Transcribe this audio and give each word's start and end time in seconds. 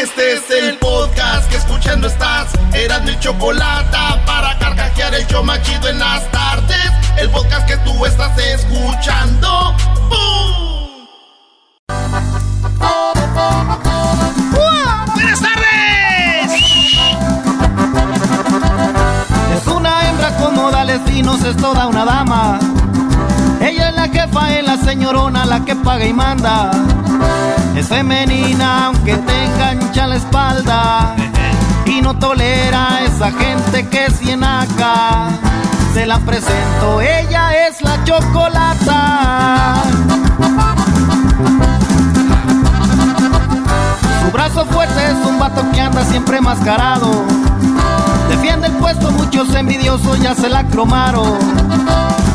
Este 0.00 0.34
es 0.34 0.48
el 0.50 0.78
podcast 0.78 1.50
que 1.50 1.56
escuchando 1.56 2.06
estás. 2.06 2.52
Eran 2.72 3.04
mi 3.04 3.18
chocolate 3.18 3.98
para 4.26 4.56
carcajear 4.60 5.12
el 5.12 5.26
show 5.26 5.42
machido 5.42 5.88
en 5.88 5.98
las 5.98 6.30
tardes. 6.30 6.92
El 7.16 7.28
podcast 7.30 7.66
que 7.66 7.76
tú 7.78 8.06
estás 8.06 8.38
escuchando. 8.38 9.74
¡Bum! 10.08 11.08
¡Buenas 15.14 15.40
tardes! 15.40 16.62
Es 19.56 19.66
una 19.66 20.08
hembra 20.08 20.36
como 20.36 20.70
dales 20.70 21.04
vinos, 21.06 21.42
es 21.42 21.56
toda 21.56 21.88
una 21.88 22.04
dama. 22.04 22.60
Ella 23.60 23.88
es 23.88 23.94
la 23.96 24.08
jefa, 24.08 24.56
es 24.56 24.64
la 24.64 24.76
señorona, 24.76 25.44
la 25.44 25.64
que 25.64 25.74
paga 25.74 26.04
y 26.04 26.12
manda. 26.12 26.70
Es 27.78 27.86
femenina, 27.86 28.86
aunque 28.86 29.14
tenga 29.14 29.68
ancha 29.68 30.08
la 30.08 30.16
espalda. 30.16 31.14
Y 31.86 32.00
no 32.00 32.12
tolera 32.18 32.96
a 32.96 33.04
esa 33.04 33.30
gente 33.30 33.86
que 33.86 34.06
es 34.06 34.14
acá. 34.42 35.28
Se 35.94 36.04
la 36.04 36.18
presento, 36.18 37.00
ella 37.00 37.68
es 37.68 37.80
la 37.80 38.02
chocolata. 38.02 39.74
Su 44.24 44.32
brazo 44.32 44.66
fuerte 44.66 45.06
es 45.06 45.24
un 45.24 45.38
vato 45.38 45.64
que 45.72 45.80
anda 45.80 46.04
siempre 46.04 46.40
mascarado. 46.40 47.24
Defiende 48.28 48.66
el 48.66 48.72
puesto, 48.72 49.12
muchos 49.12 49.54
envidiosos 49.54 50.18
ya 50.20 50.34
se 50.34 50.48
la 50.48 50.64
cromaron. 50.64 51.38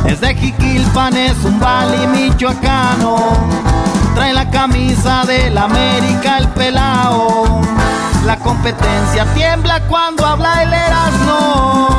Es 0.05 0.21
de 0.21 0.35
Jiquilpan, 0.35 1.17
es 1.17 1.35
un 1.43 1.59
bali 1.59 2.07
michoacano. 2.07 3.92
Trae 4.15 4.33
la 4.33 4.49
camisa 4.49 5.23
del 5.25 5.57
América, 5.57 6.37
el 6.37 6.47
pelao. 6.49 7.61
La 8.25 8.37
competencia 8.37 9.25
tiembla 9.33 9.81
cuando 9.87 10.25
habla 10.25 10.63
el 10.63 10.73
Erasmo. 10.73 11.89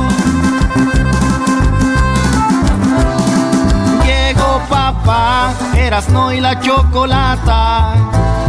Llegó 4.05 4.61
papá, 4.69 5.53
Erasno 5.77 6.33
y 6.33 6.41
la 6.41 6.61
chocolata. 6.61 7.95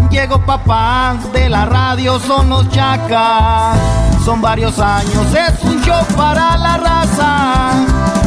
Llegó 0.10 0.40
papá, 0.46 1.16
de 1.34 1.50
la 1.50 1.66
radio 1.66 2.20
son 2.20 2.50
los 2.50 2.70
chacas. 2.70 3.78
Son 4.24 4.42
varios 4.42 4.80
años, 4.80 5.26
es 5.34 5.64
un 5.64 5.82
show 5.82 6.06
para 6.16 6.56
la 6.58 6.78
raza. 6.78 7.72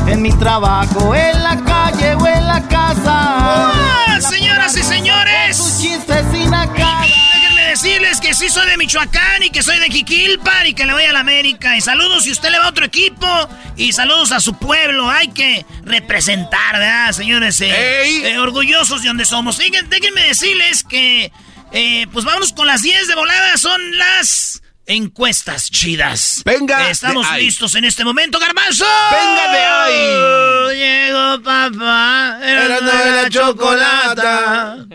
En 0.06 0.21
mi 0.21 0.32
trabajo, 0.32 1.15
en 1.15 1.43
la 1.43 1.56
calle 1.56 2.15
o 2.15 2.27
en 2.27 2.47
la 2.47 2.60
casa. 2.62 4.08
¡Ah, 4.19 4.21
señoras 4.21 4.77
y 4.77 4.83
señores! 4.83 5.79
Déjenme 5.79 7.62
decirles 7.69 8.21
que 8.21 8.34
sí 8.34 8.49
soy 8.49 8.69
de 8.69 8.77
Michoacán 8.77 9.45
y 9.45 9.51
que 9.51 9.62
soy 9.62 9.79
de 9.79 9.89
Jiquilpan 9.91 10.67
y 10.67 10.75
que 10.75 10.87
le 10.87 10.93
voy 10.93 11.05
a 11.05 11.12
la 11.12 11.21
América. 11.21 11.77
Y 11.77 11.81
saludos 11.81 12.25
si 12.25 12.33
usted 12.33 12.51
le 12.51 12.59
va 12.59 12.65
a 12.65 12.69
otro 12.71 12.84
equipo. 12.84 13.28
Y 13.77 13.93
saludos 13.93 14.33
a 14.33 14.41
su 14.41 14.55
pueblo. 14.55 15.09
Hay 15.09 15.28
que 15.28 15.65
representar, 15.84 16.73
¿verdad, 16.73 17.12
señores? 17.12 17.61
Eh, 17.61 18.33
eh, 18.33 18.39
orgullosos 18.39 19.03
de 19.03 19.09
donde 19.09 19.25
somos. 19.25 19.59
Déjenme, 19.59 19.89
déjenme 19.89 20.23
decirles 20.23 20.83
que, 20.83 21.31
eh, 21.71 22.07
pues 22.12 22.25
vámonos 22.25 22.53
con 22.53 22.67
las 22.67 22.83
10 22.83 23.07
de 23.07 23.15
volada. 23.15 23.57
Son 23.57 23.81
las 23.99 24.62
encuestas 24.88 25.71
chidas. 25.71 26.43
Venga. 26.44 26.91
Estamos 26.91 27.28
de 27.28 27.37
ahí. 27.37 27.44
listos 27.44 27.75
en 27.76 27.84
este 27.84 28.04
momento, 28.04 28.41
Garbanzo. 28.41 28.87
Venga 29.10 29.53
de 29.53 29.59
ahí. 29.59 30.76
Llegó 30.78 31.43
papá. 31.43 32.38
Era 32.43 32.81
de 32.81 33.22
la 33.22 33.31
chocolata. 33.31 34.87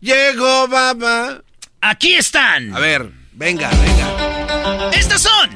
Llegó 0.00 0.68
papá. 0.70 1.42
Aquí 1.80 2.14
están. 2.14 2.74
A 2.74 2.78
ver, 2.78 3.10
venga, 3.32 3.68
venga. 3.68 4.90
Estas 4.92 5.20
son 5.22 5.50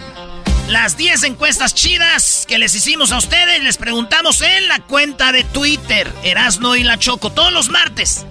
las 0.69 0.97
10 0.97 1.23
encuestas 1.23 1.75
chidas 1.75 2.45
que 2.47 2.59
les 2.59 2.75
hicimos 2.75 3.13
a 3.13 3.19
ustedes. 3.19 3.63
Les 3.63 3.79
preguntamos 3.79 4.43
en 4.43 4.69
la 4.69 4.81
cuenta 4.81 5.33
de 5.33 5.45
Twitter, 5.45 6.13
Erasno 6.25 6.77
y 6.77 6.83
la 6.83 6.99
Choco, 6.99 7.31
todos 7.33 7.53
los 7.53 7.71
martes. 7.71 8.27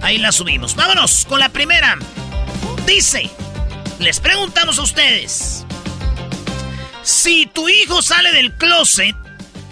Ahí 0.00 0.18
la 0.18 0.32
subimos. 0.32 0.76
Vámonos 0.76 1.26
con 1.26 1.40
la 1.40 1.48
primera. 1.48 1.98
Dice, 2.86 3.30
les 4.02 4.18
preguntamos 4.18 4.78
a 4.78 4.82
ustedes. 4.82 5.64
Si 7.02 7.46
tu 7.46 7.68
hijo 7.68 8.02
sale 8.02 8.32
del 8.32 8.52
closet, 8.54 9.14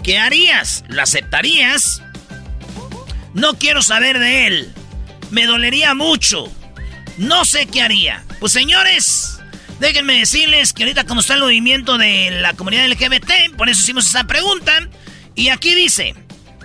¿qué 0.03 0.17
harías? 0.17 0.83
¿Lo 0.87 1.01
aceptarías? 1.01 2.01
No 3.33 3.57
quiero 3.57 3.81
saber 3.81 4.19
de 4.19 4.47
él. 4.47 4.73
Me 5.31 5.45
dolería 5.45 5.93
mucho. 5.93 6.51
No 7.17 7.45
sé 7.45 7.67
qué 7.67 7.81
haría. 7.81 8.25
Pues 8.39 8.53
señores, 8.53 9.39
déjenme 9.79 10.19
decirles 10.19 10.73
que 10.73 10.83
ahorita 10.83 11.05
como 11.05 11.19
está 11.21 11.33
el 11.33 11.41
movimiento 11.41 11.97
de 11.97 12.31
la 12.31 12.53
comunidad 12.53 12.87
LGBT, 12.89 13.55
por 13.57 13.69
eso 13.69 13.81
hicimos 13.81 14.07
esa 14.07 14.25
pregunta. 14.25 14.87
Y 15.35 15.49
aquí 15.49 15.75
dice, 15.75 16.15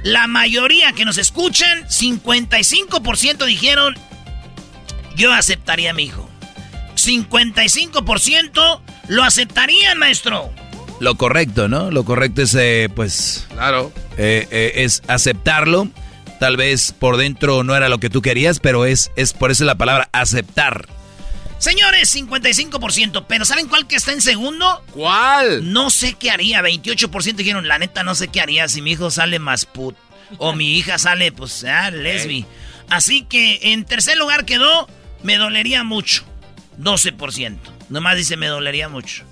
la 0.05 0.28
mayoría 0.28 0.93
que 0.93 1.05
nos 1.05 1.19
escuchan, 1.19 1.84
55% 1.88 3.44
dijeron, 3.44 3.94
yo 5.16 5.32
aceptaría 5.32 5.91
a 5.91 5.94
mi 5.94 6.05
hijo. 6.05 6.31
55% 7.06 8.81
lo 9.09 9.22
aceptarían, 9.25 9.99
maestro. 9.99 10.50
Lo 11.00 11.15
correcto, 11.17 11.69
¿no? 11.69 11.91
Lo 11.91 12.05
correcto 12.05 12.43
es, 12.43 12.55
eh, 12.55 12.89
pues, 12.94 13.47
Claro. 13.53 13.93
eh, 14.17 14.47
eh, 14.50 14.72
es 14.77 15.03
aceptarlo. 15.09 15.89
Tal 16.41 16.56
vez 16.56 16.93
por 16.93 17.17
dentro 17.17 17.65
no 17.65 17.75
era 17.77 17.89
lo 17.89 17.99
que 17.99 18.11
tú 18.11 18.22
querías, 18.22 18.61
pero 18.61 18.84
es, 18.84 19.11
es 19.17 19.33
por 19.33 19.50
eso 19.50 19.65
la 19.65 19.77
palabra 19.77 20.09
aceptar. 20.12 20.87
Señores, 21.59 22.15
55%, 22.15 23.25
pero 23.27 23.47
¿saben 23.47 23.69
cuál 23.69 23.87
que 23.87 23.97
está 23.97 24.12
en 24.12 24.21
segundo? 24.21 24.83
¿Cuál? 24.93 25.73
No 25.73 25.88
sé 25.88 26.12
qué 26.15 26.31
haría. 26.31 26.61
28% 26.61 27.34
dijeron, 27.37 27.67
la 27.67 27.78
neta, 27.78 28.03
no 28.03 28.15
sé 28.15 28.28
qué 28.28 28.43
haría 28.43 28.69
si 28.69 28.83
mi 28.83 28.93
hijo 28.93 29.11
sale 29.11 29.38
más 29.38 29.65
put. 29.65 29.97
O 30.38 30.53
mi 30.53 30.77
hija 30.77 30.99
sale, 30.99 31.33
pues, 31.33 31.65
ah, 31.65 31.91
lesbi. 31.91 32.44
Así 32.91 33.23
que 33.23 33.73
en 33.73 33.84
tercer 33.84 34.19
lugar 34.19 34.44
quedó, 34.44 34.88
me 35.23 35.38
dolería 35.38 35.83
mucho. 35.84 36.25
12%. 36.78 37.59
Nomás 37.88 38.16
dice, 38.16 38.37
me 38.37 38.47
dolería 38.47 38.88
mucho. 38.88 39.25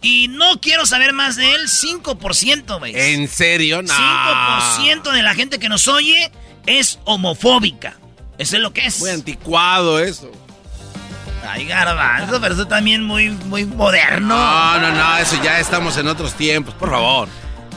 Y 0.00 0.28
no 0.28 0.60
quiero 0.60 0.86
saber 0.86 1.12
más 1.12 1.36
de 1.36 1.50
él, 1.52 1.68
5%, 1.68 2.78
güey. 2.78 2.92
¿En 2.94 3.28
serio? 3.28 3.82
No. 3.82 3.92
5% 3.92 5.12
de 5.12 5.22
la 5.22 5.34
gente 5.34 5.58
que 5.58 5.68
nos 5.68 5.88
oye 5.88 6.30
es 6.66 7.00
homofóbica. 7.04 7.96
Eso 8.38 8.56
es 8.56 8.62
lo 8.62 8.72
que 8.72 8.86
es. 8.86 9.00
Muy 9.00 9.10
anticuado 9.10 9.98
eso. 9.98 10.30
Ay, 11.46 11.64
garbanzo, 11.66 12.40
pero 12.40 12.54
eso 12.54 12.66
también 12.66 13.02
muy, 13.02 13.30
muy 13.30 13.64
moderno. 13.64 14.36
No, 14.36 14.80
no, 14.80 14.92
no, 14.92 15.18
eso 15.18 15.40
ya 15.42 15.58
estamos 15.58 15.96
en 15.96 16.06
otros 16.08 16.34
tiempos, 16.34 16.74
por 16.74 16.90
favor. 16.90 17.28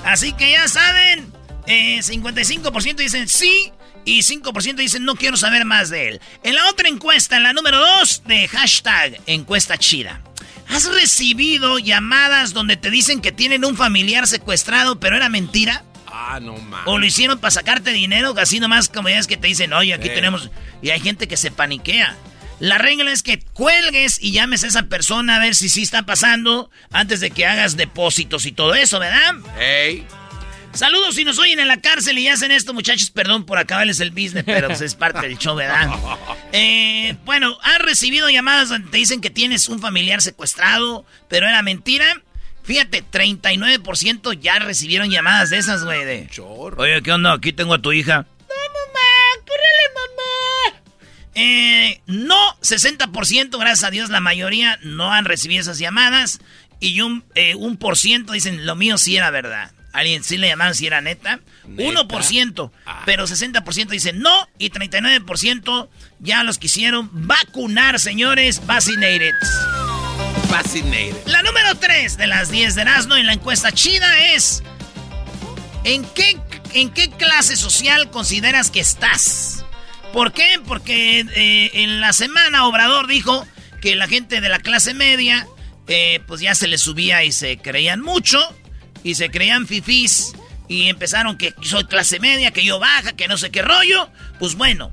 Así 0.03 0.33
que 0.33 0.51
ya 0.51 0.67
saben, 0.67 1.31
eh, 1.67 1.99
55% 1.99 2.95
dicen 2.95 3.27
sí 3.27 3.71
y 4.05 4.19
5% 4.21 4.75
dicen 4.75 5.05
no 5.05 5.15
quiero 5.15 5.37
saber 5.37 5.65
más 5.65 5.89
de 5.89 6.09
él. 6.09 6.21
En 6.43 6.55
la 6.55 6.69
otra 6.69 6.87
encuesta, 6.89 7.37
en 7.37 7.43
la 7.43 7.53
número 7.53 7.79
2 7.79 8.23
de 8.25 8.47
hashtag 8.47 9.19
encuesta 9.27 9.77
chida. 9.77 10.21
¿Has 10.69 10.85
recibido 10.89 11.79
llamadas 11.79 12.53
donde 12.53 12.77
te 12.77 12.89
dicen 12.89 13.21
que 13.21 13.31
tienen 13.31 13.65
un 13.65 13.75
familiar 13.75 14.25
secuestrado 14.27 14.99
pero 14.99 15.17
era 15.17 15.27
mentira? 15.29 15.83
Ah, 16.07 16.39
no 16.41 16.55
mames. 16.55 16.87
¿O 16.87 16.97
lo 16.97 17.05
hicieron 17.05 17.39
para 17.39 17.51
sacarte 17.51 17.91
dinero? 17.91 18.33
Así 18.37 18.59
nomás 18.59 18.89
como 18.89 19.09
ya 19.09 19.17
es 19.19 19.27
que 19.27 19.37
te 19.37 19.47
dicen, 19.47 19.73
oye, 19.73 19.93
aquí 19.93 20.07
Eh. 20.09 20.13
tenemos... 20.15 20.49
Y 20.81 20.89
hay 20.89 20.99
gente 20.99 21.27
que 21.27 21.37
se 21.37 21.51
paniquea. 21.51 22.15
La 22.59 22.77
regla 22.77 23.11
es 23.11 23.23
que 23.23 23.39
cuelgues 23.39 24.17
y 24.21 24.31
llames 24.33 24.63
a 24.63 24.67
esa 24.67 24.83
persona 24.83 25.37
a 25.37 25.39
ver 25.39 25.55
si 25.55 25.67
sí 25.67 25.81
está 25.81 26.03
pasando 26.03 26.69
antes 26.91 27.19
de 27.21 27.31
que 27.31 27.45
hagas 27.45 27.75
depósitos 27.75 28.45
y 28.45 28.51
todo 28.51 28.75
eso, 28.75 28.99
¿verdad? 28.99 29.35
Hey. 29.59 30.05
Saludos 30.73 31.15
si 31.15 31.25
nos 31.25 31.37
oyen 31.37 31.59
en 31.59 31.67
la 31.67 31.81
cárcel 31.81 32.17
y 32.17 32.27
hacen 32.27 32.51
esto, 32.51 32.73
muchachos. 32.73 33.11
Perdón 33.11 33.45
por 33.45 33.57
acabarles 33.57 33.99
el 33.99 34.11
business, 34.11 34.43
pero 34.45 34.67
pues 34.67 34.81
es 34.81 34.95
parte 34.95 35.27
del 35.27 35.37
show, 35.37 35.55
¿verdad? 35.55 35.89
Eh, 36.53 37.15
bueno, 37.23 37.57
¿has 37.63 37.79
recibido 37.79 38.29
llamadas 38.29 38.67
donde 38.67 38.89
te 38.89 38.97
dicen 38.97 39.21
que 39.21 39.29
tienes 39.29 39.69
un 39.69 39.79
familiar 39.79 40.21
secuestrado, 40.21 41.05
pero 41.29 41.47
era 41.47 41.61
mentira? 41.61 42.21
Fíjate, 42.63 43.05
39% 43.09 44.37
ya 44.37 44.59
recibieron 44.59 45.09
llamadas 45.09 45.49
de 45.49 45.59
esas, 45.59 45.85
güey. 45.85 46.03
De, 46.03 46.29
Oye, 46.77 47.01
¿qué 47.01 47.11
onda? 47.13 47.31
Aquí 47.31 47.53
tengo 47.53 47.73
a 47.73 47.81
tu 47.81 47.93
hija. 47.93 48.25
No, 48.39 48.55
mamá, 48.73 49.45
córrele, 49.47 49.93
mamá. 49.95 50.81
Eh, 51.35 52.01
no, 52.07 52.37
60%, 52.61 53.57
gracias 53.57 53.83
a 53.85 53.91
Dios, 53.91 54.09
la 54.09 54.19
mayoría 54.19 54.77
no 54.83 55.13
han 55.13 55.23
recibido 55.23 55.61
esas 55.61 55.79
llamadas. 55.79 56.41
Y 56.81 56.99
un, 56.99 57.23
eh, 57.35 57.55
un 57.55 57.77
por 57.77 57.97
ciento 57.97 58.33
dicen, 58.33 58.65
lo 58.65 58.75
mío 58.75 58.97
sí 58.97 59.15
era 59.15 59.31
verdad. 59.31 59.71
Alguien 59.93 60.23
sí 60.23 60.37
le 60.37 60.47
llamaban 60.47 60.75
si 60.75 60.87
era 60.87 61.01
neta. 61.01 61.39
1%, 61.67 62.71
ah. 62.85 63.03
pero 63.05 63.25
60% 63.27 63.87
dicen 63.89 64.19
no 64.19 64.49
y 64.57 64.69
39% 64.69 65.89
ya 66.19 66.43
los 66.43 66.57
quisieron 66.57 67.09
vacunar, 67.11 67.99
señores. 67.99 68.65
Vaccinated. 68.65 69.33
Vaccinated. 70.49 71.15
La 71.27 71.43
número 71.43 71.75
3 71.75 72.17
de 72.17 72.27
las 72.27 72.51
10 72.51 72.75
de 72.75 72.81
Erasmo 72.81 73.15
en 73.15 73.27
la 73.27 73.33
encuesta 73.33 73.71
chida 73.71 74.33
es 74.33 74.63
¿en 75.83 76.05
qué, 76.05 76.37
¿en 76.73 76.89
qué 76.89 77.09
clase 77.09 77.55
social 77.55 78.09
consideras 78.09 78.71
que 78.71 78.79
estás? 78.79 79.65
¿Por 80.13 80.33
qué? 80.33 80.59
Porque 80.65 81.19
eh, 81.19 81.71
en 81.73 82.01
la 82.01 82.13
semana 82.13 82.65
Obrador 82.65 83.07
dijo 83.07 83.47
que 83.81 83.95
la 83.95 84.07
gente 84.07 84.41
de 84.41 84.49
la 84.49 84.59
clase 84.59 84.93
media 84.93 85.47
eh, 85.87 86.21
pues 86.27 86.41
ya 86.41 86.53
se 86.53 86.67
les 86.67 86.81
subía 86.81 87.23
y 87.23 87.31
se 87.31 87.57
creían 87.57 88.01
mucho 88.01 88.39
y 89.03 89.15
se 89.15 89.29
creían 89.29 89.67
fifís 89.67 90.33
y 90.67 90.87
empezaron 90.87 91.37
que 91.37 91.53
soy 91.61 91.85
clase 91.85 92.19
media, 92.19 92.51
que 92.51 92.63
yo 92.63 92.79
baja, 92.79 93.13
que 93.13 93.27
no 93.27 93.37
sé 93.37 93.51
qué 93.51 93.61
rollo. 93.61 94.09
Pues 94.39 94.55
bueno, 94.55 94.91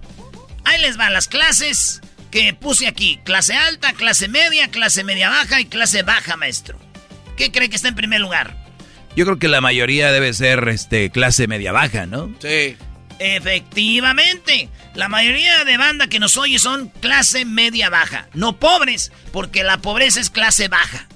ahí 0.64 0.80
les 0.80 0.96
van 0.96 1.12
las 1.12 1.28
clases 1.28 2.00
que 2.30 2.52
puse 2.54 2.86
aquí. 2.86 3.20
Clase 3.24 3.54
alta, 3.54 3.92
clase 3.92 4.28
media, 4.28 4.68
clase 4.68 5.04
media 5.04 5.28
baja 5.28 5.60
y 5.60 5.66
clase 5.66 6.02
baja, 6.02 6.36
maestro. 6.36 6.78
¿Qué 7.36 7.52
cree 7.52 7.70
que 7.70 7.76
está 7.76 7.88
en 7.88 7.94
primer 7.94 8.20
lugar? 8.20 8.56
Yo 9.14 9.24
creo 9.24 9.38
que 9.38 9.48
la 9.48 9.60
mayoría 9.60 10.12
debe 10.12 10.32
ser 10.34 10.68
este, 10.68 11.10
clase 11.10 11.46
media 11.46 11.72
baja, 11.72 12.06
¿no? 12.06 12.34
Sí. 12.40 12.76
Efectivamente, 13.20 14.68
la 14.94 15.08
mayoría 15.08 15.64
de 15.64 15.76
banda 15.76 16.08
que 16.08 16.20
nos 16.20 16.36
oye 16.36 16.58
son 16.58 16.88
clase 16.88 17.44
media 17.44 17.90
baja, 17.90 18.28
no 18.34 18.58
pobres, 18.58 19.10
porque 19.32 19.64
la 19.64 19.78
pobreza 19.78 20.20
es 20.20 20.30
clase 20.30 20.68
baja. 20.68 21.08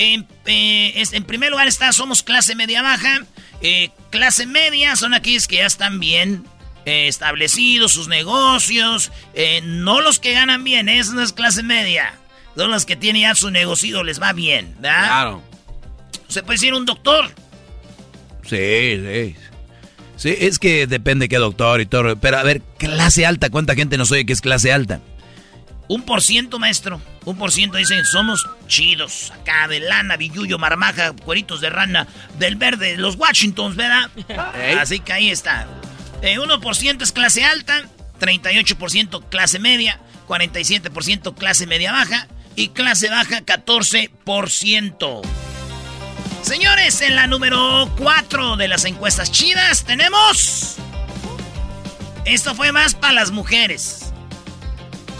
En, 0.00 0.26
eh, 0.46 1.04
en 1.12 1.24
primer 1.24 1.50
lugar 1.50 1.68
está, 1.68 1.92
somos 1.92 2.22
clase 2.22 2.54
media 2.54 2.80
baja. 2.80 3.20
Eh, 3.60 3.90
clase 4.08 4.46
media 4.46 4.96
son 4.96 5.12
aquellos 5.12 5.46
que 5.46 5.56
ya 5.56 5.66
están 5.66 6.00
bien 6.00 6.44
eh, 6.86 7.06
establecidos, 7.06 7.92
sus 7.92 8.08
negocios. 8.08 9.12
no 9.62 10.00
los 10.00 10.18
que 10.18 10.32
ganan 10.32 10.64
bien, 10.64 10.88
eso 10.88 11.12
no 11.12 11.22
es 11.22 11.34
clase 11.34 11.62
media. 11.62 12.14
Son 12.56 12.70
los 12.70 12.86
que 12.86 12.96
tienen 12.96 13.22
ya 13.22 13.34
su 13.34 13.50
negocio, 13.50 14.02
les 14.02 14.22
va 14.22 14.32
bien, 14.32 14.74
¿verdad? 14.78 15.06
Claro. 15.06 15.42
Se 16.28 16.42
puede 16.42 16.54
decir 16.54 16.72
un 16.72 16.86
doctor. 16.86 17.30
Sí, 18.48 19.02
sí. 19.04 19.36
Sí, 20.16 20.34
es 20.38 20.58
que 20.58 20.86
depende 20.86 21.28
qué 21.28 21.36
doctor 21.36 21.82
y 21.82 21.86
todo. 21.86 22.16
Pero 22.16 22.38
a 22.38 22.42
ver, 22.42 22.62
clase 22.78 23.26
alta, 23.26 23.50
¿cuánta 23.50 23.74
gente 23.74 23.98
nos 23.98 24.10
oye 24.12 24.24
que 24.24 24.32
es 24.32 24.40
clase 24.40 24.72
alta? 24.72 25.00
Un 25.90 26.02
por 26.02 26.22
ciento, 26.22 26.60
maestro. 26.60 27.02
Un 27.24 27.36
por 27.36 27.50
ciento 27.50 27.76
dicen, 27.76 28.04
somos 28.04 28.48
chidos. 28.68 29.32
Acá 29.32 29.66
de 29.66 29.80
lana, 29.80 30.16
billuyo, 30.16 30.56
marmaja, 30.56 31.10
cueritos 31.24 31.60
de 31.60 31.68
rana, 31.68 32.06
del 32.38 32.54
verde, 32.54 32.96
los 32.96 33.16
Washingtons, 33.16 33.74
¿verdad? 33.74 34.08
Así 34.78 35.00
que 35.00 35.12
ahí 35.12 35.30
está. 35.30 35.66
Eh, 36.22 36.38
1% 36.38 37.02
es 37.02 37.10
clase 37.10 37.42
alta, 37.42 37.82
38% 38.20 39.28
clase 39.30 39.58
media, 39.58 39.98
47% 40.28 41.34
clase 41.34 41.66
media 41.66 41.90
baja 41.90 42.28
y 42.54 42.68
clase 42.68 43.10
baja 43.10 43.40
14%. 43.40 45.22
Señores, 46.42 47.00
en 47.00 47.16
la 47.16 47.26
número 47.26 47.92
4 47.98 48.54
de 48.54 48.68
las 48.68 48.84
encuestas 48.84 49.32
chidas 49.32 49.84
tenemos... 49.84 50.76
Esto 52.26 52.54
fue 52.54 52.70
más 52.70 52.94
para 52.94 53.14
las 53.14 53.32
mujeres. 53.32 54.09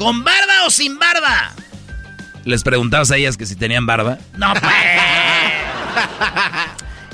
¿Con 0.00 0.24
barba 0.24 0.64
o 0.64 0.70
sin 0.70 0.98
barba? 0.98 1.52
¿Les 2.46 2.62
preguntabas 2.62 3.10
a 3.10 3.18
ellas 3.18 3.36
que 3.36 3.44
si 3.44 3.54
tenían 3.54 3.84
barba? 3.84 4.16
No, 4.34 4.54
pues. 4.54 4.72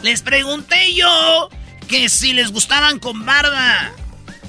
les 0.02 0.22
pregunté 0.22 0.94
yo 0.94 1.48
que 1.88 2.08
si 2.08 2.32
les 2.32 2.52
gustaban 2.52 3.00
con 3.00 3.26
barba. 3.26 3.90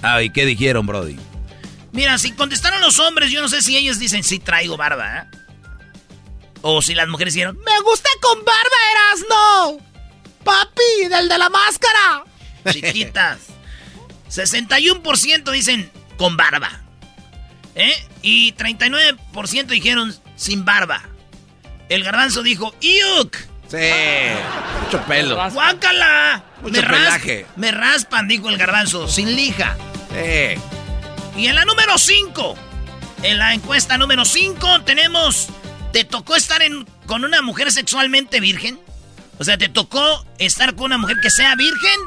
Ah, 0.04 0.22
¿y 0.22 0.30
qué 0.30 0.45
dijeron, 0.45 0.86
Brody? 0.86 1.18
Mira, 1.94 2.19
si 2.19 2.31
contestaron 2.31 2.80
los 2.80 3.00
hombres, 3.00 3.31
yo 3.31 3.42
no 3.42 3.50
sé 3.50 3.63
si 3.63 3.75
ellos 3.75 3.98
dicen 3.98 4.24
si 4.24 4.38
traigo 4.38 4.78
barba, 4.78 5.18
¿eh? 5.18 5.24
O 6.62 6.83
si 6.83 6.94
las 6.94 7.07
mujeres 7.07 7.33
dijeron, 7.33 7.57
me 7.57 7.81
gusta 7.81 8.10
con 8.22 8.38
barba, 8.45 8.78
Erasno. 8.92 9.80
Papi, 10.44 11.10
del 11.10 11.28
de 11.28 11.38
la 11.40 11.50
máscara. 11.50 12.24
Chiquitas. 12.72 13.40
61% 14.30 15.51
dicen 15.51 15.92
con 16.19 16.38
barba. 16.38 16.87
¿Eh? 17.78 17.94
Y 18.24 18.54
39% 18.54 19.68
dijeron 19.68 20.14
sin 20.36 20.66
barba. 20.66 21.04
El 21.90 22.04
garbanzo 22.04 22.42
dijo, 22.42 22.76
¡Iuk! 22.82 23.38
Sí, 23.70 23.78
mucho 24.84 25.02
pelo. 25.06 25.36
¡Guácala! 25.52 26.44
Mucho 26.62 26.82
me 26.82 26.88
pelaje. 26.88 27.46
me 27.56 27.72
raspan, 27.72 28.28
dijo 28.28 28.50
el 28.50 28.58
garbanzo, 28.58 29.08
sin 29.08 29.36
lija. 29.36 29.78
Sí. 30.10 30.60
Y 31.40 31.48
en 31.48 31.56
la 31.56 31.66
número 31.66 31.98
5, 31.98 32.56
en 33.24 33.38
la 33.38 33.54
encuesta 33.54 33.98
número 33.98 34.26
5, 34.26 34.82
tenemos. 34.82 35.48
¿Te 35.94 36.04
tocó 36.04 36.36
estar 36.36 36.62
en, 36.64 36.86
con 37.06 37.24
una 37.24 37.42
mujer 37.42 37.72
sexualmente 37.72 38.40
virgen? 38.40 38.80
O 39.38 39.44
sea, 39.44 39.58
¿te 39.58 39.70
tocó 39.70 40.26
estar 40.40 40.76
con 40.76 40.86
una 40.86 40.98
mujer 40.98 41.18
que 41.22 41.30
sea 41.30 41.56
virgen? 41.56 42.00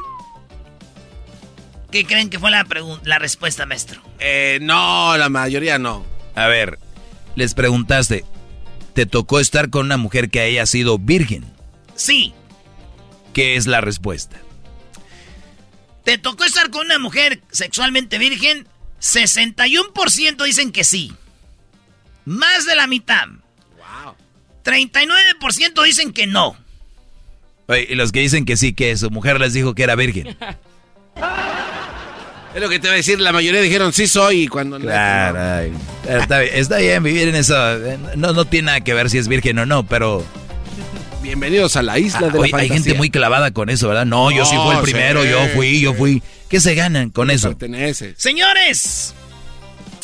¿Qué 1.91 2.05
creen 2.05 2.29
que 2.29 2.39
fue 2.39 2.51
la, 2.51 2.65
la 3.03 3.19
respuesta, 3.19 3.65
maestro? 3.65 4.01
Eh, 4.19 4.59
no, 4.61 5.17
la 5.17 5.29
mayoría 5.29 5.77
no. 5.77 6.05
A 6.35 6.47
ver, 6.47 6.79
les 7.35 7.53
preguntaste, 7.53 8.23
¿te 8.93 9.05
tocó 9.05 9.39
estar 9.39 9.69
con 9.69 9.87
una 9.87 9.97
mujer 9.97 10.29
que 10.29 10.39
haya 10.39 10.65
sido 10.65 10.97
virgen? 10.97 11.45
Sí. 11.95 12.33
¿Qué 13.33 13.55
es 13.55 13.67
la 13.67 13.81
respuesta? 13.81 14.37
¿Te 16.05 16.17
tocó 16.17 16.45
estar 16.45 16.69
con 16.69 16.85
una 16.85 16.97
mujer 16.97 17.41
sexualmente 17.51 18.17
virgen? 18.17 18.67
61% 19.01 20.45
dicen 20.45 20.71
que 20.71 20.85
sí. 20.85 21.13
Más 22.23 22.65
de 22.65 22.75
la 22.75 22.87
mitad. 22.87 23.27
Wow. 23.77 24.15
39% 24.63 25.83
dicen 25.83 26.13
que 26.13 26.25
no. 26.25 26.55
Oye, 27.67 27.87
y 27.89 27.95
los 27.95 28.11
que 28.11 28.19
dicen 28.21 28.45
que 28.45 28.55
sí, 28.55 28.73
que 28.73 28.95
su 28.95 29.09
mujer 29.11 29.39
les 29.41 29.53
dijo 29.53 29.75
que 29.75 29.83
era 29.83 29.95
virgen. 29.95 30.37
Es 32.53 32.59
lo 32.61 32.67
que 32.67 32.79
te 32.79 32.87
va 32.87 32.93
a 32.93 32.97
decir, 32.97 33.19
la 33.19 33.31
mayoría 33.31 33.61
dijeron 33.61 33.93
sí 33.93 34.07
soy 34.07 34.43
y 34.43 34.47
cuando 34.47 34.77
no. 34.77 34.85
Claro, 34.85 35.71
está, 36.05 36.39
bien, 36.79 37.01
vivir 37.01 37.29
en 37.29 37.35
eso. 37.35 37.55
No, 38.17 38.33
no 38.33 38.45
tiene 38.45 38.67
nada 38.67 38.81
que 38.81 38.93
ver 38.93 39.09
si 39.09 39.17
es 39.17 39.27
virgen 39.27 39.57
o 39.59 39.65
no, 39.65 39.85
pero. 39.85 40.25
Bienvenidos 41.21 41.75
a 41.75 41.83
la 41.83 41.99
isla 41.99 42.29
de 42.29 42.49
la 42.49 42.57
Hay 42.57 42.67
gente 42.67 42.95
muy 42.95 43.09
clavada 43.09 43.51
con 43.51 43.69
eso, 43.69 43.87
¿verdad? 43.87 44.05
No, 44.05 44.31
yo 44.31 44.43
sí 44.45 44.55
fui 44.55 44.75
el 44.75 44.81
primero, 44.81 45.23
yo 45.23 45.47
fui, 45.55 45.79
yo 45.79 45.93
fui. 45.93 46.21
¿Qué 46.49 46.59
se 46.59 46.75
ganan 46.75 47.09
con 47.11 47.29
eso? 47.29 47.49
Pertenece. 47.49 48.15
Señores, 48.17 49.13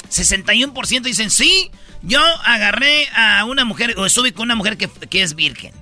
61% 0.09 1.01
dicen 1.01 1.29
sí. 1.29 1.69
Yo 2.03 2.21
agarré 2.45 3.07
a 3.15 3.43
una 3.45 3.65
mujer, 3.65 3.95
o 3.97 4.05
estuve 4.05 4.31
con 4.31 4.43
una 4.43 4.55
mujer 4.55 4.77
que, 4.77 4.87
que 4.87 5.23
es 5.23 5.35
virgen. 5.35 5.73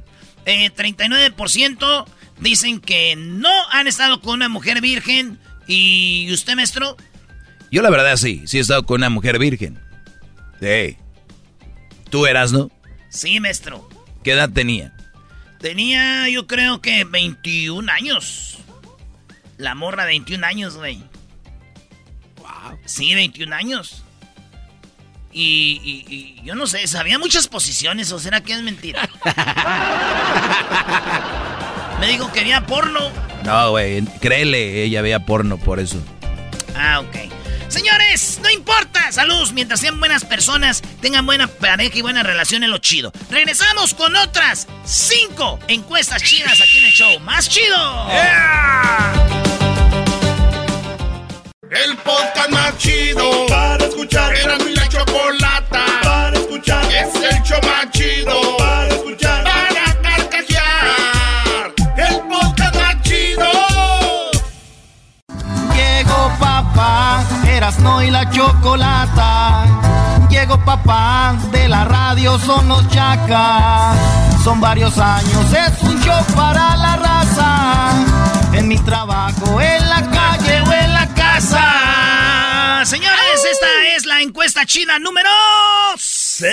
Eh, 0.45 0.71
39% 0.75 2.05
dicen 2.39 2.79
que 2.79 3.15
no 3.15 3.51
han 3.71 3.87
estado 3.87 4.21
con 4.21 4.35
una 4.35 4.49
mujer 4.49 4.81
virgen. 4.81 5.37
¿Y 5.67 6.31
usted, 6.31 6.55
maestro? 6.55 6.95
Yo 7.71 7.81
la 7.81 7.89
verdad 7.89 8.15
sí, 8.17 8.43
sí 8.45 8.57
he 8.57 8.61
estado 8.61 8.85
con 8.85 9.01
una 9.01 9.09
mujer 9.09 9.39
virgen. 9.39 9.79
Sí. 10.59 10.97
¿Tú 12.09 12.25
eras, 12.25 12.51
no? 12.51 12.71
Sí, 13.09 13.39
maestro. 13.39 13.87
¿Qué 14.23 14.31
edad 14.31 14.49
tenía? 14.49 14.93
Tenía, 15.59 16.29
yo 16.29 16.47
creo 16.47 16.81
que 16.81 17.03
21 17.03 17.91
años. 17.91 18.59
La 19.57 19.75
morra, 19.75 20.05
21 20.05 20.45
años, 20.45 20.77
güey. 20.77 21.03
Wow. 22.37 22.77
Sí, 22.85 23.15
21 23.15 23.55
años. 23.55 24.03
Y, 25.31 26.03
y, 26.07 26.41
yo 26.45 26.55
no 26.55 26.65
sé, 26.65 26.87
sabía 26.87 27.19
muchas 27.19 27.47
posiciones, 27.47 28.11
o 28.11 28.19
será 28.19 28.41
que 28.41 28.53
es 28.53 28.61
mentira. 28.61 29.09
Me 31.99 32.07
dijo 32.07 32.31
que 32.31 32.41
había 32.41 32.65
porno. 32.65 33.11
No, 33.43 33.71
güey, 33.71 34.03
créele, 34.19 34.83
ella 34.83 35.01
veía 35.01 35.25
porno 35.25 35.57
por 35.57 35.79
eso. 35.79 35.97
Ah, 36.75 36.99
ok. 36.99 37.15
Señores, 37.67 38.39
no 38.41 38.49
importa. 38.49 39.11
Saludos. 39.11 39.51
Mientras 39.53 39.79
sean 39.79 39.99
buenas 39.99 40.23
personas, 40.23 40.81
tengan 41.01 41.25
buena 41.25 41.47
pareja 41.47 41.97
y 41.97 42.01
buena 42.01 42.23
relación 42.23 42.63
en 42.63 42.71
lo 42.71 42.77
chido. 42.77 43.11
Regresamos 43.29 43.93
con 43.93 44.15
otras 44.15 44.67
cinco 44.85 45.59
encuestas 45.67 46.23
chidas 46.23 46.61
aquí 46.61 46.77
en 46.77 46.85
el 46.85 46.91
show. 46.91 47.19
¡Más 47.21 47.49
chido! 47.49 47.75
El 51.71 51.97
podcast 51.97 52.49
más 52.49 52.77
chido 52.77 53.45
para 53.47 53.85
escuchar. 53.85 54.33
Era 54.35 54.57
mi 54.59 54.73
la 54.73 54.87
chocolata 54.87 55.85
para 56.03 56.37
escuchar. 56.37 56.85
Es 56.85 57.13
el 57.15 57.43
show 57.43 57.59
más 57.63 57.91
chido 57.91 58.57
para 58.57 58.87
escuchar. 58.87 58.94
Para 58.94 58.94
papá, 66.75 67.23
Erasno 67.47 68.03
y 68.03 68.11
la 68.11 68.29
chocolata. 68.29 69.65
Llegó 70.29 70.63
papá, 70.63 71.35
de 71.51 71.67
la 71.67 71.85
radio 71.85 72.37
son 72.39 72.67
los 72.67 72.87
chacas. 72.89 73.97
Son 74.43 74.59
varios 74.59 74.97
años, 74.97 75.53
es 75.53 75.81
un 75.83 76.01
show 76.01 76.23
para 76.35 76.75
la 76.75 76.97
raza. 76.97 77.91
En 78.53 78.67
mi 78.67 78.77
trabajo, 78.79 79.61
en 79.61 79.89
la 79.89 80.01
calle 80.09 80.61
o 80.61 80.73
en 80.73 80.93
la 80.93 81.07
casa. 81.13 82.83
Señores, 82.85 83.45
esta 83.51 83.67
es 83.95 84.05
la 84.05 84.21
encuesta 84.21 84.65
china 84.65 84.99
número 84.99 85.29
6. 85.97 86.51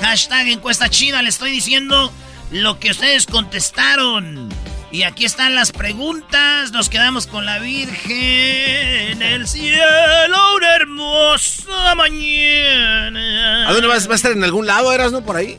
Hashtag 0.00 0.48
encuesta 0.48 0.88
china, 0.88 1.20
le 1.22 1.28
estoy 1.28 1.50
diciendo 1.50 2.10
lo 2.50 2.78
que 2.78 2.92
ustedes 2.92 3.26
contestaron. 3.26 4.48
Y 4.92 5.04
aquí 5.04 5.24
están 5.24 5.54
las 5.54 5.70
preguntas. 5.70 6.72
Nos 6.72 6.88
quedamos 6.88 7.28
con 7.28 7.46
la 7.46 7.60
Virgen 7.60 8.10
en 8.10 9.22
el 9.22 9.46
cielo, 9.46 10.56
una 10.56 10.74
hermosa 10.74 11.94
mañana. 11.94 13.68
¿A 13.68 13.72
dónde 13.72 13.86
vas? 13.86 14.08
¿Va 14.08 14.12
a 14.12 14.16
estar 14.16 14.32
en 14.32 14.42
algún 14.42 14.66
lado, 14.66 14.92
eras, 14.92 15.12
no? 15.12 15.24
Por 15.24 15.36
ahí. 15.36 15.56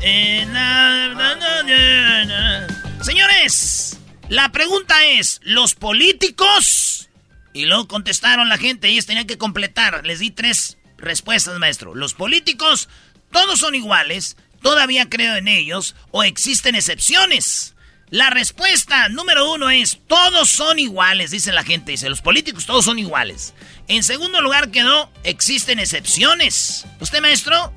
En 0.00 0.54
la 0.54 1.12
mañana. 1.14 2.68
Señores, 3.02 3.98
la 4.28 4.52
pregunta 4.52 5.04
es, 5.06 5.40
¿los 5.42 5.74
políticos? 5.74 7.08
Y 7.52 7.66
luego 7.66 7.88
contestaron 7.88 8.48
la 8.48 8.58
gente, 8.58 8.88
ellos 8.88 9.06
tenían 9.06 9.26
que 9.26 9.38
completar. 9.38 10.06
Les 10.06 10.20
di 10.20 10.30
tres 10.30 10.78
respuestas, 10.98 11.58
maestro. 11.58 11.96
Los 11.96 12.14
políticos, 12.14 12.88
todos 13.32 13.58
son 13.58 13.74
iguales, 13.74 14.36
todavía 14.62 15.08
creo 15.10 15.34
en 15.34 15.48
ellos, 15.48 15.96
o 16.12 16.22
existen 16.22 16.76
excepciones. 16.76 17.71
La 18.12 18.28
respuesta 18.28 19.08
número 19.08 19.50
uno 19.54 19.70
es, 19.70 19.98
todos 20.06 20.50
son 20.50 20.78
iguales, 20.78 21.30
dice 21.30 21.50
la 21.50 21.64
gente. 21.64 21.92
Dice, 21.92 22.10
los 22.10 22.20
políticos 22.20 22.66
todos 22.66 22.84
son 22.84 22.98
iguales. 22.98 23.54
En 23.88 24.02
segundo 24.02 24.42
lugar 24.42 24.70
quedó, 24.70 25.10
existen 25.24 25.78
excepciones. 25.78 26.84
¿Usted, 27.00 27.22
maestro? 27.22 27.72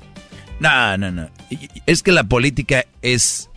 No, 0.60 0.98
no, 0.98 1.10
no. 1.10 1.30
Es 1.86 2.02
que 2.02 2.12
la 2.12 2.24
política 2.24 2.84
es... 3.00 3.48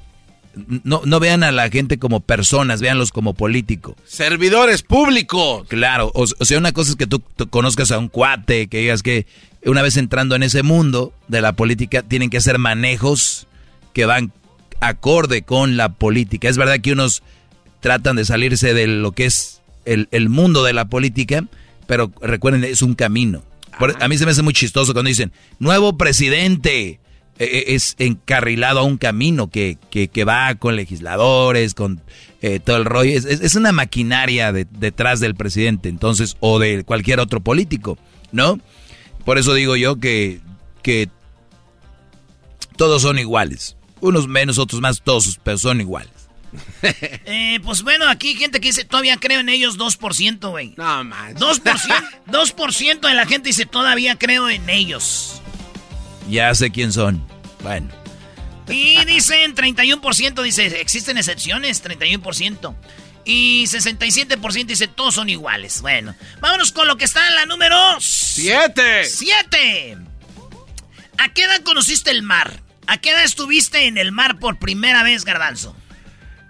No, 0.56 1.02
no 1.04 1.20
vean 1.20 1.44
a 1.44 1.52
la 1.52 1.70
gente 1.70 2.00
como 2.00 2.22
personas, 2.22 2.80
véanlos 2.80 3.12
como 3.12 3.34
político. 3.34 3.98
Servidores 4.06 4.82
públicos. 4.82 5.68
Claro, 5.68 6.14
o, 6.16 6.24
o 6.24 6.46
sea, 6.46 6.58
una 6.58 6.72
cosa 6.72 6.92
es 6.92 6.96
que 6.96 7.08
tú, 7.08 7.20
tú 7.36 7.50
conozcas 7.50 7.92
a 7.92 8.00
un 8.00 8.08
cuate, 8.08 8.68
que 8.68 8.78
digas 8.78 9.04
que 9.04 9.28
una 9.66 9.82
vez 9.82 9.98
entrando 9.98 10.34
en 10.34 10.44
ese 10.44 10.64
mundo 10.64 11.14
de 11.28 11.42
la 11.42 11.52
política, 11.52 12.04
tienen 12.04 12.30
que 12.30 12.38
hacer 12.38 12.58
manejos 12.58 13.48
que 13.94 14.06
van 14.06 14.32
acorde 14.80 15.42
con 15.44 15.78
la 15.78 15.90
política. 15.90 16.50
Es 16.50 16.58
verdad 16.58 16.80
que 16.82 16.92
unos 16.94 17.24
tratan 17.80 18.16
de 18.16 18.26
salirse 18.26 18.74
de 18.74 18.88
lo 18.88 19.12
que 19.12 19.26
es 19.26 19.62
el, 19.86 20.08
el 20.12 20.30
mundo 20.30 20.64
de 20.64 20.74
la 20.74 20.86
política, 20.86 21.46
pero 21.88 22.12
recuerden, 22.22 22.64
es 22.64 22.82
un 22.82 22.96
camino. 22.96 23.44
Por- 23.80 24.02
a 24.04 24.08
mí 24.08 24.18
se 24.18 24.26
me 24.26 24.32
hace 24.32 24.42
muy 24.44 24.54
chistoso 24.54 24.94
cuando 24.94 25.10
dicen, 25.10 25.32
nuevo 25.60 25.98
presidente, 25.98 27.00
Eh, 27.42 27.60
eh, 27.60 27.76
es 27.76 27.96
encarrilado 28.00 28.80
a 28.80 28.84
un 28.84 28.98
camino 28.98 29.48
que, 29.50 29.78
que, 29.90 30.10
que 30.10 30.26
va 30.26 30.54
con 30.56 30.76
legisladores, 30.76 31.74
con 31.74 32.02
eh, 32.42 32.60
todo 32.60 32.76
el 32.76 32.84
rollo. 32.84 33.18
Es, 33.18 33.24
es- 33.24 33.40
es 33.40 33.56
una 33.56 33.72
maquinaria 33.72 34.52
de- 34.52 34.68
detrás 34.70 35.22
del 35.22 35.36
presidente, 35.36 35.88
entonces, 35.88 36.36
o 36.42 36.60
de 36.60 36.84
cualquier 36.84 37.22
otro 37.22 37.40
político, 37.40 37.98
¿no? 38.34 38.60
Por 39.24 39.38
eso 39.38 39.54
digo 39.54 39.78
yo 39.78 40.02
que, 40.02 40.42
que 40.84 41.08
todos 42.76 43.02
son 43.04 43.20
iguales. 43.20 43.78
Unos 44.02 44.28
menos, 44.28 44.58
otros 44.58 44.82
más, 44.82 45.02
todos, 45.02 45.40
pero 45.44 45.58
son 45.58 45.82
iguales. 45.82 46.12
Eh, 47.32 47.60
pues 47.64 47.84
bueno, 47.84 48.08
aquí 48.08 48.30
hay 48.30 48.36
gente 48.36 48.60
que 48.60 48.70
dice, 48.70 48.84
todavía 48.84 49.18
creo 49.18 49.40
en 49.40 49.50
ellos 49.50 49.78
2%, 49.78 50.50
güey. 50.50 50.74
No, 50.78 51.04
man. 51.04 51.36
2%, 51.36 52.10
2% 52.28 53.00
de 53.08 53.14
la 53.14 53.26
gente 53.28 53.50
dice, 53.50 53.66
todavía 53.66 54.18
creo 54.18 54.50
en 54.50 54.68
ellos. 54.70 55.42
Ya 56.28 56.54
sé 56.56 56.72
quién 56.72 56.92
son. 56.92 57.24
Bueno. 57.62 57.90
Y 58.68 59.04
dicen 59.06 59.56
31% 59.56 60.42
dice, 60.44 60.80
existen 60.80 61.18
excepciones, 61.18 61.84
31%. 61.84 62.76
Y 63.26 63.66
67% 63.66 64.66
dice, 64.66 64.88
todos 64.88 65.16
son 65.16 65.30
iguales. 65.30 65.82
Bueno, 65.82 66.16
vámonos 66.40 66.72
con 66.72 66.88
lo 66.88 66.98
que 66.98 67.06
está 67.06 67.28
en 67.28 67.36
la 67.36 67.46
número 67.46 67.76
¡Siete! 68.00 69.06
7. 69.06 69.98
¿A 71.18 71.34
qué 71.34 71.44
edad 71.44 71.62
conociste 71.64 72.12
el 72.12 72.24
mar? 72.24 72.62
¿A 72.90 72.98
qué 72.98 73.12
edad 73.12 73.24
estuviste 73.24 73.86
en 73.88 73.98
el 73.98 74.12
mar 74.12 74.40
por 74.40 74.58
primera 74.58 75.04
vez, 75.04 75.24
Garbanzo? 75.26 75.76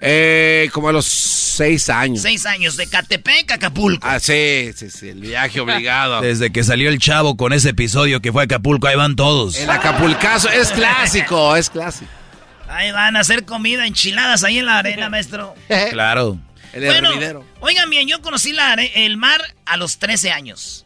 Eh, 0.02 0.70
como 0.72 0.88
a 0.90 0.94
los 0.94 1.06
seis 1.06 1.90
años. 1.90 2.22
Seis 2.22 2.46
años, 2.46 2.78
de 2.78 2.88
Catepec 2.88 3.52
a 3.52 3.56
Acapulco. 3.56 4.08
Ah, 4.08 4.20
sí, 4.22 4.72
sí, 4.74 4.90
sí, 4.90 5.10
el 5.10 5.20
viaje 5.20 5.60
obligado. 5.60 6.22
Desde 6.22 6.52
que 6.52 6.64
salió 6.64 6.90
el 6.90 7.00
chavo 7.00 7.36
con 7.36 7.52
ese 7.52 7.70
episodio 7.72 8.22
que 8.22 8.32
fue 8.32 8.44
a 8.44 8.46
Acapulco, 8.46 8.88
ahí 8.88 8.96
van 8.96 9.18
todos. 9.18 9.58
El 9.58 9.70
Acapulcazo 9.70 10.50
es 10.50 10.70
clásico, 10.72 11.56
es 11.58 11.70
clásico. 11.70 12.10
Ahí 12.70 12.92
van 12.92 13.18
a 13.18 13.20
hacer 13.22 13.44
comida, 13.46 13.86
enchiladas 13.86 14.44
ahí 14.46 14.60
en 14.60 14.68
la 14.68 14.78
arena, 14.78 15.10
maestro. 15.10 15.54
Claro. 15.90 16.40
El 16.72 16.86
Bueno, 16.86 17.10
hervidero. 17.10 17.46
oigan 17.62 17.90
bien, 17.90 18.08
yo 18.08 18.22
conocí 18.22 18.54
la 18.54 18.72
are- 18.74 19.06
el 19.06 19.18
mar 19.18 19.42
a 19.66 19.76
los 19.76 19.98
13 20.00 20.32
años. 20.32 20.86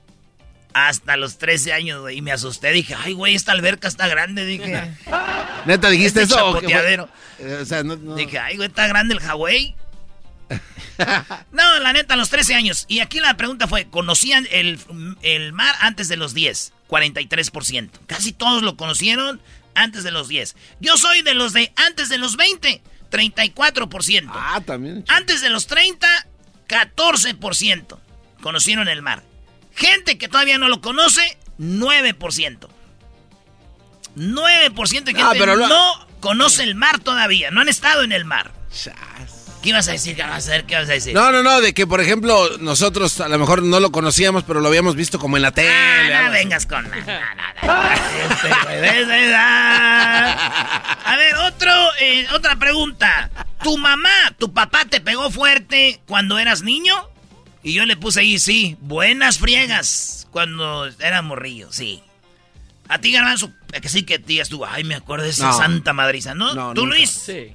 Hasta 0.73 1.17
los 1.17 1.37
13 1.37 1.71
años, 1.73 2.01
güey, 2.01 2.17
y 2.17 2.21
me 2.21 2.31
asusté. 2.31 2.71
Dije, 2.71 2.95
ay, 2.97 3.13
güey, 3.13 3.35
esta 3.35 3.51
alberca 3.51 3.87
está 3.87 4.07
grande. 4.07 4.45
Dije, 4.45 4.91
¿Neta 5.65 5.89
dijiste 5.89 6.23
este 6.23 6.33
eso? 6.35 6.49
o 6.49 6.53
chapoteadero. 6.55 7.09
Eh, 7.39 7.59
O 7.61 7.65
sea, 7.65 7.83
no, 7.83 7.95
no. 7.95 8.15
Dije, 8.15 8.39
ay, 8.39 8.55
güey, 8.57 8.69
está 8.69 8.87
grande 8.87 9.13
el 9.13 9.19
Hawái. 9.19 9.75
no, 11.51 11.79
la 11.79 11.93
neta, 11.93 12.13
a 12.15 12.17
los 12.17 12.29
13 12.29 12.55
años. 12.55 12.85
Y 12.87 12.99
aquí 12.99 13.19
la 13.19 13.35
pregunta 13.37 13.67
fue, 13.67 13.85
¿conocían 13.85 14.47
el, 14.51 14.79
el 15.21 15.53
mar 15.53 15.75
antes 15.79 16.07
de 16.07 16.17
los 16.17 16.33
10? 16.33 16.73
43%. 16.89 17.89
Casi 18.07 18.33
todos 18.33 18.61
lo 18.63 18.75
conocieron 18.77 19.41
antes 19.75 20.03
de 20.03 20.11
los 20.11 20.27
10. 20.27 20.55
Yo 20.79 20.97
soy 20.97 21.21
de 21.21 21.33
los 21.33 21.53
de 21.53 21.71
antes 21.75 22.09
de 22.09 22.17
los 22.17 22.35
20, 22.35 22.81
34%. 23.11 24.29
Ah, 24.31 24.61
también. 24.65 25.03
Antes 25.07 25.41
de 25.41 25.49
los 25.49 25.67
30, 25.67 26.07
14% 26.67 27.97
conocieron 28.41 28.87
el 28.87 29.01
mar. 29.01 29.23
Gente 29.75 30.17
que 30.17 30.27
todavía 30.27 30.57
no 30.57 30.67
lo 30.69 30.81
conoce, 30.81 31.37
9%. 31.59 32.69
9% 34.15 35.03
de 35.03 35.13
gente 35.15 35.39
pero 35.39 35.55
lo- 35.55 35.67
no 35.67 36.07
conoce 36.19 36.63
el 36.63 36.75
mar 36.75 36.99
todavía, 36.99 37.49
no 37.51 37.61
han 37.61 37.69
estado 37.69 38.03
en 38.03 38.11
el 38.11 38.25
mar. 38.25 38.51
¿Qué 39.63 39.69
ibas 39.69 39.87
a 39.87 39.93
decir? 39.93 40.15
¿Qué 40.17 40.23
vas 40.23 40.47
a 40.49 40.51
decir? 40.51 40.65
¿Qué 40.65 40.75
vas 40.75 40.89
a 40.89 40.91
decir? 40.91 41.13
No, 41.13 41.31
no, 41.31 41.41
no, 41.41 41.61
de 41.61 41.73
que 41.73 41.87
por 41.87 42.01
ejemplo 42.01 42.57
nosotros 42.59 43.19
a 43.21 43.29
lo 43.29 43.39
mejor 43.39 43.63
no 43.63 43.79
lo 43.79 43.91
conocíamos, 43.93 44.43
pero 44.43 44.59
lo 44.59 44.67
habíamos 44.67 44.95
visto 44.97 45.17
como 45.19 45.37
en 45.37 45.43
la 45.43 45.51
tele. 45.51 45.69
Ah, 45.73 46.23
no 46.25 46.31
vengas 46.31 46.65
con. 46.65 46.85
Este. 46.85 47.03
A 51.05 51.15
ver, 51.17 51.35
otro, 51.37 51.71
eh, 52.01 52.27
otra 52.33 52.57
pregunta. 52.57 53.29
¿Tu 53.63 53.77
mamá, 53.77 54.09
tu 54.37 54.53
papá 54.53 54.83
te 54.89 54.99
pegó 54.99 55.31
fuerte 55.31 56.01
cuando 56.07 56.37
eras 56.39 56.61
niño? 56.61 56.93
Y 57.63 57.73
yo 57.73 57.85
le 57.85 57.95
puse 57.95 58.19
ahí, 58.19 58.39
sí, 58.39 58.75
buenas 58.81 59.39
friegas 59.39 60.27
cuando 60.31 60.85
era 60.99 61.21
morrillo, 61.21 61.71
sí. 61.71 62.01
A 62.89 62.99
ti, 62.99 63.11
Garbanzo, 63.13 63.51
que 63.81 63.87
sí 63.87 64.03
que 64.03 64.19
tías 64.19 64.49
tú, 64.49 64.65
ay, 64.65 64.83
me 64.83 64.95
acuerdo 64.95 65.23
de 65.23 65.31
esa 65.31 65.47
No. 65.47 65.57
santa 65.57 65.93
madriza, 65.93 66.35
¿no? 66.35 66.53
No, 66.53 66.73
¿Tú, 66.73 66.81
nunca. 66.81 66.97
Luis? 66.97 67.09
Sí. 67.09 67.53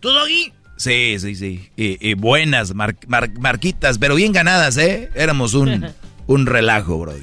¿Tú, 0.00 0.10
Doggy? 0.10 0.52
Sí, 0.76 1.16
sí, 1.18 1.34
sí. 1.34 1.70
Y, 1.76 2.08
y 2.08 2.14
buenas 2.14 2.72
mar- 2.74 2.94
mar- 3.08 3.30
marquitas, 3.40 3.98
pero 3.98 4.14
bien 4.14 4.32
ganadas, 4.32 4.76
¿eh? 4.76 5.10
Éramos 5.16 5.54
un, 5.54 5.92
un 6.28 6.46
relajo, 6.46 6.98
bro. 7.00 7.14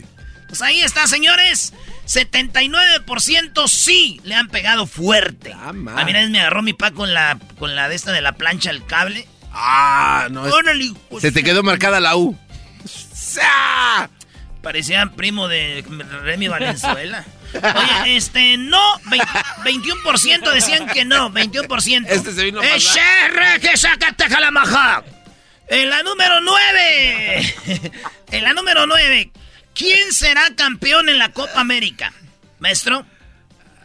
Pues 0.50 0.62
ahí 0.62 0.82
está, 0.82 1.08
señores. 1.08 1.74
79% 2.06 3.68
sí 3.68 4.20
le 4.24 4.36
han 4.36 4.50
pegado 4.50 4.86
fuerte. 4.88 5.54
Ah. 5.54 5.70
A 5.70 5.74
mí 5.74 5.86
una 6.12 6.20
vez 6.20 6.30
me 6.30 6.40
agarró 6.42 6.62
mi 6.62 6.74
pa 6.74 6.92
con 6.92 7.14
la, 7.14 7.40
con 7.58 7.76
la 7.76 7.88
de 7.90 7.96
esta 7.96 8.12
de 8.12 8.22
la 8.22 8.34
plancha, 8.34 8.72
el 8.72 8.86
cable. 8.86 9.28
Ah, 9.58 10.28
no. 10.30 10.46
es- 10.46 10.54
Órale, 10.54 10.84
hijo 10.84 11.20
Se 11.20 11.32
te 11.32 11.44
quedó 11.44 11.64
marcada 11.64 12.00
la 12.00 12.16
U. 12.18 12.38
Parecía 14.62 15.06
primo 15.16 15.48
de 15.48 15.84
Remy 16.24 16.48
Valenzuela. 16.48 17.24
Oye, 18.04 18.18
este, 18.18 18.58
no, 18.58 18.82
vein- 19.06 19.22
21% 19.64 20.52
decían 20.52 20.88
que 20.88 21.06
no, 21.06 21.32
21%. 21.32 22.06
Este 22.10 22.34
se 22.34 22.44
vino 22.44 22.60
a 22.60 22.66
¡Eh, 22.66 22.72
que! 22.74 22.78
En 25.68 25.90
la 25.90 26.04
número 26.04 26.42
9. 26.42 27.92
en 28.32 28.44
la 28.44 28.54
número 28.54 28.86
9. 28.88 29.32
¿Quién 29.74 30.12
será 30.14 30.44
campeón 30.56 31.10
en 31.10 31.18
la 31.18 31.30
Copa 31.30 31.60
América? 31.62 32.12
Maestro. 32.60 33.06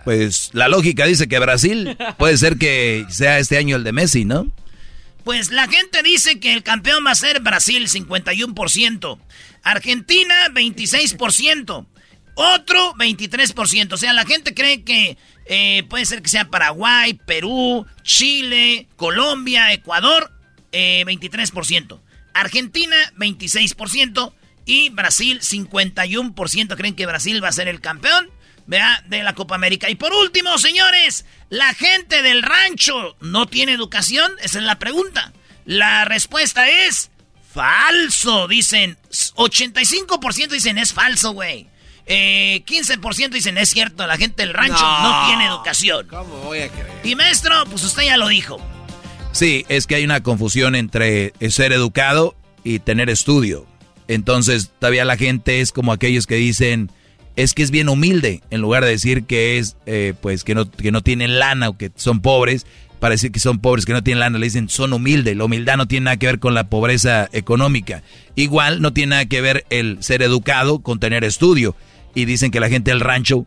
Pues 0.04 0.50
la 0.52 0.68
lógica 0.68 1.04
dice 1.04 1.28
que 1.28 1.38
Brasil 1.38 1.96
puede 2.16 2.36
ser 2.38 2.56
que 2.56 3.04
sea 3.10 3.38
este 3.38 3.58
año 3.58 3.76
el 3.76 3.84
de 3.84 3.92
Messi, 3.92 4.24
¿no? 4.24 4.46
Pues 5.30 5.52
la 5.52 5.68
gente 5.68 6.02
dice 6.02 6.40
que 6.40 6.52
el 6.52 6.64
campeón 6.64 7.06
va 7.06 7.12
a 7.12 7.14
ser 7.14 7.38
Brasil, 7.38 7.86
51%. 7.86 9.18
Argentina, 9.62 10.34
26%. 10.52 11.86
Otro, 12.34 12.94
23%. 12.94 13.92
O 13.92 13.96
sea, 13.96 14.12
la 14.12 14.26
gente 14.26 14.54
cree 14.54 14.82
que 14.82 15.16
eh, 15.46 15.84
puede 15.88 16.04
ser 16.04 16.20
que 16.20 16.28
sea 16.28 16.50
Paraguay, 16.50 17.14
Perú, 17.14 17.86
Chile, 18.02 18.88
Colombia, 18.96 19.72
Ecuador, 19.72 20.32
23%. 20.72 21.94
Eh, 21.94 21.98
Argentina, 22.34 22.96
26%. 23.16 24.32
Y 24.66 24.88
Brasil, 24.88 25.42
51%. 25.42 26.76
Creen 26.76 26.96
que 26.96 27.06
Brasil 27.06 27.40
va 27.40 27.50
a 27.50 27.52
ser 27.52 27.68
el 27.68 27.80
campeón. 27.80 28.30
¿Vea? 28.66 29.02
De 29.08 29.22
la 29.22 29.34
Copa 29.34 29.54
América. 29.54 29.90
Y 29.90 29.94
por 29.94 30.12
último, 30.12 30.56
señores, 30.58 31.24
¿la 31.48 31.74
gente 31.74 32.22
del 32.22 32.42
rancho 32.42 33.16
no 33.20 33.46
tiene 33.46 33.72
educación? 33.72 34.32
Esa 34.42 34.58
es 34.58 34.64
la 34.64 34.78
pregunta. 34.78 35.32
La 35.64 36.04
respuesta 36.04 36.68
es 36.68 37.10
falso, 37.52 38.48
dicen. 38.48 38.96
85% 39.10 40.48
dicen 40.48 40.78
es 40.78 40.92
falso, 40.92 41.32
güey. 41.32 41.66
Eh, 42.06 42.64
15% 42.66 43.30
dicen 43.30 43.56
es 43.56 43.70
cierto, 43.70 44.04
la 44.06 44.16
gente 44.16 44.42
del 44.42 44.52
rancho 44.52 44.82
no, 44.82 45.26
tiene 45.26 45.46
educación. 45.46 46.06
¿Cómo 46.08 46.38
voy 46.38 46.60
a 46.60 46.68
creer? 46.68 46.88
Y 47.04 47.14
maestro, 47.14 47.54
pues 47.66 47.84
usted 47.84 48.02
ya 48.02 48.16
lo 48.16 48.28
dijo. 48.28 48.58
Sí, 49.32 49.64
es 49.68 49.86
que 49.86 49.94
hay 49.94 50.04
una 50.04 50.22
confusión 50.22 50.74
entre 50.74 51.32
ser 51.50 51.72
educado 51.72 52.34
y 52.64 52.80
tener 52.80 53.10
estudio. 53.10 53.66
Entonces, 54.08 54.70
todavía 54.80 55.04
la 55.04 55.16
gente 55.16 55.60
es 55.60 55.70
como 55.70 55.92
aquellos 55.92 56.26
que 56.26 56.34
dicen, 56.34 56.90
es 57.42 57.54
que 57.54 57.62
es 57.62 57.70
bien 57.70 57.88
humilde, 57.88 58.42
en 58.50 58.60
lugar 58.60 58.84
de 58.84 58.90
decir 58.90 59.24
que 59.24 59.58
es, 59.58 59.76
eh, 59.86 60.14
pues, 60.20 60.44
que 60.44 60.54
no, 60.54 60.70
que 60.70 60.92
no 60.92 61.00
tienen 61.00 61.38
lana 61.38 61.70
o 61.70 61.78
que 61.78 61.90
son 61.96 62.20
pobres, 62.20 62.66
para 62.98 63.12
decir 63.12 63.32
que 63.32 63.40
son 63.40 63.60
pobres, 63.60 63.86
que 63.86 63.94
no 63.94 64.04
tienen 64.04 64.20
lana, 64.20 64.38
le 64.38 64.44
dicen 64.44 64.68
son 64.68 64.92
humildes. 64.92 65.34
La 65.36 65.44
humildad 65.44 65.78
no 65.78 65.88
tiene 65.88 66.04
nada 66.04 66.16
que 66.18 66.26
ver 66.26 66.38
con 66.38 66.54
la 66.54 66.68
pobreza 66.68 67.28
económica. 67.32 68.02
Igual 68.36 68.82
no 68.82 68.92
tiene 68.92 69.10
nada 69.10 69.24
que 69.24 69.40
ver 69.40 69.64
el 69.70 70.02
ser 70.02 70.22
educado 70.22 70.80
con 70.80 71.00
tener 71.00 71.24
estudio. 71.24 71.74
Y 72.14 72.26
dicen 72.26 72.50
que 72.50 72.60
la 72.60 72.68
gente 72.68 72.90
del 72.90 73.00
rancho 73.00 73.46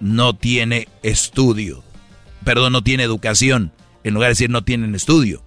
no 0.00 0.34
tiene 0.34 0.88
estudio. 1.04 1.84
Perdón, 2.44 2.72
no 2.72 2.82
tiene 2.82 3.04
educación. 3.04 3.72
En 4.02 4.14
lugar 4.14 4.28
de 4.28 4.32
decir 4.32 4.50
no 4.50 4.64
tienen 4.64 4.94
estudio. 4.96 5.44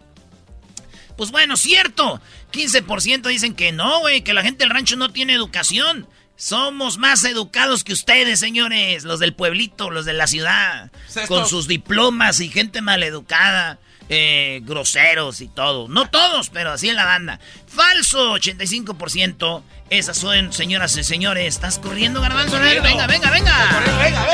Pues 1.17 1.31
bueno, 1.31 1.57
cierto. 1.57 2.21
15% 2.53 3.27
dicen 3.27 3.53
que 3.53 3.73
no, 3.73 3.99
güey, 3.99 4.21
que 4.21 4.33
la 4.33 4.43
gente 4.43 4.63
del 4.63 4.73
rancho 4.73 4.95
no 4.95 5.11
tiene 5.11 5.33
educación. 5.33 6.07
Somos 6.41 6.97
más 6.97 7.23
educados 7.23 7.83
que 7.83 7.93
ustedes, 7.93 8.39
señores, 8.39 9.03
los 9.03 9.19
del 9.19 9.35
pueblito, 9.35 9.91
los 9.91 10.05
de 10.05 10.13
la 10.13 10.25
ciudad, 10.25 10.89
con 11.27 11.47
sus 11.47 11.67
diplomas 11.67 12.39
y 12.39 12.49
gente 12.49 12.81
maleducada, 12.81 13.77
eh, 14.09 14.61
groseros 14.63 15.39
y 15.41 15.47
todo. 15.49 15.87
No 15.87 16.09
todos, 16.09 16.49
pero 16.49 16.71
así 16.71 16.89
en 16.89 16.95
la 16.95 17.05
banda. 17.05 17.39
Falso, 17.67 18.33
85%. 18.33 19.61
Esas 19.91 20.17
son, 20.17 20.51
señoras 20.51 20.97
y 20.97 21.03
señores. 21.03 21.45
¿Estás 21.45 21.77
corriendo, 21.77 22.21
garbanzo? 22.21 22.59
Venga, 22.59 23.05
venga, 23.05 23.05
venga. 23.05 23.29
venga, 23.29 23.99
venga. 23.99 24.25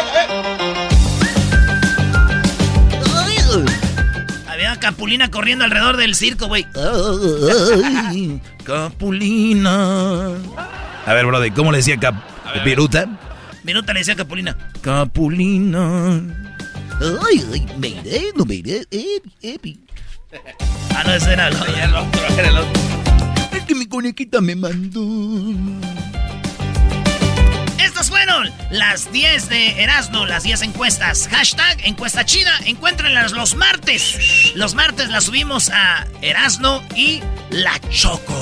Había 4.47 4.79
Capulina 4.79 5.29
corriendo 5.29 5.65
alrededor 5.65 5.97
del 5.97 6.15
circo, 6.15 6.47
güey. 6.47 6.65
Capulina. 8.63 10.37
A 11.07 11.13
ver, 11.13 11.25
brother, 11.25 11.53
¿cómo 11.53 11.71
le 11.71 11.77
decía 11.77 11.95
Cap 11.97 12.15
Viruta? 12.65 13.07
Viruta 13.63 13.93
le 13.93 13.99
decía 13.99 14.17
Capulina. 14.17 14.57
Capulina. 14.81 16.19
Ay, 16.99 17.45
ay, 17.53 17.65
mire, 17.77 18.21
no 18.35 18.43
mire, 18.43 18.81
Ah, 20.93 21.03
no, 21.05 21.13
ese 21.13 21.31
era 21.31 21.47
el 21.47 21.55
otro. 21.55 21.73
Era 22.37 22.49
el 22.49 22.57
otro. 22.57 22.81
Es 23.53 23.63
que 23.63 23.73
mi 23.73 23.85
conejita 23.85 24.41
me 24.41 24.55
mandó. 24.57 25.01
Estas 27.79 28.09
fueron 28.09 28.51
las 28.69 29.09
10 29.09 29.47
de 29.47 29.81
Erasmo, 29.81 30.25
las 30.25 30.43
10 30.43 30.63
encuestas. 30.63 31.29
Hashtag 31.31 31.85
encuesta 31.85 32.25
chida. 32.25 32.51
Encuéntrenlas 32.65 33.31
los 33.31 33.55
martes. 33.55 34.51
Los 34.55 34.75
martes 34.75 35.07
las 35.07 35.23
subimos 35.23 35.69
a 35.69 36.05
Erasmo 36.21 36.83
y 36.97 37.21
La 37.49 37.79
Choco. 37.89 38.33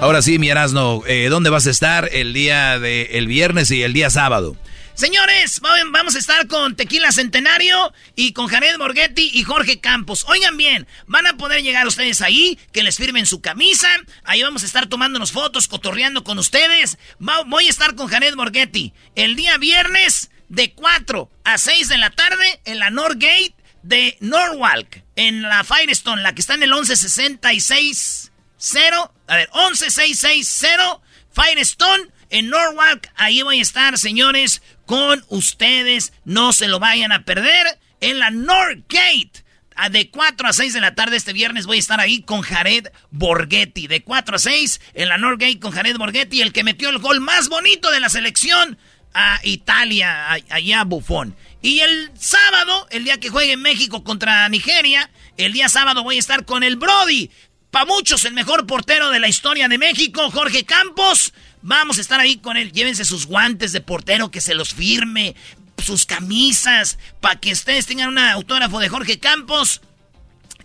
Ahora 0.00 0.22
sí, 0.22 0.38
mi 0.38 0.48
Erasno, 0.48 1.02
eh, 1.06 1.28
¿dónde 1.28 1.50
vas 1.50 1.66
a 1.66 1.70
estar 1.70 2.08
el 2.10 2.32
día 2.32 2.78
de 2.78 3.02
el 3.18 3.26
viernes 3.26 3.70
y 3.70 3.82
el 3.82 3.92
día 3.92 4.08
sábado? 4.08 4.56
Señores, 4.94 5.60
vamos 5.60 6.14
a 6.14 6.18
estar 6.18 6.46
con 6.46 6.74
Tequila 6.74 7.12
Centenario 7.12 7.92
y 8.16 8.32
con 8.32 8.46
Jared 8.46 8.78
Borghetti 8.78 9.30
y 9.34 9.44
Jorge 9.44 9.78
Campos. 9.78 10.24
Oigan 10.26 10.56
bien, 10.56 10.86
van 11.06 11.26
a 11.26 11.36
poder 11.36 11.62
llegar 11.62 11.86
ustedes 11.86 12.22
ahí, 12.22 12.58
que 12.72 12.82
les 12.82 12.96
firmen 12.96 13.26
su 13.26 13.42
camisa. 13.42 13.88
Ahí 14.24 14.42
vamos 14.42 14.62
a 14.62 14.66
estar 14.66 14.86
tomándonos 14.86 15.32
fotos, 15.32 15.68
cotorreando 15.68 16.24
con 16.24 16.38
ustedes. 16.38 16.96
voy 17.18 17.66
a 17.66 17.70
estar 17.70 17.94
con 17.94 18.08
Jared 18.08 18.36
Borghetti 18.36 18.94
el 19.16 19.36
día 19.36 19.58
viernes 19.58 20.30
de 20.48 20.72
4 20.72 21.30
a 21.44 21.58
6 21.58 21.88
de 21.88 21.98
la 21.98 22.08
tarde 22.08 22.60
en 22.64 22.78
la 22.78 22.88
Northgate 22.88 23.54
de 23.82 24.16
Norwalk, 24.20 25.02
en 25.16 25.42
la 25.42 25.62
Firestone, 25.62 26.22
la 26.22 26.34
que 26.34 26.40
está 26.40 26.54
en 26.54 26.62
el 26.62 26.70
1166 26.70 28.29
0, 28.60 29.12
a 29.26 29.36
ver, 29.36 29.48
11660 29.52 31.00
Firestone 31.32 32.04
en 32.28 32.50
Norwalk. 32.50 33.10
Ahí 33.16 33.42
voy 33.42 33.58
a 33.58 33.62
estar, 33.62 33.98
señores, 33.98 34.62
con 34.86 35.24
ustedes. 35.28 36.12
No 36.24 36.52
se 36.52 36.68
lo 36.68 36.78
vayan 36.78 37.12
a 37.12 37.24
perder 37.24 37.78
en 38.00 38.18
la 38.18 38.30
Northgate. 38.30 39.44
De 39.90 40.10
4 40.10 40.46
a 40.46 40.52
6 40.52 40.74
de 40.74 40.80
la 40.82 40.94
tarde 40.94 41.16
este 41.16 41.32
viernes 41.32 41.64
voy 41.64 41.78
a 41.78 41.80
estar 41.80 42.00
ahí 42.00 42.20
con 42.22 42.42
Jared 42.42 42.88
Borghetti. 43.10 43.86
De 43.86 44.02
4 44.02 44.36
a 44.36 44.38
6 44.38 44.80
en 44.92 45.08
la 45.08 45.16
Northgate 45.16 45.58
con 45.58 45.72
Jared 45.72 45.96
Borghetti, 45.96 46.42
el 46.42 46.52
que 46.52 46.64
metió 46.64 46.90
el 46.90 46.98
gol 46.98 47.20
más 47.20 47.48
bonito 47.48 47.90
de 47.90 48.00
la 48.00 48.10
selección 48.10 48.76
a 49.14 49.40
Italia, 49.42 50.32
allá 50.50 50.80
a 50.80 50.84
Buffon. 50.84 51.34
Y 51.62 51.80
el 51.80 52.10
sábado, 52.18 52.88
el 52.90 53.04
día 53.04 53.18
que 53.18 53.30
juegue 53.30 53.56
México 53.56 54.04
contra 54.04 54.48
Nigeria, 54.50 55.10
el 55.38 55.52
día 55.52 55.68
sábado 55.70 56.02
voy 56.02 56.16
a 56.16 56.20
estar 56.20 56.44
con 56.44 56.62
el 56.62 56.76
Brody, 56.76 57.30
para 57.70 57.84
muchos, 57.84 58.24
el 58.24 58.34
mejor 58.34 58.66
portero 58.66 59.10
de 59.10 59.20
la 59.20 59.28
historia 59.28 59.68
de 59.68 59.78
México, 59.78 60.30
Jorge 60.30 60.64
Campos. 60.64 61.32
Vamos 61.62 61.98
a 61.98 62.00
estar 62.00 62.18
ahí 62.18 62.36
con 62.36 62.56
él. 62.56 62.72
Llévense 62.72 63.04
sus 63.04 63.26
guantes 63.26 63.72
de 63.72 63.80
portero, 63.80 64.30
que 64.30 64.40
se 64.40 64.54
los 64.54 64.74
firme, 64.74 65.36
sus 65.78 66.04
camisas, 66.04 66.98
para 67.20 67.38
que 67.38 67.52
ustedes 67.52 67.86
tengan 67.86 68.08
un 68.08 68.18
autógrafo 68.18 68.80
de 68.80 68.88
Jorge 68.88 69.20
Campos. 69.20 69.82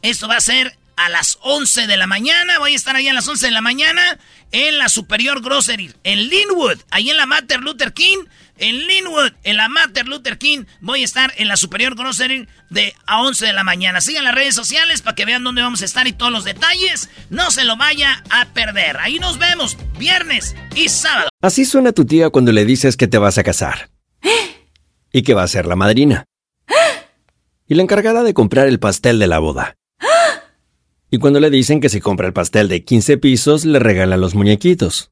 Esto 0.01 0.27
va 0.27 0.37
a 0.37 0.41
ser 0.41 0.77
a 0.95 1.09
las 1.09 1.37
11 1.41 1.87
de 1.87 1.97
la 1.97 2.07
mañana. 2.07 2.57
Voy 2.59 2.73
a 2.73 2.75
estar 2.75 2.95
ahí 2.95 3.07
a 3.07 3.13
las 3.13 3.27
11 3.27 3.47
de 3.47 3.51
la 3.51 3.61
mañana 3.61 4.17
en 4.51 4.77
la 4.77 4.89
Superior 4.89 5.41
Grocery, 5.41 5.93
en 6.03 6.29
Linwood, 6.29 6.79
ahí 6.89 7.09
en 7.09 7.17
la 7.17 7.25
Mater 7.25 7.59
Luther 7.59 7.93
King 7.93 8.25
en 8.57 8.87
Linwood, 8.87 9.33
en 9.43 9.57
la 9.57 9.69
Mater 9.69 10.07
Luther 10.07 10.37
King. 10.37 10.65
Voy 10.81 11.01
a 11.01 11.05
estar 11.05 11.33
en 11.37 11.47
la 11.47 11.57
Superior 11.57 11.95
Grocery 11.95 12.47
de 12.69 12.93
a 13.05 13.21
11 13.21 13.45
de 13.45 13.53
la 13.53 13.63
mañana. 13.63 14.01
Sigan 14.01 14.23
las 14.23 14.35
redes 14.35 14.55
sociales 14.55 15.01
para 15.01 15.15
que 15.15 15.25
vean 15.25 15.43
dónde 15.43 15.61
vamos 15.61 15.81
a 15.81 15.85
estar 15.85 16.07
y 16.07 16.13
todos 16.13 16.31
los 16.31 16.45
detalles. 16.45 17.09
No 17.29 17.51
se 17.51 17.63
lo 17.63 17.77
vaya 17.77 18.23
a 18.29 18.45
perder. 18.53 18.97
Ahí 18.97 19.19
nos 19.19 19.37
vemos 19.37 19.77
viernes 19.97 20.55
y 20.75 20.89
sábado. 20.89 21.29
Así 21.41 21.65
suena 21.65 21.91
tu 21.91 22.05
tía 22.05 22.29
cuando 22.29 22.51
le 22.51 22.65
dices 22.65 22.97
que 22.97 23.07
te 23.07 23.17
vas 23.17 23.37
a 23.37 23.43
casar. 23.43 23.89
Y 25.11 25.21
que 25.23 25.33
va 25.33 25.43
a 25.43 25.47
ser 25.47 25.65
la 25.65 25.75
madrina. 25.75 26.25
Y 27.67 27.75
la 27.75 27.83
encargada 27.83 28.23
de 28.23 28.33
comprar 28.33 28.67
el 28.67 28.79
pastel 28.79 29.19
de 29.19 29.27
la 29.27 29.39
boda. 29.39 29.75
Y 31.09 31.19
cuando 31.19 31.39
le 31.39 31.49
dicen 31.49 31.79
que 31.79 31.89
si 31.89 32.01
compra 32.01 32.27
el 32.27 32.33
pastel 32.33 32.67
de 32.67 32.83
15 32.83 33.17
pisos, 33.17 33.63
le 33.63 33.79
regalan 33.79 34.19
los 34.19 34.35
muñequitos. 34.35 35.11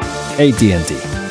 ATT. 0.33 1.21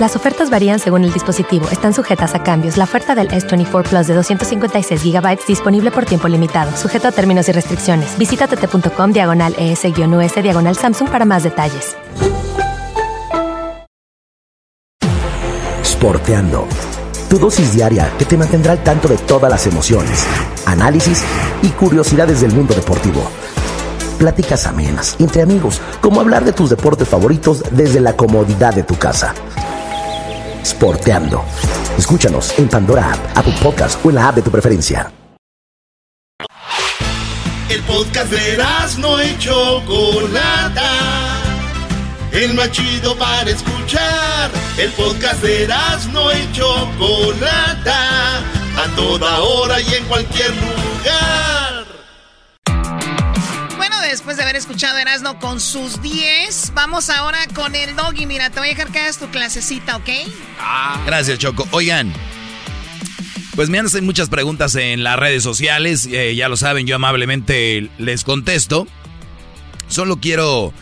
Las 0.00 0.16
ofertas 0.16 0.50
varían 0.50 0.80
según 0.80 1.04
el 1.04 1.12
dispositivo. 1.12 1.68
Están 1.70 1.94
sujetas 1.94 2.34
a 2.34 2.42
cambios. 2.42 2.76
La 2.76 2.84
oferta 2.84 3.14
del 3.14 3.28
S24 3.28 3.88
Plus 3.88 4.06
de 4.08 4.14
256 4.14 5.04
GB 5.04 5.38
disponible 5.46 5.90
por 5.92 6.04
tiempo 6.04 6.26
limitado, 6.26 6.76
sujeto 6.76 7.08
a 7.08 7.12
términos 7.12 7.48
y 7.48 7.52
restricciones. 7.52 8.18
Visita 8.18 8.48
tt.com 8.48 9.12
diagonal 9.12 9.54
ES-US 9.56 10.42
diagonal 10.42 10.76
Samsung 10.76 11.08
para 11.08 11.24
más 11.24 11.44
detalles. 11.44 11.96
Sporteando. 15.84 16.66
Tu 17.30 17.38
dosis 17.38 17.72
diaria 17.72 18.12
que 18.18 18.24
te 18.24 18.36
mantendrá 18.36 18.72
al 18.72 18.82
tanto 18.82 19.08
de 19.08 19.16
todas 19.16 19.50
las 19.50 19.66
emociones, 19.66 20.26
análisis 20.66 21.22
y 21.62 21.68
curiosidades 21.68 22.40
del 22.40 22.52
mundo 22.52 22.74
deportivo. 22.74 23.30
Pláticas 24.18 24.66
amenas, 24.66 25.16
entre 25.18 25.42
amigos, 25.42 25.80
como 26.00 26.20
hablar 26.20 26.44
de 26.44 26.52
tus 26.52 26.70
deportes 26.70 27.08
favoritos 27.08 27.62
desde 27.72 28.00
la 28.00 28.16
comodidad 28.16 28.72
de 28.72 28.84
tu 28.84 28.96
casa. 28.96 29.34
Sporteando. 30.64 31.44
Escúchanos 31.98 32.56
en 32.58 32.68
Pandora 32.68 33.12
App, 33.12 33.38
Apple 33.38 33.54
Podcast 33.62 34.04
o 34.04 34.10
en 34.10 34.14
la 34.16 34.28
app 34.28 34.36
de 34.36 34.42
tu 34.42 34.50
preferencia. 34.50 35.12
El 37.68 37.82
podcast 37.82 38.30
de 38.30 38.58
no 38.98 39.18
hecho 39.18 39.82
Chocolata. 39.82 40.90
El 42.32 42.54
más 42.54 42.70
chido 42.70 43.16
para 43.16 43.50
escuchar. 43.50 44.50
El 44.78 44.90
podcast 44.92 45.42
de 45.42 45.68
no 46.12 46.30
hecho 46.30 46.88
Chocolata. 46.98 48.38
A 48.76 48.96
toda 48.96 49.40
hora 49.40 49.80
y 49.80 49.94
en 49.94 50.04
cualquier 50.04 50.50
lugar 50.50 51.53
después 54.14 54.36
de 54.36 54.44
haber 54.44 54.54
escuchado 54.54 54.96
Erasmo 54.96 55.40
con 55.40 55.60
sus 55.60 56.00
10, 56.00 56.70
vamos 56.72 57.10
ahora 57.10 57.38
con 57.52 57.74
el 57.74 57.96
doggy. 57.96 58.26
Mira, 58.26 58.48
te 58.48 58.60
voy 58.60 58.68
a 58.68 58.70
dejar 58.70 58.92
que 58.92 59.00
hagas 59.00 59.18
tu 59.18 59.26
clasecita, 59.26 59.96
¿ok? 59.96 60.08
Ah. 60.60 61.02
Gracias, 61.04 61.40
Choco. 61.40 61.66
Oigan, 61.72 62.12
pues 63.56 63.70
me 63.70 63.80
hacen 63.80 64.04
muchas 64.04 64.28
preguntas 64.28 64.76
en 64.76 65.02
las 65.02 65.18
redes 65.18 65.42
sociales. 65.42 66.08
Eh, 66.12 66.36
ya 66.36 66.48
lo 66.48 66.56
saben, 66.56 66.86
yo 66.86 66.94
amablemente 66.94 67.90
les 67.98 68.22
contesto. 68.22 68.86
Solo 69.88 70.18
quiero 70.18 70.72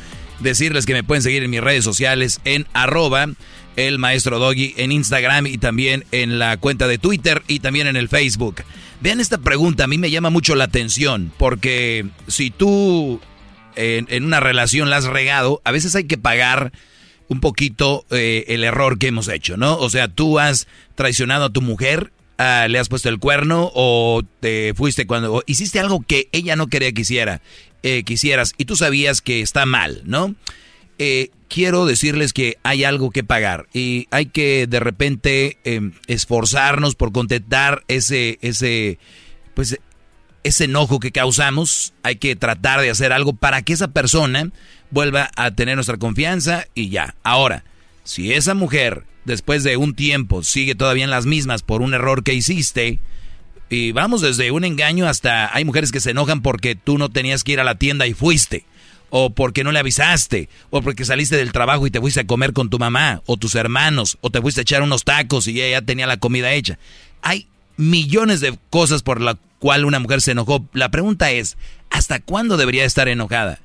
decirles 0.40 0.84
que 0.84 0.92
me 0.92 1.02
pueden 1.02 1.22
seguir 1.22 1.42
en 1.42 1.48
mis 1.48 1.62
redes 1.62 1.84
sociales 1.84 2.38
en 2.44 2.66
arroba 2.74 3.28
el 3.76 3.98
maestro 3.98 4.40
doggy 4.40 4.74
en 4.76 4.92
Instagram 4.92 5.46
y 5.46 5.56
también 5.56 6.04
en 6.12 6.38
la 6.38 6.58
cuenta 6.58 6.86
de 6.86 6.98
Twitter 6.98 7.42
y 7.48 7.60
también 7.60 7.86
en 7.86 7.96
el 7.96 8.10
Facebook. 8.10 8.56
Vean 9.02 9.18
esta 9.18 9.38
pregunta, 9.38 9.82
a 9.82 9.86
mí 9.88 9.98
me 9.98 10.12
llama 10.12 10.30
mucho 10.30 10.54
la 10.54 10.62
atención, 10.62 11.32
porque 11.36 12.06
si 12.28 12.50
tú 12.50 13.20
en, 13.74 14.24
una 14.24 14.38
relación 14.38 14.90
la 14.90 14.98
has 14.98 15.06
regado, 15.06 15.60
a 15.64 15.72
veces 15.72 15.96
hay 15.96 16.04
que 16.04 16.18
pagar 16.18 16.70
un 17.26 17.40
poquito 17.40 18.06
eh, 18.10 18.44
el 18.46 18.62
error 18.62 19.00
que 19.00 19.08
hemos 19.08 19.26
hecho, 19.26 19.56
¿no? 19.56 19.76
O 19.76 19.90
sea, 19.90 20.06
tú 20.06 20.38
has 20.38 20.68
traicionado 20.94 21.46
a 21.46 21.52
tu 21.52 21.62
mujer, 21.62 22.12
ah, 22.38 22.68
le 22.68 22.78
has 22.78 22.88
puesto 22.88 23.08
el 23.08 23.18
cuerno 23.18 23.72
o 23.74 24.22
te 24.38 24.72
fuiste 24.76 25.04
cuando 25.04 25.42
hiciste 25.46 25.80
algo 25.80 26.04
que 26.06 26.28
ella 26.30 26.54
no 26.54 26.68
quería 26.68 26.92
que 26.92 27.00
hiciera, 27.00 27.42
eh, 27.82 28.04
quisieras 28.04 28.54
y 28.56 28.66
tú 28.66 28.76
sabías 28.76 29.20
que 29.20 29.40
está 29.40 29.66
mal, 29.66 30.02
¿no? 30.04 30.36
Eh, 31.04 31.30
quiero 31.48 31.84
decirles 31.84 32.32
que 32.32 32.58
hay 32.62 32.84
algo 32.84 33.10
que 33.10 33.24
pagar 33.24 33.66
y 33.74 34.06
hay 34.12 34.26
que 34.26 34.68
de 34.68 34.78
repente 34.78 35.58
em, 35.64 35.94
esforzarnos 36.06 36.94
por 36.94 37.10
contentar 37.10 37.82
ese, 37.88 38.38
ese, 38.40 39.00
pues, 39.54 39.80
ese 40.44 40.64
enojo 40.64 41.00
que 41.00 41.10
causamos. 41.10 41.92
Hay 42.04 42.16
que 42.16 42.36
tratar 42.36 42.80
de 42.80 42.90
hacer 42.90 43.12
algo 43.12 43.32
para 43.32 43.62
que 43.62 43.72
esa 43.72 43.88
persona 43.88 44.52
vuelva 44.92 45.32
a 45.34 45.50
tener 45.50 45.74
nuestra 45.74 45.96
confianza 45.96 46.68
y 46.72 46.90
ya. 46.90 47.16
Ahora, 47.24 47.64
si 48.04 48.32
esa 48.32 48.54
mujer 48.54 49.02
después 49.24 49.64
de 49.64 49.76
un 49.76 49.96
tiempo 49.96 50.44
sigue 50.44 50.76
todavía 50.76 51.02
en 51.02 51.10
las 51.10 51.26
mismas 51.26 51.64
por 51.64 51.82
un 51.82 51.94
error 51.94 52.22
que 52.22 52.34
hiciste, 52.34 53.00
y 53.68 53.90
vamos 53.90 54.20
desde 54.20 54.52
un 54.52 54.62
engaño 54.62 55.08
hasta 55.08 55.52
hay 55.52 55.64
mujeres 55.64 55.90
que 55.90 55.98
se 55.98 56.12
enojan 56.12 56.42
porque 56.42 56.76
tú 56.76 56.96
no 56.96 57.08
tenías 57.08 57.42
que 57.42 57.54
ir 57.54 57.60
a 57.60 57.64
la 57.64 57.74
tienda 57.74 58.06
y 58.06 58.14
fuiste 58.14 58.66
o 59.14 59.28
porque 59.28 59.62
no 59.62 59.72
le 59.72 59.78
avisaste, 59.78 60.48
o 60.70 60.80
porque 60.80 61.04
saliste 61.04 61.36
del 61.36 61.52
trabajo 61.52 61.86
y 61.86 61.90
te 61.90 62.00
fuiste 62.00 62.20
a 62.20 62.26
comer 62.26 62.54
con 62.54 62.70
tu 62.70 62.78
mamá, 62.78 63.20
o 63.26 63.36
tus 63.36 63.54
hermanos, 63.54 64.16
o 64.22 64.30
te 64.30 64.40
fuiste 64.40 64.62
a 64.62 64.62
echar 64.62 64.80
unos 64.80 65.04
tacos 65.04 65.46
y 65.48 65.60
ella 65.60 65.80
ya 65.80 65.86
tenía 65.86 66.06
la 66.06 66.16
comida 66.16 66.50
hecha. 66.54 66.78
Hay 67.20 67.46
millones 67.76 68.40
de 68.40 68.58
cosas 68.70 69.02
por 69.02 69.20
la 69.20 69.36
cual 69.58 69.84
una 69.84 69.98
mujer 69.98 70.22
se 70.22 70.30
enojó. 70.30 70.66
La 70.72 70.90
pregunta 70.90 71.30
es, 71.30 71.58
¿hasta 71.90 72.20
cuándo 72.20 72.56
debería 72.56 72.86
estar 72.86 73.06
enojada? 73.06 73.60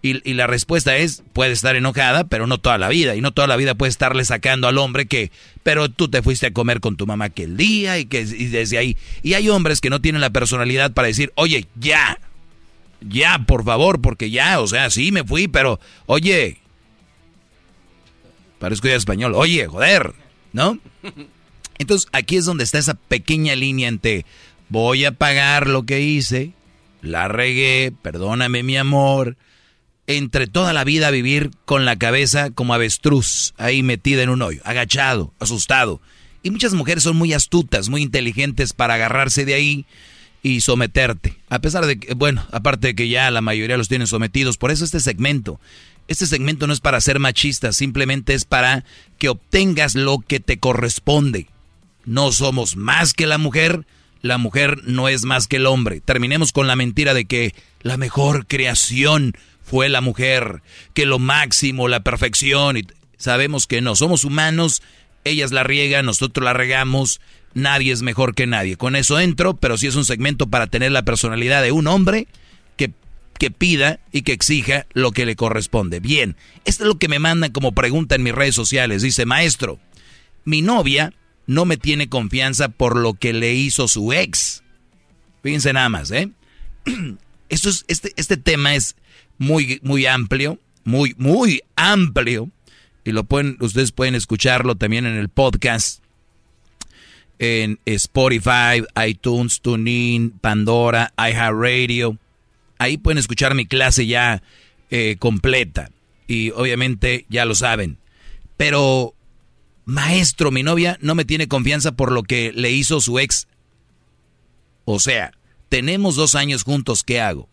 Y, 0.00 0.34
la 0.34 0.46
respuesta 0.46 0.96
es, 0.96 1.24
puede 1.34 1.52
estar 1.52 1.76
enojada, 1.76 2.24
pero 2.24 2.46
no 2.46 2.56
toda 2.56 2.78
la 2.78 2.88
vida. 2.88 3.16
Y 3.16 3.20
no 3.20 3.32
toda 3.32 3.48
la 3.48 3.56
vida 3.56 3.74
puede 3.74 3.90
estarle 3.90 4.24
sacando 4.24 4.66
al 4.66 4.78
hombre 4.78 5.04
que, 5.04 5.30
pero 5.62 5.90
tú 5.90 6.08
te 6.08 6.22
fuiste 6.22 6.46
a 6.46 6.52
comer 6.52 6.80
con 6.80 6.96
tu 6.96 7.06
mamá 7.06 7.26
aquel 7.26 7.56
día 7.58 7.98
y 7.98 8.06
que 8.06 8.20
y 8.20 8.46
desde 8.46 8.78
ahí. 8.78 8.96
Y 9.22 9.34
hay 9.34 9.50
hombres 9.50 9.82
que 9.82 9.90
no 9.90 10.00
tienen 10.00 10.22
la 10.22 10.30
personalidad 10.30 10.92
para 10.92 11.08
decir, 11.08 11.32
oye, 11.34 11.66
ya, 11.74 12.18
ya, 13.00 13.44
por 13.46 13.64
favor, 13.64 14.00
porque 14.00 14.30
ya, 14.30 14.60
o 14.60 14.66
sea, 14.66 14.90
sí 14.90 15.12
me 15.12 15.24
fui, 15.24 15.48
pero, 15.48 15.80
oye, 16.06 16.58
parezco 18.58 18.88
ya 18.88 18.94
español, 18.94 19.34
oye, 19.34 19.66
joder, 19.66 20.14
¿no? 20.52 20.78
Entonces, 21.78 22.08
aquí 22.12 22.36
es 22.36 22.44
donde 22.44 22.64
está 22.64 22.78
esa 22.78 22.94
pequeña 22.94 23.54
línea 23.54 23.88
entre 23.88 24.24
voy 24.68 25.04
a 25.04 25.12
pagar 25.12 25.66
lo 25.66 25.84
que 25.84 26.00
hice, 26.00 26.52
la 27.02 27.28
regué, 27.28 27.92
perdóname 28.02 28.62
mi 28.62 28.76
amor, 28.76 29.36
entre 30.06 30.46
toda 30.46 30.72
la 30.72 30.84
vida 30.84 31.10
vivir 31.10 31.50
con 31.64 31.84
la 31.84 31.96
cabeza 31.96 32.50
como 32.50 32.74
avestruz, 32.74 33.54
ahí 33.58 33.82
metida 33.82 34.22
en 34.22 34.30
un 34.30 34.42
hoyo, 34.42 34.60
agachado, 34.64 35.32
asustado. 35.38 36.00
Y 36.42 36.50
muchas 36.50 36.74
mujeres 36.74 37.02
son 37.02 37.16
muy 37.16 37.32
astutas, 37.32 37.88
muy 37.88 38.02
inteligentes 38.02 38.72
para 38.72 38.94
agarrarse 38.94 39.44
de 39.44 39.54
ahí 39.54 39.86
y 40.46 40.60
someterte. 40.60 41.34
A 41.48 41.58
pesar 41.58 41.86
de 41.86 41.98
que, 41.98 42.14
bueno, 42.14 42.46
aparte 42.52 42.88
de 42.88 42.94
que 42.94 43.08
ya 43.08 43.32
la 43.32 43.40
mayoría 43.40 43.76
los 43.76 43.88
tienen 43.88 44.06
sometidos, 44.06 44.58
por 44.58 44.70
eso 44.70 44.84
este 44.84 45.00
segmento. 45.00 45.58
Este 46.06 46.24
segmento 46.24 46.68
no 46.68 46.72
es 46.72 46.78
para 46.78 47.00
ser 47.00 47.18
machista, 47.18 47.72
simplemente 47.72 48.32
es 48.32 48.44
para 48.44 48.84
que 49.18 49.28
obtengas 49.28 49.96
lo 49.96 50.20
que 50.20 50.38
te 50.38 50.58
corresponde. 50.58 51.48
No 52.04 52.30
somos 52.30 52.76
más 52.76 53.12
que 53.12 53.26
la 53.26 53.38
mujer, 53.38 53.86
la 54.22 54.38
mujer 54.38 54.82
no 54.84 55.08
es 55.08 55.24
más 55.24 55.48
que 55.48 55.56
el 55.56 55.66
hombre. 55.66 56.00
Terminemos 56.00 56.52
con 56.52 56.68
la 56.68 56.76
mentira 56.76 57.12
de 57.12 57.24
que 57.24 57.52
la 57.82 57.96
mejor 57.96 58.46
creación 58.46 59.36
fue 59.64 59.88
la 59.88 60.00
mujer, 60.00 60.62
que 60.94 61.06
lo 61.06 61.18
máximo, 61.18 61.88
la 61.88 62.04
perfección. 62.04 62.76
Y 62.76 62.86
sabemos 63.16 63.66
que 63.66 63.80
no, 63.80 63.96
somos 63.96 64.22
humanos, 64.22 64.80
ellas 65.24 65.50
la 65.50 65.64
riegan, 65.64 66.06
nosotros 66.06 66.44
la 66.44 66.52
regamos, 66.52 67.20
nadie 67.56 67.90
es 67.92 68.02
mejor 68.02 68.34
que 68.34 68.46
nadie. 68.46 68.76
Con 68.76 68.94
eso 68.94 69.18
entro, 69.18 69.56
pero 69.56 69.78
sí 69.78 69.86
es 69.86 69.96
un 69.96 70.04
segmento 70.04 70.46
para 70.46 70.66
tener 70.66 70.92
la 70.92 71.04
personalidad 71.04 71.62
de 71.62 71.72
un 71.72 71.86
hombre 71.86 72.28
que, 72.76 72.92
que 73.38 73.50
pida 73.50 73.98
y 74.12 74.22
que 74.22 74.32
exija 74.32 74.86
lo 74.92 75.10
que 75.10 75.24
le 75.24 75.36
corresponde. 75.36 75.98
Bien, 75.98 76.36
esto 76.66 76.84
es 76.84 76.88
lo 76.88 76.98
que 76.98 77.08
me 77.08 77.18
mandan 77.18 77.52
como 77.52 77.72
pregunta 77.72 78.14
en 78.14 78.22
mis 78.22 78.34
redes 78.34 78.54
sociales. 78.54 79.02
Dice, 79.02 79.24
maestro, 79.24 79.80
mi 80.44 80.60
novia 80.60 81.14
no 81.46 81.64
me 81.64 81.78
tiene 81.78 82.08
confianza 82.08 82.68
por 82.68 82.94
lo 82.96 83.14
que 83.14 83.32
le 83.32 83.54
hizo 83.54 83.88
su 83.88 84.12
ex. 84.12 84.62
Fíjense 85.42 85.72
nada 85.72 85.88
más, 85.88 86.10
¿eh? 86.10 86.30
Esto 87.48 87.70
es, 87.70 87.84
este, 87.88 88.12
este 88.16 88.36
tema 88.36 88.74
es 88.74 88.96
muy, 89.38 89.80
muy 89.82 90.04
amplio, 90.04 90.58
muy, 90.84 91.14
muy 91.16 91.62
amplio. 91.74 92.50
Y 93.04 93.12
lo 93.12 93.24
pueden, 93.24 93.56
ustedes 93.60 93.92
pueden 93.92 94.14
escucharlo 94.14 94.74
también 94.74 95.06
en 95.06 95.16
el 95.16 95.28
podcast 95.28 96.02
en 97.38 97.78
Spotify, 97.84 98.82
iTunes, 99.06 99.60
TuneIn, 99.60 100.30
Pandora, 100.30 101.12
iHeartRadio. 101.18 102.18
Ahí 102.78 102.96
pueden 102.96 103.18
escuchar 103.18 103.54
mi 103.54 103.66
clase 103.66 104.06
ya 104.06 104.42
eh, 104.90 105.16
completa. 105.18 105.90
Y 106.26 106.50
obviamente 106.50 107.26
ya 107.28 107.44
lo 107.44 107.54
saben. 107.54 107.98
Pero, 108.56 109.14
maestro, 109.84 110.50
mi 110.50 110.62
novia 110.62 110.98
no 111.00 111.14
me 111.14 111.24
tiene 111.24 111.48
confianza 111.48 111.92
por 111.92 112.12
lo 112.12 112.22
que 112.22 112.52
le 112.52 112.70
hizo 112.70 113.00
su 113.00 113.18
ex. 113.18 113.46
O 114.84 114.98
sea, 115.00 115.32
tenemos 115.68 116.16
dos 116.16 116.34
años 116.34 116.62
juntos, 116.62 117.02
¿qué 117.02 117.20
hago? 117.20 117.48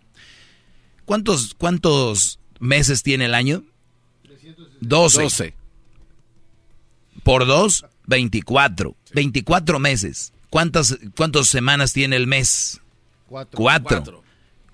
¿Cuántos, 1.06 1.54
cuántos 1.56 2.39
meses 2.60 3.04
tiene 3.04 3.26
el 3.26 3.36
año? 3.36 3.63
12. 4.82 5.24
12. 5.24 5.54
Por 7.24 7.46
dos, 7.46 7.86
24. 8.06 8.96
24 9.13 9.80
meses. 9.80 10.34
¿Cuántas, 10.50 10.98
¿Cuántas 11.16 11.48
semanas 11.48 11.94
tiene 11.94 12.16
el 12.16 12.28
mes? 12.28 12.82
Cuatro. 13.28 13.58
Cuatro. 13.58 14.24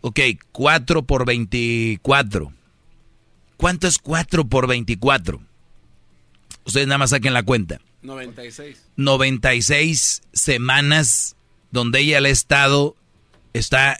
Ok, 0.01 0.19
4 0.51 1.03
por 1.03 1.25
24. 1.25 2.53
¿Cuánto 3.57 3.87
es 3.87 3.97
4 3.97 4.47
por 4.47 4.67
24? 4.67 5.41
Ustedes 6.65 6.87
nada 6.87 6.97
más 6.97 7.09
saquen 7.09 7.33
la 7.33 7.43
cuenta. 7.43 7.79
96. 8.01 8.91
96 8.95 10.21
semanas 10.31 11.35
donde 11.71 11.99
ella 11.99 12.21
le 12.21 12.29
ha 12.29 12.31
estado, 12.31 12.95
está 13.53 13.99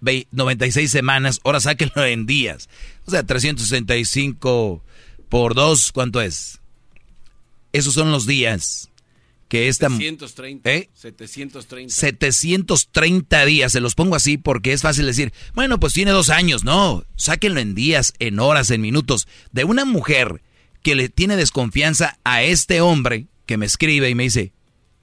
96 0.00 0.90
semanas, 0.90 1.40
ahora 1.44 1.60
sáquenlo 1.60 2.04
en 2.04 2.26
días. 2.26 2.68
O 3.06 3.10
sea, 3.10 3.22
365 3.22 4.82
por 5.28 5.54
2, 5.54 5.92
¿cuánto 5.92 6.20
es? 6.20 6.60
Esos 7.72 7.94
son 7.94 8.10
los 8.10 8.26
días 8.26 8.90
que 9.48 9.68
esta... 9.68 9.88
730. 9.88 10.70
¿Eh? 10.70 10.90
730. 10.94 11.94
730 11.94 13.44
días, 13.44 13.72
se 13.72 13.80
los 13.80 13.94
pongo 13.94 14.16
así 14.16 14.38
porque 14.38 14.72
es 14.72 14.82
fácil 14.82 15.06
decir, 15.06 15.32
bueno, 15.54 15.78
pues 15.78 15.92
tiene 15.92 16.10
dos 16.10 16.30
años. 16.30 16.64
No, 16.64 17.04
sáquenlo 17.16 17.60
en 17.60 17.74
días, 17.74 18.12
en 18.18 18.38
horas, 18.40 18.70
en 18.70 18.80
minutos. 18.80 19.28
De 19.52 19.64
una 19.64 19.84
mujer 19.84 20.42
que 20.82 20.94
le 20.94 21.08
tiene 21.08 21.36
desconfianza 21.36 22.18
a 22.24 22.42
este 22.42 22.80
hombre 22.80 23.26
que 23.46 23.56
me 23.56 23.66
escribe 23.66 24.10
y 24.10 24.14
me 24.14 24.24
dice, 24.24 24.52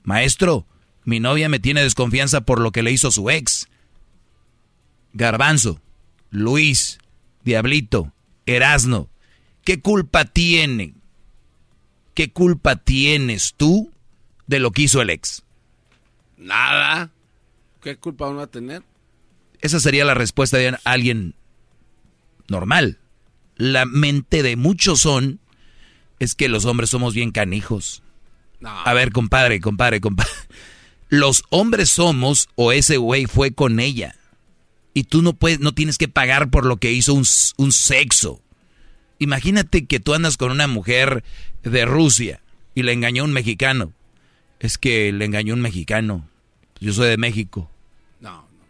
maestro, 0.03 0.67
mi 1.05 1.19
novia 1.19 1.49
me 1.49 1.59
tiene 1.59 1.83
desconfianza 1.83 2.41
por 2.41 2.59
lo 2.59 2.71
que 2.71 2.83
le 2.83 2.91
hizo 2.91 3.11
su 3.11 3.29
ex. 3.29 3.67
Garbanzo, 5.13 5.81
Luis, 6.29 6.97
Diablito, 7.43 8.13
Erasno, 8.45 9.09
¿qué 9.63 9.79
culpa 9.79 10.25
tiene? 10.25 10.95
¿Qué 12.13 12.31
culpa 12.31 12.75
tienes 12.75 13.53
tú 13.55 13.91
de 14.47 14.59
lo 14.59 14.71
que 14.71 14.83
hizo 14.83 15.01
el 15.01 15.09
ex? 15.09 15.43
Nada. 16.37 17.11
¿Qué 17.81 17.97
culpa 17.97 18.27
uno 18.27 18.37
va 18.37 18.43
a 18.43 18.47
tener? 18.47 18.83
Esa 19.61 19.79
sería 19.79 20.05
la 20.05 20.13
respuesta 20.13 20.57
de 20.57 20.77
alguien 20.83 21.35
normal. 22.47 22.99
La 23.55 23.85
mente 23.85 24.43
de 24.43 24.55
muchos 24.55 25.01
son 25.01 25.39
es 26.19 26.35
que 26.35 26.49
los 26.49 26.65
hombres 26.65 26.89
somos 26.89 27.13
bien 27.13 27.31
canijos. 27.31 28.03
A 28.63 28.93
ver, 28.93 29.11
compadre, 29.11 29.59
compadre, 29.59 29.99
compadre. 30.01 30.31
Los 31.09 31.43
hombres 31.49 31.89
somos 31.89 32.49
o 32.55 32.71
ese 32.71 32.97
güey 32.97 33.25
fue 33.25 33.53
con 33.53 33.79
ella. 33.79 34.15
Y 34.93 35.03
tú 35.03 35.21
no 35.21 35.33
puedes, 35.33 35.59
no 35.59 35.73
tienes 35.73 35.97
que 35.97 36.07
pagar 36.07 36.49
por 36.49 36.65
lo 36.65 36.77
que 36.77 36.91
hizo 36.91 37.13
un, 37.13 37.25
un 37.57 37.71
sexo. 37.71 38.41
Imagínate 39.23 39.85
que 39.85 39.99
tú 39.99 40.13
andas 40.13 40.35
con 40.35 40.51
una 40.51 40.67
mujer 40.67 41.23
de 41.63 41.85
Rusia 41.85 42.41
y 42.75 42.83
le 42.83 42.91
engañó 42.91 43.23
un 43.23 43.31
mexicano. 43.31 43.93
Es 44.59 44.77
que 44.77 45.11
le 45.13 45.23
engañó 45.23 45.53
un 45.53 45.61
mexicano. 45.61 46.27
Yo 46.81 46.91
soy 46.91 47.07
de 47.07 47.17
México. 47.17 47.71
No, 48.19 48.31
no. 48.31 48.65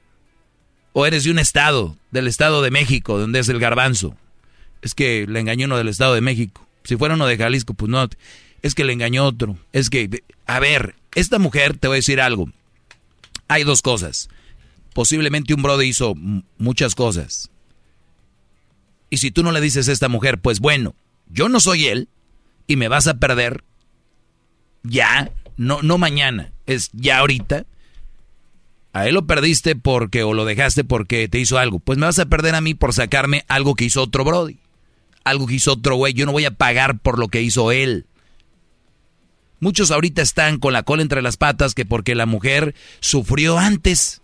O 0.94 1.06
eres 1.08 1.24
de 1.24 1.32
un 1.32 1.39
estado, 1.39 1.98
del 2.12 2.28
estado 2.28 2.62
de 2.62 2.70
México, 2.70 3.18
donde 3.18 3.39
es 3.39 3.50
el 3.50 3.60
garbanzo. 3.60 4.16
Es 4.84 4.94
que 4.94 5.26
le 5.28 5.39
engañó 5.39 5.66
uno 5.66 5.78
del 5.78 5.88
estado 5.88 6.13
de 6.13 6.22
México. 6.22 6.68
Si 6.84 6.98
fuera 6.98 7.16
uno 7.16 7.26
de 7.26 7.38
Jalisco, 7.38 7.74
pues 7.74 7.89
no. 7.89 8.08
Es 8.62 8.76
que 8.76 8.84
le 8.84 8.94
engañó 8.94 9.26
otro. 9.26 9.58
Es 9.72 9.89
que, 9.89 10.24
a 10.46 10.60
ver, 10.60 10.96
esta 11.16 11.39
mujer, 11.39 11.78
te 11.78 11.88
voy 11.88 11.96
a 11.96 11.98
decir 11.98 12.22
algo. 12.22 12.50
Hay 13.48 13.63
dos 13.63 13.82
cosas. 13.82 14.30
Posiblemente 14.94 15.56
un 15.56 15.63
brother 15.63 15.88
hizo 15.88 16.13
muchas 16.58 16.94
cosas. 16.94 17.50
Y 19.13 19.17
si 19.17 19.30
tú 19.30 19.43
no 19.43 19.52
le 19.52 19.62
dices 19.62 19.88
a 19.88 19.91
esta 19.91 20.10
mujer, 20.10 20.39
pues 20.39 20.60
bueno, 20.60 20.95
yo 21.28 21.47
no 21.47 21.60
soy 21.60 21.86
él 21.86 22.10
y 22.65 22.78
me 22.78 22.88
vas 22.88 23.06
a 23.06 23.19
perder 23.19 23.63
ya, 24.82 25.30
no, 25.56 25.84
no 25.84 25.99
mañana, 25.99 26.52
es 26.65 26.89
ya 26.93 27.19
ahorita. 27.19 27.67
A 28.91 29.08
él 29.08 29.13
lo 29.13 29.28
perdiste 29.28 29.76
porque 29.76 30.23
o 30.23 30.34
lo 30.34 30.45
dejaste 30.45 30.84
porque 30.84 31.28
te 31.28 31.38
hizo 31.38 31.60
algo. 31.60 31.78
Pues 31.78 31.99
me 31.99 32.08
vas 32.08 32.17
a 32.17 32.26
perder 32.26 32.56
a 32.56 32.62
mí 32.62 32.73
por 32.73 32.91
sacarme 32.91 33.45
algo 33.49 33.76
que 33.76 33.86
hizo 33.86 34.02
otro 34.02 34.23
Brody. 34.23 34.58
Algo 35.23 35.45
que 35.45 35.54
hizo 35.54 35.73
otro 35.73 35.95
güey. 35.95 36.15
Yo 36.15 36.26
no 36.26 36.32
voy 36.32 36.45
a 36.45 36.56
pagar 36.56 36.97
por 36.97 37.19
lo 37.19 37.28
que 37.28 37.43
hizo 37.43 37.71
él. 37.71 38.08
Muchos 39.60 39.91
ahorita 39.91 40.23
están 40.23 40.58
con 40.58 40.73
la 40.73 40.82
cola 40.82 41.04
entre 41.04 41.21
las 41.21 41.38
patas 41.38 41.76
que 41.76 41.86
porque 41.86 42.15
la 42.15 42.26
mujer 42.26 42.73
sufrió 42.99 43.60
antes, 43.60 44.23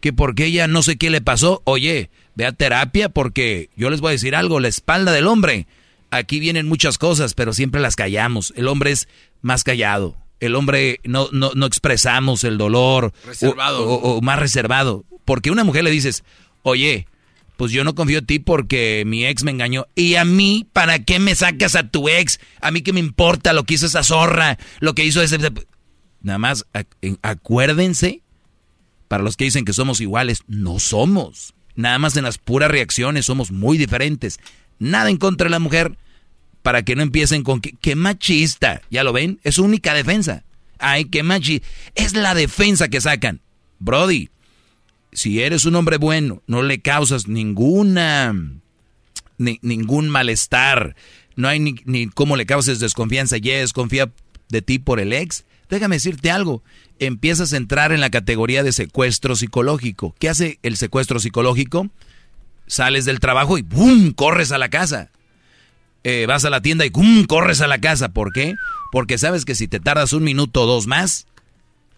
que 0.00 0.14
porque 0.14 0.46
ella 0.46 0.68
no 0.68 0.82
sé 0.82 0.96
qué 0.96 1.10
le 1.10 1.20
pasó. 1.20 1.60
Oye, 1.64 2.08
ve 2.36 2.46
a 2.46 2.52
terapia 2.52 3.08
porque 3.08 3.70
yo 3.76 3.90
les 3.90 4.00
voy 4.00 4.10
a 4.10 4.12
decir 4.12 4.36
algo, 4.36 4.60
la 4.60 4.68
espalda 4.68 5.10
del 5.10 5.26
hombre. 5.26 5.66
Aquí 6.10 6.38
vienen 6.38 6.68
muchas 6.68 6.98
cosas, 6.98 7.34
pero 7.34 7.52
siempre 7.52 7.80
las 7.80 7.96
callamos. 7.96 8.52
El 8.56 8.68
hombre 8.68 8.92
es 8.92 9.08
más 9.42 9.64
callado. 9.64 10.16
El 10.38 10.54
hombre 10.54 11.00
no, 11.02 11.28
no, 11.32 11.50
no 11.54 11.66
expresamos 11.66 12.44
el 12.44 12.58
dolor. 12.58 13.12
Reservado. 13.24 13.88
O, 13.88 14.16
o 14.16 14.20
más 14.20 14.38
reservado. 14.38 15.04
Porque 15.24 15.48
a 15.48 15.52
una 15.52 15.64
mujer 15.64 15.82
le 15.82 15.90
dices, 15.90 16.22
oye, 16.62 17.08
pues 17.56 17.72
yo 17.72 17.84
no 17.84 17.94
confío 17.94 18.18
en 18.18 18.26
ti 18.26 18.38
porque 18.38 19.02
mi 19.06 19.26
ex 19.26 19.42
me 19.42 19.50
engañó. 19.50 19.86
¿Y 19.94 20.16
a 20.16 20.24
mí 20.24 20.68
para 20.72 21.00
qué 21.00 21.18
me 21.18 21.34
sacas 21.34 21.74
a 21.74 21.88
tu 21.88 22.08
ex? 22.08 22.38
A 22.60 22.70
mí 22.70 22.82
qué 22.82 22.92
me 22.92 23.00
importa 23.00 23.52
lo 23.52 23.64
que 23.64 23.74
hizo 23.74 23.86
esa 23.86 24.04
zorra, 24.04 24.58
lo 24.80 24.94
que 24.94 25.04
hizo 25.04 25.22
ese... 25.22 25.38
Nada 26.20 26.38
más 26.38 26.66
acuérdense, 27.22 28.22
para 29.08 29.22
los 29.22 29.36
que 29.36 29.44
dicen 29.44 29.64
que 29.64 29.72
somos 29.72 30.00
iguales, 30.00 30.42
no 30.48 30.78
somos. 30.80 31.54
Nada 31.76 31.98
más 31.98 32.16
en 32.16 32.24
las 32.24 32.38
puras 32.38 32.70
reacciones 32.70 33.26
somos 33.26 33.52
muy 33.52 33.78
diferentes. 33.78 34.40
Nada 34.78 35.10
en 35.10 35.18
contra 35.18 35.46
de 35.46 35.50
la 35.50 35.58
mujer 35.58 35.96
para 36.62 36.82
que 36.82 36.96
no 36.96 37.02
empiecen 37.02 37.42
con 37.42 37.60
que, 37.60 37.94
machista. 37.94 38.82
¿Ya 38.90 39.04
lo 39.04 39.12
ven? 39.12 39.38
Es 39.44 39.56
su 39.56 39.64
única 39.64 39.94
defensa. 39.94 40.42
Ay, 40.78 41.04
qué 41.04 41.22
machista. 41.22 41.66
Es 41.94 42.14
la 42.14 42.34
defensa 42.34 42.88
que 42.88 43.00
sacan. 43.00 43.40
Brody, 43.78 44.30
si 45.12 45.42
eres 45.42 45.64
un 45.64 45.76
hombre 45.76 45.98
bueno, 45.98 46.42
no 46.46 46.62
le 46.62 46.80
causas 46.80 47.28
ninguna, 47.28 48.34
ningún 49.38 50.08
malestar, 50.08 50.96
no 51.36 51.48
hay 51.48 51.60
ni, 51.60 51.76
ni 51.84 52.06
cómo 52.06 52.36
le 52.36 52.46
causes 52.46 52.80
desconfianza, 52.80 53.36
ya 53.36 53.58
desconfía 53.58 54.10
de 54.48 54.62
ti 54.62 54.78
por 54.78 55.00
el 55.00 55.12
ex, 55.12 55.44
déjame 55.68 55.96
decirte 55.96 56.30
algo, 56.30 56.62
empiezas 56.98 57.52
a 57.52 57.56
entrar 57.56 57.92
en 57.92 58.00
la 58.00 58.10
categoría 58.10 58.62
de 58.62 58.72
secuestro 58.72 59.36
psicológico. 59.36 60.14
¿Qué 60.18 60.28
hace 60.28 60.58
el 60.62 60.76
secuestro 60.76 61.20
psicológico? 61.20 61.88
Sales 62.66 63.04
del 63.04 63.20
trabajo 63.20 63.58
y 63.58 63.62
¡bum! 63.62 64.12
corres 64.12 64.52
a 64.52 64.58
la 64.58 64.68
casa. 64.68 65.10
Eh, 66.04 66.26
vas 66.26 66.44
a 66.44 66.50
la 66.50 66.62
tienda 66.62 66.86
y 66.86 66.90
¡bum! 66.90 67.24
corres 67.24 67.60
a 67.60 67.66
la 67.66 67.80
casa. 67.80 68.10
¿Por 68.10 68.32
qué? 68.32 68.54
Porque 68.92 69.18
sabes 69.18 69.44
que 69.44 69.54
si 69.54 69.68
te 69.68 69.80
tardas 69.80 70.12
un 70.12 70.24
minuto 70.24 70.62
o 70.62 70.66
dos 70.66 70.86
más, 70.86 71.26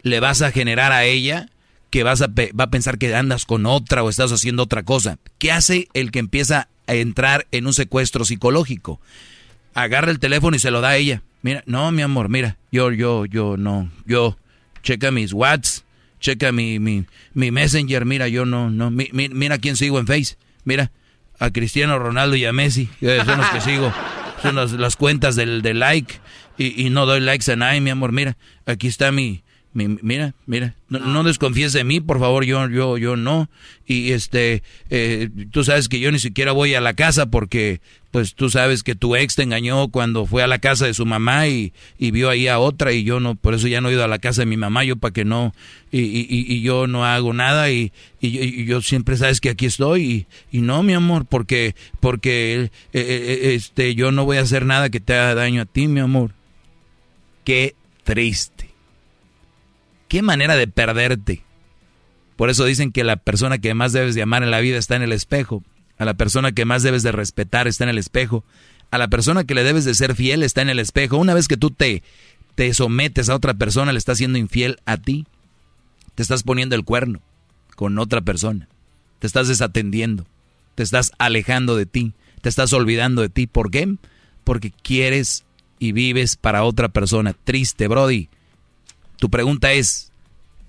le 0.02 0.20
vas 0.20 0.42
a 0.42 0.50
generar 0.50 0.92
a 0.92 1.04
ella 1.04 1.48
que 1.90 2.02
vas 2.02 2.20
a 2.20 2.26
va 2.28 2.64
a 2.64 2.70
pensar 2.70 2.98
que 2.98 3.14
andas 3.14 3.46
con 3.46 3.66
otra 3.66 4.02
o 4.02 4.10
estás 4.10 4.32
haciendo 4.32 4.64
otra 4.64 4.82
cosa. 4.82 5.18
¿Qué 5.38 5.52
hace 5.52 5.88
el 5.94 6.10
que 6.10 6.18
empieza 6.18 6.68
a 6.86 6.94
entrar 6.94 7.46
en 7.50 7.66
un 7.66 7.72
secuestro 7.72 8.24
psicológico? 8.24 9.00
Agarra 9.74 10.10
el 10.10 10.18
teléfono 10.18 10.56
y 10.56 10.60
se 10.60 10.70
lo 10.70 10.80
da 10.80 10.90
a 10.90 10.96
ella. 10.96 11.22
Mira, 11.42 11.62
no, 11.66 11.90
mi 11.92 12.02
amor, 12.02 12.28
mira, 12.28 12.56
yo, 12.72 12.90
yo, 12.90 13.24
yo, 13.24 13.56
no, 13.56 13.90
yo, 14.06 14.36
checa 14.82 15.10
mis 15.10 15.32
WhatsApp, 15.32 15.84
checa 16.20 16.52
mi, 16.52 16.78
mi, 16.78 17.04
mi 17.34 17.50
Messenger, 17.50 18.04
mira, 18.04 18.28
yo 18.28 18.44
no, 18.44 18.70
no, 18.70 18.90
mira 18.90 19.58
quién 19.58 19.76
sigo 19.76 19.98
en 19.98 20.06
Face, 20.06 20.36
mira, 20.64 20.90
a 21.38 21.50
Cristiano 21.50 21.98
Ronaldo 21.98 22.36
y 22.36 22.44
a 22.44 22.52
Messi, 22.52 22.88
son 23.00 23.38
los 23.38 23.48
que 23.50 23.60
sigo, 23.60 23.92
son 24.42 24.56
las, 24.56 24.96
cuentas 24.96 25.36
del, 25.36 25.62
del 25.62 25.78
like, 25.78 26.14
y, 26.56 26.86
y, 26.86 26.90
no 26.90 27.06
doy 27.06 27.20
likes 27.20 27.50
a 27.50 27.56
nadie, 27.56 27.80
mi 27.80 27.90
amor, 27.90 28.12
mira, 28.12 28.36
aquí 28.66 28.88
está 28.88 29.12
mi, 29.12 29.42
mira, 29.86 30.34
mira, 30.46 30.74
no, 30.88 31.22
desconfíes 31.22 31.72
de 31.72 31.84
mí, 31.84 32.00
por 32.00 32.18
favor, 32.18 32.44
yo, 32.44 32.68
yo, 32.68 32.98
yo 32.98 33.16
no. 33.16 33.48
Y 33.86 34.12
este, 34.12 34.62
eh, 34.90 35.28
tú 35.50 35.64
sabes 35.64 35.88
que 35.88 36.00
yo 36.00 36.10
ni 36.10 36.18
siquiera 36.18 36.52
voy 36.52 36.74
a 36.74 36.80
la 36.80 36.94
casa 36.94 37.26
porque, 37.26 37.80
pues 38.10 38.34
tú 38.34 38.50
sabes 38.50 38.82
que 38.82 38.94
tu 38.94 39.14
ex 39.16 39.36
te 39.36 39.42
engañó 39.42 39.88
cuando 39.88 40.26
fue 40.26 40.42
a 40.42 40.46
la 40.46 40.58
casa 40.58 40.86
de 40.86 40.94
su 40.94 41.06
mamá 41.06 41.46
y, 41.48 41.72
vio 41.98 42.30
ahí 42.30 42.48
a 42.48 42.58
otra 42.58 42.92
y 42.92 43.04
yo 43.04 43.20
no, 43.20 43.34
por 43.34 43.54
eso 43.54 43.68
ya 43.68 43.80
no 43.80 43.90
he 43.90 43.92
ido 43.92 44.04
a 44.04 44.08
la 44.08 44.18
casa 44.18 44.42
de 44.42 44.46
mi 44.46 44.56
mamá, 44.56 44.84
yo 44.84 44.96
para 44.96 45.12
que 45.12 45.24
no, 45.24 45.54
y, 45.92 46.00
y, 46.00 46.26
y, 46.28 46.60
yo 46.62 46.86
no 46.86 47.04
hago 47.04 47.32
nada 47.32 47.70
y, 47.70 47.92
y, 48.20 48.64
yo 48.64 48.80
siempre 48.82 49.16
sabes 49.16 49.40
que 49.40 49.50
aquí 49.50 49.66
estoy 49.66 50.26
y, 50.50 50.60
no, 50.60 50.82
mi 50.82 50.94
amor, 50.94 51.26
porque, 51.26 51.74
porque, 52.00 52.62
eh, 52.62 52.70
eh, 52.92 53.54
este, 53.54 53.94
yo 53.94 54.10
no 54.10 54.24
voy 54.24 54.38
a 54.38 54.42
hacer 54.42 54.64
nada 54.64 54.90
que 54.90 55.00
te 55.00 55.14
haga 55.14 55.34
daño 55.34 55.62
a 55.62 55.66
ti, 55.66 55.86
mi 55.86 56.00
amor. 56.00 56.32
Qué 57.44 57.74
triste. 58.04 58.57
Qué 60.08 60.22
manera 60.22 60.56
de 60.56 60.66
perderte. 60.66 61.42
Por 62.36 62.50
eso 62.50 62.64
dicen 62.64 62.92
que 62.92 63.04
la 63.04 63.16
persona 63.16 63.58
que 63.58 63.74
más 63.74 63.92
debes 63.92 64.14
de 64.14 64.22
amar 64.22 64.42
en 64.42 64.50
la 64.50 64.60
vida 64.60 64.78
está 64.78 64.96
en 64.96 65.02
el 65.02 65.12
espejo. 65.12 65.62
A 65.98 66.04
la 66.04 66.14
persona 66.14 66.52
que 66.52 66.64
más 66.64 66.82
debes 66.82 67.02
de 67.02 67.12
respetar 67.12 67.68
está 67.68 67.84
en 67.84 67.90
el 67.90 67.98
espejo. 67.98 68.44
A 68.90 68.98
la 68.98 69.08
persona 69.08 69.44
que 69.44 69.54
le 69.54 69.64
debes 69.64 69.84
de 69.84 69.94
ser 69.94 70.14
fiel 70.14 70.42
está 70.42 70.62
en 70.62 70.70
el 70.70 70.78
espejo. 70.78 71.18
Una 71.18 71.34
vez 71.34 71.48
que 71.48 71.56
tú 71.56 71.70
te, 71.70 72.02
te 72.54 72.72
sometes 72.72 73.28
a 73.28 73.34
otra 73.34 73.54
persona, 73.54 73.92
le 73.92 73.98
estás 73.98 74.18
siendo 74.18 74.38
infiel 74.38 74.78
a 74.86 74.96
ti. 74.96 75.26
Te 76.14 76.22
estás 76.22 76.42
poniendo 76.42 76.74
el 76.74 76.84
cuerno 76.84 77.20
con 77.76 77.98
otra 77.98 78.20
persona. 78.20 78.68
Te 79.18 79.26
estás 79.26 79.48
desatendiendo. 79.48 80.26
Te 80.74 80.84
estás 80.84 81.12
alejando 81.18 81.76
de 81.76 81.86
ti. 81.86 82.12
Te 82.40 82.48
estás 82.48 82.72
olvidando 82.72 83.20
de 83.20 83.28
ti. 83.28 83.46
¿Por 83.46 83.70
qué? 83.70 83.96
Porque 84.44 84.70
quieres 84.70 85.44
y 85.80 85.92
vives 85.92 86.36
para 86.36 86.62
otra 86.62 86.88
persona. 86.88 87.34
Triste, 87.44 87.88
Brody. 87.88 88.28
Tu 89.18 89.30
pregunta 89.30 89.72
es, 89.72 90.12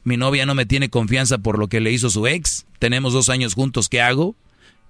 mi 0.03 0.17
novia 0.17 0.45
no 0.45 0.55
me 0.55 0.65
tiene 0.65 0.89
confianza 0.89 1.38
por 1.38 1.59
lo 1.59 1.67
que 1.67 1.79
le 1.79 1.91
hizo 1.91 2.09
su 2.09 2.27
ex, 2.27 2.65
tenemos 2.79 3.13
dos 3.13 3.29
años 3.29 3.53
juntos, 3.53 3.89
¿qué 3.89 4.01
hago? 4.01 4.35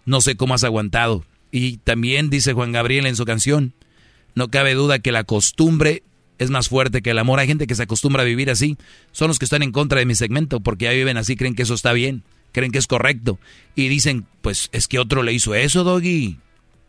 No 0.06 0.22
sé 0.22 0.36
cómo 0.36 0.54
has 0.54 0.64
aguantado. 0.64 1.26
Y 1.52 1.78
también 1.78 2.30
dice 2.30 2.54
Juan 2.54 2.72
Gabriel 2.72 3.06
en 3.06 3.16
su 3.16 3.26
canción, 3.26 3.74
no 4.36 4.50
cabe 4.50 4.76
duda 4.76 5.00
que 5.00 5.12
la 5.12 5.24
costumbre 5.24 6.04
es 6.38 6.50
más 6.50 6.70
fuerte 6.70 7.02
que 7.02 7.12
el 7.12 7.20
amor. 7.20 7.40
Hay 7.40 7.48
gente 7.48 7.68
que 7.68 7.76
se 7.76 7.84
acostumbra 7.84 8.22
a 8.22 8.26
vivir 8.26 8.50
así. 8.50 8.78
Son 9.12 9.28
los 9.28 9.40
que 9.40 9.46
están 9.46 9.64
en 9.64 9.72
contra 9.72 10.00
de 10.00 10.06
mi 10.06 10.16
segmento 10.16 10.62
porque 10.62 10.86
ya 10.86 10.92
viven 10.92 11.18
así, 11.18 11.36
creen 11.36 11.56
que 11.56 11.64
eso 11.64 11.74
está 11.74 11.92
bien, 11.92 12.24
creen 12.54 12.72
que 12.72 12.78
es 12.80 12.88
correcto. 12.88 13.40
Y 13.76 13.90
dicen, 13.90 14.26
pues 14.42 14.70
es 14.72 14.88
que 14.88 15.00
otro 15.00 15.24
le 15.24 15.34
hizo 15.34 15.54
eso, 15.54 15.84
Doggy. 15.84 16.38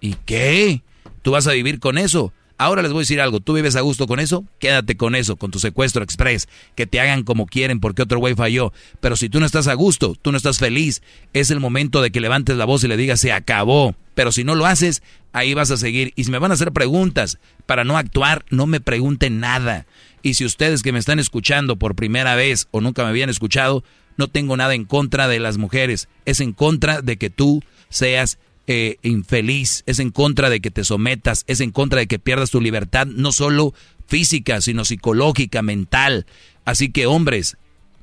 ¿Y 0.01 0.15
qué? 0.25 0.83
¿Tú 1.23 1.33
vas 1.33 1.47
a 1.47 1.53
vivir 1.53 1.81
con 1.81 1.99
eso? 1.99 2.33
Ahora 2.61 2.83
les 2.83 2.93
voy 2.93 2.99
a 2.99 3.05
decir 3.09 3.23
algo, 3.23 3.41
tú 3.41 3.55
vives 3.55 3.75
a 3.75 3.81
gusto 3.81 4.07
con 4.07 4.21
eso, 4.21 4.45
quédate 4.59 4.99
con 4.99 5.15
eso, 5.15 5.37
con 5.37 5.51
tu 5.51 5.59
secuestro 5.59 6.05
express, 6.05 6.47
que 6.75 6.87
te 6.87 7.01
hagan 7.01 7.23
como 7.23 7.47
quieren 7.47 7.81
porque 7.81 8.03
otro 8.03 8.19
güey 8.19 8.35
falló. 8.35 8.75
Pero 9.01 9.17
si 9.17 9.31
tú 9.31 9.41
no 9.41 9.47
estás 9.47 9.67
a 9.67 9.73
gusto, 9.73 10.15
tú 10.21 10.31
no 10.31 10.37
estás 10.37 10.59
feliz, 10.59 11.01
es 11.33 11.51
el 11.51 11.59
momento 11.59 12.03
de 12.03 12.11
que 12.11 12.21
levantes 12.21 12.59
la 12.59 12.67
voz 12.67 12.85
y 12.85 12.89
le 12.89 12.99
digas, 12.99 13.19
se 13.19 13.33
acabó. 13.33 13.95
Pero 14.15 14.31
si 14.31 14.45
no 14.45 14.55
lo 14.55 14.67
haces, 14.67 15.03
ahí 15.33 15.55
vas 15.55 15.71
a 15.71 15.79
seguir. 15.79 16.13
Y 16.17 16.25
si 16.25 16.31
me 16.31 16.39
van 16.39 16.51
a 16.51 16.55
hacer 16.55 16.71
preguntas 16.71 17.39
para 17.65 17.85
no 17.85 17.97
actuar, 17.97 18.45
no 18.51 18.67
me 18.67 18.83
pregunten 18.83 19.41
nada. 19.41 19.87
Y 20.21 20.35
si 20.35 20.45
ustedes 20.45 20.83
que 20.83 20.93
me 20.93 20.99
están 20.99 21.19
escuchando 21.19 21.77
por 21.77 21.95
primera 21.95 22.35
vez 22.35 22.69
o 22.73 22.83
nunca 22.83 23.05
me 23.05 23.09
habían 23.09 23.31
escuchado, 23.31 23.85
no 24.19 24.29
tengo 24.29 24.59
nada 24.59 24.75
en 24.75 24.85
contra 24.85 25.29
de 25.29 25.41
las 25.41 25.57
mujeres, 25.57 26.11
es 26.27 26.41
en 26.41 26.53
contra 26.53 27.01
de 27.01 27.17
que 27.17 27.31
tú 27.31 27.63
seas 27.89 28.39
eh, 28.67 28.97
infeliz, 29.03 29.83
es 29.87 29.99
en 29.99 30.11
contra 30.11 30.51
de 30.51 30.61
que 30.61 30.71
te 30.71 30.85
sometas, 30.85 31.45
es 31.47 31.61
en 31.61 31.71
contra 31.71 32.01
de 32.01 32.07
que 32.07 32.19
pierdas 32.19 32.51
tu 32.51 32.61
libertad, 32.61 33.07
no 33.07 33.33
solo 33.33 33.75
física, 34.07 34.61
sino 34.61 34.85
psicológica, 34.85 35.63
mental. 35.63 36.27
Así 36.65 36.91
que 36.91 37.07
hombres, 37.07 37.57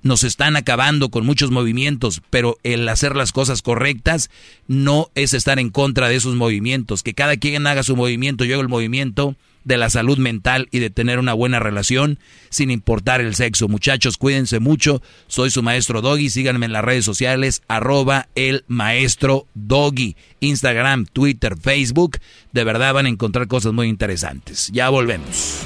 nos 0.04 0.24
están 0.24 0.56
acabando 0.56 1.10
con 1.10 1.26
muchos 1.26 1.52
movimientos, 1.52 2.22
pero 2.30 2.58
el 2.63 2.88
hacer 2.88 3.15
las 3.15 3.32
cosas 3.32 3.62
correctas 3.62 4.30
no 4.67 5.10
es 5.15 5.34
estar 5.34 5.60
en 5.60 5.70
contra 5.70 6.08
de 6.08 6.15
esos 6.15 6.36
movimientos. 6.36 7.04
Que 7.04 7.13
cada 7.13 7.38
quien 7.38 7.67
haga 7.67 7.84
su 7.84 7.96
movimiento, 7.96 8.46
yo 8.46 8.56
hago 8.56 8.62
el 8.62 8.70
movimiento 8.70 9.36
de 9.67 9.77
la 9.77 9.89
salud 9.89 10.17
mental 10.17 10.69
y 10.71 10.80
de 10.80 10.89
tener 10.89 11.19
una 11.19 11.34
buena 11.34 11.60
relación 11.60 12.19
sin 12.49 12.71
importar 12.71 13.19
el 13.19 13.36
sexo. 13.36 13.67
Muchachos, 13.67 14.17
cuídense 14.17 14.60
mucho. 14.60 15.01
Soy 15.27 15.51
su 15.51 15.62
maestro 15.62 16.01
Doggy. 16.01 16.30
Síganme 16.30 16.65
en 16.65 16.71
las 16.71 16.86
redes 16.86 17.03
sociales, 17.03 17.62
arroba 17.67 18.30
el 18.36 18.63
maestro 18.67 19.45
Doggy. 19.53 20.15
Instagram, 20.39 21.06
Twitter, 21.06 21.58
Facebook. 21.58 22.17
De 22.53 22.63
verdad 22.63 22.93
van 22.93 23.08
a 23.08 23.10
encontrar 23.10 23.47
cosas 23.47 23.73
muy 23.73 23.88
interesantes. 23.89 24.69
Ya 24.71 24.88
volvemos. 24.89 25.60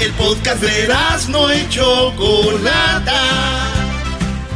El 0.00 0.12
podcast 0.12 0.62
de 0.62 0.88
no 1.28 1.50
hecho 1.50 2.14
Chocolata. 2.16 3.69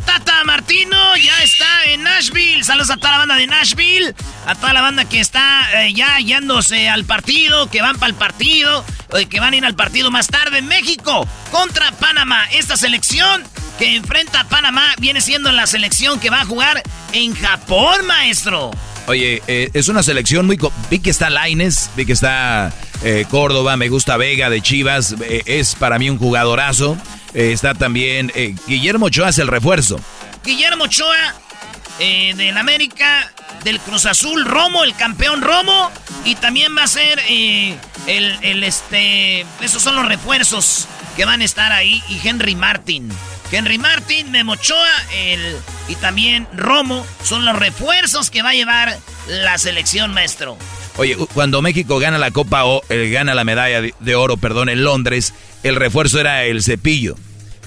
Tata 0.00 0.44
Martino 0.44 0.96
ya 1.16 1.42
está 1.42 1.84
en 1.86 2.02
Nashville. 2.02 2.64
Saludos 2.64 2.90
a 2.90 2.96
toda 2.96 3.12
la 3.12 3.18
banda 3.18 3.36
de 3.36 3.46
Nashville, 3.46 4.14
a 4.46 4.54
toda 4.54 4.72
la 4.72 4.82
banda 4.82 5.04
que 5.04 5.20
está 5.20 5.84
eh, 5.84 5.92
ya 5.92 6.18
yéndose 6.18 6.88
al 6.88 7.04
partido, 7.04 7.70
que 7.70 7.82
van 7.82 7.98
para 7.98 8.10
el 8.10 8.14
partido, 8.14 8.84
que 9.30 9.40
van 9.40 9.54
a 9.54 9.56
ir 9.56 9.64
al 9.64 9.74
partido 9.74 10.10
más 10.10 10.28
tarde. 10.28 10.62
México 10.62 11.26
contra 11.50 11.92
Panamá. 11.92 12.44
Esta 12.52 12.76
selección 12.76 13.44
que 13.78 13.96
enfrenta 13.96 14.40
a 14.40 14.48
Panamá 14.48 14.94
viene 14.98 15.20
siendo 15.20 15.52
la 15.52 15.66
selección 15.66 16.20
que 16.20 16.30
va 16.30 16.42
a 16.42 16.44
jugar 16.44 16.82
en 17.12 17.34
Japón, 17.34 18.06
maestro. 18.06 18.70
Oye, 19.06 19.42
eh, 19.46 19.70
es 19.72 19.88
una 19.88 20.02
selección 20.02 20.46
muy... 20.46 20.58
Vi 20.90 20.98
que 20.98 21.10
está 21.10 21.30
Laines, 21.30 21.90
vi 21.96 22.06
que 22.06 22.12
está 22.12 22.72
eh, 23.04 23.24
Córdoba, 23.30 23.76
me 23.76 23.88
gusta 23.88 24.16
Vega 24.16 24.50
de 24.50 24.60
Chivas, 24.60 25.14
es 25.46 25.74
para 25.76 25.98
mí 25.98 26.10
un 26.10 26.18
jugadorazo. 26.18 26.96
Eh, 27.36 27.52
está 27.52 27.74
también 27.74 28.32
eh, 28.34 28.54
Guillermo 28.66 29.06
Ochoa 29.06 29.28
es 29.28 29.38
el 29.38 29.48
refuerzo. 29.48 30.00
Guillermo 30.42 30.84
Ochoa 30.84 31.34
eh, 31.98 32.32
del 32.34 32.56
América, 32.56 33.30
del 33.62 33.78
Cruz 33.78 34.06
Azul, 34.06 34.46
Romo, 34.46 34.84
el 34.84 34.96
campeón 34.96 35.42
Romo. 35.42 35.90
Y 36.24 36.36
también 36.36 36.74
va 36.74 36.84
a 36.84 36.86
ser 36.86 37.20
el, 37.28 37.78
el, 38.06 38.64
este. 38.64 39.44
Esos 39.60 39.82
son 39.82 39.96
los 39.96 40.08
refuerzos 40.08 40.88
que 41.14 41.26
van 41.26 41.42
a 41.42 41.44
estar 41.44 41.72
ahí. 41.72 42.02
Y 42.08 42.26
Henry 42.26 42.54
Martin. 42.54 43.12
Henry 43.52 43.76
Martin, 43.76 44.30
Memo 44.30 44.52
Ochoa, 44.52 44.88
el, 45.14 45.56
y 45.88 45.94
también 45.96 46.48
Romo 46.56 47.06
son 47.22 47.44
los 47.44 47.56
refuerzos 47.56 48.30
que 48.30 48.40
va 48.40 48.50
a 48.50 48.54
llevar 48.54 48.98
la 49.28 49.58
selección, 49.58 50.14
maestro. 50.14 50.56
Oye, 50.96 51.16
cuando 51.34 51.60
México 51.60 51.98
gana 51.98 52.16
la 52.16 52.30
Copa 52.30 52.64
o 52.64 52.82
gana 52.88 53.34
la 53.34 53.44
medalla 53.44 53.82
de 53.82 54.14
oro, 54.16 54.38
perdón, 54.38 54.70
en 54.70 54.82
Londres, 54.82 55.34
el 55.68 55.76
refuerzo 55.76 56.20
era 56.20 56.44
el 56.44 56.62
cepillo. 56.62 57.16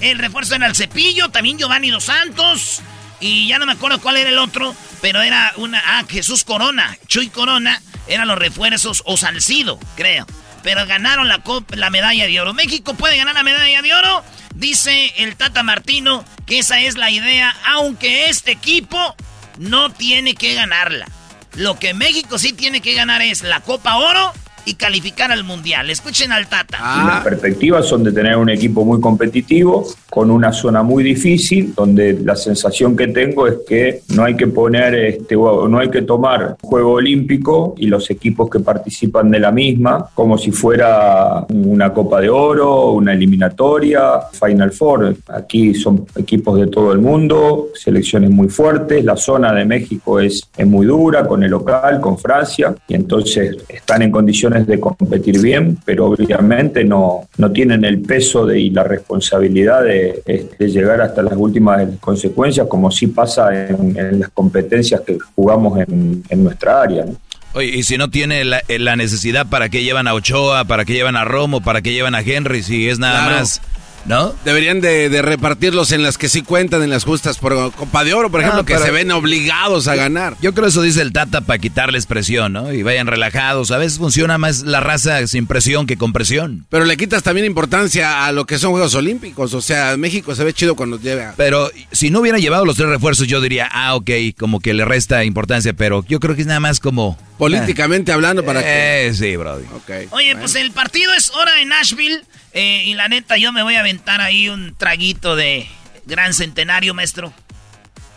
El 0.00 0.18
refuerzo 0.18 0.54
era 0.54 0.66
el 0.66 0.74
cepillo, 0.74 1.28
también 1.28 1.58
Giovanni 1.58 1.90
Dos 1.90 2.04
Santos. 2.04 2.80
Y 3.20 3.48
ya 3.48 3.58
no 3.58 3.66
me 3.66 3.72
acuerdo 3.72 4.00
cuál 4.00 4.16
era 4.16 4.30
el 4.30 4.38
otro, 4.38 4.74
pero 5.02 5.20
era 5.20 5.52
una. 5.56 5.82
Ah, 5.84 6.04
Jesús 6.08 6.44
Corona, 6.44 6.96
Chuy 7.06 7.28
Corona, 7.28 7.82
eran 8.08 8.26
los 8.26 8.38
refuerzos, 8.38 9.02
o 9.04 9.18
Salcido, 9.18 9.78
creo. 9.96 10.26
Pero 10.62 10.86
ganaron 10.86 11.28
la, 11.28 11.42
la 11.70 11.90
medalla 11.90 12.26
de 12.26 12.40
oro. 12.40 12.54
México 12.54 12.94
puede 12.94 13.18
ganar 13.18 13.34
la 13.34 13.42
medalla 13.42 13.82
de 13.82 13.94
oro. 13.94 14.24
Dice 14.54 15.12
el 15.18 15.36
Tata 15.36 15.62
Martino 15.62 16.24
que 16.46 16.58
esa 16.58 16.80
es 16.80 16.96
la 16.96 17.10
idea, 17.10 17.54
aunque 17.66 18.30
este 18.30 18.52
equipo 18.52 19.14
no 19.58 19.90
tiene 19.90 20.34
que 20.34 20.54
ganarla. 20.54 21.06
Lo 21.54 21.78
que 21.78 21.94
México 21.94 22.38
sí 22.38 22.52
tiene 22.52 22.80
que 22.80 22.94
ganar 22.94 23.20
es 23.22 23.42
la 23.42 23.60
Copa 23.60 23.96
Oro 23.96 24.32
y 24.64 24.74
calificar 24.74 25.32
al 25.32 25.44
Mundial. 25.44 25.90
Escuchen 25.90 26.32
al 26.32 26.48
Tata. 26.48 26.78
Las 27.06 27.24
perspectivas 27.24 27.86
son 27.86 28.04
de 28.04 28.12
tener 28.12 28.36
un 28.36 28.50
equipo 28.50 28.84
muy 28.84 29.00
competitivo, 29.00 29.86
con 30.08 30.30
una 30.30 30.52
zona 30.52 30.82
muy 30.82 31.04
difícil, 31.04 31.72
donde 31.74 32.14
la 32.14 32.36
sensación 32.36 32.96
que 32.96 33.08
tengo 33.08 33.46
es 33.46 33.58
que 33.66 34.02
no 34.14 34.24
hay 34.24 34.36
que 34.36 34.48
poner, 34.48 34.94
este, 34.94 35.36
no 35.36 35.78
hay 35.78 35.88
que 35.88 36.02
tomar 36.02 36.56
juego 36.60 36.94
olímpico 36.94 37.74
y 37.78 37.86
los 37.86 38.10
equipos 38.10 38.50
que 38.50 38.60
participan 38.60 39.30
de 39.30 39.38
la 39.38 39.52
misma 39.52 40.08
como 40.14 40.36
si 40.36 40.50
fuera 40.50 41.46
una 41.48 41.92
Copa 41.92 42.20
de 42.20 42.28
Oro, 42.28 42.92
una 42.92 43.12
eliminatoria, 43.12 44.20
Final 44.32 44.72
Four. 44.72 45.16
Aquí 45.28 45.74
son 45.74 46.06
equipos 46.16 46.58
de 46.58 46.66
todo 46.66 46.92
el 46.92 46.98
mundo, 46.98 47.68
selecciones 47.74 48.30
muy 48.30 48.48
fuertes, 48.48 49.04
la 49.04 49.16
zona 49.16 49.52
de 49.52 49.64
México 49.64 50.20
es, 50.20 50.42
es 50.56 50.66
muy 50.66 50.86
dura 50.86 51.26
con 51.26 51.42
el 51.42 51.50
local, 51.50 52.00
con 52.00 52.18
Francia, 52.18 52.74
y 52.88 52.94
entonces 52.94 53.56
están 53.68 54.02
en 54.02 54.10
condiciones 54.10 54.59
de 54.66 54.80
competir 54.80 55.40
bien, 55.40 55.78
pero 55.84 56.06
obviamente 56.06 56.84
no, 56.84 57.28
no 57.38 57.50
tienen 57.50 57.84
el 57.84 58.00
peso 58.00 58.46
de, 58.46 58.60
y 58.60 58.70
la 58.70 58.84
responsabilidad 58.84 59.82
de, 59.84 60.22
llegar 60.58 61.00
hasta 61.00 61.22
las 61.22 61.34
últimas 61.36 61.86
consecuencias, 62.00 62.66
como 62.68 62.90
sí 62.90 63.08
pasa 63.08 63.50
en, 63.52 64.20
las 64.20 64.30
competencias 64.30 65.00
que 65.02 65.18
jugamos 65.34 65.78
en, 65.80 66.22
nuestra 66.42 66.82
área. 66.82 67.04
Oye, 67.52 67.68
y 67.68 67.82
si 67.82 67.98
no 67.98 68.10
tiene 68.10 68.44
la, 68.44 68.96
necesidad, 68.96 69.46
¿para 69.48 69.68
qué 69.68 69.82
llevan 69.82 70.06
a 70.06 70.14
Ochoa? 70.14 70.64
¿Para 70.64 70.84
qué 70.84 70.92
llevan 70.92 71.16
a 71.16 71.24
Romo? 71.24 71.60
¿Para 71.60 71.82
qué 71.82 71.92
llevan 71.92 72.14
a 72.14 72.20
Henry? 72.20 72.62
Si 72.62 72.88
es 72.88 72.98
nada 72.98 73.28
más 73.30 73.60
¿No? 74.06 74.34
Deberían 74.44 74.80
de, 74.80 75.20
repartirlos 75.22 75.92
en 75.92 76.02
las 76.02 76.18
que 76.18 76.28
sí 76.28 76.42
cuentan, 76.42 76.82
en 76.82 76.90
las 76.90 77.04
justas 77.04 77.38
por 77.38 77.72
Copa 77.72 78.04
de 78.04 78.14
Oro, 78.14 78.30
por 78.30 78.40
ejemplo, 78.40 78.64
que 78.64 78.78
se 78.78 78.90
ven 78.90 79.10
obligados 79.10 79.88
a 79.88 79.94
ganar. 79.94 80.36
Yo 80.40 80.54
creo 80.54 80.68
eso 80.68 80.82
dice 80.82 81.02
el 81.02 81.12
Tata 81.12 81.42
para 81.42 81.58
quitarles 81.58 82.06
presión, 82.06 82.52
¿no? 82.52 82.72
Y 82.72 82.82
vayan 82.82 83.06
relajados. 83.06 83.70
A 83.70 83.78
veces 83.78 83.98
funciona 83.98 84.38
más 84.38 84.62
la 84.62 84.80
raza 84.80 85.26
sin 85.26 85.46
presión 85.46 85.86
que 85.86 85.96
con 85.96 86.12
presión. 86.12 86.66
Pero 86.70 86.84
le 86.84 86.96
quitas 86.96 87.22
también 87.22 87.46
importancia 87.46 88.26
a 88.26 88.32
lo 88.32 88.46
que 88.46 88.58
son 88.58 88.70
Juegos 88.70 88.94
Olímpicos. 88.94 89.54
O 89.54 89.60
sea, 89.60 89.96
México 89.96 90.34
se 90.34 90.44
ve 90.44 90.52
chido 90.52 90.76
cuando 90.76 90.98
lleva. 90.98 91.34
Pero 91.36 91.70
si 91.92 92.10
no 92.10 92.20
hubiera 92.20 92.38
llevado 92.38 92.64
los 92.64 92.76
tres 92.76 92.88
refuerzos, 92.88 93.26
yo 93.26 93.40
diría, 93.40 93.68
ah, 93.70 93.94
ok, 93.94 94.10
como 94.38 94.60
que 94.60 94.74
le 94.74 94.84
resta 94.84 95.24
importancia. 95.24 95.72
Pero 95.72 96.04
yo 96.08 96.20
creo 96.20 96.34
que 96.34 96.42
es 96.42 96.46
nada 96.46 96.60
más 96.60 96.80
como. 96.80 97.18
Políticamente 97.38 98.12
hablando, 98.12 98.44
para 98.44 98.62
que. 98.62 99.06
Eh, 99.06 99.14
sí, 99.14 99.36
Brody. 99.36 99.64
Oye, 100.10 100.36
pues 100.36 100.54
el 100.54 100.72
partido 100.72 101.12
es 101.14 101.30
hora 101.30 101.60
en 101.60 101.68
Nashville. 101.70 102.22
Eh, 102.52 102.84
y 102.86 102.94
la 102.94 103.08
neta, 103.08 103.36
yo 103.36 103.52
me 103.52 103.62
voy 103.62 103.76
a 103.76 103.80
aventar 103.80 104.20
ahí 104.20 104.48
un 104.48 104.74
traguito 104.76 105.36
de 105.36 105.68
gran 106.06 106.34
centenario, 106.34 106.94
maestro. 106.94 107.32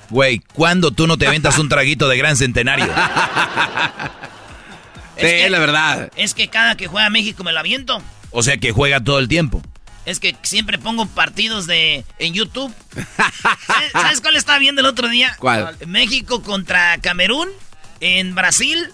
Güey, 0.10 0.40
¿cuándo 0.54 0.92
tú 0.92 1.08
no 1.08 1.18
te 1.18 1.28
aventas 1.28 1.58
un 1.60 1.70
traguito 1.70 2.08
de 2.08 2.18
gran 2.18 2.36
centenario? 2.36 2.86
es 5.18 5.52
la 5.52 5.60
verdad. 5.60 6.12
Es 6.16 6.34
que 6.34 6.48
cada 6.50 6.76
que 6.76 6.88
juega 6.88 7.10
México 7.10 7.44
me 7.44 7.52
lo 7.52 7.60
aviento. 7.60 8.02
O 8.32 8.44
sea 8.44 8.58
que 8.58 8.72
juega 8.72 9.04
todo 9.04 9.20
el 9.20 9.28
tiempo. 9.28 9.62
Es 10.06 10.20
que 10.20 10.36
siempre 10.42 10.78
pongo 10.78 11.06
partidos 11.06 11.66
de 11.66 12.04
en 12.20 12.34
YouTube. 12.34 12.74
¿Sabes, 13.94 14.20
cuál 14.22 14.36
estaba 14.36 14.60
viendo 14.60 14.82
el 14.82 14.88
otro 14.88 15.08
día? 15.08 15.36
¿Cuál? 15.40 15.78
México 15.88 16.44
contra 16.44 16.98
Camerún 16.98 17.48
en 18.02 18.36
Brasil 18.36 18.90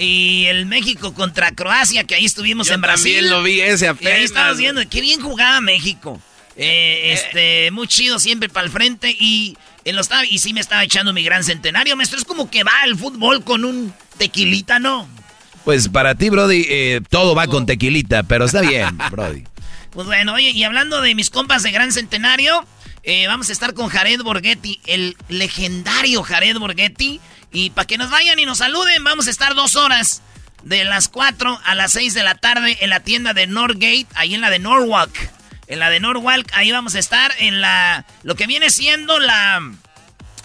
y 0.00 0.46
el 0.46 0.66
México 0.66 1.12
contra 1.12 1.52
Croacia, 1.52 2.04
que 2.04 2.14
ahí 2.14 2.24
estuvimos 2.24 2.70
en 2.70 2.80
Brasil. 2.80 3.14
También 3.14 3.30
lo 3.30 3.42
vi 3.42 3.60
ese 3.60 3.88
apenas. 3.88 4.12
Y 4.12 4.16
ahí 4.16 4.24
estabas 4.24 4.56
viendo, 4.56 4.80
qué 4.88 5.00
bien 5.00 5.20
jugaba 5.20 5.60
México. 5.60 6.20
Eh, 6.56 7.12
este, 7.12 7.70
muy 7.70 7.86
chido 7.86 8.18
siempre 8.18 8.48
para 8.48 8.66
el 8.66 8.72
frente 8.72 9.14
y, 9.18 9.56
en 9.84 9.96
los, 9.96 10.08
y 10.28 10.38
sí 10.38 10.52
me 10.52 10.60
estaba 10.60 10.82
echando 10.84 11.12
mi 11.12 11.22
gran 11.22 11.44
centenario, 11.44 11.96
maestro. 11.96 12.18
Es 12.18 12.24
como 12.24 12.50
que 12.50 12.64
va 12.64 12.72
el 12.84 12.96
fútbol 12.96 13.44
con 13.44 13.64
un 13.64 13.92
Tequilita 14.18 14.78
no. 14.78 15.08
Pues 15.64 15.88
para 15.88 16.14
ti, 16.14 16.30
Brody, 16.30 16.66
eh, 16.68 17.00
todo 17.08 17.34
va 17.34 17.46
con 17.46 17.66
tequilita, 17.66 18.22
pero 18.22 18.46
está 18.46 18.62
bien, 18.62 18.96
Brody. 19.10 19.44
Pues 19.90 20.06
bueno, 20.06 20.34
oye, 20.34 20.50
y 20.50 20.64
hablando 20.64 21.00
de 21.00 21.14
mis 21.14 21.30
compas 21.30 21.62
de 21.62 21.70
Gran 21.70 21.92
Centenario, 21.92 22.64
eh, 23.02 23.26
vamos 23.26 23.48
a 23.50 23.52
estar 23.52 23.74
con 23.74 23.88
Jared 23.88 24.20
Borghetti, 24.22 24.80
el 24.86 25.16
legendario 25.28 26.22
Jared 26.22 26.56
Borghetti. 26.58 27.20
Y 27.52 27.70
para 27.70 27.86
que 27.86 27.98
nos 27.98 28.10
vayan 28.10 28.38
y 28.38 28.46
nos 28.46 28.58
saluden, 28.58 29.02
vamos 29.04 29.26
a 29.26 29.30
estar 29.30 29.54
dos 29.54 29.76
horas 29.76 30.22
de 30.62 30.84
las 30.84 31.08
4 31.08 31.60
a 31.64 31.74
las 31.74 31.92
6 31.92 32.14
de 32.14 32.22
la 32.22 32.34
tarde 32.34 32.78
en 32.80 32.90
la 32.90 33.00
tienda 33.00 33.34
de 33.34 33.46
Northgate, 33.46 34.06
ahí 34.14 34.34
en 34.34 34.40
la 34.40 34.50
de 34.50 34.58
Norwalk. 34.58 35.14
En 35.66 35.78
la 35.78 35.90
de 35.90 36.00
Norwalk, 36.00 36.50
ahí 36.54 36.72
vamos 36.72 36.96
a 36.96 36.98
estar 36.98 37.32
en 37.38 37.60
la. 37.60 38.04
Lo 38.22 38.34
que 38.34 38.46
viene 38.46 38.70
siendo 38.70 39.20
la. 39.20 39.60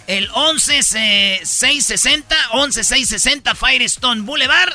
El 0.07 0.29
11660, 0.29 2.35
11660 2.51 3.55
Firestone 3.55 4.21
Boulevard 4.21 4.73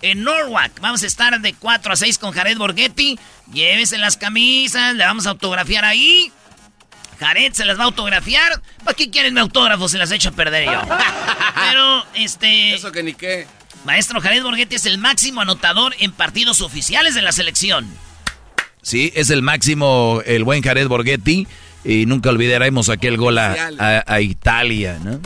en 0.00 0.24
Norwalk. 0.24 0.80
Vamos 0.80 1.02
a 1.02 1.06
estar 1.06 1.38
de 1.40 1.52
4 1.52 1.92
a 1.92 1.96
6 1.96 2.16
con 2.18 2.32
Jared 2.32 2.56
Borghetti. 2.56 3.18
Llévese 3.52 3.98
las 3.98 4.16
camisas, 4.16 4.94
le 4.94 5.04
vamos 5.04 5.26
a 5.26 5.30
autografiar 5.30 5.84
ahí. 5.84 6.32
Jared 7.20 7.52
se 7.52 7.66
las 7.66 7.78
va 7.78 7.82
a 7.82 7.86
autografiar. 7.86 8.62
¿Para 8.82 8.96
qué 8.96 9.10
quieren 9.10 9.34
mi 9.34 9.40
autógrafo? 9.40 9.88
Se 9.88 9.98
las 9.98 10.10
hecho 10.10 10.30
a 10.30 10.32
perder 10.32 10.64
yo. 10.64 10.80
Pero, 11.54 12.04
este. 12.14 12.74
Eso 12.74 12.90
que 12.90 13.02
ni 13.02 13.12
qué. 13.12 13.46
Maestro 13.84 14.20
Jared 14.20 14.42
Borghetti 14.42 14.76
es 14.76 14.86
el 14.86 14.98
máximo 14.98 15.42
anotador 15.42 15.94
en 15.98 16.12
partidos 16.12 16.62
oficiales 16.62 17.14
de 17.14 17.22
la 17.22 17.32
selección. 17.32 17.86
Sí, 18.82 19.12
es 19.14 19.28
el 19.30 19.42
máximo, 19.42 20.22
el 20.24 20.44
buen 20.44 20.62
Jared 20.62 20.88
Borghetti. 20.88 21.46
Y 21.84 22.06
nunca 22.06 22.30
olvidaremos 22.30 22.88
aquel 22.88 23.16
gol 23.16 23.38
a, 23.38 24.20
Italia, 24.20 24.98
¿no? 25.02 25.20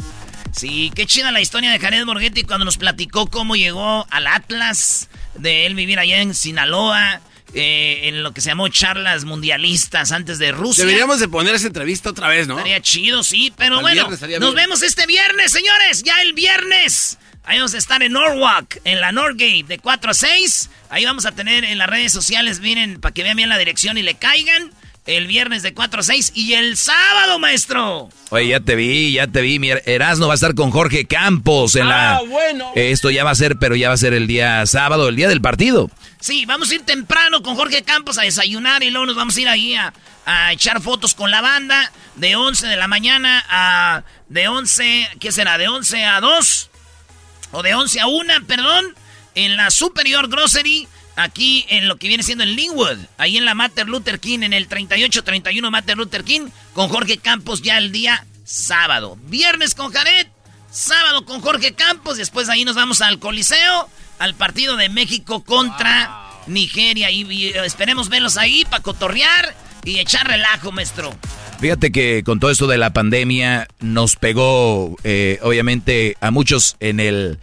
Sí, 0.52 0.92
qué 0.94 1.04
chida 1.04 1.32
la 1.32 1.40
historia 1.40 1.70
de 1.70 1.80
Jared 1.80 2.04
Borghetti 2.04 2.44
cuando 2.44 2.64
nos 2.64 2.76
platicó 2.76 3.26
cómo 3.26 3.56
llegó 3.56 4.06
al 4.10 4.28
Atlas, 4.28 5.08
de 5.34 5.66
él 5.66 5.74
vivir 5.74 5.98
allá 5.98 6.20
en 6.20 6.32
Sinaloa, 6.32 7.20
eh, 7.54 8.08
en 8.08 8.22
lo 8.22 8.32
que 8.32 8.40
se 8.40 8.50
llamó 8.50 8.68
charlas 8.68 9.24
mundialistas 9.24 10.12
antes 10.12 10.38
de 10.38 10.52
Rusia. 10.52 10.84
Deberíamos 10.84 11.20
de 11.20 11.28
poner 11.28 11.54
esa 11.54 11.68
entrevista 11.68 12.10
otra 12.10 12.28
vez, 12.28 12.48
¿no? 12.48 12.54
Estaría 12.58 12.80
chido, 12.80 13.22
sí, 13.22 13.52
pero 13.56 13.80
bueno, 13.80 14.08
nos 14.40 14.54
vemos 14.54 14.82
este 14.82 15.06
viernes, 15.06 15.52
señores, 15.52 16.02
ya 16.02 16.20
el 16.22 16.32
viernes. 16.32 17.18
Ahí 17.44 17.58
vamos 17.58 17.74
a 17.74 17.78
estar 17.78 18.02
en 18.02 18.12
Norwalk, 18.12 18.80
en 18.84 19.00
la 19.00 19.12
Norgate, 19.12 19.64
de 19.68 19.78
4 19.78 20.10
a 20.10 20.14
6. 20.14 20.70
Ahí 20.88 21.04
vamos 21.04 21.26
a 21.26 21.32
tener 21.32 21.64
en 21.64 21.76
las 21.76 21.88
redes 21.88 22.10
sociales, 22.10 22.60
miren, 22.60 23.00
para 23.00 23.12
que 23.12 23.22
vean 23.22 23.36
bien 23.36 23.50
la 23.50 23.58
dirección 23.58 23.98
y 23.98 24.02
le 24.02 24.14
caigan. 24.14 24.72
El 25.06 25.26
viernes 25.26 25.62
de 25.62 25.74
4 25.74 26.00
a 26.00 26.02
6 26.02 26.32
y 26.34 26.54
el 26.54 26.78
sábado, 26.78 27.38
maestro. 27.38 28.08
Oye, 28.30 28.48
ya 28.48 28.60
te 28.60 28.74
vi, 28.74 29.12
ya 29.12 29.26
te 29.26 29.42
vi. 29.42 29.58
Mira, 29.58 29.80
Erasmo 29.84 30.26
va 30.26 30.32
a 30.32 30.34
estar 30.34 30.54
con 30.54 30.70
Jorge 30.70 31.04
Campos 31.04 31.76
en 31.76 31.88
la. 31.88 32.16
Ah, 32.16 32.22
bueno. 32.26 32.72
esto 32.74 33.10
ya 33.10 33.22
va 33.22 33.30
a 33.30 33.34
ser, 33.34 33.58
pero 33.58 33.76
ya 33.76 33.88
va 33.88 33.94
a 33.94 33.98
ser 33.98 34.14
el 34.14 34.26
día 34.26 34.64
sábado, 34.64 35.08
el 35.08 35.16
día 35.16 35.28
del 35.28 35.42
partido. 35.42 35.90
Sí, 36.20 36.46
vamos 36.46 36.70
a 36.70 36.76
ir 36.76 36.82
temprano 36.86 37.42
con 37.42 37.54
Jorge 37.54 37.82
Campos 37.82 38.16
a 38.16 38.22
desayunar 38.22 38.82
y 38.82 38.88
luego 38.90 39.04
nos 39.04 39.16
vamos 39.16 39.36
a 39.36 39.40
ir 39.42 39.48
ahí 39.48 39.74
a, 39.74 39.92
a 40.24 40.54
echar 40.54 40.80
fotos 40.80 41.12
con 41.14 41.30
la 41.30 41.42
banda 41.42 41.92
de 42.16 42.36
11 42.36 42.66
de 42.66 42.76
la 42.76 42.88
mañana 42.88 43.44
a. 43.50 44.04
De 44.30 44.48
11, 44.48 45.08
¿qué 45.20 45.32
será? 45.32 45.58
De 45.58 45.68
11 45.68 46.02
a 46.02 46.20
2 46.20 46.70
o 47.52 47.62
de 47.62 47.74
11 47.74 48.00
a 48.00 48.06
1, 48.06 48.34
perdón, 48.46 48.94
en 49.34 49.56
la 49.56 49.70
Superior 49.70 50.28
Grocery, 50.28 50.88
aquí 51.16 51.66
en 51.68 51.88
lo 51.88 51.96
que 51.96 52.08
viene 52.08 52.22
siendo 52.22 52.44
en 52.44 52.54
Linwood, 52.54 52.98
ahí 53.18 53.36
en 53.36 53.44
la 53.44 53.54
Mater 53.54 53.88
Luther 53.88 54.20
King, 54.20 54.40
en 54.40 54.52
el 54.52 54.66
3831 54.66 55.70
Mater 55.70 55.96
Luther 55.96 56.24
King, 56.24 56.48
con 56.72 56.88
Jorge 56.88 57.18
Campos 57.18 57.62
ya 57.62 57.78
el 57.78 57.92
día 57.92 58.26
sábado. 58.44 59.16
Viernes 59.26 59.74
con 59.74 59.92
Jared, 59.92 60.26
sábado 60.70 61.24
con 61.24 61.40
Jorge 61.40 61.74
Campos, 61.74 62.16
después 62.16 62.48
ahí 62.48 62.64
nos 62.64 62.76
vamos 62.76 63.00
al 63.00 63.18
Coliseo, 63.18 63.88
al 64.18 64.34
partido 64.34 64.76
de 64.76 64.88
México 64.88 65.44
contra 65.44 66.30
Nigeria, 66.46 67.10
y, 67.10 67.52
esperemos 67.64 68.08
verlos 68.08 68.36
ahí 68.36 68.64
para 68.64 68.82
cotorrear 68.82 69.54
y 69.84 69.98
echar 69.98 70.26
relajo, 70.26 70.72
maestro. 70.72 71.14
Fíjate 71.60 71.92
que 71.92 72.22
con 72.24 72.40
todo 72.40 72.50
esto 72.50 72.66
de 72.66 72.78
la 72.78 72.92
pandemia 72.92 73.68
nos 73.80 74.16
pegó, 74.16 74.96
eh, 75.04 75.38
obviamente, 75.42 76.16
a 76.20 76.30
muchos 76.30 76.76
en 76.80 77.00
el, 77.00 77.38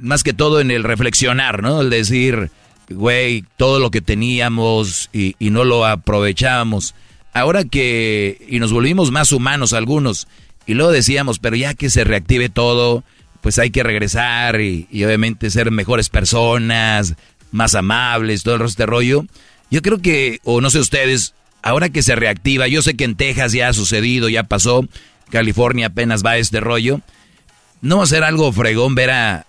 más 0.00 0.22
que 0.22 0.32
todo 0.32 0.60
en 0.60 0.70
el 0.70 0.84
reflexionar, 0.84 1.62
¿no? 1.62 1.80
El 1.80 1.90
decir, 1.90 2.50
güey, 2.88 3.44
todo 3.56 3.78
lo 3.78 3.90
que 3.90 4.00
teníamos 4.00 5.10
y, 5.12 5.36
no 5.40 5.64
lo 5.64 5.86
aprovechábamos. 5.86 6.94
Ahora 7.32 7.64
que, 7.64 8.44
y 8.48 8.58
nos 8.58 8.72
volvimos 8.72 9.10
más 9.10 9.32
humanos 9.32 9.72
algunos, 9.72 10.28
y 10.66 10.74
luego 10.74 10.92
decíamos, 10.92 11.38
pero 11.38 11.56
ya 11.56 11.74
que 11.74 11.90
se 11.90 12.04
reactive 12.04 12.48
todo, 12.48 13.04
pues 13.40 13.58
hay 13.58 13.70
que 13.70 13.82
regresar 13.82 14.60
y, 14.60 14.86
obviamente 15.04 15.50
ser 15.50 15.70
mejores 15.70 16.08
personas, 16.08 17.14
más 17.50 17.74
amables, 17.74 18.42
todo 18.42 18.54
el 18.54 18.60
resto 18.60 18.82
de 18.82 18.86
rollo. 18.86 19.26
Yo 19.70 19.82
creo 19.82 19.98
que, 19.98 20.40
o 20.44 20.60
no 20.60 20.70
sé 20.70 20.78
ustedes, 20.78 21.34
ahora 21.62 21.88
que 21.88 22.02
se 22.02 22.14
reactiva, 22.14 22.68
yo 22.68 22.82
sé 22.82 22.94
que 22.94 23.04
en 23.04 23.16
Texas 23.16 23.52
ya 23.52 23.68
ha 23.68 23.72
sucedido, 23.72 24.28
ya 24.28 24.44
pasó, 24.44 24.86
California 25.30 25.86
apenas 25.88 26.24
va 26.24 26.32
a 26.32 26.38
este 26.38 26.60
rollo. 26.60 27.00
No 27.80 27.98
va 27.98 28.04
a 28.04 28.06
ser 28.08 28.24
algo 28.24 28.52
fregón 28.52 28.94
ver 28.94 29.10
a, 29.10 29.46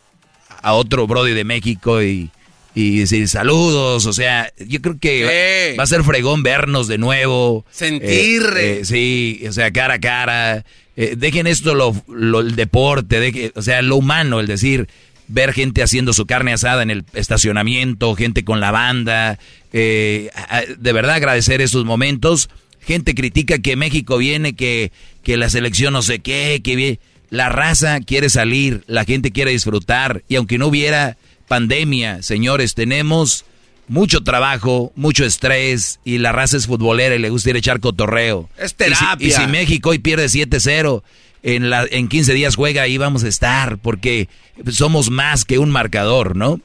otro 0.63 1.05
Brody 1.05 1.33
de 1.33 1.43
México 1.43 2.01
y, 2.01 2.31
decir 2.75 3.27
saludos, 3.29 4.05
o 4.05 4.13
sea, 4.13 4.51
yo 4.59 4.81
creo 4.81 4.99
que 4.99 5.75
va, 5.77 5.83
a 5.83 5.87
ser 5.87 6.03
fregón 6.03 6.43
vernos 6.43 6.87
de 6.87 6.97
nuevo. 6.97 7.65
Sentir. 7.71 8.43
Eh, 8.57 8.79
eh, 8.79 8.85
sí, 8.85 9.43
o 9.47 9.53
sea, 9.53 9.71
cara 9.71 9.95
a 9.95 9.99
cara. 9.99 10.65
Eh, 10.97 11.15
dejen 11.17 11.47
esto 11.47 11.73
lo, 11.73 11.93
el 12.41 12.55
deporte, 12.55 13.51
o 13.55 13.61
sea, 13.61 13.81
lo 13.81 13.95
humano, 13.95 14.39
el 14.39 14.47
decir, 14.47 14.87
ver 15.27 15.53
gente 15.53 15.83
haciendo 15.83 16.13
su 16.13 16.25
carne 16.25 16.53
asada 16.53 16.83
en 16.83 16.91
el 16.91 17.05
estacionamiento, 17.13 18.15
gente 18.15 18.43
con 18.43 18.59
la 18.59 18.71
banda, 18.71 19.39
eh, 19.73 20.29
de 20.77 20.93
verdad 20.93 21.15
agradecer 21.15 21.61
esos 21.61 21.85
momentos. 21.85 22.49
Gente 22.81 23.15
critica 23.15 23.57
que 23.57 23.75
México 23.75 24.17
viene, 24.17 24.53
que, 24.53 24.91
que 25.23 25.37
la 25.37 25.49
selección 25.49 25.93
no 25.93 26.01
sé 26.01 26.19
qué, 26.19 26.61
que 26.63 26.99
la 27.29 27.49
raza 27.49 27.99
quiere 28.01 28.29
salir, 28.29 28.83
la 28.87 29.05
gente 29.05 29.31
quiere 29.31 29.51
disfrutar 29.51 30.23
y 30.27 30.35
aunque 30.35 30.57
no 30.57 30.67
hubiera 30.67 31.17
pandemia, 31.47 32.21
señores, 32.21 32.75
tenemos 32.75 33.45
mucho 33.87 34.23
trabajo, 34.23 34.91
mucho 34.95 35.25
estrés 35.25 35.99
y 36.03 36.17
la 36.17 36.31
raza 36.31 36.57
es 36.57 36.67
futbolera 36.67 37.15
y 37.15 37.19
le 37.19 37.29
gusta 37.29 37.51
ir 37.51 37.55
a 37.55 37.59
echar 37.59 37.79
cotorreo. 37.79 38.49
Es 38.57 38.75
terapia. 38.75 39.27
Y 39.27 39.31
si, 39.31 39.47
México 39.47 39.89
hoy 39.89 39.99
pierde 39.99 40.25
7-0, 40.25 41.03
en, 41.43 41.69
la, 41.69 41.85
en 41.89 42.07
15 42.07 42.33
días 42.33 42.55
juega, 42.55 42.81
ahí 42.81 42.97
vamos 42.97 43.23
a 43.23 43.27
estar, 43.27 43.77
porque 43.77 44.27
somos 44.71 45.09
más 45.09 45.45
que 45.45 45.59
un 45.59 45.69
marcador, 45.69 46.35
¿no? 46.35 46.59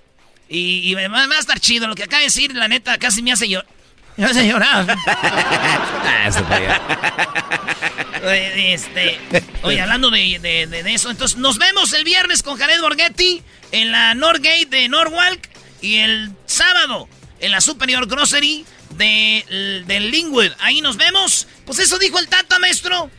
Y, 0.49 0.95
me 0.97 1.07
va 1.07 1.23
a 1.23 1.39
estar 1.39 1.61
chido 1.61 1.87
lo 1.87 1.95
que 1.95 2.03
acaba 2.03 2.21
de 2.21 2.25
decir, 2.25 2.55
la 2.55 2.67
neta, 2.67 2.99
casi 2.99 3.23
me 3.23 3.31
hace 3.31 3.49
llorar. 3.49 3.69
Me 4.21 4.27
hace 4.27 4.47
llorar. 4.47 4.87
oye, 8.23 8.75
este, 8.75 9.19
oye, 9.63 9.81
hablando 9.81 10.11
de, 10.11 10.39
de, 10.39 10.95
eso, 10.95 11.11
entonces 11.11 11.39
nos 11.39 11.57
vemos 11.57 11.95
el 11.95 12.05
viernes 12.05 12.43
con 12.43 12.59
Jared 12.59 12.83
Borghetti 12.83 13.43
en 13.73 13.91
la 13.91 14.15
Norgate 14.15 14.67
de 14.67 14.91
Norwalk 14.91 15.49
y 15.81 15.97
el 16.01 16.33
sábado 16.45 17.09
en 17.39 17.51
la 17.51 17.63
Superior 17.63 18.07
Grocery 18.07 18.67
de, 18.91 19.83
de 19.87 20.01
Lingwood. 20.01 20.53
Ahí 20.59 20.83
nos 20.83 20.99
vemos. 20.99 21.47
Pues 21.65 21.79
eso 21.79 21.99
dijo 21.99 22.19
el 22.19 22.29
Tata, 22.29 22.59
maestro. 22.59 23.11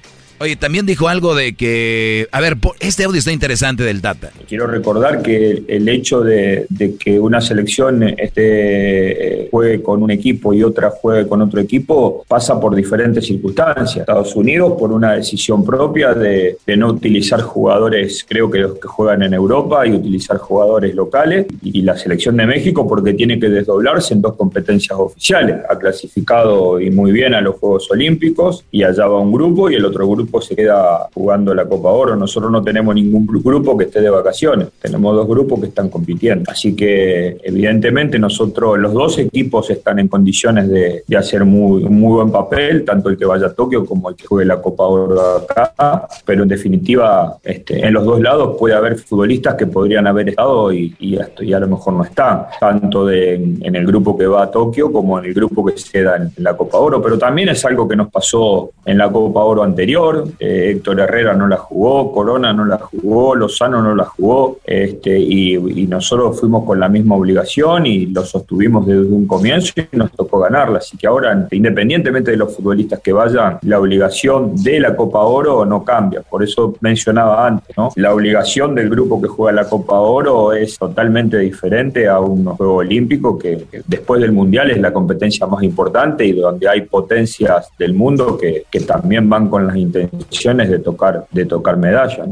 Oye, 0.41 0.55
también 0.55 0.87
dijo 0.87 1.07
algo 1.07 1.35
de 1.35 1.53
que, 1.53 2.27
a 2.31 2.41
ver, 2.41 2.57
este 2.79 3.03
audio 3.03 3.19
está 3.19 3.31
interesante 3.31 3.83
del 3.83 4.01
Tata. 4.01 4.31
Quiero 4.47 4.65
recordar 4.65 5.21
que 5.21 5.65
el 5.67 5.87
hecho 5.87 6.21
de, 6.21 6.65
que 6.99 7.19
una 7.19 7.39
selección 7.39 8.01
este, 8.01 9.47
juegue 9.51 9.83
con 9.83 10.01
un 10.01 10.09
equipo 10.09 10.51
y 10.51 10.63
otra 10.63 10.89
juegue 10.89 11.27
con 11.27 11.43
otro 11.43 11.61
equipo 11.61 12.25
pasa 12.27 12.59
por 12.59 12.73
diferentes 12.73 13.27
circunstancias. 13.27 13.97
Estados 13.97 14.35
Unidos 14.35 14.73
por 14.79 14.91
una 14.91 15.13
decisión 15.13 15.63
propia 15.63 16.15
de, 16.15 16.57
no 16.75 16.87
utilizar 16.87 17.41
jugadores, 17.41 18.25
creo 18.27 18.49
que 18.49 18.57
los 18.57 18.79
que 18.79 18.87
juegan 18.87 19.21
en 19.21 19.35
Europa, 19.35 19.85
y 19.85 19.91
utilizar 19.91 20.37
jugadores 20.39 20.95
locales. 20.95 21.45
Y 21.61 21.83
la 21.83 21.95
selección 21.95 22.35
de 22.37 22.47
México 22.47 22.87
porque 22.87 23.13
tiene 23.13 23.39
que 23.39 23.47
desdoblarse 23.47 24.15
en 24.15 24.23
dos 24.23 24.35
competencias 24.35 24.97
oficiales. 24.97 25.57
Ha 25.69 25.77
clasificado 25.77 26.81
y 26.81 26.89
muy 26.89 27.11
bien 27.11 27.35
a 27.35 27.41
los 27.41 27.57
Juegos 27.57 27.91
Olímpicos 27.91 28.65
y 28.71 28.81
allá 28.81 29.05
va 29.05 29.19
un 29.19 29.31
grupo 29.31 29.69
y 29.69 29.75
el 29.75 29.85
otro 29.85 30.07
grupo 30.07 30.30
se 30.39 30.55
queda 30.55 31.09
jugando 31.13 31.53
la 31.53 31.65
Copa 31.65 31.89
Oro. 31.89 32.15
Nosotros 32.15 32.51
no 32.51 32.61
tenemos 32.61 32.95
ningún 32.95 33.25
grupo 33.25 33.77
que 33.77 33.86
esté 33.86 34.01
de 34.01 34.09
vacaciones, 34.09 34.69
tenemos 34.79 35.15
dos 35.15 35.27
grupos 35.27 35.59
que 35.59 35.67
están 35.67 35.89
compitiendo. 35.89 36.49
Así 36.51 36.75
que 36.75 37.38
evidentemente 37.43 38.19
nosotros, 38.19 38.77
los 38.77 38.93
dos 38.93 39.17
equipos 39.17 39.69
están 39.69 39.99
en 39.99 40.07
condiciones 40.07 40.69
de, 40.69 41.03
hacer 41.17 41.45
muy, 41.45 41.84
muy 41.84 42.15
buen 42.15 42.32
papel, 42.32 42.84
tanto 42.84 43.09
el 43.09 43.17
que 43.17 43.25
vaya 43.25 43.47
a 43.47 43.53
Tokio 43.53 43.86
como 43.86 44.09
el 44.09 44.15
que 44.15 44.25
juegue 44.25 44.45
la 44.47 44.61
Copa 44.61 44.86
Oro 44.86 45.21
acá, 45.38 46.07
pero 46.25 46.43
en 46.43 46.49
definitiva 46.49 47.38
este, 47.43 47.86
en 47.86 47.93
los 47.93 48.05
dos 48.05 48.21
lados 48.21 48.55
puede 48.57 48.75
haber 48.75 48.97
futbolistas 48.97 49.55
que 49.55 49.67
podrían 49.67 50.07
haber 50.07 50.29
estado 50.29 50.71
y, 50.73 51.17
a 51.53 51.59
lo 51.59 51.67
mejor 51.67 51.93
no 51.93 52.03
están, 52.03 52.45
tanto 52.59 53.09
en, 53.09 53.59
el 53.63 53.86
grupo 53.86 54.17
que 54.17 54.25
va 54.25 54.43
a 54.43 54.51
Tokio 54.51 54.91
como 54.91 55.19
en 55.19 55.25
el 55.25 55.34
grupo 55.34 55.65
que 55.65 55.77
se 55.77 56.03
da 56.03 56.17
en 56.17 56.32
la 56.38 56.55
Copa 56.55 56.77
Oro, 56.77 57.01
pero 57.01 57.17
también 57.17 57.49
es 57.49 57.63
algo 57.65 57.88
que 57.88 57.95
nos 57.95 58.09
pasó 58.09 58.71
en 58.86 58.97
la 58.97 59.11
Copa 59.11 59.43
Oro 59.43 59.63
anterior 59.63 60.20
eh, 60.39 60.74
Héctor 60.76 60.99
Herrera 61.01 61.34
no 61.34 61.47
la 61.47 61.57
jugó, 61.57 62.11
Corona 62.11 62.53
no 62.53 62.65
la 62.65 62.78
jugó, 62.78 63.36
Lozano 63.36 63.82
no 63.82 63.95
la 63.95 64.05
jugó, 64.05 64.59
este, 64.65 65.19
y, 65.19 65.51
nosotros 65.91 66.39
fuimos 66.39 66.63
con 66.63 66.80
la 66.80 66.88
misma 66.88 67.15
obligación 67.15 67.86
y 67.86 68.05
lo 68.05 68.24
sostuvimos 68.24 68.86
desde 68.86 69.01
un 69.01 69.28
comienzo 69.28 69.74
y 69.76 69.97
nos 69.97 70.11
tocó 70.11 70.39
ganarla. 70.39 70.78
Así 70.78 70.95
que 70.97 71.07
ahora, 71.07 71.47
independientemente 71.51 72.32
de 72.32 72.38
los 72.38 72.55
futbolistas 72.55 72.99
que 72.99 73.11
vayan, 73.11 73.57
la 73.63 73.80
obligación 73.80 74.55
de 74.55 74.80
la 74.80 74.95
Copa 74.95 75.19
Oro 75.19 75.65
no 75.65 75.84
cambia. 75.84 76.22
Por 76.22 76.43
eso 76.43 76.76
mencionaba 76.80 77.45
antes, 77.45 77.76
¿no? 77.76 77.89
La 77.95 78.13
obligación 78.13 78.76
del 78.76 78.89
grupo 78.89 79.22
que 79.22 79.28
juega 79.28 79.63
la 79.63 79.69
Copa 79.69 79.99
Oro 79.99 80.53
es 80.53 80.78
totalmente 80.78 81.38
diferente 81.39 82.07
a 82.07 82.19
un 82.19 82.45
juego 82.45 82.76
olímpico 82.76 83.38
que, 83.38 83.65
después 83.86 84.22
del 84.22 84.32
Mundial 84.32 84.72
es 84.72 84.80
la 84.80 84.93
competencia 84.93 85.45
más 85.47 85.63
importante 85.63 86.26
y 86.26 86.32
donde 86.32 86.69
hay 86.69 86.82
potencias 86.82 87.69
del 87.78 87.93
mundo 87.93 88.38
que 88.38 88.80
también 88.82 89.30
van 89.30 89.49
con 89.49 89.67
las 89.67 89.76
intenciones 89.76 90.11
de 90.12 90.80
tocar, 90.80 91.26
de 91.32 91.45
tocar 91.45 91.78
medallas. 91.78 92.28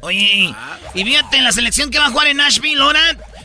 Oye, 0.00 0.54
y 0.94 1.04
fíjate, 1.04 1.38
en 1.38 1.44
la 1.44 1.52
selección 1.52 1.90
que 1.90 1.98
va 1.98 2.06
a 2.06 2.10
jugar 2.10 2.28
en 2.28 2.36
Nashville 2.36 2.80
ahora, 2.80 3.00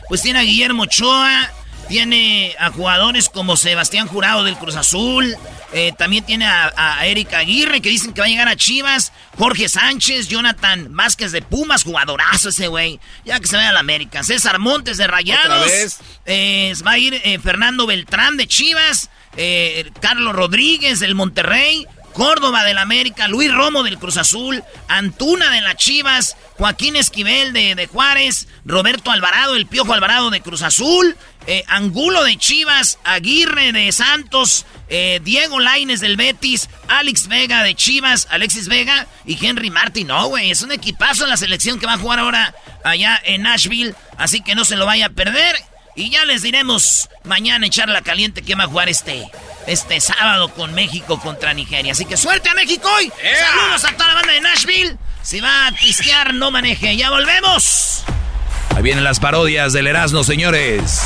pues 0.08 0.22
tiene 0.22 0.40
a 0.40 0.42
Guillermo 0.42 0.84
Ochoa, 0.84 1.50
tiene 1.88 2.54
a 2.58 2.70
jugadores 2.70 3.28
como 3.28 3.56
Sebastián 3.56 4.06
Jurado 4.06 4.44
del 4.44 4.56
Cruz 4.56 4.76
Azul, 4.76 5.36
eh, 5.72 5.92
también 5.96 6.24
tiene 6.24 6.46
a, 6.46 6.72
a, 6.76 7.06
Erika 7.06 7.38
Aguirre, 7.38 7.80
que 7.80 7.88
dicen 7.88 8.12
que 8.12 8.20
va 8.20 8.26
a 8.26 8.30
llegar 8.30 8.48
a 8.48 8.56
Chivas. 8.56 9.12
Jorge 9.38 9.68
Sánchez, 9.68 10.28
Jonathan 10.28 10.94
Vázquez 10.94 11.32
de 11.32 11.40
Pumas, 11.40 11.84
jugadorazo 11.84 12.50
ese 12.50 12.68
güey. 12.68 13.00
Ya 13.24 13.40
que 13.40 13.46
se 13.46 13.56
vaya 13.56 13.70
a 13.70 13.72
la 13.72 13.80
América. 13.80 14.22
César 14.22 14.58
Montes 14.58 14.98
de 14.98 15.06
Rayados. 15.06 15.98
Eh, 16.26 16.74
va 16.86 16.92
a 16.92 16.98
ir 16.98 17.20
eh, 17.24 17.38
Fernando 17.38 17.86
Beltrán 17.86 18.36
de 18.36 18.46
Chivas. 18.46 19.10
Carlos 20.00 20.34
Rodríguez 20.34 21.00
del 21.00 21.14
Monterrey. 21.14 21.86
Córdoba 22.12 22.64
del 22.64 22.78
América, 22.78 23.28
Luis 23.28 23.52
Romo 23.52 23.82
del 23.82 23.98
Cruz 23.98 24.16
Azul, 24.16 24.62
Antuna 24.88 25.50
de 25.50 25.60
las 25.60 25.76
Chivas, 25.76 26.36
Joaquín 26.56 26.96
Esquivel 26.96 27.52
de, 27.52 27.88
Juárez, 27.90 28.48
Roberto 28.64 29.10
Alvarado, 29.10 29.56
el 29.56 29.66
Piojo 29.66 29.92
Alvarado 29.92 30.30
de 30.30 30.40
Cruz 30.40 30.62
Azul, 30.62 31.16
eh, 31.46 31.64
Angulo 31.66 32.22
de 32.24 32.36
Chivas, 32.36 32.98
Aguirre 33.04 33.72
de 33.72 33.90
Santos, 33.92 34.66
eh, 34.88 35.20
Diego 35.24 35.58
Laines 35.58 36.00
del 36.00 36.16
Betis, 36.16 36.68
Alex 36.88 37.28
Vega 37.28 37.62
de 37.62 37.74
Chivas, 37.74 38.28
Alexis 38.30 38.68
Vega 38.68 39.06
y 39.24 39.44
Henry 39.44 39.70
Martin. 39.70 40.08
No, 40.08 40.28
güey, 40.28 40.50
es 40.50 40.62
un 40.62 40.72
equipazo 40.72 41.26
la 41.26 41.36
selección 41.36 41.80
que 41.80 41.86
va 41.86 41.94
a 41.94 41.98
jugar 41.98 42.18
ahora 42.18 42.54
allá 42.84 43.20
en 43.24 43.42
Nashville, 43.42 43.94
así 44.18 44.42
que 44.42 44.54
no 44.54 44.64
se 44.64 44.76
lo 44.76 44.86
vaya 44.86 45.06
a 45.06 45.10
perder. 45.10 45.56
Y 45.94 46.10
ya 46.10 46.24
les 46.24 46.42
diremos 46.42 47.08
mañana 47.24 47.66
la 47.86 48.02
caliente 48.02 48.42
que 48.42 48.54
va 48.54 48.64
a 48.64 48.68
jugar 48.68 48.88
este 48.88 49.30
este 49.66 50.00
sábado 50.00 50.48
con 50.54 50.74
México 50.74 51.20
contra 51.20 51.54
Nigeria. 51.54 51.92
Así 51.92 52.04
que 52.04 52.16
suerte 52.16 52.48
a 52.48 52.54
México 52.54 52.88
hoy. 52.96 53.12
Saludos 53.38 53.84
a 53.84 53.92
toda 53.96 54.08
la 54.08 54.14
banda 54.14 54.32
de 54.32 54.40
Nashville. 54.40 54.96
Si 55.22 55.40
va 55.40 55.68
a 55.68 55.72
pisquear, 55.72 56.34
no 56.34 56.50
maneje. 56.50 56.96
Ya 56.96 57.10
volvemos. 57.10 58.04
Ahí 58.74 58.82
vienen 58.82 59.04
las 59.04 59.20
parodias 59.20 59.72
del 59.72 59.86
Erasmo, 59.86 60.24
señores. 60.24 61.00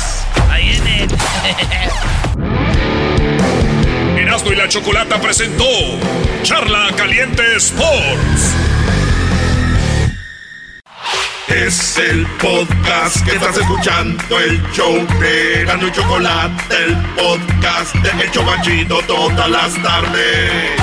Ahí 0.49 0.69
vienen. 0.69 1.09
Erasmo 4.17 4.51
y 4.51 4.55
la 4.55 4.67
Chocolata 4.67 5.21
presentó 5.21 5.65
Charla 6.43 6.89
Caliente 6.95 7.43
Sports. 7.57 8.55
Es 11.47 11.97
el 11.97 12.27
podcast 12.41 13.25
que 13.25 13.35
estás 13.35 13.55
escuchando, 13.57 14.37
el 14.37 14.61
show 14.73 14.93
de 15.19 15.63
Gano 15.65 15.87
y 15.87 15.91
Chocolate, 15.93 16.75
el 16.75 16.95
podcast 17.15 17.95
de 17.95 18.23
El 18.23 18.31
Chocachito 18.31 18.99
todas 19.03 19.49
las 19.49 19.81
tardes. 19.81 20.81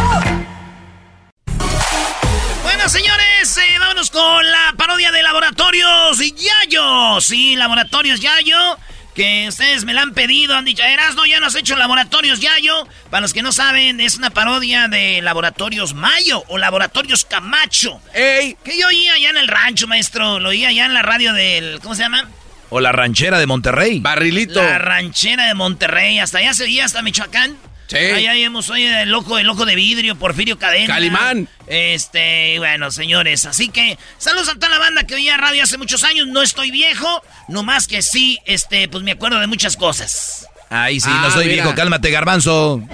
Bueno, 2.63 2.89
señores, 2.89 3.57
eh, 3.59 3.79
vámonos 3.79 4.11
con 4.11 4.51
la 4.51 4.73
parodia 4.79 5.13
de 5.13 5.23
Laboratorios 5.23 6.19
Yayo. 6.19 7.21
Sí, 7.21 7.57
Laboratorios 7.57 8.21
Yayo 8.21 8.79
que 9.15 9.47
ustedes 9.49 9.85
me 9.85 9.95
la 9.95 10.03
han 10.03 10.13
pedido, 10.13 10.57
han 10.57 10.65
dicho, 10.65 10.83
no 11.15 11.27
ya 11.27 11.41
nos 11.41 11.55
has 11.55 11.61
hecho 11.61 11.77
Laboratorios 11.77 12.41
Yayo. 12.41 12.87
Para 13.11 13.23
los 13.23 13.33
que 13.33 13.43
no 13.43 13.53
saben, 13.53 14.01
es 14.01 14.17
una 14.17 14.31
parodia 14.31 14.89
de 14.89 15.23
Laboratorios 15.23 15.95
Mayo 15.95 16.43
o 16.49 16.59
Laboratorios 16.59 17.25
Camacho. 17.25 18.01
¡Ey! 18.13 18.57
Que 18.65 18.79
yo 18.79 18.89
oía 18.89 19.15
allá 19.15 19.31
en 19.31 19.37
el 19.37 19.49
rancho, 19.49 19.87
maestro. 19.87 20.41
Lo 20.41 20.51
oía 20.51 20.69
allá 20.69 20.87
en 20.87 20.95
la 20.95 21.03
radio 21.03 21.33
del. 21.33 21.79
¿Cómo 21.81 21.95
se 21.95 22.03
llama? 22.03 22.29
O 22.71 22.81
la 22.81 22.93
ranchera 22.93 23.39
de 23.39 23.47
Monterrey. 23.47 24.01
Barrilito. 24.01 24.63
La 24.63 24.79
ranchera 24.79 25.47
de 25.47 25.55
Monterrey. 25.55 26.19
Hasta 26.19 26.39
allá 26.39 26.55
se 26.55 26.65
oía, 26.65 26.85
hasta 26.85 27.03
Michoacán. 27.03 27.57
Sí. 27.87 27.97
Ahí 27.97 28.43
vemos 28.43 28.71
hoy 28.71 28.85
el 28.85 29.11
loco, 29.11 29.39
el 29.39 29.47
loco 29.47 29.67
de 29.67 29.75
vidrio, 29.75 30.17
Porfirio 30.17 30.59
Cadena. 30.59 30.95
Calimán. 30.95 31.49
Este, 31.67 32.59
bueno, 32.59 32.91
señores, 32.91 33.47
así 33.47 33.69
que 33.69 33.99
saludos 34.19 34.49
a 34.49 34.55
toda 34.55 34.71
la 34.71 34.79
banda 34.79 35.05
que 35.05 35.15
oía 35.15 35.37
radio 35.37 35.63
hace 35.63 35.79
muchos 35.79 36.05
años. 36.05 36.27
No 36.27 36.43
estoy 36.43 36.71
viejo, 36.71 37.23
nomás 37.49 37.87
que 37.87 38.03
sí, 38.03 38.39
este, 38.47 38.89
pues 38.89 39.05
me 39.05 39.13
acuerdo 39.13 39.39
de 39.39 39.47
muchas 39.47 39.77
cosas. 39.77 40.47
Ay, 40.71 41.01
sí, 41.01 41.09
no 41.09 41.27
ah, 41.27 41.31
soy 41.31 41.49
viejo, 41.49 41.75
cálmate, 41.75 42.11
garbanzo. 42.11 42.83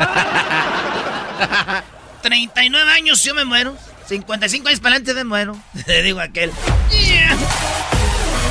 39 2.22 2.92
años 2.92 3.24
yo 3.24 3.34
me 3.34 3.44
muero. 3.44 3.76
55 4.06 4.68
años 4.68 4.80
para 4.80 4.96
adelante 4.96 5.14
me 5.14 5.24
muero. 5.24 5.56
Le 5.86 6.02
digo 6.02 6.20
aquel. 6.20 6.50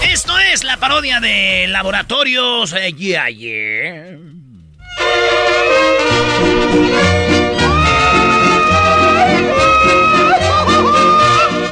Esto 0.10 0.40
es 0.40 0.64
la 0.64 0.78
parodia 0.78 1.20
de 1.20 1.68
Laboratorios 1.68 2.74
eh, 2.74 2.94
yeah, 2.94 3.30
yeah. 3.30 4.18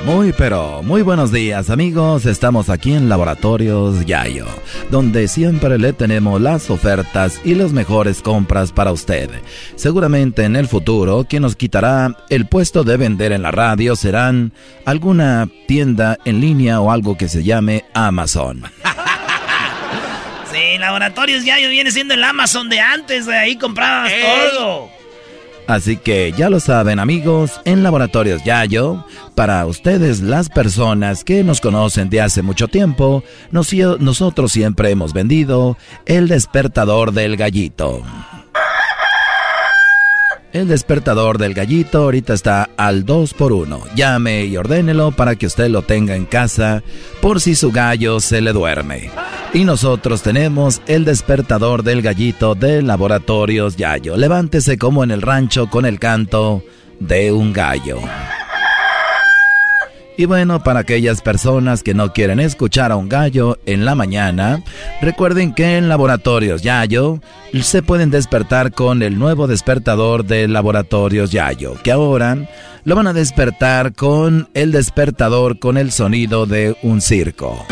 Muy 0.05 0.31
pero 0.31 0.81
muy 0.83 1.01
buenos 1.01 1.31
días 1.31 1.69
amigos, 1.69 2.25
estamos 2.25 2.69
aquí 2.69 2.93
en 2.93 3.09
Laboratorios 3.09 4.05
Yayo, 4.05 4.45
donde 4.89 5.27
siempre 5.27 5.77
le 5.77 5.93
tenemos 5.93 6.41
las 6.41 6.69
ofertas 6.69 7.41
y 7.43 7.55
las 7.55 7.73
mejores 7.73 8.21
compras 8.21 8.71
para 8.71 8.91
usted. 8.91 9.29
Seguramente 9.75 10.43
en 10.43 10.55
el 10.55 10.67
futuro 10.67 11.25
quien 11.29 11.43
nos 11.43 11.55
quitará 11.55 12.15
el 12.29 12.47
puesto 12.47 12.83
de 12.83 12.97
vender 12.97 13.31
en 13.31 13.41
la 13.41 13.51
radio 13.51 13.95
serán 13.95 14.53
alguna 14.85 15.49
tienda 15.67 16.17
en 16.25 16.41
línea 16.41 16.79
o 16.79 16.89
algo 16.89 17.17
que 17.17 17.27
se 17.27 17.43
llame 17.43 17.83
Amazon. 17.93 18.63
sí, 20.57 20.77
Laboratorios 20.77 21.45
Yayo 21.45 21.69
viene 21.69 21.91
siendo 21.91 22.13
el 22.13 22.23
Amazon 22.23 22.69
de 22.69 22.79
antes, 22.79 23.25
de 23.25 23.35
ahí 23.35 23.55
comprabas 23.55 24.11
todo. 24.21 24.89
Así 25.67 25.97
que 25.97 26.33
ya 26.37 26.49
lo 26.49 26.61
saben 26.61 26.97
amigos, 26.97 27.59
en 27.65 27.83
Laboratorios 27.83 28.41
Yayo, 28.45 29.05
para 29.35 29.65
ustedes 29.65 30.21
las 30.21 30.47
personas 30.47 31.25
que 31.25 31.43
nos 31.43 31.59
conocen 31.59 32.09
de 32.09 32.21
hace 32.21 32.41
mucho 32.41 32.69
tiempo, 32.69 33.21
nosotros 33.51 34.51
siempre 34.53 34.91
hemos 34.91 35.11
vendido 35.11 35.77
el 36.05 36.29
despertador 36.29 37.11
del 37.11 37.35
gallito. 37.35 38.01
El 40.53 40.69
despertador 40.69 41.37
del 41.37 41.53
gallito 41.53 42.03
ahorita 42.03 42.33
está 42.33 42.69
al 42.77 43.05
2 43.05 43.33
por 43.33 43.51
1 43.51 43.83
Llame 43.95 44.45
y 44.45 44.55
ordénelo 44.55 45.11
para 45.11 45.35
que 45.35 45.45
usted 45.45 45.69
lo 45.69 45.81
tenga 45.81 46.15
en 46.15 46.25
casa 46.25 46.83
por 47.21 47.41
si 47.41 47.53
su 47.53 47.71
gallo 47.71 48.21
se 48.21 48.39
le 48.39 48.53
duerme. 48.53 49.09
Y 49.53 49.65
nosotros 49.65 50.21
tenemos 50.21 50.81
el 50.87 51.03
despertador 51.03 51.83
del 51.83 52.01
gallito 52.01 52.55
de 52.55 52.81
Laboratorios 52.81 53.75
Yayo. 53.75 54.15
Levántese 54.15 54.77
como 54.77 55.03
en 55.03 55.11
el 55.11 55.21
rancho 55.21 55.69
con 55.69 55.85
el 55.85 55.99
canto 55.99 56.63
de 56.99 57.31
un 57.31 57.51
gallo. 57.51 57.99
Y 60.19 60.25
bueno, 60.25 60.63
para 60.63 60.79
aquellas 60.79 61.21
personas 61.21 61.83
que 61.83 61.93
no 61.93 62.11
quieren 62.11 62.39
escuchar 62.39 62.91
a 62.91 62.95
un 62.95 63.07
gallo 63.07 63.59
en 63.67 63.85
la 63.85 63.93
mañana, 63.93 64.63
recuerden 64.99 65.53
que 65.53 65.77
en 65.77 65.89
Laboratorios 65.89 66.63
Yayo 66.63 67.21
se 67.61 67.83
pueden 67.83 68.09
despertar 68.09 68.71
con 68.71 69.03
el 69.03 69.19
nuevo 69.19 69.45
despertador 69.45 70.25
de 70.25 70.47
Laboratorios 70.47 71.31
Yayo, 71.31 71.75
que 71.83 71.91
ahora 71.91 72.35
lo 72.83 72.95
van 72.95 73.05
a 73.05 73.13
despertar 73.13 73.93
con 73.93 74.49
el 74.55 74.71
despertador 74.71 75.59
con 75.59 75.77
el 75.77 75.91
sonido 75.91 76.47
de 76.47 76.75
un 76.81 76.99
circo. 76.99 77.67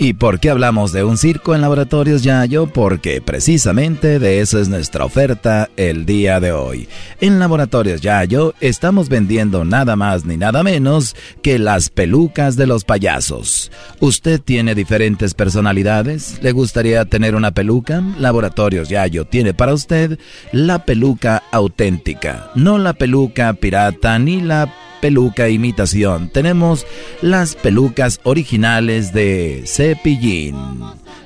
Y 0.00 0.12
por 0.12 0.38
qué 0.38 0.50
hablamos 0.50 0.92
de 0.92 1.02
un 1.02 1.18
circo 1.18 1.56
en 1.56 1.60
Laboratorios 1.60 2.22
Yayo? 2.22 2.68
Porque 2.68 3.20
precisamente 3.20 4.20
de 4.20 4.38
eso 4.38 4.60
es 4.60 4.68
nuestra 4.68 5.04
oferta 5.04 5.70
el 5.76 6.06
día 6.06 6.38
de 6.38 6.52
hoy. 6.52 6.88
En 7.20 7.40
Laboratorios 7.40 8.00
Yayo 8.00 8.54
estamos 8.60 9.08
vendiendo 9.08 9.64
nada 9.64 9.96
más 9.96 10.24
ni 10.24 10.36
nada 10.36 10.62
menos 10.62 11.16
que 11.42 11.58
las 11.58 11.90
pelucas 11.90 12.54
de 12.54 12.68
los 12.68 12.84
payasos. 12.84 13.72
¿Usted 13.98 14.40
tiene 14.40 14.76
diferentes 14.76 15.34
personalidades? 15.34 16.38
¿Le 16.42 16.52
gustaría 16.52 17.04
tener 17.04 17.34
una 17.34 17.50
peluca? 17.50 18.00
Laboratorios 18.20 18.88
Yayo 18.88 19.24
tiene 19.24 19.52
para 19.52 19.74
usted 19.74 20.20
la 20.52 20.84
peluca 20.84 21.42
auténtica, 21.50 22.52
no 22.54 22.78
la 22.78 22.92
peluca 22.92 23.52
pirata 23.54 24.16
ni 24.20 24.42
la 24.42 24.72
peluca 25.00 25.48
imitación. 25.48 26.28
Tenemos 26.28 26.86
las 27.22 27.54
pelucas 27.54 28.20
originales 28.24 29.12
de 29.12 29.62
Cepillín. 29.66 30.56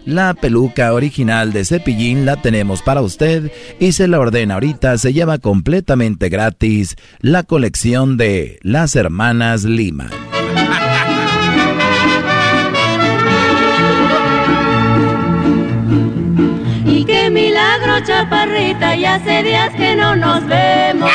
La 0.04 0.34
peluca 0.34 0.92
original 0.94 1.52
de 1.52 1.64
Cepillín 1.64 2.26
la 2.26 2.40
tenemos 2.42 2.82
para 2.82 3.02
usted 3.02 3.52
y 3.78 3.92
se 3.92 4.08
la 4.08 4.18
ordena 4.18 4.54
ahorita. 4.54 4.98
Se 4.98 5.12
lleva 5.12 5.38
completamente 5.38 6.28
gratis 6.28 6.96
la 7.20 7.44
colección 7.44 8.16
de 8.16 8.58
las 8.62 8.96
hermanas 8.96 9.64
Lima. 9.64 10.10
Chaparrita, 18.04 18.94
ya 18.96 19.14
hace 19.14 19.42
días 19.42 19.72
que 19.74 19.94
no 19.94 20.16
nos 20.16 20.46
vemos. 20.46 21.10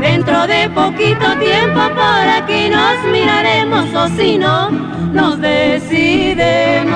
Dentro 0.00 0.46
de 0.46 0.68
poquito 0.70 1.36
tiempo 1.38 1.80
por 1.94 2.28
aquí 2.38 2.68
nos 2.68 3.04
miraremos 3.10 3.94
o 3.94 4.08
si 4.16 4.38
no, 4.38 4.70
nos 4.70 5.40
decidemos. 5.40 6.88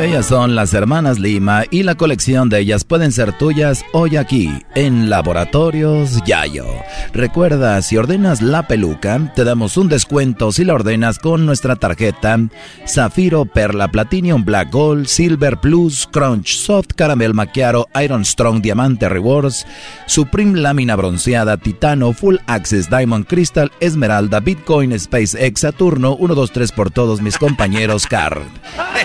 Ellas 0.00 0.24
son 0.24 0.54
las 0.54 0.72
hermanas 0.72 1.18
Lima 1.18 1.64
y 1.70 1.82
la 1.82 1.94
colección 1.94 2.48
de 2.48 2.60
ellas 2.60 2.84
pueden 2.84 3.12
ser 3.12 3.36
tuyas 3.36 3.84
hoy 3.92 4.16
aquí 4.16 4.50
en 4.74 5.10
Laboratorios 5.10 6.24
Yayo. 6.24 6.64
Recuerda, 7.12 7.82
si 7.82 7.98
ordenas 7.98 8.40
la 8.40 8.66
peluca, 8.66 9.30
te 9.36 9.44
damos 9.44 9.76
un 9.76 9.90
descuento 9.90 10.52
si 10.52 10.64
la 10.64 10.72
ordenas 10.72 11.18
con 11.18 11.44
nuestra 11.44 11.76
tarjeta 11.76 12.38
Zafiro, 12.88 13.44
Perla, 13.44 13.88
Platinum, 13.88 14.42
Black 14.42 14.70
Gold, 14.72 15.04
Silver 15.04 15.58
Plus, 15.58 16.08
Crunch, 16.10 16.56
Soft, 16.56 16.94
Caramel 16.96 17.34
Macchiato, 17.34 17.86
Iron 18.02 18.24
Strong, 18.24 18.62
Diamante 18.62 19.06
Rewards, 19.06 19.66
Supreme 20.06 20.58
Lámina 20.58 20.96
Bronceada, 20.96 21.58
Titano, 21.58 22.14
Full 22.14 22.36
Access, 22.46 22.88
Diamond 22.88 23.26
Crystal, 23.26 23.70
Esmeralda, 23.80 24.40
Bitcoin, 24.40 24.98
SpaceX, 24.98 25.60
Saturno, 25.60 26.16
1, 26.16 26.34
2, 26.34 26.52
3 26.52 26.72
por 26.72 26.90
todos 26.90 27.20
mis 27.20 27.36
compañeros 27.36 28.06
Card. 28.06 28.40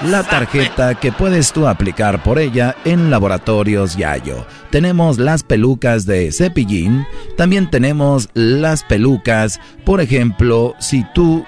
La 0.03 0.23
tarjeta 0.23 0.84
que 0.93 1.11
puedes 1.11 1.51
tú 1.51 1.67
aplicar 1.67 2.21
por 2.21 2.37
ella 2.37 2.75
en 2.85 3.09
Laboratorios 3.09 3.97
Yayo. 3.97 4.45
Tenemos 4.69 5.17
las 5.17 5.41
pelucas 5.41 6.05
de 6.05 6.31
cepillín, 6.31 7.05
también 7.35 7.69
tenemos 7.69 8.29
las 8.35 8.83
pelucas, 8.83 9.59
por 9.83 10.01
ejemplo, 10.01 10.75
si 10.79 11.03
tú 11.13 11.43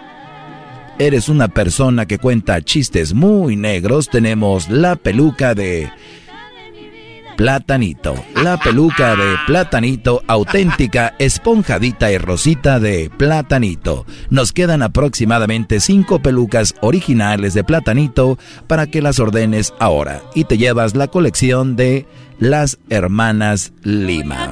eres 0.97 1.29
una 1.29 1.47
persona 1.47 2.07
que 2.07 2.17
cuenta 2.17 2.61
chistes 2.61 3.13
muy 3.13 3.55
negros, 3.55 4.09
tenemos 4.09 4.69
la 4.69 4.95
peluca 4.95 5.53
de 5.53 5.91
Platanito. 7.37 8.15
La 8.43 8.57
peluca 8.57 9.15
de 9.15 9.35
Platanito, 9.45 10.23
auténtica, 10.27 11.13
esponjadita 11.19 12.11
y 12.11 12.17
rosita 12.17 12.79
de 12.79 13.11
Platanito. 13.15 14.07
Nos 14.31 14.51
quedan 14.51 14.81
aproximadamente 14.81 15.79
cinco 15.79 16.19
pelucas 16.19 16.73
originales 16.81 17.53
de 17.53 17.63
Platanito 17.63 18.39
para 18.65 18.87
que 18.87 19.03
las 19.03 19.19
ordenes 19.19 19.75
ahora. 19.79 20.23
Y 20.33 20.45
te 20.45 20.57
llevas 20.57 20.95
la 20.95 21.09
colección 21.09 21.75
de 21.75 22.07
las 22.39 22.77
hermanas 22.89 23.73
Lima. 23.83 24.51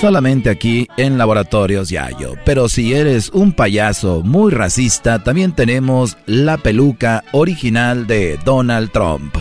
Solamente 0.00 0.50
aquí 0.50 0.88
en 0.96 1.18
Laboratorios 1.18 1.90
Yayo. 1.90 2.34
Pero 2.44 2.68
si 2.68 2.94
eres 2.94 3.30
un 3.30 3.52
payaso 3.52 4.22
muy 4.22 4.52
racista, 4.52 5.22
también 5.22 5.52
tenemos 5.52 6.16
la 6.26 6.56
peluca 6.56 7.24
original 7.32 8.06
de 8.06 8.38
Donald 8.44 8.90
Trump. 8.92 9.36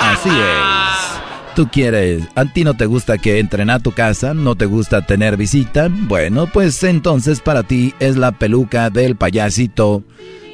Así 0.00 0.30
es. 0.30 1.06
Tú 1.54 1.68
quieres, 1.72 2.22
a 2.34 2.44
ti 2.44 2.64
no 2.64 2.74
te 2.74 2.84
gusta 2.84 3.16
que 3.16 3.38
entren 3.38 3.70
a 3.70 3.80
tu 3.80 3.92
casa, 3.92 4.34
no 4.34 4.56
te 4.56 4.66
gusta 4.66 5.06
tener 5.06 5.38
visita. 5.38 5.88
Bueno, 5.90 6.46
pues 6.52 6.82
entonces 6.82 7.40
para 7.40 7.62
ti 7.62 7.94
es 7.98 8.16
la 8.18 8.32
peluca 8.32 8.90
del 8.90 9.16
payasito 9.16 10.04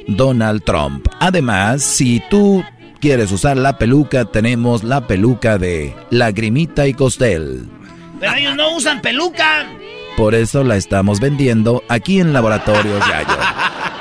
Donald 0.07 0.63
Trump. 0.63 1.07
Además, 1.19 1.83
si 1.83 2.21
tú 2.29 2.63
quieres 3.03 3.33
usar 3.33 3.57
la 3.57 3.77
peluca, 3.77 4.23
tenemos 4.23 4.85
la 4.85 5.05
peluca 5.07 5.57
de 5.57 5.93
Lagrimita 6.09 6.87
y 6.87 6.93
Costel. 6.93 7.67
Pero 8.17 8.33
ellos 8.33 8.55
no 8.55 8.77
usan 8.77 9.01
peluca. 9.01 9.67
Por 10.17 10.35
eso 10.35 10.63
la 10.63 10.75
estamos 10.75 11.19
vendiendo 11.19 11.83
aquí 11.89 12.19
en 12.19 12.33
Laboratorios 12.33 12.99
Yayo. 13.07 13.37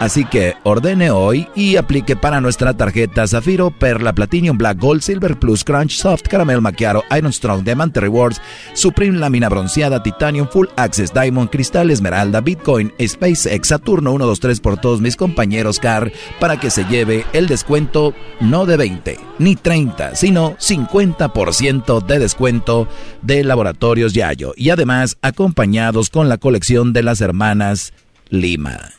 Así 0.02 0.24
que 0.24 0.56
ordene 0.64 1.12
hoy 1.12 1.46
y 1.54 1.76
aplique 1.76 2.16
para 2.16 2.40
nuestra 2.40 2.76
tarjeta 2.76 3.24
Zafiro, 3.28 3.70
Perla, 3.70 4.12
Platinum, 4.12 4.58
Black 4.58 4.80
Gold, 4.80 5.00
Silver 5.00 5.38
Plus, 5.38 5.62
Crunch, 5.62 5.92
Soft, 5.92 6.22
Caramel 6.22 6.60
Macchiato, 6.60 7.04
Iron 7.16 7.32
Strong, 7.32 7.62
Diamante 7.62 8.00
Rewards, 8.00 8.40
Supreme 8.74 9.16
Lámina 9.16 9.48
Bronceada, 9.48 10.02
Titanium, 10.02 10.48
Full 10.48 10.66
Access, 10.74 11.14
Diamond, 11.14 11.50
Cristal, 11.50 11.88
Esmeralda, 11.92 12.40
Bitcoin, 12.40 12.92
SpaceX, 13.00 13.68
Saturno 13.68 14.10
123 14.10 14.58
por 14.58 14.76
todos 14.76 15.00
mis 15.00 15.14
compañeros 15.14 15.78
CAR 15.78 16.10
para 16.40 16.58
que 16.58 16.70
se 16.70 16.84
lleve 16.86 17.24
el 17.32 17.46
descuento 17.46 18.12
no 18.40 18.66
de 18.66 18.76
20 18.78 19.20
ni 19.38 19.54
30, 19.54 20.16
sino 20.16 20.56
50% 20.56 22.04
de 22.04 22.18
descuento 22.18 22.88
de 23.22 23.44
Laboratorios 23.44 24.14
Yayo 24.14 24.52
y 24.56 24.70
además 24.70 25.16
acompañados 25.22 26.01
con 26.10 26.28
la 26.28 26.38
colección 26.38 26.92
de 26.92 27.02
las 27.02 27.20
hermanas 27.20 27.92
Lima. 28.28 28.92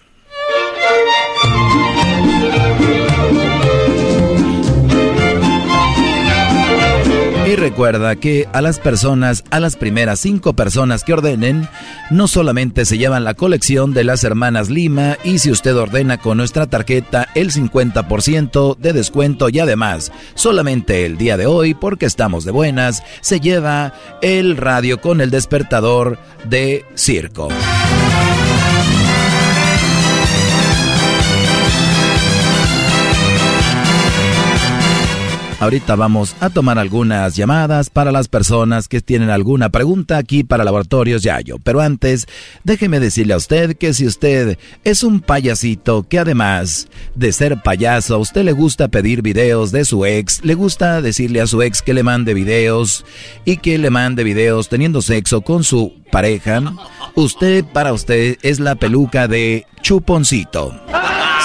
Y 7.53 7.55
recuerda 7.55 8.15
que 8.15 8.47
a 8.51 8.63
las 8.63 8.79
personas, 8.79 9.43
a 9.51 9.59
las 9.59 9.75
primeras 9.75 10.19
cinco 10.19 10.53
personas 10.53 11.03
que 11.03 11.13
ordenen, 11.13 11.69
no 12.09 12.27
solamente 12.27 12.83
se 12.83 12.97
llevan 12.97 13.25
la 13.25 13.35
colección 13.35 13.93
de 13.93 14.03
las 14.03 14.23
hermanas 14.23 14.71
Lima 14.71 15.19
y 15.23 15.37
si 15.37 15.51
usted 15.51 15.77
ordena 15.77 16.17
con 16.17 16.37
nuestra 16.37 16.65
tarjeta 16.65 17.29
el 17.35 17.51
50% 17.51 18.75
de 18.77 18.93
descuento 18.93 19.49
y 19.49 19.59
además, 19.59 20.11
solamente 20.33 21.05
el 21.05 21.15
día 21.19 21.37
de 21.37 21.45
hoy, 21.45 21.75
porque 21.75 22.07
estamos 22.07 22.43
de 22.43 22.49
buenas, 22.49 23.03
se 23.21 23.39
lleva 23.39 23.93
el 24.23 24.57
radio 24.57 24.99
con 24.99 25.21
el 25.21 25.29
despertador 25.29 26.17
de 26.45 26.83
circo. 26.95 27.49
Ahorita 35.63 35.95
vamos 35.95 36.35
a 36.41 36.49
tomar 36.49 36.77
algunas 36.77 37.37
llamadas 37.37 37.89
para 37.89 38.11
las 38.11 38.27
personas 38.27 38.89
que 38.89 38.99
tienen 38.99 39.29
alguna 39.29 39.69
pregunta 39.69 40.17
aquí 40.17 40.43
para 40.43 40.65
Laboratorios 40.65 41.23
Yayo. 41.23 41.57
Pero 41.63 41.79
antes, 41.79 42.27
déjeme 42.65 42.99
decirle 42.99 43.33
a 43.33 43.37
usted 43.37 43.77
que 43.77 43.93
si 43.93 44.05
usted 44.05 44.59
es 44.83 45.03
un 45.05 45.21
payasito 45.21 46.03
que 46.03 46.19
además 46.19 46.89
de 47.15 47.31
ser 47.31 47.61
payaso, 47.61 48.15
a 48.15 48.17
usted 48.17 48.43
le 48.43 48.51
gusta 48.51 48.89
pedir 48.89 49.21
videos 49.21 49.71
de 49.71 49.85
su 49.85 50.05
ex, 50.05 50.43
le 50.43 50.55
gusta 50.55 51.01
decirle 51.01 51.39
a 51.39 51.47
su 51.47 51.61
ex 51.61 51.81
que 51.81 51.93
le 51.93 52.03
mande 52.03 52.33
videos 52.33 53.05
y 53.45 53.55
que 53.55 53.77
le 53.77 53.89
mande 53.89 54.25
videos 54.25 54.67
teniendo 54.67 55.01
sexo 55.01 55.43
con 55.43 55.63
su 55.63 55.93
pareja, 56.11 56.61
usted 57.15 57.63
para 57.63 57.93
usted 57.93 58.37
es 58.41 58.59
la 58.59 58.75
peluca 58.75 59.29
de 59.29 59.65
chuponcito. 59.83 60.73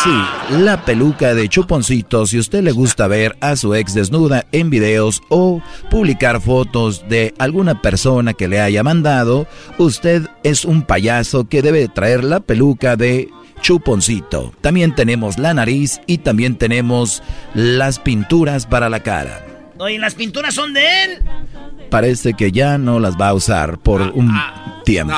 Sí, 0.03 0.55
la 0.63 0.85
peluca 0.85 1.35
de 1.35 1.49
chuponcito 1.49 2.25
si 2.25 2.39
usted 2.39 2.63
le 2.63 2.71
gusta 2.71 3.09
ver 3.09 3.37
a 3.41 3.57
su 3.57 3.75
ex 3.75 3.95
desnuda 3.95 4.47
en 4.53 4.71
videos 4.71 5.21
o 5.29 5.61
publicar 5.91 6.41
fotos 6.41 7.05
de 7.09 7.35
alguna 7.39 7.83
persona 7.83 8.35
que 8.35 8.47
le 8.47 8.61
haya 8.61 8.85
mandado, 8.85 9.49
usted 9.77 10.29
es 10.45 10.65
un 10.65 10.83
payaso 10.83 11.49
que 11.49 11.63
debe 11.63 11.89
traer 11.89 12.23
la 12.23 12.39
peluca 12.39 12.95
de 12.95 13.29
chuponcito. 13.61 14.53
También 14.61 14.95
tenemos 14.95 15.37
la 15.37 15.53
nariz 15.53 16.01
y 16.07 16.19
también 16.19 16.57
tenemos 16.57 17.25
las 17.55 17.99
pinturas 17.99 18.67
para 18.67 18.89
la 18.89 19.01
cara. 19.01 19.58
Oye, 19.79 19.99
¿las 19.99 20.15
pinturas 20.15 20.55
son 20.55 20.73
de 20.73 20.81
él? 21.05 21.23
Parece 21.91 22.35
que 22.35 22.53
ya 22.53 22.79
no 22.79 22.99
las 23.01 23.17
va 23.17 23.29
a 23.29 23.35
usar 23.35 23.79
por 23.79 24.03
Ah, 24.03 24.11
un 24.15 24.33
tiempo. 24.85 25.15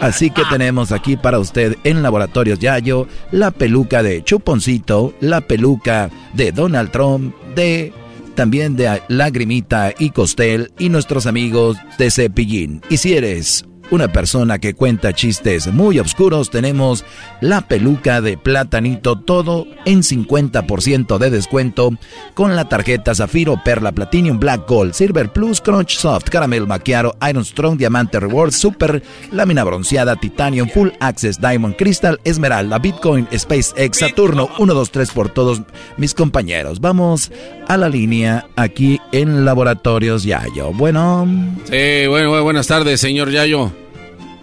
Así 0.00 0.30
que 0.30 0.42
tenemos 0.50 0.92
aquí 0.92 1.16
para 1.16 1.38
usted 1.38 1.76
en 1.84 2.02
Laboratorios 2.02 2.58
Yayo 2.58 3.08
la 3.32 3.50
peluca 3.50 4.02
de 4.02 4.22
Chuponcito, 4.24 5.14
la 5.20 5.40
peluca 5.40 6.10
de 6.34 6.52
Donald 6.52 6.90
Trump, 6.90 7.34
de 7.54 7.92
también 8.34 8.76
de 8.76 9.02
Lagrimita 9.08 9.92
y 9.98 10.10
Costel 10.10 10.70
y 10.78 10.88
nuestros 10.90 11.26
amigos 11.26 11.76
de 11.98 12.10
Cepillín. 12.10 12.82
Y 12.90 12.98
si 12.98 13.14
eres 13.14 13.64
una 13.90 14.12
persona 14.12 14.58
que 14.58 14.74
cuenta 14.74 15.12
chistes 15.12 15.72
muy 15.72 15.98
oscuros, 15.98 16.50
tenemos 16.50 17.04
la 17.40 17.62
peluca 17.62 18.20
de 18.20 18.36
platanito, 18.36 19.18
todo 19.18 19.66
en 19.84 20.02
50% 20.02 21.18
de 21.18 21.30
descuento 21.30 21.90
con 22.34 22.56
la 22.56 22.68
tarjeta 22.68 23.14
Zafiro, 23.14 23.60
Perla, 23.64 23.92
Platinum, 23.92 24.38
Black 24.38 24.68
Gold, 24.68 24.92
Silver 24.92 25.32
Plus, 25.32 25.60
Crunch 25.60 25.96
Soft, 25.96 26.28
Caramel 26.30 26.66
Maquiaro, 26.66 27.14
Iron 27.28 27.44
Strong, 27.44 27.78
Diamante 27.78 28.20
Reward, 28.20 28.52
Super, 28.52 29.02
Lámina 29.32 29.64
Bronceada, 29.64 30.16
Titanium, 30.16 30.68
Full 30.68 30.90
Access, 31.00 31.40
Diamond 31.40 31.76
Crystal, 31.76 32.20
Esmeralda, 32.24 32.78
Bitcoin, 32.78 33.28
SpaceX, 33.36 33.98
Saturno, 33.98 34.50
1, 34.58 34.74
2, 34.74 34.90
3 34.90 35.10
por 35.12 35.28
todos 35.28 35.62
mis 35.96 36.14
compañeros. 36.14 36.80
Vamos 36.80 37.30
a 37.68 37.76
la 37.76 37.88
línea 37.88 38.46
aquí 38.56 39.00
en 39.12 39.44
Laboratorios 39.44 40.24
Yayo. 40.24 40.72
Bueno. 40.72 41.26
Sí, 41.64 42.06
bueno, 42.06 42.42
buenas 42.42 42.66
tardes, 42.66 43.00
señor 43.00 43.30
Yayo. 43.30 43.72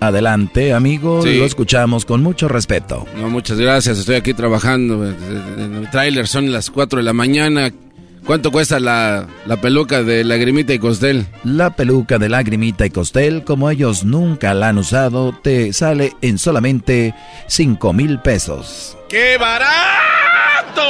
Adelante, 0.04 0.74
amigo, 0.74 1.22
lo 1.26 1.46
escuchamos 1.46 2.06
con 2.06 2.22
mucho 2.22 2.48
respeto. 2.50 3.06
No, 3.16 3.30
muchas 3.30 3.58
gracias, 3.58 4.00
estoy 4.00 4.16
aquí 4.16 4.34
trabajando. 4.34 5.06
En 5.06 5.76
el 5.76 5.90
tráiler 5.90 6.28
son 6.28 6.52
las 6.52 6.70
4 6.70 6.98
de 6.98 7.04
la 7.04 7.14
mañana. 7.14 7.72
¿Cuánto 8.26 8.52
cuesta 8.52 8.80
la, 8.80 9.28
la, 9.46 9.62
peluca 9.62 10.02
de 10.04 10.24
Lagrimita 10.24 10.74
y 10.74 10.80
Costel? 10.80 11.26
La 11.44 11.76
peluca 11.76 12.18
de 12.18 12.30
Lagrimita 12.30 12.86
y 12.86 12.90
Costel, 12.90 13.44
como 13.44 13.70
ellos 13.70 14.06
nunca 14.06 14.54
la 14.54 14.70
han 14.70 14.78
usado, 14.78 15.34
te 15.42 15.74
sale 15.74 16.14
en 16.22 16.38
solamente 16.38 17.14
5 17.48 17.94
mil 17.94 18.20
pesos. 18.20 18.98
¡Qué 19.10 19.38
barato! 19.38 20.82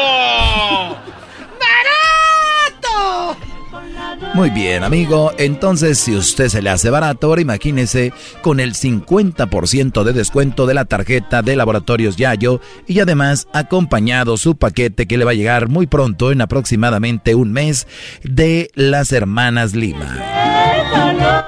Muy 4.34 4.49
bien, 4.49 4.84
amigo. 4.84 5.31
Entonces, 5.38 5.99
si 5.99 6.15
usted 6.15 6.49
se 6.49 6.63
le 6.63 6.71
hace 6.71 6.89
barato, 6.89 7.27
ahora 7.27 7.41
imagínese 7.41 8.13
con 8.41 8.59
el 8.59 8.73
50% 8.73 10.03
de 10.03 10.11
descuento 10.11 10.65
de 10.65 10.73
la 10.73 10.86
tarjeta 10.86 11.43
de 11.43 11.55
Laboratorios 11.55 12.15
Yayo 12.15 12.59
y 12.88 12.99
además 12.99 13.47
acompañado 13.53 14.38
su 14.38 14.55
paquete 14.55 15.05
que 15.05 15.19
le 15.19 15.25
va 15.25 15.31
a 15.31 15.36
llegar 15.36 15.69
muy 15.69 15.86
pronto, 15.86 16.31
en 16.31 16.41
aproximadamente 16.41 17.36
un 17.36 17.51
mes, 17.51 17.88
de 18.23 18.71
las 18.73 19.11
hermanas 19.11 19.75
Lima. 19.75 20.17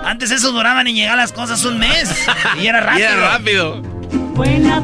Antes 0.03 0.29
eso 0.29 0.51
duraban 0.51 0.87
en 0.87 0.95
llegar 0.95 1.17
las 1.17 1.31
cosas 1.31 1.65
un 1.65 1.79
mes. 1.79 2.13
Y 2.61 2.67
era 2.67 2.81
rápido. 2.81 3.03
Y 3.03 3.07
era 3.07 3.31
rápido. 3.31 3.95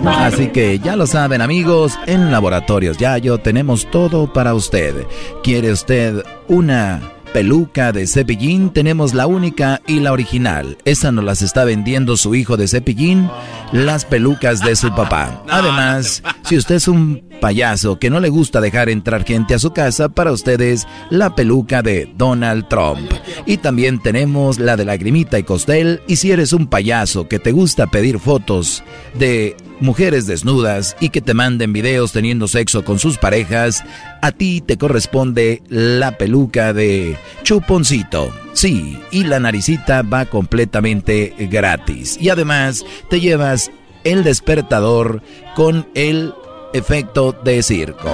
Así 0.07 0.47
que 0.47 0.79
ya 0.79 0.95
lo 0.95 1.05
saben 1.05 1.41
amigos, 1.41 1.99
en 2.07 2.31
Laboratorios 2.31 2.97
Yayo 2.97 3.37
tenemos 3.37 3.89
todo 3.91 4.31
para 4.31 4.53
usted. 4.53 5.05
¿Quiere 5.43 5.71
usted 5.71 6.23
una 6.47 7.01
peluca 7.33 7.91
de 7.91 8.07
Cepillín 8.07 8.71
tenemos 8.71 9.13
la 9.13 9.27
única 9.27 9.81
y 9.87 9.99
la 9.99 10.11
original. 10.11 10.77
Esa 10.85 11.11
nos 11.11 11.23
las 11.23 11.41
está 11.41 11.63
vendiendo 11.63 12.17
su 12.17 12.35
hijo 12.35 12.57
de 12.57 12.67
Cepillín, 12.67 13.29
las 13.71 14.05
pelucas 14.05 14.61
de 14.61 14.75
su 14.75 14.93
papá. 14.93 15.43
Además, 15.49 16.23
si 16.43 16.57
usted 16.57 16.75
es 16.75 16.87
un 16.87 17.23
payaso 17.39 17.99
que 17.99 18.09
no 18.09 18.19
le 18.19 18.29
gusta 18.29 18.61
dejar 18.61 18.89
entrar 18.89 19.25
gente 19.25 19.53
a 19.53 19.59
su 19.59 19.71
casa, 19.71 20.09
para 20.09 20.31
ustedes 20.31 20.87
la 21.09 21.35
peluca 21.35 21.81
de 21.81 22.11
Donald 22.17 22.67
Trump. 22.67 23.11
Y 23.45 23.57
también 23.57 24.01
tenemos 24.01 24.59
la 24.59 24.77
de 24.77 24.85
Lagrimita 24.85 25.39
y 25.39 25.43
Costel. 25.43 26.01
Y 26.07 26.17
si 26.17 26.31
eres 26.31 26.53
un 26.53 26.67
payaso 26.67 27.27
que 27.27 27.39
te 27.39 27.51
gusta 27.51 27.87
pedir 27.87 28.19
fotos 28.19 28.83
de 29.15 29.55
mujeres 29.81 30.27
desnudas 30.27 30.95
y 30.99 31.09
que 31.09 31.21
te 31.21 31.33
manden 31.33 31.73
videos 31.73 32.11
teniendo 32.11 32.47
sexo 32.47 32.85
con 32.85 32.99
sus 32.99 33.17
parejas, 33.17 33.83
a 34.21 34.31
ti 34.31 34.61
te 34.61 34.77
corresponde 34.77 35.61
la 35.67 36.17
peluca 36.17 36.73
de 36.73 37.17
chuponcito. 37.43 38.33
Sí, 38.53 38.99
y 39.11 39.23
la 39.23 39.39
naricita 39.39 40.03
va 40.03 40.25
completamente 40.25 41.33
gratis. 41.51 42.17
Y 42.21 42.29
además 42.29 42.85
te 43.09 43.19
llevas 43.19 43.71
el 44.03 44.23
despertador 44.23 45.21
con 45.55 45.87
el 45.95 46.33
efecto 46.73 47.33
de 47.43 47.63
circo. 47.63 48.13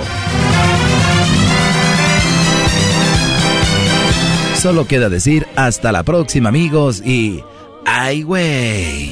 Solo 4.55 4.87
queda 4.87 5.07
decir 5.09 5.45
hasta 5.55 5.91
la 5.91 6.03
próxima 6.03 6.49
amigos 6.49 7.01
y... 7.05 7.43
¡Ay, 7.85 8.23
güey! 8.23 9.11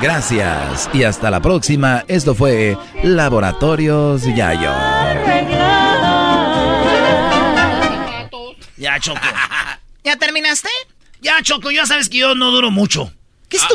Gracias 0.00 0.88
y 0.92 1.02
hasta 1.02 1.30
la 1.30 1.40
próxima. 1.40 2.04
Esto 2.06 2.34
fue 2.34 2.76
Laboratorios 3.02 4.22
Yayo. 4.24 4.72
Ya, 8.76 9.00
Choco. 9.00 9.20
¿Ya 10.04 10.16
terminaste? 10.16 10.68
Ya, 11.20 11.42
Choco, 11.42 11.70
ya 11.72 11.84
sabes 11.84 12.08
que 12.08 12.18
yo 12.18 12.34
no 12.36 12.52
duro 12.52 12.70
mucho. 12.70 13.12
¿Qué 13.48 13.56
es 13.56 13.66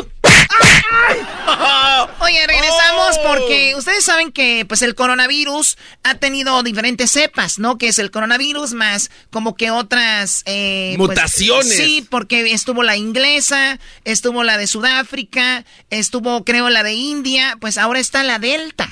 Oye, 2.20 2.46
regresamos 2.46 3.18
porque 3.24 3.74
ustedes 3.76 4.04
saben 4.04 4.32
que 4.32 4.64
pues 4.66 4.82
el 4.82 4.94
coronavirus 4.94 5.76
ha 6.02 6.14
tenido 6.16 6.62
diferentes 6.62 7.10
cepas, 7.10 7.58
¿no? 7.58 7.78
Que 7.78 7.88
es 7.88 7.98
el 7.98 8.10
coronavirus 8.10 8.72
más 8.72 9.10
como 9.30 9.56
que 9.56 9.70
otras 9.70 10.42
eh, 10.46 10.94
pues, 10.96 11.10
mutaciones. 11.10 11.76
sí, 11.76 12.06
porque 12.08 12.52
estuvo 12.52 12.82
la 12.82 12.96
inglesa, 12.96 13.78
estuvo 14.04 14.44
la 14.44 14.56
de 14.56 14.66
Sudáfrica, 14.66 15.64
estuvo 15.90 16.44
creo 16.44 16.70
la 16.70 16.82
de 16.82 16.94
India, 16.94 17.56
pues 17.60 17.78
ahora 17.78 18.00
está 18.00 18.22
la 18.22 18.38
Delta. 18.38 18.88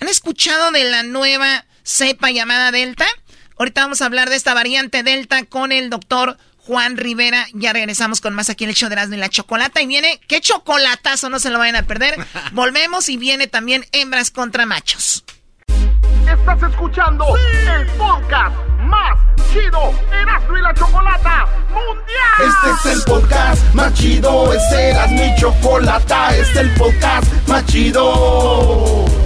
¿Han 0.00 0.08
escuchado 0.08 0.70
de 0.72 0.84
la 0.84 1.02
nueva 1.02 1.64
cepa 1.82 2.30
llamada 2.30 2.70
Delta? 2.70 3.06
Ahorita 3.58 3.82
vamos 3.82 4.02
a 4.02 4.06
hablar 4.06 4.28
de 4.28 4.36
esta 4.36 4.52
variante 4.52 5.02
Delta 5.02 5.44
con 5.44 5.72
el 5.72 5.88
doctor 5.88 6.36
Juan 6.66 6.96
Rivera. 6.96 7.46
Ya 7.52 7.72
regresamos 7.72 8.20
con 8.20 8.34
más 8.34 8.50
aquí 8.50 8.64
en 8.64 8.70
el 8.70 8.76
show 8.76 8.88
de 8.88 8.94
Erasmo 8.94 9.14
y 9.14 9.18
la 9.18 9.28
Chocolata. 9.28 9.80
Y 9.80 9.86
viene, 9.86 10.20
qué 10.26 10.40
chocolatazo, 10.40 11.30
no 11.30 11.38
se 11.38 11.50
lo 11.50 11.58
vayan 11.58 11.76
a 11.76 11.82
perder. 11.84 12.16
Volvemos 12.52 13.08
y 13.08 13.16
viene 13.16 13.46
también 13.46 13.86
hembras 13.92 14.30
contra 14.30 14.66
machos. 14.66 15.24
Estás 16.28 16.70
escuchando 16.70 17.24
el 17.36 17.86
podcast 17.92 18.56
más 18.80 19.18
chido 19.52 19.94
Erasmo 20.12 20.56
y 20.56 20.60
la 20.60 20.74
Chocolata 20.74 21.46
Mundial. 21.70 22.72
Este 22.72 22.90
es 22.90 22.96
el 22.96 23.02
podcast 23.04 23.74
más 23.74 23.94
chido, 23.94 24.52
este 24.52 24.90
Erasmo 24.90 25.24
y 25.24 25.40
Chocolata, 25.40 26.36
este 26.36 26.52
es 26.52 26.56
el 26.56 26.74
podcast 26.74 27.48
más 27.48 27.64
chido 27.66 29.25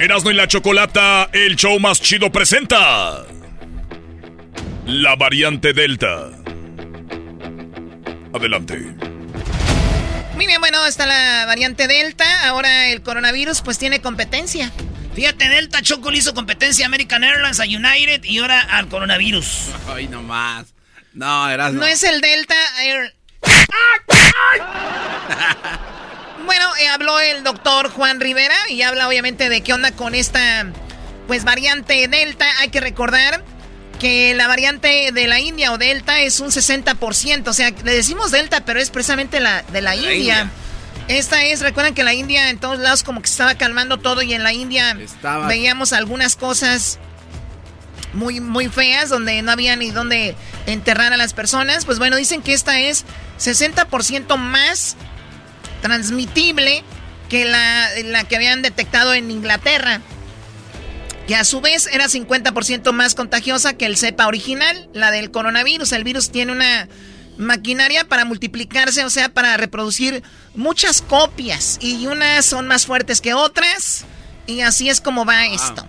Erasmo 0.00 0.30
y 0.30 0.34
la 0.34 0.46
Chocolata, 0.46 1.28
el 1.32 1.56
show 1.56 1.80
más 1.80 2.00
chido 2.00 2.30
presenta. 2.30 3.26
La 4.86 5.16
variante 5.16 5.72
Delta. 5.72 6.30
Adelante. 8.32 8.78
Muy 10.36 10.46
bien, 10.46 10.60
bueno, 10.60 10.86
está 10.86 11.04
la 11.04 11.46
variante 11.46 11.88
Delta. 11.88 12.48
Ahora 12.48 12.90
el 12.90 13.02
coronavirus 13.02 13.62
pues 13.62 13.78
tiene 13.78 14.00
competencia. 14.00 14.70
Fíjate, 15.16 15.48
Delta 15.48 15.82
Choco 15.82 16.12
le 16.12 16.18
hizo 16.18 16.32
competencia 16.32 16.86
a 16.86 16.88
American 16.88 17.24
Airlines, 17.24 17.58
a 17.58 17.64
United 17.64 18.22
y 18.22 18.38
ahora 18.38 18.60
al 18.60 18.86
coronavirus. 18.86 19.70
Ay, 19.88 20.06
no 20.06 20.22
más. 20.22 20.66
No, 21.12 21.50
Erasmo. 21.50 21.80
No 21.80 21.86
es 21.86 22.04
el 22.04 22.20
Delta 22.20 22.54
Air... 22.84 23.14
Bueno, 26.48 26.64
eh, 26.76 26.88
habló 26.88 27.20
el 27.20 27.44
doctor 27.44 27.90
Juan 27.90 28.20
Rivera 28.20 28.56
y 28.70 28.80
habla 28.80 29.06
obviamente 29.06 29.50
de 29.50 29.60
qué 29.60 29.74
onda 29.74 29.92
con 29.92 30.14
esta 30.14 30.64
pues 31.26 31.44
variante 31.44 32.08
Delta. 32.08 32.46
Hay 32.60 32.70
que 32.70 32.80
recordar 32.80 33.44
que 34.00 34.34
la 34.34 34.46
variante 34.48 35.12
de 35.12 35.26
la 35.26 35.40
India 35.40 35.72
o 35.72 35.76
Delta 35.76 36.20
es 36.20 36.40
un 36.40 36.48
60%. 36.48 37.48
O 37.48 37.52
sea, 37.52 37.68
le 37.68 37.92
decimos 37.92 38.30
Delta, 38.30 38.64
pero 38.64 38.80
es 38.80 38.88
precisamente 38.88 39.40
la 39.40 39.60
de 39.60 39.82
la, 39.82 39.94
India. 39.94 40.50
Esta 41.08 41.44
es, 41.44 41.60
recuerdan 41.60 41.92
que 41.92 42.02
la 42.02 42.14
India 42.14 42.48
en 42.48 42.58
todos 42.58 42.78
lados 42.78 43.02
como 43.02 43.20
que 43.20 43.28
se 43.28 43.34
estaba 43.34 43.54
calmando 43.56 43.98
todo 43.98 44.22
y 44.22 44.32
en 44.32 44.42
la 44.42 44.54
India 44.54 44.96
veíamos 45.48 45.92
algunas 45.92 46.34
cosas 46.34 46.98
muy, 48.14 48.40
muy 48.40 48.68
feas 48.68 49.10
donde 49.10 49.42
no 49.42 49.52
había 49.52 49.76
ni 49.76 49.90
dónde 49.90 50.34
enterrar 50.64 51.12
a 51.12 51.18
las 51.18 51.34
personas. 51.34 51.84
Pues 51.84 51.98
bueno, 51.98 52.16
dicen 52.16 52.40
que 52.40 52.54
esta 52.54 52.80
es 52.80 53.04
60% 53.38 54.38
más 54.38 54.96
transmitible 55.80 56.82
que 57.28 57.44
la, 57.44 57.88
la 58.04 58.24
que 58.24 58.36
habían 58.36 58.62
detectado 58.62 59.14
en 59.14 59.30
Inglaterra, 59.30 60.00
que 61.26 61.36
a 61.36 61.44
su 61.44 61.60
vez 61.60 61.88
era 61.92 62.06
50% 62.06 62.92
más 62.92 63.14
contagiosa 63.14 63.74
que 63.74 63.86
el 63.86 63.96
cepa 63.96 64.26
original, 64.26 64.88
la 64.94 65.10
del 65.10 65.30
coronavirus. 65.30 65.92
El 65.92 66.04
virus 66.04 66.30
tiene 66.30 66.52
una 66.52 66.88
maquinaria 67.36 68.08
para 68.08 68.24
multiplicarse, 68.24 69.04
o 69.04 69.10
sea, 69.10 69.28
para 69.28 69.56
reproducir 69.56 70.22
muchas 70.54 71.02
copias. 71.02 71.78
Y 71.80 72.06
unas 72.06 72.46
son 72.46 72.66
más 72.66 72.86
fuertes 72.86 73.20
que 73.20 73.34
otras. 73.34 74.04
Y 74.46 74.62
así 74.62 74.88
es 74.88 75.00
como 75.00 75.26
va 75.26 75.46
esto. 75.46 75.86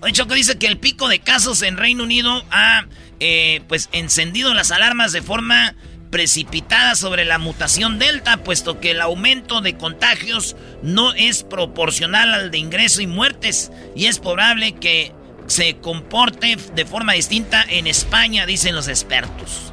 Hoy 0.00 0.12
Choco 0.12 0.32
dice 0.32 0.56
que 0.58 0.66
el 0.66 0.78
pico 0.78 1.08
de 1.08 1.20
casos 1.20 1.60
en 1.62 1.76
Reino 1.76 2.04
Unido 2.04 2.42
ha 2.50 2.86
eh, 3.20 3.62
pues 3.68 3.90
encendido 3.92 4.54
las 4.54 4.70
alarmas 4.70 5.12
de 5.12 5.20
forma 5.20 5.74
precipitada 6.10 6.96
sobre 6.96 7.24
la 7.24 7.38
mutación 7.38 7.98
Delta, 7.98 8.38
puesto 8.38 8.80
que 8.80 8.90
el 8.90 9.00
aumento 9.00 9.60
de 9.60 9.76
contagios 9.76 10.56
no 10.82 11.14
es 11.14 11.44
proporcional 11.44 12.34
al 12.34 12.50
de 12.50 12.58
ingreso 12.58 13.00
y 13.00 13.06
muertes, 13.06 13.70
y 13.94 14.06
es 14.06 14.18
probable 14.18 14.74
que 14.74 15.12
se 15.46 15.76
comporte 15.78 16.56
de 16.74 16.84
forma 16.84 17.14
distinta 17.14 17.64
en 17.68 17.86
España, 17.86 18.46
dicen 18.46 18.74
los 18.74 18.88
expertos. 18.88 19.70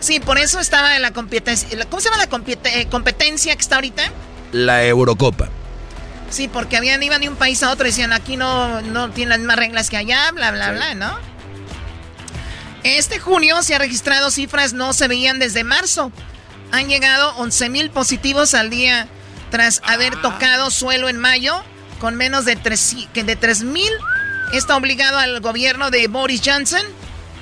Sí, 0.00 0.18
por 0.18 0.38
eso 0.38 0.60
estaba 0.60 0.96
en 0.96 1.02
la 1.02 1.12
competencia. 1.12 1.68
¿Cómo 1.86 2.00
se 2.00 2.10
llama 2.10 2.24
la 2.24 2.70
eh, 2.70 2.86
competencia 2.90 3.54
que 3.54 3.60
está 3.60 3.76
ahorita? 3.76 4.10
La 4.52 4.84
Eurocopa. 4.84 5.48
Sí, 6.30 6.48
porque 6.48 6.76
habían 6.76 7.02
iban 7.02 7.20
de 7.20 7.28
un 7.28 7.36
país 7.36 7.62
a 7.62 7.70
otro 7.70 7.86
y 7.86 7.90
decían 7.90 8.12
aquí 8.12 8.36
no, 8.36 8.80
no 8.80 9.10
tienen 9.10 9.30
las 9.30 9.38
mismas 9.40 9.56
reglas 9.56 9.90
que 9.90 9.96
allá, 9.96 10.30
bla, 10.32 10.52
bla, 10.52 10.70
bla, 10.72 10.94
¿no? 10.94 11.29
Este 12.84 13.18
junio 13.18 13.62
se 13.62 13.74
ha 13.74 13.78
registrado 13.78 14.30
cifras 14.30 14.72
no 14.72 14.92
se 14.92 15.08
veían 15.08 15.38
desde 15.38 15.64
marzo. 15.64 16.12
Han 16.72 16.88
llegado 16.88 17.34
11 17.36 17.68
mil 17.68 17.90
positivos 17.90 18.54
al 18.54 18.70
día 18.70 19.08
tras 19.50 19.82
haber 19.84 20.14
ah. 20.16 20.22
tocado 20.22 20.70
suelo 20.70 21.08
en 21.08 21.18
mayo 21.18 21.62
con 21.98 22.16
menos 22.16 22.44
de 22.44 22.56
3 22.56 23.64
mil. 23.64 23.92
Está 24.52 24.76
obligado 24.76 25.18
al 25.18 25.40
gobierno 25.40 25.90
de 25.90 26.08
Boris 26.08 26.40
Johnson 26.44 26.82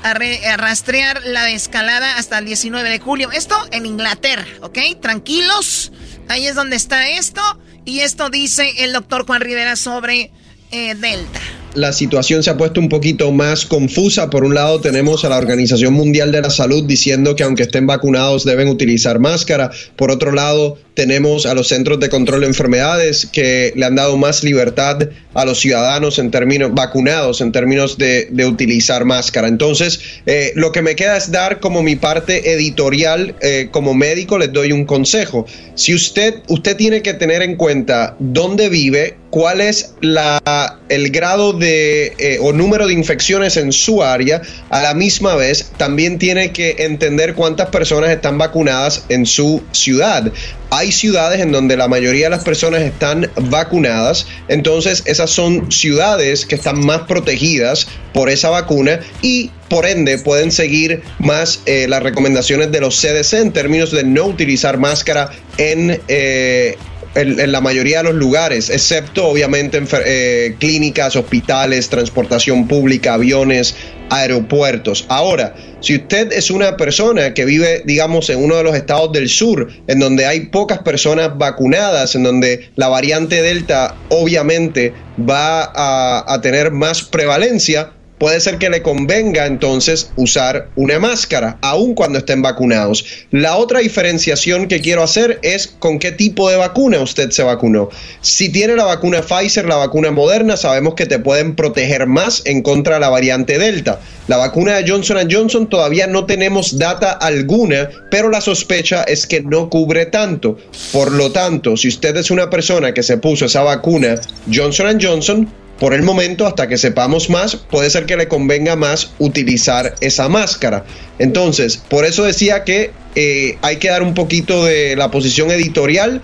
a, 0.03 0.15
rastrear 0.57 1.23
la 1.25 1.51
escalada 1.51 2.17
hasta 2.17 2.39
el 2.39 2.45
19 2.45 2.89
de 2.89 2.99
julio. 2.99 3.31
Esto 3.31 3.57
en 3.71 3.87
Inglaterra, 3.87 4.47
¿ok? 4.63 4.79
Tranquilos. 5.01 5.93
Ahí 6.29 6.47
es 6.47 6.55
donde 6.55 6.77
está 6.77 7.09
esto. 7.09 7.43
Y 7.85 8.01
esto 8.01 8.29
dice 8.29 8.85
el 8.85 8.93
doctor 8.93 9.25
Juan 9.25 9.41
Rivera 9.41 9.77
sobre 9.77 10.33
eh, 10.71 10.95
Delta 10.97 11.41
la 11.79 11.93
situación 11.93 12.43
se 12.43 12.51
ha 12.51 12.57
puesto 12.57 12.81
un 12.81 12.89
poquito 12.89 13.31
más 13.33 13.65
confusa. 13.65 14.29
Por 14.31 14.45
un 14.45 14.55
lado 14.55 14.81
tenemos 14.81 15.25
a 15.25 15.29
la 15.29 15.39
Organización 15.39 15.95
Mundial 15.95 16.33
de 16.33 16.43
la 16.43 16.51
Salud 16.51 16.85
diciendo 16.85 17.37
que 17.37 17.45
aunque 17.45 17.63
estén 17.63 17.87
vacunados 17.87 18.45
deben 18.45 18.69
utilizar 18.69 19.19
máscara. 19.19 19.71
Por 19.97 20.11
otro 20.11 20.33
lado 20.33 20.79
tenemos 20.95 21.47
a 21.47 21.55
los 21.55 21.69
Centros 21.69 22.01
de 22.01 22.09
Control 22.09 22.41
de 22.41 22.49
Enfermedades 22.49 23.29
que 23.31 23.73
le 23.77 23.87
han 23.87 23.95
dado 23.95 24.17
más 24.17 24.43
libertad 24.43 25.09
a 25.33 25.45
los 25.45 25.61
ciudadanos 25.61 26.19
en 26.19 26.33
términos 26.33 26.75
vacunados, 26.75 27.41
en 27.41 27.53
términos 27.53 27.97
de, 27.97 28.29
utilizar 28.45 29.05
máscara. 29.05 29.47
Entonces, 29.47 30.01
eh, 30.27 30.53
lo 30.57 30.73
que 30.73 30.83
me 30.83 30.97
queda 30.97 31.17
es 31.17 31.31
dar 31.31 31.61
como 31.61 31.83
mi 31.83 31.95
parte 31.95 32.53
editorial, 32.53 33.37
eh, 33.41 33.69
como 33.71 33.95
médico 33.95 34.39
les 34.39 34.53
doy 34.53 34.73
un 34.73 34.85
consejo. 34.85 35.47
Si 35.77 35.95
usted, 35.95 36.43
usted 36.49 36.77
tiene 36.77 37.03
que 37.03 37.15
tener 37.15 37.43
en 37.43 37.55
cuenta 37.55 38.17
dónde 38.19 38.69
vive, 38.69 39.17
cuál 39.31 39.61
es 39.61 39.95
la, 40.01 40.79
el 40.89 41.11
grado 41.11 41.53
de 41.53 42.15
eh, 42.19 42.39
o 42.41 42.53
número 42.53 42.87
de 42.87 42.95
infecciones 42.95 43.57
en 43.57 43.73
su 43.73 44.03
área, 44.03 44.43
a 44.71 44.83
la 44.83 44.95
misma 44.95 45.35
vez 45.35 45.73
también 45.77 46.19
tiene 46.19 46.53
que 46.53 46.77
entender 46.79 47.35
cuántas 47.35 47.69
personas 47.69 48.11
están 48.11 48.39
vacunadas 48.39 49.05
en 49.09 49.27
su 49.27 49.63
ciudad. 49.73 50.33
Hay 50.71 50.93
ciudades 50.93 51.41
en 51.41 51.53
donde 51.53 51.77
la 51.77 51.89
mayoría 51.89 52.27
de 52.27 52.31
las 52.31 52.45
personas 52.45 52.83
están 52.83 53.31
vacunadas, 53.37 54.27
entonces 54.49 55.03
esas 55.07 55.31
son 55.31 55.71
ciudades 55.73 56.47
que 56.47 56.57
están 56.57 56.85
más 56.85 57.03
protegidas 57.03 57.87
por 58.13 58.29
esa 58.29 58.51
vacuna 58.51 59.01
y 59.23 59.51
por 59.69 59.87
ende 59.87 60.19
pueden 60.19 60.51
seguir 60.51 61.03
más 61.19 61.61
eh, 61.67 61.87
las 61.89 62.03
recomendaciones 62.03 62.73
de 62.73 62.81
los 62.81 63.01
CDC 63.01 63.35
en 63.35 63.53
términos 63.53 63.91
de 63.91 64.05
no 64.05 64.25
utilizar 64.25 64.79
máscara 64.79 65.31
en, 65.59 66.01
eh, 66.09 66.77
en, 67.15 67.53
la 67.53 67.61
mayoría 67.61 67.99
de 67.99 68.05
los 68.05 68.15
lugares, 68.15 68.71
excepto 68.71 69.27
obviamente 69.27 69.79
en 69.79 69.89
eh, 70.05 70.57
clínicas, 70.59 71.17
hospitales, 71.17 71.89
transportación 71.89 72.69
pública, 72.69 73.15
aviones, 73.15 73.75
aeropuertos. 74.11 75.07
Ahora, 75.09 75.55
si 75.81 75.97
usted 75.97 76.33
es 76.33 76.51
una 76.51 76.77
persona 76.77 77.35
que 77.35 77.45
vive, 77.45 77.83
digamos, 77.85 78.31
en 78.31 78.43
uno 78.43 78.57
de 78.57 78.65
los 78.65 78.75
estados 78.75 79.13
del 79.13 79.29
sur, 79.29 79.69
en 79.87 79.99
donde 79.99 80.27
hay 80.27 80.47
pocas 80.47 80.79
personas 80.81 81.37
vacunadas, 81.37 82.15
en 82.15 82.23
donde 82.23 82.71
la 82.77 82.89
variante 82.89 83.43
Delta 83.43 83.95
obviamente 84.09 84.93
va 85.19 85.65
a, 85.65 86.33
a 86.33 86.41
tener 86.41 86.71
más 86.71 87.03
prevalencia, 87.03 87.93
puede 88.19 88.41
ser 88.41 88.59
que 88.59 88.71
le 88.71 88.83
convenga 88.83 89.47
entonces 89.47 90.11
usar 90.17 90.69
una 90.77 90.99
máscara, 90.99 91.59
aun 91.63 91.95
cuando 91.95 92.19
estén 92.19 92.43
vacunados. 92.43 93.05
La 93.31 93.57
otra 93.57 93.81
diferenciación 93.81 94.69
que 94.69 94.81
quiero 94.81 95.03
hacer 95.03 95.39
es 95.43 95.67
con 95.67 95.99
qué 95.99 96.13
tipo 96.13 96.51
de 96.51 96.57
vacuna 96.57 97.01
usted 97.01 97.31
se 97.31 97.43
vacunó. 97.43 97.89
Si 98.21 98.51
tiene 98.51 98.77
la 98.77 98.85
vacuna 98.85 99.23
Pfizer, 99.23 99.67
la 99.67 99.77
vacuna 99.77 100.11
Moderna, 100.11 100.57
sabemos 100.57 100.95
que 100.95 101.07
te 101.07 101.19
pueden 101.19 101.55
proteger 101.55 102.07
más 102.07 102.43
en 102.45 102.63
contra 102.63 102.95
de 102.95 103.01
la 103.01 103.09
variante 103.09 103.59
Delta. 103.59 104.01
La 104.27 104.37
vacuna 104.37 104.77
de 104.77 104.91
Johnson 104.91 105.29
Johnson 105.31 105.69
todavía 105.69 106.07
no 106.07 106.27
tenemos 106.27 106.79
data 106.79 107.13
alguna, 107.13 107.89
pero 108.11 108.29
la 108.29 108.41
sospecha 108.41 109.03
es 109.05 109.27
que 109.27 109.41
no 109.43 109.71
cubre 109.71 110.07
tanto. 110.07 110.59
Por 110.93 111.13
lo 111.13 111.33
tanto, 111.33 111.77
si 111.77 111.89
usted 111.89 112.17
es 112.17 112.31
una 112.31 112.51
persona 112.51 112.93
que 112.93 113.03
se 113.03 113.19
puso 113.19 113.47
esa 113.47 113.63
vacuna 113.63 114.21
Johnson 114.53 114.99
Johnson, 115.01 115.49
por 115.79 115.95
el 115.95 116.03
momento, 116.03 116.47
hasta 116.47 116.67
que 116.67 116.77
sepamos 116.77 117.31
más, 117.31 117.57
puede 117.57 117.89
ser 117.91 118.07
que 118.07 118.17
le 118.17 118.29
convenga 118.29 118.77
más 118.77 119.13
utilizar 119.19 119.95
esa 120.01 120.29
máscara. 120.29 120.85
Entonces, 121.19 121.77
por 121.77 122.05
eso 122.05 122.25
decía 122.25 122.65
que 122.65 122.93
eh, 123.15 123.59
hay 123.63 123.77
que 123.77 123.89
dar 123.89 124.03
un 124.03 124.15
poquito 124.15 124.65
de 124.65 124.97
la 124.97 125.11
posición 125.11 125.51
editorial 125.51 126.23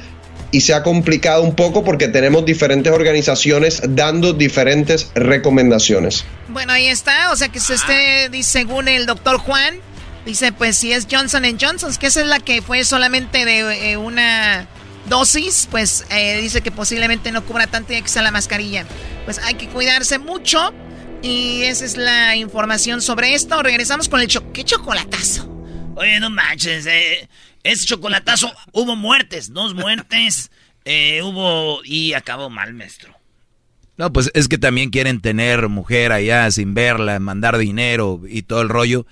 y 0.50 0.60
se 0.60 0.74
ha 0.74 0.82
complicado 0.82 1.42
un 1.42 1.56
poco 1.56 1.82
porque 1.82 2.08
tenemos 2.08 2.44
diferentes 2.44 2.92
organizaciones 2.92 3.82
dando 3.88 4.32
diferentes 4.32 5.10
recomendaciones. 5.14 6.24
Bueno, 6.48 6.72
ahí 6.72 6.86
está, 6.86 7.32
o 7.32 7.36
sea 7.36 7.48
que 7.48 7.58
se 7.58 7.74
esté, 7.74 8.30
según 8.44 8.86
el 8.88 9.06
doctor 9.06 9.38
Juan, 9.38 9.74
dice 10.24 10.52
pues 10.52 10.76
si 10.76 10.92
es 10.92 11.08
Johnson 11.10 11.44
Johnson, 11.60 11.92
que 11.98 12.06
esa 12.06 12.20
es 12.20 12.26
la 12.26 12.38
que 12.38 12.62
fue 12.62 12.84
solamente 12.84 13.44
de 13.44 13.90
eh, 13.90 13.96
una 13.96 14.68
dosis, 15.08 15.68
pues 15.70 16.04
eh, 16.10 16.38
dice 16.40 16.60
que 16.60 16.70
posiblemente 16.70 17.32
no 17.32 17.44
cubra 17.44 17.66
tanto 17.66 17.92
y 17.92 18.00
que 18.00 18.22
la 18.22 18.30
mascarilla. 18.30 18.86
Pues 19.24 19.38
hay 19.38 19.54
que 19.54 19.68
cuidarse 19.68 20.18
mucho. 20.18 20.72
Y 21.22 21.62
esa 21.62 21.84
es 21.84 21.96
la 21.96 22.36
información 22.36 23.00
sobre 23.00 23.34
esto. 23.34 23.62
Regresamos 23.62 24.08
con 24.08 24.20
el 24.20 24.28
cho 24.28 24.52
¿Qué 24.52 24.64
chocolatazo? 24.64 25.50
Oye, 25.96 26.20
no 26.20 26.28
manches. 26.28 26.86
Eh, 26.86 27.28
ese 27.62 27.86
chocolatazo 27.86 28.52
hubo 28.72 28.94
muertes, 28.96 29.52
dos 29.52 29.74
muertes. 29.74 30.50
Eh, 30.86 31.22
hubo 31.22 31.82
y 31.82 32.12
acabó 32.12 32.50
mal, 32.50 32.74
maestro. 32.74 33.18
No, 33.96 34.12
pues 34.12 34.30
es 34.34 34.48
que 34.48 34.58
también 34.58 34.90
quieren 34.90 35.22
tener 35.22 35.70
mujer 35.70 36.12
allá 36.12 36.50
sin 36.50 36.74
verla, 36.74 37.18
mandar 37.20 37.56
dinero 37.56 38.20
y 38.28 38.42
todo 38.42 38.60
el 38.60 38.68
rollo. 38.68 39.06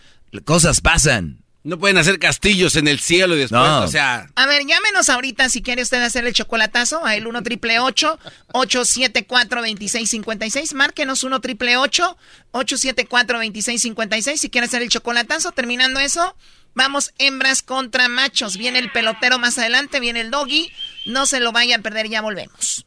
Cosas 0.44 0.82
pasan. 0.82 1.41
No 1.64 1.78
pueden 1.78 1.96
hacer 1.96 2.18
castillos 2.18 2.74
en 2.74 2.88
el 2.88 2.98
cielo 2.98 3.36
y 3.36 3.38
después, 3.38 3.62
o 3.62 3.86
sea. 3.86 4.28
A 4.34 4.46
ver, 4.46 4.66
llámenos 4.66 5.08
ahorita 5.08 5.48
si 5.48 5.62
quiere 5.62 5.82
usted 5.82 6.02
hacer 6.02 6.26
el 6.26 6.34
chocolatazo 6.34 7.06
a 7.06 7.14
el 7.14 7.28
1 7.28 7.42
triple 7.44 7.78
874 7.78 9.60
2656. 9.60 10.74
Márquenos 10.74 11.22
1 11.22 11.40
triple 11.40 11.76
874 11.76 13.38
2656 13.38 14.40
si 14.40 14.50
quiere 14.50 14.66
hacer 14.66 14.82
el 14.82 14.88
chocolatazo. 14.88 15.52
Terminando 15.52 16.00
eso, 16.00 16.36
vamos 16.74 17.12
hembras 17.18 17.62
contra 17.62 18.08
machos. 18.08 18.56
Viene 18.56 18.80
el 18.80 18.90
pelotero 18.90 19.38
más 19.38 19.56
adelante, 19.56 20.00
viene 20.00 20.20
el 20.20 20.32
doggy. 20.32 20.72
No 21.06 21.26
se 21.26 21.38
lo 21.38 21.52
vaya 21.52 21.76
a 21.76 21.78
perder, 21.78 22.08
ya 22.08 22.22
volvemos. 22.22 22.86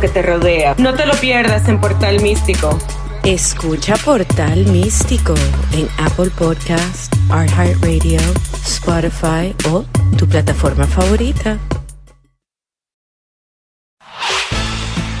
que 0.00 0.08
te 0.08 0.22
rodea. 0.22 0.74
No 0.78 0.94
te 0.94 1.06
lo 1.06 1.14
pierdas 1.14 1.68
en 1.68 1.80
Portal 1.80 2.20
Místico. 2.20 2.78
Escucha 3.24 3.96
Portal 3.96 4.66
Místico 4.66 5.34
en 5.72 5.88
Apple 5.98 6.30
Podcast, 6.30 7.14
Radio, 7.28 8.20
Spotify 8.64 9.54
o 9.70 9.84
tu 10.16 10.28
plataforma 10.28 10.86
favorita. 10.86 11.58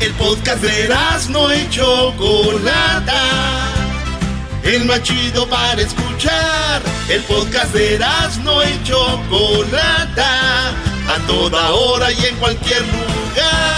El 0.00 0.12
podcast 0.14 0.62
de 0.62 0.88
no 1.30 1.50
hecho 1.50 2.14
Chocolata 2.16 3.58
el 4.64 4.84
más 4.84 5.02
chido 5.02 5.48
para 5.48 5.80
escuchar. 5.80 6.82
El 7.08 7.22
podcast 7.22 7.72
de 7.72 7.98
no 8.44 8.62
y 8.62 8.82
Chocolata, 8.84 10.68
a 10.68 11.26
toda 11.26 11.70
hora 11.70 12.12
y 12.12 12.26
en 12.26 12.36
cualquier 12.36 12.82
lugar. 12.82 13.77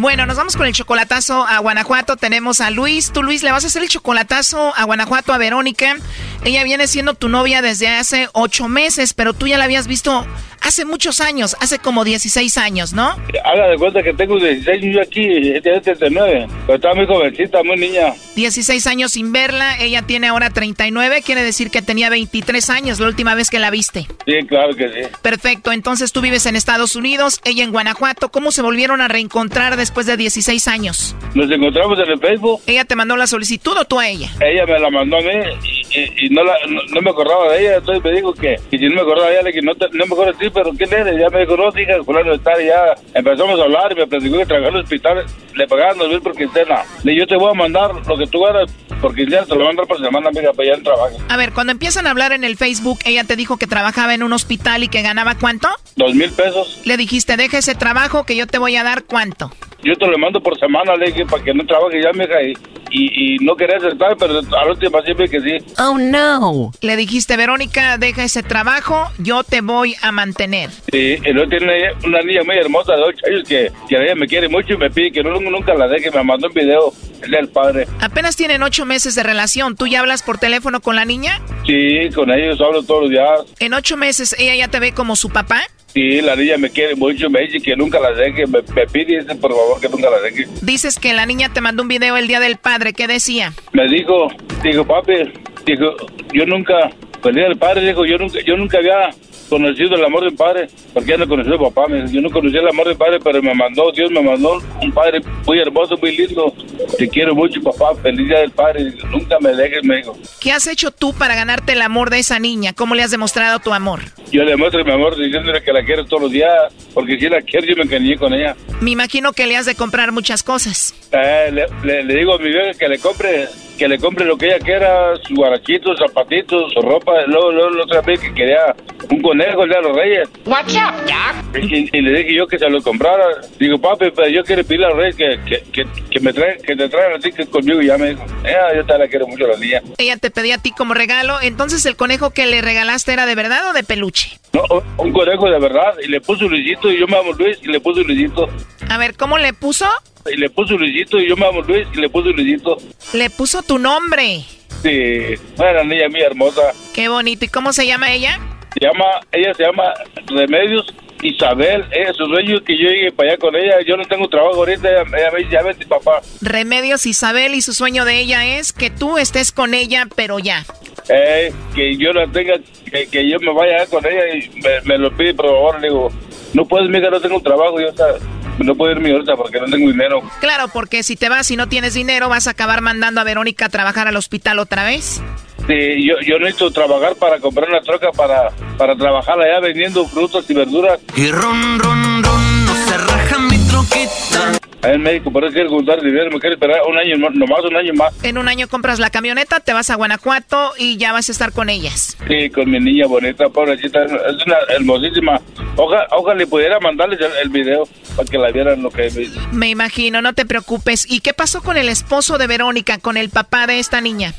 Bueno, 0.00 0.24
nos 0.24 0.38
vamos 0.38 0.56
con 0.56 0.66
el 0.66 0.72
chocolatazo 0.72 1.46
a 1.46 1.58
Guanajuato. 1.58 2.16
Tenemos 2.16 2.62
a 2.62 2.70
Luis. 2.70 3.12
Tú, 3.12 3.22
Luis, 3.22 3.42
le 3.42 3.52
vas 3.52 3.64
a 3.64 3.66
hacer 3.66 3.82
el 3.82 3.90
chocolatazo 3.90 4.72
a 4.74 4.84
Guanajuato 4.84 5.34
a 5.34 5.36
Verónica. 5.36 5.94
Ella 6.42 6.64
viene 6.64 6.86
siendo 6.86 7.12
tu 7.12 7.28
novia 7.28 7.60
desde 7.60 7.86
hace 7.88 8.30
ocho 8.32 8.66
meses, 8.66 9.12
pero 9.12 9.34
tú 9.34 9.46
ya 9.46 9.58
la 9.58 9.64
habías 9.64 9.86
visto 9.86 10.26
hace 10.62 10.86
muchos 10.86 11.20
años, 11.20 11.54
hace 11.60 11.78
como 11.78 12.04
16 12.04 12.56
años, 12.58 12.92
¿no? 12.92 13.08
Haga 13.44 13.68
de 13.68 13.76
cuenta 13.76 14.02
que 14.02 14.14
tengo 14.14 14.38
16 14.38 14.68
años 14.68 15.06
aquí, 15.06 15.60
tiene 15.62 15.80
39, 15.80 16.48
pero 16.66 16.76
está 16.76 16.94
muy 16.94 17.06
jovencita, 17.06 17.62
muy 17.62 17.76
niña. 17.76 18.14
16 18.36 18.86
años 18.86 19.12
sin 19.12 19.32
verla, 19.32 19.78
ella 19.78 20.02
tiene 20.02 20.28
ahora 20.28 20.50
39, 20.50 21.22
quiere 21.22 21.42
decir 21.42 21.70
que 21.70 21.82
tenía 21.82 22.08
23 22.10 22.70
años 22.70 23.00
la 23.00 23.06
última 23.06 23.34
vez 23.34 23.50
que 23.50 23.58
la 23.58 23.70
viste. 23.70 24.06
Sí, 24.26 24.46
claro 24.46 24.74
que 24.74 24.88
sí. 24.88 25.08
Perfecto, 25.22 25.72
entonces 25.72 26.12
tú 26.12 26.20
vives 26.20 26.46
en 26.46 26.56
Estados 26.56 26.96
Unidos, 26.96 27.40
ella 27.44 27.64
en 27.64 27.70
Guanajuato, 27.70 28.30
¿cómo 28.30 28.50
se 28.50 28.62
volvieron 28.62 29.00
a 29.00 29.08
reencontrar 29.08 29.76
después 29.76 29.89
de 29.94 30.16
16 30.16 30.68
años? 30.68 31.16
Nos 31.34 31.50
encontramos 31.50 31.98
en 31.98 32.10
el 32.10 32.18
Facebook. 32.18 32.62
¿Ella 32.66 32.84
te 32.84 32.96
mandó 32.96 33.16
la 33.16 33.26
solicitud 33.26 33.76
o 33.78 33.84
tú 33.84 33.98
a 33.98 34.08
ella? 34.08 34.30
Ella 34.40 34.66
me 34.66 34.78
la 34.78 34.90
mandó 34.90 35.16
a 35.16 35.20
mí 35.20 35.79
y, 35.92 36.28
no, 36.30 36.42
no, 36.44 37.00
me 37.00 37.10
acordaba 37.10 37.52
de 37.52 37.60
ella, 37.60 37.76
entonces 37.76 38.04
me 38.04 38.12
dijo 38.12 38.32
que, 38.32 38.56
si 38.70 38.78
no 38.78 38.94
me 38.94 39.00
acordaba 39.00 39.28
de 39.28 39.34
ella, 39.34 39.42
le 39.42 39.52
dije, 39.52 39.62
no, 39.62 39.72
no 39.72 40.06
me 40.06 40.12
acuerdo 40.12 40.32
de 40.32 40.38
ti, 40.38 40.50
pero 40.52 40.70
¿quién 40.72 40.92
eres? 40.92 41.18
Ya 41.18 41.28
me 41.30 41.40
dijo, 41.40 41.56
no, 41.56 41.68
hija, 41.68 42.02
fulano 42.04 42.32
estar, 42.32 42.60
y 42.60 42.66
ya 42.66 42.94
empezamos 43.14 43.58
a 43.58 43.64
hablar 43.64 43.92
y 43.92 43.94
me 43.96 44.06
platicó 44.06 44.38
que 44.38 44.46
trabajaba 44.46 44.68
en 44.68 44.76
el 44.76 44.82
hospital, 44.82 45.24
le 45.54 45.66
pagaban 45.66 45.98
dos 45.98 46.08
mil 46.08 46.20
por 46.20 46.36
quincena. 46.36 46.82
Le 47.02 47.16
yo 47.16 47.26
te 47.26 47.36
voy 47.36 47.50
a 47.50 47.54
mandar 47.54 47.90
lo 48.06 48.16
que 48.16 48.26
tú 48.26 48.40
ganas 48.40 48.70
por 49.00 49.14
quincena, 49.14 49.44
te 49.44 49.50
lo 49.50 49.56
voy 49.56 49.64
a 49.64 49.68
mandar 49.68 49.86
por 49.86 50.00
semana, 50.00 50.28
amiga, 50.28 50.52
para 50.52 50.68
allá 50.68 50.78
en 50.78 50.84
trabajo. 50.84 51.16
A 51.28 51.36
ver, 51.36 51.52
cuando 51.52 51.72
empiezan 51.72 52.06
a 52.06 52.10
hablar 52.10 52.32
en 52.32 52.44
el 52.44 52.56
Facebook, 52.56 52.98
ella 53.04 53.24
te 53.24 53.36
dijo 53.36 53.56
que 53.56 53.66
trabajaba 53.66 54.14
en 54.14 54.22
un 54.22 54.32
hospital 54.32 54.84
y 54.84 54.88
que 54.88 55.02
ganaba 55.02 55.36
¿cuánto? 55.38 55.68
Dos 55.96 56.14
mil 56.14 56.30
pesos. 56.30 56.82
Le 56.84 56.96
dijiste, 56.96 57.36
deja 57.36 57.58
ese 57.58 57.74
trabajo 57.74 58.24
que 58.24 58.36
yo 58.36 58.46
te 58.46 58.58
voy 58.58 58.76
a 58.76 58.84
dar 58.84 59.04
¿cuánto? 59.04 59.50
Yo 59.82 59.94
te 59.96 60.06
lo 60.06 60.18
mando 60.18 60.40
por 60.42 60.58
semana, 60.58 60.94
le 60.96 61.06
dije, 61.06 61.24
para 61.24 61.42
que 61.42 61.54
no 61.54 61.64
trabaje 61.64 62.02
ya, 62.02 62.12
mija, 62.12 62.42
y, 62.42 62.54
y, 62.90 63.38
no 63.38 63.56
quería 63.56 63.76
aceptar, 63.76 64.16
pero 64.18 64.40
a 64.40 64.64
la 64.64 64.70
última 64.70 65.00
siempre 65.02 65.28
que 65.28 65.40
sí. 65.40 65.56
Oh, 65.82 65.96
no. 65.96 66.72
Le 66.82 66.94
dijiste, 66.94 67.38
Verónica, 67.38 67.96
deja 67.96 68.22
ese 68.22 68.42
trabajo, 68.42 69.10
yo 69.16 69.44
te 69.44 69.62
voy 69.62 69.96
a 70.02 70.12
mantener. 70.12 70.68
Sí, 70.92 71.16
y 71.24 71.32
luego 71.32 71.48
tiene 71.48 71.92
una 72.04 72.20
niña 72.20 72.42
muy 72.44 72.56
hermosa 72.56 72.96
de 72.96 73.02
8 73.02 73.16
años 73.26 73.48
que, 73.48 73.72
que 73.88 73.96
ella 73.96 74.14
me 74.14 74.26
quiere 74.26 74.46
mucho 74.50 74.74
y 74.74 74.76
me 74.76 74.90
pide 74.90 75.10
que 75.10 75.22
no, 75.22 75.40
nunca 75.40 75.72
la 75.72 75.88
deje, 75.88 76.10
me 76.10 76.22
mandó 76.22 76.48
un 76.48 76.52
video, 76.52 76.92
él 77.22 77.32
es 77.32 77.40
el 77.40 77.48
padre. 77.48 77.88
Apenas 78.02 78.36
tienen 78.36 78.62
ocho 78.62 78.84
meses 78.84 79.14
de 79.14 79.22
relación, 79.22 79.74
¿tú 79.74 79.86
ya 79.86 80.00
hablas 80.00 80.22
por 80.22 80.36
teléfono 80.36 80.80
con 80.80 80.96
la 80.96 81.06
niña? 81.06 81.40
Sí, 81.66 82.10
con 82.14 82.30
ellos 82.30 82.60
hablo 82.60 82.82
todos 82.82 83.04
los 83.04 83.10
días. 83.10 83.40
¿En 83.58 83.72
ocho 83.72 83.96
meses 83.96 84.36
ella 84.38 84.54
ya 84.54 84.68
te 84.68 84.80
ve 84.80 84.92
como 84.92 85.16
su 85.16 85.30
papá? 85.30 85.62
Sí, 85.92 86.20
la 86.20 86.36
niña 86.36 86.56
me 86.56 86.70
quiere 86.70 86.94
mucho, 86.94 87.28
me 87.28 87.40
dice 87.40 87.60
que 87.60 87.74
nunca 87.74 87.98
la 87.98 88.12
deje, 88.12 88.46
me, 88.46 88.62
pide 88.62 89.24
por 89.36 89.50
favor 89.50 89.80
que 89.80 89.88
nunca 89.88 90.08
la 90.08 90.20
deje. 90.20 90.46
Dices 90.62 90.98
que 90.98 91.12
la 91.12 91.26
niña 91.26 91.52
te 91.52 91.60
mandó 91.60 91.82
un 91.82 91.88
video 91.88 92.16
el 92.16 92.28
día 92.28 92.38
del 92.38 92.58
padre, 92.58 92.92
¿qué 92.92 93.08
decía? 93.08 93.52
Me 93.72 93.88
dijo, 93.88 94.28
dijo 94.62 94.86
papi, 94.86 95.32
dijo, 95.66 95.96
yo 96.32 96.46
nunca, 96.46 96.90
el 97.24 97.34
día 97.34 97.44
del 97.44 97.58
padre, 97.58 97.88
dijo, 97.88 98.06
yo 98.06 98.18
nunca, 98.18 98.38
yo 98.46 98.56
nunca 98.56 98.78
había 98.78 99.10
conocido 99.50 99.96
el 99.96 100.04
amor 100.04 100.24
del 100.24 100.34
padre, 100.34 100.68
porque 100.94 101.10
ya 101.10 101.16
no 101.18 101.28
conocí 101.28 101.52
a 101.52 101.58
papá, 101.58 101.86
yo 102.10 102.20
no 102.20 102.30
conocí 102.30 102.56
el 102.56 102.68
amor 102.68 102.86
del 102.86 102.96
padre, 102.96 103.18
pero 103.22 103.42
me 103.42 103.52
mandó, 103.54 103.90
Dios 103.92 104.10
me 104.10 104.22
mandó 104.22 104.62
un 104.80 104.92
padre 104.92 105.20
muy 105.44 105.58
hermoso, 105.58 105.96
muy 105.98 106.16
lindo, 106.16 106.54
te 106.96 107.08
quiero 107.08 107.34
mucho 107.34 107.60
papá, 107.60 107.94
feliz 108.00 108.28
día 108.28 108.38
del 108.38 108.52
padre, 108.52 108.94
nunca 109.10 109.38
me 109.40 109.52
dejes, 109.52 109.84
me 109.84 109.96
dijo. 109.96 110.16
¿Qué 110.40 110.52
has 110.52 110.66
hecho 110.68 110.92
tú 110.92 111.12
para 111.12 111.34
ganarte 111.34 111.72
el 111.72 111.82
amor 111.82 112.08
de 112.10 112.20
esa 112.20 112.38
niña? 112.38 112.72
¿Cómo 112.72 112.94
le 112.94 113.02
has 113.02 113.10
demostrado 113.10 113.58
tu 113.58 113.74
amor? 113.74 114.00
Yo 114.30 114.44
le 114.44 114.56
muestro 114.56 114.84
mi 114.84 114.92
amor 114.92 115.16
diciéndole 115.16 115.62
que 115.62 115.72
la 115.72 115.84
quiero 115.84 116.04
todos 116.06 116.22
los 116.22 116.32
días, 116.32 116.72
porque 116.94 117.18
si 117.18 117.28
la 117.28 117.42
quiero 117.42 117.66
yo 117.66 117.76
me 117.76 117.82
engañé 117.82 118.16
con 118.16 118.32
ella. 118.32 118.54
Me 118.80 118.92
imagino 118.92 119.32
que 119.32 119.46
le 119.46 119.56
has 119.56 119.66
de 119.66 119.74
comprar 119.74 120.12
muchas 120.12 120.44
cosas. 120.44 120.94
Eh, 121.10 121.50
le, 121.82 122.04
le 122.04 122.14
digo 122.14 122.34
a 122.34 122.38
mi 122.38 122.48
vieja 122.48 122.78
que 122.78 122.88
le 122.88 122.98
compre 122.98 123.48
que 123.80 123.88
le 123.88 123.98
compre 123.98 124.26
lo 124.26 124.36
que 124.36 124.44
ella 124.44 124.58
quiera, 124.58 125.16
sus 125.26 125.34
guarachitos, 125.34 125.96
zapatitos, 125.98 126.70
su 126.74 126.82
ropa. 126.82 127.12
Luego, 127.26 127.50
luego 127.50 127.70
la 127.70 127.84
otra 127.84 128.02
vez 128.02 128.20
que 128.20 128.34
quería 128.34 128.76
un 129.10 129.22
conejo 129.22 129.64
el 129.64 129.70
de 129.70 129.80
los 129.80 129.96
reyes. 129.96 130.28
What's 130.44 130.76
up, 130.76 131.56
Y, 131.56 132.02
le 132.02 132.18
dije 132.18 132.34
yo 132.34 132.46
que 132.46 132.58
se 132.58 132.68
lo 132.68 132.82
comprara. 132.82 133.24
Digo, 133.58 133.78
papi, 133.78 134.10
pero 134.14 134.28
yo 134.28 134.44
quiero 134.44 134.64
pedirle 134.64 134.84
a 134.84 134.88
los 134.90 134.98
reyes 134.98 135.16
que, 135.16 135.62
que, 135.72 135.86
que, 136.10 136.20
me 136.20 136.30
traen, 136.30 136.60
que 136.60 136.76
te 136.76 136.90
traigan 136.90 137.18
así 137.18 137.32
que 137.32 137.46
conmigo. 137.46 137.80
Y 137.80 137.86
ya 137.86 137.96
me 137.96 138.10
dijo, 138.10 138.22
eh, 138.44 138.54
yo 138.76 138.84
te 138.84 138.98
la 138.98 139.08
quiero 139.08 139.26
mucho 139.26 139.46
la 139.46 139.56
niña. 139.56 139.80
Ella 139.96 140.18
te 140.18 140.30
pedía 140.30 140.56
a 140.56 140.58
ti 140.58 140.72
como 140.72 140.92
regalo. 140.92 141.40
Entonces, 141.40 141.86
¿el 141.86 141.96
conejo 141.96 142.32
que 142.32 142.44
le 142.44 142.60
regalaste 142.60 143.14
era 143.14 143.24
de 143.24 143.34
verdad 143.34 143.70
o 143.70 143.72
de 143.72 143.82
peluche? 143.82 144.38
No, 144.52 144.62
un 144.98 145.10
conejo 145.10 145.48
de 145.48 145.58
verdad. 145.58 145.94
Y 146.04 146.08
le 146.08 146.20
puso 146.20 146.46
Luisito 146.46 146.92
y 146.92 147.00
yo 147.00 147.06
me 147.06 147.16
amo 147.16 147.32
Luis 147.32 147.56
y 147.62 147.68
le 147.68 147.80
puso 147.80 148.02
Luisito. 148.02 148.46
A 148.90 148.98
ver, 148.98 149.16
¿cómo 149.16 149.38
le 149.38 149.54
puso? 149.54 149.86
Y 150.26 150.36
le 150.36 150.50
puso 150.50 150.76
Luisito 150.76 151.18
y 151.18 151.28
yo 151.28 151.36
me 151.36 151.46
amo 151.46 151.62
Luis 151.62 151.86
y 151.94 152.00
le 152.00 152.08
puso 152.08 152.30
Luisito. 152.30 152.76
Le 153.12 153.30
puso 153.30 153.62
tu 153.62 153.78
nombre. 153.78 154.44
Sí, 154.82 155.34
una 155.56 155.84
niña 155.84 156.08
muy 156.08 156.20
hermosa. 156.20 156.72
Qué 156.94 157.08
bonito. 157.08 157.44
¿Y 157.44 157.48
cómo 157.48 157.72
se 157.72 157.86
llama 157.86 158.12
ella? 158.12 158.38
Se 158.74 158.80
llama, 158.80 159.04
ella 159.32 159.52
se 159.54 159.64
llama 159.64 159.92
Remedios 160.26 160.94
Isabel. 161.22 161.84
Ella, 161.90 162.12
su 162.14 162.26
sueño 162.26 162.56
es 162.56 162.62
que 162.62 162.78
yo 162.78 162.88
llegue 162.88 163.12
para 163.12 163.30
allá 163.30 163.38
con 163.38 163.56
ella. 163.56 163.76
Yo 163.86 163.96
no 163.96 164.04
tengo 164.04 164.28
trabajo 164.28 164.56
ahorita. 164.56 164.88
Ella, 164.88 165.04
me 165.04 165.38
dice, 165.38 165.50
ya 165.50 165.62
vete, 165.62 165.86
papá. 165.86 166.22
Remedios 166.40 167.06
Isabel 167.06 167.54
y 167.54 167.62
su 167.62 167.72
sueño 167.72 168.04
de 168.04 168.20
ella 168.20 168.58
es 168.58 168.72
que 168.72 168.90
tú 168.90 169.18
estés 169.18 169.52
con 169.52 169.74
ella, 169.74 170.06
pero 170.16 170.38
ya. 170.38 170.64
Eh, 171.08 171.52
que 171.74 171.96
yo 171.96 172.12
la 172.12 172.26
tenga, 172.28 172.54
que, 172.90 173.06
que 173.08 173.28
yo 173.28 173.38
me 173.40 173.52
vaya 173.52 173.86
con 173.86 174.06
ella 174.06 174.34
y 174.34 174.50
me, 174.60 174.80
me, 174.84 174.98
lo 174.98 175.14
pide, 175.16 175.34
por 175.34 175.46
favor. 175.46 175.80
Le 175.80 175.88
digo, 175.88 176.10
no 176.54 176.64
puedes, 176.64 176.88
mira, 176.88 177.10
no 177.10 177.20
tengo 177.20 177.40
trabajo. 177.40 177.80
Yo, 177.80 177.88
está 177.88 178.14
no 178.58 178.74
puedo 178.74 178.92
irme 178.92 179.12
ahorita 179.12 179.36
porque 179.36 179.60
no 179.60 179.66
tengo 179.66 179.90
dinero. 179.90 180.22
Claro, 180.40 180.68
porque 180.68 181.02
si 181.02 181.16
te 181.16 181.28
vas 181.28 181.50
y 181.50 181.56
no 181.56 181.68
tienes 181.68 181.94
dinero, 181.94 182.28
vas 182.28 182.46
a 182.46 182.50
acabar 182.50 182.80
mandando 182.80 183.20
a 183.20 183.24
Verónica 183.24 183.66
a 183.66 183.68
trabajar 183.68 184.08
al 184.08 184.16
hospital 184.16 184.58
otra 184.58 184.84
vez. 184.84 185.22
Sí, 185.66 186.06
yo, 186.06 186.14
yo 186.26 186.38
necesito 186.38 186.70
trabajar 186.70 187.14
para 187.16 187.38
comprar 187.38 187.68
una 187.68 187.80
troca 187.80 188.10
para, 188.12 188.50
para 188.76 188.96
trabajar 188.96 189.40
allá 189.40 189.60
vendiendo 189.60 190.06
frutas 190.06 190.44
y 190.48 190.54
verduras. 190.54 191.00
Y 191.16 191.30
ron, 191.30 191.78
ron, 191.78 192.24
ron, 192.24 192.64
no 192.64 192.74
se 192.74 192.96
raja 192.96 193.38
mi 193.38 193.58
troquita. 193.68 194.52
Ahí 194.82 194.94
en 194.94 195.02
México, 195.02 195.30
pero 195.32 195.48
quiero 195.50 195.70
juntar 195.70 196.00
dinero, 196.00 196.30
me 196.30 196.40
quiero 196.40 196.54
esperar 196.54 196.80
un 196.88 196.98
año 196.98 197.18
más, 197.18 197.34
nomás 197.34 197.64
un 197.64 197.76
año 197.76 197.92
más. 197.94 198.12
En 198.24 198.38
un 198.38 198.48
año 198.48 198.68
compras 198.68 198.98
la 198.98 199.10
camioneta, 199.10 199.60
te 199.60 199.72
vas 199.72 199.90
a 199.90 199.96
Guanajuato 199.96 200.72
y 200.78 200.96
ya 200.96 201.12
vas 201.12 201.28
a 201.28 201.32
estar 201.32 201.52
con 201.52 201.68
ellas. 201.68 202.16
Sí, 202.28 202.50
con 202.50 202.70
mi 202.70 202.80
niña 202.80 203.06
bonita, 203.06 203.48
pobrecita, 203.48 204.04
es 204.04 204.46
una 204.46 204.56
hermosísima. 204.74 205.40
Ojalá, 205.76 206.06
ojalá 206.12 206.46
pudiera 206.46 206.80
mandarles 206.80 207.20
el, 207.20 207.32
el 207.42 207.48
video 207.50 207.88
para 208.16 208.28
que 208.28 208.38
la 208.38 208.50
vieran 208.50 208.82
lo 208.82 208.90
que 208.90 209.10
me 209.10 209.56
Me 209.56 209.68
imagino, 209.70 210.22
no 210.22 210.32
te 210.32 210.46
preocupes. 210.46 211.10
¿Y 211.10 211.20
qué 211.20 211.34
pasó 211.34 211.62
con 211.62 211.76
el 211.76 211.88
esposo 211.88 212.38
de 212.38 212.46
Verónica, 212.46 212.98
con 212.98 213.16
el 213.16 213.30
papá 213.30 213.66
de 213.66 213.78
esta 213.78 214.00
niña? 214.00 214.34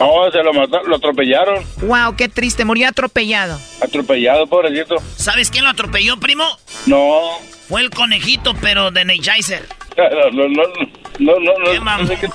No, 0.00 0.30
se 0.32 0.42
lo 0.42 0.54
mataron, 0.54 0.88
lo 0.88 0.96
atropellaron. 0.96 1.62
Wow, 1.82 2.16
qué 2.16 2.28
triste, 2.28 2.64
murió 2.64 2.88
atropellado. 2.88 3.60
Atropellado, 3.82 4.46
pobrecito. 4.46 4.96
¿Sabes 5.16 5.50
quién 5.50 5.64
lo 5.64 5.70
atropelló, 5.70 6.18
primo? 6.18 6.44
No. 6.86 7.32
Fue 7.70 7.82
el 7.82 7.90
conejito, 7.90 8.52
pero 8.60 8.90
de 8.90 9.02
Energizer. 9.02 9.62
No, 9.96 10.08
no, 10.32 10.48
no, 10.48 10.62
no, 11.20 11.38
no, 11.38 11.58
no, 11.60 11.98
no 11.98 12.06
sé 12.08 12.16
qué, 12.16 12.28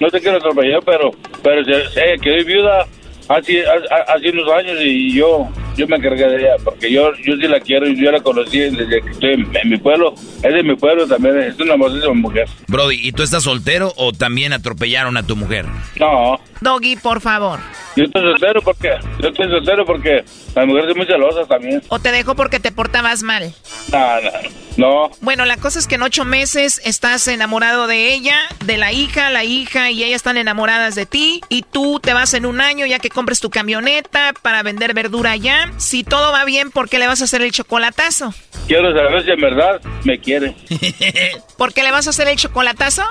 no 0.00 0.08
sé 0.08 0.20
qué 0.22 0.30
lo 0.30 0.38
atropelló, 0.38 0.80
pero, 0.80 1.10
pero 1.42 1.62
se, 1.66 1.86
se 1.90 2.18
quedó 2.18 2.42
viuda 2.46 2.86
hace, 3.28 3.62
hace, 3.66 3.86
hace 4.08 4.30
unos 4.30 4.50
años 4.54 4.78
y 4.80 5.12
yo, 5.12 5.46
yo 5.76 5.86
me 5.88 5.96
encargué 5.96 6.28
de 6.28 6.36
ella, 6.40 6.56
porque 6.62 6.90
yo, 6.92 7.12
yo 7.24 7.36
sí 7.36 7.48
la 7.48 7.60
quiero 7.60 7.88
y 7.88 7.96
yo 7.96 8.10
la 8.10 8.20
conocí 8.20 8.58
desde 8.58 9.02
que 9.02 9.10
estoy 9.10 9.32
en, 9.34 9.56
en 9.56 9.68
mi 9.68 9.76
pueblo. 9.76 10.14
Es 10.42 10.52
de 10.54 10.62
mi 10.62 10.76
pueblo 10.76 11.06
también, 11.06 11.38
es 11.38 11.58
una 11.60 11.72
hermosísima 11.72 12.14
mujer. 12.14 12.48
Brody, 12.68 12.98
¿y 13.02 13.12
tú 13.12 13.22
estás 13.22 13.42
soltero 13.44 13.92
o 13.96 14.12
también 14.12 14.52
atropellaron 14.52 15.16
a 15.16 15.22
tu 15.22 15.36
mujer? 15.36 15.66
No, 15.98 16.38
Doggy, 16.60 16.96
por 16.96 17.20
favor. 17.20 17.60
yo 17.96 18.04
estoy 18.04 18.22
soltero 18.22 18.62
porque, 18.62 18.90
yo 19.20 19.28
estoy 19.28 19.48
soltero 19.50 19.84
porque 19.84 20.24
la 20.54 20.66
mujer 20.66 20.88
es 20.90 20.96
muy 20.96 21.06
celosa 21.06 21.44
también. 21.46 21.82
¿O 21.88 21.98
te 21.98 22.10
dejo 22.12 22.34
porque 22.34 22.60
te 22.60 22.72
portabas 22.72 23.22
mal? 23.22 23.52
No, 23.92 24.20
no, 24.20 24.30
no. 24.76 25.10
Bueno, 25.20 25.44
la 25.44 25.56
cosa 25.56 25.78
es 25.78 25.86
que 25.86 25.96
en 25.96 26.02
ocho 26.02 26.24
meses 26.24 26.80
estás 26.84 27.28
enamorado 27.28 27.86
de 27.86 28.14
ella, 28.14 28.38
de 28.64 28.76
la 28.78 28.92
hija, 28.92 29.30
la 29.30 29.44
hija 29.44 29.90
y 29.90 30.04
ella 30.04 30.16
están 30.16 30.36
enamoradas 30.36 30.94
de 30.94 31.06
ti. 31.06 31.40
Y 31.48 31.62
tú 31.62 32.00
te 32.00 32.12
vas 32.14 32.34
en 32.34 32.46
un 32.46 32.60
año 32.60 32.86
ya 32.86 32.98
que 32.98 33.10
compres 33.10 33.40
tu 33.40 33.50
camioneta 33.50 34.32
para 34.42 34.62
vender 34.62 34.94
verdura 34.94 35.32
allá. 35.32 35.63
Si 35.76 36.04
todo 36.04 36.32
va 36.32 36.44
bien, 36.44 36.70
¿por 36.70 36.88
qué 36.88 36.98
le 36.98 37.06
vas 37.06 37.20
a 37.20 37.24
hacer 37.24 37.42
el 37.42 37.52
chocolatazo? 37.52 38.34
Quiero 38.66 38.94
saber 38.94 39.24
si 39.24 39.30
en 39.30 39.40
verdad 39.40 39.80
me 40.04 40.18
quiere. 40.18 40.54
¿Por 41.58 41.72
qué 41.72 41.82
le 41.82 41.90
vas 41.90 42.06
a 42.06 42.10
hacer 42.10 42.28
el 42.28 42.36
chocolatazo? 42.36 43.02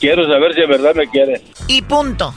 Quiero 0.00 0.26
saber 0.26 0.54
si 0.54 0.60
en 0.60 0.70
verdad 0.70 0.94
me 0.94 1.08
quiere. 1.08 1.40
Y 1.68 1.82
punto. 1.82 2.34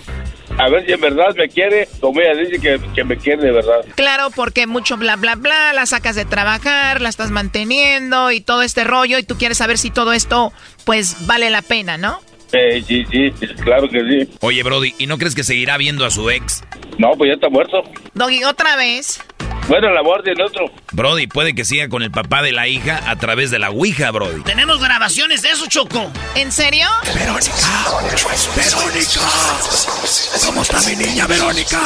A 0.58 0.70
ver 0.70 0.86
si 0.86 0.94
en 0.94 1.02
verdad 1.02 1.36
me 1.36 1.50
quiere, 1.50 1.88
como 2.00 2.20
ella 2.20 2.34
dice 2.34 2.60
que, 2.60 2.80
que 2.96 3.04
me 3.04 3.18
quiere 3.18 3.44
de 3.44 3.52
verdad. 3.52 3.86
Claro, 3.96 4.30
porque 4.36 4.66
mucho 4.66 4.98
bla 4.98 5.16
bla 5.16 5.36
bla, 5.36 5.74
la 5.74 5.86
sacas 5.86 6.16
de 6.16 6.26
trabajar, 6.26 7.02
la 7.02 7.10
estás 7.10 7.30
manteniendo 7.30 8.32
y 8.32 8.42
todo 8.42 8.64
este 8.64 8.84
rollo 8.84 9.20
y 9.20 9.24
tú 9.24 9.38
quieres 9.38 9.60
saber 9.60 9.78
si 9.78 9.92
todo 9.92 10.14
esto 10.14 10.52
pues 10.86 11.28
vale 11.28 11.50
la 11.50 11.62
pena, 11.62 11.98
¿no? 11.98 12.22
Eh, 12.54 12.82
sí, 12.88 13.06
sí, 13.12 13.32
claro 13.62 13.90
que 13.90 14.00
sí. 14.00 14.30
Oye, 14.40 14.64
Brody, 14.64 14.96
¿y 14.98 15.06
no 15.06 15.18
crees 15.18 15.36
que 15.36 15.44
seguirá 15.44 15.78
viendo 15.78 16.06
a 16.06 16.12
su 16.12 16.30
ex? 16.30 16.64
No, 16.98 17.12
pues 17.18 17.30
ya 17.30 17.34
está 17.36 17.50
muerto. 17.50 17.84
Doggy, 18.14 18.44
otra 18.46 18.76
vez. 18.78 19.20
Bueno, 19.68 19.92
la 19.92 20.02
muerte 20.02 20.32
en 20.32 20.42
otro. 20.42 20.66
Brody, 20.94 21.28
puede 21.28 21.54
que 21.54 21.66
siga 21.66 21.90
con 21.90 22.02
el 22.02 22.10
papá 22.10 22.42
de 22.42 22.54
la 22.54 22.68
hija 22.68 23.02
a 23.06 23.18
través 23.18 23.52
de 23.52 23.60
la 23.60 23.70
Ouija, 23.70 24.12
Brody. 24.12 24.42
Tenemos 24.44 24.80
grabaciones 24.80 25.42
de 25.42 25.50
eso, 25.50 25.68
Choco. 25.68 26.10
¿En 26.36 26.52
serio? 26.52 26.88
Verónica, 27.14 27.52
Verónica, 28.56 29.22
¿cómo 30.46 30.62
está 30.62 30.80
mi 30.82 30.96
niña 30.96 31.28
Verónica? 31.28 31.80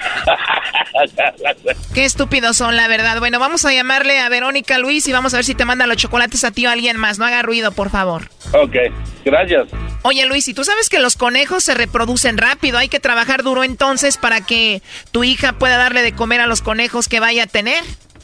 Qué 1.94 2.04
estúpidos 2.04 2.56
son, 2.56 2.76
la 2.76 2.88
verdad. 2.88 3.18
Bueno, 3.18 3.38
vamos 3.38 3.64
a 3.64 3.72
llamarle 3.72 4.18
a 4.20 4.28
Verónica 4.28 4.78
Luis 4.78 5.06
y 5.08 5.12
vamos 5.12 5.34
a 5.34 5.38
ver 5.38 5.44
si 5.44 5.54
te 5.54 5.64
manda 5.64 5.86
los 5.86 5.96
chocolates 5.96 6.44
a 6.44 6.50
ti 6.50 6.66
o 6.66 6.68
a 6.68 6.72
alguien 6.72 6.96
más. 6.96 7.18
No 7.18 7.24
haga 7.24 7.42
ruido, 7.42 7.72
por 7.72 7.90
favor. 7.90 8.28
Ok, 8.52 8.76
gracias. 9.24 9.68
Oye, 10.02 10.24
Luis, 10.26 10.48
y 10.48 10.54
tú 10.54 10.64
sabes 10.64 10.88
que 10.88 10.98
los 10.98 11.16
conejos 11.16 11.64
se 11.64 11.74
reproducen 11.74 12.38
rápido. 12.38 12.78
Hay 12.78 12.88
que 12.88 13.00
trabajar 13.00 13.42
duro 13.42 13.64
entonces 13.64 14.16
para 14.16 14.40
que 14.40 14.82
tu 15.12 15.24
hija 15.24 15.52
pueda 15.52 15.76
darle 15.76 16.02
de 16.02 16.12
comer 16.12 16.40
a 16.40 16.46
los 16.46 16.62
conejos 16.62 17.08
que 17.08 17.20
vaya 17.20 17.44
a 17.44 17.46
tener. 17.46 17.82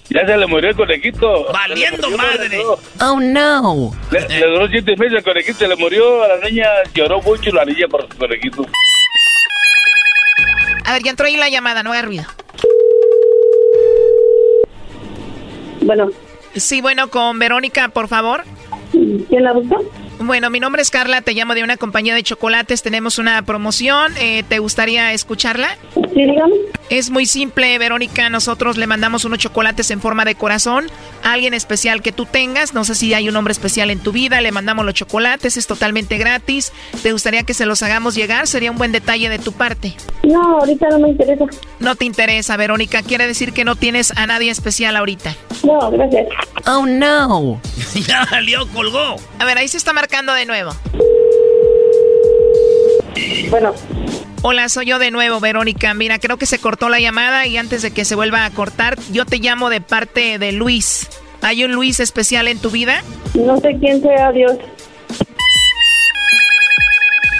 Ya 0.09 0.25
se 0.25 0.37
le 0.37 0.47
murió 0.47 0.71
el 0.71 0.77
conejito. 0.77 1.53
Valiendo 1.53 2.09
madre. 2.13 2.61
Oh, 3.01 3.19
no. 3.21 3.93
Le, 4.13 4.29
le 4.29 4.47
duró 4.47 4.69
siete 4.69 4.97
meses 4.97 5.19
el 5.19 5.25
conejito, 5.25 5.59
se 5.59 5.69
le 5.69 5.75
murió 5.75 6.23
a 6.23 6.29
la 6.29 6.49
niña, 6.49 6.69
lloró 6.95 7.21
mucho 7.23 7.51
la 7.51 7.65
niña 7.65 7.89
por 7.89 8.03
su 8.09 8.17
conejito. 8.17 8.65
A 10.87 10.93
ver, 10.93 11.03
ya 11.03 11.11
entró 11.11 11.27
ahí 11.27 11.37
la 11.37 11.49
llamada, 11.49 11.83
no 11.83 11.93
haga 11.93 12.03
ruido. 12.03 12.25
Bueno. 15.83 16.11
Sí, 16.55 16.81
bueno, 16.81 17.11
con 17.11 17.39
Verónica, 17.39 17.89
por 17.89 18.09
favor. 18.09 18.45
¿Quién 18.93 19.43
la 19.43 19.53
busca? 19.53 19.77
Bueno, 20.19 20.49
mi 20.49 20.61
nombre 20.61 20.81
es 20.81 20.91
Carla, 20.91 21.21
te 21.21 21.35
llamo 21.35 21.55
de 21.55 21.63
una 21.63 21.77
compañía 21.77 22.15
de 22.15 22.23
chocolates, 22.23 22.83
tenemos 22.83 23.19
una 23.19 23.43
promoción, 23.43 24.15
eh, 24.19 24.45
¿te 24.49 24.59
gustaría 24.61 25.13
escucharla? 25.13 25.77
Sí, 25.95 26.01
dígame. 26.15 26.55
Es 26.89 27.11
muy 27.11 27.27
simple, 27.27 27.77
Verónica, 27.79 28.31
nosotros 28.31 28.79
le 28.79 28.87
mandamos 28.87 29.27
unos 29.27 29.41
chocolates 29.41 29.91
en 29.91 30.01
forma 30.01 30.25
de 30.25 30.35
corazón 30.35 30.87
a 31.23 31.35
alguien 31.35 31.53
especial 31.53 32.01
que 32.01 32.13
tú 32.13 32.25
tengas, 32.25 32.73
no 32.73 32.85
sé 32.85 32.95
si 32.95 33.13
hay 33.13 33.29
un 33.29 33.37
hombre 33.37 33.53
especial 33.53 33.91
en 33.91 33.99
tu 33.99 34.11
vida, 34.11 34.41
le 34.41 34.53
mandamos 34.53 34.87
los 34.87 34.95
chocolates, 34.95 35.59
es 35.59 35.67
totalmente 35.67 36.17
gratis, 36.17 36.73
¿te 37.03 37.13
gustaría 37.13 37.43
que 37.43 37.53
se 37.53 37.67
los 37.67 37.83
hagamos 37.83 38.15
llegar? 38.15 38.47
Sería 38.47 38.71
un 38.71 38.79
buen 38.79 38.93
detalle 38.93 39.29
de 39.29 39.39
tu 39.39 39.53
parte. 39.53 39.97
No, 40.23 40.61
ahorita 40.61 40.89
no 40.89 40.99
me 41.01 41.09
interesa. 41.11 41.45
No 41.79 41.95
te 41.95 42.07
interesa, 42.07 42.57
Verónica, 42.57 43.03
quiere 43.03 43.27
decir 43.27 43.53
que 43.53 43.65
no 43.65 43.77
tienes 43.77 44.17
a 44.17 44.27
nadie 44.27 44.51
especial 44.51 44.97
ahorita. 44.97 45.37
No, 45.63 45.91
gracias. 45.91 46.29
Oh, 46.67 46.87
no. 46.87 47.61
ya 47.95 48.25
salió, 48.27 48.67
colgó. 48.69 49.17
A 49.39 49.45
ver, 49.45 49.59
ahí 49.59 49.69
se 49.69 49.77
está 49.77 49.93
marcando 49.93 50.06
de 50.07 50.47
nuevo. 50.47 50.71
Bueno. 53.51 53.75
Hola, 54.43 54.69
soy 54.69 54.87
yo 54.87 54.99
de 54.99 55.11
nuevo, 55.11 55.41
Verónica. 55.41 55.93
Mira, 55.95 56.19
creo 56.19 56.37
que 56.37 56.47
se 56.47 56.59
cortó 56.59 56.89
la 56.89 57.01
llamada 57.01 57.47
y 57.47 57.57
antes 57.57 57.83
de 57.83 57.91
que 57.91 58.05
se 58.05 58.15
vuelva 58.15 58.45
a 58.45 58.51
cortar, 58.51 58.97
yo 59.13 59.25
te 59.25 59.39
llamo 59.39 59.69
de 59.69 59.81
parte 59.81 60.39
de 60.39 60.53
Luis. 60.53 61.09
¿Hay 61.43 61.65
un 61.65 61.73
Luis 61.73 62.01
especial 62.01 62.49
en 62.49 62.59
tu 62.59 62.71
vida? 62.71 63.03
No 63.35 63.59
sé 63.59 63.77
quién 63.81 64.01
sea 64.01 64.33
Dios. 64.33 64.57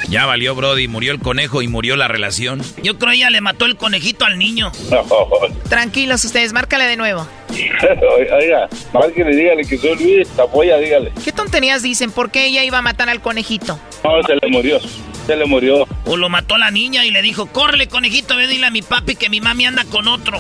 Ya 0.09 0.25
valió, 0.25 0.55
Brody. 0.55 0.89
Murió 0.89 1.13
el 1.13 1.19
conejo 1.19 1.63
y 1.63 1.69
murió 1.69 1.97
la 1.97 2.09
relación. 2.09 2.63
Yo 2.83 2.99
creo 2.99 3.13
ella 3.13 3.31
le 3.31 3.41
mató 3.41 3.67
el 3.67 3.77
conejito 3.77 4.25
al 4.25 4.39
niño. 4.39 4.71
Tranquilos 5.69 6.25
ustedes, 6.25 6.53
márcale 6.53 6.85
de 6.85 6.97
nuevo. 6.97 7.27
Oiga, 8.39 8.69
márquele, 8.93 9.35
dígale 9.35 9.65
que 9.65 9.79
soy 9.79 9.97
Luis 9.97 10.29
Tapoya, 10.29 10.79
dígale. 10.79 11.13
¿Qué 11.25 11.33
tonterías 11.33 11.83
dicen? 11.83 12.11
¿Por 12.11 12.31
qué 12.31 12.47
ella 12.47 12.65
iba 12.65 12.79
a 12.79 12.83
matar 12.83 13.09
al 13.09 13.21
conejito? 13.21 13.79
No, 14.05 14.23
se 14.23 14.37
le 14.37 14.49
murió, 14.49 14.79
se 15.27 15.37
le 15.37 15.45
murió. 15.47 15.87
O 16.05 16.17
lo 16.17 16.29
mató 16.29 16.57
la 16.59 16.71
niña 16.71 17.05
y 17.05 17.11
le 17.11 17.23
dijo, 17.23 17.47
córrele 17.47 17.89
conejito, 17.89 18.37
ve 18.37 18.47
dile 18.47 18.67
a 18.67 18.71
mi 18.71 18.83
papi 18.83 19.17
que 19.17 19.29
mi 19.29 19.41
mami 19.41 19.67
anda 19.67 19.85
con 19.85 20.07
otro. 20.07 20.39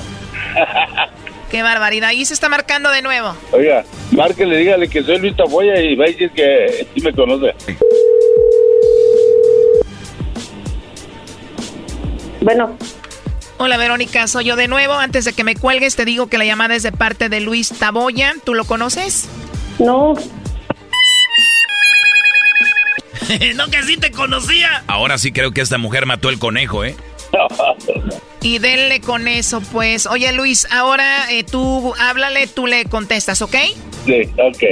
Qué 1.51 1.63
barbaridad. 1.63 2.11
Ahí 2.11 2.25
se 2.25 2.35
está 2.35 2.49
marcando 2.49 2.91
de 2.91 3.03
nuevo. 3.03 3.37
Oiga, 3.53 3.85
márquele, 4.11 4.59
dígale 4.59 4.89
que 4.89 5.03
soy 5.03 5.19
Luis 5.19 5.37
Tapoya 5.37 5.81
y 5.81 5.95
va 5.95 6.05
a 6.05 6.09
decir 6.09 6.31
que 6.31 6.87
sí 6.95 7.01
me 7.01 7.13
conoce. 7.13 7.55
Bueno. 12.41 12.77
Hola 13.59 13.79
Verónica, 13.79 14.27
soy 14.29 14.45
yo 14.45 14.57
de 14.57 14.69
nuevo. 14.69 14.93
Antes 14.95 15.25
de 15.25 15.33
que 15.33 15.43
me 15.43 15.57
cuelgues, 15.57 15.97
te 15.97 16.05
digo 16.05 16.27
que 16.27 16.37
la 16.37 16.45
llamada 16.45 16.75
es 16.75 16.83
de 16.83 16.93
parte 16.93 17.29
de 17.29 17.41
Luis 17.41 17.71
Taboya. 17.71 18.35
¿Tú 18.45 18.55
lo 18.55 18.65
conoces? 18.65 19.29
No. 19.79 20.15
no, 23.57 23.69
que 23.71 23.83
sí 23.83 23.97
te 23.97 24.11
conocía. 24.11 24.85
Ahora 24.87 25.17
sí 25.19 25.33
creo 25.33 25.53
que 25.53 25.63
esta 25.63 25.79
mujer 25.79 26.05
mató 26.07 26.29
el 26.29 26.39
conejo, 26.39 26.85
¿eh? 26.85 26.95
Y 28.43 28.59
denle 28.59 29.01
con 29.01 29.27
eso, 29.27 29.61
pues. 29.73 30.07
Oye 30.07 30.33
Luis, 30.33 30.69
ahora 30.71 31.31
eh, 31.33 31.43
tú 31.45 31.95
háblale, 31.99 32.47
tú 32.47 32.67
le 32.67 32.85
contestas, 32.85 33.43
¿ok? 33.43 33.57
Sí, 34.05 34.23
ok. 34.39 34.63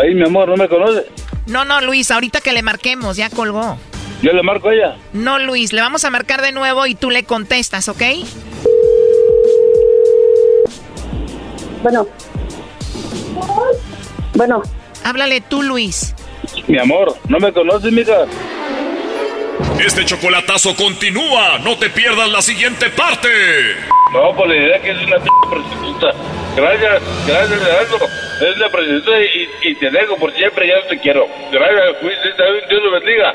Ay, 0.00 0.14
mi 0.14 0.24
amor, 0.24 0.48
¿no 0.48 0.56
me 0.56 0.68
conoce? 0.68 1.06
No, 1.46 1.64
no, 1.64 1.80
Luis, 1.80 2.10
ahorita 2.10 2.40
que 2.40 2.52
le 2.52 2.62
marquemos, 2.62 3.16
ya 3.16 3.30
colgó. 3.30 3.78
Yo 4.22 4.32
le 4.32 4.42
marco 4.42 4.68
a 4.68 4.74
ella. 4.74 4.96
No, 5.12 5.38
Luis, 5.38 5.72
le 5.72 5.80
vamos 5.80 6.04
a 6.04 6.10
marcar 6.10 6.42
de 6.42 6.52
nuevo 6.52 6.86
y 6.86 6.94
tú 6.94 7.10
le 7.10 7.24
contestas, 7.24 7.88
¿ok? 7.88 8.02
Bueno. 11.82 12.06
Bueno. 14.34 14.62
Háblale 15.04 15.40
tú, 15.40 15.62
Luis. 15.62 16.14
Mi 16.66 16.78
amor, 16.78 17.16
¿no 17.28 17.38
me 17.38 17.52
conoces, 17.52 17.92
mija? 17.92 18.24
Este 19.78 20.04
chocolatazo 20.04 20.74
continúa. 20.74 21.58
No 21.58 21.76
te 21.78 21.90
pierdas 21.90 22.28
la 22.30 22.42
siguiente 22.42 22.90
parte. 22.90 23.28
No, 24.12 24.34
por 24.34 24.48
la 24.48 24.56
idea 24.56 24.80
que 24.80 24.90
es 24.90 24.98
una 24.98 25.16
p 25.18 25.28
prostituta. 25.48 26.12
Gracias, 26.56 27.02
gracias, 27.26 27.62
Leandro. 27.62 28.06
Es 28.40 28.58
la 28.58 28.68
prostituta 28.70 29.10
y, 29.20 29.70
y 29.70 29.74
te 29.76 29.90
dejo 29.90 30.16
por 30.16 30.32
siempre, 30.32 30.68
ya 30.68 30.76
no 30.76 30.86
te 30.88 30.98
quiero. 30.98 31.26
Gracias, 31.52 32.02
Luis, 32.02 32.16
Dios 32.68 32.82
lo 32.82 32.90
bendiga. 32.92 33.34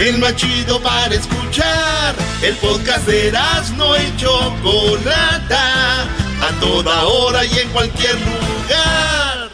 el 0.00 0.18
más 0.18 0.34
chido 0.36 0.80
para 0.80 1.14
escuchar. 1.14 2.14
El 2.42 2.56
podcast 2.56 3.06
de 3.06 3.28
Erasmo 3.28 3.94
y 3.96 4.16
Chocolata, 4.16 6.02
a 6.02 6.60
toda 6.60 7.04
hora 7.06 7.44
y 7.44 7.58
en 7.58 7.68
cualquier 7.70 8.14
lugar. 8.14 9.50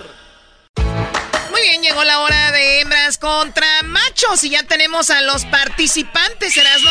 Muy 1.50 1.60
bien, 1.62 1.82
llegó 1.82 2.04
la 2.04 2.20
hora 2.20 2.52
de 2.52 2.80
hembras 2.80 3.18
contra 3.18 3.66
machos 3.82 4.44
y 4.44 4.50
ya 4.50 4.62
tenemos 4.62 5.10
a 5.10 5.20
los 5.22 5.44
participantes, 5.46 6.56
Erasmo. 6.56 6.90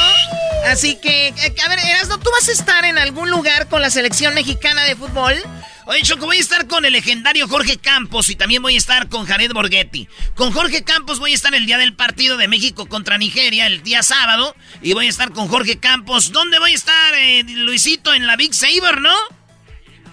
Así 0.67 0.97
que, 0.97 1.27
eh, 1.27 1.55
a 1.65 1.69
ver, 1.69 1.79
Erasmo, 1.79 2.19
¿tú 2.19 2.29
vas 2.31 2.49
a 2.49 2.51
estar 2.51 2.83
en 2.83 2.97
algún 2.97 3.29
lugar 3.29 3.69
con 3.69 3.81
la 3.81 3.89
selección 3.89 4.33
mexicana 4.33 4.83
de 4.83 4.95
fútbol? 4.95 5.41
Oye, 5.87 6.01
Choco, 6.01 6.25
voy 6.25 6.37
a 6.37 6.39
estar 6.39 6.67
con 6.67 6.83
el 6.83 6.93
legendario 6.93 7.47
Jorge 7.47 7.77
Campos 7.77 8.31
y 8.31 8.35
también 8.35 8.63
voy 8.63 8.73
a 8.73 8.77
estar 8.77 9.07
con 9.07 9.27
Jared 9.27 9.51
Borghetti. 9.53 10.07
Con 10.33 10.51
Jorge 10.51 10.83
Campos 10.83 11.19
voy 11.19 11.31
a 11.31 11.35
estar 11.35 11.53
el 11.53 11.67
día 11.67 11.77
del 11.77 11.93
partido 11.93 12.37
de 12.37 12.47
México 12.47 12.87
contra 12.87 13.19
Nigeria, 13.19 13.67
el 13.67 13.83
día 13.83 14.01
sábado. 14.01 14.55
Y 14.81 14.93
voy 14.93 15.05
a 15.05 15.09
estar 15.09 15.31
con 15.31 15.47
Jorge 15.47 15.77
Campos. 15.77 16.31
¿Dónde 16.31 16.57
voy 16.57 16.71
a 16.71 16.75
estar, 16.75 17.13
eh, 17.13 17.43
Luisito? 17.43 18.15
En 18.15 18.25
la 18.25 18.35
Big 18.35 18.55
Saber, 18.55 18.99
¿no? 18.99 19.13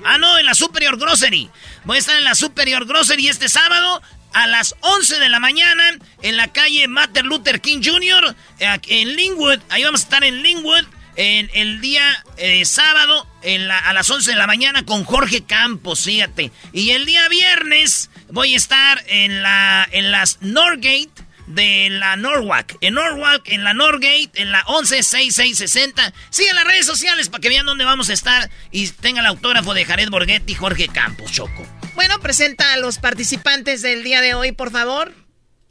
Ah, 0.04 0.18
no, 0.18 0.38
en 0.38 0.44
la 0.44 0.54
Superior 0.54 0.98
Grocery. 0.98 1.48
Voy 1.84 1.96
a 1.96 2.00
estar 2.00 2.16
en 2.18 2.24
la 2.24 2.34
Superior 2.34 2.84
Grocery 2.84 3.28
este 3.28 3.48
sábado 3.48 4.02
a 4.34 4.46
las 4.48 4.74
11 4.80 5.20
de 5.20 5.28
la 5.30 5.40
mañana 5.40 5.84
en 6.20 6.36
la 6.36 6.48
calle 6.48 6.86
Martin 6.86 7.26
Luther 7.26 7.62
King 7.62 7.80
Jr. 7.82 8.36
Eh, 8.58 8.78
en 8.88 9.16
Linwood. 9.16 9.60
Ahí 9.70 9.84
vamos 9.84 10.02
a 10.02 10.04
estar 10.04 10.22
en 10.22 10.42
Linwood 10.42 10.84
en 11.16 11.50
el 11.54 11.80
día 11.80 12.02
eh, 12.36 12.64
sábado 12.64 13.26
en 13.42 13.68
la, 13.68 13.78
a 13.78 13.92
las 13.92 14.08
11 14.08 14.30
de 14.30 14.36
la 14.36 14.46
mañana 14.46 14.84
con 14.84 15.04
Jorge 15.04 15.44
Campos, 15.44 16.04
fíjate. 16.04 16.50
Y 16.72 16.90
el 16.90 17.06
día 17.06 17.28
viernes 17.28 18.10
voy 18.30 18.54
a 18.54 18.56
estar 18.56 19.02
en 19.08 19.42
la 19.42 19.88
en 19.92 20.10
las 20.10 20.38
Norgate 20.40 21.10
de 21.46 21.88
la 21.90 22.16
Norwalk. 22.16 22.76
En 22.80 22.94
Norwalk, 22.94 23.48
en 23.48 23.64
la 23.64 23.74
Norgate, 23.74 24.30
en 24.34 24.52
la 24.52 24.64
116660. 24.68 26.12
Sigan 26.30 26.56
las 26.56 26.64
redes 26.64 26.86
sociales 26.86 27.28
para 27.28 27.40
que 27.40 27.48
vean 27.48 27.66
dónde 27.66 27.84
vamos 27.84 28.10
a 28.10 28.12
estar 28.12 28.50
y 28.70 28.88
tengan 28.88 29.24
el 29.24 29.30
autógrafo 29.30 29.74
de 29.74 29.84
Jared 29.84 30.10
Borghetti 30.10 30.52
y 30.52 30.56
Jorge 30.56 30.88
Campos, 30.88 31.32
Choco. 31.32 31.66
Bueno, 31.94 32.20
presenta 32.20 32.72
a 32.72 32.76
los 32.78 32.98
participantes 32.98 33.82
del 33.82 34.02
día 34.02 34.20
de 34.20 34.34
hoy, 34.34 34.52
por 34.52 34.70
favor. 34.70 35.12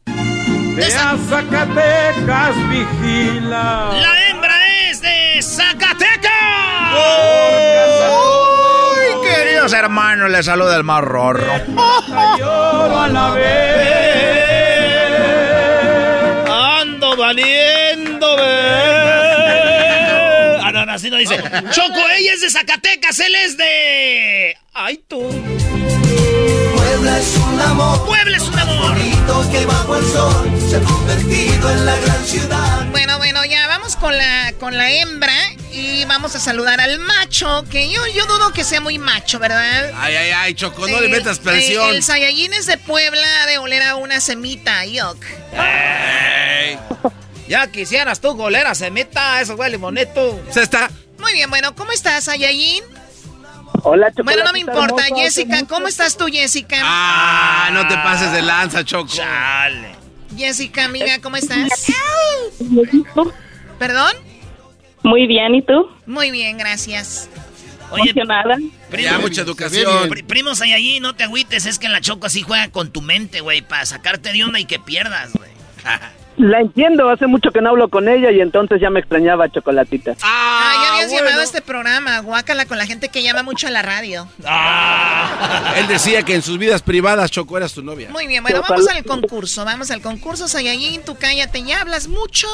De 0.05 0.89
Zacatecas 0.89 2.55
vigila. 2.69 3.91
La 3.93 4.30
hembra 4.30 4.89
es 4.89 5.01
de 5.01 5.20
Zacatecas. 5.41 6.31
Uy, 8.13 9.27
queridos 9.27 9.73
hermanos, 9.73 10.30
les 10.30 10.45
saluda 10.45 10.76
el 10.77 10.84
más 10.84 11.01
rorro. 11.01 11.51
a 11.51 13.07
la 13.11 13.30
vez. 13.31 14.01
Ando 16.49 17.15
valiendo, 17.18 18.35
Ah, 20.63 20.72
no, 20.73 20.85
no, 20.85 20.93
así 20.93 21.09
no 21.09 21.18
dice. 21.18 21.38
Choco, 21.72 21.99
ella 22.18 22.34
es 22.34 22.41
de 22.41 22.49
Zacatecas, 22.49 23.19
él 23.19 23.35
es 23.35 23.57
de. 23.57 24.55
Ay, 24.73 25.03
tú. 25.07 25.22
Puebla 26.76 27.19
es 27.19 27.35
un 27.38 27.61
amor. 27.61 28.05
Puebla 28.05 28.38
es 28.38 28.43
un 28.47 28.59
amor. 28.59 28.95
que 29.51 29.65
bajo 29.65 29.95
el 29.97 30.05
sol 30.05 30.51
se 30.69 30.76
ha 30.77 30.80
convertido 30.81 31.72
en 31.72 31.85
la 31.85 31.95
gran 31.97 32.26
ciudad. 32.26 32.85
Bueno, 32.91 33.11
con 34.02 34.18
la, 34.18 34.53
con 34.60 34.76
la 34.76 34.91
hembra 34.91 35.32
y 35.72 36.03
vamos 36.06 36.36
a 36.36 36.40
saludar 36.40 36.82
al 36.82 36.98
macho, 36.98 37.64
que 37.69 37.88
yo, 37.88 38.02
yo 38.07 38.26
dudo 38.26 38.52
que 38.52 38.64
sea 38.64 38.82
muy 38.82 38.98
macho, 38.98 39.38
¿verdad? 39.38 39.91
Ay, 39.95 40.15
ay, 40.15 40.32
ay, 40.32 40.53
Choco, 40.56 40.88
no 40.88 40.99
le 40.99 41.07
metas 41.07 41.38
presión. 41.38 41.94
el 41.94 42.02
Saiyajin 42.02 42.52
es 42.53 42.65
de 42.65 42.80
Puebla 42.80 43.45
de 43.45 43.60
oler 43.60 43.84
a 43.84 43.95
una 43.95 44.19
semita, 44.19 44.86
yok. 44.86 45.18
Ya 47.48 47.68
quisieras 47.68 48.19
tú 48.19 48.34
golera 48.34 48.73
semita, 48.73 49.40
eso 49.40 49.53
huele 49.56 49.78
bonito. 49.78 50.44
Se 50.49 50.64
está. 50.64 50.90
Muy 51.19 51.34
bien, 51.34 51.52
bueno, 51.52 51.76
¿cómo 51.76 51.91
estás, 51.91 52.23
Saiyajin? 52.23 52.84
Hola, 53.84 54.11
Bueno, 54.23 54.44
no 54.45 54.52
me 54.52 54.60
importa, 54.60 55.03
Jessica. 55.15 55.60
¿Cómo 55.69 55.88
estás 55.88 56.18
tú, 56.18 56.26
Jessica? 56.26 56.78
Ah, 56.82 57.69
no 57.72 57.88
te 57.88 57.95
pases 57.98 58.32
de 58.32 58.41
lanza, 58.41 58.84
Choco. 58.84 59.11
Chale. 59.14 59.95
Jessica, 60.36 60.86
amiga, 60.86 61.19
¿cómo 61.22 61.38
estás? 61.38 61.68
¿Perdón? 63.82 64.12
Muy 65.02 65.26
bien, 65.26 65.56
¿y 65.56 65.64
tú? 65.64 65.90
Muy 66.06 66.30
bien, 66.30 66.60
gracias. 66.60 67.28
Oye, 67.90 68.12
Emocionada. 68.12 68.58
ya, 68.95 69.18
mucha 69.18 69.41
educación. 69.41 70.08
Pri 70.08 70.22
primos 70.22 70.62
hay 70.62 70.74
allí, 70.74 70.99
no 70.99 71.16
te 71.16 71.24
agüites. 71.24 71.66
Es 71.66 71.80
que 71.80 71.90
la 71.90 71.99
Choco 71.99 72.28
así 72.28 72.44
juega 72.44 72.68
con 72.68 72.91
tu 72.91 73.02
mente, 73.02 73.41
güey, 73.41 73.64
para 73.64 73.84
sacarte 73.88 74.34
de 74.34 74.44
onda 74.44 74.60
y 74.60 74.66
que 74.66 74.78
pierdas, 74.78 75.34
güey. 75.34 75.49
La 76.38 76.60
entiendo, 76.60 77.10
hace 77.10 77.28
mucho 77.28 77.52
que 77.52 77.62
no 77.62 77.70
hablo 77.70 77.90
con 77.90 78.08
ella 78.08 78.32
y 78.32 78.40
entonces 78.40 78.80
ya 78.80 78.90
me 78.90 78.99
extrañaba 78.99 79.52
Chocolatita. 79.52 80.16
Ah, 80.24 80.74
ya 80.84 80.94
habías 80.94 81.12
llamado 81.12 81.41
a 81.41 81.44
este 81.44 81.62
programa, 81.62 82.20
guácala 82.20 82.66
con 82.66 82.78
la 82.78 82.86
gente 82.86 83.10
que 83.10 83.22
llama 83.22 83.44
mucho 83.44 83.68
a 83.68 83.70
la 83.70 83.82
radio. 83.82 84.28
Ah. 84.45 85.74
Él 85.78 85.88
decía 85.88 86.24
que 86.24 86.34
en 86.34 86.41
sus 86.41 86.58
vidas 86.58 86.82
privadas 86.82 87.32
Choco 87.32 87.58
eras 87.58 87.74
tu 87.74 87.84
novia. 87.84 88.10
Muy 88.12 88.28
bien, 88.28 88.44
bueno, 88.44 88.62
vamos 88.62 88.88
al 88.88 89.03
concurso, 89.03 89.66
vamos 89.66 89.91
al 89.91 90.02
concurso, 90.02 90.48
Sayayin, 90.48 91.03
tú 91.03 91.16
cállate, 91.20 91.64
ya 91.64 91.82
hablas 91.82 92.08
mucho. 92.08 92.48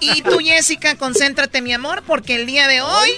Y 0.00 0.22
tú, 0.22 0.38
Jessica, 0.38 0.96
concéntrate, 0.96 1.62
mi 1.62 1.72
amor, 1.72 2.02
porque 2.06 2.36
el 2.36 2.46
día 2.46 2.68
de 2.68 2.80
hoy 2.80 3.10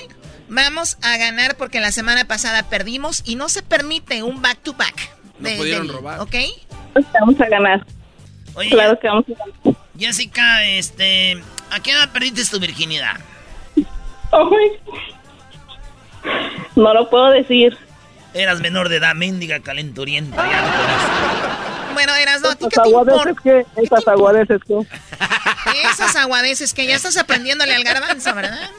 vamos 0.49 0.97
a 1.03 1.17
ganar 1.17 1.57
porque 1.57 1.81
la 1.81 1.93
semana 1.93 2.25
pasada 2.27 2.69
perdimos 2.69 3.23
y 3.25 3.37
no 3.37 3.49
se 3.49 3.63
permite 3.63 4.23
un 4.23 4.41
back 4.41 4.59
to 4.63 4.73
back. 4.75 5.11
No 5.39 5.51
pudieron 5.57 5.89
robar. 5.89 6.21
¿Ok? 6.21 6.35
Vamos 7.21 7.41
a 7.41 7.49
ganar. 7.49 7.85
Oye, 8.55 8.71
claro 8.71 8.99
que 8.99 9.09
vamos 9.09 9.25
a 9.29 9.33
ganar. 9.33 9.77
Jessica, 9.99 10.65
este, 10.65 11.41
¿a 11.71 11.81
qué 11.81 11.93
edad 11.93 12.11
perdiste 12.13 12.45
tu 12.51 12.61
virginidad? 12.61 13.17
No 16.77 16.95
lo 16.95 17.11
puedo 17.11 17.31
decir. 17.31 17.77
Eras 18.35 18.61
menor 18.61 18.89
de 18.89 18.97
edad, 18.97 19.15
mendiga 19.15 19.61
calenturienta. 19.61 20.37
Ya 20.49 20.63
no. 20.63 21.78
Bueno, 21.99 22.15
eras 22.15 22.41
no, 22.43 22.51
¿a 22.51 22.55
ti 22.55 22.65
qué 22.71 22.77
Esas 22.77 22.85
te 22.85 22.91
importa? 22.91 23.43
que, 23.43 24.11
aguadeces 24.13 24.61
que. 24.65 24.75
Esas 25.93 26.15
aguadeces 26.15 26.73
que 26.73 26.87
ya 26.87 26.95
estás 26.95 27.17
aprendiéndole 27.17 27.75
al 27.75 27.83
garbanzo, 27.83 28.33
¿verdad? 28.37 28.71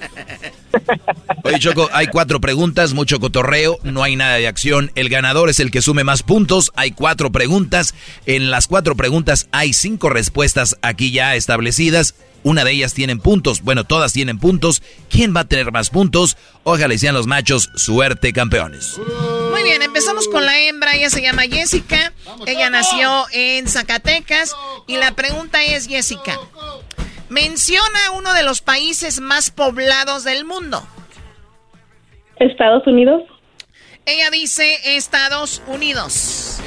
Oye, 1.44 1.60
Choco, 1.60 1.90
hay 1.92 2.08
cuatro 2.08 2.40
preguntas, 2.40 2.94
mucho 2.94 3.20
cotorreo, 3.20 3.78
no 3.84 4.04
hay 4.04 4.16
nada 4.16 4.36
de 4.36 4.48
acción. 4.48 4.94
El 4.96 5.10
ganador 5.10 5.50
es 5.50 5.60
el 5.60 5.70
que 5.70 5.82
sume 5.82 6.06
más 6.06 6.24
puntos. 6.24 6.72
Hay 6.78 6.92
cuatro 6.92 7.30
preguntas. 7.30 7.94
En 8.26 8.52
las 8.52 8.68
cuatro 8.68 8.96
preguntas 8.96 9.50
hay 9.52 9.74
cinco 9.74 10.08
respuestas 10.08 10.78
aquí 10.82 11.12
ya 11.12 11.36
establecidas. 11.36 12.16
Una 12.44 12.64
de 12.64 12.72
ellas 12.72 12.94
tienen 12.94 13.20
puntos. 13.20 13.62
Bueno, 13.62 13.84
todas 13.84 14.14
tienen 14.14 14.40
puntos. 14.40 14.82
¿Quién 15.10 15.36
va 15.36 15.42
a 15.42 15.48
tener 15.48 15.72
más 15.72 15.90
puntos? 15.90 16.38
Ojalá 16.64 16.98
sean 16.98 17.16
los 17.16 17.28
machos. 17.28 17.70
Suerte, 17.76 18.34
campeones. 18.34 18.98
Muy 19.52 19.64
bien, 19.64 19.82
empezamos 19.82 20.28
con 20.28 20.46
la 20.46 20.60
hembra. 20.60 20.96
Ella 20.96 21.10
se 21.10 21.22
llama 21.22 21.44
Jessica. 21.44 22.14
Ella 22.46 22.70
nació 22.70 23.26
en 23.32 23.68
Zacatecas. 23.68 24.56
Y 24.88 24.98
la 24.98 25.16
pregunta 25.16 25.64
es, 25.64 25.88
Jessica, 25.88 26.40
menciona 27.30 28.12
uno 28.16 28.34
de 28.34 28.44
los 28.44 28.62
países 28.62 29.20
más 29.20 29.52
poblados 29.52 30.24
del 30.24 30.46
mundo. 30.46 30.86
¿Estados 32.38 32.88
Unidos? 32.88 33.24
Ella 34.06 34.32
dice 34.32 34.96
Estados 34.96 35.62
Unidos. 35.68 36.60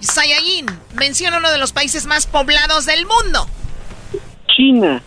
Sayayin, 0.00 0.66
menciona 0.94 1.38
uno 1.38 1.50
de 1.50 1.58
los 1.58 1.72
países 1.72 2.06
más 2.06 2.26
poblados 2.26 2.86
del 2.86 3.06
mundo. 3.06 3.48
China. 4.56 5.02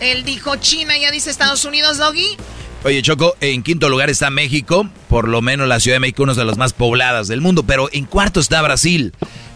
Él 0.00 0.24
dijo 0.24 0.56
China, 0.56 0.98
ya 0.98 1.10
dice 1.10 1.30
Estados 1.30 1.64
Unidos, 1.64 1.98
Doggy. 1.98 2.36
Oye, 2.84 3.02
Choco, 3.02 3.34
en 3.40 3.62
quinto 3.62 3.88
lugar 3.88 4.10
está 4.10 4.30
México, 4.30 4.88
por 5.08 5.28
lo 5.28 5.42
menos 5.42 5.66
la 5.66 5.80
Ciudad 5.80 5.96
de 5.96 6.00
México, 6.00 6.22
una 6.22 6.34
de 6.34 6.44
las 6.44 6.58
más 6.58 6.72
pobladas 6.72 7.26
del 7.26 7.40
mundo, 7.40 7.62
pero 7.64 7.88
en 7.92 8.04
cuarto 8.04 8.38
está 8.38 8.62
Brasil. 8.62 9.12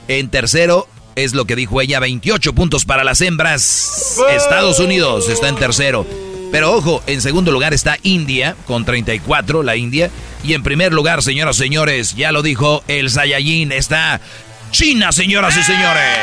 En 0.09 0.31
tercero 0.31 0.89
es 1.15 1.35
lo 1.35 1.45
que 1.45 1.57
dijo 1.57 1.81
ella, 1.81 2.01
28 2.01 2.55
puntos 2.55 2.85
para 2.85 3.05
las 3.05 3.21
hembras. 3.21 4.19
Estados 4.31 4.79
Unidos 4.81 5.29
está 5.29 5.49
en 5.49 5.57
tercero. 5.57 6.07
Pero 6.51 6.73
ojo, 6.73 7.03
en 7.07 7.21
segundo 7.21 7.53
lugar 7.53 7.73
está 7.75 7.99
India, 8.03 8.57
con 8.67 8.85
34, 8.85 9.63
la 9.63 9.77
India. 9.77 10.11
Y 10.43 10.55
en 10.55 10.63
primer 10.63 10.93
lugar, 10.93 11.23
señoras 11.23 11.57
y 11.57 11.63
señores, 11.63 12.17
ya 12.17 12.33
lo 12.33 12.43
dijo 12.43 12.83
el 12.89 13.11
Saiyajin, 13.11 13.71
está 13.71 14.21
China, 14.71 15.13
señoras 15.13 15.57
y 15.57 15.63
señores. 15.63 16.19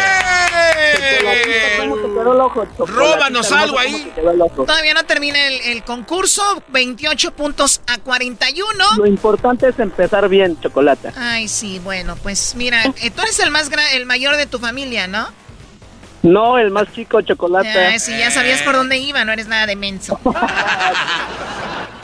¿Cómo 1.80 1.95
te 1.95 2.02
quedó 2.02 2.34
el 2.34 2.41
ojo, 2.41 2.65
Chocolatita 2.65 2.86
Róbanos 2.99 3.52
algo 3.52 3.80
ahí. 3.80 4.11
Todavía 4.56 4.94
no 4.94 5.03
termina 5.03 5.48
el, 5.48 5.61
el 5.61 5.84
concurso. 5.84 6.64
28 6.69 7.32
puntos 7.34 7.82
a 7.88 7.98
41. 7.99 8.68
Lo 8.98 9.06
importante 9.06 9.68
es 9.69 9.78
empezar 9.80 10.28
bien, 10.30 10.60
Chocolata. 10.61 11.11
Ay, 11.18 11.48
sí, 11.48 11.80
bueno, 11.84 12.15
pues 12.18 12.56
mira, 12.56 12.84
eh, 13.02 13.11
tú 13.11 13.22
eres 13.22 13.40
el 13.40 13.52
más 13.52 13.69
gra- 13.69 13.91
el 13.94 14.06
mayor 14.06 14.38
de 14.38 14.45
tu 14.45 14.60
familia, 14.60 15.07
¿no? 15.07 15.28
No, 16.24 16.57
el 16.57 16.72
más 16.72 16.91
chico, 16.94 17.22
Chocolata. 17.22 17.90
Ah, 17.94 17.99
sí, 17.99 18.18
ya 18.18 18.32
sabías 18.32 18.61
por 18.64 18.76
dónde 18.76 18.98
iba, 18.98 19.24
no 19.26 19.32
eres 19.32 19.48
nada 19.48 19.65
de 19.65 19.76
menso. 19.76 20.19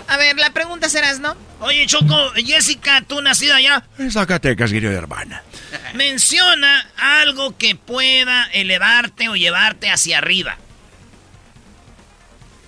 A 0.07 0.17
ver, 0.17 0.37
la 0.37 0.51
pregunta 0.51 0.89
serás, 0.89 1.19
¿no? 1.19 1.35
Oye, 1.61 1.87
Choco, 1.87 2.15
Jessica, 2.35 3.01
tú 3.07 3.21
nacida 3.21 3.55
allá, 3.55 3.83
Zacatecas, 4.11 4.71
querida 4.71 4.91
hermana. 4.91 5.41
menciona 5.93 6.85
algo 6.97 7.57
que 7.57 7.75
pueda 7.75 8.45
elevarte 8.53 9.29
o 9.29 9.35
llevarte 9.35 9.89
hacia 9.89 10.17
arriba. 10.19 10.57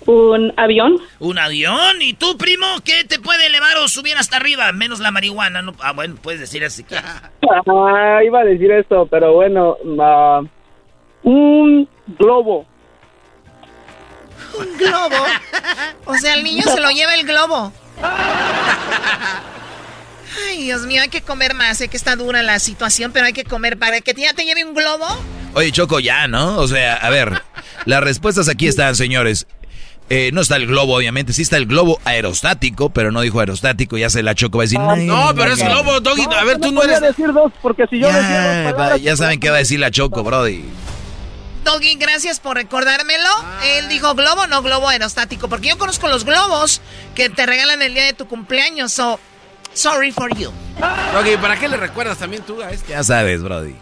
¿Un 0.06 0.53
avión? 0.56 0.99
¿Un 1.19 1.40
avión? 1.40 1.99
¿Y 1.99 2.14
tú, 2.14 2.38
primo, 2.38 2.68
qué 2.84 3.06
te 3.06 3.19
puede 3.19 3.48
elevar 3.48 3.77
o 3.77 3.88
subir 3.88 4.15
hasta 4.18 4.38
arriba? 4.38 4.72
Menos 4.72 4.99
la 4.99 5.10
marihuana, 5.10 5.64
¿no? 5.64 5.73
Ah, 5.80 5.94
bueno, 5.94 6.15
puedes 6.22 6.40
decir 6.40 6.64
así 6.64 6.84
que... 6.84 6.95
Ah, 7.68 8.22
iba 8.23 8.41
a 8.41 8.44
decir 8.44 8.72
esto, 8.72 9.07
pero 9.10 9.34
bueno, 9.34 9.77
ah, 9.99 10.41
un 11.23 11.88
globo. 12.19 12.65
Un 14.60 14.77
globo. 14.77 15.15
O 16.06 16.15
sea, 16.15 16.36
el 16.36 16.44
niño 16.44 16.64
se 16.64 16.80
lo 16.80 16.90
lleva 16.91 17.15
el 17.15 17.26
globo. 17.26 17.73
Ay, 20.49 20.64
Dios 20.64 20.82
mío, 20.86 21.02
hay 21.02 21.10
que 21.10 21.22
comer 21.22 21.53
más. 21.53 21.78
Sé 21.78 21.88
que 21.88 21.98
está 21.98 22.16
dura 22.16 22.44
la 22.44 22.60
situación, 22.60 23.12
pero 23.12 23.26
hay 23.26 23.34
que 23.34 23.44
comer 23.44 23.78
para 23.78 24.02
que 24.02 24.14
ya 24.14 24.34
te 24.34 24.45
lleve 24.45 24.64
un 24.66 24.74
globo. 24.74 25.06
Oye, 25.53 25.72
Choco, 25.72 25.99
ya, 25.99 26.28
¿no? 26.28 26.57
O 26.57 26.68
sea, 26.68 26.95
a 26.95 27.10
ver, 27.10 27.41
las 27.86 28.03
respuestas 28.03 28.49
aquí 28.49 28.68
están, 28.68 28.95
señores. 28.95 29.48
Eh, 30.10 30.30
no 30.34 30.41
está 30.41 30.57
el 30.57 30.68
globo, 30.68 30.95
obviamente. 30.98 31.34
Sí 31.34 31.41
está 31.41 31.57
el 31.57 31.66
globo 31.66 31.99
aerostático, 32.06 32.90
pero 32.91 33.12
no 33.12 33.22
dijo 33.22 33.40
aerostático. 33.40 33.98
Ya 33.98 34.10
se 34.12 34.22
la 34.22 34.36
Choco 34.36 34.57
va 34.60 34.64
a 34.64 34.68
decir. 34.68 34.78
"Ay, 34.80 35.06
No, 35.06 35.34
pero 35.36 35.53
es 35.53 35.64
no". 35.64 35.70
globo, 35.70 35.99
Doggy. 35.99 36.26
A 36.38 36.44
ver, 36.44 36.60
tú 36.60 36.72
no 36.72 36.82
Podía 36.82 36.98
eres. 36.98 37.10
decir 37.16 37.34
dos, 37.34 37.52
porque 37.62 37.86
si 37.90 37.99
yo 37.99 38.07
decía 38.07 38.22
Ya, 38.30 38.57
dos 38.64 38.68
va- 38.74 38.78
palabras, 38.78 39.02
ya 39.02 39.16
saben 39.18 39.40
qué 39.40 39.49
va 39.49 39.56
a 39.56 39.60
decir 39.60 39.80
la 39.80 39.90
Choco, 39.90 40.24
Brody. 40.24 40.64
Doggy, 41.64 41.95
gracias 41.95 42.40
por 42.40 42.56
recordármelo. 42.57 43.28
Él 43.64 43.90
dijo 43.90 44.14
globo, 44.14 44.45
no 44.45 44.62
globo 44.62 44.90
aerostático. 44.90 45.48
Porque 45.48 45.70
yo 45.70 45.78
conozco 45.80 46.07
los 46.07 46.24
globos 46.24 46.82
que 47.16 47.30
te 47.32 47.48
regalan 47.48 47.82
el 47.82 47.95
día 47.95 48.03
de 48.06 48.14
tu 48.14 48.28
cumpleaños. 48.28 48.91
So, 48.94 49.20
sorry 49.76 50.11
for 50.11 50.30
you. 50.35 50.52
Doggy, 51.14 51.38
¿para 51.38 51.60
qué 51.60 51.68
le 51.68 51.77
recuerdas 51.77 52.18
también 52.18 52.43
tú 52.43 52.61
a 52.61 52.72
este? 52.72 52.91
Ya 52.91 53.03
sabes, 53.03 53.43
Brody. 53.43 53.76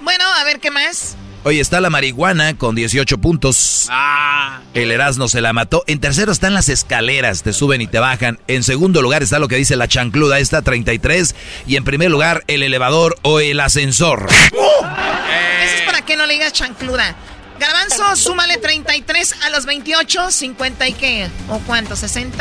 Bueno, 0.00 0.24
a 0.24 0.44
ver 0.44 0.58
qué 0.60 0.70
más. 0.70 1.16
Oye, 1.44 1.60
está 1.60 1.80
la 1.80 1.90
marihuana 1.90 2.58
con 2.58 2.74
18 2.74 3.18
puntos. 3.18 3.86
Ah. 3.88 4.62
El 4.74 4.90
Erasmo 4.90 5.28
se 5.28 5.40
la 5.40 5.52
mató. 5.52 5.84
En 5.86 6.00
tercero 6.00 6.32
están 6.32 6.54
las 6.54 6.68
escaleras, 6.68 7.44
te 7.44 7.52
suben 7.52 7.80
y 7.80 7.86
te 7.86 8.00
bajan. 8.00 8.40
En 8.48 8.64
segundo 8.64 9.00
lugar 9.00 9.22
está 9.22 9.38
lo 9.38 9.46
que 9.46 9.54
dice 9.54 9.76
la 9.76 9.86
chancluda, 9.86 10.40
está 10.40 10.62
33. 10.62 11.36
Y 11.68 11.76
en 11.76 11.84
primer 11.84 12.10
lugar, 12.10 12.42
el 12.48 12.64
elevador 12.64 13.16
o 13.22 13.38
el 13.38 13.60
ascensor. 13.60 14.26
Eso 14.28 15.76
es 15.76 15.82
para 15.82 16.02
que 16.02 16.16
no 16.16 16.26
le 16.26 16.34
digas 16.34 16.52
chancluda. 16.52 17.14
Garbanzo, 17.60 18.16
súmale 18.16 18.56
33 18.56 19.44
a 19.44 19.50
los 19.50 19.66
28, 19.66 20.32
50 20.32 20.88
y 20.88 20.92
qué? 20.94 21.30
¿O 21.48 21.60
cuánto? 21.60 21.94
¿60? 21.94 22.32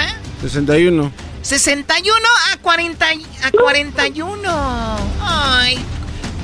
61. 0.42 1.12
61 1.46 2.28
a 2.54 2.58
40 2.58 3.14
y- 3.14 3.26
a 3.44 3.52
41. 3.52 4.98
Ay. 5.22 5.78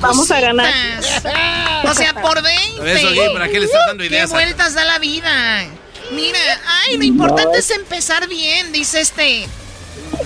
Vamos 0.00 0.30
a 0.30 0.40
ganar. 0.40 0.72
O 1.84 1.94
sea, 1.94 2.14
por 2.22 2.40
20. 2.42 2.92
Eso, 2.92 3.08
Gui, 3.10 3.32
¿para 3.32 3.48
qué 3.48 3.58
le 3.60 3.66
estás 3.66 3.82
dando 3.86 4.02
¿Qué 4.02 4.08
ideas? 4.10 4.30
a- 4.30 4.34
vueltas 4.34 4.74
da 4.74 4.84
la 4.84 4.98
vida? 5.00 5.64
Mira, 6.12 6.38
ay, 6.86 6.98
lo 6.98 7.04
importante 7.04 7.58
es 7.58 7.70
empezar 7.70 8.28
bien, 8.28 8.70
dice 8.72 9.00
este. 9.00 9.46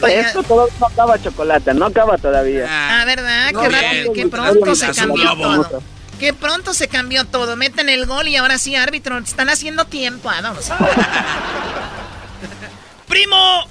Esto 0.09 0.43
todo 0.43 0.69
no 0.79 0.87
acaba 0.87 1.21
chocolate, 1.23 1.73
no 1.73 1.87
acaba 1.87 2.19
todavía. 2.19 2.67
Ah, 2.69 3.05
¿verdad? 3.07 3.53
No, 3.53 3.63
qué 3.63 3.69
qué 4.05 4.11
Bien. 4.13 4.31
pronto 4.31 4.75
se 4.75 4.91
cambió 4.93 5.35
todo. 5.37 5.83
Qué 6.21 6.33
pronto 6.35 6.75
se 6.75 6.89
cambió 6.89 7.25
todo. 7.25 7.57
Meten 7.57 7.89
el 7.89 8.05
gol 8.07 8.29
y 8.29 8.37
ahora 8.37 8.59
sí, 8.59 8.77
árbitro, 8.77 9.17
están 9.19 9.49
haciendo 9.49 9.85
tiempo. 9.87 10.29
Ah, 10.31 10.41
vámonos. 10.43 10.67
Primo, 13.09 13.67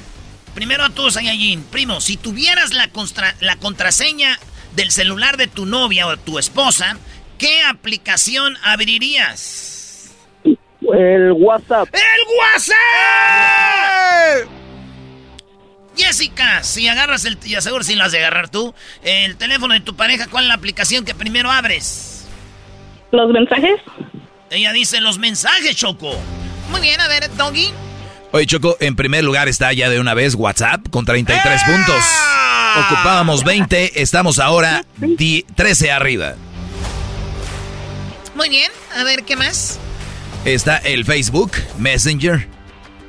primero 0.56 0.84
a 0.84 0.90
todos, 0.90 1.14
Saiyajin. 1.14 1.62
Primo, 1.66 2.02
si 2.02 2.18
tuvieras 2.18 2.74
la, 2.74 2.92
constra- 2.92 3.36
la 3.42 3.58
contraseña 3.58 4.40
del 4.76 4.90
celular 4.90 5.38
de 5.38 5.46
tu 5.48 5.68
novia 5.68 6.08
o 6.08 6.18
tu 6.18 6.40
esposa, 6.40 6.98
¿qué 7.38 7.62
aplicación 7.64 8.58
abrirías? 8.64 10.10
El 10.82 11.32
WhatsApp. 11.34 11.90
¡El 11.94 12.22
WhatsApp! 12.40 12.76
Jessica, 15.98 16.64
si 16.64 16.88
agarras 16.88 17.26
el... 17.26 17.38
Y 17.46 17.56
aseguro 17.56 17.84
si 17.84 17.96
lo 17.96 18.04
has 18.04 18.12
de 18.12 18.20
agarrar 18.20 18.50
tú. 18.50 18.74
El 19.04 19.38
teléfono 19.38 19.74
de 19.74 19.80
tu 19.80 19.96
pareja, 19.96 20.28
¿cuál 20.28 20.44
es 20.44 20.48
la 20.50 20.56
aplicación 20.56 21.06
que 21.06 21.16
primero 21.16 21.52
abres? 21.52 22.26
¿Los 23.12 23.30
mensajes? 23.32 23.80
Ella 24.50 24.74
dice 24.74 25.00
los 25.00 25.18
mensajes, 25.18 25.76
Choco. 25.76 26.14
Muy 26.70 26.82
bien, 26.82 27.00
a 27.00 27.08
ver, 27.08 27.34
Doggy. 27.36 27.72
Oye, 28.36 28.48
Choco, 28.48 28.76
en 28.82 28.98
primer 28.98 29.24
lugar 29.24 29.48
está 29.48 29.72
ya 29.72 29.90
de 29.90 29.98
una 29.98 30.14
vez 30.14 30.36
WhatsApp 30.36 30.90
con 30.90 31.06
33 31.06 31.62
puntos. 31.64 32.04
Ocupábamos 32.86 33.46
20, 33.46 34.02
estamos 34.02 34.40
ahora 34.40 34.84
di- 34.98 35.46
13 35.56 35.90
arriba. 35.94 36.36
Muy 38.36 38.50
bien, 38.50 38.70
a 38.94 39.06
ver, 39.06 39.24
¿qué 39.24 39.38
más? 39.38 39.80
Está 40.44 40.76
el 40.80 41.06
Facebook, 41.06 41.54
Messenger, 41.78 42.46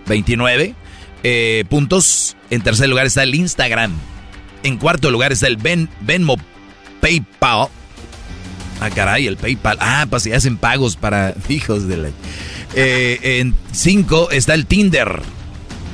29 0.07 0.77
eh, 1.24 1.65
puntos. 1.69 2.36
En 2.51 2.62
tercer 2.62 2.89
lugar 2.89 3.07
está 3.07 3.24
el 3.24 3.35
Instagram. 3.35 3.98
En 4.62 4.77
cuarto 4.77 5.11
lugar 5.11 5.32
está 5.32 5.48
el 5.48 5.57
ben, 5.57 5.89
Venmo 6.03 6.36
PayPal. 7.01 7.66
Ah, 8.81 8.90
caray, 8.90 9.27
el 9.27 9.36
PayPal. 9.36 9.78
Ah, 9.81 10.07
pues 10.09 10.23
si 10.24 10.32
hacen 10.32 10.57
pagos 10.59 10.97
para 10.97 11.35
hijos 11.48 11.89
de 11.89 11.97
la... 11.97 12.09
Eh, 12.74 13.39
en 13.40 13.55
cinco 13.73 14.31
está 14.31 14.55
el 14.55 14.66
Tinder. 14.66 15.23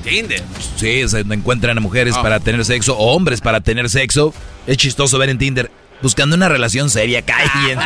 Tinder. 0.05 0.43
Sí, 0.77 1.01
es 1.01 1.13
donde 1.13 1.35
encuentran 1.37 1.79
a 1.79 1.81
mujeres 1.81 2.15
Ah. 2.17 2.23
para 2.23 2.41
tener 2.41 2.65
sexo 2.65 2.97
o 2.99 3.13
hombres 3.15 3.41
para 3.41 3.61
tener 3.61 3.89
sexo. 3.89 4.35
Es 4.67 4.77
chistoso 4.79 5.17
ver 5.19 5.29
en 5.31 5.39
Tinder 5.39 5.71
buscando 6.03 6.35
una 6.35 6.49
relación 6.49 6.91
seria. 6.91 7.23
Cállense. 7.23 7.77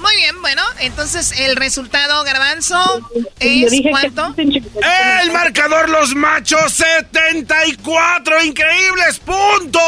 Muy 0.00 0.16
bien, 0.16 0.40
bueno, 0.42 0.62
entonces 0.80 1.32
el 1.40 1.56
resultado, 1.56 2.22
Garbanzo, 2.24 3.08
es 3.38 3.72
¿cuánto? 3.90 4.34
El 4.36 5.30
marcador 5.32 5.88
Los 5.90 6.14
Machos 6.14 6.72
74 6.72 8.42
increíbles 8.44 9.18
puntos. 9.20 9.80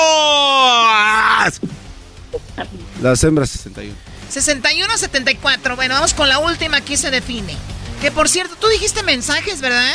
Las 3.02 3.22
hembras 3.24 3.50
61. 3.50 3.94
61-74. 4.30 5.76
Bueno, 5.76 5.94
vamos 5.94 6.14
con 6.14 6.28
la 6.28 6.38
última, 6.38 6.78
aquí 6.78 6.96
se 6.96 7.10
define. 7.10 7.54
Que 8.00 8.10
por 8.10 8.28
cierto, 8.28 8.56
tú 8.58 8.66
dijiste 8.68 9.02
mensajes, 9.02 9.60
¿verdad? 9.60 9.94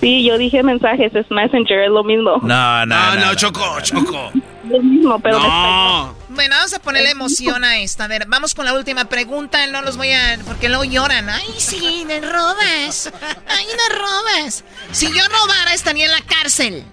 Sí, 0.00 0.24
yo 0.24 0.38
dije 0.38 0.62
mensajes, 0.62 1.14
es 1.14 1.30
Messenger, 1.30 1.80
es 1.80 1.90
lo 1.90 2.02
mismo. 2.02 2.38
No, 2.42 2.86
no, 2.86 2.86
No, 2.86 3.14
no. 3.16 3.26
no, 3.26 3.34
Choco, 3.34 3.80
Choco. 3.82 4.30
Lo 4.64 4.82
mismo, 4.82 5.18
pero 5.20 5.38
No. 5.38 6.14
Bueno, 6.30 6.54
vamos 6.56 6.72
a 6.72 6.78
ponerle 6.78 7.10
emoción 7.10 7.64
a 7.64 7.78
esta. 7.80 8.04
A 8.04 8.08
ver, 8.08 8.24
vamos 8.26 8.54
con 8.54 8.64
la 8.64 8.72
última 8.72 9.06
pregunta. 9.06 9.66
No 9.66 9.82
los 9.82 9.96
voy 9.98 10.12
a... 10.12 10.38
Porque 10.46 10.68
luego 10.70 10.84
lloran. 10.84 11.28
Ay, 11.28 11.52
sí, 11.58 12.04
me 12.06 12.20
robas. 12.20 13.12
Ay, 13.48 13.66
me 13.66 13.96
robas. 13.98 14.64
Si 14.92 15.06
yo 15.08 15.22
robara, 15.28 15.74
estaría 15.74 16.06
en 16.06 16.12
la 16.12 16.22
cárcel. 16.22 16.84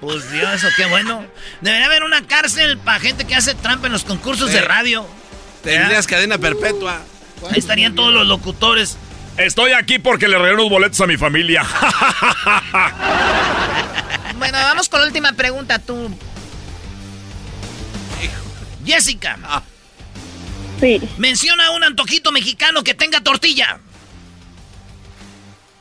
Pues 0.00 0.30
Dios, 0.30 0.52
eso 0.52 0.68
qué 0.76 0.86
bueno. 0.86 1.24
Debería 1.60 1.86
haber 1.86 2.04
una 2.04 2.26
cárcel 2.26 2.78
para 2.78 3.00
gente 3.00 3.26
que 3.26 3.34
hace 3.34 3.54
trampa 3.54 3.86
en 3.86 3.92
los 3.92 4.04
concursos 4.04 4.52
de 4.52 4.60
radio. 4.60 5.06
Tendrías 5.62 6.06
cadena 6.06 6.38
perpetua. 6.38 7.00
Ahí 7.50 7.58
estarían 7.58 7.94
todos 7.94 8.12
los 8.12 8.26
locutores. 8.26 8.96
Estoy 9.36 9.72
aquí 9.72 9.98
porque 9.98 10.28
le 10.28 10.36
regalé 10.36 10.54
unos 10.54 10.70
boletos 10.70 11.00
a 11.00 11.06
mi 11.06 11.16
familia. 11.16 11.64
Bueno, 14.36 14.58
vamos 14.58 14.88
con 14.88 15.00
la 15.00 15.06
última 15.06 15.32
pregunta, 15.32 15.78
tú. 15.78 16.10
Jessica. 18.84 19.38
Sí. 20.80 21.00
Menciona 21.18 21.70
un 21.70 21.84
antojito 21.84 22.32
mexicano 22.32 22.82
que 22.82 22.94
tenga 22.94 23.20
tortilla. 23.20 23.78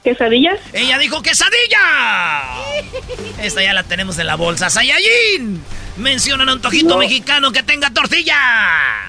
¿Quesadillas? 0.03 0.59
Ella 0.73 0.97
dijo 0.97 1.21
quesadilla. 1.21 1.79
Esta 3.41 3.63
ya 3.63 3.73
la 3.73 3.83
tenemos 3.83 4.17
en 4.19 4.27
la 4.27 4.35
bolsa. 4.35 4.69
Sayayin. 4.69 5.63
Menciona 5.97 6.43
un 6.43 6.49
antojito 6.49 6.89
No. 6.95 6.97
mexicano 6.97 7.51
que 7.51 7.63
tenga 7.63 7.89
tortilla. 7.91 8.35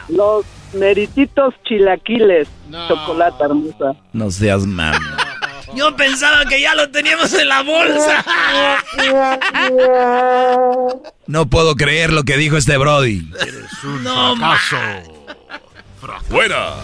Los 0.09 0.45
merititos 0.73 1.55
chilaquiles. 1.67 2.47
Chocolate 2.89 3.43
hermosa. 3.45 3.99
No 4.13 4.31
seas 4.31 4.67
mam. 4.67 4.95
Yo 5.75 5.97
pensaba 5.97 6.45
que 6.45 6.61
ya 6.61 6.75
lo 6.77 6.89
teníamos 6.91 7.33
en 7.35 7.49
la 7.49 7.63
bolsa. 7.63 8.25
No 11.27 11.47
puedo 11.51 11.75
creer 11.75 12.13
lo 12.13 12.23
que 12.25 12.37
dijo 12.37 12.57
este 12.57 12.77
Brody. 12.77 13.29
No, 14.03 14.37
ma- 14.37 14.59
fuera. 16.29 16.75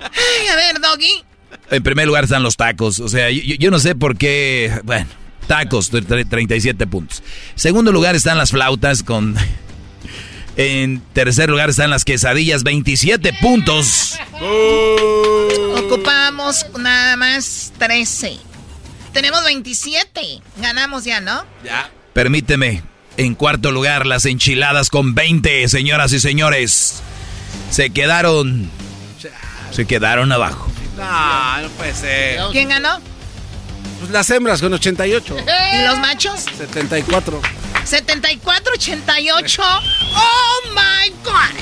Ay, 0.00 0.48
a 0.48 0.56
ver, 0.56 0.80
Doggy. 0.80 1.24
En 1.72 1.82
primer 1.82 2.06
lugar 2.06 2.24
están 2.24 2.42
los 2.42 2.56
tacos. 2.56 3.00
O 3.00 3.08
sea, 3.08 3.30
yo, 3.30 3.40
yo 3.58 3.70
no 3.70 3.78
sé 3.80 3.94
por 3.94 4.16
qué. 4.16 4.72
Bueno, 4.84 5.06
tacos, 5.46 5.92
tre- 5.92 6.28
37 6.28 6.86
puntos. 6.86 7.22
Segundo 7.54 7.90
lugar 7.92 8.14
están 8.14 8.38
las 8.38 8.50
flautas 8.50 9.02
con. 9.02 9.34
En 10.54 11.00
tercer 11.14 11.48
lugar 11.48 11.70
están 11.70 11.88
las 11.88 12.04
quesadillas, 12.04 12.62
27 12.62 13.32
puntos. 13.40 14.18
Ocupamos 15.78 16.66
nada 16.78 17.16
más 17.16 17.72
13. 17.78 18.36
Tenemos 19.12 19.44
27. 19.44 20.20
Ganamos 20.60 21.04
ya, 21.04 21.20
¿no? 21.20 21.44
Ya. 21.64 21.90
Permíteme. 22.12 22.82
En 23.16 23.34
cuarto 23.34 23.70
lugar, 23.72 24.06
las 24.06 24.24
enchiladas 24.24 24.88
con 24.90 25.14
20, 25.14 25.68
señoras 25.68 26.12
y 26.12 26.20
señores. 26.20 27.02
Se 27.70 27.90
quedaron. 27.90 28.70
Se 29.70 29.86
quedaron 29.86 30.32
abajo. 30.32 30.70
No, 30.96 31.62
no 31.62 31.68
puede 31.70 31.94
ser. 31.94 32.40
¿Quién 32.52 32.68
ganó? 32.68 33.00
Pues 33.98 34.10
las 34.10 34.28
hembras 34.30 34.60
con 34.60 34.72
88. 34.72 35.36
¿Y 35.74 35.86
los 35.86 35.98
machos? 35.98 36.40
74. 36.58 37.40
74, 37.84 38.72
88. 38.74 39.62
¡Oh, 40.14 40.60
my 40.74 41.12
God! 41.24 41.52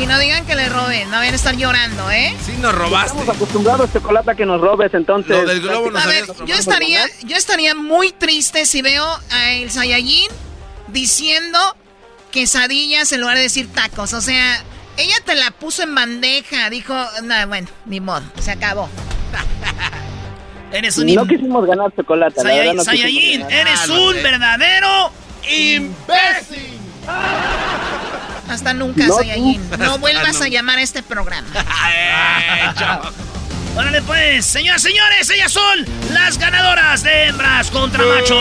Y 0.00 0.06
no 0.06 0.18
digan 0.18 0.46
que 0.46 0.54
le 0.54 0.68
roben, 0.68 1.10
no 1.10 1.18
vayan 1.18 1.34
a 1.34 1.36
estar 1.36 1.56
llorando, 1.56 2.10
¿eh? 2.10 2.34
Sí, 2.44 2.52
nos 2.58 2.74
robaste. 2.74 3.18
Estamos 3.18 3.36
acostumbrados, 3.36 3.92
chocolate, 3.92 4.30
a 4.30 4.34
que 4.34 4.46
nos 4.46 4.60
robes, 4.60 4.92
entonces. 4.94 5.30
Lo 5.30 5.46
del 5.46 5.60
globo 5.60 5.90
nos 5.90 6.04
A 6.04 6.06
ver, 6.06 6.24
yo 6.46 6.54
estaría, 6.54 7.06
yo 7.24 7.36
estaría 7.36 7.74
muy 7.74 8.12
triste 8.12 8.66
si 8.66 8.82
veo 8.82 9.06
a 9.30 9.52
el 9.52 9.70
Saiyajin 9.70 10.28
diciendo 10.88 11.58
quesadillas 12.30 13.12
en 13.12 13.20
lugar 13.20 13.36
de 13.36 13.42
decir 13.42 13.70
tacos. 13.72 14.12
O 14.14 14.20
sea, 14.20 14.64
ella 14.96 15.14
te 15.24 15.34
la 15.34 15.50
puso 15.50 15.82
en 15.82 15.94
bandeja. 15.94 16.68
Dijo, 16.70 16.94
no, 17.22 17.46
bueno, 17.48 17.68
ni 17.86 18.00
modo, 18.00 18.22
se 18.40 18.50
acabó. 18.52 18.88
Eres 20.72 20.96
un 20.98 21.06
No 21.14 21.24
im- 21.24 21.28
quisimos 21.28 21.66
ganar 21.66 21.92
chocolate. 21.94 22.42
la 22.44 22.50
verdad, 22.54 22.64
Sayay- 22.72 22.76
no 22.76 22.84
Saiyajin, 22.84 23.40
ganar. 23.42 23.58
eres 23.58 23.80
Ah, 23.88 23.92
un 23.92 24.22
verdadero 24.22 25.12
imbécil. 25.50 26.78
Hasta 28.48 28.72
nunca, 28.74 29.06
No. 29.06 29.16
No 29.78 29.98
vuelvas 29.98 30.40
a 30.40 30.48
llamar 30.48 30.78
a 30.78 30.82
este 30.82 31.02
programa. 31.02 31.46
Órale 33.76 34.02
pues, 34.02 34.44
señoras, 34.46 34.82
señores, 34.82 35.30
ellas 35.30 35.50
son 35.52 35.86
las 36.12 36.36
ganadoras 36.38 37.02
de 37.02 37.24
hembras 37.28 37.70
contra 37.70 38.04
machos. 38.04 38.40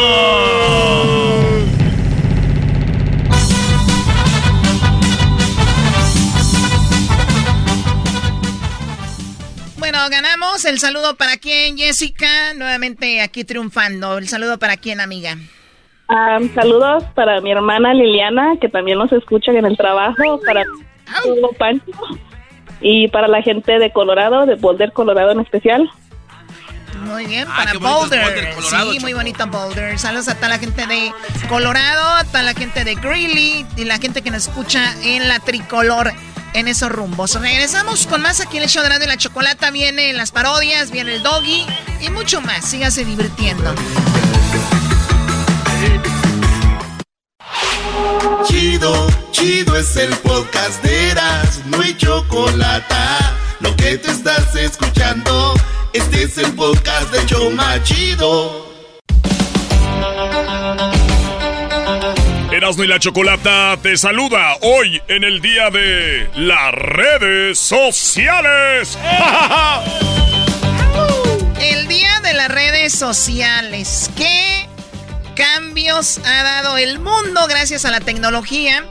Bueno, 9.92 10.10
ganamos. 10.10 10.64
El 10.64 10.80
saludo 10.80 11.18
para 11.18 11.36
quién, 11.36 11.78
Jessica. 11.78 12.54
Nuevamente 12.56 13.20
aquí 13.20 13.44
triunfando. 13.44 14.20
El 14.20 14.30
saludo 14.30 14.58
para 14.58 14.78
quién, 14.78 15.02
amiga. 15.02 15.36
Am, 16.08 16.54
saludos 16.56 17.04
para 17.14 17.42
mi 17.42 17.52
hermana 17.52 17.94
Liliana, 17.94 18.54
que 18.62 18.70
también 18.70 18.98
nos 19.00 19.12
escucha 19.12 19.52
en 19.52 19.66
el 19.66 19.76
trabajo, 19.76 20.40
para 20.46 20.64
Hugo 21.26 21.52
Pancho 21.60 21.92
y 22.80 23.10
para 23.10 23.28
la 23.28 23.42
gente 23.42 23.80
de 23.80 23.92
Colorado, 23.92 24.46
de 24.46 24.56
Boulder, 24.56 24.94
Colorado 24.94 25.32
en 25.32 25.42
especial. 25.42 25.90
Muy 27.02 27.26
bien, 27.26 27.46
Ah, 27.50 27.56
para 27.58 27.74
Boulder. 27.74 28.24
Boulder, 28.24 28.56
Colorado, 28.56 28.92
sí, 28.94 29.00
muy 29.02 29.12
bonito 29.12 29.46
Boulder. 29.48 30.00
Saludos 30.00 30.30
a 30.30 30.36
toda 30.36 30.48
la 30.48 30.60
gente 30.60 30.88
de 30.88 31.12
Colorado, 31.50 32.16
a 32.16 32.24
toda 32.24 32.44
la 32.44 32.54
gente 32.54 32.86
de 32.86 32.96
Greeley 32.96 33.66
y 33.76 33.84
la 33.84 33.98
gente 33.98 34.22
que 34.22 34.32
nos 34.32 34.48
escucha 34.48 34.94
en 35.04 35.28
la 35.28 35.40
tricolor 35.40 36.14
en 36.54 36.68
esos 36.68 36.92
rumbos. 36.92 37.40
Regresamos 37.40 38.08
con 38.08 38.22
más 38.22 38.40
aquí 38.42 38.58
en 38.58 38.64
el 38.64 38.70
show 38.70 38.84
de 38.84 39.08
la 39.08 39.18
Chocolata. 39.18 39.72
Vienen 39.72 40.18
las 40.18 40.32
parodias, 40.32 40.92
viene 40.92 41.16
el 41.16 41.24
doggy 41.24 41.66
y 42.02 42.10
mucho 42.10 42.42
más. 42.42 42.66
Sígase 42.66 43.06
divirtiendo. 43.06 43.74
Chido, 48.48 49.08
chido 49.32 49.76
es 49.78 49.96
el 49.96 50.14
podcast 50.18 50.84
de 50.84 51.10
Eras, 51.12 51.62
no 51.66 51.82
hay 51.82 51.96
chocolate. 51.96 52.96
Lo 53.60 53.76
que 53.76 53.98
te 53.98 54.12
estás 54.12 54.56
escuchando, 54.56 55.54
este 55.94 56.24
es 56.24 56.38
el 56.38 56.52
podcast 56.54 57.12
de 57.12 57.26
Choma 57.26 57.82
Chido. 57.84 58.71
Erasmo 62.62 62.84
y 62.84 62.88
la 62.88 63.00
Chocolata 63.00 63.76
te 63.82 63.98
saluda 63.98 64.56
hoy 64.62 65.02
en 65.08 65.24
el 65.24 65.42
día 65.42 65.72
de 65.72 66.30
las 66.36 66.72
redes 66.72 67.58
sociales. 67.58 69.00
El 71.60 71.88
día 71.88 72.20
de 72.22 72.36
las 72.36 72.50
redes 72.50 72.94
sociales. 72.94 74.12
¿Qué 74.16 74.70
cambios 75.36 76.20
ha 76.20 76.44
dado 76.44 76.78
el 76.78 77.00
mundo 77.00 77.48
gracias 77.48 77.84
a 77.86 77.90
la 77.90 78.00
tecnología? 78.00 78.86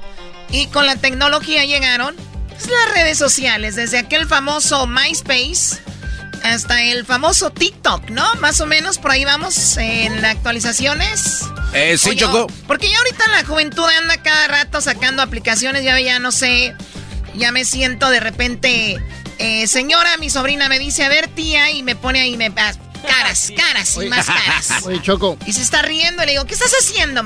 Y 0.50 0.66
con 0.66 0.84
la 0.84 0.96
tecnología 0.96 1.64
llegaron 1.64 2.16
pues, 2.48 2.68
las 2.68 2.92
redes 2.92 3.18
sociales, 3.18 3.76
desde 3.76 3.98
aquel 3.98 4.26
famoso 4.26 4.88
MySpace 4.88 5.80
hasta 6.42 6.82
el 6.82 7.04
famoso 7.04 7.50
TikTok, 7.50 8.10
¿no? 8.10 8.24
Más 8.36 8.60
o 8.60 8.66
menos 8.66 8.98
por 8.98 9.10
ahí 9.10 9.24
vamos 9.24 9.76
en 9.76 10.24
actualizaciones. 10.24 11.42
Eh, 11.72 11.96
sí, 11.98 12.10
Oye, 12.10 12.18
Choco. 12.18 12.42
oh, 12.42 12.46
porque 12.66 12.88
ya 12.88 12.98
ahorita 12.98 13.28
la 13.28 13.44
juventud 13.44 13.84
anda 14.00 14.16
cada 14.22 14.48
rato 14.48 14.80
sacando 14.80 15.22
aplicaciones, 15.22 15.84
ya, 15.84 15.98
ya 16.00 16.18
no 16.18 16.32
sé, 16.32 16.74
ya 17.36 17.52
me 17.52 17.64
siento 17.64 18.10
de 18.10 18.20
repente, 18.20 18.98
eh, 19.38 19.66
señora, 19.66 20.16
mi 20.16 20.30
sobrina 20.30 20.68
me 20.68 20.78
dice, 20.78 21.04
a 21.04 21.08
ver 21.08 21.28
tía, 21.28 21.70
y 21.70 21.82
me 21.82 21.94
pone 21.96 22.20
ahí, 22.20 22.36
me 22.36 22.52
ah, 22.56 22.72
caras, 23.06 23.52
caras 23.56 23.96
y 24.02 24.08
más 24.08 24.26
caras. 24.26 24.84
Oye, 24.84 25.00
Choco. 25.00 25.38
Y 25.46 25.52
se 25.52 25.62
está 25.62 25.82
riendo 25.82 26.22
y 26.22 26.26
le 26.26 26.32
digo, 26.32 26.44
¿qué 26.44 26.54
estás 26.54 26.72
haciendo? 26.72 27.22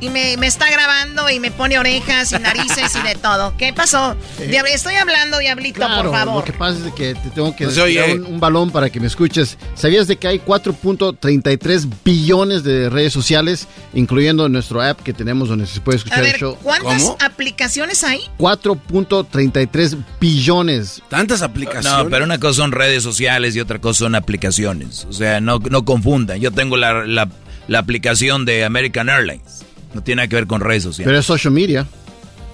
Y 0.00 0.08
me, 0.08 0.36
me 0.38 0.46
está 0.46 0.70
grabando 0.70 1.28
y 1.28 1.40
me 1.40 1.50
pone 1.50 1.78
orejas 1.78 2.32
y 2.32 2.38
narices 2.38 2.94
y 2.96 3.02
de 3.06 3.14
todo. 3.16 3.54
¿Qué 3.58 3.72
pasó? 3.74 4.16
Diab- 4.38 4.66
Estoy 4.72 4.94
hablando, 4.94 5.38
diablito, 5.38 5.76
Claro, 5.80 6.02
por 6.10 6.10
favor. 6.12 6.34
lo 6.36 6.44
que 6.44 6.52
pasa 6.54 6.78
es 6.86 6.94
que 6.94 7.14
te 7.14 7.28
tengo 7.30 7.54
que 7.54 7.66
No 7.66 7.70
tirar 7.70 8.10
un, 8.12 8.24
un 8.26 8.40
balón 8.40 8.70
para 8.70 8.88
que 8.88 8.98
me 8.98 9.06
escuches. 9.06 9.58
¿Sabías 9.74 10.06
de 10.06 10.16
que 10.16 10.26
hay 10.28 10.38
4.33 10.38 11.86
billones 12.04 12.64
de 12.64 12.88
redes 12.88 13.12
sociales, 13.12 13.68
incluyendo 13.92 14.48
nuestro 14.48 14.80
app 14.80 15.00
que 15.02 15.12
tenemos 15.12 15.48
donde 15.50 15.66
se 15.66 15.80
puede 15.80 15.98
escuchar 15.98 16.20
A 16.20 16.22
ver, 16.22 16.34
el 16.34 16.40
show? 16.40 16.56
¿cuántas 16.62 17.12
aplicaciones 17.20 18.02
hay? 18.04 18.20
4.33 18.38 19.96
billones. 20.20 21.02
¿Tantas 21.08 21.42
aplicaciones? 21.42 22.04
No, 22.04 22.08
pero 22.10 22.24
una 22.24 22.38
cosa 22.38 22.54
son 22.62 22.72
redes 22.72 23.02
sociales 23.02 23.54
y 23.56 23.60
otra 23.60 23.78
cosa 23.80 24.00
son 24.00 24.14
aplicaciones. 24.14 25.06
O 25.08 25.12
sea, 25.12 25.40
no, 25.40 25.58
no 25.58 25.84
confundan. 25.84 26.40
Yo 26.40 26.50
tengo 26.52 26.76
la, 26.76 27.04
la- 27.06 27.28
la 27.68 27.78
aplicación 27.78 28.44
de 28.46 28.64
American 28.64 29.08
Airlines. 29.08 29.64
No 29.94 30.02
tiene 30.02 30.20
nada 30.20 30.28
que 30.28 30.36
ver 30.36 30.46
con 30.46 30.60
redes 30.60 30.82
sociales. 30.84 31.06
Pero 31.06 31.18
es 31.18 31.26
social 31.26 31.52
media, 31.52 31.86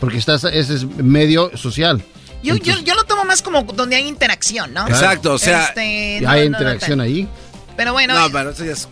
porque 0.00 0.18
estás, 0.18 0.44
ese 0.44 0.74
es 0.74 0.84
medio 0.84 1.56
social. 1.56 2.02
Yo, 2.42 2.56
yo, 2.56 2.78
yo 2.80 2.94
lo 2.94 3.04
tomo 3.04 3.24
más 3.24 3.42
como 3.42 3.62
donde 3.62 3.96
hay 3.96 4.06
interacción, 4.06 4.72
¿no? 4.72 4.86
Exacto, 4.86 5.34
o 5.34 5.38
sea, 5.38 5.66
Este, 5.66 6.20
no, 6.22 6.30
hay 6.30 6.48
no, 6.48 6.50
no, 6.50 6.58
interacción 6.58 7.00
ahí. 7.00 7.28
Pero 7.76 7.92
bueno, 7.92 8.14
No, 8.14 8.26
eh, 8.26 8.30
pero 8.32 8.50
eso 8.50 8.64
ya 8.64 8.72
es 8.72 8.88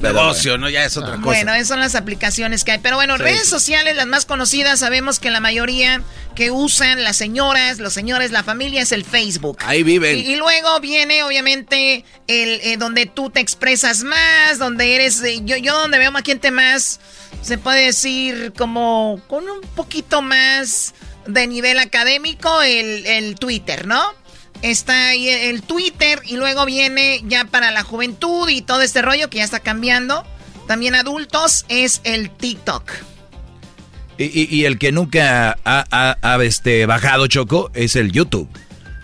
negocio, 0.00 0.58
¿no? 0.58 0.68
Ya 0.68 0.84
es 0.84 0.96
otra 0.96 1.12
cosa. 1.12 1.22
bueno, 1.24 1.54
esas 1.54 1.68
son 1.68 1.80
las 1.80 1.94
aplicaciones 1.94 2.64
que 2.64 2.72
hay. 2.72 2.78
Pero 2.78 2.96
bueno, 2.96 3.16
Sí, 3.16 3.22
redes 3.22 3.48
sociales, 3.48 3.96
las 3.96 4.06
más 4.06 4.26
conocidas, 4.26 4.78
sabemos 4.80 5.18
que 5.18 5.30
la 5.30 5.40
mayoría 5.40 6.02
que 6.34 6.50
usan 6.50 7.02
las 7.02 7.16
señoras, 7.16 7.78
los 7.78 7.92
señores, 7.92 8.30
la 8.30 8.42
familia 8.42 8.82
es 8.82 8.92
el 8.92 9.04
Facebook. 9.04 9.58
Ahí 9.64 9.82
viven. 9.82 10.16
Y, 10.18 10.20
y 10.20 10.36
luego 10.36 10.78
viene, 10.80 11.22
obviamente, 11.22 12.04
el 12.26 12.60
eh, 12.62 12.76
donde 12.78 13.06
tú 13.06 13.30
te 13.30 13.40
expresas 13.40 14.02
más, 14.02 14.58
donde 14.58 14.94
eres. 14.94 15.22
eh, 15.22 15.40
yo, 15.44 15.56
yo 15.56 15.78
donde 15.78 15.98
veo 15.98 16.12
más 16.12 16.22
gente 16.24 16.50
más, 16.50 17.00
se 17.42 17.56
puede 17.58 17.86
decir 17.86 18.52
como 18.56 19.20
con 19.28 19.48
un 19.48 19.60
poquito 19.74 20.20
más 20.22 20.94
de 21.26 21.46
nivel 21.46 21.78
académico, 21.78 22.62
el, 22.62 23.06
el 23.06 23.34
Twitter, 23.36 23.86
¿no? 23.86 24.02
Está 24.70 25.08
ahí 25.10 25.28
el 25.28 25.62
Twitter 25.62 26.20
y 26.24 26.36
luego 26.36 26.64
viene 26.66 27.22
ya 27.26 27.44
para 27.44 27.70
la 27.70 27.82
juventud 27.84 28.48
y 28.48 28.62
todo 28.62 28.82
este 28.82 29.00
rollo 29.00 29.30
que 29.30 29.38
ya 29.38 29.44
está 29.44 29.60
cambiando. 29.60 30.24
También 30.66 30.96
adultos 30.96 31.64
es 31.68 32.00
el 32.02 32.30
TikTok. 32.30 32.90
Y, 34.18 34.64
el 34.64 34.78
que 34.78 34.92
nunca 34.92 35.58
ha, 35.64 35.84
ha- 35.90 36.18
ha, 36.22 36.42
este, 36.42 36.86
bajado 36.86 37.26
Choco 37.26 37.70
es 37.74 37.96
el 37.96 38.10
YouTube. 38.12 38.48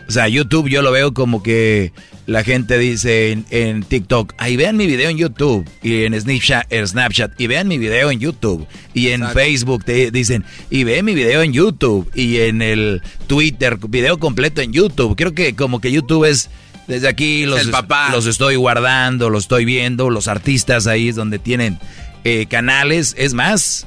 O 0.08 0.12
sea, 0.12 0.28
YouTube 0.28 0.68
yo 0.68 0.82
lo 0.82 0.92
veo 0.92 1.14
como 1.14 1.42
que 1.42 1.92
la 2.26 2.44
gente 2.44 2.78
dice 2.78 3.32
en, 3.32 3.44
en 3.50 3.82
TikTok, 3.82 4.34
ahí 4.38 4.56
vean 4.56 4.76
mi 4.76 4.86
video 4.86 5.10
en 5.10 5.16
YouTube. 5.16 5.68
Y 5.82 6.04
en 6.04 6.18
Snapchat, 6.18 6.72
Snapchat, 6.72 7.40
y 7.40 7.46
vean 7.46 7.68
mi 7.68 7.78
video 7.78 8.10
en 8.10 8.20
YouTube. 8.20 8.66
Y 8.94 9.08
en 9.08 9.22
Exacto. 9.22 9.40
Facebook 9.40 9.84
te 9.84 10.10
dicen, 10.10 10.44
y 10.70 10.84
vean 10.84 11.04
mi 11.04 11.14
video 11.14 11.42
en 11.42 11.52
YouTube. 11.52 12.10
Y 12.14 12.38
en 12.40 12.62
el 12.62 13.02
Twitter, 13.26 13.78
video 13.88 14.18
completo 14.18 14.60
en 14.60 14.72
YouTube. 14.72 15.16
Creo 15.16 15.34
que 15.34 15.54
como 15.54 15.80
que 15.80 15.90
YouTube 15.92 16.24
es... 16.24 16.50
Desde 16.88 17.06
aquí 17.06 17.46
los, 17.46 17.68
papá. 17.68 18.10
los 18.10 18.26
estoy 18.26 18.56
guardando, 18.56 19.30
los 19.30 19.44
estoy 19.44 19.64
viendo, 19.64 20.10
los 20.10 20.26
artistas 20.26 20.88
ahí 20.88 21.08
es 21.08 21.14
donde 21.14 21.38
tienen 21.38 21.78
eh, 22.24 22.46
canales. 22.46 23.14
Es 23.16 23.34
más, 23.34 23.86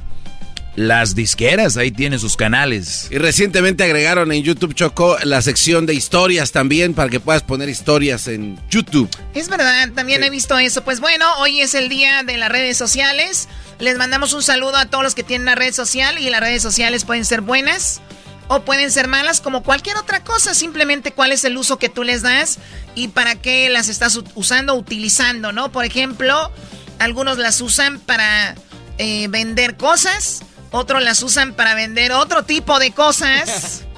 las 0.75 1.15
disqueras, 1.15 1.77
ahí 1.77 1.91
tienen 1.91 2.19
sus 2.19 2.35
canales. 2.35 3.07
Y 3.09 3.17
recientemente 3.17 3.83
agregaron 3.83 4.31
en 4.31 4.43
YouTube 4.43 4.73
Choco 4.73 5.17
la 5.23 5.41
sección 5.41 5.85
de 5.85 5.93
historias 5.93 6.51
también 6.51 6.93
para 6.93 7.09
que 7.09 7.19
puedas 7.19 7.43
poner 7.43 7.69
historias 7.69 8.27
en 8.27 8.59
YouTube. 8.69 9.09
Es 9.33 9.49
verdad, 9.49 9.91
también 9.93 10.23
he 10.23 10.29
visto 10.29 10.57
eso. 10.57 10.83
Pues 10.83 10.99
bueno, 10.99 11.25
hoy 11.39 11.61
es 11.61 11.73
el 11.75 11.89
día 11.89 12.23
de 12.23 12.37
las 12.37 12.49
redes 12.49 12.77
sociales. 12.77 13.47
Les 13.79 13.97
mandamos 13.97 14.33
un 14.33 14.43
saludo 14.43 14.75
a 14.77 14.85
todos 14.85 15.03
los 15.03 15.15
que 15.15 15.23
tienen 15.23 15.47
una 15.47 15.55
red 15.55 15.73
social 15.73 16.17
y 16.19 16.29
las 16.29 16.41
redes 16.41 16.61
sociales 16.61 17.05
pueden 17.05 17.25
ser 17.25 17.41
buenas 17.41 18.01
o 18.47 18.61
pueden 18.61 18.91
ser 18.91 19.07
malas 19.07 19.41
como 19.41 19.63
cualquier 19.63 19.97
otra 19.97 20.23
cosa, 20.23 20.53
simplemente 20.53 21.11
cuál 21.11 21.31
es 21.31 21.43
el 21.45 21.57
uso 21.57 21.79
que 21.79 21.89
tú 21.89 22.03
les 22.03 22.21
das 22.21 22.59
y 22.93 23.07
para 23.07 23.35
qué 23.35 23.69
las 23.69 23.89
estás 23.89 24.19
usando, 24.35 24.75
utilizando, 24.75 25.51
¿no? 25.51 25.71
Por 25.71 25.85
ejemplo, 25.85 26.51
algunos 26.99 27.37
las 27.37 27.59
usan 27.61 27.99
para 27.99 28.55
eh, 28.97 29.27
vender 29.29 29.77
cosas, 29.77 30.43
otros 30.71 31.01
las 31.03 31.21
usan 31.23 31.53
para 31.53 31.73
vender 31.75 32.11
otro 32.11 32.43
tipo 32.43 32.79
de 32.79 32.91
cosas. 32.91 33.81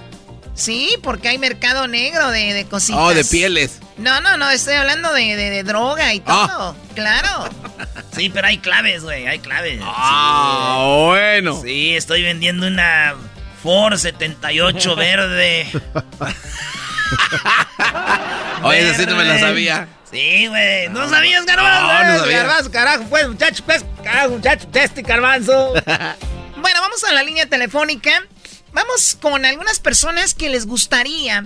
Sí, 0.58 0.96
porque 1.04 1.28
hay 1.28 1.38
mercado 1.38 1.88
negro 1.88 2.32
de, 2.32 2.52
de 2.52 2.66
cositas. 2.66 3.00
Oh, 3.00 3.14
de 3.14 3.24
pieles. 3.24 3.78
No, 3.98 4.22
no, 4.22 4.38
no, 4.38 4.50
estoy 4.50 4.74
hablando 4.74 5.14
de, 5.14 5.62
droga 5.64 6.12
y 6.16 6.24
Ah. 6.26 6.48
todo. 6.52 6.76
Claro. 6.96 7.48
Sí, 8.16 8.32
pero 8.32 8.48
hay 8.48 8.58
claves, 8.58 9.04
güey, 9.04 9.28
hay 9.28 9.38
claves. 9.38 9.80
Ah, 9.84 10.82
bueno. 11.06 11.62
Sí, 11.62 11.96
estoy 11.96 12.24
vendiendo 12.24 12.66
una 12.66 13.14
Ford 13.62 13.96
78 13.96 14.96
verde. 14.96 15.68
Oye, 18.64 18.90
esa 18.90 19.00
sí 19.00 19.06
no 19.06 19.16
me 19.16 19.26
la 19.26 19.40
sabía. 19.40 19.88
Sí, 20.10 20.48
güey. 20.48 20.90
¿No 20.90 21.08
sabías, 21.08 21.46
Garbanzo? 21.46 21.82
No, 21.88 22.04
no 22.14 22.20
sabía. 22.20 22.38
Garbanzo, 22.40 22.72
carajo, 22.72 23.04
pues, 23.10 23.28
muchacho, 23.28 23.64
pues, 23.64 23.86
carajo, 24.04 24.30
muchacho, 24.30 24.68
este 24.74 25.04
Garbanzo. 25.04 25.74
Bueno, 26.62 26.82
vamos 26.82 27.04
a 27.04 27.14
la 27.14 27.24
línea 27.24 27.48
telefónica. 27.48 28.26
Vamos 28.74 29.18
con 29.20 29.46
algunas 29.46 29.80
personas 29.80 30.34
que 30.34 30.50
les 30.50 30.66
gustaría, 30.66 31.46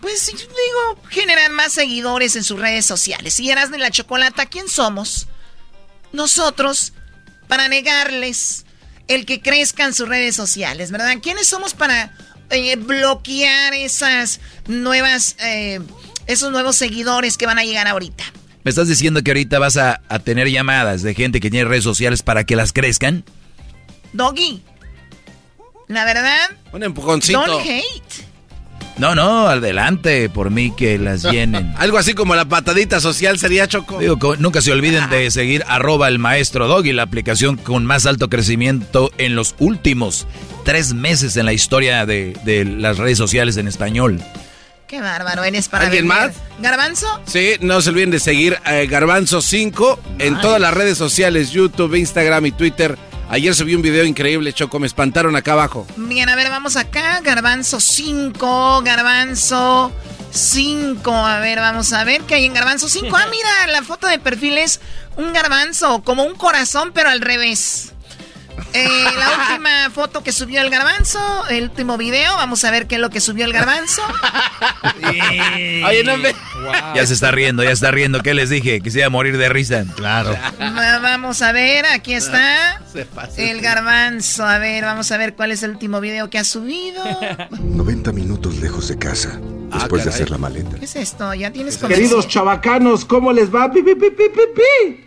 pues, 0.00 0.26
digo, 0.26 1.02
generar 1.08 1.50
más 1.52 1.72
seguidores 1.72 2.36
en 2.36 2.44
sus 2.44 2.58
redes 2.58 2.84
sociales. 2.84 3.38
Y 3.40 3.50
Erasmo 3.50 3.76
y 3.76 3.78
la 3.78 3.90
Chocolata, 3.90 4.46
¿quién 4.46 4.68
somos? 4.68 5.28
Nosotros, 6.12 6.92
para 7.48 7.68
negarles 7.68 8.66
el 9.08 9.26
que 9.26 9.40
crezcan 9.40 9.94
sus 9.94 10.08
redes 10.08 10.36
sociales, 10.36 10.90
¿verdad? 10.90 11.14
¿Quiénes 11.22 11.46
somos 11.46 11.74
para 11.74 12.14
eh, 12.50 12.76
bloquear 12.76 13.74
esas 13.74 14.40
nuevas, 14.66 15.36
eh, 15.40 15.80
esos 16.26 16.50
nuevos 16.52 16.76
seguidores 16.76 17.36
que 17.36 17.46
van 17.46 17.58
a 17.58 17.64
llegar 17.64 17.86
ahorita? 17.88 18.24
¿Me 18.64 18.70
estás 18.70 18.88
diciendo 18.88 19.22
que 19.22 19.30
ahorita 19.30 19.58
vas 19.58 19.76
a, 19.76 20.02
a 20.08 20.18
tener 20.18 20.48
llamadas 20.48 21.02
de 21.02 21.14
gente 21.14 21.40
que 21.40 21.50
tiene 21.50 21.68
redes 21.68 21.84
sociales 21.84 22.22
para 22.22 22.44
que 22.44 22.56
las 22.56 22.72
crezcan? 22.72 23.24
Doggy, 24.12 24.62
la 25.88 26.04
verdad, 26.04 26.50
Un 26.72 26.82
empujoncito. 26.82 27.44
don't 27.46 27.64
hate. 27.66 28.28
No, 28.98 29.14
no, 29.14 29.48
adelante, 29.48 30.28
por 30.28 30.50
mí 30.50 30.72
que 30.76 30.98
las 30.98 31.22
llenen. 31.22 31.74
Algo 31.78 31.96
así 31.96 32.12
como 32.12 32.34
la 32.34 32.44
patadita 32.44 33.00
social 33.00 33.38
sería 33.38 33.66
Choco. 33.66 33.98
Digo, 33.98 34.36
nunca 34.36 34.60
se 34.60 34.72
olviden 34.72 35.08
de 35.08 35.30
seguir 35.30 35.64
arroba 35.68 36.06
el 36.08 36.18
maestro 36.18 36.68
Doggy, 36.68 36.92
la 36.92 37.04
aplicación 37.04 37.56
con 37.56 37.86
más 37.86 38.04
alto 38.04 38.28
crecimiento 38.28 39.10
en 39.16 39.36
los 39.36 39.54
últimos 39.58 40.26
tres 40.66 40.92
meses 40.92 41.36
en 41.38 41.46
la 41.46 41.54
historia 41.54 42.04
de, 42.04 42.36
de 42.44 42.64
las 42.66 42.98
redes 42.98 43.16
sociales 43.16 43.56
en 43.56 43.68
español. 43.68 44.20
Qué 44.86 45.00
bárbaro, 45.00 45.44
eres 45.44 45.68
para 45.68 45.84
¿Alguien 45.86 46.06
vender. 46.06 46.28
más? 46.28 46.36
¿Garbanzo? 46.60 47.06
Sí, 47.24 47.52
no 47.60 47.80
se 47.80 47.90
olviden 47.90 48.10
de 48.10 48.20
seguir 48.20 48.58
a 48.64 48.72
Garbanzo 48.86 49.40
5 49.40 49.98
en 50.18 50.38
todas 50.40 50.60
las 50.60 50.74
redes 50.74 50.98
sociales, 50.98 51.52
YouTube, 51.52 51.94
Instagram 51.94 52.44
y 52.46 52.52
Twitter. 52.52 52.98
Ayer 53.30 53.54
subí 53.54 53.76
un 53.76 53.82
video 53.82 54.04
increíble, 54.04 54.52
Choco, 54.52 54.80
me 54.80 54.88
espantaron 54.88 55.36
acá 55.36 55.52
abajo. 55.52 55.86
Bien, 55.96 56.28
a 56.28 56.34
ver, 56.34 56.48
vamos 56.48 56.74
acá. 56.74 57.20
Garbanzo 57.20 57.78
5, 57.78 58.82
Garbanzo 58.82 59.92
5. 60.32 61.12
A 61.12 61.38
ver, 61.38 61.60
vamos 61.60 61.92
a 61.92 62.02
ver 62.02 62.22
qué 62.22 62.34
hay 62.34 62.46
en 62.46 62.54
Garbanzo 62.54 62.88
5. 62.88 63.16
Ah, 63.16 63.26
mira, 63.30 63.68
la 63.68 63.84
foto 63.84 64.08
de 64.08 64.18
perfil 64.18 64.58
es 64.58 64.80
un 65.16 65.32
garbanzo, 65.32 66.02
como 66.02 66.24
un 66.24 66.34
corazón, 66.34 66.90
pero 66.92 67.08
al 67.08 67.20
revés. 67.20 67.92
Eh, 68.72 68.88
la 69.18 69.44
última 69.48 69.90
foto 69.90 70.22
que 70.22 70.32
subió 70.32 70.60
el 70.60 70.70
garbanzo, 70.70 71.18
el 71.48 71.64
último 71.64 71.96
video, 71.96 72.34
vamos 72.36 72.64
a 72.64 72.70
ver 72.70 72.86
qué 72.86 72.96
es 72.96 73.00
lo 73.00 73.10
que 73.10 73.20
subió 73.20 73.44
el 73.44 73.52
garbanzo. 73.52 74.02
Oye, 75.02 76.02
no 76.04 76.16
me... 76.16 76.34
Ya 76.94 77.06
se 77.06 77.14
está 77.14 77.30
riendo, 77.30 77.62
ya 77.62 77.70
está 77.70 77.90
riendo. 77.90 78.20
¿Qué 78.22 78.34
les 78.34 78.50
dije? 78.50 78.80
Que 78.80 78.90
se 78.90 78.98
iba 78.98 79.06
a 79.06 79.10
morir 79.10 79.36
de 79.38 79.48
risa. 79.48 79.84
Claro. 79.96 80.36
Va- 80.60 80.98
Vamos 81.00 81.42
a 81.42 81.52
ver, 81.52 81.86
aquí 81.86 82.14
está 82.14 82.82
el 83.36 83.60
garbanzo. 83.60 84.44
A 84.44 84.58
ver, 84.58 84.84
vamos 84.84 85.10
a 85.12 85.16
ver 85.16 85.34
cuál 85.34 85.50
es 85.52 85.62
el 85.62 85.70
último 85.70 86.00
video 86.00 86.28
que 86.30 86.38
ha 86.38 86.44
subido. 86.44 87.02
90 87.60 88.12
minutos 88.12 88.56
lejos 88.56 88.88
de 88.88 88.98
casa, 88.98 89.40
después 89.72 90.04
de 90.04 90.10
hacer 90.10 90.30
la 90.30 90.38
maleta. 90.38 90.76
¿Qué 90.78 90.84
es 90.84 90.96
esto? 90.96 91.32
Ya 91.34 91.50
tienes 91.50 91.76
Queridos 91.78 92.28
chavacanos, 92.28 93.04
¿cómo 93.04 93.32
les 93.32 93.52
va? 93.54 93.70
Pi, 93.72 93.82
pi, 93.82 93.94
pi, 93.94 94.10
pi, 94.10 94.24
pi, 94.28 94.40
pi. 94.54 95.04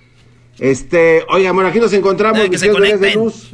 Este, 0.59 1.23
oiga, 1.30 1.51
bueno, 1.51 1.69
aquí 1.69 1.80
nos 1.80 1.93
encontramos, 1.93 2.39
que 2.41 2.49
mis 2.49 2.61
queridos 2.61 2.81
bebés 2.81 2.99
de 2.99 3.13
luz. 3.15 3.51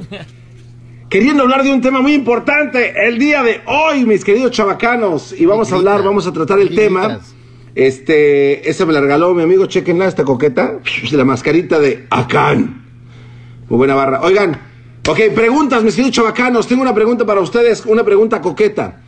Queriendo 1.10 1.44
hablar 1.44 1.64
de 1.64 1.74
un 1.74 1.82
tema 1.82 2.02
muy 2.02 2.14
importante 2.14 2.94
el 3.08 3.18
día 3.18 3.42
de 3.42 3.62
hoy, 3.66 4.06
mis 4.06 4.24
queridos 4.24 4.52
chavacanos. 4.52 5.34
Y 5.36 5.46
vamos 5.46 5.72
a 5.72 5.76
hablar, 5.76 6.04
vamos 6.04 6.28
a 6.28 6.34
tratar 6.34 6.60
el 6.60 6.76
tema. 6.76 7.20
Este, 7.74 8.70
esa 8.70 8.86
me 8.86 8.94
la 8.94 9.02
regaló 9.02 9.34
mi 9.34 9.42
amigo, 9.42 9.66
chequenla, 9.66 10.08
esta 10.08 10.24
coqueta. 10.24 10.80
La 11.12 11.26
mascarita 11.26 11.80
de 11.80 12.06
Acán. 12.10 12.86
Muy 13.70 13.78
buena 13.78 13.96
barra. 13.96 14.22
Oigan, 14.22 14.60
ok, 15.08 15.20
preguntas, 15.34 15.82
mis 15.84 15.96
queridos 15.96 16.16
chavacanos. 16.16 16.68
Tengo 16.68 16.82
una 16.82 16.94
pregunta 16.94 17.26
para 17.26 17.42
ustedes, 17.42 17.86
una 17.86 18.04
pregunta 18.04 18.42
coqueta. 18.42 19.02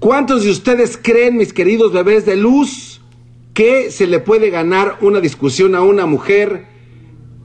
¿Cuántos 0.00 0.42
de 0.44 0.50
ustedes 0.50 0.98
creen, 1.00 1.36
mis 1.36 1.52
queridos 1.52 1.92
bebés 1.92 2.26
de 2.26 2.36
luz, 2.36 3.00
que 3.54 3.90
se 3.90 4.06
le 4.06 4.18
puede 4.18 4.50
ganar 4.50 4.96
una 5.00 5.20
discusión 5.20 5.74
a 5.74 5.82
una 5.82 6.06
mujer, 6.06 6.71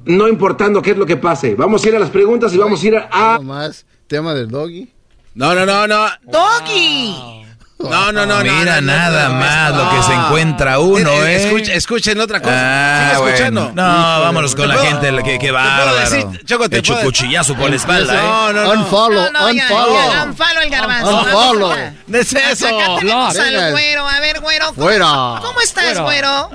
no 0.08 0.28
importando 0.28 0.82
qué 0.82 0.92
es 0.92 0.98
lo 0.98 1.06
que 1.06 1.18
pase? 1.18 1.56
Vamos 1.56 1.84
a 1.84 1.90
ir 1.90 1.96
a 1.96 2.00
las 2.00 2.10
preguntas 2.10 2.54
y 2.54 2.58
vamos 2.58 2.82
a 2.84 2.88
ir 2.88 2.96
a... 3.12 3.40
más 3.40 3.86
tema 4.08 4.34
del 4.34 4.50
doggy. 4.50 4.92
No, 5.36 5.54
no, 5.54 5.66
no, 5.66 5.86
no. 5.88 6.08
¡Doggy! 6.24 7.36
No, 7.80 8.12
no, 8.12 8.26
no, 8.26 8.38
no. 8.38 8.42
Mira 8.42 8.82
no, 8.82 8.82
no, 8.82 8.88
nada 8.88 9.30
no, 9.30 9.36
más 9.36 9.72
no. 9.72 9.84
lo 9.84 9.90
que 9.92 10.02
se 10.04 10.14
encuentra 10.14 10.80
uno, 10.80 11.12
Eh, 11.12 11.36
¿eh? 11.36 11.46
escucha- 11.46 11.74
escuchen 11.76 12.20
otra 12.20 12.42
cosa. 12.42 12.56
Ah, 12.58 13.06
Sigue 13.10 13.18
bueno. 13.22 13.36
escuchando. 13.36 13.72
No, 13.76 13.84
vámonos 13.84 14.56
con 14.56 14.68
¿Te 14.68 14.76
la 14.76 14.82
gente, 14.82 15.12
la 15.12 15.22
que, 15.22 15.34
que 15.38 15.46
te 15.46 15.52
bárbaro. 15.52 15.92
puedo 15.92 16.00
decir, 16.10 16.46
Choco, 16.46 16.70
te 16.70 16.80
Hecho 16.80 16.94
puedo- 16.94 17.06
cuchillazo 17.06 17.54
por 17.56 17.70
la 17.70 17.76
espalda, 17.76 18.16
¿eh? 18.16 18.18
No, 18.28 18.54
no, 18.54 18.64
no. 18.64 18.82
Unfollow, 18.82 19.32
No, 19.32 19.42
no, 19.42 19.52
ya, 19.52 19.64
unfollow. 19.66 20.12
ya, 20.12 20.24
unfollow 20.24 20.62
el 20.64 20.70
garbanzo. 20.72 21.20
Unfollow. 21.22 21.74
No 22.08 22.18
es 22.18 22.34
eso. 22.34 22.68
Acá 22.68 22.96
tenemos 23.00 23.38
al 23.38 23.72
güero. 23.74 24.08
A 24.08 24.20
ver, 24.22 24.40
güero. 24.40 24.66
¿cómo- 24.74 24.82
Fuera. 24.88 25.06
¿Cómo 25.44 25.62
estás, 25.62 25.84
Fuera. 25.86 26.02
güero? 26.02 26.50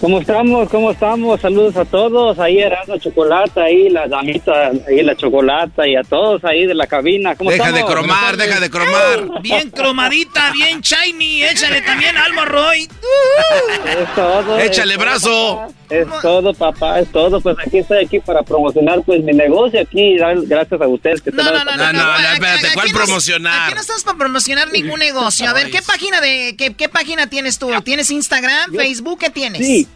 ¿Cómo 0.00 0.20
estamos? 0.20 0.68
¿Cómo 0.68 0.90
estamos? 0.90 1.40
Saludos 1.40 1.76
a 1.76 1.84
todos. 1.84 2.38
Ahí 2.38 2.58
Erasmo 2.58 2.98
Chocolata, 2.98 3.62
ahí 3.64 3.88
la 3.88 4.06
damita, 4.06 4.70
ahí 4.86 5.02
la 5.02 5.16
Chocolata 5.16 5.86
y 5.88 5.96
a 5.96 6.02
todos 6.02 6.44
ahí 6.44 6.66
de 6.66 6.74
la 6.74 6.86
cabina. 6.86 7.34
¿Cómo 7.34 7.50
Deja 7.50 7.72
de 7.72 7.84
cromar, 7.84 8.36
deja 8.36 8.60
de 8.60 8.68
cromar. 8.70 9.40
Bien 9.42 9.70
cromadita, 9.70 10.52
bien 10.52 10.80
shiny. 10.80 11.44
Échale 11.44 11.80
también 11.80 12.16
alma, 12.16 12.44
Roy. 12.44 12.82
Es 12.82 14.14
todo. 14.14 14.58
Échale 14.58 14.92
es 14.94 14.98
brazo. 14.98 15.66
Es 15.88 16.06
todo, 16.20 16.52
papá, 16.52 17.00
es 17.00 17.10
todo. 17.10 17.40
Pues 17.40 17.56
aquí 17.64 17.78
estoy 17.78 18.04
aquí 18.04 18.20
para 18.20 18.42
promocionar 18.42 19.02
pues 19.02 19.22
mi 19.22 19.32
negocio 19.32 19.80
aquí. 19.80 20.16
Gracias 20.18 20.80
a 20.80 20.88
ustedes 20.88 21.22
que 21.22 21.30
No, 21.30 21.42
están 21.42 21.54
no, 21.54 21.64
no, 21.64 21.76
no. 21.76 21.92
No, 21.92 21.92
no, 21.92 22.18
no, 22.18 22.32
espérate, 22.32 22.68
¿cuál 22.74 22.90
promocionar? 22.90 23.64
Aquí 23.64 23.74
no 23.74 23.80
estamos 23.80 24.04
para 24.04 24.18
promocionar 24.18 24.70
ningún 24.72 24.98
negocio. 24.98 25.48
A 25.48 25.52
ver, 25.54 25.70
¿qué 25.70 25.80
página 25.82 26.20
de 26.20 26.54
qué, 26.58 26.74
qué 26.74 26.88
página 26.88 27.28
tienes 27.28 27.58
tú? 27.58 27.70
¿Tienes 27.82 28.10
Instagram, 28.10 28.74
Facebook? 28.74 29.20
¿Qué 29.20 29.30
tienes? 29.30 29.66
Sí, 29.66 29.88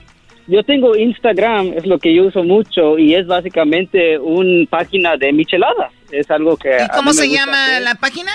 yo 0.46 0.62
tengo 0.62 0.96
Instagram, 0.96 1.74
es 1.76 1.86
lo 1.86 1.98
que 1.98 2.14
yo 2.14 2.24
uso 2.24 2.42
mucho 2.42 2.98
y 2.98 3.14
es 3.14 3.26
básicamente 3.26 4.18
una 4.18 4.66
página 4.68 5.16
de 5.16 5.32
micheladas. 5.32 5.92
Es 6.10 6.30
algo 6.30 6.56
que... 6.56 6.76
¿Y 6.84 6.88
cómo 6.88 7.12
se 7.12 7.28
llama 7.28 7.66
hacer. 7.66 7.82
la 7.82 7.94
página? 7.94 8.32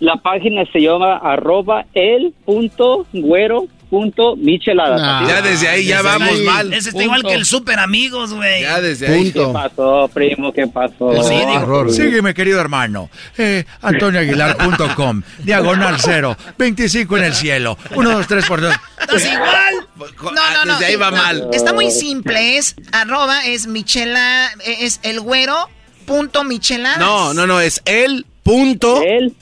La 0.00 0.16
página 0.16 0.64
se 0.72 0.80
llama 0.80 1.16
arroba 1.16 1.86
el 1.94 2.34
punto 2.44 3.06
güero 3.12 3.66
punto. 3.96 4.36
Nah. 4.36 5.20
Así 5.20 5.28
Ya 5.28 5.38
es. 5.38 5.44
desde 5.44 5.68
ahí 5.68 5.86
ya 5.86 5.96
Desde 6.02 6.08
vamos 6.08 6.28
ahí. 6.28 6.42
mal. 6.44 6.74
Ese 6.74 6.90
está 6.90 7.02
igual 7.02 7.22
que 7.22 7.32
el 7.32 7.46
super 7.46 7.78
amigos, 7.78 8.34
güey. 8.34 8.60
Ya 8.60 8.80
desde 8.82 9.08
ahí. 9.08 9.32
¿Qué 9.32 9.46
pasó, 9.52 10.10
primo? 10.12 10.52
¿Qué 10.52 10.66
pasó? 10.66 10.94
Pues 10.98 11.26
sí, 11.26 11.34
digo, 11.34 11.54
error. 11.54 11.90
Sígueme, 11.90 12.34
querido 12.34 12.60
hermano. 12.60 13.08
Eh, 13.38 13.64
AntonioAguilar.com. 13.80 15.22
Diagonal 15.38 15.96
cero. 16.00 16.36
25 16.58 17.16
en 17.16 17.24
el 17.24 17.34
cielo. 17.34 17.78
1, 17.94 18.10
2, 18.10 18.26
3 18.26 18.44
por 18.46 18.60
2. 18.60 18.74
¿Estás 19.00 19.24
igual? 19.24 19.88
No, 20.22 20.30
no, 20.30 20.64
no. 20.66 20.72
Desde 20.74 20.86
ahí 20.86 20.96
va 20.96 21.10
No, 21.10 21.16
mal. 21.16 21.48
Está 21.52 21.72
muy 21.72 21.90
simple. 21.90 22.58
Es 22.58 22.76
arroba, 22.92 23.46
es 23.46 23.66
michela, 23.66 24.50
es 24.64 25.00
el 25.04 25.20
güero 25.20 25.70
punto 26.04 26.44
micheladas. 26.44 26.98
No, 26.98 27.32
no, 27.34 27.46
no, 27.46 27.60
es 27.60 27.80
el 27.86 28.26
punto. 28.42 29.02
El 29.02 29.34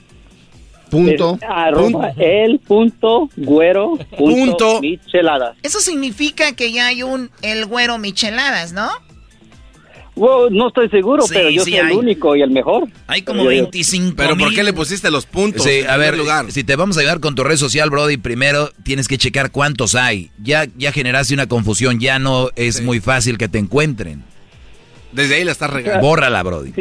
Punto. 0.94 1.38
es 1.40 1.48
arroba 1.48 2.12
el 2.16 2.58
punto 2.60 3.28
güero 3.36 3.98
punto, 4.16 4.16
Punto. 4.16 4.80
micheladas. 4.80 5.56
Eso 5.62 5.80
significa 5.80 6.52
que 6.54 6.72
ya 6.72 6.86
hay 6.86 7.02
un 7.02 7.30
el 7.42 7.66
güero 7.66 7.98
micheladas, 7.98 8.72
¿no? 8.72 8.88
No 10.16 10.68
estoy 10.68 10.88
seguro, 10.90 11.22
Sí, 11.24 11.34
pero 11.34 11.50
yo 11.50 11.64
sí 11.64 11.72
soy 11.72 11.80
el 11.80 11.92
único 11.92 12.36
y 12.36 12.42
el 12.42 12.50
mejor. 12.50 12.88
Hay 13.08 13.22
como 13.22 13.40
digo, 13.40 13.48
25 13.64 14.14
Pero 14.16 14.36
¿por 14.36 14.54
qué 14.54 14.62
le 14.62 14.72
pusiste 14.72 15.10
los 15.10 15.26
puntos? 15.26 15.64
Sí, 15.64 15.80
a 15.88 15.96
ver, 15.96 16.16
lugar? 16.16 16.52
si 16.52 16.62
te 16.62 16.76
vamos 16.76 16.96
a 16.96 17.00
ayudar 17.00 17.18
con 17.18 17.34
tu 17.34 17.42
red 17.42 17.56
social, 17.56 17.90
Brody, 17.90 18.16
primero 18.16 18.70
tienes 18.84 19.08
que 19.08 19.18
checar 19.18 19.50
cuántos 19.50 19.96
hay. 19.96 20.30
Ya, 20.40 20.66
ya 20.76 20.92
generaste 20.92 21.34
una 21.34 21.48
confusión, 21.48 21.98
ya 21.98 22.20
no 22.20 22.50
es 22.54 22.80
muy 22.82 23.00
fácil 23.00 23.38
que 23.38 23.48
te 23.48 23.58
encuentren. 23.58 24.22
Desde 25.14 25.36
ahí 25.36 25.44
la 25.44 25.52
estás 25.52 25.70
regando. 25.70 26.00
Bórrala, 26.06 26.42
Brody. 26.42 26.72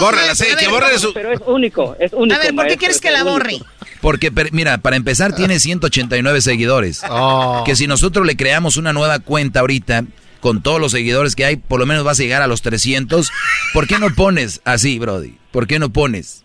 Bórrala, 0.00 0.34
sí, 0.34 0.46
que 0.58 0.68
borre 0.68 0.92
de 0.92 0.98
su... 0.98 1.12
Pero 1.12 1.32
es 1.32 1.40
único, 1.46 1.96
es 2.00 2.12
único. 2.12 2.34
A 2.34 2.38
ver, 2.42 2.54
¿por 2.54 2.66
qué 2.66 2.76
quieres 2.76 2.96
es 2.96 3.02
que 3.02 3.10
la 3.10 3.22
único. 3.22 3.32
borre? 3.32 3.58
Porque, 4.00 4.32
per- 4.32 4.52
mira, 4.52 4.78
para 4.78 4.96
empezar 4.96 5.34
tiene 5.34 5.60
189 5.60 6.40
seguidores. 6.40 7.02
Oh. 7.08 7.62
Que 7.66 7.76
si 7.76 7.86
nosotros 7.86 8.26
le 8.26 8.36
creamos 8.36 8.76
una 8.76 8.92
nueva 8.92 9.18
cuenta 9.18 9.60
ahorita, 9.60 10.04
con 10.40 10.62
todos 10.62 10.80
los 10.80 10.92
seguidores 10.92 11.34
que 11.36 11.44
hay, 11.44 11.56
por 11.56 11.80
lo 11.80 11.86
menos 11.86 12.04
vas 12.04 12.18
a 12.18 12.22
llegar 12.22 12.42
a 12.42 12.46
los 12.46 12.62
300. 12.62 13.30
¿Por 13.72 13.86
qué 13.86 13.98
no 13.98 14.14
pones 14.14 14.60
así, 14.64 14.98
Brody? 14.98 15.36
¿Por 15.50 15.66
qué 15.66 15.78
no 15.78 15.92
pones 15.92 16.44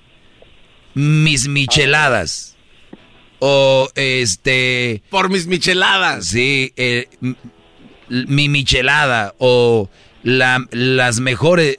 mis 0.94 1.48
micheladas? 1.48 2.56
O 3.40 3.90
este... 3.96 5.02
Por 5.10 5.30
mis 5.30 5.48
micheladas. 5.48 6.28
Sí, 6.28 6.74
eh, 6.76 7.08
mi 8.10 8.50
michelada 8.50 9.34
o 9.40 9.90
la- 10.24 10.66
las 10.72 11.20
mejores... 11.20 11.78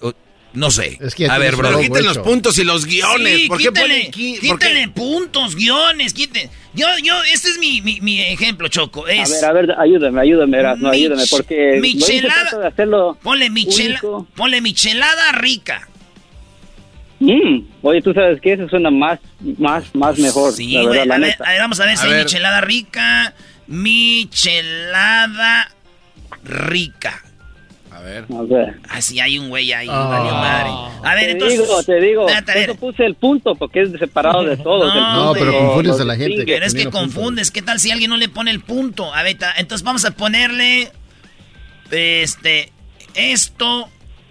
no 0.55 0.70
sé. 0.70 0.98
que 1.16 1.27
a 1.28 1.39
ver, 1.39 1.56
bro. 1.56 1.78
quiten 1.81 2.05
los 2.05 2.19
puntos 2.19 2.59
y 2.59 2.64
los 2.64 2.85
guiones. 2.86 3.40
Sí, 3.43 3.48
¿Por 3.48 3.59
qué 3.59 3.69
quítale, 3.69 4.10
qué? 4.10 4.39
quítale 4.40 4.89
puntos, 4.89 5.55
guiones, 5.56 6.12
quiten. 6.12 6.51
Yo, 6.74 6.86
yo, 7.02 7.14
este 7.32 7.51
es 7.51 7.59
mi, 7.59 7.81
mi, 7.82 8.01
mi 8.01 8.20
ejemplo, 8.20 8.69
Choco. 8.69 9.06
A 9.06 9.12
Es 9.12 9.31
ver, 9.31 9.44
a 9.44 9.52
ver, 9.52 9.74
ayúdame, 9.78 10.20
ayúdame, 10.20 10.59
Erasmo, 10.59 10.89
Mich- 10.89 10.94
ayúdame, 10.94 11.23
porque 11.31 11.78
michelada- 11.81 12.59
de 12.60 12.66
hacerlo 12.66 13.16
ponle, 13.23 13.48
michela, 13.51 13.98
único. 14.02 14.27
ponle 14.35 14.60
michelada 14.60 15.32
rica. 15.32 15.89
Mm, 17.20 17.60
Oye, 17.82 18.02
tú 18.02 18.12
sabes 18.12 18.40
que 18.40 18.55
eso 18.55 18.69
suena 18.69 18.90
más, 18.90 19.20
más, 19.59 19.85
más 19.94 20.19
mejor, 20.19 20.52
Sí, 20.52 20.73
la 20.73 20.82
güey. 20.82 20.98
verdad, 20.98 21.06
la 21.06 21.14
A 21.14 21.19
ver, 21.19 21.28
neta. 21.28 21.44
a 21.44 21.51
ver, 21.52 21.60
vamos 21.60 21.81
a 21.81 21.86
ver 21.86 21.97
si 21.97 22.02
A 22.05 22.09
hay 22.09 22.14
ver. 22.14 22.24
michelada 22.24 22.60
rica. 22.62 23.35
Michelada 23.69 25.70
rica. 26.44 27.23
A 27.94 28.01
ver. 28.01 28.24
A 28.36 28.43
ver. 28.43 28.81
Ah, 28.89 29.02
sí, 29.02 29.20
hay 29.20 29.39
un 29.39 29.48
güey 29.51 29.73
ahí, 29.73 29.86
Ah. 29.90 30.06
valió 30.09 30.35
madre. 30.35 30.70
A 31.05 31.14
ver, 31.14 31.24
te 31.27 31.31
entonces. 31.32 31.59
digo, 31.60 31.82
te 31.82 32.01
digo, 32.01 32.27
ver. 32.27 32.56
eso 32.70 32.74
puse 32.77 33.05
el 33.05 33.14
punto 33.14 33.55
porque 33.55 33.82
es 33.82 33.90
separado 33.98 34.44
de 34.44 34.56
todo. 34.69 34.93
No, 34.94 35.32
pero 35.35 35.52
confundes 35.59 36.01
a 36.01 36.05
la 36.05 36.16
gente. 36.16 36.44
Pero 36.47 36.64
es 36.66 36.74
que 36.74 36.86
confundes. 36.90 37.51
¿Qué 37.51 37.62
tal 37.62 37.78
si 37.81 37.90
alguien 37.90 38.10
no 38.10 38.16
le 38.16 38.28
pone 38.28 38.51
el 38.51 38.60
punto? 38.60 39.12
A 39.14 39.23
ver, 39.23 39.36
entonces 39.56 39.85
vamos 39.85 40.05
a 40.05 40.12
ponerle. 40.12 40.90
Este. 41.90 42.73
Esto 43.14 43.89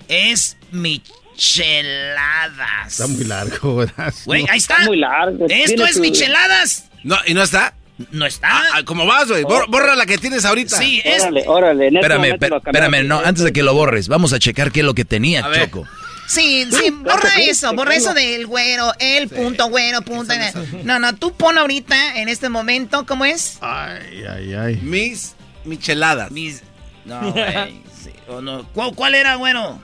es 0.08 0.58
micheladas. 0.72 2.88
Está 2.88 3.08
muy 3.08 3.26
largo, 3.26 3.76
¿verdad? 3.78 4.14
Güey, 4.26 4.46
ahí 4.50 4.58
está. 4.58 4.80
muy 4.86 4.98
largo. 4.98 5.46
Esto 5.48 5.76
Tiene 5.76 5.84
es 5.84 5.96
su- 5.96 6.02
micheladas. 6.02 6.90
No, 7.04 7.18
¿y 7.28 7.34
no 7.34 7.44
está? 7.44 7.74
No 8.12 8.26
está. 8.26 8.48
Ah, 8.74 8.82
¿Cómo 8.86 9.06
vas, 9.06 9.28
güey? 9.28 9.44
Bor- 9.44 9.66
borra 9.70 9.96
la 9.96 10.06
que 10.06 10.18
tienes 10.18 10.46
ahorita. 10.46 10.78
Sí, 10.78 11.02
es. 11.04 11.22
Órale, 11.22 11.44
órale. 11.48 11.88
este 11.88 12.00
Espérame, 12.00 12.26
espérame, 12.66 13.08
no, 13.08 13.20
antes 13.20 13.44
de 13.44 13.54
que 13.54 13.64
lo 13.64 13.74
borres, 13.74 14.08
vamos 14.08 14.34
a 14.34 14.40
checar 14.40 14.72
qué 14.72 14.80
es 14.82 14.86
lo 14.86 14.94
que 14.94 15.06
tenía, 15.06 15.44
A 15.46 15.48
ver. 15.50 15.66
Choco. 15.70 15.88
Sí, 16.28 16.66
sí, 16.72 16.92
borra 16.92 17.30
eso, 17.40 17.74
borra 17.74 17.94
eso 17.96 18.14
del 18.14 18.48
güero, 18.48 18.94
el 19.00 19.28
punto 19.28 19.68
güero, 19.68 20.02
punto. 20.02 20.34
No, 20.84 20.98
no, 20.98 21.14
tú 21.16 21.34
pon 21.34 21.58
ahorita, 21.58 22.22
en 22.22 22.30
este 22.30 22.48
momento, 22.48 23.06
¿cómo 23.06 23.26
es? 23.26 23.58
Ay, 23.60 24.24
ay, 24.30 24.54
ay. 24.54 24.76
Mis 24.82 25.36
micheladas. 25.66 26.32
Mis. 26.32 26.64
No, 27.04 27.32
güey. 27.34 27.82
sí, 28.02 28.12
o 28.30 28.40
no. 28.40 28.66
¿Cuál, 28.74 28.94
cuál 28.96 29.16
era, 29.16 29.36
bueno? 29.36 29.82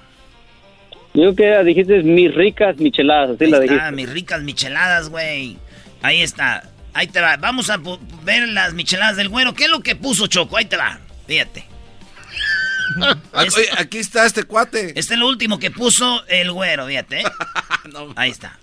Yo 1.14 1.35
que 1.35 1.64
dijiste 1.65 2.03
mis 2.03 2.34
ricas 2.34 2.77
micheladas, 2.77 3.31
así 3.31 3.48
la 3.48 3.57
Ahí 3.57 3.64
dijiste. 3.64 3.84
está, 3.84 3.91
mis 3.91 4.10
ricas 4.10 4.41
micheladas, 4.44 5.10
güey. 5.10 5.57
Ahí 6.02 6.22
está. 6.22 6.64
Ahí 6.98 7.06
te 7.06 7.22
va. 7.22 7.38
Vamos 7.38 7.69
a 7.69 7.80
ver 8.24 8.49
las 8.49 8.74
micheladas 8.74 9.18
del 9.18 9.30
güero. 9.30 9.53
¿Qué 9.53 9.65
es 9.65 9.69
lo 9.69 9.82
que 9.82 9.95
puso 9.95 10.26
Choco? 10.26 10.57
Ahí 10.57 10.65
te 10.65 10.78
va. 10.78 10.98
Fíjate. 11.28 11.64
Aquí, 13.34 13.49
oye, 13.56 13.69
aquí 13.78 13.98
está 13.99 14.26
este 14.26 14.45
cuate. 14.45 14.99
Este 14.99 15.14
es 15.14 15.19
lo 15.19 15.28
último 15.28 15.60
que 15.60 15.69
puso 15.69 16.26
el 16.28 16.52
güero, 16.52 16.88
fíjate. 16.88 17.22
¿eh? 17.22 17.24
Ahí 18.15 18.32
está. 18.32 18.57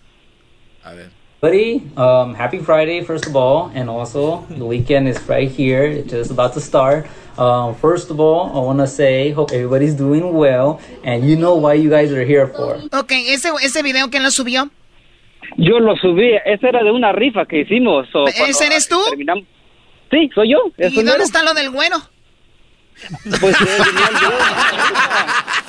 A 0.82 0.94
ver. 0.94 1.11
Buddy, 1.40 1.89
um, 1.97 2.35
happy 2.35 2.59
Friday, 2.59 3.05
first 3.05 3.27
of 3.27 3.36
all, 3.36 3.70
and 3.73 3.89
also 3.89 4.44
the 4.48 4.65
weekend 4.65 5.06
is 5.06 5.20
right 5.28 5.48
here. 5.48 5.85
It's 5.85 6.11
just 6.11 6.32
about 6.32 6.55
to 6.55 6.61
start. 6.61 7.06
Um, 7.39 7.77
first 7.77 8.11
of 8.11 8.19
all, 8.19 8.51
I 8.51 8.66
want 8.66 8.81
to 8.81 8.89
say, 8.89 9.31
hope 9.31 9.52
everybody's 9.52 9.94
doing 9.94 10.32
well, 10.32 10.81
and 11.05 11.24
you 11.24 11.36
know 11.36 11.55
why 11.55 11.74
you 11.74 11.89
guys 11.89 12.11
are 12.11 12.24
here 12.24 12.48
for. 12.48 12.81
Ok, 12.93 13.12
ese, 13.12 13.52
ese 13.62 13.82
video, 13.82 14.11
¿quién 14.11 14.24
lo 14.24 14.31
subió? 14.31 14.70
Yo 15.56 15.78
lo 15.80 15.96
subí, 15.96 16.30
ese 16.44 16.68
era 16.68 16.82
de 16.82 16.90
una 16.90 17.12
rifa 17.12 17.46
que 17.46 17.60
hicimos. 17.60 18.06
o 18.14 18.26
¿Ese 18.28 18.66
eres 18.66 18.88
tú? 18.88 18.98
terminamos- 19.10 19.44
Sí, 20.10 20.30
soy 20.34 20.52
yo. 20.52 20.58
¿Y 20.78 20.94
dónde 20.94 21.12
mero. 21.12 21.24
está 21.24 21.42
lo 21.42 21.54
del 21.54 21.70
güero? 21.70 21.96
Pues, 23.40 23.56
eh. 23.60 23.66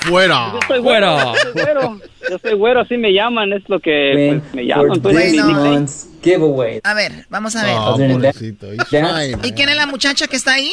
Fuera. 0.07 0.52
Yo 0.53 0.60
soy 0.68 0.80
güero, 0.80 1.18
yo 1.18 1.35
soy 1.41 1.52
güero, 1.53 1.99
yo 2.30 2.38
soy 2.39 2.53
güero, 2.53 2.81
así 2.81 2.97
me 2.97 3.11
llaman, 3.11 3.53
es 3.53 3.64
lo 3.68 3.80
que 3.80 4.39
pues, 4.41 4.53
me 4.53 4.65
llaman. 4.65 5.02
Pues, 5.02 5.34
month's 5.35 6.10
giveaway. 6.23 6.80
A 6.84 6.93
ver, 6.93 7.26
vamos 7.30 7.56
a 7.56 7.65
ver. 7.65 7.76
Oh, 7.77 7.97
fine, 7.97 9.35
¿Y 9.43 9.52
quién 9.53 9.69
es 9.69 9.76
la 9.76 9.88
muchacha 9.88 10.27
que 10.27 10.35
está 10.35 10.53
ahí? 10.53 10.72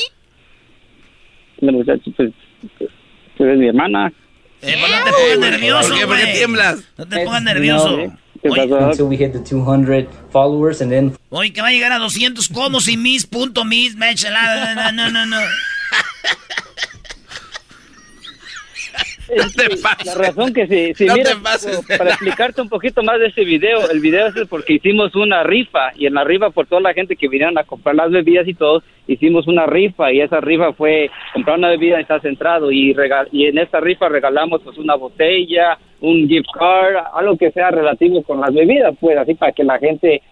La 1.60 1.72
muchacha, 1.72 2.02
pues, 2.16 2.32
pues, 2.78 2.90
es 3.52 3.58
mi 3.58 3.68
hermana. 3.68 4.12
Eh, 4.60 4.76
pues 4.78 4.92
no 4.92 5.04
te 5.04 5.10
pongas 5.10 5.50
nervioso, 5.50 5.88
¿Por 5.88 5.98
qué? 5.98 6.06
¿Por 6.06 6.16
qué 6.18 6.26
tiemblas? 6.26 6.84
No 6.98 7.08
te 7.08 7.24
pongas 7.24 7.42
nervioso. 7.42 7.98
Until 8.44 9.06
we 9.06 9.16
hit 9.16 9.32
the 9.32 9.40
200 9.40 10.09
followers, 10.31 10.81
and 10.81 10.90
then 10.90 11.16
Oye, 11.31 11.52
que 11.52 11.62
va 11.62 11.69
a 11.69 11.73
llegar 11.73 11.93
a 11.93 11.98
200 11.98 12.48
como 12.48 12.78
y 12.86 12.97
mis 12.97 13.27
punto 13.27 13.64
mis 13.64 13.94
michelada. 13.94 14.93
No, 14.93 15.10
no, 15.10 15.24
no, 15.27 15.40
no. 19.28 19.34
Es 19.44 19.56
que 19.56 20.04
La 20.06 20.14
razón 20.14 20.52
que 20.52 20.66
si, 20.66 20.94
si 20.94 21.06
No 21.06 21.14
te 21.14 21.36
pases 21.42 21.86
de 21.86 21.96
para 21.96 22.10
la- 22.10 22.14
explicarte 22.14 22.60
un 22.62 22.68
poquito 22.68 23.02
más 23.02 23.18
de 23.20 23.26
ese 23.26 23.44
video, 23.44 23.90
el 23.90 24.00
video 24.00 24.26
es 24.28 24.34
porque 24.48 24.74
hicimos 24.74 25.14
una 25.14 25.42
rifa 25.42 25.92
y 25.96 26.06
en 26.06 26.14
la 26.14 26.24
rifa 26.24 26.50
por 26.50 26.66
toda 26.66 26.80
la 26.80 26.94
gente 26.94 27.16
que 27.16 27.28
vinieron 27.28 27.56
a 27.58 27.64
comprar 27.64 27.94
las 27.94 28.10
bebidas 28.10 28.46
y 28.48 28.54
todo, 28.54 28.82
hicimos 29.06 29.46
una 29.46 29.66
rifa 29.66 30.12
y 30.12 30.20
esa 30.20 30.40
rifa 30.40 30.72
fue 30.72 31.10
comprar 31.34 31.58
una 31.58 31.70
bebida 31.70 31.98
y 31.98 32.02
está 32.02 32.20
centrado 32.20 32.70
y 32.70 32.92
regal 32.92 33.28
y 33.32 33.46
en 33.46 33.58
esa 33.58 33.80
rifa 33.80 34.08
regalamos 34.08 34.60
pues 34.62 34.76
una 34.78 34.94
botella, 34.94 35.78
un 36.00 36.28
gift 36.28 36.46
card, 36.52 36.96
algo 37.14 37.36
que 37.36 37.50
sea 37.52 37.70
relativo 37.70 38.22
con 38.22 38.40
las 38.40 38.52
bebidas, 38.52 38.94
pues 39.00 39.16
así 39.16 39.34
para 39.34 39.52
que 39.52 39.64
la 39.64 39.78
gente 39.78 40.22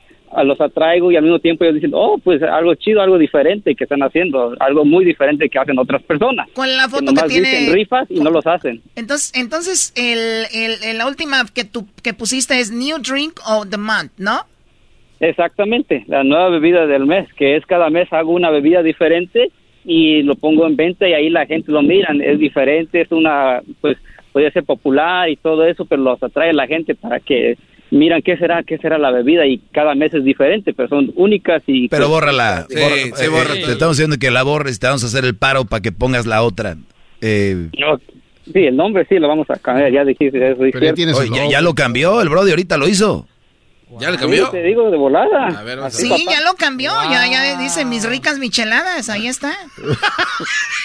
los 0.44 0.61
atraigo 0.61 1.11
y 1.11 1.16
al 1.16 1.23
mismo 1.23 1.39
tiempo 1.39 1.65
ellos 1.65 1.74
dicen, 1.77 1.90
oh, 1.94 2.19
pues 2.19 2.43
algo 2.43 2.74
chido, 2.77 3.01
algo 3.02 3.19
diferente 3.19 3.74
que 3.74 3.85
están 3.85 4.02
haciendo, 4.02 4.55
algo 4.61 4.85
muy 4.85 5.05
diferente 5.05 5.48
que 5.48 5.59
hacen 5.59 5.78
otras 5.78 6.02
personas. 6.02 6.48
¿Cuál 6.55 6.70
es 6.70 6.77
la 6.77 6.85
Que 6.85 6.89
foto 6.90 7.01
que 7.07 7.12
nomás 7.12 7.27
tiene? 7.28 7.48
dicen 7.48 7.73
rifas 7.74 8.11
y 8.11 8.20
no 8.20 8.31
los 8.31 8.47
hacen. 8.47 8.81
Entonces, 8.97 9.32
entonces 9.35 9.93
el, 9.97 10.47
el- 10.55 10.82
el- 10.85 10.98
la 10.98 11.07
última 11.09 11.44
que, 11.52 11.65
tú, 11.65 11.86
que 12.02 12.15
pusiste 12.15 12.59
es 12.61 12.70
New 12.70 12.98
Drink 12.98 13.40
of 13.47 13.69
the 13.70 13.77
Month, 13.78 14.12
¿no? 14.19 14.40
Exactamente, 15.19 16.05
la 16.07 16.24
nueva 16.24 16.48
bebida 16.48 16.86
del 16.86 17.05
mes, 17.07 17.28
que 17.35 17.57
es 17.57 17.66
cada 17.66 17.90
mes 17.90 18.11
hago 18.12 18.32
una 18.32 18.48
bebida 18.51 18.82
diferente 18.82 19.51
y 19.85 20.23
lo 20.23 20.35
pongo 20.35 20.66
en 20.66 20.77
venta 20.77 21.07
y 21.09 21.12
ahí 21.12 21.28
la 21.28 21.44
gente 21.44 21.70
lo 21.73 21.82
miran, 21.82 22.23
es 22.23 22.39
diferente, 22.39 23.02
es 23.02 23.12
una, 23.12 23.61
pues 23.82 23.98
puede 24.32 24.51
ser 24.52 24.65
popular 24.65 25.28
y 25.28 25.36
todo 25.36 25.66
eso, 25.66 25.85
pero 25.85 26.01
los 26.02 26.23
atrae 26.23 26.52
la 26.55 26.66
gente 26.66 26.94
para 26.94 27.20
que 27.20 27.59
miran 27.90 28.22
qué 28.22 28.36
será, 28.36 28.62
qué 28.62 28.78
será 28.78 28.98
la 28.98 29.10
bebida 29.10 29.46
y 29.46 29.58
cada 29.72 29.94
mes 29.94 30.14
es 30.14 30.24
diferente, 30.24 30.72
pero 30.74 30.88
son 30.88 31.12
únicas 31.16 31.62
y... 31.66 31.88
Pero 31.88 32.04
pues, 32.04 32.10
bórrala. 32.10 32.66
Sí, 32.68 32.76
Borra- 32.76 33.16
sí, 33.16 33.24
eh, 33.24 33.28
borra 33.28 33.54
eh, 33.54 33.62
te 33.64 33.72
estamos 33.72 33.96
diciendo 33.96 34.16
que 34.18 34.30
la 34.30 34.42
borres, 34.42 34.78
te 34.78 34.86
vamos 34.86 35.02
a 35.04 35.06
hacer 35.06 35.24
el 35.24 35.34
paro 35.36 35.64
para 35.64 35.80
que 35.82 35.92
pongas 35.92 36.26
la 36.26 36.42
otra. 36.42 36.76
Eh, 37.20 37.68
no, 37.78 37.98
sí, 38.44 38.60
el 38.66 38.76
nombre 38.76 39.06
sí 39.08 39.18
lo 39.18 39.28
vamos 39.28 39.48
a 39.50 39.56
cambiar, 39.56 39.92
ya 39.92 40.04
dijiste 40.04 40.38
eso. 40.38 40.58
Pero 40.58 40.70
ya 40.72 40.78
cierto. 40.78 40.94
tienes 40.94 41.16
oye, 41.16 41.28
el 41.28 41.34
ya, 41.34 41.40
logo. 41.40 41.52
ya 41.52 41.60
lo 41.60 41.74
cambió, 41.74 42.20
el 42.22 42.28
Brody 42.28 42.50
ahorita 42.50 42.76
lo 42.76 42.88
hizo. 42.88 43.26
¿Ya 43.98 44.10
le 44.10 44.16
Sí, 44.16 44.20
cambió? 44.22 44.48
te 44.50 44.62
digo 44.62 44.90
de 44.90 44.96
volada. 44.96 45.46
A 45.48 45.62
ver, 45.62 45.78
vamos 45.78 45.94
a 45.94 45.98
Sí, 45.98 46.26
ya 46.28 46.40
lo 46.42 46.54
cambió, 46.54 46.92
ya, 47.10 47.26
ya 47.26 47.56
dice 47.58 47.84
mis 47.84 48.04
ricas 48.04 48.38
micheladas, 48.38 49.08
ahí 49.08 49.26
está. 49.26 49.56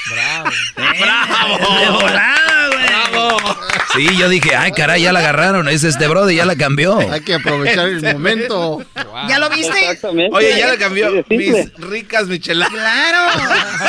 ¡Bravo! 0.10 1.80
De 1.80 1.90
volada, 1.90 2.68
güey. 2.69 2.86
Sí, 3.95 4.18
yo 4.18 4.27
dije, 4.27 4.56
ay, 4.56 4.72
caray, 4.73 5.02
ya 5.03 5.14
la 5.14 5.19
agarraron. 5.19 5.69
Es 5.69 5.84
este 5.84 6.07
Brody, 6.07 6.36
ya 6.36 6.45
la 6.45 6.56
cambió. 6.56 6.98
Hay 7.11 7.22
que 7.22 7.36
aprovechar 7.36 7.88
el 7.88 8.02
momento. 8.14 8.84
¿Ya 9.30 9.40
lo 9.40 9.49
viste? 9.49 9.80
Exactamente. 9.80 10.36
Oye, 10.36 10.57
ya 10.57 10.68
le 10.72 10.77
cambió. 10.77 11.11
Sí. 11.30 11.38
Mis 11.38 11.73
ricas 11.76 12.27
micheladas. 12.27 12.73
Claro. 12.73 13.41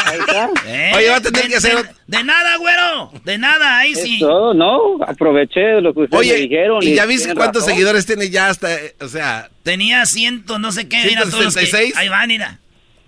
Ahí 0.06 0.18
está. 0.20 0.50
Eh, 0.66 0.92
Oye, 0.94 1.10
va 1.10 1.16
a 1.16 1.20
tener 1.20 1.48
que 1.48 1.56
hacer- 1.56 1.90
De, 2.06 2.22
nada, 2.22 2.56
güero. 2.58 3.10
De 3.24 3.36
nada, 3.36 3.78
ahí 3.78 3.94
sí. 3.94 4.16
Eso, 4.16 4.54
no, 4.54 5.02
aproveché 5.04 5.80
lo 5.80 5.92
que 5.92 6.00
ustedes 6.02 6.26
me 6.28 6.34
dijeron. 6.34 6.82
¿y 6.82 6.94
ya 6.94 7.04
viste 7.04 7.34
cuántos 7.34 7.62
razón. 7.62 7.74
seguidores 7.74 8.06
tiene 8.06 8.30
ya 8.30 8.48
hasta, 8.48 8.72
eh, 8.74 8.94
o 9.00 9.08
sea, 9.08 9.50
Tenía 9.64 10.06
ciento, 10.06 10.58
no 10.60 10.70
sé 10.70 10.88
qué. 10.88 11.04
Mira 11.04 11.22
todos 11.22 11.44
los 11.44 11.54
que- 11.56 11.66
166. 11.66 11.96
Ahí 11.96 12.08
va, 12.08 12.24
mira. 12.26 12.60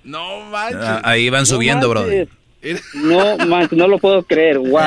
no 0.03 0.41
manches. 0.51 0.81
Ah, 0.83 1.01
ahí 1.05 1.31
van 1.31 1.47
subiendo, 1.47 1.93
manches. 1.95 2.29
No, 2.95 3.39
man, 3.39 3.69
no 3.71 3.87
lo 3.87 3.99
puedo 3.99 4.25
creer. 4.25 4.59
Wow. 4.59 4.71
wow, 4.71 4.81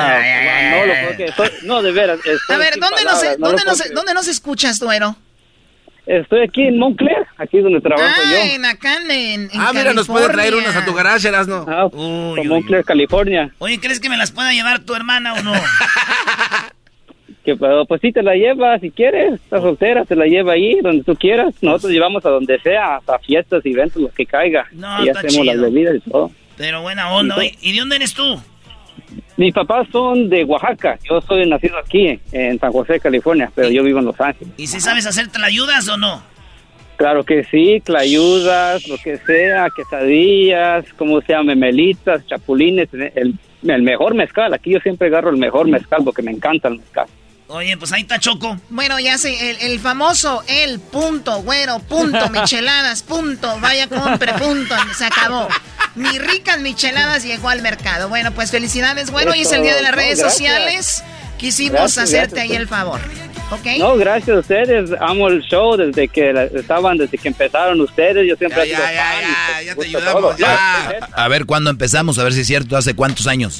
no 0.70 0.86
lo 0.86 0.92
puedo 0.92 1.16
creer. 1.16 1.52
No, 1.64 1.82
de 1.82 1.92
veras. 1.92 2.20
A 2.50 2.56
ver, 2.58 2.74
¿dónde 2.78 3.02
nos, 3.04 3.22
no 3.22 3.46
dónde 3.46 3.62
lo 3.64 3.70
nos, 3.70 3.80
creer. 3.80 3.94
dónde 3.94 4.14
nos 4.14 4.28
escuchas, 4.28 4.78
Duero? 4.78 5.16
Estoy 6.04 6.40
aquí 6.42 6.62
en 6.62 6.78
Montclair, 6.78 7.26
aquí 7.38 7.60
donde 7.60 7.80
trabajo 7.80 8.04
Ah, 8.24 8.30
yo. 8.30 8.54
en 8.54 8.64
acá 8.64 8.96
en, 9.08 9.10
en 9.10 9.48
Ah, 9.54 9.70
mira, 9.72 9.92
nos 9.92 10.08
puede 10.08 10.28
traer 10.28 10.54
unas 10.54 10.74
a 10.74 10.84
tu 10.84 10.92
garage, 10.92 11.28
Erasno. 11.28 11.64
Ah, 11.68 11.88
en 12.36 12.48
Montclair, 12.48 12.84
California. 12.84 13.50
Oye, 13.58 13.78
¿crees 13.78 14.00
que 14.00 14.08
me 14.08 14.16
las 14.16 14.32
pueda 14.32 14.52
llevar 14.52 14.80
tu 14.80 14.94
hermana 14.94 15.34
o 15.34 15.42
no? 15.42 15.52
Que, 17.44 17.56
pero, 17.56 17.84
pues 17.86 18.00
sí 18.00 18.12
te 18.12 18.22
la 18.22 18.34
lleva 18.36 18.78
si 18.78 18.92
quieres. 18.92 19.34
Estás 19.34 19.62
soltera, 19.62 20.04
te 20.04 20.14
la 20.14 20.26
lleva 20.26 20.52
ahí, 20.52 20.78
donde 20.80 21.02
tú 21.02 21.16
quieras. 21.16 21.52
Nosotros 21.60 21.90
llevamos 21.90 22.24
a 22.24 22.28
donde 22.30 22.60
sea, 22.60 22.96
hasta 22.98 23.18
fiestas, 23.18 23.66
eventos, 23.66 24.00
lo 24.00 24.08
que 24.10 24.24
caiga. 24.26 24.68
No, 24.70 25.04
y 25.04 25.08
está 25.08 25.20
hacemos 25.26 25.46
las 25.46 25.56
chido. 25.56 25.64
bebidas 25.72 25.96
y 25.96 26.08
todo. 26.10 26.30
Pero 26.56 26.82
buena 26.82 27.10
onda. 27.12 27.34
Oye, 27.36 27.56
¿y 27.60 27.72
de 27.72 27.80
dónde 27.80 27.96
eres 27.96 28.14
tú? 28.14 28.40
Mis 29.36 29.52
papás 29.52 29.88
son 29.90 30.28
de 30.28 30.44
Oaxaca. 30.44 30.98
Yo 31.08 31.20
soy 31.20 31.48
nacido 31.48 31.78
aquí, 31.78 32.18
en 32.32 32.58
San 32.58 32.72
José, 32.72 33.00
California, 33.00 33.50
pero 33.54 33.70
yo 33.70 33.82
vivo 33.82 33.98
en 33.98 34.04
Los 34.06 34.20
Ángeles. 34.20 34.52
¿Y 34.56 34.66
si 34.66 34.80
sabes 34.80 35.06
hacer 35.06 35.28
te 35.28 35.38
la 35.38 35.46
ayudas 35.46 35.88
o 35.88 35.96
no? 35.96 36.22
Claro 36.96 37.24
que 37.24 37.42
sí, 37.44 37.80
clayudas, 37.84 38.86
lo 38.86 38.96
que 38.98 39.16
sea, 39.18 39.68
quesadillas, 39.74 40.84
como 40.96 41.20
se 41.22 41.32
llama, 41.32 41.54
memelitas, 41.54 42.24
chapulines, 42.26 42.88
el, 42.92 43.34
el 43.64 43.82
mejor 43.82 44.14
mezcal. 44.14 44.54
Aquí 44.54 44.70
yo 44.70 44.80
siempre 44.80 45.08
agarro 45.08 45.30
el 45.30 45.38
mejor 45.38 45.66
mezcal 45.68 46.02
porque 46.04 46.22
me 46.22 46.30
encanta 46.30 46.68
el 46.68 46.78
mezcal. 46.78 47.06
Oye, 47.54 47.76
pues 47.76 47.92
ahí 47.92 48.02
está 48.02 48.18
Choco. 48.18 48.58
Bueno, 48.70 48.98
ya 48.98 49.18
sé, 49.18 49.50
el, 49.50 49.58
el 49.72 49.78
famoso 49.78 50.42
el 50.48 50.80
punto, 50.80 51.42
güero, 51.42 51.80
punto, 51.80 52.30
micheladas, 52.30 53.02
punto, 53.02 53.58
vaya 53.60 53.88
compre, 53.88 54.32
punto, 54.34 54.74
se 54.96 55.04
acabó. 55.04 55.48
Ni 55.94 56.18
ricas 56.18 56.58
micheladas 56.60 57.24
llegó 57.24 57.50
al 57.50 57.60
mercado. 57.60 58.08
Bueno, 58.08 58.32
pues 58.32 58.50
felicidades, 58.50 59.10
bueno, 59.10 59.32
hoy 59.32 59.42
es 59.42 59.52
el 59.52 59.62
día 59.62 59.74
de 59.74 59.82
las 59.82 59.92
redes 59.94 60.18
no, 60.18 60.24
gracias. 60.24 60.32
sociales. 60.32 61.04
Quisimos 61.36 61.72
Gracias, 61.80 62.04
hacerte 62.04 62.34
gracias. 62.36 62.50
ahí 62.50 62.56
el 62.56 62.68
favor. 62.68 63.00
¿Ok? 63.50 63.66
No, 63.78 63.96
gracias 63.96 64.34
a 64.34 64.40
ustedes. 64.40 64.90
Amo 65.00 65.28
el 65.28 65.42
show 65.42 65.76
desde 65.76 66.08
que 66.08 66.32
la- 66.32 66.44
estaban, 66.44 66.96
desde 66.96 67.18
que 67.18 67.28
empezaron 67.28 67.78
ustedes. 67.82 68.26
Yo 68.26 68.36
siempre 68.36 68.62
he 68.62 68.66
sido 68.66 68.78
fan 68.78 69.64
y, 69.70 69.74
pues, 69.74 69.88
me 69.92 69.98
gusta 69.98 70.12
todo. 70.12 70.34
A 71.12 71.28
ver 71.28 71.44
cuándo 71.44 71.68
empezamos, 71.68 72.18
a 72.18 72.24
ver 72.24 72.32
si 72.32 72.40
es 72.40 72.46
cierto, 72.46 72.76
hace 72.78 72.94
cuántos 72.94 73.26
años. 73.26 73.58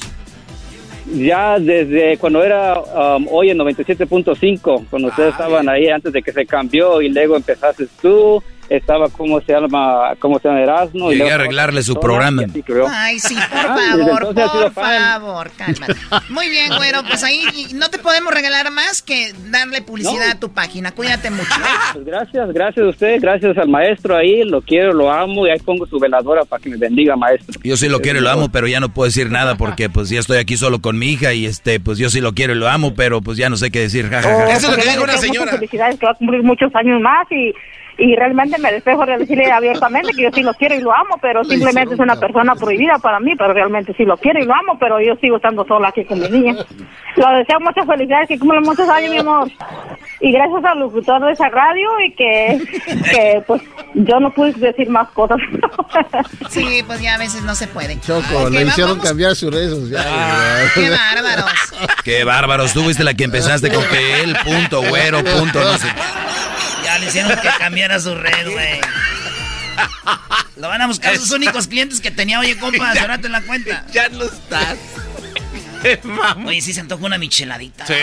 Ya 1.13 1.59
desde 1.59 2.17
cuando 2.17 2.43
era 2.43 2.79
um, 2.79 3.27
hoy 3.29 3.51
en 3.51 3.59
97.5, 3.59 4.85
cuando 4.89 5.09
ustedes 5.09 5.31
estaban 5.31 5.69
ahí 5.69 5.87
antes 5.87 6.11
de 6.11 6.23
que 6.23 6.31
se 6.31 6.45
cambió 6.45 7.01
y 7.01 7.09
luego 7.09 7.35
empezaste 7.35 7.87
tú, 8.01 8.41
estaba 8.69 9.09
como 9.09 9.39
se 9.41 9.51
llama, 9.53 10.13
cómo 10.19 10.39
se 10.39 10.47
llama 10.47 10.61
Erasmo. 10.61 11.11
y 11.11 11.15
Llegué 11.15 11.17
luego 11.25 11.31
a 11.31 11.35
arreglarle 11.35 11.83
su 11.83 11.95
programa. 11.99 12.41
y 12.43 12.45
así 12.45 12.63
creo. 12.63 12.87
Ay, 12.89 13.19
sí, 13.19 13.35
por 13.35 13.59
Ah, 13.59 13.75
favor, 13.97 14.33
por 14.35 14.73
favor, 14.73 15.51
cálmate. 15.57 15.95
Muy 16.29 16.49
bien, 16.49 16.69
güero, 16.75 17.01
pues 17.07 17.23
ahí 17.23 17.43
no 17.75 17.89
te 17.89 17.99
podemos 17.99 18.33
regalar 18.33 18.71
más 18.71 19.01
que 19.01 19.33
darle 19.49 19.81
publicidad 19.81 20.27
No. 20.27 20.31
a 20.33 20.39
tu 20.39 20.49
página. 20.53 20.91
Cuídate 20.91 21.29
mucho. 21.29 21.49
Pues 21.93 22.05
gracias, 22.05 22.51
gracias 22.53 22.85
a 22.85 22.89
usted, 22.89 23.17
gracias 23.21 23.57
al 23.57 23.67
maestro 23.69 24.15
ahí, 24.15 24.43
lo 24.43 24.61
quiero, 24.61 24.93
lo 24.93 25.11
amo 25.11 25.45
y 25.47 25.51
ahí 25.51 25.59
pongo 25.59 25.85
su 25.85 25.99
veladora 25.99 26.43
para 26.45 26.61
que 26.61 26.69
me 26.69 26.77
bendiga, 26.77 27.15
maestro. 27.15 27.59
Yo 27.63 27.77
sí 27.77 27.87
lo 27.89 27.99
quiero 28.01 28.19
y 28.19 28.21
lo 28.21 28.29
amo, 28.29 28.49
pero 28.51 28.67
ya 28.67 28.79
no 28.79 28.89
puedo 28.93 29.05
decir 29.07 29.29
nada 29.31 29.55
porque 29.55 29.89
pues 29.89 30.09
ya 30.09 30.19
estoy 30.19 30.37
aquí 30.37 30.57
solo 30.57 30.81
con 30.81 30.97
mi 30.97 31.07
hija 31.11 31.33
y 31.33 31.45
este, 31.45 31.79
pues 31.79 31.97
yo 31.97 32.09
sí 32.09 32.21
lo 32.21 32.33
quiero 32.33 32.53
y 32.53 32.57
lo 32.57 32.67
amo, 32.69 32.93
pero 32.95 33.21
pues 33.21 33.37
ya 33.37 33.49
no 33.49 33.57
sé 33.57 33.71
qué 33.71 33.79
decir. 33.79 34.09
ja, 34.09 34.21
ja, 34.21 34.29
ja. 34.29 34.51
Eso 34.53 34.67
es 34.71 34.77
lo 34.77 34.83
que 34.83 34.89
dijo 34.89 35.03
una 35.03 35.13
Muchas 35.13 35.21
señora. 35.21 35.51
felicidades, 35.51 35.99
que 35.99 36.05
va 36.05 36.11
a 36.11 36.15
cumplir 36.15 36.43
muchos 36.43 36.73
años 36.75 36.99
más 37.01 37.27
y, 37.31 37.53
y 37.97 38.15
realmente 38.15 38.57
me 38.59 38.71
despejo 38.71 39.05
de 39.05 39.17
decirle 39.17 39.51
abiertamente 39.51 40.11
que 40.13 40.23
yo 40.23 40.29
sí 40.33 40.41
lo 40.41 40.53
quiero 40.55 40.75
y 40.75 40.81
lo 40.81 40.91
amo, 40.93 41.17
pero 41.21 41.43
simplemente 41.43 41.93
es 41.93 41.99
una 41.99 42.15
persona 42.19 42.55
prohibida 42.55 42.97
para 42.99 43.19
mí, 43.19 43.33
pero 43.37 43.53
realmente 43.53 43.93
sí 43.95 44.03
lo 44.05 44.17
quiero 44.17 44.39
y 44.39 44.45
lo 44.45 44.53
amo, 44.53 44.77
pero 44.79 44.99
yo 44.99 45.15
sigo 45.21 45.35
estando 45.37 45.65
sola 45.65 45.89
aquí 45.89 46.03
con 46.05 46.19
mi 46.19 46.27
niña. 46.29 46.53
Lo 47.15 47.29
deseo 47.37 47.59
muchas 47.59 47.85
felicidades, 47.85 48.27
que 48.27 48.39
cumplan 48.39 48.63
muchos 48.63 48.89
años, 48.89 49.11
mi 49.11 49.19
amor. 49.19 49.47
Y 50.19 50.31
gracias 50.31 50.63
al 50.65 50.79
locutor 50.79 51.23
de 51.25 51.31
esa 51.33 51.49
radio 51.49 51.87
y 52.07 52.13
que, 52.15 52.61
que 53.11 53.43
pues 53.45 53.61
yo 53.93 54.19
no 54.19 54.31
pude 54.33 54.53
decir 54.53 54.89
más 54.89 55.09
cosas. 55.09 55.37
Sí, 56.49 56.83
pues 56.85 57.01
ya 57.01 57.15
a 57.15 57.17
veces 57.17 57.41
no 57.43 57.55
se 57.55 57.67
puede. 57.67 57.99
Choco, 57.99 58.49
le 58.49 58.63
hicieron 58.63 58.93
vamos- 58.97 59.07
cambiar 59.07 59.35
sus 59.35 59.51
redes 59.53 59.71
sociales. 59.71 60.71
Qué 60.75 60.89
bárbaros. 60.89 61.51
Qué 62.03 62.23
bárbaros, 62.23 62.73
tú 62.73 62.81
fuiste 62.83 63.03
la 63.03 63.13
que 63.13 63.23
empezaste 63.25 63.71
con 63.71 63.83
que 63.85 64.21
él, 64.21 64.35
punto, 64.43 64.81
güero, 64.83 65.23
punto, 65.23 65.59
no 65.63 65.77
sé. 65.77 65.87
Ya 66.83 66.99
le 66.99 67.07
hicieron 67.07 67.31
que 67.39 67.49
cambiara 67.57 67.99
su 67.99 68.15
red, 68.15 68.51
güey. 68.51 68.81
Lo 70.57 70.67
van 70.67 70.81
a 70.81 70.87
buscar 70.87 71.17
sus 71.17 71.31
únicos 71.31 71.67
clientes 71.67 71.99
que 71.99 72.11
tenía. 72.11 72.39
Oye, 72.39 72.57
compa, 72.57 72.93
cerrate 72.93 73.29
la 73.29 73.41
cuenta. 73.41 73.85
Ya 73.91 74.09
no 74.09 74.23
estás. 74.25 74.77
Oye, 76.45 76.61
sí 76.61 76.73
se 76.73 76.79
antoja 76.79 77.05
una 77.05 77.17
micheladita. 77.17 77.85
Sí, 77.85 77.93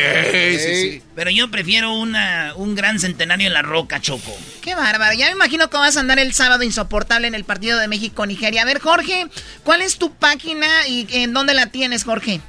sí, 0.58 0.58
sí. 0.58 1.02
Pero 1.14 1.30
yo 1.30 1.50
prefiero 1.50 1.94
una, 1.94 2.52
un 2.56 2.74
gran 2.74 2.98
centenario 2.98 3.46
en 3.46 3.54
la 3.54 3.62
roca, 3.62 4.00
Choco. 4.00 4.36
Qué 4.60 4.74
bárbaro. 4.74 5.14
Ya 5.14 5.26
me 5.26 5.32
imagino 5.32 5.70
que 5.70 5.76
vas 5.76 5.96
a 5.96 6.00
andar 6.00 6.18
el 6.18 6.34
sábado 6.34 6.62
insoportable 6.62 7.26
en 7.26 7.34
el 7.34 7.44
partido 7.44 7.78
de 7.78 7.88
México-Nigeria. 7.88 8.62
A 8.62 8.64
ver, 8.66 8.80
Jorge, 8.80 9.28
¿cuál 9.64 9.80
es 9.82 9.96
tu 9.96 10.12
página 10.12 10.66
y 10.86 11.06
en 11.10 11.32
dónde 11.32 11.54
la 11.54 11.66
tienes, 11.66 12.04
Jorge? 12.04 12.40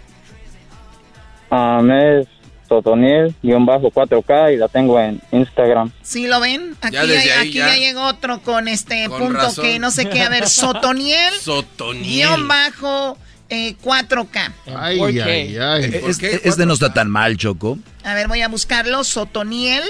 Um, 1.50 1.92
es 1.92 2.28
Sotoniel-4K 2.72 4.54
y 4.54 4.58
la 4.58 4.68
tengo 4.68 5.00
en 5.00 5.22
Instagram. 5.32 5.92
¿Sí 6.02 6.28
lo 6.28 6.40
ven? 6.40 6.76
Aquí, 6.82 6.94
Ya 6.96 7.06
desde 7.06 7.28
ya, 7.28 7.34
ahí 7.40 7.48
aquí 7.50 7.58
ya. 7.58 7.68
ya 7.70 7.76
llegó 7.78 8.04
otro 8.06 8.42
con 8.42 8.68
este 8.68 9.08
Con 9.10 9.20
punto 9.20 9.34
razón. 9.40 9.66
que 9.66 9.80
no 9.80 9.92
sé 9.92 10.10
qué. 10.10 10.22
A 10.22 10.30
ver, 10.30 10.48
Sotoniel, 10.48 11.34
Sotoniel. 11.42 12.04
guion 12.04 12.48
bajo 12.48 13.18
eh, 13.50 13.76
4K. 13.84 14.54
Ay, 14.78 15.00
ay, 15.20 15.58
ay. 15.58 16.02
Es- 16.06 16.22
Este 16.22 16.66
no 16.66 16.74
está 16.74 16.94
tan 16.94 17.10
mal, 17.10 17.38
Choco. 17.38 17.78
A 18.04 18.14
ver, 18.14 18.28
voy 18.28 18.42
a 18.42 18.48
buscarlo. 18.48 19.04
Sotoniel, 19.04 19.84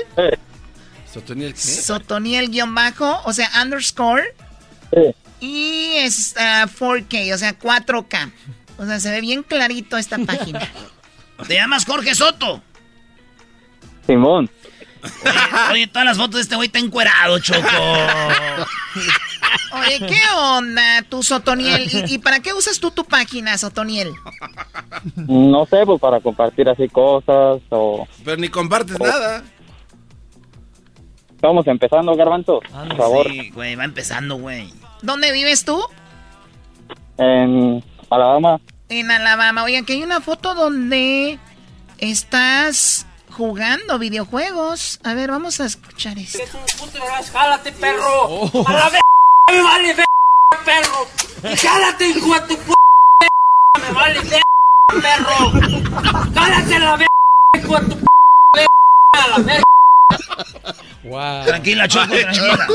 ¿Sotoniel 1.11 1.53
qué? 1.53 1.59
Sotoniel 1.59 2.49
guion 2.49 2.73
bajo, 2.73 3.21
o 3.25 3.33
sea, 3.33 3.49
underscore. 3.61 4.23
Y 5.39 5.93
es 5.97 6.35
ah, 6.37 6.67
4K, 6.79 7.33
o 7.33 7.37
sea, 7.37 7.57
4K. 7.57 8.31
O 8.77 8.85
sea, 8.85 8.99
se 8.99 9.11
ve 9.11 9.21
bien 9.21 9.43
clarito 9.43 9.97
esta 9.97 10.17
página. 10.19 10.61
Te 11.47 11.55
llamas 11.55 11.85
Jorge 11.85 12.13
Soto. 12.15 12.61
Simón. 14.05 14.49
Oye, 15.03 15.71
oye, 15.71 15.87
todas 15.87 16.05
las 16.05 16.17
fotos 16.17 16.35
de 16.35 16.41
este 16.41 16.55
güey 16.55 16.67
está 16.67 16.79
encuerado, 16.79 17.39
Choco. 17.39 17.67
Oye, 19.73 19.99
¿qué 19.99 20.21
onda 20.35 21.01
tú, 21.09 21.23
Sotoniel? 21.23 21.89
¿Y, 21.91 22.15
y 22.15 22.17
para 22.19 22.39
qué 22.39 22.53
usas 22.53 22.79
tú 22.79 22.91
tu 22.91 23.03
página, 23.05 23.57
Sotoniel? 23.57 24.11
No 25.15 25.65
sé, 25.65 25.85
pues 25.85 25.99
para 25.99 26.19
compartir 26.19 26.69
así 26.69 26.87
cosas 26.87 27.61
o... 27.69 28.07
Pero 28.23 28.37
ni 28.37 28.49
compartes 28.49 28.99
nada. 28.99 29.43
Vamos 31.41 31.65
empezando, 31.65 32.15
Garbanzo, 32.15 32.59
por 32.59 32.97
favor. 32.97 33.27
Sí, 33.27 33.49
güey, 33.49 33.75
va 33.75 33.85
empezando, 33.85 34.35
güey. 34.35 34.71
¿Dónde 35.01 35.31
vives 35.31 35.65
tú? 35.65 35.83
En 37.17 37.83
Alabama. 38.11 38.59
En 38.89 39.09
Alabama. 39.09 39.63
Oye, 39.63 39.79
aquí 39.79 39.93
hay 39.93 40.03
una 40.03 40.21
foto 40.21 40.53
donde 40.53 41.39
estás 41.97 43.07
jugando 43.41 43.97
videojuegos. 43.97 44.99
A 45.03 45.15
ver, 45.15 45.31
vamos 45.31 45.59
a 45.61 45.65
escuchar 45.65 46.19
esto. 46.19 46.37
¡Jálate, 47.33 47.71
perro! 47.71 48.39
¡A 48.67 48.73
la 48.73 48.89
vez 48.89 49.01
me 49.51 49.63
vale 49.63 49.95
ver, 49.95 50.05
perro! 50.63 51.07
¡Y 51.51 51.57
jálate, 51.57 52.07
hijo 52.09 52.33
de 52.35 52.41
tu 52.41 52.55
p 52.55 52.73
¡Me 53.81 53.91
vale 53.93 54.19
ver, 54.19 54.43
perro! 55.01 55.51
¡Jálate 56.35 56.79
la 56.79 56.97
vez, 56.97 57.07
hijo 57.57 57.79
de 57.79 57.87
tu 57.87 57.99
p 57.99 58.05
¡A 59.13 59.27
la 59.27 59.61
vez! 61.03 61.45
Tranquila, 61.45 61.87
Choco, 61.87 62.07
tranquila. 62.15 62.67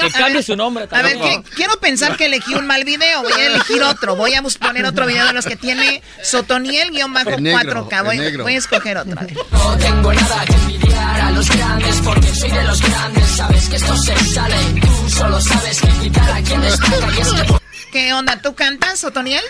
Que 0.00 0.10
cambie 0.10 0.42
su 0.42 0.54
nombre 0.56 0.86
A 0.90 1.02
ver, 1.02 1.18
que- 1.18 1.42
quiero 1.56 1.78
pensar 1.80 2.16
que 2.16 2.26
elegí 2.26 2.54
un 2.54 2.66
mal 2.66 2.84
video. 2.84 3.22
Voy 3.22 3.32
a 3.32 3.46
elegir 3.46 3.82
otro. 3.82 4.16
Voy 4.16 4.34
a 4.34 4.42
poner 4.42 4.84
otro 4.84 5.06
video 5.06 5.26
de 5.26 5.32
los 5.32 5.46
que 5.46 5.56
tiene 5.56 6.02
Sotoniel-4K. 6.22 7.34
En 7.36 7.42
negro, 7.42 7.88
Voy, 8.04 8.36
voy 8.36 8.54
a 8.54 8.58
escoger 8.58 8.98
otro. 8.98 9.20
No 9.52 9.76
tengo 9.78 10.12
nada 10.12 10.44
que 10.44 10.54
envidiar 10.54 11.20
a 11.20 11.30
los 11.32 11.48
grandes 11.50 11.96
porque 12.04 12.34
soy 12.34 12.50
de 12.50 12.64
los 12.64 12.82
grandes. 12.82 13.24
Sabes 13.30 13.68
que 13.68 13.76
esto 13.76 13.96
se 13.96 14.16
sale. 14.24 14.56
Tú 14.80 15.10
solo 15.10 15.40
sabes 15.40 15.80
criticar 15.80 16.30
a 16.30 16.42
quien 16.42 16.60
destaca 16.60 17.06
y 17.16 17.20
es 17.20 17.28
que 17.32 17.58
¿Qué 17.92 18.12
onda? 18.12 18.40
¿Tú 18.42 18.54
cantas, 18.54 18.98
Sotoniel? 19.00 19.42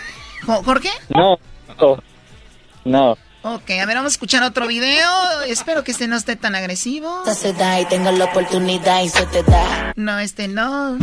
Jo- 0.47 0.63
¿Jorge? 0.63 0.91
No, 1.09 1.39
no. 2.85 3.19
Ok, 3.51 3.71
a 3.81 3.87
ver, 3.87 3.97
vamos 3.97 4.13
a 4.13 4.15
escuchar 4.15 4.43
otro 4.43 4.67
video. 4.67 5.09
Espero 5.47 5.83
que 5.83 5.93
este 5.93 6.07
no 6.07 6.17
esté 6.17 6.37
tan 6.37 6.55
agresivo. 6.55 7.25
se 7.35 7.55
da 7.55 7.81
y 7.81 7.87
tengo 7.87 8.11
la 8.11 8.27
oportunidad 8.27 9.01
y 9.01 9.09
se 9.09 9.25
te 9.25 9.43
da. 9.43 9.95
No, 9.97 10.19
este 10.19 10.49
no. 10.49 10.99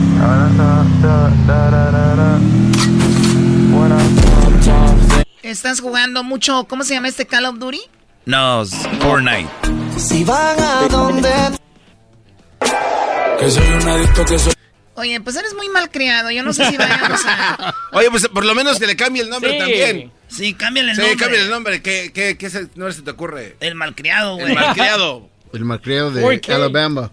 ¿Estás 5.41 5.81
jugando 5.81 6.23
mucho? 6.23 6.65
¿Cómo 6.65 6.83
se 6.83 6.93
llama 6.93 7.07
este 7.07 7.25
Call 7.25 7.45
of 7.45 7.57
Duty? 7.57 7.81
No, 8.25 8.61
es 8.61 8.75
Fortnite. 8.99 9.49
Si 9.97 10.23
van 10.23 10.59
a 10.59 10.87
donde 10.87 11.31
Que 13.39 13.49
soy 13.49 13.67
un 13.67 13.89
adicto, 13.89 14.23
que 14.23 14.37
soy... 14.37 14.53
Oye, 14.95 15.19
pues 15.21 15.35
eres 15.35 15.53
muy 15.53 15.67
malcriado. 15.69 16.31
Yo 16.31 16.41
no 16.43 16.53
sé 16.53 16.65
si 16.69 16.77
vayamos 16.77 17.21
a. 17.25 17.73
Oye, 17.91 18.09
pues 18.09 18.27
por 18.29 18.45
lo 18.45 18.55
menos 18.55 18.79
que 18.79 18.87
le 18.87 18.95
cambie 18.95 19.21
el 19.21 19.29
nombre 19.29 19.51
Sí. 19.51 19.57
también. 19.57 20.11
Sí, 20.27 20.53
cámbiale 20.53 20.91
el 20.91 20.95
Sí, 20.95 21.01
nombre. 21.01 21.17
cámbiale 21.17 21.43
el 21.45 21.49
nombre. 21.51 21.81
¿Qué, 21.81 22.11
qué, 22.13 22.37
qué 22.37 22.49
se- 22.49 22.69
nombre 22.75 22.93
se 22.93 23.01
te 23.01 23.11
ocurre? 23.11 23.57
El 23.59 23.75
malcriado, 23.75 24.35
güey. 24.35 24.47
El 24.51 24.55
malcriado. 24.55 25.29
El 25.53 25.65
malcriado 25.65 26.11
¿Por 26.13 26.41
de? 26.41 26.53
Alabama. 26.53 27.11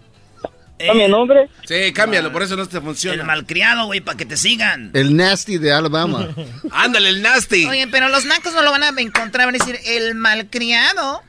¿Cambia 0.85 1.05
el 1.05 1.11
nombre? 1.11 1.49
Sí, 1.65 1.93
cámbialo, 1.93 2.33
por 2.33 2.43
eso 2.43 2.57
no 2.57 2.65
te 2.67 2.81
funciona. 2.81 3.21
El 3.21 3.25
malcriado, 3.25 3.85
güey, 3.85 4.01
para 4.01 4.17
que 4.17 4.25
te 4.25 4.35
sigan. 4.35 4.91
El 4.93 5.15
nasty 5.15 5.57
de 5.57 5.71
Alabama. 5.71 6.29
Ándale, 6.71 7.07
el 7.09 7.21
nasty. 7.21 7.65
Oye, 7.67 7.87
pero 7.87 8.09
los 8.09 8.25
nacos 8.25 8.53
no 8.53 8.61
lo 8.63 8.71
van 8.71 8.83
a 8.83 8.89
encontrar. 8.89 9.45
Van 9.45 9.55
a 9.55 9.59
decir, 9.59 9.79
el 9.85 10.15
malcriado 10.15 11.21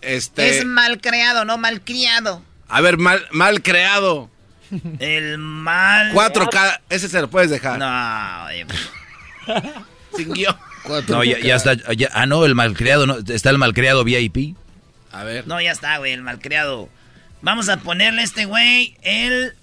Este. 0.00 0.58
es 0.58 0.64
malcriado, 0.64 1.44
no 1.44 1.58
malcriado. 1.58 2.42
A 2.68 2.80
ver, 2.80 2.96
mal, 2.98 3.24
mal 3.30 3.62
creado. 3.62 4.30
El 4.98 5.38
mal. 5.38 6.12
4K, 6.12 6.80
ese 6.90 7.08
se 7.08 7.20
lo 7.20 7.28
puedes 7.30 7.50
dejar. 7.50 7.78
No, 7.78 8.44
oye. 8.46 8.66
Sin 10.16 10.32
guion. 10.32 10.56
No, 11.08 11.22
ya, 11.24 11.38
ya 11.40 11.56
está. 11.56 11.74
ya- 11.94 12.10
ah, 12.12 12.26
no, 12.26 12.44
el 12.44 12.54
malcriado. 12.54 13.06
No, 13.06 13.18
está 13.18 13.50
el 13.50 13.58
malcriado 13.58 14.04
VIP. 14.04 14.56
A 15.12 15.24
ver. 15.24 15.46
No, 15.46 15.60
ya 15.60 15.72
está, 15.72 15.98
güey, 15.98 16.12
el 16.12 16.22
malcriado. 16.22 16.88
Vamos 17.42 17.68
a 17.68 17.78
ponerle 17.78 18.20
a 18.22 18.24
este 18.24 18.44
güey 18.44 18.96
el. 19.02 19.54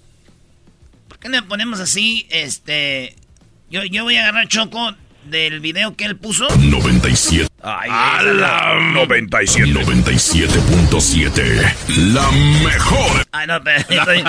¿Por 1.08 1.18
qué 1.18 1.28
no 1.28 1.36
le 1.36 1.42
ponemos 1.42 1.80
así? 1.80 2.26
Este. 2.30 3.16
Yo, 3.70 3.84
yo 3.84 4.04
voy 4.04 4.16
a 4.16 4.22
agarrar 4.22 4.48
Choco 4.48 4.94
del 5.28 5.60
video 5.60 5.96
que 5.96 6.04
él 6.04 6.16
puso. 6.16 6.46
97. 6.58 7.48
Ay, 7.62 7.90
A 7.92 8.22
la 8.22 8.74
97. 8.92 9.68
97.7. 9.68 11.74
La 12.12 12.30
mejor. 12.64 13.26
Ay, 13.32 13.46
no, 13.46 13.62
pero 13.62 13.78
estoy- 13.88 14.24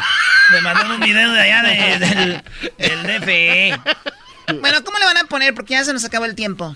me 0.52 0.62
mandaron 0.62 0.92
un 0.94 1.00
video 1.02 1.32
de 1.32 1.40
allá 1.42 1.62
de- 1.64 2.00
del, 2.00 2.44
del 2.78 3.04
DFE. 3.22 3.80
Bueno, 4.60 4.84
¿cómo 4.84 4.98
le 4.98 5.06
van 5.06 5.18
a 5.18 5.24
poner? 5.26 5.54
Porque 5.54 5.74
ya 5.74 5.84
se 5.84 5.94
nos 5.94 6.04
acabó 6.06 6.26
el 6.26 6.36
tiempo. 6.36 6.76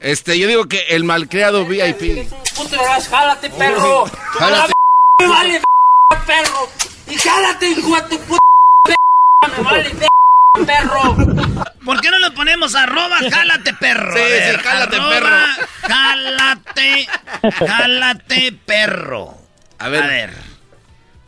Este, 0.00 0.38
yo 0.38 0.48
digo 0.48 0.66
que 0.68 0.80
el 0.90 1.04
malcriado 1.04 1.64
VIP. 1.64 2.28
Puto 2.56 2.76
jálate, 3.10 3.50
perro. 3.50 4.04
Jálate. 4.38 4.72
Me 5.20 5.26
vale, 5.28 5.60
perro. 6.26 6.68
Y 7.08 7.14
jálate, 7.16 7.70
hijo 7.70 7.94
de 7.96 8.02
tu 8.02 8.18
puta. 8.20 8.38
Me 9.56 9.62
vale, 9.62 9.90
perro. 10.66 11.16
¿Por 11.84 12.00
qué 12.00 12.10
no 12.10 12.18
le 12.18 12.30
ponemos 12.32 12.74
arroba 12.74 13.16
jálate 13.30 13.32
perro? 13.32 13.32
Sí, 13.32 13.50
A 13.50 13.53
ver, 14.28 14.56
sí, 14.56 14.60
jálate, 14.62 14.96
arroba 14.96 15.10
perro. 15.14 15.36
Jálate, 15.88 17.06
jálate 17.66 18.52
perro. 18.66 19.38
A 19.78 19.88
ver. 19.88 20.02
A 20.02 20.06
ver. 20.06 20.30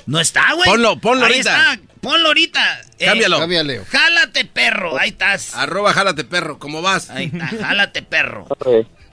No 0.07 0.21
está, 0.21 0.53
güey. 0.55 0.69
Ponlo, 0.69 0.99
ponlo 1.01 1.27
Ahí 1.27 1.33
ahorita. 1.33 1.73
está, 1.73 1.83
ponlo 2.01 2.29
ahorita. 2.29 2.81
Eh, 2.99 3.07
Cámbialo. 3.07 3.39
Cámbiale. 3.41 3.85
Jálate 3.87 4.45
perro, 4.45 4.99
ahí 4.99 5.11
estás. 5.11 5.55
Arroba 5.55 5.93
jálate 5.93 6.25
perro, 6.25 6.59
¿cómo 6.59 6.81
vas? 6.83 7.11
Ahí 7.11 7.31
está, 7.33 7.47
jálate 7.49 8.03
perro. 8.03 8.47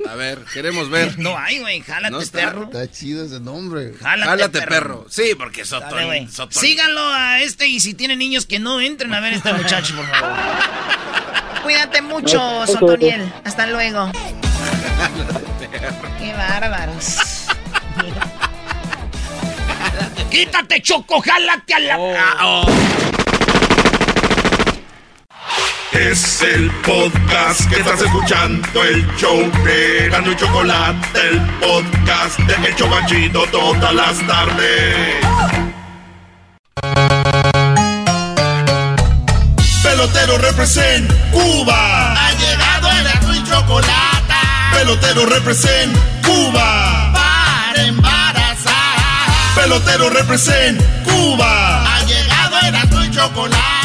A 0.09 0.15
ver, 0.15 0.43
queremos 0.53 0.89
ver. 0.89 1.17
No 1.19 1.37
hay, 1.37 1.59
güey, 1.59 1.81
jálate 1.81 2.11
No 2.11 2.19
está. 2.21 2.39
perro. 2.39 2.63
Está 2.63 2.91
chido 2.91 3.25
ese 3.25 3.39
nombre. 3.39 3.93
Jálate, 4.01 4.29
Jálate 4.29 4.59
perro. 4.59 4.69
perro. 4.69 5.05
Sí, 5.09 5.31
porque 5.37 5.65
Soto. 5.65 5.95
Síganlo 6.49 7.01
a 7.01 7.39
este 7.41 7.67
y 7.67 7.79
si 7.79 7.93
tienen 7.93 8.19
niños 8.19 8.45
que 8.45 8.59
no 8.59 8.81
entren 8.81 9.13
a 9.13 9.19
ver 9.19 9.33
a 9.33 9.35
este 9.37 9.53
muchacho, 9.53 9.95
por 9.95 10.05
favor. 10.07 10.37
Cuídate 11.63 12.01
mucho, 12.01 12.65
Sotoniel. 12.67 13.31
Hasta 13.45 13.67
luego. 13.67 14.11
Qué 16.19 16.33
bárbaros. 16.33 17.17
Quítate, 20.29 20.81
Choco, 20.81 21.21
jálate 21.21 21.73
a 21.73 21.79
la. 21.79 21.95
Ah, 22.17 22.37
oh. 22.43 23.22
Es 25.93 26.41
el 26.41 26.71
podcast 26.81 27.69
que 27.69 27.75
estás 27.75 28.01
escuchando, 28.01 28.83
el 28.83 29.05
show 29.15 29.39
de 29.63 30.09
Gano 30.09 30.31
y 30.31 30.35
Chocolate, 30.35 31.19
el 31.29 31.39
podcast 31.59 32.39
de 32.39 32.67
El 32.67 32.75
Chobachito 32.75 33.43
todas 33.51 33.93
las 33.93 34.17
tardes. 34.25 35.23
Pelotero 39.83 40.37
represent 40.39 41.11
Cuba. 41.31 42.13
Ha 42.13 42.31
llegado 42.33 42.89
el 42.89 43.03
Gano 43.03 43.35
y 43.35 43.43
Chocolate. 43.43 44.33
Pelotero 44.73 45.25
represent 45.27 45.95
Cuba. 46.25 47.13
Para 47.13 47.83
embarazar. 47.83 48.73
Pelotero 49.55 50.09
represent 50.09 50.81
Cuba. 51.03 51.83
Ha 51.85 52.03
llegado 52.05 52.59
el 52.61 52.71
Gano 52.71 53.05
y 53.05 53.11
Chocolate. 53.11 53.82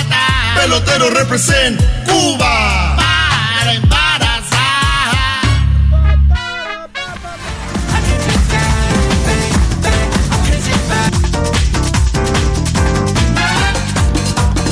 Pelotero 0.56 1.10
represent 1.10 1.80
Cuba. 2.06 2.96
Para 2.96 3.74
embarazar. 3.74 4.48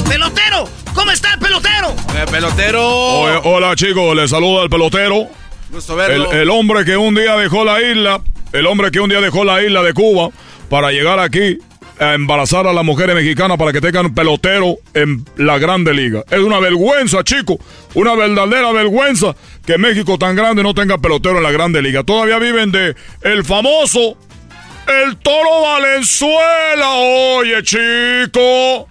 ¡Pelotero! 0.09 0.69
¿Cómo 0.95 1.11
está 1.11 1.35
el 1.35 1.39
pelotero? 1.41 1.95
Eh, 2.15 2.25
pelotero. 2.31 2.83
Oye, 2.89 3.41
hola 3.45 3.75
chicos, 3.77 4.17
les 4.17 4.31
saluda 4.31 4.63
el 4.65 4.71
pelotero. 4.71 5.29
Gusto 5.71 5.93
El, 5.95 5.99
verlo. 6.21 6.33
el 6.33 6.51
hombre 6.51 6.85
que 6.85 6.97
un 6.97 7.15
día 7.15 7.37
dejó 7.37 7.65
la 7.65 7.81
isla, 7.83 8.21
el 8.53 8.67
hombre 8.67 8.91
que 8.91 9.01
un 9.01 9.09
día 9.11 9.21
dejó 9.21 9.45
la 9.45 9.63
isla 9.63 9.83
de 9.83 9.93
Cuba 9.93 10.31
para 10.71 10.91
llegar 10.93 11.19
aquí 11.19 11.59
a 11.99 12.15
embarazar 12.15 12.67
a 12.67 12.73
las 12.73 12.85
mujeres 12.85 13.15
mexicanas 13.15 13.57
para 13.57 13.73
que 13.73 13.81
tengan 13.81 14.15
pelotero 14.15 14.77
en 14.95 15.25
la 15.37 15.59
Grande 15.59 15.95
Liga. 15.95 16.23
Es 16.31 16.41
una 16.41 16.59
vergüenza, 16.61 17.25
chicos, 17.25 17.57
una 17.95 18.15
verdadera 18.15 18.71
vergüenza 18.73 19.35
que 19.65 19.79
México 19.79 20.19
tan 20.19 20.37
grande 20.37 20.63
no 20.63 20.75
tenga 20.75 20.99
pelotero 20.99 21.39
en 21.39 21.43
la 21.43 21.51
Grande 21.53 21.81
Liga. 21.83 22.03
Todavía 22.05 22.39
viven 22.39 22.71
de 22.73 22.95
el 23.23 23.45
famoso 23.45 24.17
el 24.87 25.17
Toro 25.17 25.63
Valenzuela. 25.63 26.91
Oye, 26.95 27.63
chico. 27.63 28.89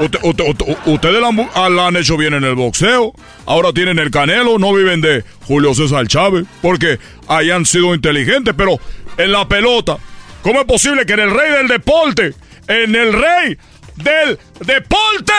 Usted- 0.00 0.20
usted- 0.22 0.44
usted- 0.48 0.76
ustedes 0.86 1.20
la 1.20 1.50
ah, 1.54 1.68
la 1.68 1.88
han 1.88 1.96
hecho 1.96 2.16
bien 2.16 2.34
en 2.34 2.44
el 2.44 2.54
boxeo. 2.54 3.12
Ahora 3.46 3.72
tienen 3.72 3.98
el 3.98 4.10
canelo. 4.10 4.58
No 4.58 4.72
viven 4.72 5.00
de 5.02 5.22
Julio 5.46 5.74
César 5.74 6.06
Chávez. 6.06 6.46
Porque 6.62 6.98
hayan 7.28 7.66
sido 7.66 7.94
inteligentes. 7.94 8.54
Pero 8.56 8.78
en 9.18 9.32
la 9.32 9.46
pelota, 9.46 9.98
¿cómo 10.42 10.60
es 10.60 10.66
posible 10.66 11.04
que 11.04 11.12
en 11.12 11.20
el 11.20 11.30
rey 11.30 11.52
del 11.52 11.68
deporte, 11.68 12.32
en 12.68 12.94
el 12.94 13.12
rey 13.12 13.58
del 13.96 14.38
deporte, 14.60 15.32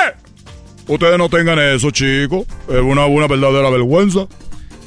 ustedes 0.87 1.17
no 1.17 1.29
tengan 1.29 1.59
eso, 1.59 1.91
chicos? 1.91 2.45
Es 2.69 2.81
una, 2.81 3.05
una 3.05 3.27
verdadera 3.27 3.69
vergüenza. 3.69 4.27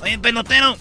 Oye, 0.03 0.19
pelotero. 0.19 0.77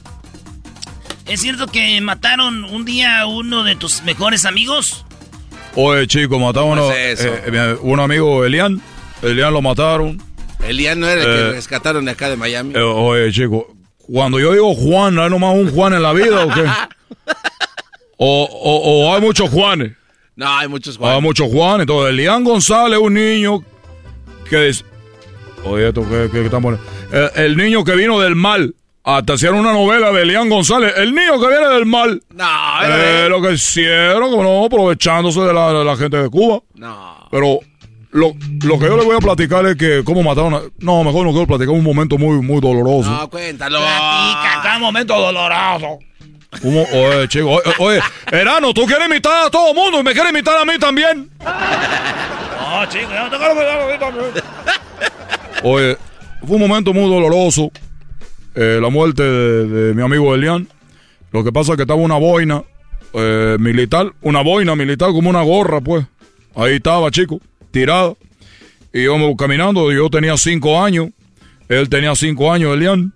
¿Es 1.26 1.42
cierto 1.42 1.68
que 1.68 2.00
mataron 2.02 2.64
un 2.66 2.86
día 2.86 3.20
a 3.22 3.26
uno 3.28 3.64
de 3.64 3.76
tus 3.76 4.04
mejores 4.04 4.46
amigos? 4.46 5.06
Oye, 5.76 6.08
chicos, 6.08 6.40
mataron 6.40 6.78
¿Cómo 6.78 6.90
a 6.90 6.98
es 6.98 7.24
eh, 7.26 7.42
eh, 7.48 7.78
un 7.82 8.00
amigo, 8.00 8.46
Elian. 8.46 8.82
Elian 9.22 9.52
lo 9.54 9.62
mataron. 9.62 10.22
Elian 10.66 11.00
no 11.00 11.08
era 11.08 11.22
el 11.22 11.28
Eh, 11.30 11.34
que 11.50 11.52
rescataron 11.56 12.06
de 12.06 12.12
acá 12.12 12.30
de 12.30 12.38
Miami. 12.38 12.74
Eh, 12.76 12.82
oye, 12.82 13.32
chico, 13.32 13.76
cuando 13.98 14.40
yo 14.40 14.54
digo 14.54 14.74
Juan, 14.74 15.20
¿hay 15.20 15.30
nomás 15.30 15.54
un 15.56 15.70
Juan 15.72 15.94
en 15.94 16.02
la 16.02 16.14
vida 16.14 16.46
o 16.46 16.50
qué? 16.54 16.64
O, 18.20 18.46
o- 18.46 19.06
o 19.10 19.14
hay 19.16 19.22
muchos 19.22 19.50
Juanes. 19.50 19.92
No, 20.38 20.48
hay 20.48 20.68
muchos 20.70 20.96
Hay 20.96 21.02
Juan. 21.02 21.24
muchos 21.24 21.48
Juanes. 21.52 21.82
Entonces, 21.82 22.12
Elian 22.14 22.44
González, 22.46 23.00
un 23.00 23.16
niño 23.16 23.64
que 24.50 24.70
es. 24.70 24.86
Oye, 25.66 25.90
esto 25.90 26.08
que, 26.08 26.30
que, 26.32 26.44
que 26.44 26.50
poniendo. 26.50 26.80
Eh, 27.12 27.30
el 27.36 27.58
niño 27.58 27.84
que 27.84 27.96
vino 27.96 28.20
del 28.20 28.36
mal. 28.36 28.74
Hasta 29.04 29.36
hicieron 29.36 29.60
una 29.60 29.72
novela 29.72 30.12
de 30.12 30.22
Elian 30.22 30.50
González. 30.50 30.94
El 30.98 31.16
niño 31.16 31.40
que 31.40 31.48
viene 31.48 31.68
del 31.70 31.86
mal. 31.86 32.22
No, 32.36 32.46
Eh, 32.84 33.28
lo 33.30 33.42
que 33.42 33.54
hicieron, 33.54 34.30
como 34.30 34.44
no, 34.44 34.66
aprovechándose 34.66 35.40
de 35.42 35.54
la, 35.54 35.72
de 35.74 35.86
la 35.86 35.96
gente 35.96 36.18
de 36.18 36.30
Cuba. 36.30 36.60
No. 36.76 37.16
Pero 37.32 37.60
lo, 38.12 38.34
lo 38.66 38.78
que 38.80 38.86
yo 38.86 38.98
le 38.98 39.06
voy 39.06 39.16
a 39.16 39.20
platicar 39.20 39.66
es 39.66 39.76
que 39.78 40.04
cómo 40.04 40.24
mataron 40.24 40.54
a... 40.56 40.62
No, 40.80 41.04
mejor 41.06 41.26
no 41.26 41.32
quiero 41.32 41.48
platicar 41.48 41.74
un 41.74 41.84
momento 41.86 42.18
muy, 42.18 42.42
muy 42.42 42.60
doloroso. 42.60 43.10
No, 43.10 43.30
cuéntalo. 43.30 43.80
Platica, 43.80 44.60
cada 44.62 44.80
momento 44.80 45.16
doloroso. 45.18 46.00
¿Cómo? 46.62 46.84
Oye, 46.84 47.28
chico, 47.28 47.50
oye, 47.52 47.62
oye, 47.80 48.00
Erano, 48.32 48.74
tú 48.74 48.86
quieres 48.86 49.08
imitar 49.08 49.48
a 49.48 49.50
todo 49.50 49.74
mundo 49.74 50.00
y 50.00 50.04
me 50.04 50.14
quieres 50.14 50.32
imitar 50.32 50.58
a 50.58 50.66
mí 50.66 50.80
también. 50.80 51.30
No, 51.40 52.86
chico, 52.90 53.10
yo 53.14 53.30
te 53.30 53.38
quiero 53.38 53.56
mirar 53.56 53.82
a 53.82 53.88
mí 53.94 54.00
también. 54.00 54.26
Oye, 55.64 55.98
fue 56.46 56.56
un 56.56 56.62
momento 56.68 56.94
muy 56.94 57.10
doloroso. 57.10 57.72
eh, 58.56 58.80
la 58.82 58.90
muerte 58.90 59.24
de, 59.24 59.68
de 59.68 59.94
mi 59.94 60.02
amigo 60.02 60.34
Elian. 60.34 60.68
Lo 61.32 61.44
que 61.44 61.52
pasa 61.52 61.74
es 61.74 61.76
que 61.78 61.84
estaba 61.84 62.00
una 62.00 62.18
boina 62.18 62.64
eh, 63.14 63.58
militar, 63.60 64.14
una 64.22 64.42
boina 64.42 64.76
militar 64.76 65.12
como 65.12 65.30
una 65.30 65.42
gorra, 65.44 65.82
pues. 65.82 66.06
Ahí 66.56 66.76
estaba, 66.78 67.12
chico, 67.12 67.40
tirada. 67.72 68.14
Y 68.94 69.02
íbamos 69.02 69.36
caminando, 69.38 69.92
yo 69.92 70.10
tenía 70.10 70.38
cinco 70.38 70.82
años, 70.82 71.10
él 71.70 71.90
tenía 71.90 72.16
cinco 72.16 72.52
años, 72.52 72.74
Elian. 72.74 73.14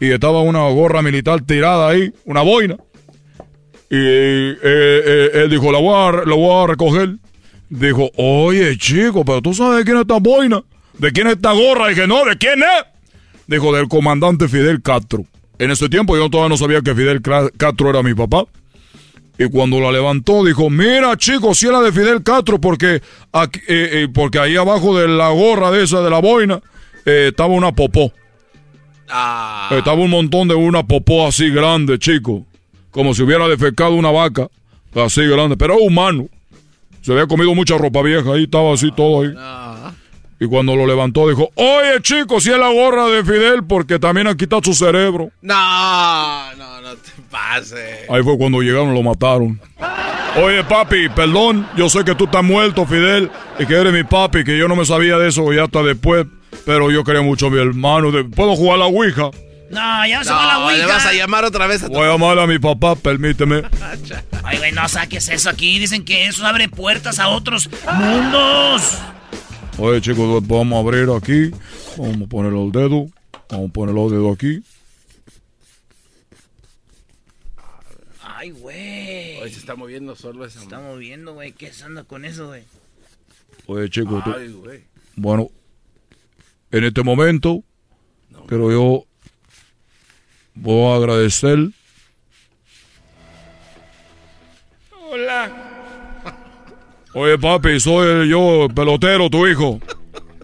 Y 0.00 0.10
estaba 0.10 0.40
una 0.40 0.66
gorra 0.70 1.02
militar 1.02 1.42
tirada 1.42 1.90
ahí, 1.90 2.10
una 2.24 2.40
boina. 2.40 2.76
Y 3.90 3.96
eh, 3.96 4.56
eh, 4.62 5.30
él 5.34 5.50
dijo, 5.50 5.70
la 5.70 5.78
voy, 5.78 5.94
a, 5.94 6.24
la 6.24 6.66
recoger. 6.66 7.16
Dijo, 7.68 8.10
oye, 8.16 8.76
chico, 8.78 9.24
pero 9.24 9.42
tú 9.42 9.52
sabes 9.52 9.84
quién 9.84 9.96
es 9.96 10.02
esta 10.02 10.18
boina. 10.18 10.62
¿de 10.98 11.12
quién 11.12 11.26
es 11.26 11.34
esta 11.34 11.52
gorra? 11.52 11.88
dije, 11.88 12.06
no, 12.06 12.24
¿de 12.24 12.36
quién 12.36 12.60
es? 12.62 12.84
Dijo, 13.46 13.74
del 13.74 13.88
comandante 13.88 14.48
Fidel 14.48 14.80
Castro. 14.80 15.24
En 15.58 15.70
ese 15.70 15.88
tiempo 15.88 16.16
yo 16.16 16.30
todavía 16.30 16.50
no 16.50 16.56
sabía 16.56 16.80
que 16.80 16.94
Fidel 16.94 17.20
Castro 17.20 17.90
era 17.90 18.02
mi 18.02 18.14
papá. 18.14 18.44
Y 19.38 19.48
cuando 19.48 19.80
la 19.80 19.90
levantó, 19.90 20.44
dijo, 20.44 20.70
mira 20.70 21.16
chicos, 21.16 21.58
si 21.58 21.66
era 21.66 21.80
de 21.80 21.92
Fidel 21.92 22.22
Castro, 22.22 22.60
porque, 22.60 23.02
eh, 23.68 24.08
porque 24.12 24.38
ahí 24.38 24.56
abajo 24.56 24.98
de 24.98 25.08
la 25.08 25.30
gorra 25.30 25.70
de 25.70 25.84
esa, 25.84 26.00
de 26.02 26.10
la 26.10 26.20
boina, 26.20 26.60
estaba 27.04 27.54
una 27.54 27.72
popó. 27.72 28.12
Ah. 29.10 29.68
Estaba 29.72 30.00
un 30.00 30.10
montón 30.10 30.48
de 30.48 30.54
una 30.54 30.82
popó 30.82 31.26
así 31.26 31.50
grande, 31.50 31.98
chico. 31.98 32.44
Como 32.90 33.14
si 33.14 33.22
hubiera 33.22 33.46
defecado 33.48 33.94
una 33.94 34.10
vaca, 34.10 34.48
así 34.94 35.22
grande, 35.26 35.56
pero 35.56 35.78
humano. 35.78 36.26
Se 37.02 37.12
había 37.12 37.26
comido 37.26 37.54
mucha 37.54 37.78
ropa 37.78 38.02
vieja, 38.02 38.32
ahí 38.32 38.44
estaba 38.44 38.74
así 38.74 38.90
todo 38.92 39.22
ahí. 39.22 39.34
Y 40.42 40.46
cuando 40.46 40.74
lo 40.74 40.86
levantó 40.86 41.28
dijo, 41.28 41.50
oye 41.54 42.00
chicos, 42.00 42.44
si 42.44 42.50
es 42.50 42.58
la 42.58 42.70
gorra 42.70 43.08
de 43.08 43.22
Fidel 43.22 43.64
porque 43.64 43.98
también 43.98 44.26
han 44.26 44.36
quitado 44.36 44.62
su 44.64 44.74
cerebro. 44.74 45.30
No, 45.42 46.54
no, 46.56 46.80
no 46.80 46.94
te 46.94 47.10
pases. 47.30 48.08
Ahí 48.08 48.22
fue 48.22 48.38
cuando 48.38 48.60
llegaron, 48.62 48.94
lo 48.94 49.02
mataron. 49.02 49.60
Oye 50.42 50.64
papi, 50.64 51.08
perdón, 51.10 51.66
yo 51.76 51.90
sé 51.90 52.04
que 52.04 52.14
tú 52.14 52.24
estás 52.24 52.42
muerto, 52.42 52.86
Fidel, 52.86 53.30
y 53.58 53.66
que 53.66 53.74
eres 53.74 53.92
mi 53.92 54.04
papi, 54.04 54.44
que 54.44 54.56
yo 54.56 54.66
no 54.68 54.76
me 54.76 54.86
sabía 54.86 55.18
de 55.18 55.28
eso 55.28 55.52
ya 55.52 55.64
hasta 55.64 55.82
después, 55.82 56.26
pero 56.70 56.88
yo 56.92 57.02
quería 57.02 57.20
mucho 57.20 57.48
a 57.48 57.50
mi 57.50 57.58
hermano. 57.58 58.12
¿Puedo 58.30 58.54
jugar 58.54 58.76
a 58.76 58.78
la 58.78 58.86
Ouija? 58.86 59.32
No, 59.70 60.06
ya 60.06 60.22
se 60.22 60.30
va 60.30 60.46
la 60.46 60.64
Ouija. 60.66 60.76
le 60.78 60.86
vas 60.86 61.04
a 61.04 61.12
llamar 61.12 61.44
otra 61.44 61.66
vez 61.66 61.82
a 61.82 61.88
tu... 61.88 61.94
Voy 61.94 62.06
a 62.06 62.12
llamar 62.12 62.38
a 62.38 62.46
mi 62.46 62.60
papá, 62.60 62.94
permíteme. 62.94 63.64
Ay, 64.44 64.58
güey, 64.58 64.70
no 64.70 64.88
saques 64.88 65.28
eso 65.30 65.50
aquí. 65.50 65.80
Dicen 65.80 66.04
que 66.04 66.26
eso 66.28 66.46
abre 66.46 66.68
puertas 66.68 67.18
a 67.18 67.26
otros 67.26 67.68
mundos. 67.98 68.98
Oye, 69.78 70.00
chicos, 70.00 70.46
vamos 70.46 70.76
a 70.76 70.78
abrir 70.78 71.08
aquí. 71.10 71.50
Vamos 71.96 72.22
a 72.22 72.26
poner 72.28 72.52
el 72.52 72.70
dedo. 72.70 73.06
Vamos 73.50 73.70
a 73.70 73.72
poner 73.72 73.92
los 73.92 74.12
dedos 74.12 74.32
aquí. 74.32 74.62
Ay, 78.22 78.50
güey. 78.52 79.38
Oye, 79.40 79.50
se 79.52 79.58
está 79.58 79.74
moviendo 79.74 80.14
solo 80.14 80.44
esa. 80.44 80.58
Se 80.58 80.64
está 80.66 80.78
moviendo, 80.78 81.34
güey. 81.34 81.50
¿Qué 81.50 81.72
anda 81.84 82.04
con 82.04 82.24
eso, 82.24 82.46
güey? 82.46 82.62
Oye, 83.66 83.90
chicos. 83.90 84.22
tú- 84.22 84.32
Ay, 84.36 84.52
güey. 84.52 84.84
Bueno, 85.16 85.48
en 86.70 86.84
este 86.84 87.02
momento, 87.02 87.62
pero 88.46 88.70
yo 88.70 89.04
voy 90.54 90.92
a 90.92 90.96
agradecer. 90.96 91.58
Hola, 95.10 95.50
Oye, 97.12 97.36
papi, 97.38 97.80
soy 97.80 98.28
yo, 98.28 98.66
el 98.66 98.74
pelotero, 98.74 99.28
tu 99.28 99.46
hijo. 99.46 99.80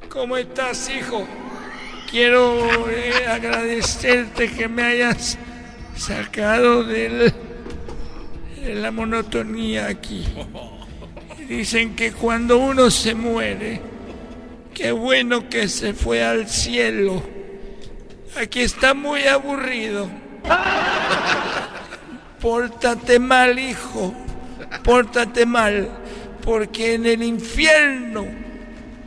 ¿cómo 0.08 0.36
estás, 0.36 0.90
hijo? 0.90 1.26
Quiero 2.10 2.90
eh, 2.90 3.26
agradecerte 3.28 4.50
que 4.50 4.66
me 4.66 4.82
hayas 4.82 5.38
sacado 5.96 6.82
del- 6.82 7.32
de 8.64 8.74
la 8.74 8.90
monotonía 8.90 9.86
aquí. 9.86 10.24
Dicen 11.48 11.94
que 11.94 12.10
cuando 12.12 12.58
uno 12.58 12.90
se 12.90 13.14
muere, 13.14 13.80
qué 14.76 14.92
bueno 14.92 15.48
que 15.48 15.68
se 15.68 15.94
fue 15.94 16.22
al 16.22 16.50
cielo. 16.50 17.22
Aquí 18.38 18.60
está 18.60 18.92
muy 18.92 19.22
aburrido. 19.22 20.06
Pórtate 22.42 23.18
mal, 23.18 23.58
hijo. 23.58 24.14
Pórtate 24.84 25.46
mal. 25.46 25.88
Porque 26.42 26.94
en 26.94 27.06
el 27.06 27.22
infierno 27.22 28.26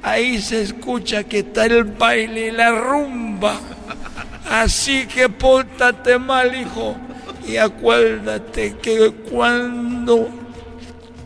ahí 0.01 0.41
se 0.41 0.63
escucha 0.63 1.23
que 1.23 1.39
está 1.39 1.67
el 1.67 1.83
baile 1.83 2.47
y 2.47 2.51
la 2.51 2.71
rumba. 2.71 3.59
Así 4.49 5.05
que 5.05 5.29
pórtate 5.29 6.17
mal, 6.17 6.59
hijo. 6.59 6.95
Y 7.47 7.57
acuérdate 7.57 8.75
que 8.81 9.11
cuando 9.11 10.29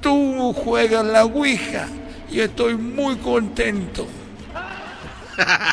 tú 0.02 0.52
juegas 0.52 1.06
la 1.06 1.24
Ouija, 1.24 1.88
yo 2.30 2.44
estoy 2.44 2.76
muy 2.76 3.16
contento. 3.16 4.06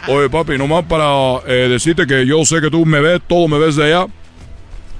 Oye, 0.08 0.28
papi, 0.30 0.58
nomás 0.58 0.84
para 0.84 1.40
eh, 1.46 1.68
decirte 1.68 2.06
que 2.06 2.26
yo 2.26 2.44
sé 2.44 2.60
que 2.60 2.70
tú 2.70 2.84
me 2.84 3.00
ves, 3.00 3.20
todo 3.26 3.48
me 3.48 3.58
ves 3.58 3.76
de 3.76 3.84
allá. 3.84 4.06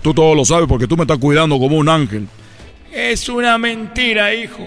Tú 0.03 0.15
todo 0.15 0.35
lo 0.35 0.45
sabes 0.45 0.67
porque 0.69 0.87
tú 0.87 0.97
me 0.97 1.03
estás 1.03 1.19
cuidando 1.19 1.59
como 1.59 1.77
un 1.77 1.89
ángel. 1.89 2.27
Es 2.93 3.29
una 3.29 3.59
mentira, 3.59 4.35
hijo. 4.35 4.67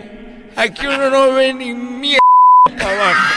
Aquí 0.55 0.85
uno 0.85 1.09
no 1.09 1.33
ve 1.33 1.53
ni 1.53 1.73
mierda 1.73 2.19
abajo. 2.79 3.33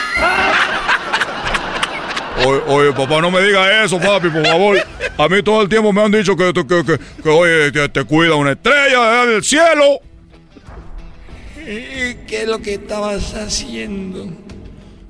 Oye, 2.46 2.62
oye, 2.66 2.92
papá, 2.92 3.20
no 3.20 3.30
me 3.30 3.40
diga 3.40 3.82
eso, 3.82 3.98
papi, 3.98 4.28
por 4.28 4.46
favor. 4.46 4.78
A 5.18 5.28
mí 5.28 5.42
todo 5.42 5.62
el 5.62 5.68
tiempo 5.68 5.92
me 5.92 6.02
han 6.02 6.12
dicho 6.12 6.36
que, 6.36 6.52
que, 6.52 6.66
que, 6.66 6.98
que, 7.22 7.28
oye, 7.28 7.88
te 7.88 8.04
cuida 8.04 8.34
una 8.34 8.52
estrella 8.52 9.24
del 9.24 9.42
cielo. 9.42 10.00
¿Y 11.66 12.14
qué 12.26 12.42
es 12.42 12.48
lo 12.48 12.60
que 12.60 12.74
estabas 12.74 13.34
haciendo? 13.34 14.45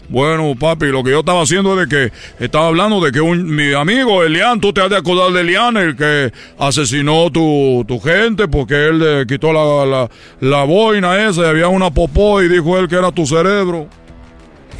Bueno, 0.08 0.54
papi, 0.58 0.86
lo 0.86 1.02
que 1.02 1.10
yo 1.10 1.20
estaba 1.20 1.42
haciendo 1.42 1.80
es 1.80 1.88
de 1.88 1.96
que 1.96 2.44
estaba 2.44 2.68
hablando 2.68 3.00
de 3.00 3.10
que 3.10 3.20
un, 3.20 3.54
mi 3.54 3.72
amigo 3.72 4.22
Elian, 4.22 4.60
tú 4.60 4.72
te 4.72 4.80
has 4.80 4.90
de 4.90 4.96
acordar 4.96 5.32
de 5.32 5.40
Elian, 5.40 5.76
el 5.76 5.96
que 5.96 6.32
asesinó 6.58 7.30
tu, 7.30 7.84
tu 7.88 7.98
gente 7.98 8.46
porque 8.46 8.74
él 8.88 8.98
le 8.98 9.26
quitó 9.26 9.52
la, 9.52 9.84
la, 9.84 10.10
la 10.40 10.64
boina 10.64 11.28
esa 11.28 11.42
y 11.42 11.46
había 11.46 11.68
una 11.68 11.90
popó 11.90 12.40
y 12.40 12.48
dijo 12.48 12.78
él 12.78 12.86
que 12.88 12.94
era 12.94 13.10
tu 13.10 13.26
cerebro. 13.26 13.88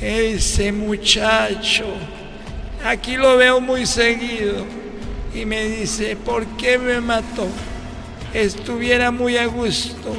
Ese 0.00 0.72
muchacho, 0.72 1.86
aquí 2.84 3.16
lo 3.16 3.36
veo 3.36 3.60
muy 3.60 3.84
seguido 3.86 4.64
y 5.34 5.44
me 5.44 5.64
dice, 5.64 6.16
¿por 6.16 6.46
qué 6.56 6.78
me 6.78 7.00
mató? 7.00 7.48
Estuviera 8.32 9.10
muy 9.10 9.36
a 9.38 9.46
gusto. 9.46 10.14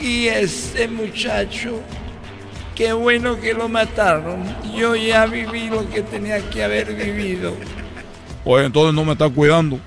Y 0.00 0.26
ese 0.26 0.88
muchacho, 0.88 1.80
qué 2.76 2.92
bueno 2.92 3.40
que 3.40 3.52
lo 3.54 3.68
mataron. 3.68 4.44
Yo 4.76 4.94
ya 4.94 5.26
viví 5.26 5.68
lo 5.68 5.88
que 5.90 6.02
tenía 6.02 6.38
que 6.50 6.62
haber 6.62 6.94
vivido. 6.94 7.54
Pues 8.44 8.64
entonces 8.64 8.94
no 8.94 9.04
me 9.04 9.12
estás 9.12 9.32
cuidando. 9.32 9.80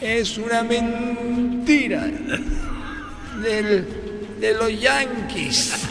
Es 0.00 0.38
una 0.38 0.62
mentira 0.62 2.06
del, 3.42 3.86
de 4.40 4.54
los 4.54 4.80
yanquis. 4.80 5.86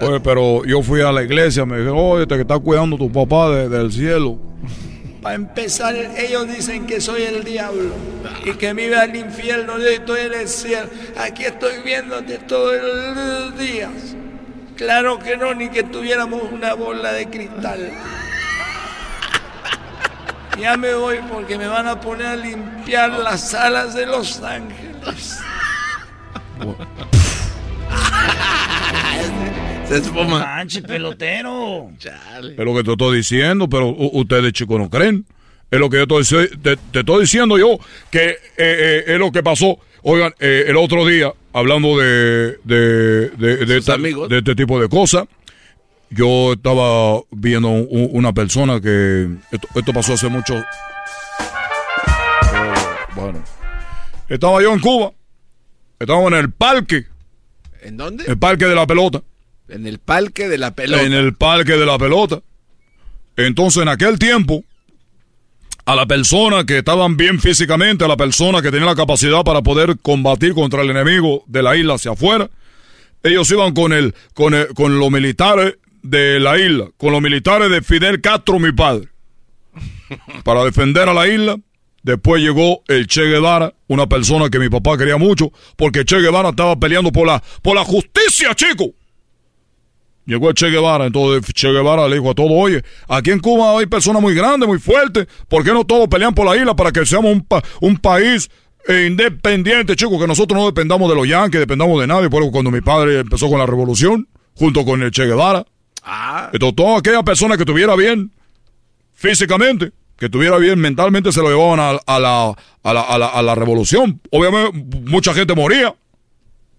Oye, 0.00 0.20
pero 0.20 0.64
yo 0.64 0.82
fui 0.82 1.00
a 1.00 1.12
la 1.12 1.22
iglesia, 1.22 1.64
me 1.64 1.76
dijeron, 1.78 1.96
oye, 1.98 2.26
te 2.26 2.34
que 2.34 2.42
está 2.42 2.58
cuidando 2.58 2.96
tu 2.98 3.10
papá 3.10 3.50
de- 3.50 3.68
del 3.68 3.90
cielo. 3.92 4.38
Para 5.26 5.34
empezar, 5.34 5.96
ellos 6.16 6.46
dicen 6.46 6.86
que 6.86 7.00
soy 7.00 7.22
el 7.22 7.42
diablo 7.42 7.92
y 8.44 8.52
que 8.52 8.72
me 8.72 8.84
iba 8.84 9.00
al 9.00 9.16
infierno, 9.16 9.76
yo 9.76 9.88
estoy 9.88 10.20
en 10.20 10.34
el 10.34 10.48
cielo. 10.48 10.88
Aquí 11.18 11.44
estoy 11.44 11.82
viéndote 11.82 12.38
todos 12.38 12.76
los 12.80 13.58
días. 13.58 13.90
Claro 14.76 15.18
que 15.18 15.36
no, 15.36 15.52
ni 15.52 15.68
que 15.68 15.82
tuviéramos 15.82 16.44
una 16.52 16.74
bola 16.74 17.10
de 17.12 17.28
cristal. 17.28 17.90
Ya 20.60 20.76
me 20.76 20.94
voy 20.94 21.18
porque 21.28 21.58
me 21.58 21.66
van 21.66 21.88
a 21.88 22.00
poner 22.00 22.26
a 22.26 22.36
limpiar 22.36 23.10
las 23.10 23.52
alas 23.52 23.94
de 23.94 24.06
Los 24.06 24.40
Ángeles. 24.42 25.40
Se 29.88 29.98
espuma. 29.98 30.38
Manche, 30.40 30.82
pelotero. 30.82 31.90
Es 31.98 32.56
lo 32.64 32.74
que 32.74 32.82
te 32.84 32.92
estoy 32.92 33.16
diciendo, 33.18 33.68
pero 33.68 33.88
ustedes 33.88 34.52
chicos 34.52 34.78
no 34.80 34.90
creen. 34.90 35.24
Es 35.70 35.78
lo 35.80 35.88
que 35.90 35.96
yo 36.06 36.20
estoy, 36.20 36.48
te, 36.62 36.76
te 36.76 37.00
estoy 37.00 37.20
diciendo 37.22 37.58
yo, 37.58 37.78
que 38.10 38.28
eh, 38.30 38.36
eh, 38.56 39.04
es 39.06 39.18
lo 39.18 39.30
que 39.32 39.42
pasó. 39.42 39.78
Oigan, 40.02 40.32
eh, 40.38 40.64
el 40.68 40.76
otro 40.76 41.04
día, 41.06 41.32
hablando 41.52 41.98
de, 41.98 42.58
de, 42.64 43.30
de, 43.30 43.66
de, 43.66 43.78
esta- 43.78 43.96
de 43.96 44.38
este 44.38 44.54
tipo 44.54 44.80
de 44.80 44.88
cosas, 44.88 45.24
yo 46.10 46.52
estaba 46.52 47.20
viendo 47.32 47.68
un- 47.68 48.08
una 48.12 48.32
persona 48.32 48.80
que... 48.80 49.28
Esto, 49.50 49.68
esto 49.74 49.92
pasó 49.92 50.12
hace 50.14 50.28
mucho... 50.28 50.54
Oh, 52.54 53.14
bueno. 53.20 53.42
Estaba 54.28 54.62
yo 54.62 54.72
en 54.72 54.80
Cuba. 54.80 55.12
Estaba 55.98 56.26
en 56.28 56.34
el 56.34 56.52
parque. 56.52 57.06
¿En 57.82 57.96
dónde? 57.96 58.24
El 58.26 58.38
parque 58.38 58.66
de 58.66 58.74
la 58.74 58.86
pelota. 58.86 59.22
En 59.68 59.86
el 59.86 59.98
parque 59.98 60.48
de 60.48 60.58
la 60.58 60.74
pelota. 60.74 61.02
En 61.02 61.12
el 61.12 61.34
parque 61.34 61.72
de 61.72 61.86
la 61.86 61.98
pelota. 61.98 62.42
Entonces, 63.36 63.82
en 63.82 63.88
aquel 63.88 64.18
tiempo, 64.18 64.64
a 65.84 65.94
la 65.94 66.06
persona 66.06 66.64
que 66.64 66.78
estaban 66.78 67.16
bien 67.16 67.40
físicamente, 67.40 68.04
a 68.04 68.08
la 68.08 68.16
persona 68.16 68.62
que 68.62 68.70
tenía 68.70 68.86
la 68.86 68.94
capacidad 68.94 69.44
para 69.44 69.62
poder 69.62 69.98
combatir 70.00 70.54
contra 70.54 70.82
el 70.82 70.90
enemigo 70.90 71.44
de 71.46 71.62
la 71.62 71.76
isla 71.76 71.94
hacia 71.94 72.12
afuera, 72.12 72.50
ellos 73.22 73.50
iban 73.50 73.74
con 73.74 73.92
el, 73.92 74.14
con 74.34 74.54
con 74.74 74.98
los 74.98 75.10
militares 75.10 75.74
de 76.02 76.40
la 76.40 76.58
isla, 76.58 76.88
con 76.96 77.12
los 77.12 77.20
militares 77.20 77.70
de 77.70 77.82
Fidel 77.82 78.20
Castro, 78.20 78.58
mi 78.58 78.72
padre, 78.72 79.08
para 80.44 80.64
defender 80.64 81.08
a 81.08 81.14
la 81.14 81.26
isla. 81.28 81.56
Después 82.02 82.40
llegó 82.40 82.82
el 82.86 83.08
Che 83.08 83.22
Guevara, 83.22 83.74
una 83.88 84.06
persona 84.06 84.48
que 84.48 84.60
mi 84.60 84.68
papá 84.68 84.96
quería 84.96 85.16
mucho, 85.16 85.50
porque 85.76 86.04
Che 86.04 86.20
Guevara 86.20 86.50
estaba 86.50 86.78
peleando 86.78 87.10
por 87.10 87.26
la, 87.26 87.42
por 87.62 87.74
la 87.74 87.84
justicia, 87.84 88.54
chico. 88.54 88.92
Llegó 90.26 90.52
Che 90.52 90.68
Guevara, 90.70 91.06
entonces 91.06 91.54
Che 91.54 91.70
Guevara 91.70 92.08
le 92.08 92.16
dijo 92.16 92.30
a 92.30 92.34
todos, 92.34 92.50
oye, 92.52 92.82
aquí 93.08 93.30
en 93.30 93.38
Cuba 93.38 93.78
hay 93.78 93.86
personas 93.86 94.20
muy 94.20 94.34
grandes, 94.34 94.68
muy 94.68 94.78
fuertes, 94.78 95.26
¿por 95.48 95.62
qué 95.62 95.72
no 95.72 95.84
todos 95.84 96.08
pelean 96.08 96.34
por 96.34 96.44
la 96.46 96.56
isla 96.56 96.74
para 96.74 96.90
que 96.90 97.06
seamos 97.06 97.30
un, 97.32 97.42
pa- 97.42 97.62
un 97.80 97.96
país 97.96 98.50
eh, 98.88 99.06
independiente, 99.08 99.94
chicos, 99.94 100.20
que 100.20 100.26
nosotros 100.26 100.58
no 100.60 100.66
dependamos 100.66 101.08
de 101.08 101.14
los 101.14 101.28
yanquis, 101.28 101.60
dependamos 101.60 102.00
de 102.00 102.08
nadie? 102.08 102.28
Por 102.28 102.42
eso 102.42 102.50
cuando 102.50 102.72
mi 102.72 102.80
padre 102.80 103.20
empezó 103.20 103.48
con 103.48 103.58
la 103.60 103.66
revolución, 103.66 104.28
junto 104.54 104.84
con 104.84 105.00
el 105.02 105.12
Che 105.12 105.26
Guevara, 105.26 105.64
entonces 106.52 106.74
toda 106.76 106.98
aquella 106.98 107.22
persona 107.22 107.56
que 107.56 107.62
estuviera 107.62 107.94
bien 107.94 108.32
físicamente, 109.14 109.92
que 110.18 110.26
estuviera 110.26 110.56
bien 110.58 110.78
mentalmente, 110.78 111.30
se 111.32 111.40
lo 111.40 111.48
llevaban 111.50 111.78
a, 111.80 111.90
a 112.06 112.18
la, 112.18 112.54
a, 112.82 112.92
la, 112.94 113.00
a, 113.02 113.18
la, 113.18 113.26
a 113.26 113.42
la 113.42 113.54
revolución. 113.54 114.20
Obviamente 114.30 114.72
mucha 115.04 115.34
gente 115.34 115.54
moría, 115.54 115.94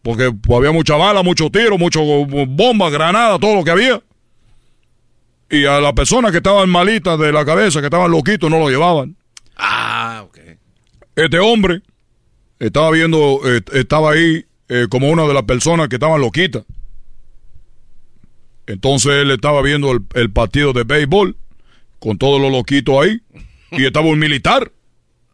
porque 0.08 0.32
pues, 0.32 0.58
había 0.58 0.72
mucha 0.72 0.96
bala, 0.96 1.22
mucho 1.22 1.50
tiro, 1.50 1.78
mucho 1.78 2.02
bombas, 2.02 2.94
granadas, 2.94 3.42
todo 3.42 3.56
lo 3.56 3.66
que 3.66 3.72
había. 3.72 4.02
Y 5.50 5.66
a 5.66 5.82
las 5.82 5.92
personas 5.92 6.32
que 6.32 6.38
estaban 6.38 6.70
malitas 6.70 7.20
de 7.20 7.34
la 7.34 7.44
cabeza, 7.44 7.82
que 7.82 7.88
estaban 7.88 8.10
loquitos, 8.10 8.50
no 8.50 8.58
lo 8.58 8.70
llevaban. 8.70 9.18
Ah, 9.58 10.24
ok. 10.26 10.40
Este 11.14 11.40
hombre 11.40 11.82
estaba 12.58 12.90
viendo, 12.92 13.42
eh, 13.44 13.60
estaba 13.74 14.14
ahí 14.14 14.46
eh, 14.70 14.88
como 14.90 15.10
una 15.10 15.24
de 15.24 15.34
las 15.34 15.44
personas 15.44 15.90
que 15.90 15.98
estaban 15.98 16.22
loquitas. 16.22 16.64
Entonces 18.66 19.12
él 19.12 19.32
estaba 19.32 19.62
viendo 19.62 19.92
el, 19.92 20.06
el 20.14 20.32
partido 20.32 20.72
de 20.72 20.86
béisbol 20.86 21.36
con 22.00 22.18
todos 22.18 22.40
los 22.40 22.50
loquitos 22.50 22.96
ahí. 23.04 23.20
Y 23.72 23.86
estaba 23.86 24.06
un 24.06 24.20
militar. 24.20 24.72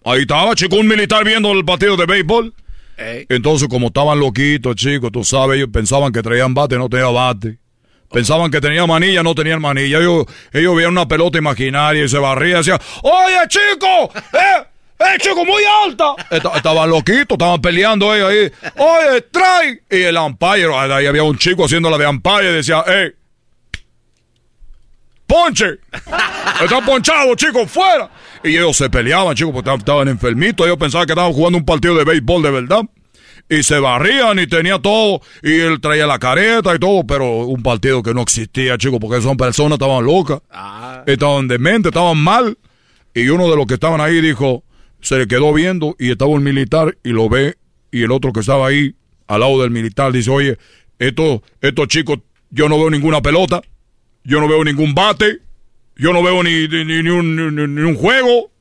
Ahí 0.04 0.22
estaba, 0.22 0.56
chico, 0.56 0.78
un 0.78 0.88
militar 0.88 1.26
viendo 1.26 1.52
el 1.52 1.64
partido 1.64 1.96
de 1.96 2.08
béisbol. 2.08 2.56
Entonces, 2.98 3.68
como 3.68 3.88
estaban 3.88 4.20
loquitos, 4.20 4.76
chicos, 4.76 5.12
tú 5.12 5.24
sabes, 5.24 5.58
ellos 5.58 5.70
pensaban 5.74 6.12
que 6.14 6.22
traían 6.22 6.54
bate, 6.54 6.78
no 6.78 6.90
tenían 6.90 7.14
bate. 7.14 7.58
Pensaban 8.12 8.52
que 8.52 8.62
tenían 8.62 8.88
manilla, 8.88 9.24
no 9.24 9.34
tenían 9.34 9.60
manilla. 9.60 9.98
Ellos, 9.98 10.26
ellos 10.52 10.76
veían 10.76 10.92
una 10.92 11.08
pelota 11.08 11.38
imaginaria 11.40 12.04
y 12.04 12.10
se 12.10 12.20
barrían 12.20 12.56
y 12.56 12.58
decían, 12.60 12.80
¡Oye, 13.02 13.38
chico! 13.48 14.12
¡Eh! 14.34 14.64
¡Eh, 15.00 15.18
chico, 15.20 15.44
muy 15.44 15.64
alta! 15.86 16.14
Esta- 16.30 16.56
Estaban 16.56 16.90
loquitos, 16.90 17.32
estaban 17.36 17.60
peleando 17.60 18.14
ellos 18.14 18.30
ahí. 18.30 18.70
¡Oye, 18.78 19.22
trae! 19.32 19.82
Y 19.90 20.04
el 20.04 20.16
umpire, 20.18 20.72
ahí 20.76 21.08
había 21.08 21.24
un 21.24 21.38
chico 21.40 21.66
haciendo 21.66 21.90
la 21.90 21.98
de 21.98 22.06
umpire 22.08 22.52
y 22.52 22.54
decía, 22.54 22.84
¡Eh! 22.88 23.14
¡Ponche! 25.26 25.80
Están 26.62 26.86
ponchados, 26.86 27.36
chicos, 27.38 27.70
fuera. 27.72 28.10
Y 28.44 28.50
ellos 28.58 28.76
se 28.76 28.90
peleaban, 28.90 29.36
chicos, 29.36 29.54
porque 29.54 29.74
estaban- 29.74 30.08
enfermitos. 30.08 30.66
Ellos 30.66 30.78
pensaban 30.78 31.08
que 31.08 31.14
estaban 31.14 31.32
jugando 31.34 31.58
un 31.58 31.66
partido 31.66 31.96
de 31.96 32.04
béisbol 32.04 32.44
de 32.44 32.52
verdad. 32.52 32.82
Y 33.50 33.64
se 33.64 33.80
barrían 33.80 34.40
y 34.40 34.48
tenía 34.48 34.80
todo. 34.80 35.22
Y 35.42 35.52
él 35.60 35.80
traía 35.82 36.06
la 36.08 36.20
careta 36.20 36.76
y 36.76 36.80
todo, 36.80 37.06
pero 37.06 37.46
un 37.46 37.62
partido 37.64 38.02
que 38.04 38.14
no 38.14 38.22
existía, 38.22 38.78
chicos, 38.78 39.00
porque 39.00 39.22
son 39.22 39.38
personas, 39.38 39.74
estaban 39.74 40.06
locas. 40.06 40.40
Estaban 41.06 41.48
dementes, 41.48 41.90
estaban 41.92 42.18
mal. 42.18 42.58
Y 43.14 43.28
uno 43.30 43.50
de 43.50 43.56
los 43.56 43.66
que 43.66 43.76
estaban 43.76 44.02
ahí 44.02 44.22
dijo, 44.22 44.64
se 45.02 45.18
le 45.18 45.28
quedó 45.28 45.54
viendo 45.54 45.96
y 46.00 46.12
estaba 46.12 46.32
un 46.32 46.44
militar 46.44 46.98
y 47.04 47.10
lo 47.10 47.30
ve. 47.30 47.56
Y 47.92 48.04
el 48.04 48.12
otro 48.12 48.34
que 48.34 48.40
estaba 48.40 48.68
ahí, 48.68 48.96
al 49.28 49.42
lado 49.42 49.62
del 49.62 49.72
militar, 49.72 50.12
dice, 50.12 50.30
oye, 50.32 50.58
estos, 51.00 51.42
estos 51.62 51.88
chicos, 51.88 52.20
yo 52.50 52.68
no 52.70 52.78
veo 52.78 52.90
ninguna 52.90 53.22
pelota. 53.22 53.62
Yo 54.24 54.40
no 54.40 54.48
veo 54.48 54.64
ningún 54.64 54.94
bate. 54.96 55.40
Yo 55.96 56.12
no 56.14 56.24
veo 56.24 56.42
ni, 56.44 56.68
ni, 56.68 56.86
ni- 56.86 57.04
ni 57.04 57.10
un, 57.10 57.56
ni- 57.56 57.68
ni 57.68 57.82
un 57.82 57.96
juego. 57.96 58.52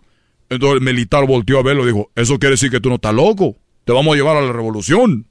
Entonces 0.51 0.79
el 0.81 0.85
militar 0.85 1.25
volteó 1.27 1.59
a 1.59 1.63
verlo 1.63 1.83
y 1.85 1.87
dijo, 1.87 2.11
eso 2.15 2.39
quiere 2.39 2.53
decir 2.55 2.71
que 2.71 2.81
tú 2.81 2.89
no 2.91 2.97
estás 2.97 3.15
loco. 3.15 3.57
Te 3.85 3.93
vamos 3.93 4.13
a 4.13 4.17
llevar 4.17 4.37
a 4.37 4.43
la 4.43 4.53
revolución. 4.53 5.27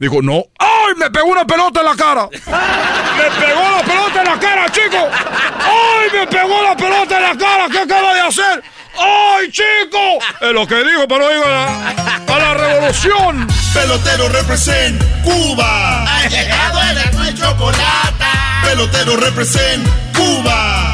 Dijo, 0.00 0.20
no. 0.20 0.42
¡Ay! 0.58 0.94
Me 0.98 1.10
pegó 1.10 1.26
una 1.26 1.46
pelota 1.46 1.80
en 1.80 1.86
la 1.86 1.94
cara. 1.94 2.28
Me 2.32 3.46
pegó 3.46 3.62
la 3.70 3.82
pelota 3.84 4.20
en 4.20 4.24
la 4.26 4.40
cara, 4.40 4.68
chico. 4.72 4.96
¡Ay! 4.98 6.08
Me 6.12 6.26
pegó 6.26 6.62
la 6.62 6.76
pelota 6.76 7.16
en 7.16 7.22
la 7.22 7.36
cara. 7.38 7.68
¿Qué 7.70 7.78
acaba 7.78 8.14
de 8.14 8.20
hacer? 8.20 8.62
¡Ay, 8.98 9.50
chico! 9.50 9.98
Es 10.40 10.52
lo 10.52 10.66
que 10.66 10.76
dijo, 10.84 11.06
pero 11.08 11.28
digo 11.30 11.44
a 11.44 11.50
la, 11.50 11.88
a 12.34 12.38
la 12.38 12.54
revolución. 12.54 13.46
Pelotero 13.72 14.28
represent 14.28 15.00
Cuba. 15.22 16.02
Ha 16.04 16.28
llegado 16.28 16.80
el 16.82 17.28
y 17.28 17.34
chocolate. 17.38 18.24
Pelotero 18.64 19.16
represent 19.16 19.86
Cuba. 20.16 20.93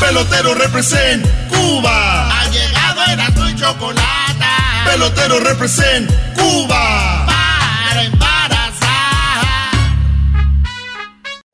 Pelotero 0.00 0.54
represent 0.54 1.26
Cuba. 1.48 2.28
Ha 2.30 2.48
llegado 2.50 3.04
el 3.12 3.20
azul 3.20 3.50
y 3.50 3.54
chocolate. 3.56 4.44
Pelotero 4.84 5.40
represent 5.40 6.10
Cuba. 6.34 7.26
Para 7.26 8.02
embarazar. 8.04 9.44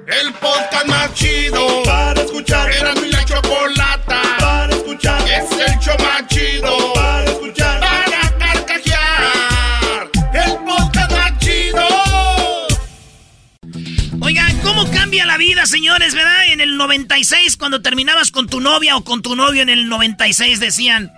El 0.07 0.33
podcast 0.35 0.87
más 0.87 1.15
chido 1.15 1.83
para 1.85 2.21
escuchar. 2.21 2.71
Era 2.71 2.95
mi 2.95 3.09
la 3.09 3.25
chocolata 3.25 4.21
para 4.39 4.75
escuchar. 4.75 5.23
Es 5.27 5.51
el 5.59 5.79
show 5.79 5.97
cambia 15.15 15.27
la 15.27 15.39
vida, 15.39 15.65
señores, 15.67 16.13
verdad? 16.13 16.47
En 16.47 16.61
el 16.61 16.77
96, 16.77 17.57
cuando 17.57 17.81
terminabas 17.81 18.33
con 18.33 18.49
tu 18.49 18.59
novia 18.59 18.97
o 18.97 19.05
con 19.05 19.23
tu 19.23 19.37
novio 19.37 19.63
en 19.63 19.69
el 19.69 19.89
96, 19.89 20.59
decían... 20.59 21.13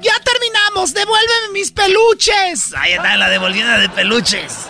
¡Ya 0.00 0.12
terminamos! 0.20 0.94
¡Devuélveme 0.94 1.52
mis 1.52 1.72
peluches! 1.72 2.72
Ahí 2.76 2.92
está 2.92 3.16
la 3.16 3.28
devolvida 3.28 3.78
de 3.78 3.88
peluches. 3.88 4.68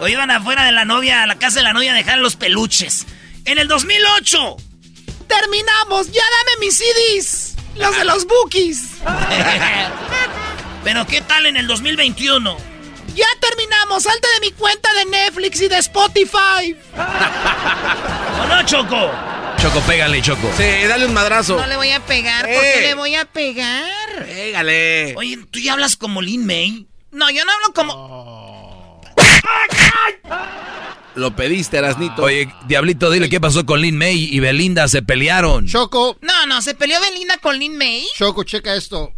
O 0.00 0.08
iban 0.08 0.30
afuera 0.30 0.64
de 0.64 0.72
la 0.72 0.86
novia, 0.86 1.22
a 1.22 1.26
la 1.26 1.34
casa 1.34 1.58
de 1.58 1.64
la 1.64 1.74
novia, 1.74 1.92
a 1.92 1.94
dejar 1.94 2.18
los 2.18 2.36
peluches. 2.36 3.06
En 3.44 3.58
el 3.58 3.68
2008... 3.68 4.56
¡Terminamos! 5.28 6.06
¡Ya 6.10 6.22
dame 6.22 6.66
mis 6.66 6.78
CDs! 6.78 7.56
¡Los 7.76 7.94
de 7.94 8.04
los 8.06 8.26
bookies! 8.26 8.80
Pero 10.84 11.06
¿qué 11.06 11.20
tal 11.20 11.44
en 11.44 11.58
el 11.58 11.66
2021? 11.66 12.73
¡Ya 13.14 13.26
terminamos! 13.40 14.02
¡Salte 14.02 14.26
de 14.34 14.40
mi 14.46 14.52
cuenta 14.52 14.92
de 14.94 15.04
Netflix 15.06 15.60
y 15.60 15.68
de 15.68 15.78
Spotify! 15.78 16.76
¿O 18.42 18.46
no, 18.46 18.62
Choco? 18.66 19.10
Choco, 19.60 19.80
pégale, 19.86 20.20
Choco. 20.20 20.50
Sí, 20.56 20.64
dale 20.88 21.06
un 21.06 21.14
madrazo. 21.14 21.56
No 21.56 21.66
le 21.66 21.76
voy 21.76 21.90
a 21.90 22.00
pegar, 22.00 22.42
¿por 22.42 22.52
Eh. 22.64 22.80
le 22.82 22.94
voy 22.94 23.14
a 23.14 23.24
pegar? 23.24 23.88
Pégale. 24.26 25.14
Oye, 25.16 25.38
¿tú 25.50 25.58
ya 25.60 25.72
hablas 25.74 25.96
como 25.96 26.20
Lin 26.20 26.44
May? 26.44 26.86
No, 27.12 27.30
yo 27.30 27.44
no 27.44 27.52
hablo 27.52 27.72
como... 27.72 29.00
Lo 31.14 31.36
pediste, 31.36 31.76
Erasnito. 31.76 32.22
Oye, 32.24 32.52
Diablito, 32.66 33.08
dile 33.10 33.28
qué 33.28 33.40
pasó 33.40 33.64
con 33.64 33.80
Lin 33.80 33.96
May 33.96 34.28
y 34.34 34.40
Belinda, 34.40 34.88
se 34.88 35.00
pelearon. 35.02 35.66
Choco, 35.68 36.16
No, 36.20 36.46
no, 36.46 36.60
se 36.60 36.74
peleó 36.74 37.00
Belinda 37.00 37.38
con 37.38 37.56
Lin 37.58 37.78
May. 37.78 38.04
Choco, 38.16 38.42
checa 38.42 38.74
esto. 38.74 39.12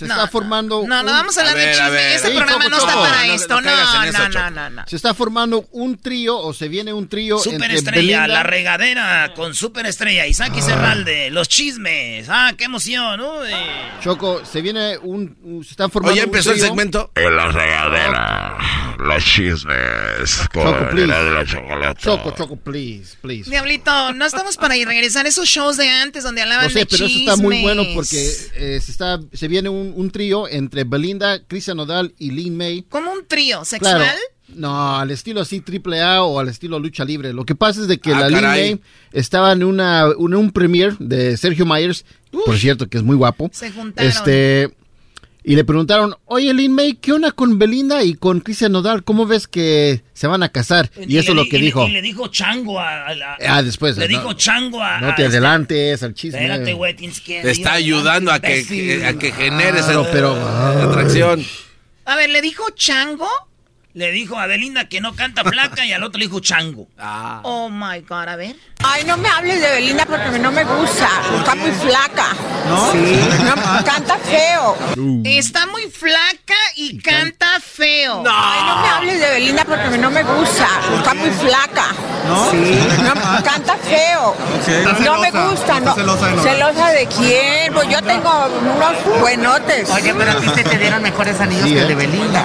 Se 0.00 0.06
No, 0.06 0.14
está 0.14 0.24
no. 0.24 0.30
formando. 0.32 0.82
No, 0.86 1.02
no 1.02 1.10
un- 1.10 1.16
vamos 1.18 1.36
a 1.36 1.40
hablar 1.40 1.56
A 1.56 1.58
de 1.60 1.66
ver, 1.66 1.74
chisme. 1.74 1.90
ver. 1.90 2.12
Este 2.16 2.28
Sí, 2.30 2.34
programa 2.36 2.68
no 2.70 2.76
está 2.78 2.94
para 2.94 3.20
No, 3.20 3.26
no, 3.26 3.32
esto. 3.34 3.54
no 3.54 3.60
No, 3.60 3.76
no, 3.76 4.04
eso, 4.04 4.28
no, 4.30 4.50
no, 4.50 4.70
no. 4.70 4.84
Se 4.86 4.96
está 4.96 5.12
formando 5.12 5.68
un 5.72 5.98
trío 5.98 6.38
o 6.38 6.54
se 6.54 6.68
viene 6.68 6.92
un 6.94 7.06
trío 7.06 7.36
entre 7.36 7.52
Superestrella, 7.52 8.26
la 8.26 8.42
regadera 8.42 9.32
con 9.36 9.54
superestrella. 9.54 10.26
Isaac 10.26 10.54
y 10.56 10.62
Cerralde, 10.62 11.30
los 11.30 11.48
chismes. 11.48 12.28
Ah, 12.30 12.52
qué 12.56 12.64
emoción. 12.64 13.20
Uy. 13.20 13.50
Choco, 14.02 14.42
se 14.44 14.62
viene 14.62 14.96
un, 14.96 15.36
un- 15.42 15.62
se 15.64 15.72
está 15.72 15.90
formando 15.90 16.14
Oye, 16.14 16.22
un 16.22 16.28
empezó 16.28 16.50
el 16.52 16.56
trío. 16.56 16.66
segmento. 16.68 17.10
En 17.14 17.36
la 17.36 17.48
regadera, 17.48 18.56
los 18.98 19.22
chismes 19.24 20.48
Choco, 20.52 20.88
please. 20.90 21.06
La 21.06 21.44
chocolate. 21.44 22.00
Choco, 22.00 22.30
Choco, 22.36 22.56
please, 22.56 23.16
please. 23.20 23.50
Diablito, 23.50 24.12
no 24.14 24.24
estamos 24.24 24.56
para 24.56 24.76
ir 24.76 24.86
regresar 24.88 25.26
a 25.26 25.28
esos 25.28 25.46
shows 25.48 25.76
de 25.76 25.88
antes 25.88 26.24
donde 26.24 26.42
hablaban 26.42 26.64
No 26.64 26.70
sé, 26.70 26.80
de 26.80 26.86
pero 26.86 27.04
eso 27.06 27.18
está 27.18 27.36
muy 27.36 27.60
bueno 27.60 27.84
porque 27.94 28.16
eh, 28.54 28.80
se 28.82 28.90
está 28.90 29.18
se 29.32 29.48
viene 29.48 29.68
un, 29.68 29.89
un 29.96 30.10
trío 30.10 30.48
entre 30.48 30.84
Belinda, 30.84 31.42
Cristian 31.46 31.76
Nodal 31.76 32.14
y 32.18 32.30
Lin 32.30 32.56
May. 32.56 32.82
¿Como 32.88 33.10
un 33.12 33.26
trío 33.26 33.64
sexual? 33.64 33.96
Claro. 33.96 34.18
No, 34.48 34.96
al 34.98 35.12
estilo 35.12 35.40
así 35.40 35.60
triple 35.60 36.00
A 36.02 36.24
o 36.24 36.40
al 36.40 36.48
estilo 36.48 36.78
lucha 36.80 37.04
libre. 37.04 37.32
Lo 37.32 37.44
que 37.44 37.54
pasa 37.54 37.80
es 37.82 37.88
de 37.88 37.98
que 37.98 38.12
Ah, 38.12 38.28
la 38.28 38.28
Lin. 38.28 38.40
May 38.42 38.80
estaba 39.12 39.52
en 39.52 39.62
una 39.62 40.06
en 40.18 40.34
un 40.34 40.50
premiere 40.50 40.96
de 40.98 41.36
Sergio 41.36 41.64
Myers, 41.66 42.04
por 42.44 42.58
cierto 42.58 42.88
que 42.88 42.98
es 42.98 43.04
muy 43.04 43.14
guapo. 43.16 43.48
Se 43.52 43.70
juntaron. 43.70 44.10
Este 44.10 44.70
y 45.42 45.56
le 45.56 45.64
preguntaron, 45.64 46.14
oye 46.26 46.52
Lin 46.52 46.72
May, 46.74 46.94
¿qué 46.94 47.12
onda 47.12 47.32
con 47.32 47.58
Belinda 47.58 48.02
y 48.04 48.14
con 48.14 48.40
Cristian 48.40 48.72
Nodal? 48.72 49.04
¿Cómo 49.04 49.26
ves 49.26 49.48
que 49.48 50.02
se 50.12 50.26
van 50.26 50.42
a 50.42 50.50
casar? 50.50 50.90
Y, 51.06 51.16
eso 51.18 51.30
es 51.32 51.36
lo 51.36 51.44
que 51.44 51.56
y 51.56 51.60
le- 51.60 51.66
dijo. 51.66 51.86
Y 51.86 51.90
le 51.92 52.02
dijo 52.02 52.28
chango 52.28 52.78
a. 52.78 53.06
Ah, 53.48 53.62
después, 53.62 53.96
Le 53.96 54.08
no. 54.08 54.18
dijo 54.18 54.32
chango 54.34 54.82
a. 54.82 55.00
No 55.00 55.08
a 55.08 55.14
te 55.14 55.22
este- 55.24 55.36
adelantes 55.38 56.02
al 56.02 56.14
chisme. 56.14 56.40
Espérate, 56.42 56.72
güey, 56.74 56.94
tienes 56.94 57.20
que. 57.20 57.40
Te 57.42 57.50
está 57.50 57.72
ayudando 57.72 58.30
a 58.32 58.40
que, 58.40 58.66
que- 58.66 59.04
a 59.06 59.14
que 59.18 59.32
generes 59.32 59.84
Claro, 59.84 60.02
esa 60.02 60.12
pero- 60.12 60.34
atracción. 60.90 61.44
A 62.04 62.16
ver, 62.16 62.30
¿le 62.30 62.42
dijo 62.42 62.64
chango? 62.74 63.28
Le 63.92 64.12
dijo 64.12 64.38
a 64.38 64.46
Belinda 64.46 64.88
que 64.88 65.00
no 65.00 65.16
canta 65.16 65.42
flaca 65.42 65.84
y 65.84 65.92
al 65.92 66.04
otro 66.04 66.18
le 66.18 66.26
dijo 66.26 66.40
chango. 66.40 66.86
Ah. 67.02 67.40
Oh 67.44 67.70
my 67.70 68.00
God, 68.00 68.28
a 68.28 68.36
ver. 68.36 68.54
Ay, 68.84 69.04
no 69.04 69.16
me 69.16 69.28
hables 69.28 69.60
de 69.60 69.70
Belinda 69.72 70.04
porque 70.06 70.38
no 70.38 70.52
me 70.52 70.64
gusta. 70.64 71.08
Está 71.38 71.54
muy 71.54 71.70
flaca. 71.70 72.28
¿No? 72.68 72.92
Sí. 72.92 73.20
canta 73.84 74.18
feo. 74.18 74.76
Está 75.24 75.66
muy 75.66 75.90
flaca 75.90 76.54
y 76.76 76.98
canta 76.98 77.58
feo. 77.60 78.22
No. 78.22 78.30
Ay, 78.32 78.60
no 78.66 78.82
me 78.82 78.88
hables 78.88 79.20
de 79.20 79.30
Belinda 79.30 79.64
porque 79.64 79.98
no 79.98 80.10
me 80.10 80.22
gusta. 80.22 80.68
Está 80.96 81.14
muy 81.14 81.30
flaca. 81.30 81.86
¿No? 82.26 82.50
Sí. 82.50 82.78
canta 83.44 83.76
feo. 83.76 84.36
No 85.04 85.18
me 85.20 85.30
gusta. 85.30 85.80
No. 85.80 85.94
Celosa, 86.42 86.90
de 86.90 87.06
quién? 87.06 87.72
Pues 87.72 87.88
yo 87.88 88.02
tengo 88.02 88.46
unos 88.60 89.20
buenotes. 89.20 89.90
Oye, 89.90 90.14
pero 90.14 90.32
a 90.32 90.40
ti 90.40 90.48
te, 90.48 90.64
te 90.64 90.78
dieron 90.78 91.02
mejores 91.02 91.40
anillos 91.40 91.64
que 91.64 91.80
el 91.80 91.86
de 91.88 91.92
¿eh? 91.92 91.96
Belinda. 91.96 92.44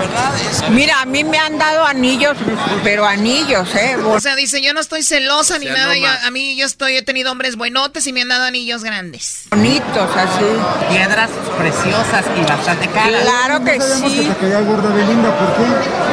Mira, 0.70 1.02
a 1.02 1.06
mí 1.06 1.24
me 1.24 1.35
han 1.38 1.58
dado 1.58 1.86
anillos, 1.86 2.38
pero 2.84 3.06
anillos, 3.06 3.74
¿eh? 3.76 3.96
O 3.98 4.20
sea, 4.20 4.36
dice, 4.36 4.62
yo 4.62 4.74
no 4.74 4.80
estoy 4.80 5.04
celosa 5.04 5.60
ni 5.60 5.66
nada. 5.66 5.94
a 6.26 6.32
mí 6.32 6.56
yo 6.56 6.66
estoy, 6.66 6.98
he 6.98 7.02
tenido 7.02 7.32
hombres 7.32 7.56
buenotes 7.56 8.06
y 8.08 8.14
me 8.14 8.22
han 8.22 8.30
dado 8.30 8.46
anillos 8.46 8.84
grandes. 8.84 9.48
Bonitos, 9.52 10.10
así. 10.16 10.46
Piedras 10.90 11.30
preciosas 11.58 12.26
y 12.38 12.42
bastante 12.50 12.88
caras. 12.90 13.22
Claro 13.22 13.64
que 13.64 13.82
sí. 13.82 14.32
Que 14.40 14.48
te 14.48 14.62
gorda 14.62 14.90
Belinda, 14.90 15.38
¿por 15.38 15.56
qué? 15.56 15.64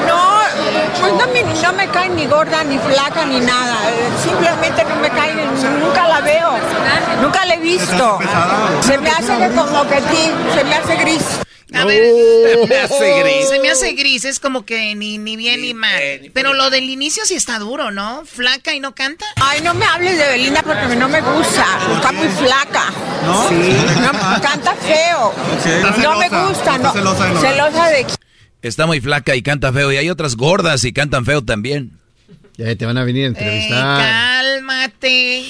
No, 0.06 0.32
pues 1.00 1.12
no 1.12 1.26
me, 1.32 1.42
no 1.62 1.72
me 1.72 1.88
cae 1.88 2.08
ni 2.10 2.26
gorda, 2.26 2.64
ni 2.64 2.78
flaca, 2.78 3.24
ni 3.24 3.40
nada. 3.40 3.76
Simplemente 4.22 4.84
no 4.84 4.96
me 4.96 5.10
cae, 5.10 5.34
nunca 5.34 6.08
la 6.08 6.20
veo. 6.20 6.52
Nunca 7.20 7.44
la 7.44 7.54
he 7.54 7.58
visto. 7.58 8.18
Se 8.82 8.98
me 8.98 9.10
hace 9.10 9.36
que 9.38 9.48
como 9.54 9.88
que 9.88 9.96
ti, 9.96 10.32
se 10.54 10.64
me 10.64 10.74
hace 10.74 10.96
gris. 10.96 11.22
A 11.74 11.84
ver, 11.84 12.04
se 12.60 12.66
me 12.66 12.76
hace 12.76 13.22
gris. 13.22 13.48
Se 13.48 13.58
me 13.60 13.70
hace 13.70 13.92
gris, 13.92 14.24
es 14.24 14.40
como 14.40 14.64
que 14.64 14.94
ni, 14.94 15.18
ni 15.18 15.36
bien 15.36 15.62
ni, 15.62 15.74
mal. 15.74 16.30
Pero 16.32 16.52
lo 16.54 16.70
del 16.70 16.84
inicio 16.90 17.24
sí 17.24 17.34
está 17.34 17.58
duro, 17.58 17.90
¿no? 17.90 18.24
Flaca 18.24 18.74
y 18.74 18.80
no 18.80 18.94
canta. 18.94 19.24
Ay, 19.36 19.60
no 19.62 19.74
me 19.74 19.84
hables 19.84 20.18
de 20.18 20.28
Belinda 20.28 20.62
porque 20.62 20.96
no 20.96 21.08
me 21.08 21.20
gusta. 21.20 21.66
Está 21.94 22.12
muy 22.12 22.28
flaca. 22.28 22.92
¿No? 23.24 23.48
Sí. 23.48 23.76
canta 24.42 24.74
feo. 24.74 25.34
No 26.02 26.18
me 26.18 26.28
gusta, 26.28 26.78
no. 26.78 26.92
Celosa, 26.92 27.40
celosa 27.40 27.88
de 27.88 28.06
Está 28.62 28.86
muy 28.86 29.00
flaca 29.00 29.34
y 29.34 29.42
canta 29.42 29.72
feo. 29.72 29.90
Y 29.92 29.96
hay 29.96 30.08
otras 30.08 30.36
gordas 30.36 30.84
y 30.84 30.92
cantan 30.92 31.24
feo 31.24 31.42
también. 31.42 31.98
Ya 32.56 32.76
te 32.76 32.86
van 32.86 32.98
a 32.98 33.04
venir 33.04 33.24
a 33.24 33.28
entrevistar. 33.28 33.98
cálmate. 33.98 35.44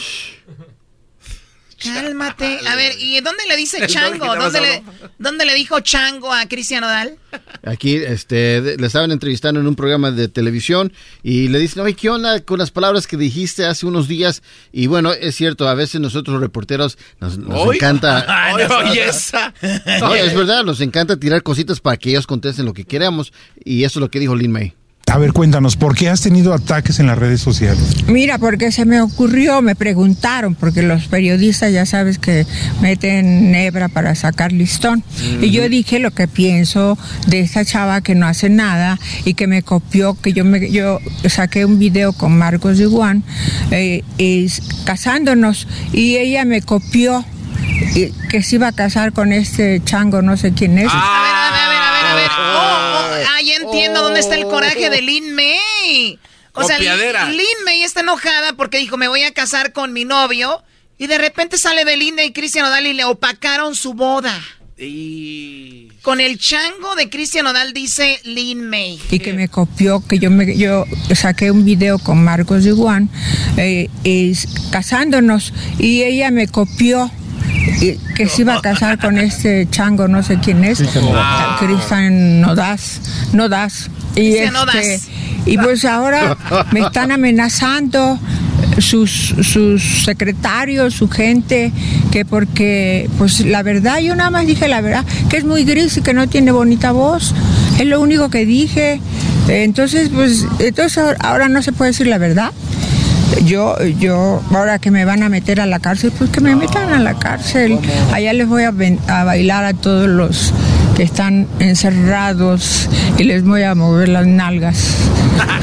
Cálmate. 1.82 2.60
A 2.68 2.76
ver, 2.76 2.92
¿y 2.98 3.20
dónde 3.20 3.44
le 3.48 3.56
dice 3.56 3.86
chango? 3.86 4.34
¿Dónde 4.36 4.60
le, 4.60 4.82
¿Dónde 5.18 5.44
le 5.44 5.54
dijo 5.54 5.80
chango 5.80 6.32
a 6.32 6.46
Cristian 6.46 6.84
Odal? 6.84 7.16
Aquí 7.64 7.96
este, 7.96 8.76
le 8.76 8.86
estaban 8.86 9.10
entrevistando 9.10 9.60
en 9.60 9.66
un 9.66 9.74
programa 9.74 10.10
de 10.10 10.28
televisión 10.28 10.92
y 11.22 11.48
le 11.48 11.58
dicen, 11.58 11.82
oye, 11.82 11.94
¿qué 11.94 12.10
onda 12.10 12.40
con 12.40 12.58
las 12.58 12.70
palabras 12.70 13.06
que 13.06 13.16
dijiste 13.16 13.64
hace 13.64 13.86
unos 13.86 14.08
días? 14.08 14.42
Y 14.72 14.86
bueno, 14.86 15.12
es 15.12 15.36
cierto, 15.36 15.68
a 15.68 15.74
veces 15.74 16.00
nosotros 16.00 16.40
reporteros 16.40 16.98
nos, 17.20 17.38
encanta... 17.74 18.52
no, 20.00 20.14
es 20.14 20.34
verdad, 20.34 20.64
nos 20.64 20.80
encanta 20.80 21.16
tirar 21.16 21.42
cositas 21.42 21.80
para 21.80 21.96
que 21.96 22.10
ellos 22.10 22.26
contesten 22.26 22.66
lo 22.66 22.74
que 22.74 22.84
queramos 22.84 23.32
y 23.64 23.84
eso 23.84 23.98
es 23.98 24.00
lo 24.00 24.10
que 24.10 24.20
dijo 24.20 24.34
Lin 24.34 24.52
May. 24.52 24.74
A 25.06 25.18
ver, 25.18 25.32
cuéntanos, 25.32 25.76
¿por 25.76 25.94
qué 25.94 26.08
has 26.08 26.22
tenido 26.22 26.54
ataques 26.54 26.98
en 26.98 27.06
las 27.06 27.18
redes 27.18 27.40
sociales? 27.40 28.04
Mira, 28.06 28.38
porque 28.38 28.72
se 28.72 28.86
me 28.86 29.02
ocurrió, 29.02 29.60
me 29.60 29.74
preguntaron, 29.74 30.54
porque 30.54 30.82
los 30.82 31.06
periodistas 31.06 31.70
ya 31.70 31.84
sabes 31.84 32.18
que 32.18 32.46
meten 32.80 33.54
hebra 33.54 33.88
para 33.88 34.14
sacar 34.14 34.52
listón. 34.52 35.04
Y 35.42 35.50
yo 35.50 35.68
dije 35.68 35.98
lo 35.98 36.12
que 36.12 36.28
pienso 36.28 36.96
de 37.26 37.40
esta 37.40 37.64
chava 37.64 38.00
que 38.00 38.14
no 38.14 38.26
hace 38.26 38.48
nada 38.48 38.98
y 39.26 39.34
que 39.34 39.46
me 39.46 39.62
copió, 39.62 40.14
que 40.14 40.32
yo 40.32 40.46
me 40.46 40.70
yo 40.70 40.98
saqué 41.28 41.66
un 41.66 41.78
video 41.78 42.14
con 42.14 42.38
Marcos 42.38 42.78
de 42.78 42.86
Juan 42.86 43.22
eh, 43.70 44.02
casándonos 44.84 45.68
y 45.92 46.16
ella 46.16 46.46
me 46.46 46.62
copió 46.62 47.24
que 48.30 48.42
se 48.42 48.56
iba 48.56 48.68
a 48.68 48.72
casar 48.72 49.12
con 49.12 49.32
este 49.32 49.82
chango, 49.84 50.22
no 50.22 50.36
sé 50.36 50.52
quién 50.52 50.78
es. 50.78 50.88
Ah, 50.90 51.48
a 51.48 51.52
ver, 51.52 51.60
a 51.60 51.68
ver, 51.68 51.76
a 51.76 51.84
ver, 51.84 51.91
a 52.12 52.14
ver. 52.14 52.30
Oh, 52.30 52.34
oh, 52.34 53.24
ah, 53.28 53.42
ya 53.42 53.56
entiendo 53.56 54.02
dónde 54.02 54.20
está 54.20 54.36
el 54.36 54.44
coraje 54.44 54.90
de 54.90 55.02
Lin 55.02 55.34
May. 55.34 56.18
O 56.54 56.64
sea, 56.64 56.78
Lin 56.78 57.46
May 57.64 57.82
está 57.82 58.00
enojada 58.00 58.54
porque 58.54 58.78
dijo, 58.78 58.96
me 58.96 59.08
voy 59.08 59.22
a 59.22 59.32
casar 59.32 59.72
con 59.72 59.92
mi 59.92 60.04
novio. 60.04 60.62
Y 60.98 61.06
de 61.06 61.18
repente 61.18 61.58
sale 61.58 61.84
Belinda 61.84 62.22
y 62.22 62.32
Cristian 62.32 62.66
Odal 62.66 62.86
y 62.86 62.92
le 62.92 63.04
opacaron 63.04 63.74
su 63.74 63.94
boda. 63.94 64.40
Con 66.02 66.20
el 66.20 66.38
chango 66.38 66.96
de 66.96 67.08
Cristian 67.08 67.46
Odal 67.46 67.72
dice 67.72 68.20
Lin 68.24 68.68
May. 68.68 69.00
Y 69.10 69.20
que 69.20 69.32
me 69.32 69.48
copió, 69.48 70.04
que 70.06 70.18
yo 70.18 70.30
me 70.30 70.56
yo 70.56 70.84
saqué 71.14 71.50
un 71.50 71.64
video 71.64 71.98
con 71.98 72.22
Marcos 72.22 72.64
de 72.64 72.72
Juan 72.72 73.08
eh, 73.56 73.88
casándonos 74.70 75.52
y 75.78 76.02
ella 76.02 76.30
me 76.30 76.48
copió 76.48 77.10
que 78.14 78.28
se 78.28 78.42
iba 78.42 78.54
a 78.54 78.60
casar 78.60 78.98
con 78.98 79.18
este 79.18 79.68
chango, 79.70 80.08
no 80.08 80.22
sé 80.22 80.38
quién 80.38 80.64
es, 80.64 80.82
Cristian 81.58 82.40
Nodas, 82.40 83.00
Nodas. 83.32 83.90
Y, 84.14 84.34
este, 84.36 85.00
y 85.46 85.58
pues 85.58 85.84
ahora 85.84 86.36
me 86.70 86.80
están 86.80 87.10
amenazando 87.10 88.18
sus, 88.78 89.34
sus 89.42 90.04
secretarios, 90.04 90.94
su 90.94 91.08
gente, 91.08 91.72
que 92.10 92.24
porque, 92.24 93.08
pues 93.18 93.40
la 93.40 93.62
verdad, 93.62 93.98
yo 93.98 94.14
nada 94.14 94.30
más 94.30 94.46
dije 94.46 94.68
la 94.68 94.80
verdad, 94.80 95.04
que 95.28 95.38
es 95.38 95.44
muy 95.44 95.64
gris 95.64 95.96
y 95.96 96.02
que 96.02 96.14
no 96.14 96.28
tiene 96.28 96.52
bonita 96.52 96.92
voz, 96.92 97.34
es 97.78 97.86
lo 97.86 98.00
único 98.00 98.30
que 98.30 98.46
dije. 98.46 99.00
Entonces, 99.48 100.10
pues, 100.14 100.46
entonces 100.60 101.02
ahora 101.18 101.48
no 101.48 101.62
se 101.62 101.72
puede 101.72 101.90
decir 101.90 102.06
la 102.06 102.18
verdad 102.18 102.52
yo, 103.44 103.76
yo, 103.98 104.42
ahora 104.50 104.78
que 104.78 104.90
me 104.90 105.04
van 105.04 105.22
a 105.22 105.28
meter 105.28 105.60
a 105.60 105.66
la 105.66 105.80
cárcel, 105.80 106.12
pues 106.16 106.30
que 106.30 106.40
me 106.40 106.54
metan 106.56 106.92
a 106.92 106.98
la 106.98 107.14
cárcel. 107.14 107.78
Allá 108.12 108.32
les 108.32 108.48
voy 108.48 108.64
a, 108.64 108.72
a 109.08 109.24
bailar 109.24 109.64
a 109.64 109.74
todos 109.74 110.08
los 110.08 110.52
que 110.96 111.02
están 111.02 111.46
encerrados 111.58 112.88
y 113.18 113.24
les 113.24 113.44
voy 113.44 113.62
a 113.62 113.74
mover 113.74 114.08
las 114.08 114.26
nalgas. 114.26 115.08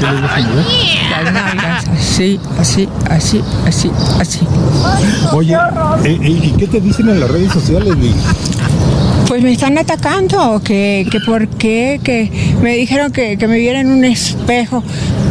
Las 0.00 1.32
nalgas, 1.32 1.88
así, 1.88 2.40
así, 2.58 2.88
así, 3.08 3.42
así, 3.66 3.90
así. 4.18 4.40
Oye, 5.32 5.56
eh, 6.04 6.18
¿y 6.22 6.52
qué 6.58 6.66
te 6.66 6.80
dicen 6.80 7.08
en 7.08 7.20
las 7.20 7.30
redes 7.30 7.52
sociales, 7.52 7.94
pues 9.30 9.44
me 9.44 9.52
están 9.52 9.78
atacando, 9.78 10.60
que, 10.60 11.06
que 11.08 11.20
por 11.20 11.46
qué, 11.46 12.00
que 12.02 12.56
me 12.60 12.74
dijeron 12.74 13.12
que, 13.12 13.36
me 13.46 13.58
viera 13.58 13.80
en 13.80 13.86
un 13.92 14.04
espejo. 14.04 14.82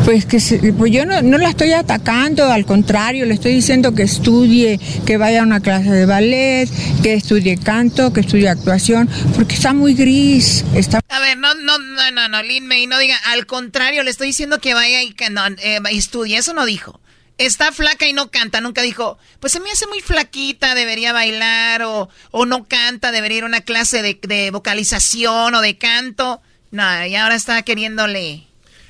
Pues 0.09 0.25
que 0.25 0.39
pues 0.71 0.91
yo 0.91 1.05
no, 1.05 1.21
no 1.21 1.37
la 1.37 1.49
estoy 1.49 1.71
atacando, 1.71 2.51
al 2.51 2.65
contrario, 2.65 3.27
le 3.27 3.35
estoy 3.35 3.53
diciendo 3.53 3.93
que 3.93 4.01
estudie, 4.01 4.79
que 5.05 5.17
vaya 5.17 5.41
a 5.41 5.43
una 5.43 5.59
clase 5.59 5.91
de 5.91 6.07
ballet, 6.07 6.67
que 7.03 7.13
estudie 7.13 7.59
canto, 7.59 8.11
que 8.11 8.21
estudie 8.21 8.49
actuación, 8.49 9.07
porque 9.35 9.53
está 9.53 9.71
muy 9.71 9.93
gris. 9.93 10.65
Está... 10.73 10.99
A 11.09 11.19
ver, 11.19 11.37
no, 11.37 11.53
no, 11.53 11.77
no, 11.77 12.09
no, 12.09 12.27
no, 12.27 12.41
Lin 12.41 12.65
May, 12.65 12.87
no 12.87 12.97
diga, 12.97 13.17
al 13.27 13.45
contrario, 13.45 14.01
le 14.01 14.09
estoy 14.09 14.25
diciendo 14.25 14.57
que 14.57 14.73
vaya 14.73 15.03
y 15.03 15.11
que 15.11 15.29
no, 15.29 15.45
eh, 15.45 15.79
estudie, 15.91 16.39
eso 16.39 16.55
no 16.55 16.65
dijo 16.65 16.99
está 17.37 17.71
flaca 17.71 18.07
y 18.07 18.13
no 18.13 18.31
canta. 18.31 18.61
Nunca 18.61 18.81
dijo, 18.81 19.19
pues 19.39 19.53
se 19.53 19.59
me 19.59 19.69
hace 19.69 19.85
muy 19.85 20.01
flaquita, 20.01 20.73
debería 20.73 21.13
bailar 21.13 21.83
o, 21.83 22.09
o 22.31 22.45
no 22.47 22.67
canta, 22.67 23.11
debería 23.11 23.37
ir 23.37 23.43
a 23.43 23.47
una 23.47 23.61
clase 23.61 24.01
de, 24.01 24.49
vocalización 24.49 25.53
o 25.53 25.61
de 25.61 25.77
canto. 25.77 26.41
No, 26.71 27.05
y 27.05 27.15
ahora 27.15 27.35
está 27.35 27.61
queriéndole... 27.61 28.48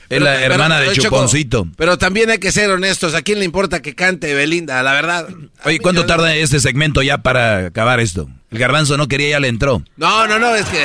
Es 0.10 0.22
la 0.22 0.42
hermana 0.42 0.80
de 0.80 0.92
Chuponcito. 0.94 1.68
pero 1.78 1.98
también 1.98 2.30
hay 2.30 2.40
que 2.40 2.52
ser 2.52 2.70
honestos. 2.72 3.14
¿A 3.14 3.22
quién 3.22 3.40
le 3.40 3.46
importa 3.46 3.82
que 3.82 3.94
cante 3.94 4.34
Belinda? 4.34 4.82
La 4.82 4.94
verdad. 4.94 5.28
Oye, 5.66 5.80
¿cuánto 5.80 6.06
tarda 6.06 6.36
este 6.36 6.60
segmento 6.60 7.02
ya 7.02 7.20
para 7.20 7.68
acabar 7.68 8.00
esto? 8.00 8.28
El 8.52 8.58
garbanzo 8.58 8.98
no 8.98 9.08
quería, 9.08 9.30
ya 9.30 9.40
le 9.40 9.48
entró. 9.48 9.84
No, 9.98 10.26
no, 10.26 10.40
no, 10.40 10.56
es 10.56 10.66
que... 10.66 10.80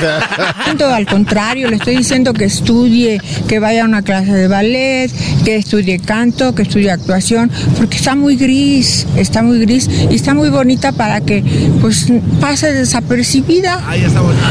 Al 0.85 1.07
contrario, 1.07 1.71
le 1.71 1.77
estoy 1.77 1.97
diciendo 1.97 2.35
que 2.35 2.45
estudie, 2.45 3.19
que 3.49 3.59
vaya 3.59 3.85
a 3.85 3.87
una 3.87 4.03
clase 4.03 4.33
de 4.33 4.49
ballet, 4.49 5.11
que 5.47 5.57
estudie 5.57 5.99
canto, 5.99 6.55
que 6.55 6.63
estudie 6.63 6.91
actuación, 6.91 7.51
porque 7.79 7.97
está 7.97 8.15
muy 8.17 8.37
gris, 8.37 9.07
está 9.17 9.43
muy 9.43 9.61
gris 9.61 9.89
y 10.11 10.15
está 10.15 10.35
muy 10.35 10.51
bonita 10.51 10.93
para 10.93 11.23
que 11.23 11.43
pues 11.81 12.07
pase 12.39 12.71
desapercibida. 12.73 13.83
Ahí 13.89 14.05
está 14.05 14.21
bonita. 14.21 14.47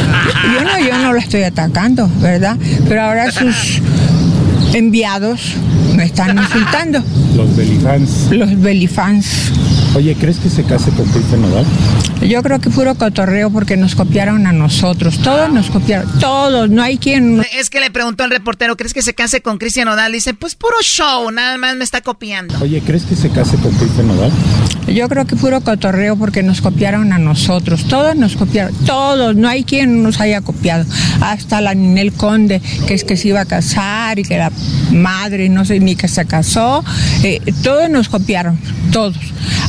Yo 0.56 0.64
no, 0.64 0.80
yo 0.80 0.98
no 0.98 1.14
la 1.14 1.20
estoy 1.20 1.44
atacando, 1.44 2.10
¿verdad? 2.20 2.58
Pero 2.90 3.04
ahora 3.04 3.32
sus 3.32 3.80
enviados 4.74 5.54
me 5.96 6.06
están 6.06 6.38
insultando. 6.42 7.04
Los 7.36 7.56
belifans. 7.56 8.32
Los 8.32 8.60
belifans. 8.60 9.52
Oye, 9.96 10.16
¿crees 10.16 10.38
que 10.40 10.50
se 10.50 10.64
case 10.64 10.90
con 10.92 11.06
Cristian 11.06 11.42
Nodal? 11.42 11.66
Yo 12.28 12.42
creo 12.42 12.60
que 12.60 12.70
puro 12.70 12.96
cotorreo 12.96 13.52
porque 13.52 13.78
nos 13.78 13.96
copiaron 13.96 14.48
a 14.48 14.52
nosotros. 14.52 15.20
Todos 15.20 15.52
nos 15.52 15.70
copiaron. 15.70 16.10
Todos. 16.20 16.70
No 16.70 16.82
hay 16.82 16.98
quien. 16.98 17.46
Es 17.58 17.70
que 17.70 17.80
le 17.80 17.92
preguntó 17.92 18.24
al 18.24 18.32
reportero, 18.32 18.76
¿crees 18.76 18.94
que 18.94 19.02
se 19.02 19.14
case 19.14 19.42
con 19.42 19.58
Cristian 19.58 19.86
Nodal? 19.88 20.12
Dice, 20.14 20.34
pues 20.34 20.56
puro 20.56 20.76
show, 20.82 21.30
nada 21.32 21.58
más 21.58 21.76
me 21.76 21.84
está 21.84 22.02
copiando. 22.02 22.56
Oye, 22.62 22.82
¿crees 22.82 23.04
que 23.04 23.16
se 23.16 23.30
case 23.30 23.58
con 23.58 23.72
Cristian 23.74 24.08
Nodal? 24.08 24.32
Yo 24.88 25.08
creo 25.10 25.26
que 25.26 25.36
puro 25.36 25.62
cotorreo 25.62 26.16
porque 26.16 26.44
nos 26.44 26.62
copiaron 26.62 27.14
a 27.14 27.20
nosotros. 27.20 27.86
Todos 27.86 28.16
nos 28.16 28.36
copiaron. 28.36 28.74
Todos. 28.86 29.36
No 29.36 29.48
hay 29.48 29.64
quien 29.64 30.04
nos 30.04 30.20
haya 30.20 30.42
copiado. 30.42 30.86
Hasta 31.22 31.62
la 31.62 31.74
Ninel 31.74 32.14
Conde, 32.14 32.62
que 32.88 32.94
es 32.94 33.04
que 33.04 33.18
se 33.18 33.30
iba 33.30 33.42
a 33.42 33.46
casar 33.46 34.20
y 34.20 34.24
que 34.24 34.38
la 34.38 34.52
madre, 34.92 35.50
no 35.50 35.66
sé 35.66 35.80
ni 35.80 35.96
que 35.96 36.08
se 36.08 36.26
casó. 36.26 36.84
Eh, 37.24 37.42
todos 37.64 37.90
nos 37.90 38.10
copiaron. 38.10 38.60
Todos. 38.92 39.18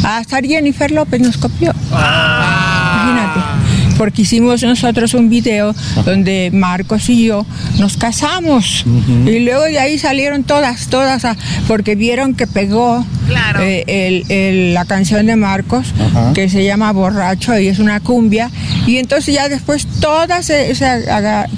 Hasta 0.03 0.41
Jennifer 0.41 0.91
López 0.91 1.21
nos 1.21 1.37
copió. 1.37 1.73
Imagínate. 1.91 3.41
Porque 3.99 4.23
hicimos 4.23 4.63
nosotros 4.63 5.15
un 5.15 5.29
video 5.29 5.75
donde 6.05 6.51
Marcos 6.53 7.09
y 7.09 7.27
yo 7.27 7.47
nos 7.79 7.97
casamos. 7.97 8.85
Y 9.27 9.41
luego 9.41 9.65
de 9.65 9.79
ahí 9.79 9.99
salieron 9.99 10.45
todas, 10.45 10.89
todas, 10.89 11.25
a- 11.25 11.37
porque 11.69 11.95
vieron 11.95 12.35
que 12.35 12.47
pegó 12.47 13.05
eh, 13.63 13.85
el- 13.87 14.31
el- 14.31 14.75
la 14.75 14.85
canción 14.85 15.27
de 15.27 15.37
Marcos, 15.37 15.87
que 16.35 16.49
se 16.49 16.65
llama 16.65 16.93
Borracho 16.93 17.59
y 17.59 17.69
es 17.69 17.79
una 17.79 18.01
cumbia. 18.01 18.51
Y 18.87 18.97
entonces 18.99 19.35
ya 19.35 19.49
después 19.49 19.87
todas 20.01 20.45
se, 20.47 20.75
se 20.75 21.05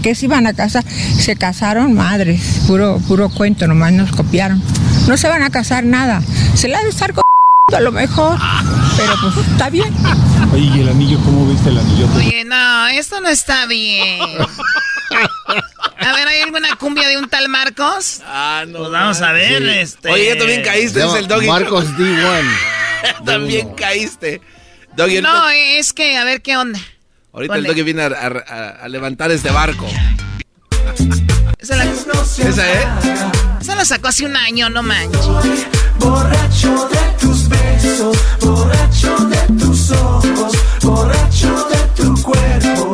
que 0.03 0.15
se 0.15 0.27
iban 0.27 0.47
a 0.47 0.53
casar, 0.53 0.85
se 1.19 1.37
casaron 1.37 1.95
madres. 1.95 2.41
Puro, 2.67 3.01
puro 3.09 3.29
cuento, 3.31 3.67
nomás 3.67 3.93
nos 3.93 4.11
copiaron. 4.13 4.63
No 5.09 5.17
se 5.17 5.29
van 5.29 5.43
a 5.43 5.51
casar 5.51 5.85
nada. 5.85 6.23
Se 6.55 6.69
la 6.69 6.83
de 6.83 6.89
estar 6.91 7.13
con 7.13 7.23
a 7.75 7.81
lo 7.81 7.91
mejor. 7.91 8.39
Pero 8.97 9.13
pues 9.21 9.45
está 9.49 9.69
bien. 9.71 9.93
Oye, 10.53 10.71
¿y 10.77 10.81
el 10.83 10.89
anillo? 10.89 11.19
¿Cómo 11.25 11.49
viste 11.49 11.69
el 11.71 11.79
anillo? 11.79 12.07
Oye, 12.15 12.45
no, 12.45 12.87
esto 12.87 13.21
no 13.21 13.29
está 13.29 13.67
bien. 13.67 14.21
A 15.99 16.13
ver, 16.13 16.29
¿hay 16.29 16.43
alguna 16.43 16.77
cumbia 16.77 17.09
de 17.09 17.19
un 17.19 17.29
tal 17.29 17.49
Marcos? 17.49 18.21
Ah, 18.25 18.63
no. 18.69 18.79
Pues 18.79 18.91
vamos 18.93 19.21
a 19.21 19.33
ver, 19.33 19.63
Sí. 19.65 19.69
este... 19.81 20.11
Oye, 20.13 20.27
ya 20.29 20.39
también 20.39 20.63
caíste, 20.63 21.05
es 21.05 21.15
el 21.15 21.27
doggy. 21.27 21.49
Marcos 21.49 21.87
D1. 21.97 22.45
también 23.27 23.75
caíste. 23.75 24.41
Doggy, 24.95 25.17
ahorita, 25.17 25.33
No, 25.33 25.49
es 25.51 25.93
que, 25.93 26.17
a 26.19 26.23
ver, 26.23 26.43
¿qué 26.43 26.57
onda? 26.57 26.79
ahorita 27.33 27.57
el 27.57 27.65
doggy 27.65 27.83
viene 27.83 28.03
a, 28.03 28.07
a- 28.07 28.85
a 28.85 28.89
levantar 28.89 29.33
este 29.33 29.51
barco. 29.51 29.89
Esa 31.67 31.77
la, 31.79 31.85
Esa, 31.85 32.73
¿eh? 32.73 32.87
esa 33.61 33.75
la 33.75 33.85
sacó 33.85 34.07
hace 34.07 34.25
un 34.25 34.37
año, 34.37 34.71
no 34.71 34.85
manches. 34.85 35.27
Borracho 35.99 36.89
de 36.89 36.99
tus 37.19 37.49
besos, 37.49 38.17
borracho 38.41 39.17
de 39.27 39.37
tus 39.59 39.91
ojos, 39.91 40.53
borracho 40.83 41.69
de 41.69 41.79
tu 42.05 42.23
cuerpo. 42.23 42.93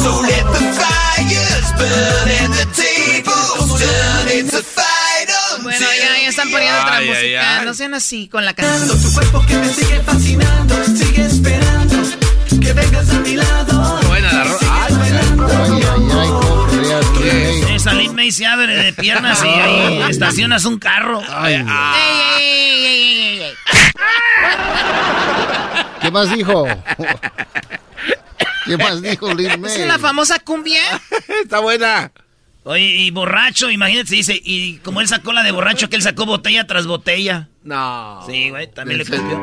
So 0.00 0.10
let 0.22 0.44
the 0.54 0.62
fires 0.80 1.68
burn 1.78 2.28
and 2.40 2.52
the 2.54 2.66
tables 2.74 3.80
turn. 3.80 4.28
It's 4.38 4.54
a 4.54 4.62
fight 4.62 5.28
on 5.54 5.62
Bueno, 5.64 5.78
ya, 5.86 6.22
ya 6.22 6.28
están 6.28 6.50
poniendo 6.50 6.80
otra 6.80 6.96
Ay, 6.96 7.08
música. 7.08 7.58
ay. 7.60 7.66
No 7.66 7.74
sean 7.74 7.94
así 7.94 8.28
con 8.28 8.44
la 8.44 8.54
canción. 8.54 9.00
Tu 9.00 9.12
cuerpo 9.12 9.44
que 9.46 9.56
me 9.56 9.68
sigue 9.72 10.00
fascinando, 10.00 10.18
sigue 10.20 10.39
Se 18.32 18.46
abre 18.46 18.74
de 18.76 18.92
piernas 18.92 19.42
y 19.44 19.48
ahí 19.48 20.02
estacionas 20.10 20.64
un 20.64 20.78
carro. 20.78 21.20
Ay, 21.28 21.54
ey, 21.54 23.42
ey. 23.42 23.52
¿Qué 26.00 26.10
más 26.10 26.34
dijo? 26.34 26.66
¿Qué 28.66 28.76
más 28.76 29.02
dijo 29.02 29.34
Lin 29.34 29.46
¿Esa 29.50 29.56
May? 29.58 29.80
es 29.80 29.86
la 29.86 29.98
famosa 29.98 30.38
cumbia? 30.38 30.82
Está 31.42 31.60
buena. 31.60 32.10
Oye, 32.64 32.82
y 32.84 33.10
borracho, 33.10 33.70
imagínate, 33.70 34.14
dice, 34.14 34.38
y 34.42 34.76
como 34.78 35.00
él 35.00 35.08
sacó 35.08 35.32
la 35.32 35.42
de 35.42 35.50
borracho, 35.50 35.88
que 35.88 35.96
él 35.96 36.02
sacó 36.02 36.26
botella 36.26 36.66
tras 36.66 36.86
botella. 36.86 37.48
No. 37.64 38.22
Sí, 38.26 38.50
güey, 38.50 38.70
también 38.70 38.98
le 38.98 39.04
copió. 39.06 39.40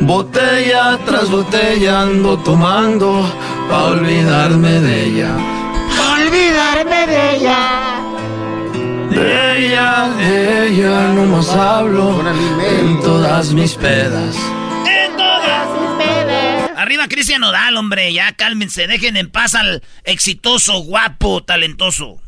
Botella 0.00 0.98
tras 1.04 1.30
botella 1.30 2.02
ando 2.02 2.38
tomando 2.38 3.30
pa' 3.68 3.84
olvidarme 3.84 4.80
de 4.80 5.04
ella. 5.04 5.36
Olvidarme 6.28 7.06
de 7.06 7.36
ella. 7.36 8.02
De 9.10 9.66
ella, 9.66 10.08
de 10.18 10.68
ella 10.68 11.08
no 11.14 11.24
más 11.24 11.48
hablo 11.48 12.22
en 12.60 13.00
todas 13.00 13.54
mis 13.54 13.72
pedas. 13.76 14.36
En 14.86 15.16
todas 15.16 15.68
sus 15.68 15.96
pedas. 15.96 16.70
Arriba 16.76 17.08
Cristian 17.08 17.40
Nodal, 17.40 17.78
hombre, 17.78 18.12
ya 18.12 18.32
cálmense, 18.32 18.86
dejen 18.86 19.16
en 19.16 19.30
paz 19.30 19.54
al 19.54 19.82
exitoso, 20.04 20.80
guapo, 20.82 21.42
talentoso. 21.44 22.20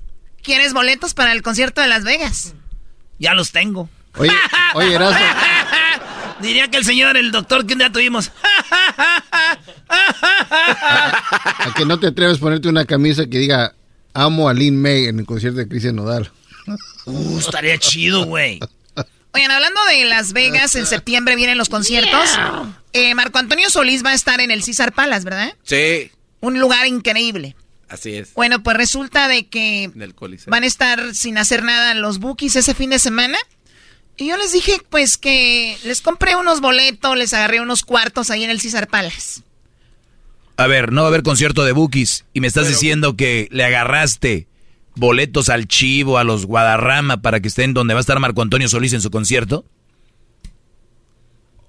¿Quieres 0.42 0.72
boletos 0.72 1.12
para 1.12 1.32
el 1.32 1.42
concierto 1.42 1.82
de 1.82 1.88
Las 1.88 2.02
Vegas? 2.04 2.54
Ya 3.18 3.34
los 3.34 3.52
tengo. 3.52 3.90
Oye, 4.16 4.32
oye, 4.76 4.94
Erasmo. 4.94 5.26
Diría 6.40 6.68
que 6.68 6.78
el 6.78 6.86
señor, 6.86 7.18
el 7.18 7.32
doctor 7.32 7.66
que 7.66 7.74
un 7.74 7.80
día 7.80 7.92
tuvimos. 7.92 8.32
¿A 9.90 11.74
que 11.76 11.84
no 11.84 12.00
te 12.00 12.06
atreves 12.06 12.38
a 12.38 12.40
ponerte 12.40 12.66
una 12.66 12.86
camisa 12.86 13.26
que 13.26 13.36
diga 13.38 13.74
amo 14.14 14.48
a 14.48 14.54
Lin 14.54 14.80
May 14.80 15.06
en 15.06 15.18
el 15.20 15.26
concierto 15.26 15.58
de 15.58 15.68
Cristian 15.68 15.96
Nodal? 15.96 16.30
Uh, 17.06 17.38
estaría 17.38 17.78
chido, 17.78 18.24
güey. 18.24 18.60
Oigan, 19.32 19.50
hablando 19.50 19.80
de 19.88 20.04
Las 20.06 20.32
Vegas, 20.32 20.74
en 20.74 20.86
septiembre 20.86 21.36
vienen 21.36 21.56
los 21.56 21.68
conciertos. 21.68 22.30
Eh, 22.92 23.14
Marco 23.14 23.38
Antonio 23.38 23.70
Solís 23.70 24.04
va 24.04 24.10
a 24.10 24.14
estar 24.14 24.40
en 24.40 24.50
el 24.50 24.62
César 24.64 24.92
Palace, 24.92 25.24
¿verdad? 25.24 25.54
Sí, 25.62 26.10
Un 26.40 26.58
lugar 26.58 26.86
increíble. 26.86 27.54
así 27.88 28.14
es. 28.16 28.34
Bueno, 28.34 28.62
pues 28.62 28.76
resulta 28.76 29.28
de 29.28 29.46
que 29.48 29.90
van 30.46 30.64
a 30.64 30.66
estar 30.66 31.14
sin 31.14 31.38
hacer 31.38 31.62
nada 31.62 31.94
los 31.94 32.18
bookies 32.18 32.56
ese 32.56 32.74
fin 32.74 32.90
de 32.90 32.98
semana. 32.98 33.38
Y 34.16 34.26
yo 34.26 34.36
les 34.36 34.52
dije, 34.52 34.82
pues, 34.90 35.16
que 35.16 35.78
les 35.84 36.02
compré 36.02 36.36
unos 36.36 36.60
boletos, 36.60 37.16
les 37.16 37.32
agarré 37.32 37.60
unos 37.60 37.84
cuartos 37.84 38.30
ahí 38.30 38.44
en 38.44 38.50
el 38.50 38.60
César 38.60 38.86
Palace. 38.88 39.42
A 40.60 40.66
ver, 40.66 40.92
no 40.92 41.00
va 41.02 41.06
a 41.06 41.10
haber 41.10 41.22
concierto 41.22 41.64
de 41.64 41.72
Bookies 41.72 42.26
y 42.34 42.40
me 42.40 42.46
estás 42.46 42.68
diciendo 42.68 43.16
que 43.16 43.48
le 43.50 43.64
agarraste 43.64 44.46
boletos 44.94 45.48
al 45.48 45.66
Chivo, 45.66 46.18
a 46.18 46.24
los 46.24 46.44
Guadarrama 46.44 47.22
para 47.22 47.40
que 47.40 47.48
estén 47.48 47.72
donde 47.72 47.94
va 47.94 48.00
a 48.00 48.02
estar 48.02 48.18
Marco 48.20 48.42
Antonio 48.42 48.68
Solís 48.68 48.92
en 48.92 49.00
su 49.00 49.10
concierto. 49.10 49.64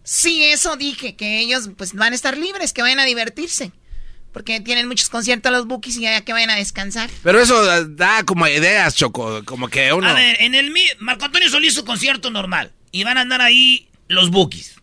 Sí, 0.03 0.43
eso 0.43 0.76
dije, 0.76 1.15
que 1.15 1.39
ellos 1.39 1.69
pues 1.77 1.93
van 1.93 2.11
a 2.11 2.15
estar 2.15 2.38
libres, 2.38 2.73
que 2.73 2.81
vayan 2.81 2.99
a 2.99 3.05
divertirse. 3.05 3.72
Porque 4.34 4.59
tienen 4.61 4.88
muchos 4.88 5.09
conciertos 5.09 5.51
los 5.51 5.68
bookies 5.68 5.97
y 5.97 6.01
ya 6.01 6.22
que 6.22 6.34
vayan 6.34 6.49
a 6.49 6.55
descansar. 6.55 7.09
Pero 7.22 7.39
eso 7.39 7.63
da, 7.63 7.84
da 7.84 8.23
como 8.23 8.47
ideas, 8.47 8.95
Choco. 8.95 9.41
Como 9.45 9.68
que 9.68 9.91
uno. 9.93 10.07
A 10.07 10.13
ver, 10.13 10.38
en 10.41 10.55
el 10.55 10.72
mi- 10.72 10.84
Marco 10.99 11.26
Antonio 11.26 11.49
Solís 11.49 11.73
su 11.76 11.84
concierto 11.85 12.30
normal. 12.30 12.72
Y 12.91 13.03
van 13.03 13.18
a 13.18 13.22
andar 13.22 13.41
ahí 13.41 13.89
los 14.07 14.31
bookies. 14.31 14.76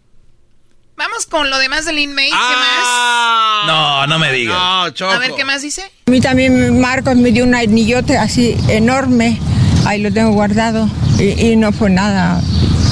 Vamos 0.98 1.26
con 1.26 1.48
lo 1.48 1.58
demás 1.58 1.84
de 1.84 1.92
Lin 1.92 2.12
May, 2.12 2.28
¿qué 2.28 2.34
Ah. 2.36 3.62
No, 3.68 4.06
no 4.08 4.18
me 4.18 4.32
digas. 4.32 4.56
No, 4.56 4.82
más? 4.82 4.94
Choco. 4.94 5.12
A 5.12 5.18
ver, 5.18 5.30
¿qué 5.36 5.44
más 5.44 5.62
dice? 5.62 5.82
A 6.06 6.10
mí 6.10 6.20
también 6.20 6.80
Marcos 6.80 7.14
me 7.16 7.30
dio 7.30 7.44
un 7.44 7.54
anillote 7.54 8.18
así 8.18 8.56
enorme. 8.68 9.38
Ahí 9.86 10.00
lo 10.02 10.12
tengo 10.12 10.32
guardado. 10.32 10.90
Y, 11.20 11.50
y 11.52 11.56
no 11.56 11.70
fue 11.70 11.90
nada. 11.90 12.40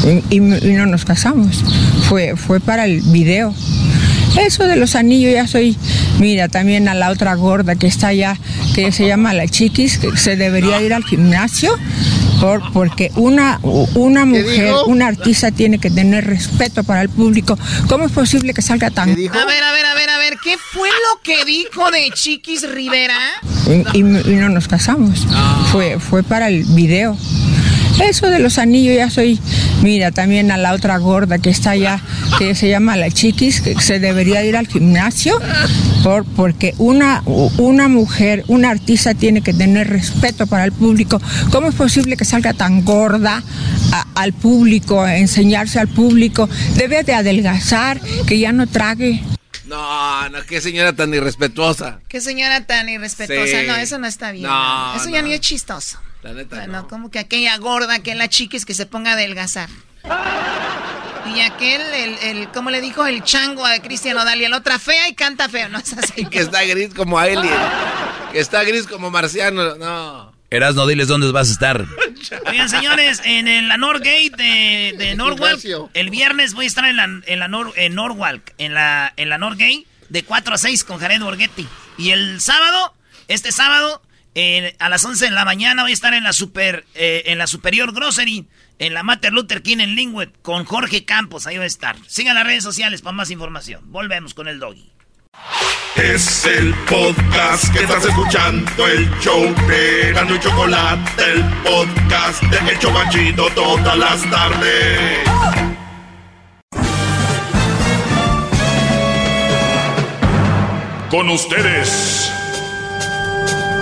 Y, 0.05 0.37
y- 0.37 0.37
y 0.69 0.73
no 0.75 0.87
nos 0.87 1.05
casamos. 1.05 1.65
Fue, 2.09 2.37
fue 2.37 2.61
para 2.61 2.85
el 2.85 3.01
video. 3.01 3.53
Eso 4.39 4.65
de 4.69 4.77
los 4.77 4.95
anillos 4.95 5.33
ya 5.33 5.49
soy. 5.49 5.77
Mira, 6.21 6.49
también 6.49 6.89
a 6.89 6.95
la 6.95 7.11
otra 7.11 7.35
gorda 7.35 7.75
que 7.75 7.89
está 7.89 8.09
allá, 8.09 8.39
que 8.75 8.93
se 8.93 9.07
llama 9.09 9.33
la 9.33 9.49
chiquis, 9.49 9.99
que 9.99 10.17
se 10.17 10.37
debería 10.37 10.81
ir 10.81 10.95
al 10.95 11.03
gimnasio. 11.05 11.77
Por, 12.41 12.73
porque 12.73 13.11
una, 13.17 13.59
una 13.63 14.25
mujer, 14.25 14.67
dijo? 14.67 14.85
una 14.87 15.07
artista 15.09 15.51
tiene 15.51 15.79
que 15.79 15.91
tener 15.91 16.25
respeto 16.27 16.85
para 16.85 17.03
el 17.03 17.09
público. 17.09 17.59
¿Cómo 17.89 18.05
es 18.07 18.13
posible 18.13 18.53
que 18.55 18.63
salga 18.63 18.91
tan... 18.91 19.11
A 19.11 19.15
ver, 19.15 19.31
a 19.31 19.73
ver, 19.73 19.85
a 19.87 19.95
ver, 19.95 20.11
a 20.11 20.19
ver, 20.19 20.37
¿qué 20.43 20.57
fue 20.59 20.89
lo 20.89 21.21
que 21.23 21.45
dijo 21.45 21.91
de 21.91 22.11
Chiquis 22.15 22.69
Rivera? 22.71 23.17
y, 23.95 23.99
y- 23.99 24.33
y 24.33 24.37
no 24.37 24.49
nos 24.49 24.69
casamos. 24.69 25.27
Fue, 25.73 25.99
fue 25.99 26.23
para 26.23 26.49
el 26.49 26.65
video. 26.65 27.17
Eso 28.03 28.29
de 28.29 28.39
los 28.39 28.59
anillos 28.59 28.95
ya 28.97 29.09
soy, 29.11 29.41
mira, 29.83 30.11
también 30.11 30.51
a 30.51 30.57
la 30.57 30.73
otra 30.75 30.99
gorda 30.99 31.39
que 31.39 31.51
está 31.51 31.71
allá, 31.71 32.01
que 32.39 32.55
se 32.55 32.69
llama 32.69 32.97
la 32.97 33.11
chiquis, 33.11 33.61
que 33.61 33.81
se 33.81 33.99
debería 33.99 34.45
ir 34.45 34.57
al 34.57 34.67
gimnasio, 34.69 35.41
por, 36.05 36.25
porque 36.25 36.75
una, 36.79 37.23
una 37.27 37.89
mujer, 37.89 38.45
una 38.49 38.71
artista 38.71 39.15
tiene 39.15 39.41
que 39.41 39.55
tener 39.55 39.89
respeto 39.89 40.47
para 40.47 40.65
el 40.65 40.73
público. 40.73 41.21
¿Cómo 41.51 41.69
es 41.69 41.75
posible 41.75 42.17
que 42.17 42.25
salga 42.27 42.53
tan 42.53 42.85
gorda 42.85 43.43
a- 43.93 44.07
al 44.15 44.33
público, 44.35 45.01
a 45.03 45.17
enseñarse 45.17 45.81
al 45.81 45.89
público? 45.89 46.49
Debe 46.77 47.03
de 47.03 47.15
adelgazar, 47.15 48.01
que 48.27 48.39
ya 48.39 48.53
no 48.53 48.67
trague. 48.67 49.23
No, 49.67 50.29
no, 50.29 50.39
qué 50.49 50.61
señora 50.61 50.93
tan 50.93 51.13
irrespetuosa. 51.13 51.99
Qué 52.09 52.21
señora 52.21 52.65
tan 52.67 52.89
irrespetuosa. 52.89 53.63
No, 53.67 53.77
eso 53.77 53.99
no 53.99 54.07
está 54.07 54.31
bien. 54.31 54.45
No, 54.45 54.95
eso 54.95 55.09
ya 55.09 55.23
ni 55.23 55.33
es 55.33 55.41
chistoso. 55.41 55.99
La 56.27 56.33
neta 56.33 56.57
bueno, 56.57 56.89
como 56.89 57.09
que 57.09 57.21
aquella 57.21 57.57
gorda, 57.59 57.95
aquella 57.95 58.29
chiquis 58.29 58.67
que 58.67 58.75
se 58.75 58.85
ponga 58.85 59.11
a 59.11 59.15
adelgazar. 59.15 59.69
Y 61.33 61.41
aquel, 61.41 61.81
el, 61.81 62.19
el, 62.19 62.49
¿cómo 62.49 62.71
le 62.71 62.81
dijo? 62.81 63.07
El 63.07 63.23
chango 63.23 63.65
a 63.65 63.79
Cristian 63.79 64.17
Odal. 64.17 64.43
Y 64.43 64.49
la 64.49 64.57
otra 64.57 64.81
fea 64.81 65.09
y 65.09 65.15
canta 65.15 65.49
feo. 65.49 65.69
No 65.69 65.79
es 65.85 65.93
así. 65.93 66.25
que 66.27 66.41
está 66.41 66.65
gris 66.65 66.93
como 66.95 67.17
Alien. 67.17 67.49
que 68.33 68.41
está 68.41 68.65
gris 68.65 68.89
como 68.89 69.09
Marciano. 69.13 69.77
No. 69.77 70.33
no 70.51 70.87
diles 70.89 71.07
dónde 71.07 71.31
vas 71.31 71.49
a 71.49 71.53
estar. 71.53 71.85
Oigan, 72.49 72.69
señores, 72.69 73.21
en 73.25 73.69
la 73.69 73.77
Norgate 73.77 74.33
de, 74.37 74.95
de 74.99 75.15
Norwalk, 75.15 75.61
el 75.95 76.11
viernes 76.11 76.55
voy 76.55 76.65
a 76.65 76.69
estar 76.69 76.85
en 76.87 76.97
la, 76.97 77.05
en 77.05 77.39
la 77.39 77.49
en 77.77 77.95
Norwalk, 77.95 78.53
en 78.59 78.75
la, 78.75 79.13
en 79.17 79.29
la 79.29 79.39
Norgate, 79.39 79.87
de 80.09 80.25
4 80.25 80.55
a 80.55 80.59
6 80.59 80.83
con 80.83 80.99
Jared 80.99 81.21
Borghetti. 81.21 81.69
Y 81.99 82.11
el 82.11 82.41
sábado, 82.41 82.95
este 83.29 83.53
sábado, 83.53 84.03
a 84.79 84.89
las 84.91 85.05
11 85.05 85.27
de 85.27 85.31
la 85.31 85.45
mañana 85.47 85.83
voy 85.83 85.93
a 85.93 85.95
estar 85.95 86.13
en 86.13 86.23
la, 86.23 86.33
super, 86.33 86.85
eh, 86.95 87.23
en 87.27 87.39
la 87.39 87.47
Superior 87.47 87.95
Grocery, 87.95 88.47
en 88.79 88.93
la 88.93 89.03
Mater 89.03 89.33
Luther 89.33 89.63
King 89.63 89.79
en 89.81 89.95
Lingwood, 89.95 90.29
con 90.43 90.65
Jorge 90.65 91.07
Campos. 91.07 91.47
Ahí 91.47 91.57
voy 91.57 91.65
a 91.65 91.67
estar. 91.67 91.97
Sigan 92.07 92.35
las 92.35 92.45
redes 92.45 92.63
sociales 92.63 93.01
para 93.01 93.17
más 93.17 93.31
información. 93.31 93.91
Volvemos 93.91 94.35
con 94.35 94.47
el 94.49 94.59
doggy. 94.59 94.93
Es 95.97 96.45
el 96.45 96.75
podcast 96.87 97.73
que 97.73 97.81
estás 97.81 98.05
escuchando, 98.05 98.87
el 98.87 99.09
show 99.21 99.43
de 99.67 100.11
y 100.11 100.41
Chocolate, 100.41 101.33
el 101.33 101.43
podcast 101.63 102.43
de 102.43 102.71
El 102.71 102.79
Chocachito 102.79 103.49
todas 103.55 103.97
las 103.97 104.31
tardes. 104.31 105.21
Con 111.09 111.31
ustedes. 111.31 112.36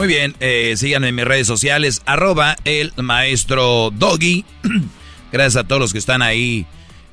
Muy 0.00 0.08
bien, 0.08 0.34
eh, 0.40 0.76
síganme 0.78 1.08
en 1.08 1.14
mis 1.14 1.26
redes 1.26 1.46
sociales, 1.46 2.00
arroba 2.06 2.56
el 2.64 2.90
maestro 2.96 3.90
Doggy. 3.90 4.46
Gracias 5.30 5.62
a 5.62 5.68
todos 5.68 5.78
los 5.78 5.92
que 5.92 5.98
están 5.98 6.22
ahí 6.22 6.64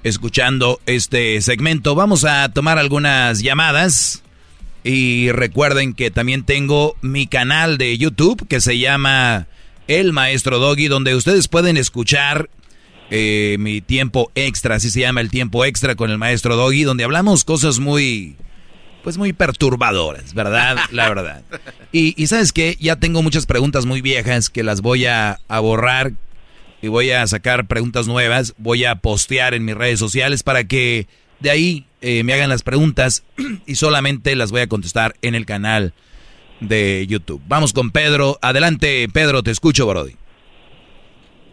escuchando 0.04 0.80
este 0.86 1.42
segmento. 1.42 1.96
Vamos 1.96 2.24
a 2.24 2.48
tomar 2.54 2.78
algunas 2.80 3.42
llamadas. 3.42 4.24
Y 4.86 5.34
recuerden 5.34 5.96
que 5.96 6.12
también 6.12 6.46
tengo 6.46 6.96
mi 7.02 7.28
canal 7.28 7.78
de 7.78 7.98
YouTube 7.98 8.48
que 8.48 8.62
se 8.62 8.80
llama 8.80 9.48
El 9.90 10.14
Maestro 10.14 10.58
Doggy, 10.58 10.88
donde 10.88 11.14
ustedes 11.14 11.50
pueden 11.50 11.76
escuchar 11.76 12.50
eh, 13.10 13.58
mi 13.60 13.82
tiempo 13.82 14.32
extra, 14.34 14.76
así 14.76 14.92
se 14.92 15.02
llama 15.02 15.20
el 15.20 15.30
tiempo 15.30 15.66
extra 15.66 15.96
con 15.96 16.10
el 16.10 16.18
Maestro 16.18 16.56
Doggy, 16.56 16.84
donde 16.84 17.04
hablamos 17.04 17.44
cosas 17.44 17.80
muy 17.80 18.38
pues 19.04 19.18
muy 19.18 19.34
perturbadoras, 19.34 20.34
¿verdad? 20.34 20.78
La 20.92 21.10
verdad. 21.10 21.44
Y, 21.92 22.28
sabes 22.28 22.52
qué, 22.52 22.76
ya 22.80 22.98
tengo 22.98 23.22
muchas 23.24 23.46
preguntas 23.46 23.86
muy 23.86 24.02
viejas 24.02 24.50
que 24.50 24.64
las 24.64 24.82
voy 24.82 25.06
a, 25.06 25.40
borrar 25.50 26.14
y 26.82 26.90
voy 26.90 27.12
a 27.12 27.26
sacar 27.28 27.68
preguntas 27.68 28.08
nuevas, 28.08 28.54
voy 28.58 28.86
a 28.86 28.96
postear 28.96 29.54
en 29.54 29.66
mis 29.66 29.76
redes 29.76 30.00
sociales 30.00 30.44
para 30.44 30.66
que 30.66 31.08
de 31.40 31.50
ahí 31.50 31.86
eh, 32.02 32.24
me 32.24 32.34
hagan 32.34 32.50
las 32.50 32.64
preguntas 32.64 33.24
y 33.66 33.76
solamente 33.76 34.36
las 34.36 34.52
voy 34.52 34.62
a 34.62 34.68
contestar 34.68 35.16
en 35.22 35.36
el 35.36 35.46
canal 35.46 35.94
de 36.60 37.06
YouTube. 37.08 37.42
Vamos 37.48 37.74
con 37.74 37.92
Pedro. 37.92 38.38
Adelante, 38.42 39.08
Pedro, 39.14 39.44
te 39.44 39.52
escucho, 39.52 39.88
Brody. 39.88 40.16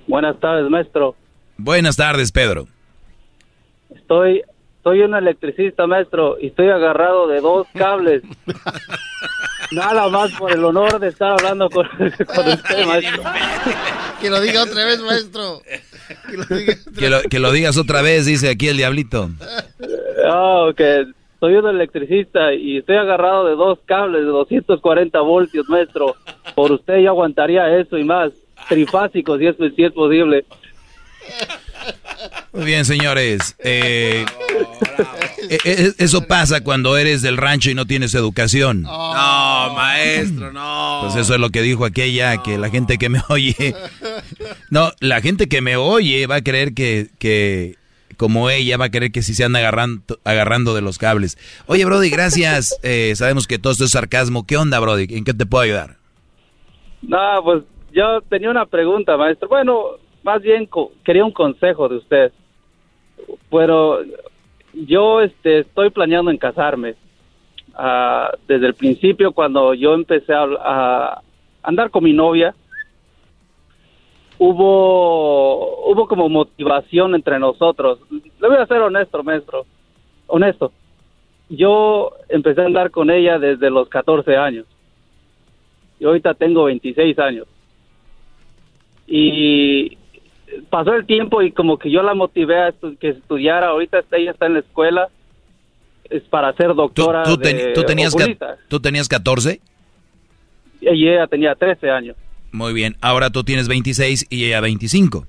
Buenas 0.07 0.39
tardes, 0.41 0.69
maestro. 0.71 1.15
Buenas 1.57 1.97
tardes, 1.97 2.33
Pedro. 2.33 2.67
Estoy 3.95 4.43
soy 4.85 5.01
un 5.01 5.15
electricista, 5.15 5.87
maestro, 5.87 6.37
y 6.39 6.49
estoy 6.49 6.69
agarrado 6.69 7.27
de 7.27 7.41
dos 7.41 7.67
cables. 7.75 8.23
Nada 9.73 10.09
más 10.11 10.31
por 10.33 10.53
el 10.53 10.63
honor 10.63 11.01
de 11.01 11.09
estar 11.09 11.33
hablando 11.33 11.71
con, 11.71 11.87
usted, 11.87 12.87
maestro. 12.87 13.23
Que 14.21 14.31
lo 14.31 14.41
diga 14.41 14.63
otra 14.63 14.85
vez, 14.87 15.03
maestro. 15.03 15.61
Que 17.31 17.39
lo, 17.41 17.53
digas 17.53 17.77
otra 17.77 18.01
vez, 18.01 18.25
dice 18.25 18.49
aquí 18.49 18.69
el 18.69 18.77
diablito. 18.77 19.29
Oh, 20.31 20.73
que 20.75 21.07
soy 21.41 21.57
un 21.57 21.67
electricista 21.67 22.55
y 22.55 22.79
estoy 22.79 22.97
agarrado 22.97 23.47
de 23.47 23.55
dos 23.55 23.81
cables 23.85 24.23
de 24.23 24.29
240 24.29 25.21
voltios, 25.21 25.69
maestro. 25.69 26.15
Por 26.55 26.73
usted 26.73 26.99
yo 26.99 27.11
aguantaría 27.11 27.77
eso 27.79 27.99
y 27.99 28.05
más. 28.05 28.33
Trifásicos, 28.69 29.39
si 29.39 29.47
es, 29.47 29.57
si 29.75 29.85
es 29.85 29.93
posible. 29.93 30.47
Muy 32.55 32.65
bien, 32.65 32.85
señores. 32.85 33.57
Eh, 33.59 34.25
eh, 35.51 35.59
eh, 35.65 35.93
eso 35.99 36.27
pasa 36.27 36.63
cuando 36.63 36.97
eres 36.97 37.21
del 37.21 37.37
rancho 37.37 37.71
y 37.71 37.75
no 37.75 37.85
tienes 37.85 38.15
educación. 38.15 38.83
No, 38.83 39.75
maestro, 39.75 40.53
no. 40.53 41.01
Pues 41.03 41.17
eso 41.17 41.35
es 41.35 41.41
lo 41.41 41.51
que 41.51 41.63
dijo 41.63 41.85
aquella, 41.85 42.43
que 42.43 42.57
la 42.57 42.71
gente 42.71 42.97
que 42.97 43.09
me 43.09 43.21
oye... 43.29 43.75
No, 44.71 44.93
la 45.01 45.21
gente 45.21 45.49
que 45.49 45.61
me 45.61 45.77
oye 45.77 46.27
va 46.29 46.37
a 46.37 46.43
creer 46.43 46.75
que, 46.75 47.09
que 47.19 47.77
como 48.17 48.51
ella, 48.51 48.77
va 48.77 48.87
a 48.87 48.91
creer 48.91 49.11
que 49.11 49.23
sí 49.23 49.35
se 49.35 49.43
anda 49.43 49.59
agarrando, 49.59 50.19
agarrando 50.23 50.75
de 50.75 50.81
los 50.81 50.99
cables. 50.99 51.37
Oye, 51.67 51.85
Brody, 51.85 52.11
gracias. 52.11 52.79
sabemos 53.17 53.49
que 53.49 53.59
todo 53.59 53.73
esto 53.73 53.85
es 53.85 53.91
sarcasmo. 53.91 54.47
¿Qué 54.47 54.57
onda, 54.57 54.79
Brody? 54.79 55.07
¿En 55.11 55.25
qué 55.25 55.35
te 55.35 55.45
puedo 55.45 55.65
ayudar? 55.65 55.97
No, 57.03 57.19
pues 57.43 57.65
yo 57.93 58.21
tenía 58.29 58.51
una 58.51 58.67
pregunta, 58.67 59.17
maestro. 59.17 59.49
Bueno, 59.49 59.99
más 60.25 60.43
bien 60.43 60.69
quería 61.05 61.25
un 61.25 61.31
consejo 61.31 61.89
de 61.89 61.97
usted. 61.97 62.33
Pero 63.51 64.01
yo 64.73 65.21
este, 65.21 65.61
estoy 65.61 65.91
planeando 65.91 66.31
en 66.31 66.39
casarme. 66.39 66.97
Ah, 67.75 68.33
desde 68.49 68.67
el 68.67 68.75
principio, 68.75 69.33
cuando 69.33 69.75
yo 69.75 69.95
empecé 69.95 70.33
a, 70.35 71.21
andar 71.63 71.91
con 71.91 72.05
mi 72.05 72.13
novia, 72.13 72.55
hubo, 74.39 75.91
hubo 75.91 76.09
como 76.09 76.29
motivación 76.29 77.15
entre 77.15 77.39
nosotros. 77.39 78.01
Le 78.11 78.49
voy 78.49 78.57
a 78.57 78.67
ser 78.67 78.81
honesto, 78.81 79.23
maestro. 79.23 79.67
Honesto. 80.27 80.73
Yo 81.51 82.13
empecé 82.31 82.63
a 82.63 82.67
andar 82.67 82.91
con 82.91 83.11
ella 83.11 83.39
desde 83.39 83.69
los 83.71 83.89
14 83.91 84.37
años. 84.37 84.67
Y 86.01 86.07
ahorita 86.07 86.33
tengo 86.35 86.65
26 86.65 87.19
años. 87.19 87.47
Y 89.07 89.99
pasó 90.71 90.95
el 90.95 91.07
tiempo 91.07 91.43
y 91.43 91.53
como 91.53 91.79
que 91.79 91.91
yo 91.91 92.03
la 92.03 92.15
motivé 92.15 92.63
a 92.63 92.75
que 93.01 93.11
estudiara. 93.11 93.69
Ahorita 93.69 94.01
ella 94.13 94.33
está 94.33 94.47
en 94.47 94.55
la 94.55 94.61
escuela. 94.61 95.09
Es 96.11 96.23
para 96.25 96.53
ser 96.55 96.75
doctora. 96.75 97.23
¿Tú, 97.23 97.39
tenías, 97.39 97.73
¿tú 98.69 98.81
tenías 98.81 99.09
14? 99.09 99.61
Y 100.81 101.09
ella 101.09 101.27
tenía 101.27 101.55
13 101.55 101.91
años. 101.91 102.17
Muy 102.53 102.73
bien. 102.73 102.97
Ahora 103.01 103.31
tú 103.31 103.43
tienes 103.43 103.69
26 103.69 104.27
y 104.31 104.45
ella 104.47 104.61
25. 104.61 105.27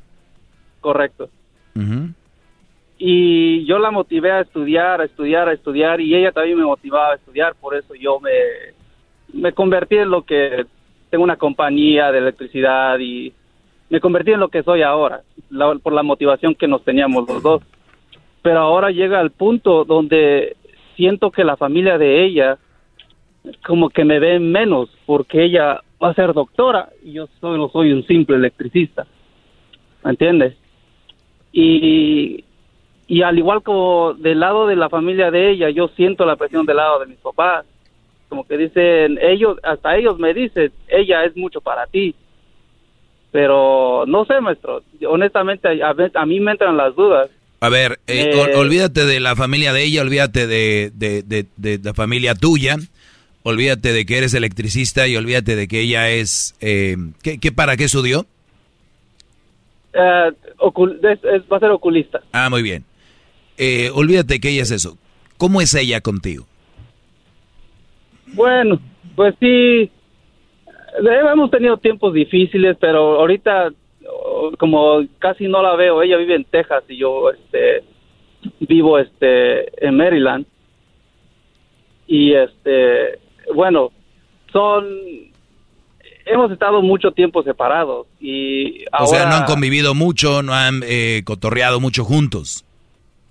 Correcto. 0.81 1.29
Y 2.97 3.65
yo 3.65 3.79
la 3.79 3.91
motivé 3.91 4.31
a 4.31 4.41
estudiar, 4.41 5.01
a 5.01 5.05
estudiar, 5.05 5.47
a 5.49 5.53
estudiar. 5.53 6.01
Y 6.01 6.13
ella 6.15 6.31
también 6.31 6.57
me 6.57 6.65
motivaba 6.65 7.13
a 7.13 7.15
estudiar. 7.15 7.55
Por 7.55 7.75
eso 7.75 7.95
yo 7.95 8.19
me, 8.19 8.31
me 9.33 9.53
convertí 9.53 9.95
en 9.95 10.09
lo 10.09 10.23
que 10.23 10.65
tengo 11.09 11.23
una 11.23 11.37
compañía 11.37 12.11
de 12.11 12.19
electricidad 12.19 12.99
y 12.99 13.33
me 13.89 13.99
convertí 13.99 14.31
en 14.31 14.39
lo 14.39 14.49
que 14.49 14.63
soy 14.63 14.81
ahora, 14.81 15.21
por 15.83 15.93
la 15.93 16.03
motivación 16.03 16.55
que 16.55 16.67
nos 16.67 16.83
teníamos 16.83 17.27
los 17.27 17.41
dos. 17.43 17.61
Pero 18.41 18.59
ahora 18.59 18.91
llega 18.91 19.19
al 19.19 19.31
punto 19.31 19.85
donde 19.85 20.55
siento 20.95 21.31
que 21.31 21.43
la 21.43 21.57
familia 21.57 21.97
de 21.97 22.23
ella 22.23 22.57
como 23.65 23.89
que 23.89 24.05
me 24.05 24.19
ve 24.19 24.39
menos 24.39 24.89
porque 25.05 25.43
ella 25.43 25.81
va 26.01 26.09
a 26.09 26.13
ser 26.15 26.33
doctora 26.33 26.89
y 27.03 27.13
yo 27.13 27.27
solo 27.39 27.69
soy 27.69 27.91
un 27.91 28.05
simple 28.07 28.37
electricista. 28.37 29.05
¿Me 30.03 30.11
entiendes? 30.11 30.55
Y, 31.51 32.43
y 33.07 33.21
al 33.21 33.37
igual 33.37 33.61
como 33.61 34.13
del 34.15 34.39
lado 34.39 34.67
de 34.67 34.75
la 34.75 34.89
familia 34.89 35.29
de 35.29 35.51
ella, 35.51 35.69
yo 35.69 35.89
siento 35.89 36.25
la 36.25 36.35
presión 36.35 36.65
del 36.65 36.77
lado 36.77 36.99
de 36.99 37.07
mis 37.07 37.19
papás. 37.19 37.65
Como 38.29 38.47
que 38.47 38.57
dicen, 38.57 39.19
ellos, 39.21 39.59
hasta 39.63 39.95
ellos 39.95 40.17
me 40.17 40.33
dicen, 40.33 40.71
ella 40.87 41.23
es 41.23 41.37
mucho 41.37 41.61
para 41.61 41.85
ti 41.85 42.15
Pero 43.35 44.05
no 44.07 44.23
sé, 44.23 44.39
maestro. 44.39 44.81
Honestamente, 45.09 45.67
a, 45.83 45.89
a 46.21 46.25
mí 46.25 46.39
me 46.39 46.51
entran 46.53 46.77
las 46.77 46.95
dudas. 46.95 47.29
A 47.59 47.67
ver, 47.67 47.99
eh, 48.07 48.31
Eh, 48.33 48.55
olvídate 48.55 49.05
de 49.05 49.19
la 49.19 49.35
familia 49.35 49.73
de 49.73 49.83
ella, 49.83 50.03
olvídate 50.03 50.47
de, 50.47 50.89
de, 50.95 51.21
de- 51.21 51.45
de 51.57 51.77
la 51.83 51.93
familia 51.93 52.33
tuya, 52.33 52.77
olvídate 53.43 53.91
de 53.91 54.05
que 54.05 54.19
eres 54.19 54.33
electricista 54.35 55.05
y 55.09 55.17
olvídate 55.17 55.57
de 55.57 55.67
que 55.67 55.81
ella 55.81 56.09
es... 56.11 56.55
Eh, 56.61 56.95
¿qué, 57.23 57.37
qué 57.37 57.51
para 57.51 57.75
qué 57.75 57.83
estudió? 57.83 58.25
Eh, 59.93 60.31
ocul- 60.59 60.97
es- 61.03 61.19
es- 61.25 61.43
va 61.51 61.57
a 61.57 61.59
ser 61.59 61.71
oculista. 61.71 62.21
Ah, 62.31 62.49
muy 62.49 62.61
bien. 62.61 62.85
Eh, 63.57 63.89
olvídate 63.93 64.39
que 64.39 64.47
ella 64.51 64.61
es 64.63 64.71
eso. 64.71 64.97
¿Cómo 65.35 65.59
es 65.59 65.73
ella 65.73 65.99
contigo? 65.99 66.47
Bueno, 68.27 68.79
pues 69.17 69.35
sí, 69.41 69.91
hemos 70.99 71.51
tenido 71.51 71.77
tiempos 71.77 72.13
difíciles, 72.13 72.77
pero 72.79 73.19
ahorita 73.19 73.71
oh, 74.09 74.51
como 74.57 75.03
casi 75.19 75.47
no 75.47 75.61
la 75.61 75.75
veo, 75.75 76.01
ella 76.01 76.17
vive 76.17 76.35
en 76.35 76.43
Texas 76.45 76.83
y 76.87 76.97
yo 76.97 77.29
este 77.31 77.83
vivo 78.59 78.99
este 78.99 79.85
en 79.85 79.97
Maryland. 79.97 80.45
Y 82.07 82.33
este, 82.33 83.19
bueno, 83.53 83.91
son 84.51 84.85
hemos 86.25 86.51
estado 86.51 86.81
mucho 86.81 87.11
tiempo 87.11 87.43
separados 87.43 88.07
y 88.19 88.83
O 88.99 89.05
sea, 89.07 89.19
no 89.21 89.25
ahora- 89.25 89.37
han 89.39 89.45
convivido 89.45 89.93
mucho, 89.93 90.41
no 90.43 90.53
han 90.53 90.81
eh, 90.85 91.21
cotorreado 91.25 91.79
mucho 91.79 92.03
juntos. 92.03 92.65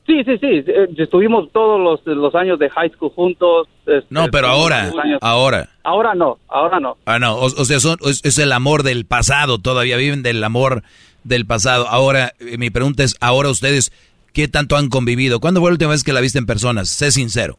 Sí, 0.06 0.22
sí, 0.24 0.36
sí, 0.38 0.46
eh, 0.66 0.88
estuvimos 0.98 1.50
todos 1.52 1.80
los, 1.80 2.16
los 2.16 2.34
años 2.34 2.58
de 2.58 2.68
high 2.68 2.90
school 2.90 3.10
juntos. 3.14 3.68
este, 3.86 4.04
No, 4.10 4.28
pero 4.30 4.48
ahora, 4.48 4.92
ahora. 5.22 5.70
Ahora 5.82 6.14
no, 6.14 6.38
ahora 6.48 6.78
no. 6.78 6.98
Ah, 7.06 7.18
no, 7.18 7.36
o, 7.36 7.46
o 7.46 7.64
sea, 7.64 7.80
son- 7.80 7.96
es, 8.04 8.22
es 8.22 8.36
el 8.38 8.52
amor 8.52 8.82
del 8.82 9.06
pasado, 9.06 9.58
todavía 9.58 9.96
viven 9.96 10.22
del 10.22 10.44
amor 10.44 10.82
del 11.24 11.46
pasado. 11.46 11.88
Ahora, 11.88 12.34
eh, 12.38 12.58
mi 12.58 12.68
pregunta 12.68 13.02
es, 13.02 13.16
ahora 13.20 13.48
ustedes, 13.48 13.92
¿qué 14.34 14.46
tanto 14.46 14.76
han 14.76 14.90
convivido? 14.90 15.40
¿Cuándo 15.40 15.60
fue 15.60 15.70
la 15.70 15.74
última 15.74 15.92
vez 15.92 16.04
que 16.04 16.12
la 16.12 16.20
viste 16.20 16.38
en 16.38 16.44
personas? 16.46 16.90
Sé 16.90 17.10
sincero. 17.10 17.58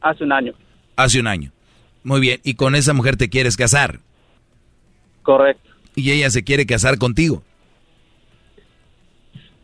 Hace 0.00 0.24
un 0.24 0.32
año, 0.32 0.52
Hace 0.96 1.20
un 1.20 1.28
año. 1.28 1.52
Muy 2.02 2.20
bien, 2.20 2.40
y 2.44 2.54
con 2.54 2.74
esa 2.74 2.92
mujer 2.92 3.16
te 3.16 3.30
quieres 3.30 3.56
casar. 3.56 4.00
correcto. 5.22 5.70
Y 5.96 6.10
ella 6.10 6.28
se 6.30 6.42
quiere 6.42 6.66
casar 6.66 6.98
contigo. 6.98 7.42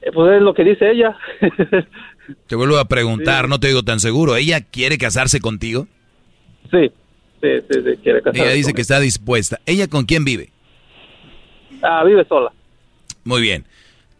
Eh, 0.03 0.11
Pues 0.13 0.37
es 0.37 0.43
lo 0.43 0.55
que 0.55 0.65
dice 0.65 0.91
ella. 0.91 1.17
Te 2.47 2.55
vuelvo 2.57 2.79
a 2.79 2.87
preguntar, 2.87 3.49
no 3.49 3.59
te 3.59 3.67
digo 3.69 3.83
tan 3.83 3.99
seguro. 3.99 4.37
¿Ella 4.37 4.61
quiere 4.61 4.99
casarse 4.99 5.41
contigo? 5.41 5.89
sí, 6.71 6.91
sí, 7.41 7.49
sí, 7.69 7.81
sí, 7.85 7.97
quiere 8.03 8.23
casarse 8.23 8.43
Ella 8.43 8.53
dice 8.55 8.73
que 8.73 8.83
está 8.83 9.01
dispuesta. 9.01 9.61
¿Ella 9.67 9.89
con 9.89 10.05
quién 10.05 10.25
vive? 10.25 10.51
Ah, 11.83 12.05
vive 12.05 12.25
sola. 12.29 12.53
Muy 13.25 13.41
bien. 13.43 13.65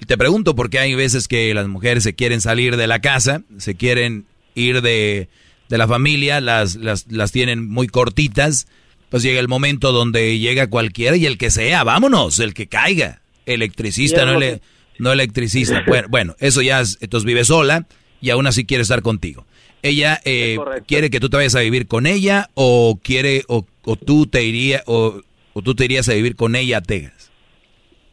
Te 0.07 0.17
pregunto 0.17 0.55
porque 0.57 0.79
hay 0.79 0.95
veces 0.95 1.29
que 1.29 1.53
las 1.55 1.69
mujeres 1.69 2.03
se 2.03 2.15
quieren 2.15 2.41
salir 2.41 2.77
de 2.77 2.87
la 2.87 3.01
casa, 3.01 3.43
se 3.59 3.75
quieren 3.77 4.25
ir 4.55 4.81
de, 4.83 5.29
de 5.69 5.79
la 5.79 5.87
familia, 5.87 6.41
las, 6.41 6.77
las, 6.77 7.07
las 7.13 7.33
tienen 7.33 7.69
muy 7.69 7.87
cortitas, 7.87 8.67
pues 9.11 9.23
llega 9.23 9.39
el 9.41 9.49
momento 9.49 9.93
donde 9.93 10.39
llega 10.39 10.69
cualquiera 10.71 11.17
y 11.17 11.27
el 11.27 11.37
que 11.39 11.51
sea, 11.51 11.85
vámonos, 11.85 12.39
el 12.41 12.55
que 12.55 12.67
caiga. 12.67 13.21
Electricista, 13.47 14.25
no, 14.25 14.37
ele- 14.39 14.63
no 15.01 15.13
electricista. 15.13 15.83
Bueno, 15.87 16.09
bueno, 16.09 16.37
eso 16.39 16.63
ya, 16.63 16.81
es- 16.81 16.99
entonces 17.01 17.25
vive 17.27 17.45
sola 17.45 17.87
y 18.21 18.31
aún 18.31 18.47
así 18.47 18.65
quiere 18.65 18.83
estar 18.83 19.03
contigo. 19.03 19.45
Ella 19.83 20.21
eh, 20.25 20.59
quiere 20.87 21.09
que 21.11 21.21
tú 21.21 21.31
te 21.31 21.39
vayas 21.39 21.55
a 21.55 21.61
vivir 21.61 21.87
con 21.87 22.07
ella 22.07 22.51
o 22.55 22.99
quiere 23.03 23.43
o, 23.49 23.67
o 23.85 23.97
tú 23.97 24.27
te 24.27 24.45
iría 24.45 24.83
o, 24.87 25.23
o 25.55 25.63
tú 25.63 25.75
te 25.75 25.87
irías 25.87 26.09
a 26.09 26.13
vivir 26.15 26.37
con 26.37 26.55
ella 26.55 26.79
a 26.79 26.83
Texas. 26.83 27.31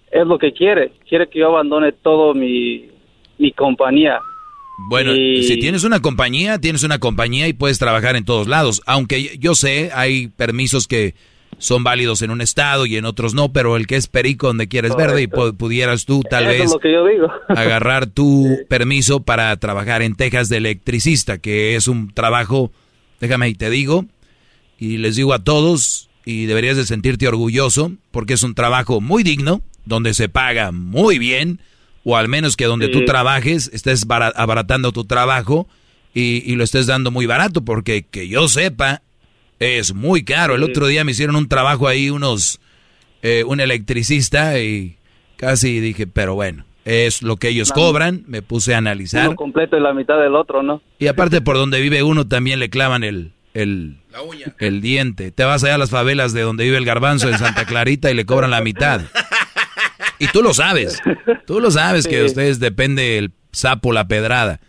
Es 0.10 0.26
lo 0.26 0.38
que 0.40 0.54
quiere. 0.54 0.94
Quiere 1.10 1.28
que 1.30 1.40
yo 1.40 1.48
abandone 1.48 1.92
todo 1.92 2.34
mi, 2.34 2.88
mi 3.38 3.52
compañía. 3.52 4.20
Bueno, 4.90 5.14
Y- 5.14 5.44
si 5.44 5.60
tienes 5.60 5.84
una 5.84 6.00
compañía, 6.00 6.58
tienes 6.60 6.84
una 6.84 7.00
compañía 7.00 7.48
y 7.50 7.54
puedes 7.54 7.80
trabajar 7.80 8.16
en 8.16 8.24
todos 8.24 8.48
lados. 8.48 8.82
Aunque 8.86 9.38
yo 9.38 9.54
sé, 9.54 9.90
hay 9.94 10.28
permisos 10.30 10.88
que 10.88 11.16
son 11.60 11.84
válidos 11.84 12.22
en 12.22 12.30
un 12.32 12.42
estado 12.42 12.86
y 12.86 12.98
en 12.98 13.06
otros 13.06 13.34
no, 13.34 13.52
pero 13.52 13.78
el 13.78 13.88
que 13.88 13.96
es 13.96 14.08
perico 14.08 14.48
donde 14.48 14.68
quieres 14.68 14.96
verde 14.96 15.24
y 15.24 15.28
pu- 15.28 15.56
pudieras 15.58 16.06
tú 16.06 16.22
tal 16.30 16.46
Eso 16.48 16.80
vez 16.80 17.30
agarrar 17.50 18.06
tu 18.08 18.60
permiso 18.70 19.22
para 19.22 19.56
trabajar 19.58 20.02
en 20.04 20.16
Texas 20.16 20.50
de 20.50 20.58
electricista, 20.58 21.40
que 21.40 21.76
es 21.76 21.88
un 21.88 22.14
trabajo, 22.14 22.72
déjame 23.20 23.50
y 23.50 23.56
te 23.56 23.70
digo, 23.70 24.06
y 24.78 24.98
les 24.98 25.16
digo 25.16 25.34
a 25.34 25.44
todos, 25.44 26.10
y 26.26 26.46
deberías 26.46 26.78
de 26.78 26.86
sentirte 26.86 27.28
orgulloso, 27.28 27.92
porque 28.12 28.34
es 28.36 28.44
un 28.44 28.54
trabajo 28.54 29.02
muy 29.02 29.24
digno, 29.24 29.62
donde 29.86 30.14
se 30.14 30.30
paga 30.30 30.72
muy 30.72 31.18
bien, 31.18 31.60
o 32.04 32.18
al 32.18 32.28
menos 32.28 32.56
que 32.56 32.66
donde 32.66 32.88
Sí. 32.88 32.92
tú 32.92 33.06
trabajes 33.06 33.70
estés 33.74 34.06
bara- 34.06 34.28
abaratando 34.36 34.92
tu 34.92 35.06
trabajo 35.06 35.68
y, 36.14 36.44
y 36.46 36.56
lo 36.56 36.64
estés 36.64 36.86
dando 36.86 37.10
muy 37.10 37.26
barato, 37.26 37.64
porque 37.66 38.04
que 38.04 38.28
yo 38.28 38.48
sepa, 38.48 39.02
es 39.60 39.94
muy 39.94 40.24
caro. 40.24 40.56
El 40.56 40.64
Sí. 40.64 40.72
otro 40.72 40.88
día 40.88 41.04
me 41.04 41.12
hicieron 41.12 41.36
un 41.36 41.48
trabajo 41.48 41.88
ahí 41.88 42.10
unos, 42.10 42.60
eh, 43.22 43.44
un 43.46 43.60
electricista 43.60 44.60
y 44.60 44.98
casi 45.38 45.80
dije, 45.80 46.08
pero 46.08 46.36
bueno, 46.36 46.66
es 46.86 47.22
lo 47.22 47.38
que 47.38 47.50
ellos 47.50 47.70
La- 47.70 47.76
cobran, 47.76 48.24
me 48.28 48.42
puse 48.42 48.74
a 48.76 48.78
analizar. 48.78 49.28
Uno 49.28 49.36
completo 49.36 49.78
y 49.78 49.82
la 49.82 49.94
mitad 49.94 50.20
del 50.20 50.36
otro, 50.36 50.64
¿no? 50.64 50.82
Y 51.00 51.08
aparte 51.08 51.42
por 51.42 51.56
donde 51.58 51.82
vive 51.82 52.04
uno 52.04 52.28
también 52.28 52.60
le 52.60 52.70
clavan 52.70 53.04
el, 53.04 53.34
el, 53.54 53.98
el 54.60 54.82
diente. 54.82 55.32
Te 55.32 55.44
vas 55.44 55.64
allá 55.64 55.76
a 55.76 55.80
las 55.80 55.90
favelas 55.90 56.34
de 56.34 56.42
donde 56.42 56.64
vive 56.64 56.78
el 56.78 56.86
garbanzo 56.86 57.30
en 57.30 57.38
Santa 57.38 57.66
Clarita 57.66 58.10
y 58.12 58.14
le 58.14 58.26
cobran 58.26 58.52
la 58.52 58.62
mitad. 58.62 59.02
Y 60.20 60.28
tú 60.28 60.42
lo 60.42 60.54
sabes. 60.54 61.00
Tú 61.46 61.60
lo 61.60 61.70
sabes 61.72 62.08
que 62.08 62.18
de 62.18 62.26
ustedes 62.26 62.60
depende 62.60 63.18
el 63.20 63.32
sapo, 63.52 63.92
la 63.94 64.08
pedrada. 64.08 64.60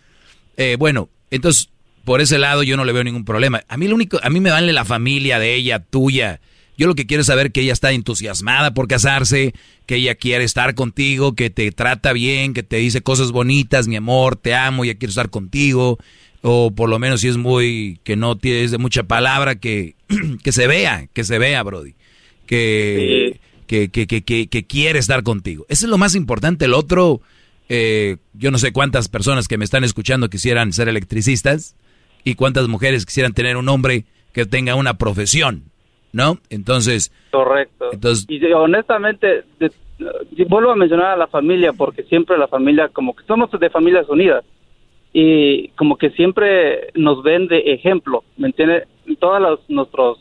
Eh, 0.56 0.76
bueno, 0.78 1.08
entonces 1.30 1.70
por 2.08 2.22
ese 2.22 2.38
lado 2.38 2.62
yo 2.62 2.78
no 2.78 2.86
le 2.86 2.94
veo 2.94 3.04
ningún 3.04 3.26
problema. 3.26 3.64
A 3.68 3.76
mí 3.76 3.86
lo 3.86 3.94
único, 3.94 4.18
a 4.22 4.30
mí 4.30 4.40
me 4.40 4.50
vale 4.50 4.72
la 4.72 4.86
familia 4.86 5.38
de 5.38 5.54
ella, 5.54 5.80
tuya. 5.80 6.40
Yo 6.78 6.86
lo 6.86 6.94
que 6.94 7.06
quiero 7.06 7.20
es 7.20 7.26
saber 7.26 7.52
que 7.52 7.60
ella 7.60 7.74
está 7.74 7.92
entusiasmada 7.92 8.72
por 8.72 8.88
casarse, 8.88 9.52
que 9.84 9.96
ella 9.96 10.14
quiere 10.14 10.44
estar 10.44 10.74
contigo, 10.74 11.34
que 11.34 11.50
te 11.50 11.70
trata 11.70 12.14
bien, 12.14 12.54
que 12.54 12.62
te 12.62 12.76
dice 12.76 13.02
cosas 13.02 13.30
bonitas, 13.30 13.88
mi 13.88 13.96
amor, 13.96 14.36
te 14.36 14.54
amo, 14.54 14.86
ya 14.86 14.94
quiero 14.94 15.10
estar 15.10 15.28
contigo. 15.28 15.98
O 16.40 16.70
por 16.70 16.88
lo 16.88 16.98
menos 16.98 17.20
si 17.20 17.28
es 17.28 17.36
muy, 17.36 18.00
que 18.04 18.16
no 18.16 18.38
tienes 18.38 18.70
de 18.70 18.78
mucha 18.78 19.02
palabra, 19.02 19.56
que, 19.56 19.94
que 20.42 20.52
se 20.52 20.66
vea, 20.66 21.08
que 21.12 21.24
se 21.24 21.38
vea, 21.38 21.62
Brody. 21.62 21.94
Que, 22.46 23.38
que, 23.66 23.90
que, 23.90 24.06
que, 24.06 24.22
que, 24.22 24.46
que 24.46 24.66
quiere 24.66 24.98
estar 24.98 25.22
contigo. 25.24 25.66
Eso 25.68 25.84
es 25.84 25.90
lo 25.90 25.98
más 25.98 26.14
importante. 26.14 26.64
El 26.64 26.72
otro, 26.72 27.20
eh, 27.68 28.16
yo 28.32 28.50
no 28.50 28.56
sé 28.56 28.72
cuántas 28.72 29.10
personas 29.10 29.46
que 29.46 29.58
me 29.58 29.66
están 29.66 29.84
escuchando 29.84 30.30
quisieran 30.30 30.72
ser 30.72 30.88
electricistas 30.88 31.74
y 32.24 32.34
cuántas 32.34 32.68
mujeres 32.68 33.06
quisieran 33.06 33.32
tener 33.32 33.56
un 33.56 33.68
hombre 33.68 34.04
que 34.32 34.44
tenga 34.46 34.74
una 34.74 34.94
profesión, 34.94 35.64
¿no? 36.12 36.38
Entonces, 36.50 37.12
Correcto. 37.30 37.90
Entonces- 37.92 38.26
y 38.28 38.44
honestamente, 38.52 39.44
de- 39.58 39.72
vuelvo 40.48 40.70
a 40.70 40.76
mencionar 40.76 41.06
a 41.12 41.16
la 41.16 41.26
familia 41.26 41.72
porque 41.72 42.02
siempre 42.04 42.38
la 42.38 42.46
familia, 42.48 42.88
como 42.88 43.14
que 43.16 43.24
somos 43.24 43.50
de 43.50 43.70
familias 43.70 44.08
unidas 44.08 44.44
y 45.12 45.68
como 45.70 45.96
que 45.96 46.10
siempre 46.10 46.88
nos 46.94 47.22
ven 47.22 47.48
de 47.48 47.58
ejemplo, 47.72 48.22
¿me 48.36 48.48
entiende? 48.48 48.84
Todos 49.18 49.40
los, 49.40 49.60
nuestros 49.70 50.18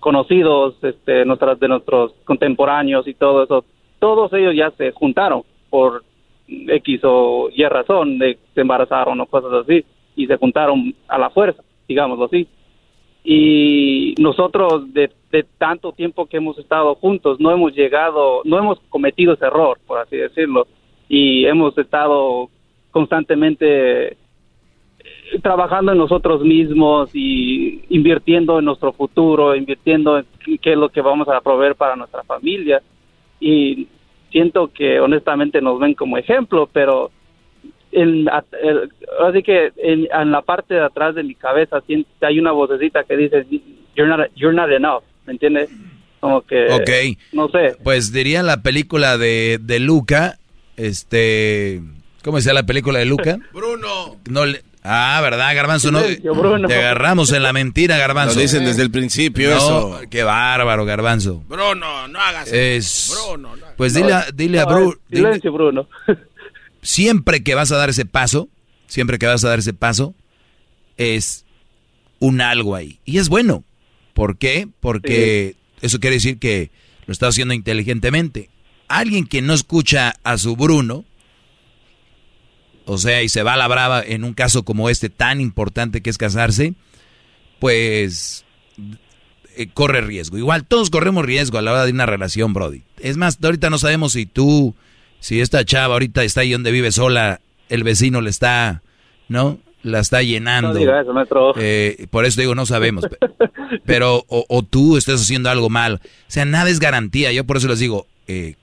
conocidos, 0.00 0.76
este, 0.82 1.24
nuestras, 1.24 1.58
de 1.58 1.68
nuestros 1.68 2.12
contemporáneos 2.24 3.06
y 3.08 3.14
todo 3.14 3.44
eso, 3.44 3.64
todos 3.98 4.32
ellos 4.34 4.54
ya 4.54 4.70
se 4.72 4.92
juntaron 4.92 5.42
por 5.70 6.04
X 6.48 7.00
o 7.04 7.48
Y 7.52 7.64
razón, 7.64 8.18
de, 8.18 8.38
se 8.54 8.60
embarazaron 8.60 9.20
o 9.20 9.26
cosas 9.26 9.64
así, 9.64 9.84
y 10.16 10.26
se 10.26 10.36
juntaron 10.36 10.94
a 11.06 11.18
la 11.18 11.30
fuerza, 11.30 11.62
digámoslo 11.86 12.24
así. 12.24 12.48
Y 13.22 14.14
nosotros 14.18 14.92
de, 14.92 15.10
de 15.30 15.44
tanto 15.58 15.92
tiempo 15.92 16.26
que 16.26 16.38
hemos 16.38 16.58
estado 16.58 16.94
juntos 16.94 17.38
no 17.40 17.50
hemos 17.50 17.74
llegado, 17.74 18.40
no 18.44 18.58
hemos 18.58 18.80
cometido 18.88 19.34
ese 19.34 19.46
error, 19.46 19.78
por 19.86 19.98
así 19.98 20.16
decirlo, 20.16 20.66
y 21.08 21.44
hemos 21.44 21.76
estado 21.76 22.48
constantemente 22.90 24.12
eh, 24.12 24.16
trabajando 25.42 25.92
en 25.92 25.98
nosotros 25.98 26.42
mismos 26.42 27.10
y 27.12 27.82
invirtiendo 27.90 28.58
en 28.58 28.64
nuestro 28.64 28.92
futuro, 28.92 29.54
invirtiendo 29.54 30.18
en 30.18 30.26
qué 30.58 30.72
es 30.72 30.78
lo 30.78 30.88
que 30.88 31.00
vamos 31.00 31.28
a 31.28 31.40
proveer 31.40 31.74
para 31.74 31.96
nuestra 31.96 32.22
familia. 32.22 32.80
Y 33.40 33.88
siento 34.30 34.68
que 34.68 35.00
honestamente 35.00 35.60
nos 35.60 35.78
ven 35.78 35.94
como 35.94 36.16
ejemplo, 36.16 36.68
pero 36.72 37.10
en, 37.96 38.28
at- 38.28 38.44
el- 38.62 38.90
así 39.28 39.42
que 39.42 39.72
en, 39.76 40.06
en 40.12 40.30
la 40.30 40.42
parte 40.42 40.74
de 40.74 40.80
atrás 40.84 41.14
de 41.14 41.22
mi 41.22 41.34
cabeza 41.34 41.82
hay 42.22 42.38
una 42.38 42.52
vocecita 42.52 43.04
que 43.04 43.16
dice 43.16 43.46
you're 43.94 44.08
not, 44.08 44.28
you're 44.36 44.54
not 44.56 44.70
enough, 44.70 45.02
¿me 45.26 45.32
entiendes? 45.32 45.70
Como 46.20 46.42
que 46.42 46.66
Ok. 46.72 47.18
no 47.32 47.48
sé, 47.48 47.76
pues 47.82 48.12
diría 48.12 48.42
la 48.42 48.62
película 48.62 49.16
de, 49.18 49.58
de 49.60 49.78
Luca, 49.80 50.38
este, 50.76 51.80
¿cómo 52.24 52.36
decía 52.38 52.52
la 52.54 52.64
película 52.66 52.98
de 52.98 53.06
Luca? 53.06 53.38
Bruno. 53.52 54.16
No, 54.30 54.46
le- 54.46 54.62
Ah, 54.88 55.18
¿verdad, 55.20 55.52
Garbanzo? 55.56 55.90
No, 55.90 56.00
te 56.00 56.74
agarramos 56.76 57.32
en 57.32 57.42
la 57.42 57.52
mentira, 57.52 57.98
Garbanzo. 57.98 58.36
Lo 58.36 58.40
dicen 58.42 58.64
desde 58.64 58.82
el 58.82 58.92
principio 58.92 59.50
eso. 59.50 59.98
Qué 60.08 60.22
bárbaro, 60.22 60.84
Garbanzo. 60.84 61.42
Bruno, 61.48 62.06
no 62.06 62.20
hagas 62.20 62.52
es... 62.52 63.12
Bruno, 63.28 63.50
Pues 63.76 63.94
dile, 63.94 64.12
a, 64.12 64.26
dile 64.32 64.60
a 64.60 64.64
Bruno. 64.64 64.94
Silencio, 65.10 65.50
Bruno. 65.52 65.88
Siempre 66.86 67.42
que 67.42 67.56
vas 67.56 67.72
a 67.72 67.76
dar 67.76 67.90
ese 67.90 68.04
paso, 68.04 68.48
siempre 68.86 69.18
que 69.18 69.26
vas 69.26 69.44
a 69.44 69.48
dar 69.48 69.58
ese 69.58 69.74
paso, 69.74 70.14
es 70.96 71.44
un 72.20 72.40
algo 72.40 72.76
ahí. 72.76 73.00
Y 73.04 73.18
es 73.18 73.28
bueno. 73.28 73.64
¿Por 74.14 74.38
qué? 74.38 74.68
Porque 74.78 75.56
eso 75.82 75.98
quiere 75.98 76.14
decir 76.14 76.38
que 76.38 76.70
lo 77.06 77.12
está 77.12 77.26
haciendo 77.26 77.54
inteligentemente. 77.54 78.50
Alguien 78.86 79.26
que 79.26 79.42
no 79.42 79.52
escucha 79.52 80.14
a 80.22 80.38
su 80.38 80.54
Bruno, 80.54 81.04
o 82.84 82.98
sea, 82.98 83.20
y 83.20 83.28
se 83.30 83.42
va 83.42 83.54
a 83.54 83.56
la 83.56 83.66
brava 83.66 84.00
en 84.00 84.22
un 84.22 84.32
caso 84.32 84.64
como 84.64 84.88
este 84.88 85.10
tan 85.10 85.40
importante 85.40 86.02
que 86.02 86.10
es 86.10 86.18
casarse, 86.18 86.74
pues 87.58 88.44
eh, 89.56 89.66
corre 89.74 90.02
riesgo. 90.02 90.38
Igual 90.38 90.64
todos 90.66 90.90
corremos 90.90 91.26
riesgo 91.26 91.58
a 91.58 91.62
la 91.62 91.72
hora 91.72 91.84
de 91.84 91.90
una 91.90 92.06
relación, 92.06 92.52
Brody. 92.52 92.84
Es 93.00 93.16
más, 93.16 93.38
ahorita 93.42 93.70
no 93.70 93.78
sabemos 93.78 94.12
si 94.12 94.24
tú, 94.24 94.76
si 95.20 95.40
esta 95.40 95.64
chava 95.64 95.94
ahorita 95.94 96.22
está 96.24 96.42
ahí 96.42 96.52
donde 96.52 96.70
vive 96.70 96.92
sola, 96.92 97.40
el 97.68 97.84
vecino 97.84 98.20
le 98.20 98.30
está, 98.30 98.82
¿no? 99.28 99.58
La 99.82 100.00
está 100.00 100.22
llenando. 100.22 100.72
No 100.72 100.78
diga 100.78 101.00
eso, 101.00 101.12
maestro. 101.12 101.54
Eh, 101.56 102.06
por 102.10 102.24
eso 102.24 102.40
digo, 102.40 102.54
no 102.54 102.66
sabemos. 102.66 103.06
Pero, 103.84 104.24
o, 104.28 104.62
tú 104.62 104.96
estás 104.96 105.20
haciendo 105.20 105.48
algo 105.48 105.70
mal. 105.70 106.00
O 106.02 106.08
sea, 106.26 106.44
nada 106.44 106.70
es 106.70 106.80
garantía. 106.80 107.32
Yo 107.32 107.44
por 107.44 107.56
eso 107.56 107.68
les 107.68 107.78
digo, 107.78 108.06
eh, 108.26 108.56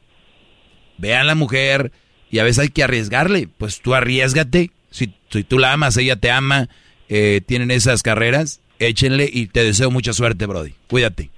vean 0.98 1.22
a 1.22 1.26
la 1.26 1.36
mujer, 1.36 1.92
y 2.30 2.40
a 2.40 2.44
veces 2.44 2.60
hay 2.60 2.70
que 2.70 2.84
arriesgarle. 2.84 3.48
Pues 3.58 3.82
tú 3.82 3.94
arriesgate. 3.94 4.72
Si, 4.90 5.14
si 5.30 5.44
tú 5.44 5.60
la 5.60 5.74
amas, 5.74 5.96
ella 5.98 6.16
te 6.16 6.30
ama, 6.30 6.68
eh, 7.08 7.42
tienen 7.46 7.72
esas 7.72 8.04
carreras, 8.04 8.60
échenle 8.80 9.30
y 9.32 9.48
te 9.48 9.64
deseo 9.64 9.92
mucha 9.92 10.14
suerte, 10.14 10.46
Brody. 10.46 10.74
Cuídate. 10.90 11.30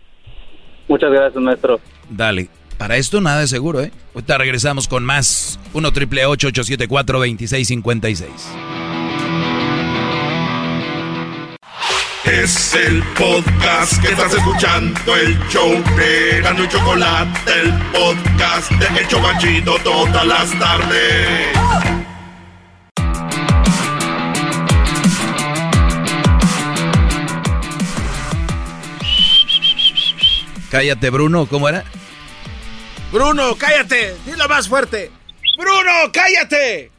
Muchas 0.88 1.12
gracias, 1.12 1.42
maestro. 1.44 1.80
Dale. 2.10 2.50
Para 2.78 2.98
esto 2.98 3.22
nada 3.22 3.40
de 3.40 3.48
seguro, 3.48 3.82
¿eh? 3.82 3.92
Ahorita 4.14 4.38
regresamos 4.38 4.88
con 4.88 5.04
más. 5.04 5.60
1 5.74 5.94
triple 5.94 6.26
874 6.26 7.20
2656 7.20 8.30
Es 12.26 12.74
el 12.74 13.02
podcast 13.18 14.02
que 14.02 14.10
estás 14.10 14.34
escuchando, 14.34 15.16
el 15.16 15.38
show 15.48 15.72
de 15.96 16.40
y 16.40 16.68
Chocolate, 16.68 17.52
el 17.62 17.74
podcast 17.92 18.72
de 18.72 19.00
El 19.00 19.08
Chocachito 19.08 19.78
todas 19.84 20.26
las 20.26 20.60
tardes. 20.60 21.48
Cállate, 30.72 31.10
Bruno, 31.10 31.46
¿cómo 31.46 31.70
era? 31.70 31.86
Bruno, 33.16 33.56
cállate, 33.56 34.14
dilo 34.26 34.46
más 34.50 34.68
fuerte. 34.68 35.10
Bruno, 35.58 36.12
cállate. 36.12 36.92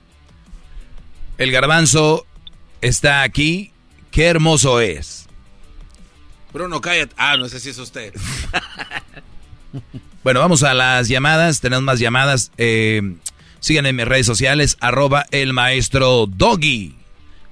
El 1.36 1.52
garbanzo 1.52 2.24
está 2.80 3.20
aquí 3.20 3.70
Qué 4.16 4.24
hermoso 4.24 4.80
es. 4.80 5.28
Bruno, 6.50 6.80
cállate. 6.80 7.14
Ah, 7.18 7.36
no 7.36 7.50
sé 7.50 7.60
si 7.60 7.68
es 7.68 7.76
usted. 7.76 8.14
bueno, 10.24 10.40
vamos 10.40 10.62
a 10.62 10.72
las 10.72 11.08
llamadas. 11.08 11.60
Tenemos 11.60 11.82
más 11.82 11.98
llamadas. 11.98 12.50
Eh, 12.56 13.02
síganme 13.60 13.90
en 13.90 13.96
mis 13.96 14.08
redes 14.08 14.24
sociales, 14.24 14.78
arroba 14.80 15.26
el 15.32 15.52
maestro 15.52 16.24
Doggy. 16.26 16.94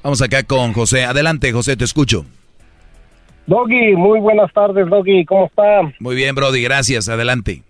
Vamos 0.03 0.23
acá 0.23 0.43
con 0.45 0.73
José. 0.73 1.05
Adelante, 1.05 1.53
José, 1.53 1.77
te 1.77 1.85
escucho. 1.85 2.25
Doggy, 3.47 3.95
muy 3.95 4.21
buenas 4.21 4.51
tardes, 4.55 4.89
Doggy. 4.89 5.27
¿Cómo 5.27 5.45
está? 5.49 5.83
Muy 5.99 6.17
bien, 6.17 6.35
Brody, 6.35 6.63
gracias. 6.63 7.11
Adelante. 7.11 7.63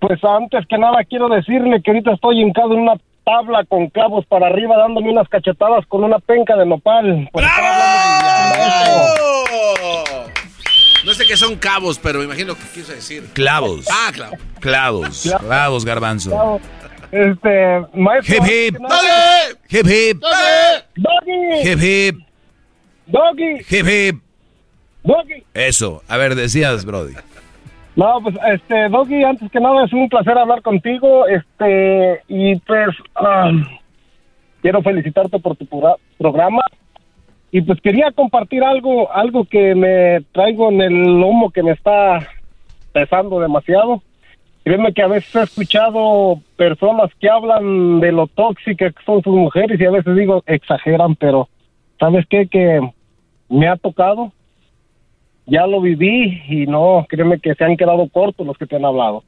Pues 0.00 0.22
antes 0.24 0.66
que 0.68 0.78
nada 0.78 1.04
quiero 1.08 1.28
decirle 1.28 1.80
que 1.82 1.90
ahorita 1.90 2.12
estoy 2.12 2.40
hincado 2.40 2.74
en 2.74 2.80
una 2.80 2.94
tabla 3.24 3.64
con 3.64 3.88
clavos 3.88 4.24
para 4.26 4.46
arriba 4.46 4.76
dándome 4.76 5.10
unas 5.10 5.28
cachetadas 5.28 5.84
con 5.86 6.04
una 6.04 6.18
penca 6.18 6.56
de 6.56 6.66
nopal. 6.66 7.28
No 11.04 11.14
sé 11.14 11.24
qué 11.26 11.36
son 11.36 11.56
cabos, 11.56 11.98
pero 11.98 12.18
me 12.18 12.24
imagino 12.24 12.54
que 12.54 12.62
quiso 12.74 12.92
decir. 12.92 13.24
Clavos. 13.32 13.86
Ah, 13.90 14.10
clavos. 14.12 14.38
Clavos. 14.60 15.34
Clavos, 15.40 15.84
garbanzo. 15.84 16.60
Este, 17.12 17.86
maestro. 17.94 18.36
Hip 18.36 18.44
hip. 18.44 18.76
Doggy. 18.78 19.56
Hip 19.68 19.86
hip. 19.86 20.22
Doggy. 20.96 21.68
Hip 21.68 21.80
hip. 21.80 22.16
Doggy. 23.06 23.58
Hip 23.70 23.86
hip. 23.86 24.22
Doggy. 25.04 25.44
Eso. 25.54 26.02
A 26.08 26.16
ver, 26.16 26.34
decías, 26.34 26.84
Brody. 26.84 27.14
No, 27.96 28.20
pues, 28.22 28.36
este, 28.52 28.90
Doggy, 28.90 29.24
antes 29.24 29.50
que 29.50 29.58
nada 29.58 29.86
es 29.86 29.92
un 29.92 30.08
placer 30.10 30.36
hablar 30.36 30.60
contigo, 30.60 31.26
este, 31.26 32.20
y 32.28 32.56
pues, 32.56 32.94
quiero 34.60 34.82
felicitarte 34.82 35.38
por 35.38 35.56
tu 35.56 35.66
programa, 36.18 36.62
y 37.50 37.62
pues 37.62 37.80
quería 37.80 38.12
compartir 38.12 38.62
algo, 38.62 39.10
algo 39.10 39.46
que 39.46 39.74
me 39.74 40.20
traigo 40.32 40.70
en 40.70 40.82
el 40.82 41.20
lomo 41.20 41.50
que 41.50 41.62
me 41.62 41.70
está 41.70 42.18
pesando 42.92 43.40
demasiado. 43.40 44.02
Créeme 44.62 44.92
que 44.92 45.02
a 45.02 45.06
veces 45.06 45.34
he 45.34 45.42
escuchado 45.42 46.40
personas 46.56 47.10
que 47.18 47.30
hablan 47.30 48.00
de 48.00 48.12
lo 48.12 48.26
tóxicas 48.26 48.92
que 48.92 49.04
son 49.04 49.22
sus 49.22 49.34
mujeres 49.34 49.80
y 49.80 49.84
a 49.86 49.90
veces 49.90 50.16
digo, 50.16 50.42
exageran, 50.46 51.14
pero 51.14 51.48
¿sabes 51.98 52.26
qué? 52.28 52.46
Que 52.46 52.80
me 53.48 53.68
ha 53.68 53.76
tocado 53.76 54.32
ya 55.46 55.66
lo 55.66 55.80
viví 55.80 56.42
y 56.48 56.66
no, 56.66 57.06
créeme 57.08 57.38
que 57.38 57.54
se 57.54 57.64
han 57.64 57.76
quedado 57.76 58.08
cortos 58.08 58.46
los 58.46 58.58
que 58.58 58.66
te 58.66 58.76
han 58.76 58.84
hablado. 58.84 59.24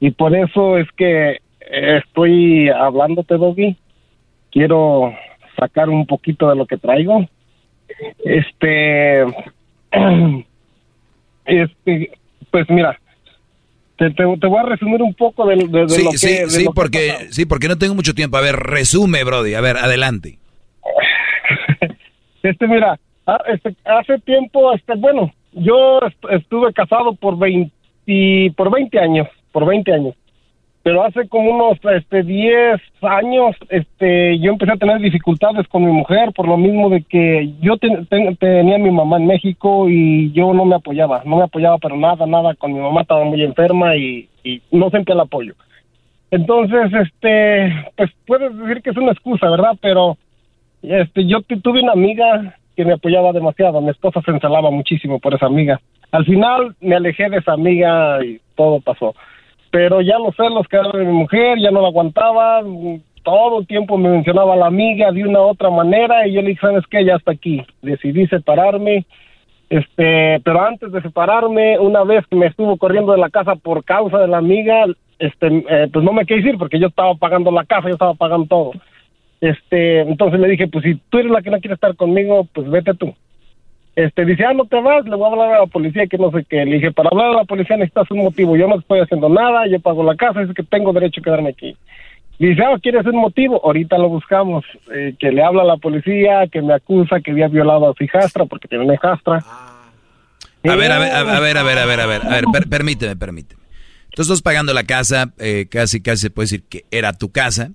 Y 0.00 0.10
por 0.10 0.34
eso 0.34 0.78
es 0.78 0.88
que 0.96 1.38
estoy 1.70 2.68
hablándote, 2.68 3.36
Doggy. 3.36 3.76
Quiero 4.50 5.12
sacar 5.58 5.88
un 5.88 6.06
poquito 6.06 6.48
de 6.48 6.56
lo 6.56 6.66
que 6.66 6.78
traigo. 6.78 7.26
Este, 8.24 9.22
este, 11.44 12.10
pues 12.50 12.68
mira, 12.70 12.98
te, 13.96 14.10
te, 14.10 14.24
voy 14.24 14.58
a 14.58 14.64
resumir 14.64 15.02
un 15.02 15.14
poco 15.14 15.46
de, 15.46 15.56
de, 15.56 15.88
sí, 15.88 16.04
lo 16.04 16.10
que... 16.10 16.18
Sí, 16.18 16.36
sí, 16.48 16.66
porque, 16.74 17.28
sí, 17.30 17.46
porque 17.46 17.68
no 17.68 17.78
tengo 17.78 17.94
mucho 17.94 18.14
tiempo. 18.14 18.36
A 18.36 18.40
ver, 18.40 18.56
resume, 18.56 19.22
Brody. 19.24 19.54
A 19.54 19.60
ver, 19.60 19.76
adelante. 19.76 20.38
este, 22.42 22.66
mira, 22.66 22.98
Ah, 23.26 23.38
este, 23.46 23.74
hace 23.84 24.18
tiempo, 24.20 24.72
este, 24.74 24.94
bueno, 24.96 25.32
yo 25.52 26.00
estuve 26.30 26.72
casado 26.72 27.14
por 27.14 27.38
20, 27.38 27.72
por 28.56 28.70
20 28.70 28.98
años, 28.98 29.28
por 29.52 29.66
20 29.66 29.92
años. 29.92 30.14
Pero 30.82 31.02
hace 31.02 31.26
como 31.28 31.50
unos 31.50 31.78
este 31.96 32.22
10 32.22 32.78
años 33.00 33.56
este 33.70 34.38
yo 34.38 34.52
empecé 34.52 34.72
a 34.72 34.76
tener 34.76 34.98
dificultades 35.00 35.66
con 35.68 35.82
mi 35.82 35.90
mujer 35.90 36.30
por 36.34 36.46
lo 36.46 36.58
mismo 36.58 36.90
de 36.90 37.00
que 37.00 37.54
yo 37.62 37.78
tenía 37.78 38.76
mi 38.76 38.90
mamá 38.90 39.16
en 39.16 39.26
México 39.26 39.88
y 39.88 40.30
yo 40.32 40.52
no 40.52 40.66
me 40.66 40.74
apoyaba, 40.74 41.22
no 41.24 41.36
me 41.38 41.44
apoyaba 41.44 41.78
pero 41.78 41.96
nada, 41.96 42.26
nada 42.26 42.54
con 42.54 42.74
mi 42.74 42.80
mamá 42.80 43.00
estaba 43.00 43.24
muy 43.24 43.42
enferma 43.42 43.96
y, 43.96 44.28
y 44.42 44.60
no 44.72 44.90
sentía 44.90 45.14
el 45.14 45.22
apoyo. 45.22 45.54
Entonces, 46.30 46.92
este, 46.92 47.72
pues 47.96 48.10
puedes 48.26 48.54
decir 48.58 48.82
que 48.82 48.90
es 48.90 48.96
una 48.98 49.12
excusa, 49.12 49.48
¿verdad? 49.48 49.78
Pero 49.80 50.18
este 50.82 51.26
yo 51.26 51.40
tuve 51.40 51.80
una 51.80 51.92
amiga 51.92 52.58
que 52.76 52.84
me 52.84 52.94
apoyaba 52.94 53.32
demasiado. 53.32 53.80
Mi 53.80 53.90
esposa 53.90 54.20
se 54.24 54.30
ensalaba 54.30 54.70
muchísimo 54.70 55.18
por 55.18 55.34
esa 55.34 55.46
amiga. 55.46 55.80
Al 56.12 56.24
final 56.24 56.74
me 56.80 56.96
alejé 56.96 57.28
de 57.28 57.38
esa 57.38 57.52
amiga 57.52 58.24
y 58.24 58.40
todo 58.54 58.80
pasó. 58.80 59.14
Pero 59.70 60.00
ya 60.00 60.18
los 60.18 60.36
celos 60.36 60.66
que 60.68 60.76
de 60.76 61.04
mi 61.04 61.12
mujer, 61.12 61.58
ya 61.58 61.70
no 61.70 61.82
la 61.82 61.88
aguantaba. 61.88 62.62
Todo 63.22 63.60
el 63.60 63.66
tiempo 63.66 63.96
me 63.96 64.10
mencionaba 64.10 64.54
a 64.54 64.56
la 64.56 64.66
amiga 64.66 65.10
de 65.10 65.24
una 65.24 65.40
u 65.40 65.48
otra 65.48 65.70
manera 65.70 66.26
y 66.26 66.34
yo 66.34 66.42
le 66.42 66.50
dije, 66.50 66.60
¿sabes 66.60 66.84
qué? 66.88 67.04
Ya 67.04 67.16
está 67.16 67.32
aquí. 67.32 67.62
Decidí 67.82 68.26
separarme. 68.26 69.06
Este, 69.70 70.40
pero 70.44 70.64
antes 70.64 70.92
de 70.92 71.02
separarme, 71.02 71.78
una 71.78 72.04
vez 72.04 72.24
que 72.28 72.36
me 72.36 72.46
estuvo 72.46 72.76
corriendo 72.76 73.12
de 73.12 73.18
la 73.18 73.30
casa 73.30 73.56
por 73.56 73.82
causa 73.82 74.18
de 74.18 74.28
la 74.28 74.38
amiga, 74.38 74.84
este, 75.18 75.64
eh, 75.68 75.88
pues 75.92 76.04
no 76.04 76.12
me 76.12 76.26
quedé 76.26 76.42
decir 76.42 76.58
porque 76.58 76.78
yo 76.78 76.88
estaba 76.88 77.14
pagando 77.14 77.50
la 77.50 77.64
casa, 77.64 77.88
yo 77.88 77.94
estaba 77.94 78.14
pagando 78.14 78.46
todo. 78.46 78.72
Este, 79.44 80.00
entonces 80.00 80.40
le 80.40 80.48
dije, 80.48 80.68
pues 80.68 80.84
si 80.84 80.94
tú 81.10 81.18
eres 81.18 81.30
la 81.30 81.42
que 81.42 81.50
no 81.50 81.60
quiere 81.60 81.74
estar 81.74 81.94
conmigo, 81.96 82.48
pues 82.54 82.70
vete 82.70 82.94
tú. 82.94 83.14
Este, 83.94 84.24
dice, 84.24 84.42
ah, 84.42 84.54
no 84.54 84.64
te 84.64 84.80
vas, 84.80 85.04
le 85.04 85.14
voy 85.14 85.28
a 85.28 85.32
hablar 85.32 85.54
a 85.54 85.60
la 85.60 85.66
policía 85.66 86.06
que 86.06 86.16
no 86.16 86.30
sé 86.30 86.46
qué. 86.48 86.64
Le 86.64 86.76
dije, 86.76 86.92
para 86.92 87.10
hablar 87.12 87.26
a 87.26 87.36
la 87.40 87.44
policía 87.44 87.76
necesitas 87.76 88.10
un 88.10 88.24
motivo. 88.24 88.56
Yo 88.56 88.66
no 88.66 88.78
estoy 88.78 89.00
haciendo 89.00 89.28
nada, 89.28 89.66
yo 89.66 89.78
pago 89.80 90.02
la 90.02 90.16
casa, 90.16 90.40
es 90.40 90.54
que 90.54 90.62
tengo 90.62 90.94
derecho 90.94 91.20
a 91.20 91.24
quedarme 91.24 91.50
aquí. 91.50 91.76
Dice, 92.38 92.62
ah, 92.64 92.78
¿quieres 92.82 93.04
un 93.04 93.16
motivo? 93.16 93.60
Ahorita 93.62 93.98
lo 93.98 94.08
buscamos. 94.08 94.64
Eh, 94.94 95.14
que 95.18 95.30
le 95.30 95.44
habla 95.44 95.60
a 95.60 95.66
la 95.66 95.76
policía, 95.76 96.46
que 96.50 96.62
me 96.62 96.72
acusa 96.72 97.20
que 97.20 97.32
había 97.32 97.48
violado 97.48 97.90
a 97.90 97.94
su 97.94 98.02
hijastra, 98.02 98.46
porque 98.46 98.66
tiene 98.66 98.84
una 98.84 98.94
hijastra. 98.94 99.44
A 100.64 100.74
ver, 100.74 100.90
a 100.90 100.98
ver, 100.98 101.12
a 101.12 101.22
ver, 101.22 101.58
a 101.58 101.62
ver, 101.62 101.78
a 101.78 101.84
ver, 101.84 102.00
a 102.00 102.06
ver, 102.06 102.22
a 102.26 102.30
ver, 102.30 102.44
permíteme, 102.70 103.14
permíteme. 103.14 103.62
Tú 104.14 104.22
estás 104.22 104.40
pagando 104.40 104.72
la 104.72 104.84
casa, 104.84 105.34
eh, 105.38 105.66
casi, 105.70 106.00
casi 106.00 106.22
se 106.22 106.30
puede 106.30 106.44
decir 106.44 106.62
que 106.68 106.84
era 106.90 107.12
tu 107.12 107.30
casa 107.30 107.72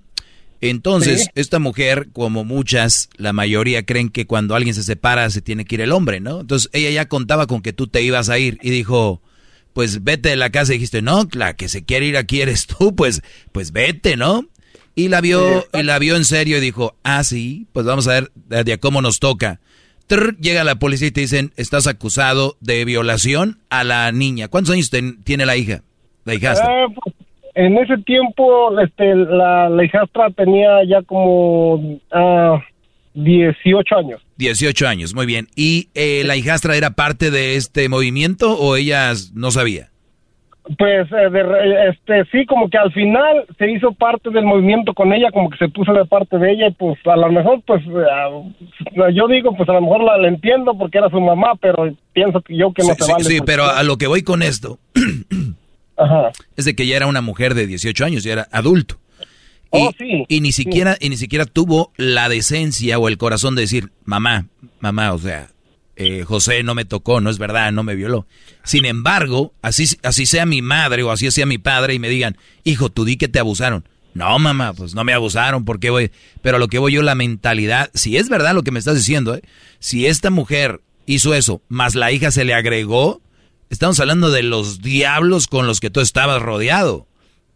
Entonces, 0.60 1.30
esta 1.34 1.58
mujer, 1.58 2.08
como 2.12 2.44
muchas, 2.44 3.08
la 3.16 3.32
mayoría 3.32 3.86
creen 3.86 4.10
que 4.10 4.26
cuando 4.26 4.54
alguien 4.54 4.74
se 4.74 4.82
separa 4.82 5.30
se 5.30 5.40
tiene 5.40 5.64
que 5.64 5.76
ir 5.76 5.80
el 5.80 5.92
hombre, 5.92 6.20
¿no? 6.20 6.40
Entonces, 6.40 6.68
ella 6.72 6.90
ya 6.90 7.08
contaba 7.08 7.46
con 7.46 7.62
que 7.62 7.72
tú 7.72 7.86
te 7.86 8.02
ibas 8.02 8.28
a 8.28 8.38
ir 8.38 8.58
y 8.60 8.70
dijo, 8.70 9.22
pues 9.72 10.04
vete 10.04 10.28
de 10.30 10.36
la 10.36 10.50
casa 10.50 10.72
y 10.72 10.76
dijiste, 10.76 11.00
no, 11.00 11.26
la 11.32 11.54
que 11.54 11.68
se 11.68 11.84
quiere 11.84 12.06
ir 12.06 12.16
aquí 12.18 12.42
eres 12.42 12.66
tú, 12.66 12.94
pues, 12.94 13.22
pues 13.52 13.72
vete, 13.72 14.16
¿no? 14.16 14.44
Y 14.94 15.08
la 15.08 15.22
vio, 15.22 15.66
y 15.72 15.82
la 15.82 15.98
vio 15.98 16.16
en 16.16 16.26
serio 16.26 16.58
y 16.58 16.60
dijo, 16.60 16.96
ah, 17.04 17.24
sí, 17.24 17.66
pues 17.72 17.86
vamos 17.86 18.06
a 18.06 18.12
ver 18.12 18.32
de 18.34 18.78
cómo 18.78 19.00
nos 19.00 19.18
toca. 19.18 19.60
llega 20.40 20.62
la 20.62 20.78
policía 20.78 21.08
y 21.08 21.12
te 21.12 21.22
dicen, 21.22 21.54
estás 21.56 21.86
acusado 21.86 22.58
de 22.60 22.84
violación 22.84 23.62
a 23.70 23.82
la 23.82 24.12
niña. 24.12 24.48
¿Cuántos 24.48 24.74
años 24.74 24.90
tiene 25.24 25.46
la 25.46 25.56
hija? 25.56 25.84
La 26.24 26.34
hijastra. 26.34 26.68
Ah, 26.68 26.86
pues, 27.02 27.14
en 27.54 27.78
ese 27.78 27.98
tiempo, 27.98 28.78
este, 28.80 29.14
la, 29.14 29.68
la 29.68 29.84
hijastra 29.84 30.30
tenía 30.30 30.84
ya 30.84 31.02
como 31.02 32.00
18 33.14 33.94
ah, 33.94 33.98
años. 33.98 34.20
18 34.36 34.88
años, 34.88 35.14
muy 35.14 35.26
bien. 35.26 35.48
¿Y 35.56 35.88
eh, 35.94 36.22
la 36.24 36.36
hijastra 36.36 36.76
era 36.76 36.90
parte 36.90 37.30
de 37.30 37.56
este 37.56 37.88
movimiento 37.88 38.56
o 38.58 38.76
ella 38.76 39.12
no 39.34 39.50
sabía? 39.50 39.90
Pues 40.78 41.08
eh, 41.10 41.88
este 41.88 42.24
sí, 42.30 42.46
como 42.46 42.68
que 42.68 42.78
al 42.78 42.92
final 42.92 43.44
se 43.58 43.70
hizo 43.70 43.92
parte 43.92 44.30
del 44.30 44.44
movimiento 44.44 44.94
con 44.94 45.12
ella, 45.12 45.30
como 45.32 45.50
que 45.50 45.56
se 45.56 45.68
puso 45.68 45.92
de 45.92 46.04
parte 46.04 46.38
de 46.38 46.52
ella 46.52 46.68
y 46.68 46.72
pues 46.72 46.98
a 47.06 47.16
lo 47.16 47.32
mejor 47.32 47.60
pues 47.66 47.82
eh, 47.82 49.14
yo 49.14 49.26
digo 49.26 49.56
pues 49.56 49.68
a 49.68 49.72
lo 49.72 49.80
mejor 49.80 50.02
la, 50.04 50.28
entiendo 50.28 50.76
porque 50.78 50.98
era 50.98 51.10
su 51.10 51.20
mamá, 51.20 51.54
pero 51.60 51.92
pienso 52.12 52.40
que 52.42 52.56
yo 52.56 52.72
que 52.72 52.82
no 52.82 52.94
se 52.94 53.10
vale. 53.10 53.24
Sí, 53.24 53.38
pero 53.44 53.64
a 53.64 53.82
lo 53.82 53.96
que 53.96 54.06
voy 54.06 54.22
con 54.22 54.42
esto 54.42 54.78
es 56.56 56.64
de 56.64 56.74
que 56.74 56.86
ya 56.86 56.96
era 56.96 57.06
una 57.06 57.20
mujer 57.20 57.54
de 57.54 57.66
18 57.66 58.04
años, 58.04 58.24
ya 58.24 58.32
era 58.32 58.48
adulto. 58.52 58.98
Y, 59.72 59.78
oh, 59.78 59.92
sí, 59.96 60.24
y 60.28 60.40
ni 60.40 60.52
siquiera 60.52 60.96
y 61.00 61.10
ni 61.10 61.16
siquiera 61.16 61.46
tuvo 61.46 61.92
la 61.96 62.28
decencia 62.28 62.98
o 62.98 63.08
el 63.08 63.18
corazón 63.18 63.54
de 63.54 63.62
decir, 63.62 63.92
"Mamá, 64.04 64.46
mamá, 64.80 65.12
o 65.12 65.18
sea, 65.18 65.48
eh, 65.94 66.24
José 66.24 66.64
no 66.64 66.74
me 66.74 66.84
tocó, 66.84 67.20
no 67.20 67.30
es 67.30 67.38
verdad, 67.38 67.70
no 67.70 67.84
me 67.84 67.94
violó." 67.94 68.26
Sin 68.64 68.84
embargo, 68.84 69.54
así 69.62 69.86
así 70.02 70.26
sea 70.26 70.44
mi 70.44 70.60
madre 70.60 71.04
o 71.04 71.12
así 71.12 71.30
sea 71.30 71.46
mi 71.46 71.58
padre 71.58 71.94
y 71.94 71.98
me 72.00 72.08
digan, 72.08 72.36
"Hijo, 72.64 72.90
tú 72.90 73.04
di 73.04 73.16
que 73.16 73.28
te 73.28 73.38
abusaron." 73.38 73.84
No, 74.12 74.38
mamá, 74.38 74.72
pues 74.72 74.94
no 74.94 75.04
me 75.04 75.12
abusaron, 75.12 75.64
¿por 75.64 75.78
qué 75.78 75.90
voy? 75.90 76.10
Pero 76.42 76.58
lo 76.58 76.68
que 76.68 76.78
voy 76.78 76.92
yo 76.92 77.02
la 77.02 77.14
mentalidad, 77.14 77.90
si 77.94 78.16
es 78.16 78.28
verdad 78.28 78.54
lo 78.54 78.62
que 78.62 78.72
me 78.72 78.80
estás 78.80 78.96
diciendo, 78.96 79.36
¿eh? 79.36 79.42
si 79.78 80.06
esta 80.06 80.30
mujer 80.30 80.80
hizo 81.06 81.32
eso, 81.34 81.62
más 81.68 81.94
la 81.94 82.10
hija 82.10 82.30
se 82.30 82.44
le 82.44 82.54
agregó, 82.54 83.20
Estamos 83.70 84.00
hablando 84.00 84.30
de 84.30 84.42
los 84.42 84.82
diablos 84.82 85.46
con 85.46 85.68
los 85.68 85.78
que 85.78 85.90
tú 85.90 86.00
estabas 86.00 86.42
rodeado. 86.42 87.06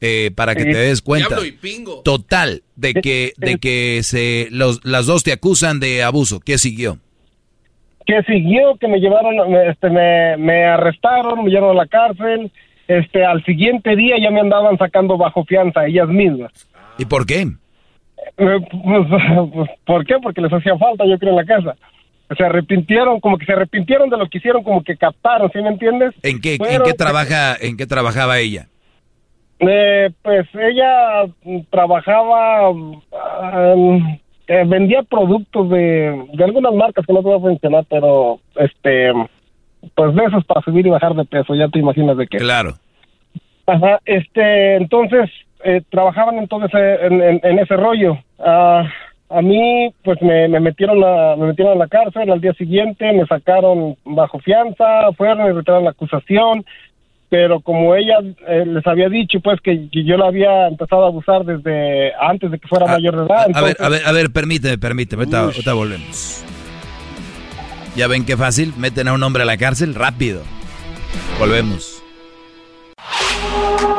Eh, 0.01 0.33
para 0.34 0.55
que 0.55 0.65
te 0.65 0.76
des 0.76 1.01
cuenta. 1.01 1.36
Total, 2.05 2.62
de 2.76 2.93
que, 2.93 3.33
de 3.39 3.57
que 3.57 4.01
se, 4.02 4.49
los, 4.51 4.84
las 4.84 5.07
dos 5.07 5.25
te 5.25 5.33
acusan 5.33 5.81
de 5.81 6.02
abuso. 6.02 6.41
¿Qué 6.41 6.59
siguió? 6.59 6.99
¿Qué 8.05 8.23
siguió? 8.25 8.76
Que 8.76 8.86
me 8.86 8.99
llevaron, 8.99 9.55
este, 9.67 9.89
me, 9.89 10.36
me 10.36 10.67
arrestaron, 10.67 11.43
me 11.43 11.51
llevaron 11.51 11.78
a 11.78 11.84
la 11.84 11.86
cárcel. 11.86 12.52
Este, 12.86 13.25
al 13.25 13.43
siguiente 13.44 13.97
día 13.97 14.17
ya 14.20 14.31
me 14.31 14.41
andaban 14.41 14.76
sacando 14.76 15.17
bajo 15.17 15.44
fianza 15.44 15.86
ellas 15.86 16.09
mismas. 16.09 16.52
¿Y 16.99 17.07
por 17.07 17.25
qué? 17.25 17.41
Eh, 17.43 17.57
pues, 18.36 19.07
pues, 19.55 19.70
¿Por 19.86 20.05
qué? 20.05 20.17
Porque 20.23 20.43
les 20.43 20.52
hacía 20.52 20.76
falta, 20.76 21.07
yo 21.07 21.18
creo, 21.18 21.31
en 21.31 21.36
la 21.36 21.47
casa 21.47 21.76
se 22.36 22.44
arrepintieron, 22.44 23.20
como 23.20 23.39
que 23.39 23.47
se 23.47 23.53
arrepintieron 23.53 24.09
de 24.11 24.17
lo 24.17 24.28
que 24.28 24.39
hicieron, 24.39 24.62
como 24.62 24.83
que 24.83 24.97
captaron, 24.97 25.51
¿sí 25.53 25.61
me 25.61 25.69
entiendes? 25.69 26.15
¿En 26.23 26.41
qué, 26.41 26.55
¿en 26.55 26.83
qué 26.83 26.94
trabaja, 26.94 27.57
en 27.61 27.77
qué 27.77 27.86
trabajaba 27.86 28.39
ella? 28.39 28.69
Eh, 29.61 30.11
pues 30.23 30.47
ella 30.55 31.27
trabajaba, 31.70 32.70
um, 32.70 33.01
eh, 34.49 34.65
vendía 34.67 35.03
productos 35.03 35.70
de, 35.70 36.27
de 36.33 36.44
algunas 36.44 36.75
marcas 36.75 37.07
que 37.07 37.12
no 37.12 37.20
te 37.20 37.28
voy 37.28 37.36
a 37.36 37.51
mencionar, 37.51 37.85
pero 37.89 38.41
este, 38.57 39.12
pues 39.94 40.15
de 40.15 40.25
esos 40.25 40.44
para 40.44 40.61
subir 40.62 40.86
y 40.86 40.91
bajar 40.91 41.15
de 41.15 41.25
peso, 41.25 41.55
ya 41.55 41.69
te 41.69 41.78
imaginas 41.78 42.17
de 42.17 42.27
qué. 42.27 42.39
Claro. 42.39 42.75
Ajá, 43.67 44.01
este, 44.05 44.77
entonces 44.77 45.31
eh, 45.65 45.83
trabajaban 45.91 46.39
entonces 46.39 46.70
en, 46.75 47.23
en, 47.43 47.59
ese 47.59 47.77
rollo. 47.77 48.19
Ah, 48.39 48.85
a 49.34 49.42
mí 49.42 49.92
pues 50.04 50.22
me, 50.22 50.48
metieron 50.60 51.02
a, 51.02 51.34
me 51.36 51.48
metieron 51.48 51.72
a 51.72 51.84
la 51.84 51.88
cárcel 51.88 52.30
al 52.30 52.40
día 52.40 52.52
siguiente 52.54 53.12
me 53.12 53.26
sacaron 53.26 53.96
bajo 54.04 54.38
fianza 54.38 55.10
fueron 55.16 55.48
y 55.48 55.52
retiraron 55.52 55.84
la 55.84 55.90
acusación 55.90 56.64
pero 57.28 57.60
como 57.60 57.96
ella 57.96 58.18
eh, 58.46 58.64
les 58.64 58.86
había 58.86 59.08
dicho 59.08 59.40
pues 59.40 59.60
que, 59.60 59.88
yo 59.90 60.16
la 60.16 60.26
había 60.26 60.68
empezado 60.68 61.04
a 61.04 61.08
abusar 61.08 61.44
desde 61.44 62.12
antes 62.14 62.50
de 62.50 62.58
que 62.60 62.68
fuera 62.68 62.86
ah, 62.88 62.92
mayor 62.92 63.16
de 63.16 63.26
edad 63.26 63.46
a, 63.52 63.60
ver 63.60 63.76
a 63.80 63.88
ver 63.88 64.02
a 64.06 64.12
ver 64.12 64.30
permíteme 64.30 64.78
permíteme 64.78 65.24
ahorita, 65.36 65.72
volvemos. 65.72 66.44
Ya 67.96 68.08
ven 68.08 68.24
qué 68.24 68.36
fácil 68.36 68.72
meten 68.76 69.06
a 69.08 69.12
un 69.12 69.22
hombre 69.22 69.44
a 69.44 69.46
la 69.46 69.56
cárcel 69.56 69.94
rápido. 69.94 70.42
Volvemos. 71.38 72.02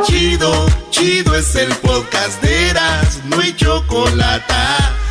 Chido, 0.03 0.51
chido 0.89 1.35
es 1.35 1.55
el 1.55 1.73
podcast 1.81 2.43
de 2.43 2.69
Eras, 2.69 3.23
no 3.29 3.39
hay 3.39 3.53
chocolate 3.53 4.53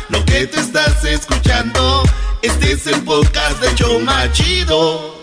lo 0.09 0.23
que 0.25 0.47
te 0.47 0.59
estás 0.59 1.03
escuchando, 1.05 2.03
este 2.41 2.73
es 2.73 2.87
el 2.87 3.01
podcast 3.03 3.61
de 3.61 3.75
Choma 3.75 4.31
Chido. 4.31 5.15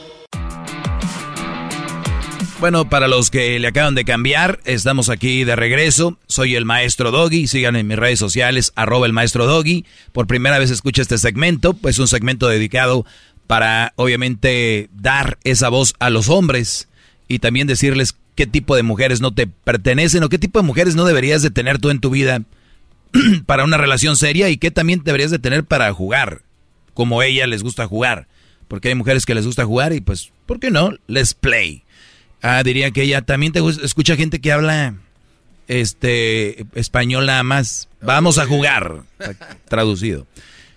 Bueno, 2.61 2.89
para 2.89 3.09
los 3.09 3.31
que 3.31 3.59
le 3.59 3.67
acaban 3.67 3.97
de 3.97 4.05
cambiar, 4.05 4.61
estamos 4.65 5.09
aquí 5.09 5.43
de 5.43 5.57
regreso. 5.57 6.17
Soy 6.29 6.55
el 6.55 6.65
maestro 6.65 7.11
Doggy. 7.11 7.49
Sigan 7.49 7.75
en 7.75 7.89
mis 7.89 7.99
redes 7.99 8.21
sociales, 8.21 8.73
arroba 8.77 9.07
el 9.07 9.13
maestro 9.13 9.47
Doggy. 9.47 9.85
Por 10.13 10.29
primera 10.29 10.61
vez 10.61 10.71
escucha 10.71 11.03
este 11.03 11.19
segmento, 11.19 11.75
pues 11.75 11.99
un 11.99 12.07
segmento 12.07 12.47
dedicado 12.49 13.05
para, 13.49 13.93
obviamente, 13.97 14.89
dar 14.93 15.39
esa 15.43 15.71
voz 15.71 15.95
a 15.99 16.09
los 16.09 16.29
hombres 16.29 16.89
y 17.27 17.41
también 17.41 17.67
decirles 17.67 18.15
qué 18.37 18.47
tipo 18.47 18.77
de 18.77 18.85
mujeres 18.85 19.21
no 19.21 19.35
te 19.35 19.49
pertenecen 19.49 20.23
o 20.23 20.29
qué 20.29 20.39
tipo 20.39 20.61
de 20.61 20.67
mujeres 20.67 20.95
no 20.95 21.05
deberías 21.05 21.43
de 21.43 21.51
tener 21.51 21.79
tú 21.79 21.91
en 21.91 21.99
tu 21.99 22.11
vida 22.11 22.43
para 23.47 23.65
una 23.65 23.77
relación 23.77 24.17
seria 24.17 24.49
y 24.49 24.57
qué 24.57 24.71
también 24.71 25.03
deberías 25.05 25.31
de 25.31 25.39
tener 25.39 25.65
para 25.65 25.93
jugar, 25.93 26.43
como 26.95 27.23
ella 27.23 27.47
les 27.47 27.63
gusta 27.63 27.87
jugar. 27.87 28.27
Porque 28.69 28.89
hay 28.89 28.95
mujeres 28.95 29.27
que 29.27 29.35
les 29.35 29.47
gusta 29.47 29.65
jugar 29.65 29.93
y 29.93 30.01
pues, 30.01 30.33
¿por 30.47 30.59
qué 30.59 30.71
no? 30.71 30.95
Les 31.07 31.35
play. 31.35 31.85
Ah, 32.41 32.63
diría 32.63 32.91
que 32.91 33.03
ella 33.03 33.23
también 33.23 33.53
te 33.53 33.61
escucha 33.83 34.17
gente 34.17 34.41
que 34.41 34.51
habla 34.51 34.95
este 35.69 36.67
español 36.75 37.27
nada 37.27 37.43
más. 37.43 37.89
Vamos 38.01 38.39
a 38.39 38.47
jugar. 38.47 39.03
Traducido. 39.69 40.27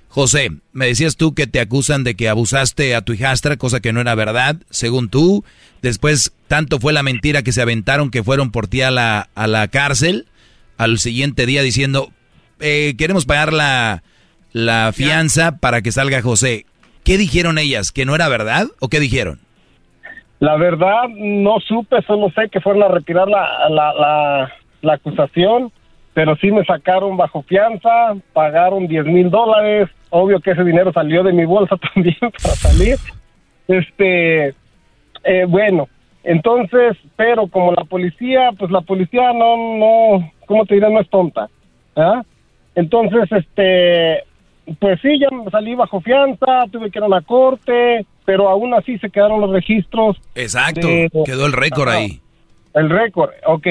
José, 0.09 0.51
me 0.71 0.87
decías 0.87 1.17
tú 1.17 1.33
que 1.33 1.47
te 1.47 1.59
acusan 1.59 2.05
de 2.05 2.15
que 2.15 2.29
abusaste 2.29 2.95
a 2.95 3.01
tu 3.01 3.11
hijastra, 3.13 3.57
cosa 3.57 3.81
que 3.81 3.91
no 3.91 3.99
era 3.99 4.15
verdad, 4.15 4.57
según 4.69 5.09
tú. 5.09 5.43
Después, 5.81 6.31
tanto 6.47 6.79
fue 6.79 6.93
la 6.93 7.03
mentira 7.03 7.43
que 7.43 7.51
se 7.51 7.61
aventaron 7.61 8.11
que 8.11 8.23
fueron 8.23 8.51
por 8.51 8.67
ti 8.67 8.81
a 8.81 8.91
la, 8.91 9.29
a 9.35 9.47
la 9.47 9.67
cárcel. 9.67 10.27
Al 10.77 10.99
siguiente 10.99 11.45
día 11.45 11.63
diciendo, 11.63 12.13
eh, 12.59 12.95
queremos 12.97 13.25
pagar 13.25 13.53
la, 13.53 14.03
la 14.53 14.91
fianza 14.93 15.57
para 15.57 15.81
que 15.81 15.91
salga 15.91 16.21
José. 16.21 16.65
¿Qué 17.03 17.17
dijeron 17.17 17.57
ellas? 17.57 17.91
¿Que 17.91 18.05
no 18.05 18.15
era 18.15 18.27
verdad 18.29 18.67
o 18.79 18.87
qué 18.87 18.99
dijeron? 18.99 19.39
La 20.39 20.55
verdad 20.57 21.07
no 21.09 21.59
supe, 21.59 22.01
solo 22.03 22.29
sé 22.31 22.49
que 22.49 22.59
fueron 22.61 22.83
a 22.83 22.87
retirar 22.87 23.27
la, 23.27 23.69
la, 23.69 24.51
la, 24.81 24.93
acusación, 24.93 25.71
pero 26.13 26.35
sí 26.37 26.51
me 26.51 26.65
sacaron 26.65 27.15
bajo 27.15 27.41
fianza, 27.43 28.15
pagaron 28.33 28.87
10 28.87 29.05
mil 29.05 29.29
dólares, 29.29 29.89
obvio 30.09 30.39
que 30.39 30.51
ese 30.51 30.63
dinero 30.63 30.91
salió 30.93 31.23
de 31.23 31.31
mi 31.31 31.45
bolsa 31.45 31.77
también 31.93 32.17
para 32.19 32.55
salir. 32.55 32.97
Este, 33.67 34.53
eh, 35.23 35.45
bueno, 35.47 35.87
entonces, 36.23 36.97
pero 37.15 37.47
como 37.47 37.71
la 37.71 37.83
policía, 37.85 38.51
pues 38.57 38.71
la 38.71 38.81
policía 38.81 39.31
no, 39.31 39.77
no, 39.77 40.31
¿cómo 40.47 40.65
te 40.65 40.75
diré? 40.75 40.89
No 40.89 40.99
es 40.99 41.09
tonta. 41.09 41.49
¿ah? 41.95 42.23
Entonces, 42.75 43.31
este, 43.31 44.23
pues 44.79 44.99
sí, 45.01 45.19
ya 45.19 45.27
salí 45.49 45.75
bajo 45.75 46.01
fianza, 46.01 46.65
tuve 46.71 46.91
que 46.91 46.99
ir 46.99 47.05
a 47.05 47.09
la 47.09 47.21
corte, 47.21 48.05
pero 48.25 48.49
aún 48.49 48.73
así 48.73 48.97
se 48.99 49.09
quedaron 49.09 49.41
los 49.41 49.51
registros. 49.51 50.17
Exacto, 50.35 50.87
quedó 51.25 51.45
el 51.45 51.53
récord 51.53 51.89
ahí. 51.89 52.19
El 52.73 52.89
récord, 52.89 53.31
ok. 53.45 53.67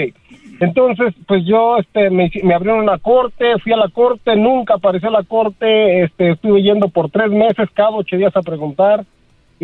Entonces, 0.61 1.15
pues 1.27 1.45
yo 1.45 1.77
este, 1.79 2.11
me, 2.11 2.31
me, 2.43 2.55
abrieron 2.55 2.81
una 2.81 2.99
corte, 2.99 3.59
fui 3.63 3.73
a 3.73 3.77
la 3.77 3.89
corte, 3.89 4.35
nunca 4.37 4.75
apareció 4.75 5.11
la 5.11 5.25
corte, 5.25 6.05
este, 6.05 6.31
estuve 6.31 6.63
yendo 6.63 6.89
por 6.89 7.11
tres 7.11 7.31
meses, 7.31 7.69
cada 7.75 7.91
ocho 7.91 8.17
días 8.17 8.35
a 8.37 8.41
preguntar 8.41 9.05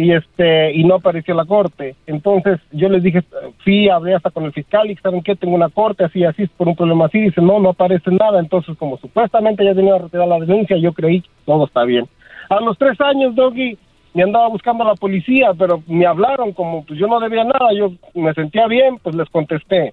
y 0.00 0.12
este 0.12 0.72
y 0.72 0.84
no 0.84 0.94
apareció 0.94 1.34
la 1.34 1.44
corte. 1.44 1.94
Entonces 2.06 2.58
yo 2.72 2.88
les 2.88 3.02
dije, 3.02 3.22
fui, 3.62 3.88
hablé 3.88 4.14
hasta 4.14 4.30
con 4.30 4.44
el 4.44 4.52
fiscal 4.52 4.90
y 4.90 4.96
saben 4.96 5.22
que 5.22 5.36
tengo 5.36 5.54
una 5.54 5.68
corte 5.68 6.04
así, 6.04 6.24
así, 6.24 6.46
por 6.46 6.68
un 6.68 6.76
problema 6.76 7.06
así. 7.06 7.20
Dice, 7.20 7.42
no, 7.42 7.58
no 7.58 7.70
aparece 7.70 8.10
nada. 8.10 8.40
Entonces, 8.40 8.76
como 8.78 8.96
supuestamente 8.96 9.64
ya 9.64 9.74
tenía 9.74 9.98
retirar 9.98 10.26
la 10.26 10.38
denuncia, 10.38 10.76
yo 10.78 10.92
creí 10.92 11.20
que 11.20 11.28
todo 11.44 11.66
está 11.66 11.84
bien. 11.84 12.06
A 12.48 12.60
los 12.60 12.78
tres 12.78 12.98
años, 13.00 13.34
Doggy, 13.34 13.76
me 14.14 14.22
andaba 14.22 14.48
buscando 14.48 14.84
a 14.84 14.88
la 14.88 14.94
policía, 14.94 15.52
pero 15.56 15.82
me 15.86 16.06
hablaron 16.06 16.52
como 16.52 16.84
pues 16.84 16.98
yo 16.98 17.06
no 17.06 17.20
debía 17.20 17.44
nada, 17.44 17.72
yo 17.76 17.92
me 18.14 18.32
sentía 18.32 18.66
bien, 18.66 18.96
pues 19.02 19.14
les 19.14 19.28
contesté. 19.28 19.92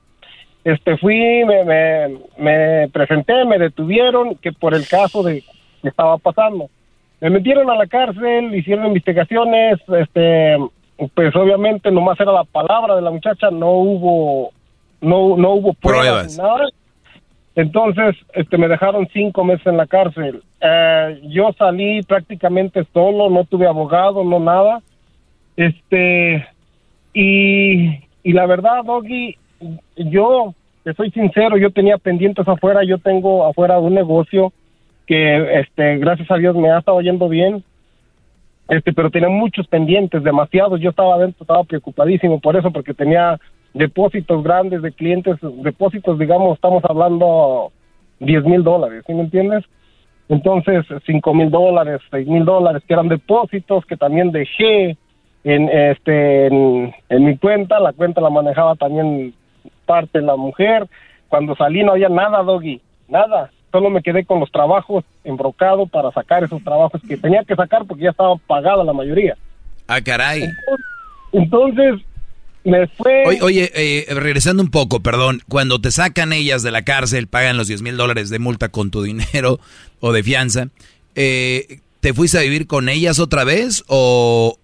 este, 0.63 0.97
fui, 0.97 1.43
me, 1.45 1.63
me, 1.65 2.17
me 2.37 2.87
presenté, 2.89 3.45
me 3.45 3.59
detuvieron, 3.59 4.35
que 4.35 4.53
por 4.53 4.73
el 4.73 4.87
caso 4.87 5.21
de 5.21 5.43
que 5.81 5.89
estaba 5.89 6.17
pasando. 6.17 6.69
Me 7.19 7.29
metieron 7.29 7.69
a 7.69 7.75
la 7.75 7.87
cárcel, 7.87 8.53
hicieron 8.55 8.87
investigaciones, 8.87 9.79
este, 9.99 10.57
pues 11.15 11.35
obviamente 11.35 11.91
nomás 11.91 12.19
era 12.19 12.31
la 12.31 12.43
palabra 12.43 12.95
de 12.95 13.01
la 13.01 13.11
muchacha, 13.11 13.49
no 13.49 13.71
hubo, 13.71 14.51
no, 15.01 15.35
no 15.35 15.53
hubo 15.53 15.73
pruebas, 15.73 16.05
Pruebas. 16.05 16.37
ni 16.37 16.43
nada. 16.43 16.69
Entonces, 17.55 18.15
este, 18.33 18.57
me 18.59 18.67
dejaron 18.67 19.07
cinco 19.11 19.43
meses 19.43 19.65
en 19.65 19.77
la 19.77 19.87
cárcel. 19.87 20.43
Eh, 20.61 21.21
yo 21.23 21.49
salí 21.57 22.03
prácticamente 22.03 22.85
solo, 22.93 23.31
no 23.31 23.45
tuve 23.45 23.65
abogado, 23.65 24.23
no 24.23 24.39
nada. 24.39 24.81
Este, 25.55 26.47
y, 27.15 28.03
y 28.21 28.33
la 28.33 28.45
verdad, 28.45 28.83
Doggy, 28.85 29.37
yo, 29.95 30.53
te 30.83 30.93
soy 30.93 31.09
sincero, 31.09 31.57
yo 31.57 31.71
tenía 31.71 31.97
pendientes 31.97 32.47
afuera, 32.47 32.83
yo 32.83 32.99
tengo 32.99 33.47
afuera 33.47 33.79
un 33.79 33.95
negocio 33.95 34.53
que, 35.07 35.59
este, 35.59 35.97
gracias 35.97 36.29
a 36.29 36.35
Dios 36.35 36.55
me 36.55 36.69
ha 36.69 36.79
estado 36.79 37.01
yendo 37.01 37.27
bien. 37.29 37.63
Este, 38.67 38.91
pero 38.93 39.09
tenía 39.09 39.29
muchos 39.29 39.65
pendientes, 39.67 40.23
demasiados. 40.23 40.79
Yo 40.81 40.89
estaba 40.89 41.15
adentro, 41.15 41.43
estaba 41.43 41.63
preocupadísimo 41.63 42.39
por 42.39 42.57
eso, 42.57 42.69
porque 42.71 42.93
tenía 42.93 43.39
depósitos 43.73 44.43
grandes 44.43 44.81
de 44.81 44.91
clientes, 44.91 45.37
depósitos, 45.63 46.19
digamos, 46.19 46.55
estamos 46.55 46.83
hablando 46.85 47.71
10 48.19 48.43
mil 48.45 48.63
dólares, 48.63 49.03
¿sí 49.05 49.13
me 49.13 49.21
entiendes? 49.21 49.63
Entonces, 50.29 50.85
5 51.05 51.33
mil 51.33 51.49
dólares, 51.49 52.01
6 52.11 52.27
mil 52.27 52.43
dólares, 52.43 52.83
que 52.85 52.93
eran 52.93 53.07
depósitos 53.07 53.85
que 53.85 53.95
también 53.95 54.31
dejé 54.31 54.97
en, 55.43 55.69
este, 55.69 56.47
en, 56.47 56.93
en 57.07 57.23
mi 57.23 57.37
cuenta. 57.37 57.79
La 57.79 57.93
cuenta 57.93 58.19
la 58.19 58.29
manejaba 58.29 58.75
también 58.75 59.33
parte 59.85 60.21
la 60.21 60.35
mujer. 60.35 60.85
Cuando 61.29 61.55
salí 61.55 61.83
no 61.83 61.93
había 61.93 62.09
nada, 62.09 62.43
Doggy, 62.43 62.81
nada. 63.07 63.51
Solo 63.71 63.89
me 63.89 64.01
quedé 64.01 64.25
con 64.25 64.39
los 64.39 64.51
trabajos 64.51 65.03
embrocado 65.23 65.87
para 65.87 66.11
sacar 66.11 66.43
esos 66.43 66.63
trabajos 66.63 67.01
que 67.07 67.17
tenía 67.17 67.43
que 67.43 67.55
sacar 67.55 67.85
porque 67.85 68.03
ya 68.03 68.11
estaba 68.11 68.35
pagada 68.47 68.83
la 68.83 68.93
mayoría. 68.93 69.37
Ah, 69.87 70.01
caray. 70.01 70.43
Entonces, 71.31 72.01
me 72.63 72.87
fue... 72.87 73.23
Oye, 73.25 73.41
oye, 73.41 73.71
eh, 73.75 74.13
regresando 74.13 74.61
un 74.61 74.69
poco, 74.69 75.01
perdón, 75.01 75.41
cuando 75.47 75.79
te 75.79 75.91
sacan 75.91 76.33
ellas 76.33 76.63
de 76.63 76.71
la 76.71 76.83
cárcel, 76.83 77.27
pagan 77.27 77.57
los 77.57 77.67
10 77.67 77.81
mil 77.81 77.97
dólares 77.97 78.29
de 78.29 78.39
multa 78.39 78.69
con 78.69 78.91
tu 78.91 79.03
dinero 79.03 79.59
o 79.99 80.11
de 80.11 80.23
fianza, 80.23 80.67
eh, 81.15 81.79
¿te 81.99 82.13
fuiste 82.13 82.37
a 82.37 82.41
vivir 82.41 82.67
con 82.67 82.89
ellas 82.89 83.19
otra 83.19 83.43
vez 83.43 83.83
o...? 83.87 84.57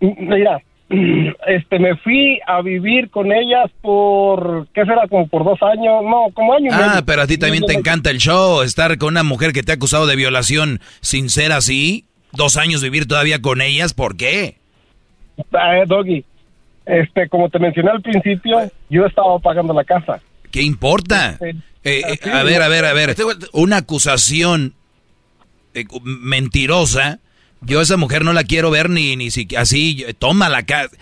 Mira, 0.00 0.62
este, 1.46 1.78
me 1.78 1.96
fui 1.98 2.40
a 2.46 2.60
vivir 2.62 3.10
con 3.10 3.30
ellas 3.32 3.70
por, 3.80 4.66
¿qué 4.74 4.82
será? 4.84 5.06
Como 5.08 5.28
por 5.28 5.44
dos 5.44 5.62
años, 5.62 6.02
no, 6.04 6.26
como 6.34 6.54
año 6.54 6.66
y 6.66 6.74
Ah, 6.74 6.88
medio. 6.90 7.04
pero 7.06 7.22
a 7.22 7.26
ti 7.26 7.38
también 7.38 7.64
te 7.64 7.74
encanta 7.74 8.10
el 8.10 8.18
show, 8.18 8.62
estar 8.62 8.98
con 8.98 9.08
una 9.10 9.22
mujer 9.22 9.52
que 9.52 9.62
te 9.62 9.72
ha 9.72 9.76
acusado 9.76 10.06
de 10.06 10.16
violación 10.16 10.80
sin 11.00 11.30
ser 11.30 11.52
así, 11.52 12.04
dos 12.32 12.56
años 12.56 12.82
vivir 12.82 13.06
todavía 13.06 13.40
con 13.40 13.60
ellas, 13.60 13.94
¿por 13.94 14.16
qué? 14.16 14.56
Eh, 15.38 15.84
Doggy, 15.86 16.24
este, 16.86 17.28
como 17.28 17.48
te 17.48 17.58
mencioné 17.60 17.90
al 17.90 18.02
principio, 18.02 18.58
yo 18.90 19.06
estaba 19.06 19.38
pagando 19.38 19.72
la 19.72 19.84
casa. 19.84 20.20
¿Qué 20.50 20.62
importa? 20.62 21.30
Este, 21.40 21.50
Eh, 21.84 22.02
eh, 22.24 22.30
a 22.30 22.42
ver, 22.42 22.60
a 22.60 22.68
ver, 22.68 22.84
a 22.84 22.92
ver. 22.92 23.14
Una 23.52 23.78
acusación 23.78 24.74
eh, 25.72 25.84
mentirosa. 26.04 27.20
Yo 27.62 27.80
a 27.80 27.82
esa 27.82 27.96
mujer 27.96 28.24
no 28.24 28.32
la 28.32 28.44
quiero 28.44 28.70
ver 28.70 28.88
ni, 28.90 29.16
ni 29.16 29.30
siquiera 29.30 29.62
así. 29.62 29.94
yo- 29.96 30.14
Toma 30.14 30.48
la 30.48 30.62
casa. 30.64 30.96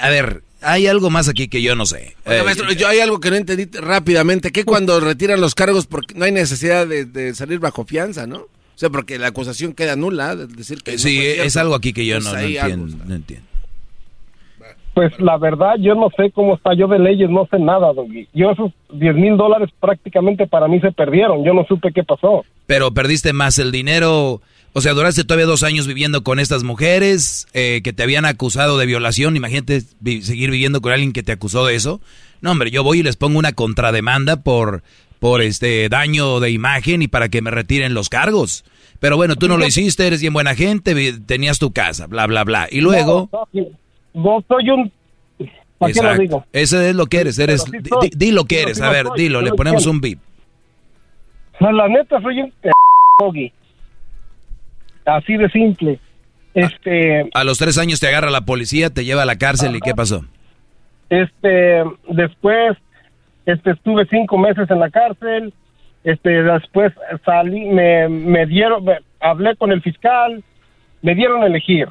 a 0.00 0.08
ver, 0.10 0.42
hay 0.60 0.86
algo 0.86 1.10
más 1.10 1.28
aquí 1.28 1.48
que 1.48 1.62
yo 1.62 1.76
no 1.76 1.86
sé. 1.86 2.16
Eh, 2.26 2.42
maestro, 2.44 2.72
yo 2.72 2.88
hay 2.88 3.00
algo 3.00 3.20
que 3.20 3.30
no 3.30 3.36
entendí 3.36 3.66
rápidamente, 3.78 4.50
que 4.50 4.64
cuando 4.64 4.98
retiran 5.00 5.40
los 5.40 5.54
cargos 5.54 5.86
porque 5.86 6.14
no 6.14 6.24
hay 6.24 6.32
necesidad 6.32 6.86
de, 6.86 7.04
de 7.04 7.34
salir 7.34 7.58
bajo 7.60 7.84
fianza, 7.84 8.26
¿no? 8.26 8.38
O 8.38 8.76
sea, 8.76 8.90
porque 8.90 9.18
la 9.18 9.28
acusación 9.28 9.72
queda 9.72 9.94
nula, 9.94 10.34
de 10.34 10.46
decir 10.48 10.82
que 10.82 10.92
no 10.92 10.98
sí, 10.98 11.18
es 11.20 11.56
algo 11.56 11.76
aquí 11.76 11.92
que 11.92 12.04
yo 12.04 12.16
Pues 12.16 12.24
no, 12.24 12.32
no 12.32 12.38
ahí 12.38 12.56
algo 12.58 12.82
entiendo, 12.84 13.04
no 13.06 13.14
entiendo. 13.14 13.46
Pues 14.94 15.12
la 15.20 15.36
verdad, 15.38 15.74
yo 15.80 15.96
no 15.96 16.08
sé 16.16 16.30
cómo 16.32 16.54
está 16.54 16.70
yo 16.76 16.86
de 16.86 17.00
leyes, 17.00 17.28
no 17.28 17.46
sé 17.50 17.58
nada, 17.58 17.92
Doggy. 17.92 18.28
Yo 18.32 18.52
esos 18.52 18.72
10 18.92 19.16
mil 19.16 19.36
dólares 19.36 19.70
prácticamente 19.80 20.46
para 20.46 20.68
mí 20.68 20.80
se 20.80 20.92
perdieron, 20.92 21.44
yo 21.44 21.52
no 21.52 21.64
supe 21.66 21.90
qué 21.92 22.04
pasó. 22.04 22.44
Pero 22.66 22.92
perdiste 22.92 23.32
más 23.32 23.58
el 23.58 23.72
dinero. 23.72 24.40
O 24.76 24.80
sea, 24.80 24.92
duraste 24.92 25.22
todavía 25.22 25.46
dos 25.46 25.62
años 25.62 25.86
viviendo 25.86 26.24
con 26.24 26.40
estas 26.40 26.64
mujeres 26.64 27.46
eh, 27.54 27.80
que 27.84 27.92
te 27.92 28.02
habían 28.02 28.24
acusado 28.24 28.76
de 28.76 28.86
violación. 28.86 29.36
Imagínate 29.36 29.82
vi- 30.00 30.22
seguir 30.22 30.50
viviendo 30.50 30.80
con 30.80 30.92
alguien 30.92 31.12
que 31.12 31.22
te 31.22 31.30
acusó 31.30 31.64
de 31.64 31.76
eso. 31.76 32.00
No, 32.40 32.50
hombre, 32.50 32.72
yo 32.72 32.82
voy 32.82 32.98
y 32.98 33.02
les 33.04 33.14
pongo 33.14 33.38
una 33.38 33.52
contrademanda 33.52 34.42
por, 34.42 34.82
por 35.20 35.42
este 35.42 35.88
daño 35.88 36.40
de 36.40 36.50
imagen 36.50 37.02
y 37.02 37.08
para 37.08 37.28
que 37.28 37.40
me 37.40 37.52
retiren 37.52 37.94
los 37.94 38.08
cargos. 38.08 38.64
Pero 38.98 39.16
bueno, 39.16 39.36
tú 39.36 39.46
no 39.46 39.56
lo 39.58 39.64
hiciste, 39.64 40.06
eres 40.08 40.20
bien 40.20 40.32
buena 40.32 40.56
gente, 40.56 41.12
tenías 41.24 41.60
tu 41.60 41.72
casa, 41.72 42.08
bla, 42.08 42.26
bla, 42.26 42.42
bla. 42.42 42.66
Y 42.70 42.80
luego... 42.80 43.30
No, 44.12 44.44
soy 44.48 44.70
un... 44.70 44.92
¿Para 45.78 45.92
qué 45.92 46.02
lo 46.02 46.16
digo? 46.16 46.46
Ese 46.52 46.90
es 46.90 46.96
lo 46.96 47.06
que 47.06 47.18
eres, 47.18 47.38
eres... 47.38 47.62
Sí 47.62 47.70
soy. 47.88 48.08
di, 48.10 48.26
di 48.26 48.32
lo 48.32 48.44
que 48.44 48.62
eres, 48.62 48.80
a 48.80 48.90
ver, 48.90 49.06
soy, 49.06 49.20
dilo, 49.20 49.40
le 49.40 49.52
ponemos 49.52 49.86
un 49.86 50.00
bip. 50.00 50.18
No, 51.60 51.70
la 51.70 51.88
neta 51.88 52.20
soy 52.20 52.40
un 52.40 52.52
Doggy. 53.20 53.52
Así 55.04 55.36
de 55.36 55.48
simple. 55.50 55.98
Este, 56.54 57.28
A 57.34 57.44
los 57.44 57.58
tres 57.58 57.78
años 57.78 57.98
te 58.00 58.06
agarra 58.08 58.30
la 58.30 58.42
policía, 58.42 58.90
te 58.90 59.04
lleva 59.04 59.22
a 59.22 59.26
la 59.26 59.36
cárcel 59.36 59.74
y 59.76 59.80
¿qué 59.80 59.92
pasó? 59.94 60.24
este, 61.10 61.82
después, 62.08 62.76
este, 63.46 63.72
estuve 63.72 64.06
cinco 64.06 64.38
meses 64.38 64.70
en 64.70 64.80
la 64.80 64.90
cárcel. 64.90 65.52
Este, 66.02 66.42
después 66.42 66.92
salí, 67.24 67.64
me, 67.66 68.08
me 68.08 68.46
dieron, 68.46 68.84
me- 68.84 68.98
hablé 69.20 69.56
con 69.56 69.72
el 69.72 69.80
fiscal, 69.82 70.42
me 71.02 71.14
dieron 71.14 71.42
a 71.42 71.46
elegir 71.46 71.88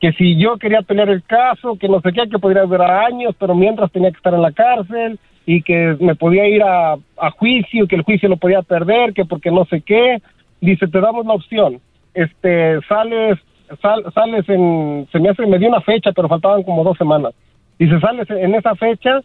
que 0.00 0.12
si 0.14 0.36
yo 0.36 0.58
quería 0.58 0.82
pelear 0.82 1.08
el 1.10 1.22
caso, 1.22 1.76
que 1.76 1.88
no 1.88 2.00
sé 2.00 2.12
qué, 2.12 2.28
que 2.28 2.38
podría 2.38 2.62
durar 2.62 2.90
años, 3.06 3.34
pero 3.38 3.54
mientras 3.54 3.90
tenía 3.92 4.10
que 4.10 4.16
estar 4.16 4.34
en 4.34 4.42
la 4.42 4.50
cárcel 4.52 5.18
y 5.46 5.62
que 5.62 5.96
me 6.00 6.14
podía 6.16 6.48
ir 6.48 6.62
a, 6.62 6.94
a 6.94 7.30
juicio, 7.30 7.86
que 7.86 7.94
el 7.96 8.02
juicio 8.02 8.28
lo 8.28 8.36
podía 8.36 8.62
perder, 8.62 9.12
que 9.12 9.24
porque 9.24 9.50
no 9.52 9.64
sé 9.66 9.80
qué. 9.80 10.20
Dice, 10.60 10.88
te 10.88 11.00
damos 11.00 11.24
la 11.26 11.34
opción. 11.34 11.80
Este, 12.14 12.80
sales, 12.88 13.38
sal- 13.80 14.04
sales 14.14 14.48
en, 14.48 15.08
se 15.10 15.18
me 15.18 15.30
hace, 15.30 15.46
me 15.46 15.58
dio 15.58 15.68
una 15.68 15.80
fecha, 15.80 16.12
pero 16.12 16.28
faltaban 16.28 16.62
como 16.62 16.84
dos 16.84 16.96
semanas. 16.98 17.32
Dice, 17.78 17.98
sales 18.00 18.28
en 18.30 18.54
esa 18.54 18.74
fecha, 18.74 19.20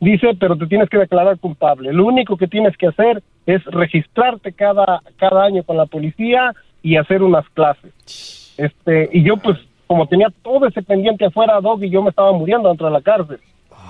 dice, 0.00 0.34
pero 0.38 0.56
te 0.56 0.66
tienes 0.66 0.88
que 0.88 0.98
declarar 0.98 1.38
culpable. 1.38 1.92
Lo 1.92 2.04
único 2.06 2.36
que 2.36 2.48
tienes 2.48 2.76
que 2.76 2.88
hacer 2.88 3.22
es 3.46 3.64
registrarte 3.66 4.52
cada, 4.52 5.00
cada 5.16 5.44
año 5.44 5.62
con 5.62 5.76
la 5.76 5.86
policía 5.86 6.52
y 6.82 6.96
hacer 6.96 7.22
unas 7.22 7.48
clases. 7.50 8.54
Este, 8.58 9.08
y 9.12 9.22
yo 9.22 9.36
pues, 9.36 9.56
como 9.86 10.06
tenía 10.06 10.28
todo 10.42 10.66
ese 10.66 10.82
pendiente 10.82 11.24
afuera, 11.26 11.60
Dog, 11.60 11.82
y 11.84 11.90
yo 11.90 12.02
me 12.02 12.10
estaba 12.10 12.32
muriendo 12.32 12.68
dentro 12.68 12.86
de 12.86 12.92
la 12.92 13.00
cárcel. 13.02 13.38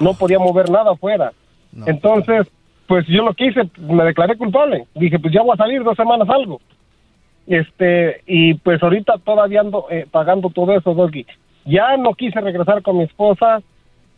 No 0.00 0.14
podía 0.14 0.38
mover 0.38 0.70
nada 0.70 0.92
afuera. 0.92 1.32
Entonces, 1.86 2.46
pues 2.86 3.06
yo 3.06 3.24
lo 3.24 3.32
que 3.34 3.46
hice, 3.46 3.62
me 3.78 4.04
declaré 4.04 4.36
culpable. 4.36 4.86
Dije, 4.94 5.18
pues 5.18 5.32
ya 5.32 5.42
voy 5.42 5.54
a 5.54 5.56
salir 5.56 5.82
dos 5.82 5.96
semanas 5.96 6.28
algo. 6.28 6.60
Este, 7.46 8.22
y 8.26 8.54
pues 8.54 8.82
ahorita 8.82 9.18
todavía 9.24 9.60
ando 9.60 9.86
eh, 9.90 10.06
pagando 10.10 10.50
todo 10.50 10.76
eso, 10.76 10.94
Doggy. 10.94 11.26
Ya 11.66 11.96
no 11.96 12.14
quise 12.14 12.40
regresar 12.40 12.82
con 12.82 12.98
mi 12.98 13.04
esposa. 13.04 13.60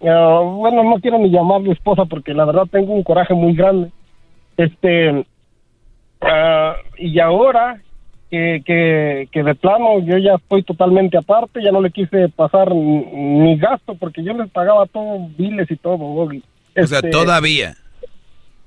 Eh, 0.01 0.45
bueno, 0.57 0.85
no 0.85 1.01
quiero 1.01 1.19
ni 1.19 1.31
llamarle 1.31 1.73
esposa 1.73 2.05
porque 2.05 2.35
la 2.35 2.45
verdad 2.45 2.67
tengo 2.71 2.93
un 2.93 3.03
coraje 3.03 3.35
muy 3.35 3.55
grande. 3.55 3.91
Este, 4.57 5.27
ah, 6.21 6.75
y 6.99 7.19
ahora 7.19 7.81
que, 8.31 8.63
que, 8.65 9.29
que 9.31 9.43
de 9.43 9.55
plano 9.55 10.01
yo 10.01 10.19
ya 10.19 10.35
estoy 10.35 10.63
totalmente 10.63 11.17
aparte, 11.17 11.63
ya 11.63 11.71
no 11.71 11.81
le 11.81 11.91
quise 11.91 12.29
pasar 12.29 12.75
ni, 12.75 13.05
ni 13.05 13.57
gasto 13.57 13.95
porque 13.95 14.23
yo 14.23 14.33
les 14.35 14.51
pagaba 14.51 14.87
todo, 14.87 15.29
biles 15.37 15.71
y 15.71 15.77
todo, 15.77 15.99
Doggy. 15.99 16.43
O 16.77 16.87
sea, 16.87 16.99
Este, 16.99 17.11
todavía. 17.11 17.75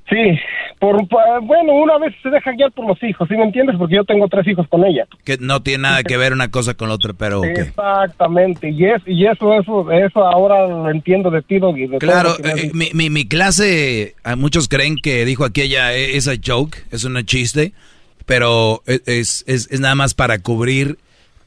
Sí, 0.09 0.39
por, 0.79 0.95
bueno, 1.43 1.73
una 1.73 1.97
vez 1.99 2.15
se 2.23 2.29
deja 2.29 2.51
guiar 2.53 2.71
por 2.71 2.87
los 2.87 2.97
hijos, 3.03 3.27
¿sí 3.29 3.35
me 3.35 3.43
entiendes? 3.43 3.75
Porque 3.77 3.95
yo 3.95 4.03
tengo 4.05 4.27
tres 4.27 4.47
hijos 4.47 4.67
con 4.67 4.83
ella. 4.85 5.05
Que 5.23 5.37
no 5.39 5.61
tiene 5.61 5.83
nada 5.83 6.03
que 6.03 6.17
ver 6.17 6.33
una 6.33 6.49
cosa 6.49 6.73
con 6.73 6.89
la 6.89 6.95
otra, 6.95 7.13
pero. 7.13 7.43
Exactamente, 7.43 8.69
y, 8.69 8.85
es, 8.85 9.01
y 9.05 9.25
eso, 9.25 9.53
eso, 9.59 9.91
eso 9.91 10.25
ahora 10.25 10.67
lo 10.67 10.89
entiendo 10.89 11.29
de 11.29 11.41
ti, 11.41 11.59
Doggy. 11.59 11.87
Claro, 11.99 12.35
eh, 12.43 12.71
mi, 12.73 12.89
mi, 12.93 13.09
mi 13.09 13.27
clase, 13.27 14.15
a 14.23 14.35
muchos 14.35 14.67
creen 14.67 14.95
que 15.01 15.25
dijo 15.25 15.45
aquella, 15.45 15.93
eh, 15.93 16.17
es 16.17 16.27
a 16.27 16.33
joke, 16.43 16.77
es 16.91 17.03
un 17.03 17.21
chiste, 17.25 17.73
pero 18.25 18.81
e- 18.87 19.01
es, 19.05 19.43
es, 19.47 19.67
es 19.71 19.79
nada 19.79 19.95
más 19.95 20.13
para 20.13 20.39
cubrir 20.39 20.97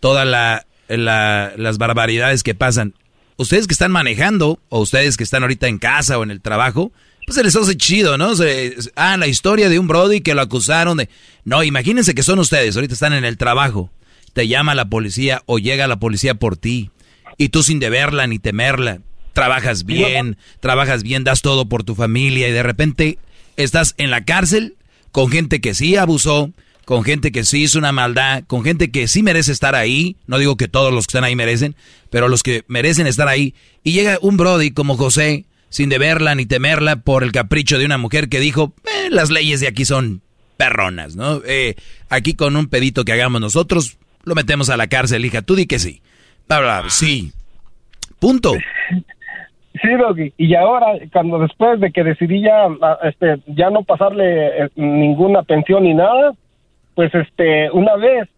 todas 0.00 0.26
la, 0.26 0.66
la- 0.88 1.52
las 1.56 1.78
barbaridades 1.78 2.42
que 2.42 2.54
pasan. 2.54 2.94
Ustedes 3.38 3.66
que 3.66 3.72
están 3.72 3.90
manejando, 3.92 4.58
o 4.68 4.80
ustedes 4.80 5.16
que 5.16 5.24
están 5.24 5.42
ahorita 5.42 5.66
en 5.66 5.78
casa 5.78 6.18
o 6.18 6.22
en 6.22 6.30
el 6.30 6.40
trabajo, 6.40 6.92
pues 7.26 7.36
se 7.36 7.44
les 7.44 7.54
hace 7.56 7.76
chido, 7.76 8.18
¿no? 8.18 8.34
Se- 8.36 8.74
ah, 8.96 9.16
la 9.16 9.26
historia 9.26 9.68
de 9.68 9.78
un 9.78 9.86
Brody 9.88 10.20
que 10.20 10.34
lo 10.34 10.42
acusaron 10.42 10.98
de... 10.98 11.08
No, 11.44 11.62
imagínense 11.62 12.14
que 12.14 12.22
son 12.22 12.38
ustedes, 12.38 12.76
ahorita 12.76 12.94
están 12.94 13.12
en 13.12 13.24
el 13.24 13.36
trabajo, 13.36 13.90
te 14.32 14.48
llama 14.48 14.74
la 14.74 14.86
policía 14.86 15.42
o 15.46 15.58
llega 15.58 15.86
la 15.88 15.98
policía 15.98 16.34
por 16.34 16.56
ti, 16.56 16.90
y 17.38 17.48
tú 17.48 17.62
sin 17.62 17.80
deberla 17.80 18.26
ni 18.26 18.38
temerla, 18.38 19.00
trabajas 19.32 19.84
bien, 19.84 20.36
trabajas 20.60 21.02
bien, 21.02 21.24
das 21.24 21.42
todo 21.42 21.66
por 21.66 21.82
tu 21.84 21.94
familia 21.94 22.48
y 22.48 22.52
de 22.52 22.62
repente 22.62 23.18
estás 23.56 23.94
en 23.98 24.10
la 24.10 24.24
cárcel 24.24 24.76
con 25.10 25.30
gente 25.30 25.60
que 25.60 25.74
sí 25.74 25.96
abusó, 25.96 26.50
con 26.84 27.04
gente 27.04 27.32
que 27.32 27.44
sí 27.44 27.62
hizo 27.62 27.78
una 27.78 27.92
maldad, 27.92 28.44
con 28.46 28.62
gente 28.64 28.90
que 28.90 29.08
sí 29.08 29.22
merece 29.22 29.52
estar 29.52 29.74
ahí. 29.74 30.16
No 30.26 30.38
digo 30.38 30.56
que 30.56 30.68
todos 30.68 30.92
los 30.92 31.06
que 31.06 31.12
están 31.12 31.24
ahí 31.24 31.36
merecen, 31.36 31.74
pero 32.10 32.28
los 32.28 32.42
que 32.42 32.64
merecen 32.68 33.06
estar 33.06 33.28
ahí. 33.28 33.54
Y 33.82 33.92
llega 33.92 34.18
un 34.20 34.36
Brody 34.36 34.72
como 34.72 34.96
José, 34.96 35.44
sin 35.72 35.88
deberla 35.88 36.34
ni 36.34 36.44
temerla 36.44 36.96
por 36.96 37.24
el 37.24 37.32
capricho 37.32 37.78
de 37.78 37.86
una 37.86 37.96
mujer 37.96 38.28
que 38.28 38.40
dijo, 38.40 38.74
eh, 38.84 39.08
las 39.10 39.30
leyes 39.30 39.58
de 39.60 39.68
aquí 39.68 39.86
son 39.86 40.20
perronas, 40.58 41.16
¿no? 41.16 41.40
Eh, 41.46 41.76
aquí 42.10 42.34
con 42.34 42.56
un 42.56 42.68
pedito 42.68 43.04
que 43.04 43.12
hagamos 43.12 43.40
nosotros, 43.40 43.98
lo 44.24 44.34
metemos 44.34 44.68
a 44.68 44.76
la 44.76 44.88
cárcel, 44.88 45.24
hija. 45.24 45.40
Tú 45.40 45.54
di 45.54 45.66
que 45.66 45.78
sí. 45.78 46.02
Bla, 46.46 46.84
sí. 46.88 47.32
Punto. 48.20 48.52
Sí, 48.52 49.88
Doggy. 49.98 50.34
Y 50.36 50.54
ahora, 50.54 50.88
cuando 51.10 51.38
después 51.38 51.80
de 51.80 51.90
que 51.90 52.04
decidí 52.04 52.42
ya, 52.42 52.68
este, 53.04 53.38
ya 53.46 53.70
no 53.70 53.82
pasarle 53.82 54.64
eh, 54.64 54.68
ninguna 54.76 55.42
pensión 55.42 55.84
ni 55.84 55.94
nada, 55.94 56.32
pues 56.94 57.14
este, 57.14 57.70
una 57.70 57.96
vez 57.96 58.28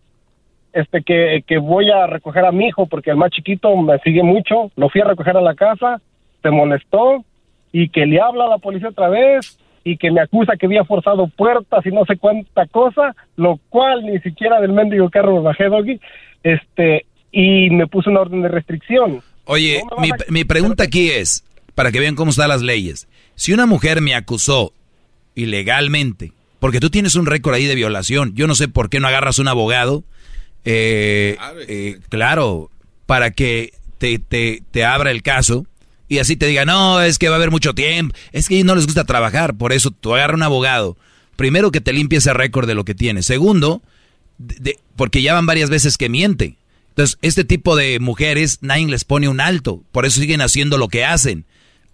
este 0.72 1.02
que, 1.02 1.42
que 1.44 1.58
voy 1.58 1.90
a 1.90 2.06
recoger 2.06 2.44
a 2.44 2.52
mi 2.52 2.68
hijo 2.68 2.86
porque 2.86 3.10
el 3.10 3.16
más 3.16 3.32
chiquito 3.32 3.76
me 3.76 3.98
sigue 3.98 4.22
mucho, 4.22 4.70
lo 4.76 4.88
fui 4.88 5.00
a 5.00 5.04
recoger 5.06 5.36
a 5.36 5.40
la 5.40 5.56
casa, 5.56 6.00
se 6.44 6.50
molestó 6.50 7.24
y 7.73 7.89
que 7.89 8.05
le 8.06 8.20
habla 8.20 8.44
a 8.44 8.50
la 8.50 8.58
policía 8.58 8.90
otra 8.90 9.08
vez 9.08 9.58
y 9.82 9.97
que 9.97 10.10
me 10.10 10.20
acusa 10.20 10.56
que 10.56 10.66
había 10.66 10.84
forzado 10.84 11.26
puertas 11.26 11.84
y 11.84 11.89
no 11.89 12.05
sé 12.05 12.16
cuánta 12.18 12.66
cosa, 12.66 13.16
lo 13.36 13.58
cual 13.70 14.05
ni 14.05 14.20
siquiera 14.20 14.60
del 14.60 14.73
mendigo 14.73 15.10
carro 15.10 15.36
me 15.36 15.40
bajé, 15.40 15.64
Doggy, 15.64 15.98
este, 16.42 17.06
y 17.32 17.70
me 17.70 17.86
puso 17.86 18.10
una 18.10 18.20
orden 18.20 18.42
de 18.42 18.48
restricción. 18.48 19.23
Oye, 19.47 19.82
mi, 19.98 20.10
mi 20.28 20.44
pregunta 20.44 20.84
aquí 20.84 21.10
es, 21.10 21.44
para 21.74 21.90
que 21.90 22.00
vean 22.00 22.14
cómo 22.14 22.31
están 22.31 22.48
las 22.48 22.62
leyes, 22.62 23.08
si 23.34 23.52
una 23.52 23.66
mujer 23.66 24.00
me 24.00 24.14
acusó 24.14 24.73
ilegalmente, 25.34 26.32
porque 26.60 26.81
tú 26.81 26.90
tienes 26.90 27.14
un 27.16 27.26
récord 27.26 27.55
ahí 27.55 27.66
de 27.66 27.74
violación. 27.74 28.34
Yo 28.34 28.47
no 28.47 28.55
sé 28.55 28.68
por 28.68 28.89
qué 28.89 29.00
no 29.00 29.08
agarras 29.08 29.39
un 29.39 29.48
abogado. 29.48 30.05
Eh, 30.64 31.36
eh, 31.68 31.98
claro, 32.08 32.70
para 33.05 33.32
que 33.32 33.73
te, 33.98 34.18
te, 34.18 34.62
te, 34.70 34.84
abra 34.84 35.10
el 35.10 35.23
caso 35.23 35.66
y 36.15 36.18
así 36.18 36.36
te 36.36 36.47
diga, 36.47 36.65
no, 36.65 37.01
es 37.01 37.18
que 37.18 37.28
va 37.28 37.34
a 37.34 37.39
haber 37.39 37.51
mucho 37.51 37.75
tiempo. 37.75 38.15
Es 38.33 38.49
que 38.49 38.62
no 38.65 38.75
les 38.75 38.86
gusta 38.86 39.05
trabajar, 39.05 39.55
por 39.55 39.73
eso 39.73 39.91
tú 39.91 40.15
agarra 40.15 40.34
un 40.34 40.43
abogado. 40.43 40.97
Primero 41.36 41.70
que 41.70 41.81
te 41.81 41.93
limpie 41.93 42.18
ese 42.18 42.33
récord 42.33 42.67
de 42.67 42.75
lo 42.75 42.84
que 42.84 42.94
tienes. 42.94 43.26
Segundo, 43.26 43.83
porque 44.97 45.23
ya 45.23 45.34
van 45.34 45.47
varias 45.47 45.70
veces 45.70 45.99
que 45.99 46.09
miente. 46.09 46.57
Entonces, 46.91 47.18
este 47.23 47.44
tipo 47.44 47.75
de 47.75 47.99
mujeres, 47.99 48.59
nadie 48.60 48.86
les 48.86 49.05
pone 49.05 49.28
un 49.28 49.41
alto. 49.41 49.83
Por 49.91 50.07
eso 50.07 50.20
siguen 50.20 50.41
haciendo 50.41 50.78
lo 50.78 50.89
que 50.89 51.05
hacen 51.05 51.44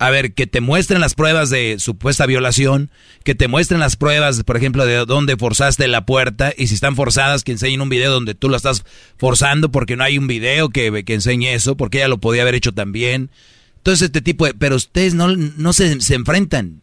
a 0.00 0.08
ver, 0.08 0.32
que 0.32 0.46
te 0.46 0.62
muestren 0.62 1.02
las 1.02 1.14
pruebas 1.14 1.50
de 1.50 1.76
supuesta 1.78 2.24
violación, 2.24 2.90
que 3.22 3.34
te 3.34 3.48
muestren 3.48 3.80
las 3.80 3.96
pruebas, 3.96 4.42
por 4.44 4.56
ejemplo, 4.56 4.86
de 4.86 5.04
dónde 5.04 5.36
forzaste 5.36 5.86
la 5.88 6.06
puerta, 6.06 6.54
y 6.56 6.68
si 6.68 6.74
están 6.74 6.96
forzadas, 6.96 7.44
que 7.44 7.52
enseñen 7.52 7.82
un 7.82 7.90
video 7.90 8.10
donde 8.10 8.34
tú 8.34 8.48
lo 8.48 8.56
estás 8.56 8.82
forzando, 9.18 9.70
porque 9.70 9.96
no 9.96 10.04
hay 10.04 10.16
un 10.16 10.26
video 10.26 10.70
que, 10.70 11.04
que 11.04 11.12
enseñe 11.12 11.52
eso, 11.52 11.76
porque 11.76 11.98
ella 11.98 12.08
lo 12.08 12.16
podía 12.16 12.40
haber 12.40 12.54
hecho 12.54 12.72
también. 12.72 13.30
Entonces, 13.80 14.06
este 14.06 14.20
tipo 14.20 14.46
de... 14.46 14.54
Pero 14.54 14.76
ustedes 14.76 15.14
no, 15.14 15.28
no 15.36 15.72
se, 15.72 16.00
se 16.00 16.14
enfrentan. 16.14 16.82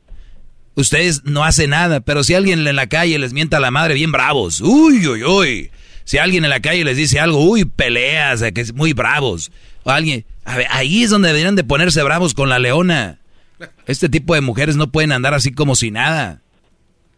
Ustedes 0.76 1.24
no 1.26 1.44
hacen 1.44 1.72
nada, 1.72 2.02
pero 2.02 2.24
si 2.24 2.36
alguien 2.36 2.68
en 2.68 2.76
la 2.76 2.88
calle 2.88 3.18
les 3.18 3.34
mienta 3.34 3.58
a 3.58 3.60
la 3.60 3.72
madre, 3.72 3.96
bien 3.96 4.12
bravos. 4.12 4.62
Uy, 4.62 5.08
uy, 5.08 5.24
uy. 5.24 5.72
Si 6.04 6.18
alguien 6.20 6.44
en 6.44 6.50
la 6.50 6.60
calle 6.60 6.84
les 6.84 6.98
dice 6.98 7.20
algo, 7.20 7.44
uy, 7.44 7.66
peleas, 7.66 8.44
que 8.54 8.62
es 8.62 8.74
muy 8.74 8.94
bravos. 8.94 9.52
O 9.84 9.90
alguien, 9.90 10.24
a 10.46 10.58
ver, 10.58 10.68
ahí 10.70 11.04
es 11.04 11.10
donde 11.10 11.30
deberían 11.30 11.56
de 11.56 11.64
ponerse 11.64 12.04
bravos 12.04 12.34
con 12.34 12.50
la 12.50 12.60
leona. 12.60 13.18
Este 13.88 14.08
tipo 14.08 14.36
de 14.36 14.42
mujeres 14.42 14.76
no 14.76 14.88
pueden 14.88 15.12
andar 15.12 15.34
así 15.34 15.52
como 15.52 15.76
si 15.76 15.92
nada. 15.92 16.42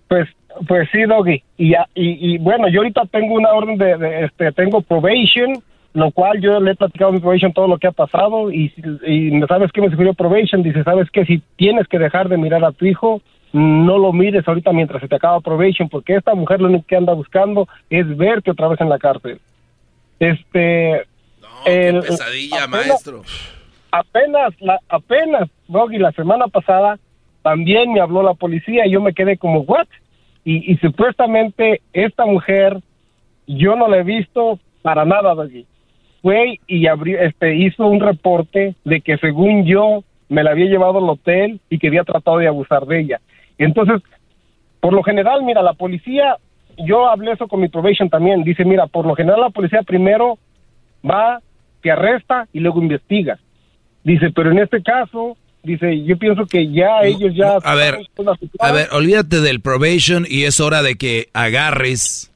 Pues, 0.07 0.27
pues 0.67 0.89
sí, 0.91 1.03
Doggy. 1.03 1.43
Y, 1.57 1.73
y, 1.95 2.37
bueno, 2.37 2.69
yo 2.71 2.79
ahorita 2.79 3.03
tengo 3.11 3.35
una 3.35 3.49
orden 3.51 3.77
de, 3.77 4.25
este, 4.25 4.51
tengo 4.53 4.81
probation, 4.81 5.61
lo 5.93 6.11
cual 6.11 6.39
yo 6.39 6.59
le 6.59 6.71
he 6.71 6.75
platicado 6.75 7.09
a 7.09 7.13
mi 7.13 7.19
probation 7.19 7.53
todo 7.53 7.67
lo 7.67 7.77
que 7.77 7.87
ha 7.87 7.91
pasado 7.91 8.51
y, 8.51 8.71
y 9.07 9.41
¿sabes 9.47 9.71
qué 9.71 9.81
me 9.81 9.89
sugirió 9.89 10.13
probation? 10.13 10.61
Dice, 10.61 10.83
¿sabes 10.83 11.09
qué? 11.11 11.25
Si 11.25 11.41
tienes 11.55 11.87
que 11.87 11.99
dejar 11.99 12.29
de 12.29 12.37
mirar 12.37 12.63
a 12.63 12.71
tu 12.71 12.85
hijo, 12.85 13.21
no 13.51 13.97
lo 13.97 14.13
mires 14.13 14.47
ahorita 14.47 14.71
mientras 14.71 15.01
se 15.01 15.07
te 15.07 15.15
acaba 15.15 15.39
probation, 15.41 15.89
porque 15.89 16.15
esta 16.15 16.35
mujer 16.35 16.61
lo 16.61 16.67
único 16.67 16.85
que 16.87 16.95
anda 16.95 17.13
buscando 17.13 17.67
es 17.89 18.05
verte 18.15 18.51
otra 18.51 18.67
vez 18.67 18.79
en 18.81 18.89
la 18.89 18.99
cárcel. 18.99 19.39
Este, 20.19 21.05
qué 21.65 21.99
pesadilla, 22.07 22.67
maestro. 22.67 23.23
Apenas, 23.91 24.53
la, 24.59 24.79
apenas, 24.87 25.49
Doggy, 25.67 25.97
la 25.97 26.11
semana 26.11 26.47
pasada 26.47 26.99
también 27.41 27.91
me 27.91 28.01
habló 28.01 28.21
la 28.21 28.35
policía 28.35 28.85
y 28.85 28.91
yo 28.91 29.01
me 29.01 29.13
quedé 29.13 29.37
como, 29.37 29.61
¿what? 29.61 29.87
Y, 30.45 30.77
supuestamente 30.77 31.81
esta 31.93 32.25
mujer, 32.25 32.79
yo 33.45 33.75
no 33.75 33.87
la 33.87 33.97
he 33.97 34.03
visto 34.03 34.59
para 34.81 35.05
nada, 35.05 35.35
Doggy. 35.35 35.65
Fue 36.21 36.59
y 36.67 36.87
abrió, 36.87 37.19
este, 37.19 37.55
hizo 37.55 37.87
un 37.87 37.99
reporte 37.99 38.75
de 38.83 39.01
que 39.01 39.17
según 39.17 39.65
yo 39.65 40.03
me 40.27 40.43
la 40.43 40.51
había 40.51 40.65
llevado 40.65 40.99
al 40.99 41.09
hotel 41.09 41.59
y 41.69 41.79
que 41.79 41.87
había 41.87 42.03
tratado 42.03 42.37
de 42.37 42.47
abusar 42.47 42.85
de 42.85 43.01
ella. 43.01 43.21
Entonces, 43.57 44.01
por 44.79 44.93
lo 44.93 45.03
general, 45.03 45.43
mira, 45.43 45.61
la 45.61 45.73
policía, 45.73 46.37
yo 46.77 47.09
hablé 47.09 47.33
eso 47.33 47.47
con 47.47 47.59
mi 47.59 47.67
probation 47.67 48.09
también, 48.09 48.43
dice, 48.43 48.63
mira, 48.63 48.87
por 48.87 49.05
lo 49.05 49.15
general 49.15 49.41
la 49.41 49.49
policía 49.49 49.81
primero 49.83 50.37
va 51.07 51.41
que 51.81 51.91
arresta 51.91 52.47
y 52.53 52.59
luego 52.59 52.81
investiga. 52.81 53.39
Dice, 54.03 54.31
pero 54.33 54.51
en 54.51 54.59
este 54.59 54.81
caso, 54.81 55.35
dice, 55.63 56.03
yo 56.03 56.17
pienso 56.17 56.45
que 56.45 56.71
ya 56.71 57.01
ellos 57.03 57.33
ya... 57.35 57.57
A 57.63 57.75
ver, 57.75 57.99
a 58.59 58.71
ver, 58.71 58.87
olvídate 58.91 59.41
del 59.41 59.61
probation 59.61 60.25
y 60.27 60.43
es 60.43 60.59
hora 60.59 60.81
de 60.81 60.95
que 60.95 61.27
agarres, 61.33 62.31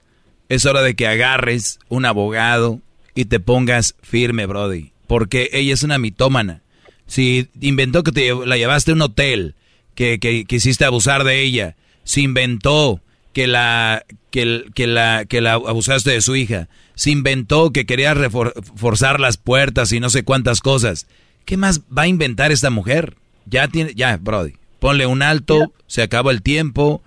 es 0.50 0.66
hora 0.66 0.82
de 0.82 0.96
que 0.96 1.08
agarres 1.08 1.80
un 1.90 2.06
abogado 2.06 2.80
y 3.16 3.26
te 3.26 3.40
pongas 3.40 3.96
firme, 4.02 4.46
Brody. 4.46 4.92
Porque 5.08 5.50
ella 5.54 5.74
es 5.74 5.84
una 5.84 5.98
mitómana. 5.98 6.62
Si 7.06 7.50
inventó 7.62 8.04
que 8.04 8.12
te 8.12 8.34
la 8.46 8.58
llevaste 8.58 8.92
a 8.92 8.96
un 8.96 9.02
hotel, 9.02 9.56
que, 9.96 10.20
que 10.20 10.46
quisiste 10.46 10.86
abusar 10.86 11.24
de 11.24 11.42
ella, 11.42 11.76
si 12.04 12.24
inventó 12.24 13.02
que 13.34 13.48
la, 13.48 14.06
que, 14.32 14.66
que, 14.74 14.88
la, 14.88 15.26
que 15.26 15.42
la 15.42 15.54
abusaste 15.54 16.12
de 16.12 16.22
su 16.22 16.36
hija, 16.36 16.70
se 16.96 17.12
inventó 17.12 17.72
que 17.72 17.86
quería 17.86 18.14
reforzar 18.14 19.20
las 19.20 19.38
puertas 19.38 19.92
y 19.92 20.00
no 20.00 20.10
sé 20.10 20.24
cuántas 20.24 20.62
cosas. 20.62 21.08
¿Qué 21.46 21.58
más 21.58 21.82
va 21.96 22.04
a 22.04 22.08
inventar 22.08 22.52
esta 22.52 22.70
mujer? 22.70 23.16
Ya 23.46 23.68
tiene, 23.68 23.94
ya, 23.96 24.18
Brody, 24.18 24.54
ponle 24.80 25.06
un 25.06 25.22
alto, 25.22 25.74
se 25.88 26.04
acaba 26.04 26.32
el 26.32 26.42
tiempo 26.42 27.02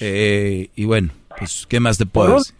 eh, 0.00 0.68
y 0.74 0.84
bueno, 0.84 1.10
pues, 1.38 1.66
¿qué 1.68 1.80
más 1.80 1.98
te 1.98 2.06
puedo 2.06 2.38
decir? 2.38 2.54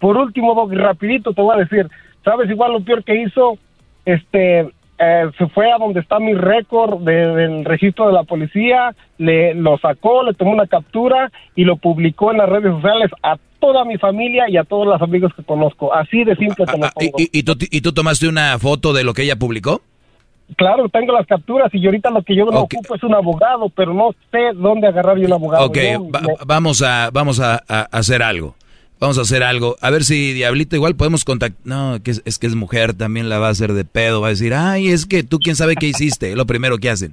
Por 0.00 0.16
último, 0.16 0.68
rapidito 0.70 1.32
te 1.32 1.42
voy 1.42 1.56
a 1.56 1.60
decir, 1.60 1.88
¿sabes 2.24 2.50
igual 2.50 2.72
lo 2.72 2.84
peor 2.84 3.04
que 3.04 3.22
hizo? 3.22 3.58
Este, 4.04 4.68
eh, 5.04 5.30
se 5.36 5.46
fue 5.48 5.72
a 5.72 5.78
donde 5.78 6.00
está 6.00 6.20
mi 6.20 6.34
récord 6.34 7.00
del 7.00 7.64
registro 7.64 8.06
de 8.06 8.12
la 8.12 8.22
policía, 8.22 8.94
le 9.18 9.54
lo 9.54 9.76
sacó, 9.78 10.22
le 10.22 10.34
tomó 10.34 10.52
una 10.52 10.66
captura 10.66 11.30
y 11.56 11.64
lo 11.64 11.76
publicó 11.76 12.30
en 12.30 12.38
las 12.38 12.48
redes 12.48 12.72
sociales 12.72 13.10
a 13.22 13.36
toda 13.58 13.84
mi 13.84 13.98
familia 13.98 14.48
y 14.48 14.56
a 14.56 14.64
todos 14.64 14.86
los 14.86 15.00
amigos 15.02 15.32
que 15.34 15.42
conozco. 15.42 15.92
Así 15.92 16.24
de 16.24 16.36
simple 16.36 16.66
te 16.66 16.78
lo 16.78 16.86
ah, 16.86 16.92
pongo. 16.94 17.18
¿Y, 17.18 17.42
tú, 17.42 17.56
¿Y 17.58 17.80
tú 17.80 17.92
tomaste 17.92 18.28
una 18.28 18.58
foto 18.58 18.92
de 18.92 19.02
lo 19.04 19.12
que 19.12 19.22
ella 19.22 19.36
publicó? 19.36 19.82
Claro, 20.56 20.88
tengo 20.88 21.12
las 21.12 21.26
capturas 21.26 21.70
y 21.72 21.84
ahorita 21.84 22.10
lo 22.10 22.22
que 22.22 22.36
yo 22.36 22.44
no 22.44 22.60
ocupo 22.60 22.94
es 22.94 23.02
un 23.02 23.14
abogado, 23.14 23.70
pero 23.70 23.94
no 23.94 24.10
sé 24.30 24.52
dónde 24.54 24.86
agarrar 24.86 25.16
yo 25.18 25.26
un 25.26 25.32
abogado. 25.32 25.66
Ok, 25.66 25.78
vamos, 26.46 26.82
a, 26.82 27.10
vamos 27.12 27.40
a 27.40 27.56
hacer 27.90 28.22
algo. 28.22 28.54
Vamos 29.02 29.18
a 29.18 29.22
hacer 29.22 29.42
algo. 29.42 29.76
A 29.80 29.90
ver 29.90 30.04
si 30.04 30.32
Diablito 30.32 30.76
igual 30.76 30.94
podemos 30.94 31.24
contactar. 31.24 31.60
No, 31.64 32.00
que 32.04 32.12
es, 32.24 32.38
que 32.38 32.46
es 32.46 32.54
mujer, 32.54 32.94
también 32.94 33.28
la 33.28 33.40
va 33.40 33.48
a 33.48 33.50
hacer 33.50 33.72
de 33.72 33.84
pedo. 33.84 34.20
Va 34.20 34.28
a 34.28 34.30
decir, 34.30 34.54
ay, 34.54 34.90
es 34.90 35.06
que 35.06 35.24
tú 35.24 35.40
quién 35.40 35.56
sabe 35.56 35.74
qué 35.74 35.86
hiciste. 35.86 36.30
Es 36.30 36.36
lo 36.36 36.46
primero 36.46 36.78
que 36.78 36.88
hacen. 36.88 37.12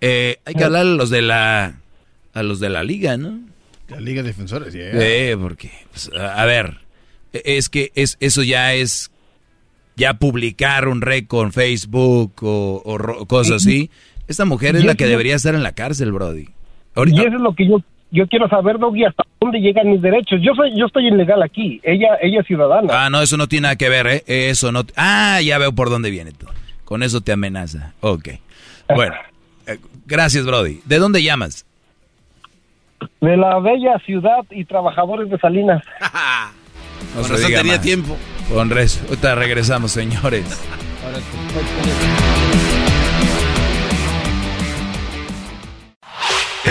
Eh, 0.00 0.38
hay 0.46 0.54
que 0.54 0.64
hablar 0.64 0.80
a 0.80 0.84
los 0.84 1.10
de 1.10 1.20
la 1.20 1.78
a 2.32 2.42
los 2.42 2.58
de 2.58 2.70
la 2.70 2.84
liga, 2.84 3.18
¿no? 3.18 3.38
La 3.90 4.00
liga 4.00 4.22
de 4.22 4.28
defensores, 4.28 4.72
sí. 4.72 4.80
porque, 5.38 5.70
pues, 5.90 6.10
a 6.14 6.46
ver, 6.46 6.78
es 7.34 7.68
que 7.68 7.92
es, 7.96 8.16
eso 8.20 8.42
ya 8.42 8.72
es 8.72 9.10
ya 9.96 10.14
publicar 10.14 10.88
un 10.88 11.02
récord 11.02 11.48
en 11.48 11.52
Facebook 11.52 12.32
o, 12.40 13.26
cosas 13.28 13.56
así. 13.56 13.90
Esta 14.26 14.46
mujer 14.46 14.74
es 14.74 14.86
la 14.86 14.94
que 14.94 15.04
debería 15.04 15.36
estar 15.36 15.54
en 15.54 15.64
la 15.64 15.72
cárcel, 15.72 16.12
Brody. 16.12 16.48
Y 16.96 17.20
eso 17.20 17.26
es 17.26 17.42
lo 17.42 17.54
que 17.54 17.68
yo 17.68 17.82
yo 18.10 18.26
quiero 18.26 18.48
saber, 18.48 18.78
Doggy, 18.78 19.04
hasta 19.04 19.24
dónde 19.40 19.60
llegan 19.60 19.90
mis 19.90 20.02
derechos. 20.02 20.40
Yo 20.42 20.54
soy, 20.54 20.76
yo 20.76 20.86
estoy 20.86 21.08
ilegal 21.08 21.42
aquí. 21.42 21.80
Ella, 21.82 22.18
ella 22.20 22.40
es 22.40 22.46
ciudadana. 22.46 23.06
Ah, 23.06 23.10
no, 23.10 23.22
eso 23.22 23.36
no 23.36 23.46
tiene 23.46 23.62
nada 23.64 23.76
que 23.76 23.88
ver, 23.88 24.06
¿eh? 24.06 24.24
Eso 24.26 24.72
no. 24.72 24.82
Ah, 24.96 25.40
ya 25.42 25.58
veo 25.58 25.72
por 25.72 25.90
dónde 25.90 26.10
viene 26.10 26.32
tú. 26.32 26.46
Con 26.84 27.02
eso 27.02 27.20
te 27.20 27.32
amenaza. 27.32 27.94
Ok. 28.00 28.28
Bueno, 28.92 29.14
eh, 29.68 29.78
gracias, 30.04 30.44
Brody. 30.44 30.80
¿De 30.84 30.98
dónde 30.98 31.22
llamas? 31.22 31.64
De 33.20 33.36
la 33.36 33.60
bella 33.60 34.00
ciudad 34.04 34.44
y 34.50 34.64
trabajadores 34.64 35.30
de 35.30 35.38
Salinas. 35.38 35.80
no 37.14 37.22
Con 37.22 37.36
tenía 37.40 37.80
tiempo. 37.80 38.16
Con 38.52 38.68
rezo. 38.68 39.04
Ahorita 39.08 39.36
regresamos, 39.36 39.92
señores. 39.92 40.44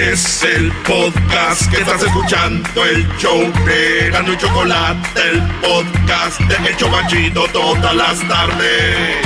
Es 0.02 0.44
el 0.46 0.72
podcast 0.88 1.70
que 1.70 1.82
estás 1.82 2.02
escuchando, 2.02 2.86
el 2.86 3.06
show 3.18 3.38
de 3.66 4.10
Gano 4.10 4.32
y 4.32 4.38
Chocolate, 4.38 5.22
el 5.30 5.42
podcast 5.60 6.40
de 6.40 6.72
Hecho 6.72 6.90
Banchito 6.90 7.46
todas 7.52 7.94
las 7.94 8.26
tardes. 8.26 9.18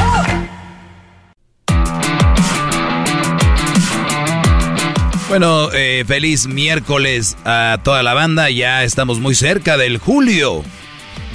Bueno, 5.29 5.71
eh, 5.73 6.03
feliz 6.07 6.47
miércoles 6.47 7.37
a 7.45 7.79
toda 7.83 8.01
la 8.01 8.15
banda. 8.15 8.49
Ya 8.49 8.83
estamos 8.83 9.19
muy 9.19 9.35
cerca 9.35 9.77
del 9.77 9.99
julio. 9.99 10.63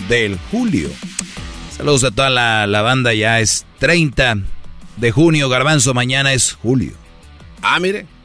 Del 0.08 0.36
julio. 0.50 0.90
Saludos 1.76 2.02
a 2.02 2.10
toda 2.10 2.30
la, 2.30 2.66
la 2.66 2.82
banda. 2.82 3.14
Ya 3.14 3.38
es 3.38 3.66
30 3.78 4.38
de 4.96 5.10
junio. 5.12 5.48
Garbanzo, 5.48 5.94
mañana 5.94 6.32
es 6.32 6.54
julio. 6.54 6.94
Ah, 7.62 7.78
mire. 7.78 8.17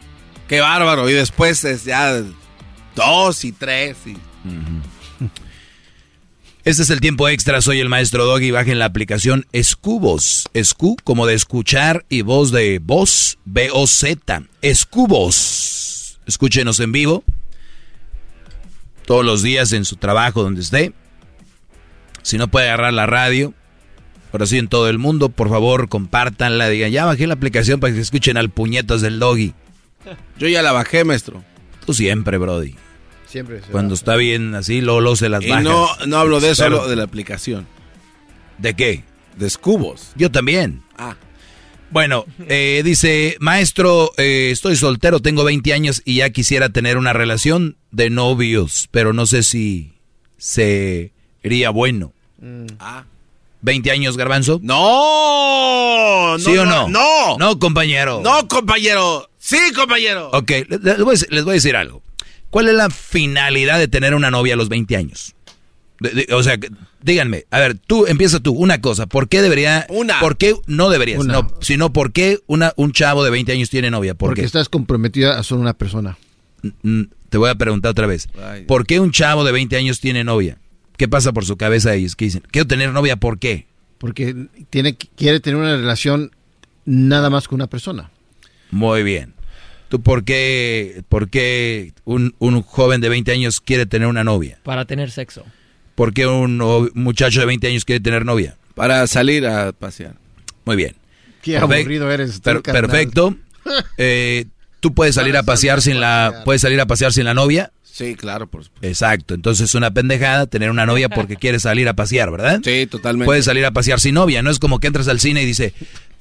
Qué 0.53 0.61
bárbaro. 0.61 1.09
Y 1.09 1.13
después 1.13 1.63
es 1.63 1.83
ya 1.83 2.21
dos 2.95 3.43
y 3.43 3.51
tres. 3.53 3.97
Este 6.63 6.83
es 6.83 6.89
el 6.91 7.01
tiempo 7.01 7.27
extra. 7.27 7.59
Soy 7.59 7.79
el 7.79 7.89
maestro 7.89 8.25
Doggy. 8.25 8.51
Bajen 8.51 8.77
la 8.77 8.85
aplicación 8.85 9.47
Escubos. 9.51 10.47
Escu 10.53 10.95
como 11.03 11.25
de 11.25 11.33
escuchar 11.33 12.05
y 12.07 12.21
voz 12.21 12.51
de 12.51 12.77
voz. 12.77 13.39
B-O-Z. 13.45 14.43
Escubos. 14.61 16.19
Escúchenos 16.27 16.79
en 16.81 16.91
vivo. 16.91 17.23
Todos 19.07 19.25
los 19.25 19.41
días 19.41 19.71
en 19.71 19.85
su 19.85 19.95
trabajo, 19.95 20.43
donde 20.43 20.61
esté. 20.61 20.93
Si 22.21 22.37
no 22.37 22.47
puede 22.47 22.67
agarrar 22.67 22.93
la 22.93 23.07
radio, 23.07 23.55
pero 24.31 24.45
sí 24.45 24.59
en 24.59 24.67
todo 24.67 24.87
el 24.87 24.99
mundo, 24.99 25.29
por 25.29 25.49
favor, 25.49 25.89
compártanla. 25.89 26.69
Digan, 26.69 26.91
ya 26.91 27.05
bajé 27.05 27.25
la 27.25 27.33
aplicación 27.33 27.79
para 27.79 27.91
que 27.91 28.01
escuchen 28.01 28.37
al 28.37 28.51
puñetas 28.51 29.01
del 29.01 29.17
doggy. 29.17 29.55
Yo 30.37 30.47
ya 30.47 30.61
la 30.61 30.71
bajé, 30.71 31.03
maestro. 31.03 31.43
Tú 31.85 31.93
siempre, 31.93 32.37
Brody. 32.37 32.75
Siempre. 33.27 33.61
se 33.61 33.67
Cuando 33.71 33.91
va. 33.91 33.95
está 33.95 34.15
bien 34.15 34.53
así, 34.55 34.81
Lolo 34.81 35.15
se 35.15 35.29
las 35.29 35.43
Y 35.43 35.49
bajas. 35.49 35.63
no, 35.63 35.87
no 36.05 36.17
hablo 36.17 36.39
de 36.39 36.51
eso, 36.51 36.65
hablo 36.65 36.87
de 36.87 36.95
la 36.95 37.03
aplicación. 37.03 37.67
¿De 38.57 38.75
qué? 38.75 39.03
De 39.37 39.47
Escubos. 39.47 40.11
Yo 40.15 40.29
también. 40.31 40.83
Ah. 40.97 41.15
Bueno, 41.89 42.25
eh, 42.47 42.81
dice, 42.83 43.37
maestro, 43.39 44.11
eh, 44.17 44.49
estoy 44.51 44.75
soltero, 44.75 45.19
tengo 45.19 45.43
20 45.43 45.73
años 45.73 46.01
y 46.05 46.15
ya 46.17 46.29
quisiera 46.31 46.69
tener 46.69 46.97
una 46.97 47.13
relación 47.13 47.77
de 47.91 48.09
novios, 48.09 48.87
pero 48.91 49.13
no 49.13 49.25
sé 49.27 49.43
si 49.43 49.93
sería 50.37 51.69
bueno. 51.71 52.13
Ah. 52.79 53.05
¿20 53.63 53.91
años, 53.91 54.17
garbanzo? 54.17 54.59
No, 54.63 56.35
¿Sí 56.39 56.57
o 56.57 56.65
no? 56.65 56.89
No. 56.89 57.37
No, 57.37 57.59
compañero. 57.59 58.21
No, 58.23 58.47
compañero. 58.47 59.29
Sí, 59.45 59.57
compañero. 59.75 60.29
Ok, 60.31 60.49
le- 60.69 60.79
les 60.81 60.97
voy, 60.99 61.09
a 61.09 61.11
decir, 61.11 61.27
les 61.31 61.43
voy 61.43 61.51
a 61.51 61.53
decir 61.55 61.75
algo. 61.75 62.01
¿Cuál 62.49 62.69
es 62.69 62.75
la 62.75 62.89
finalidad 62.89 63.77
de 63.77 63.89
tener 63.89 64.15
una 64.15 64.31
novia 64.31 64.53
a 64.53 64.57
los 64.57 64.69
20 64.69 64.95
años? 64.95 65.35
De- 65.99 66.11
de- 66.11 66.33
o 66.33 66.41
sea, 66.43 66.57
que- 66.57 66.69
díganme, 67.01 67.43
a 67.51 67.59
ver, 67.59 67.77
tú, 67.77 68.05
empieza 68.07 68.39
tú, 68.39 68.53
una 68.53 68.79
cosa, 68.79 69.05
¿por 69.05 69.27
qué 69.27 69.41
debería, 69.41 69.85
Una. 69.89 70.21
por 70.21 70.37
qué, 70.37 70.55
no 70.65 70.89
deberías, 70.89 71.19
Una. 71.19 71.33
no, 71.33 71.51
sino 71.59 71.91
por 71.91 72.13
qué 72.13 72.39
una, 72.47 72.71
un 72.77 72.93
chavo 72.93 73.23
de 73.25 73.31
20 73.31 73.51
años 73.51 73.69
tiene 73.69 73.91
novia? 73.91 74.13
¿Por 74.13 74.29
Porque 74.29 74.41
qué? 74.41 74.45
estás 74.45 74.69
comprometida 74.69 75.37
a 75.37 75.43
solo 75.43 75.59
una 75.61 75.73
persona. 75.73 76.17
Te 77.29 77.37
voy 77.37 77.49
a 77.49 77.55
preguntar 77.55 77.91
otra 77.91 78.07
vez. 78.07 78.29
Ay. 78.41 78.63
¿Por 78.63 78.85
qué 78.85 79.01
un 79.01 79.11
chavo 79.11 79.43
de 79.43 79.51
20 79.51 79.75
años 79.75 79.99
tiene 79.99 80.23
novia? 80.23 80.57
¿Qué 80.95 81.09
pasa 81.09 81.33
por 81.33 81.43
su 81.43 81.57
cabeza 81.57 81.93
ellos? 81.95 82.15
¿Qué 82.15 82.25
dicen? 82.25 82.43
Quiero 82.49 82.65
tener 82.67 82.91
novia, 82.93 83.17
¿por 83.17 83.39
qué? 83.39 83.67
Porque 83.97 84.47
tiene, 84.69 84.95
quiere 84.95 85.41
tener 85.41 85.59
una 85.59 85.75
relación 85.75 86.31
nada 86.85 87.29
más 87.29 87.47
con 87.49 87.55
una 87.55 87.67
persona. 87.67 88.11
Muy 88.73 89.03
bien. 89.03 89.33
¿Tú 89.89 90.01
por 90.01 90.23
qué, 90.23 91.03
por 91.07 91.29
qué 91.29 91.93
un, 92.03 92.33
un 92.39 92.63
joven 92.63 92.99
de 93.01 93.09
20 93.09 93.31
años 93.31 93.61
quiere 93.61 93.85
tener 93.85 94.07
una 94.07 94.23
novia? 94.23 94.57
Para 94.63 94.85
tener 94.85 95.11
sexo. 95.11 95.45
¿Por 95.93 96.11
qué 96.13 96.25
un 96.25 96.57
muchacho 96.95 97.39
de 97.41 97.45
20 97.45 97.67
años 97.67 97.85
quiere 97.85 97.99
tener 97.99 98.25
novia? 98.25 98.57
Para 98.73 99.05
salir 99.05 99.45
a 99.45 99.71
pasear. 99.71 100.15
Muy 100.65 100.75
bien. 100.75 100.95
Qué 101.43 101.59
Perfec- 101.59 101.81
aburrido 101.81 102.09
eres. 102.11 102.37
tú, 102.37 102.41
per- 102.41 102.61
carnal. 102.63 102.81
perfecto. 102.89 103.35
Eh, 103.97 104.45
¿Tú 104.81 104.93
puedes 104.93 105.15
salir 105.15 105.37
a 105.37 105.43
pasear 105.43 105.81
sin 105.81 106.01
la 106.01 106.41
puedes 106.43 106.61
salir 106.61 106.81
a 106.81 106.85
pasear 106.85 107.13
sin 107.13 107.23
la 107.23 107.33
novia? 107.33 107.71
Sí, 107.95 108.15
claro, 108.15 108.47
por 108.47 108.63
supuesto. 108.63 108.87
Exacto. 108.87 109.35
Entonces 109.35 109.69
es 109.69 109.75
una 109.75 109.93
pendejada 109.93 110.47
tener 110.47 110.71
una 110.71 110.87
novia 110.87 111.09
porque 111.15 111.35
quieres 111.35 111.61
salir 111.61 111.87
a 111.87 111.93
pasear, 111.95 112.31
¿verdad? 112.31 112.59
Sí, 112.63 112.87
totalmente. 112.87 113.25
Puedes 113.25 113.45
salir 113.45 113.63
a 113.65 113.71
pasear 113.71 113.99
sin 113.99 114.15
novia. 114.15 114.41
No 114.41 114.49
es 114.49 114.57
como 114.57 114.79
que 114.79 114.87
entras 114.87 115.07
al 115.07 115.19
cine 115.19 115.43
y 115.43 115.45
dice, 115.45 115.75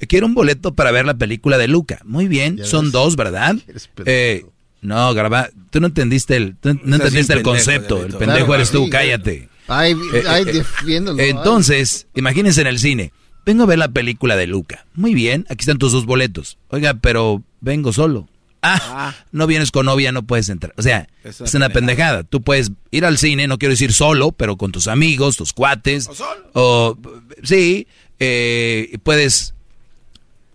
quiero 0.07 0.27
un 0.27 0.35
boleto 0.35 0.75
para 0.75 0.91
ver 0.91 1.07
la 1.07 1.15
película 1.15 1.57
de 1.57 1.69
Luca. 1.69 2.01
Muy 2.05 2.29
bien, 2.29 2.59
Ya 2.59 2.67
son 2.67 2.85
ves. 2.87 2.93
dos, 2.93 3.17
¿verdad? 3.17 3.57
Eh, 4.05 4.45
no, 4.83 5.15
Garba, 5.15 5.49
tú 5.71 5.81
no 5.81 5.87
entendiste 5.87 6.37
el, 6.37 6.57
tú 6.57 6.75
no 6.85 6.97
entendiste 6.97 7.33
el 7.33 7.39
pendejo, 7.39 7.51
concepto. 7.57 7.97
El 8.05 8.13
pendejo 8.17 8.37
Claro, 8.49 8.55
eres 8.57 8.71
tú, 8.71 8.85
sí, 8.85 8.91
cállate. 8.91 9.49
Ay, 9.67 9.93
Eh, 10.13 10.25
ay, 10.29 10.43
eh, 10.43 10.53
defiéndolo. 10.53 11.23
ay. 11.23 11.31
Entonces, 11.31 12.07
imagínense 12.15 12.61
en 12.61 12.67
el 12.67 12.81
cine. 12.81 13.13
Vengo 13.47 13.63
a 13.63 13.67
ver 13.67 13.79
la 13.79 13.89
película 13.89 14.37
de 14.37 14.47
Luca. 14.47 14.85
Muy 14.95 15.15
bien, 15.15 15.47
aquí 15.49 15.63
están 15.63 15.79
tus 15.79 15.93
dos 15.93 16.05
boletos. 16.05 16.59
Oiga, 16.69 16.95
pero 17.01 17.43
vengo 17.63 17.95
solo. 17.95 18.29
Ah, 18.63 19.15
no 19.33 19.47
vienes 19.49 19.71
con 19.73 19.87
novia, 19.87 20.13
no 20.13 20.23
puedes 20.23 20.49
entrar. 20.49 20.73
O 20.77 20.83
sea, 20.83 21.09
Es 21.25 21.41
es 21.41 21.55
una 21.55 21.69
pendejada. 21.71 22.23
Tú 22.23 22.43
puedes 22.43 22.71
ir 22.93 23.05
al 23.05 23.19
cine, 23.19 23.49
no 23.49 23.59
quiero 23.59 23.73
decir 23.73 23.93
solo, 23.93 24.31
pero 24.33 24.57
con 24.57 24.71
tus 24.71 24.87
amigos, 24.89 25.37
tus 25.37 25.53
cuates. 25.53 26.07
O 26.09 26.15
solo. 26.15 26.51
O, 26.53 26.99
sí, 27.43 27.89
eh, 28.21 28.99
puedes 29.03 29.55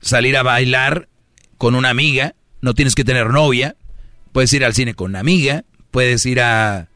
salir 0.02 0.38
a 0.38 0.44
bailar 0.44 1.10
con 1.58 1.76
una 1.76 1.90
amiga. 1.90 2.34
No 2.62 2.74
tienes 2.74 2.96
que 2.96 3.04
tener 3.04 3.28
novia. 3.30 3.76
Puedes 4.32 4.54
ir 4.54 4.64
al 4.64 4.74
cine 4.74 4.94
con 4.94 5.12
una 5.12 5.20
amiga. 5.20 5.66
Puedes 5.92 6.26
ir 6.26 6.40
a... 6.42 6.88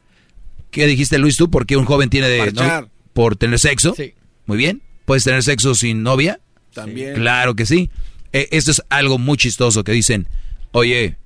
¿Qué 0.70 0.86
dijiste, 0.88 1.18
Luis, 1.18 1.36
tú? 1.36 1.50
¿Por 1.52 1.66
qué 1.66 1.76
un 1.76 1.86
joven 1.86 2.10
tiene 2.10 2.30
de... 2.30 2.52
No- 2.54 2.90
por 3.14 3.36
tener 3.36 3.60
sexo? 3.60 3.94
Sí. 3.98 4.14
Muy 4.46 4.58
bien. 4.58 4.82
¿Puedes 5.04 5.26
tener 5.26 5.44
sexo 5.44 5.76
sin 5.76 6.04
novia? 6.04 6.40
También. 6.74 7.16
Claro 7.16 7.56
que 7.56 7.66
sí. 7.66 7.90
Eh, 8.32 8.48
esto 8.52 8.72
es 8.72 8.82
algo 8.90 9.18
muy 9.18 9.36
chistoso 9.38 9.84
que 9.84 9.92
dicen, 9.92 10.30
oye, 10.72 11.18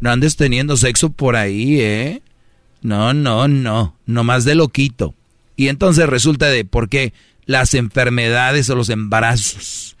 no 0.00 0.10
andes 0.10 0.36
teniendo 0.36 0.76
sexo 0.76 1.10
por 1.10 1.36
ahí, 1.36 1.80
¿eh? 1.80 2.22
No, 2.82 3.12
no, 3.12 3.48
no, 3.48 3.96
no 4.06 4.24
más 4.24 4.44
de 4.44 4.54
loquito. 4.54 5.14
Y 5.56 5.68
entonces 5.68 6.06
resulta 6.08 6.46
de 6.46 6.64
por 6.64 6.88
qué 6.88 7.12
las 7.44 7.74
enfermedades 7.74 8.70
o 8.70 8.76
los 8.76 8.90
embarazos. 8.90 9.96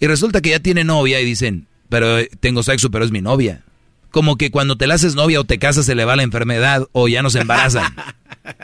Y 0.00 0.06
resulta 0.06 0.40
que 0.40 0.50
ya 0.50 0.60
tiene 0.60 0.82
novia 0.82 1.20
y 1.20 1.24
dicen, 1.24 1.66
pero 1.88 2.18
eh, 2.18 2.30
tengo 2.40 2.62
sexo, 2.62 2.90
pero 2.90 3.04
es 3.04 3.12
mi 3.12 3.20
novia. 3.20 3.62
Como 4.10 4.36
que 4.36 4.50
cuando 4.50 4.76
te 4.76 4.86
la 4.86 4.94
haces 4.94 5.14
novia 5.14 5.40
o 5.40 5.44
te 5.44 5.58
casas 5.58 5.86
se 5.86 5.94
le 5.94 6.04
va 6.04 6.16
la 6.16 6.22
enfermedad 6.22 6.86
o 6.92 7.06
ya 7.06 7.22
no 7.22 7.30
se 7.30 7.40
embarazan. 7.40 7.94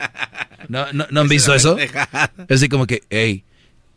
¿No, 0.67 0.91
no, 0.93 1.05
¿no 1.09 1.21
han 1.21 1.27
visto 1.27 1.53
eso? 1.53 1.77
Es 1.77 1.91
así 2.49 2.69
como 2.69 2.87
que, 2.87 3.03
hey, 3.09 3.43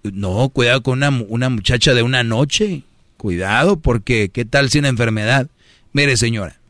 no, 0.03 0.49
cuidado 0.51 0.83
con 0.83 0.99
una, 0.99 1.11
una 1.11 1.49
muchacha 1.49 1.95
de 1.95 2.03
una 2.03 2.23
noche. 2.23 2.83
Cuidado, 3.17 3.81
porque 3.81 4.29
¿qué 4.29 4.45
tal 4.45 4.69
si 4.71 4.79
una 4.79 4.89
enfermedad? 4.89 5.49
Mire, 5.97 6.19
señora, 6.19 6.61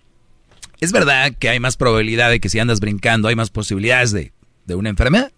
es 0.81 0.93
verdad 0.93 1.35
que 1.37 1.49
hay 1.49 1.59
más 1.59 1.77
probabilidad 1.77 2.31
de 2.31 2.39
que 2.39 2.49
si 2.49 2.61
andas 2.61 2.79
brincando 2.79 3.27
hay 3.27 3.35
más 3.35 3.51
posibilidades 3.51 4.13
de, 4.13 4.31
de 4.67 4.75
una 4.77 4.89
enfermedad. 4.89 5.33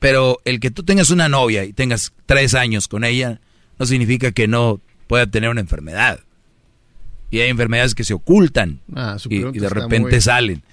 Pero 0.00 0.40
el 0.44 0.58
que 0.58 0.72
tú 0.72 0.82
tengas 0.82 1.10
una 1.10 1.28
novia 1.28 1.62
y 1.62 1.72
tengas 1.72 2.12
tres 2.26 2.54
años 2.54 2.88
con 2.88 3.04
ella 3.04 3.40
no 3.78 3.86
significa 3.86 4.32
que 4.32 4.48
no 4.48 4.80
pueda 5.06 5.28
tener 5.28 5.50
una 5.50 5.60
enfermedad. 5.60 6.18
Y 7.30 7.38
hay 7.38 7.50
enfermedades 7.50 7.94
que 7.94 8.02
se 8.02 8.12
ocultan 8.12 8.80
Ah, 8.92 9.16
y, 9.28 9.38
de 9.38 9.68
repente 9.68 10.10
muy- 10.16 10.20
salen. 10.20 10.64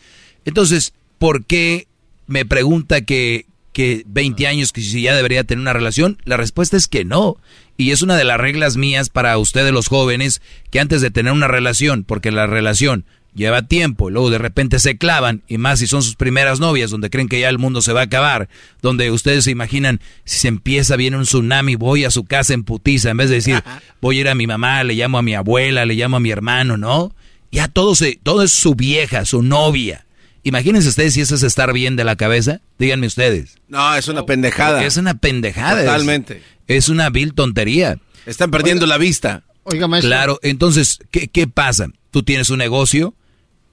Entonces, 0.43 0.95
¿por 1.19 1.45
qué 1.45 1.87
me 2.25 2.45
pregunta 2.45 3.01
que, 3.01 3.45
que 3.77 4.01
20 4.07 4.47
años, 4.47 4.73
que 4.73 4.81
si 4.81 5.03
ya 5.03 5.15
debería 5.15 5.43
tener 5.43 5.61
una 5.61 5.71
relación? 5.71 6.17
La 6.25 6.35
respuesta 6.35 6.75
es 6.75 6.87
que 6.87 7.05
no. 7.05 7.37
Y 7.77 7.91
es 7.91 8.01
una 8.01 8.15
de 8.15 8.23
las 8.23 8.39
reglas 8.39 8.75
mías 8.75 9.11
para 9.11 9.37
ustedes 9.37 9.71
los 9.71 9.87
jóvenes, 9.87 10.41
que 10.71 10.79
antes 10.79 10.99
de 10.99 11.11
tener 11.11 11.31
una 11.31 11.47
relación, 11.47 12.03
porque 12.03 12.31
la 12.31 12.47
relación 12.47 13.05
lleva 13.35 13.67
tiempo, 13.67 14.09
y 14.09 14.13
luego 14.13 14.31
de 14.31 14.39
repente 14.39 14.79
se 14.79 14.97
clavan, 14.97 15.43
y 15.47 15.59
más 15.59 15.77
si 15.77 15.85
son 15.85 16.01
sus 16.01 16.15
primeras 16.15 16.59
novias, 16.59 16.89
donde 16.89 17.11
creen 17.11 17.29
que 17.29 17.39
ya 17.39 17.49
el 17.49 17.59
mundo 17.59 17.83
se 17.83 17.93
va 17.93 17.99
a 17.99 18.05
acabar, 18.05 18.49
donde 18.81 19.11
ustedes 19.11 19.43
se 19.43 19.51
imaginan, 19.51 20.01
si 20.23 20.39
se 20.39 20.47
empieza, 20.47 20.95
viene 20.95 21.17
un 21.17 21.25
tsunami, 21.25 21.75
voy 21.75 22.03
a 22.03 22.09
su 22.09 22.23
casa 22.25 22.55
en 22.55 22.63
putiza, 22.63 23.11
en 23.11 23.17
vez 23.17 23.29
de 23.29 23.35
decir, 23.35 23.61
voy 24.01 24.17
a 24.17 24.21
ir 24.21 24.29
a 24.29 24.33
mi 24.33 24.47
mamá, 24.47 24.83
le 24.85 24.95
llamo 24.95 25.19
a 25.19 25.21
mi 25.21 25.35
abuela, 25.35 25.85
le 25.85 25.93
llamo 25.93 26.17
a 26.17 26.19
mi 26.19 26.31
hermano, 26.31 26.77
¿no? 26.77 27.13
Ya 27.51 27.67
todo, 27.67 27.93
se, 27.93 28.19
todo 28.23 28.41
es 28.41 28.53
su 28.53 28.73
vieja, 28.73 29.23
su 29.23 29.43
novia. 29.43 30.06
Imagínense 30.47 30.87
ustedes 30.87 31.13
si 31.13 31.19
eso 31.19 31.35
es 31.35 31.43
estar 31.43 31.73
bien 31.73 31.97
de 31.97 32.05
la 32.05 32.15
cabeza. 32.15 32.61
Díganme 32.79 33.05
ustedes. 33.07 33.55
No, 33.67 33.93
es 33.95 34.07
una 34.07 34.25
pendejada. 34.25 34.85
Es 34.85 34.95
una 34.95 35.13
pendejada. 35.15 35.79
es- 35.81 35.85
Totalmente. 35.85 36.41
Es, 36.67 36.87
una 36.87 37.09
vil 37.09 37.33
tontería. 37.33 37.99
Están 38.25 38.49
perdiendo 38.49 38.85
la 38.85 38.97
vista. 38.97 39.43
Oiga, 39.63 39.87
maestro. 39.89 40.09
Claro, 40.09 40.39
entonces, 40.43 40.99
¿qué, 41.11 41.27
qué 41.27 41.47
pasa? 41.47 41.87
Tú 42.11 42.23
tienes 42.23 42.49
un 42.49 42.59
negocio. 42.59 43.13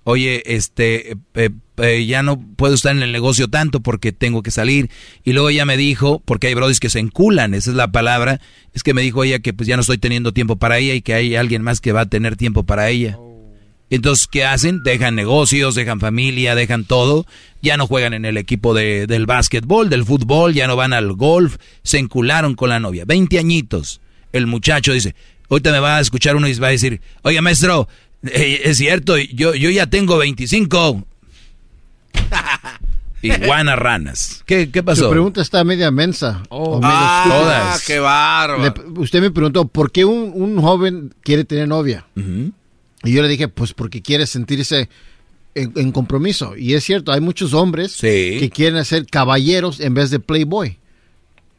Oye, 0.03 0.43
este, 0.47 1.13
eh, 1.13 1.17
eh, 1.35 1.51
eh, 1.77 2.07
ya 2.07 2.25
no 2.25 2.41
puedo 2.57 2.75
estar 2.75 2.91
en 2.95 3.05
el 3.05 3.13
negocio 3.13 3.47
tanto 3.49 3.79
porque 3.81 4.11
tengo 4.11 4.43
que 4.43 4.51
salir. 4.51 4.91
Y 5.23 5.33
luego 5.33 5.51
ella 5.51 5.65
me 5.67 5.77
dijo, 5.77 6.21
porque 6.25 6.49
hay 6.49 6.55
brodis 6.55 6.81
que 6.81 6.91
se 6.91 6.99
enculan, 6.99 7.55
esa 7.55 7.71
es 7.71 7.77
la 7.77 7.93
palabra, 7.93 8.41
es 8.75 8.83
que 8.83 8.95
me 8.95 9.03
dijo 9.03 9.23
ella 9.23 9.39
que 9.39 9.53
pues 9.55 9.69
ya 9.69 9.77
no 9.77 9.81
estoy 9.83 9.99
teniendo 9.99 10.33
tiempo 10.33 10.57
para 10.57 10.79
ella 10.79 10.95
y 10.95 11.03
que 11.03 11.15
hay 11.15 11.37
alguien 11.37 11.63
más 11.63 11.81
que 11.81 11.93
va 11.93 12.01
a 12.03 12.07
tener 12.07 12.35
tiempo 12.37 12.65
para 12.65 12.91
ella. 12.91 13.17
Entonces, 13.91 14.27
¿qué 14.27 14.45
hacen? 14.45 14.83
Dejan 14.83 15.15
negocios, 15.15 15.75
dejan 15.75 16.01
familia, 16.01 16.55
dejan 16.55 16.85
todo. 16.85 17.27
Ya 17.63 17.77
no 17.77 17.87
juegan 17.87 18.15
en 18.15 18.25
el 18.25 18.37
equipo 18.37 18.75
de, 18.75 19.07
del 19.07 19.27
básquetbol, 19.27 19.91
del 19.91 20.05
fútbol, 20.05 20.55
ya 20.55 20.67
no 20.67 20.77
van 20.77 20.93
al 20.93 21.13
golf. 21.13 21.57
Se 21.83 21.99
encularon 21.99 22.55
con 22.55 22.71
la 22.71 22.81
novia. 22.81 23.05
20 23.07 23.39
añitos. 23.39 24.01
El 24.33 24.47
muchacho 24.47 24.93
dice, 24.93 25.15
ahorita 25.49 25.71
me 25.71 25.79
va 25.79 25.99
a 25.99 26.01
escuchar 26.01 26.37
uno 26.37 26.49
y 26.49 26.55
va 26.55 26.69
a 26.69 26.73
decir, 26.73 27.01
oye 27.23 27.41
maestro, 27.41 27.89
eh, 28.25 28.63
es 28.65 28.79
cierto, 28.79 29.17
yo, 29.19 29.55
yo 29.55 29.71
ya 29.71 29.87
tengo 29.87 30.17
25. 30.17 31.05
Iguana 33.23 33.77
ranas. 33.77 34.43
¿Qué, 34.45 34.71
¿Qué 34.71 34.83
pasó? 34.83 35.05
Su 35.05 35.11
pregunta 35.11 35.41
está 35.41 35.65
media 35.65 35.91
mensa. 35.91 36.43
Oh. 36.51 36.79
ah, 36.83 37.25
todas. 37.27 37.87
qué 37.87 37.99
bárbaro. 37.99 38.75
usted 38.97 39.21
me 39.21 39.31
preguntó, 39.31 39.67
¿por 39.67 39.91
qué 39.93 40.05
un, 40.05 40.33
un 40.35 40.61
joven 40.61 41.15
quiere 41.23 41.45
tener 41.45 41.69
novia? 41.69 42.07
Y 43.05 43.13
yo 43.13 43.23
le 43.23 43.29
dije, 43.29 43.49
pues 43.49 43.73
porque 43.75 44.03
quiere 44.03 44.27
sentirse 44.27 44.89
en, 45.55 45.73
en 45.77 45.93
compromiso. 45.93 46.57
Y 46.57 46.75
es 46.75 46.85
cierto, 46.85 47.13
hay 47.13 47.21
muchos 47.21 47.53
hombres 47.55 47.97
que 48.01 48.51
quieren 48.53 48.85
ser 48.85 49.07
caballeros 49.07 49.81
en 49.81 49.95
vez 49.95 50.11
de 50.11 50.21
playboy. 50.21 50.79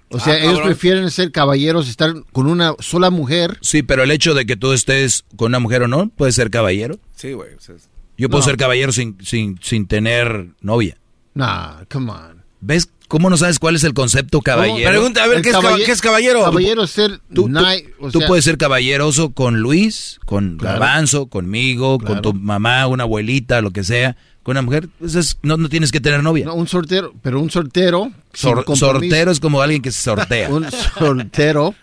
O 0.09 0.19
sea, 0.19 0.33
Ah, 0.33 0.37
ellos 0.37 0.53
cabrón. 0.53 0.67
prefieren 0.67 1.11
ser 1.11 1.31
caballeros, 1.31 1.89
estar 1.89 2.13
con 2.31 2.47
una 2.47 2.73
sola 2.79 3.09
mujer. 3.09 3.57
Sí, 3.61 3.81
pero 3.83 4.03
el 4.03 4.11
hecho 4.11 4.33
de 4.33 4.45
que 4.45 4.55
tú 4.55 4.71
estés 4.71 5.25
con 5.35 5.47
una 5.47 5.59
mujer 5.59 5.81
o 5.83 5.87
no, 5.87 6.09
puedes 6.09 6.35
ser 6.35 6.49
caballero. 6.49 6.99
Sí, 7.15 7.33
güey. 7.33 7.53
o 7.55 7.59
sea, 7.59 7.75
Yo 8.17 8.29
puedo 8.29 8.41
No. 8.41 8.45
ser 8.45 8.57
caballero 8.57 8.91
sin, 8.91 9.17
sin, 9.23 9.59
sin 9.61 9.87
tener 9.87 10.49
novia. 10.61 10.97
Nah, 11.33 11.83
come 11.91 12.11
on. 12.11 12.43
¿Ves 12.61 12.89
cómo 13.07 13.29
no 13.29 13.37
sabes 13.37 13.59
cuál 13.59 13.75
es 13.75 13.83
el 13.83 13.93
concepto 13.93 14.41
caballero? 14.41 14.89
Pregunta, 14.89 15.23
a 15.23 15.27
ver, 15.27 15.41
¿qué 15.41 15.49
es, 15.49 15.55
qué 15.55 15.95
caballero? 16.01 16.43
Caballero 16.43 16.83
es 16.83 16.91
ser 16.91 17.19
Tú, 17.33 17.43
tú- 17.43 17.49
ni- 17.49 17.61
o 17.99 18.11
tú 18.11 18.19
sea, 18.19 18.27
puedes 18.27 18.45
ser 18.45 18.57
caballeroso 18.57 19.31
con 19.31 19.59
Luis, 19.61 20.19
con 20.25 20.57
Claro. 20.57 20.79
Garbanzo, 20.79 21.27
conmigo, 21.27 21.99
con 21.99 22.21
tu 22.21 22.33
mamá, 22.33 22.87
una 22.87 23.03
abuelita, 23.03 23.61
lo 23.61 23.71
que 23.71 23.83
sea. 23.83 24.15
Con 24.43 24.51
una 24.53 24.61
mujer, 24.61 24.89
pues 24.99 25.15
es- 25.15 25.37
no, 25.41 25.57
no 25.57 25.69
tienes 25.69 25.91
que 25.91 25.99
tener 25.99 26.21
novia. 26.21 26.45
no, 26.45 26.53
un 26.53 26.67
soltero, 26.67 27.13
pero 27.23 27.39
un 27.39 27.49
soltero 27.49 28.11
sin 28.33 28.51
Sor- 28.51 28.77
sortero 28.77 29.31
es 29.31 29.39
como 29.39 29.61
alguien 29.61 29.81
que 29.81 29.91
se 29.91 30.01
sortea. 30.03 30.49
un 30.51 30.67
soltero 30.99 31.73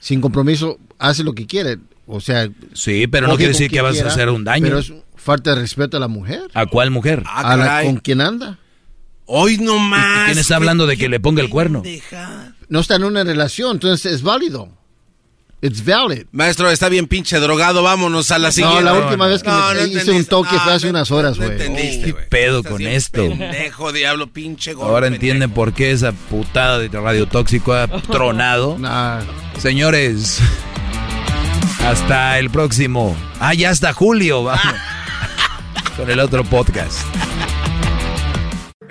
sin 0.00 0.20
compromiso 0.20 0.78
hace 0.98 1.22
lo 1.24 1.32
que 1.34 1.46
quiere. 1.46 1.78
O 2.06 2.20
sea, 2.20 2.48
sí, 2.74 3.06
pero 3.06 3.28
no 3.28 3.36
quiere 3.36 3.52
decir 3.52 3.70
que 3.70 3.80
vas 3.80 3.92
quiera, 3.92 4.08
a 4.08 4.12
hacer 4.12 4.28
un 4.28 4.42
daño. 4.44 4.64
Pero 4.64 4.78
es 4.80 4.92
falta 5.16 5.54
de 5.54 5.60
respeto 5.60 5.96
a 5.96 6.00
la 6.00 6.08
mujer, 6.08 6.42
¿A 6.52 6.66
cuál 6.66 6.90
mujer? 6.90 7.22
Ah, 7.24 7.52
a 7.52 7.56
la 7.56 7.82
con 7.84 7.96
quien 7.98 8.20
anda. 8.20 8.58
Hoy 9.34 9.56
no 9.56 9.76
¿Y 9.76 9.80
más. 9.80 10.26
¿Quién 10.26 10.38
está 10.38 10.56
hablando 10.56 10.86
de 10.86 10.98
que 10.98 11.08
le 11.08 11.18
ponga 11.18 11.40
el 11.42 11.48
cuerno? 11.48 11.82
No 12.68 12.80
está 12.80 12.96
en 12.96 13.04
una 13.04 13.24
relación, 13.24 13.72
entonces 13.76 14.12
es 14.12 14.22
válido. 14.22 14.68
It's 15.62 15.84
valid. 15.84 16.24
Maestro, 16.32 16.68
está 16.70 16.88
bien 16.90 17.06
pinche 17.06 17.38
drogado, 17.38 17.82
vámonos 17.82 18.30
a 18.32 18.38
la 18.38 18.50
siguiente. 18.52 18.82
No, 18.82 18.90
la 18.90 18.94
última 19.06 19.28
vez 19.28 19.42
que 19.42 19.48
No, 19.48 19.56
me 19.56 19.62
no 19.62 19.70
hice 19.72 19.82
entendiste. 20.00 20.12
un 20.12 20.24
toque 20.26 20.58
fue 20.58 20.72
hace 20.74 20.86
no- 20.86 20.90
unas 20.90 21.10
horas, 21.12 21.38
No 21.38 21.44
güey. 21.46 21.52
entendiste, 21.56 22.04
¿Qué 22.06 22.12
güey. 22.12 22.28
pedo 22.28 22.58
Estás 22.58 22.72
con 22.72 22.82
esto? 22.82 23.28
Pendejo, 23.28 23.92
diablo, 23.92 24.26
pinche 24.32 24.74
gordo. 24.74 24.90
Ahora 24.90 25.06
pendejo. 25.06 25.20
entienden 25.22 25.50
por 25.52 25.72
qué 25.72 25.92
esa 25.92 26.12
putada 26.12 26.78
de 26.80 26.88
radio 26.88 27.26
tóxico 27.26 27.72
ha 27.72 27.86
tronado. 27.88 28.76
Nah. 28.80 29.20
Señores, 29.58 30.40
hasta 31.86 32.38
el 32.38 32.50
próximo. 32.50 33.16
Ah, 33.40 33.54
ya 33.54 33.70
hasta 33.70 33.92
julio. 33.92 34.42
Vamos. 34.44 34.62
Con 35.96 36.10
el 36.10 36.18
otro 36.20 36.42
podcast. 36.44 36.98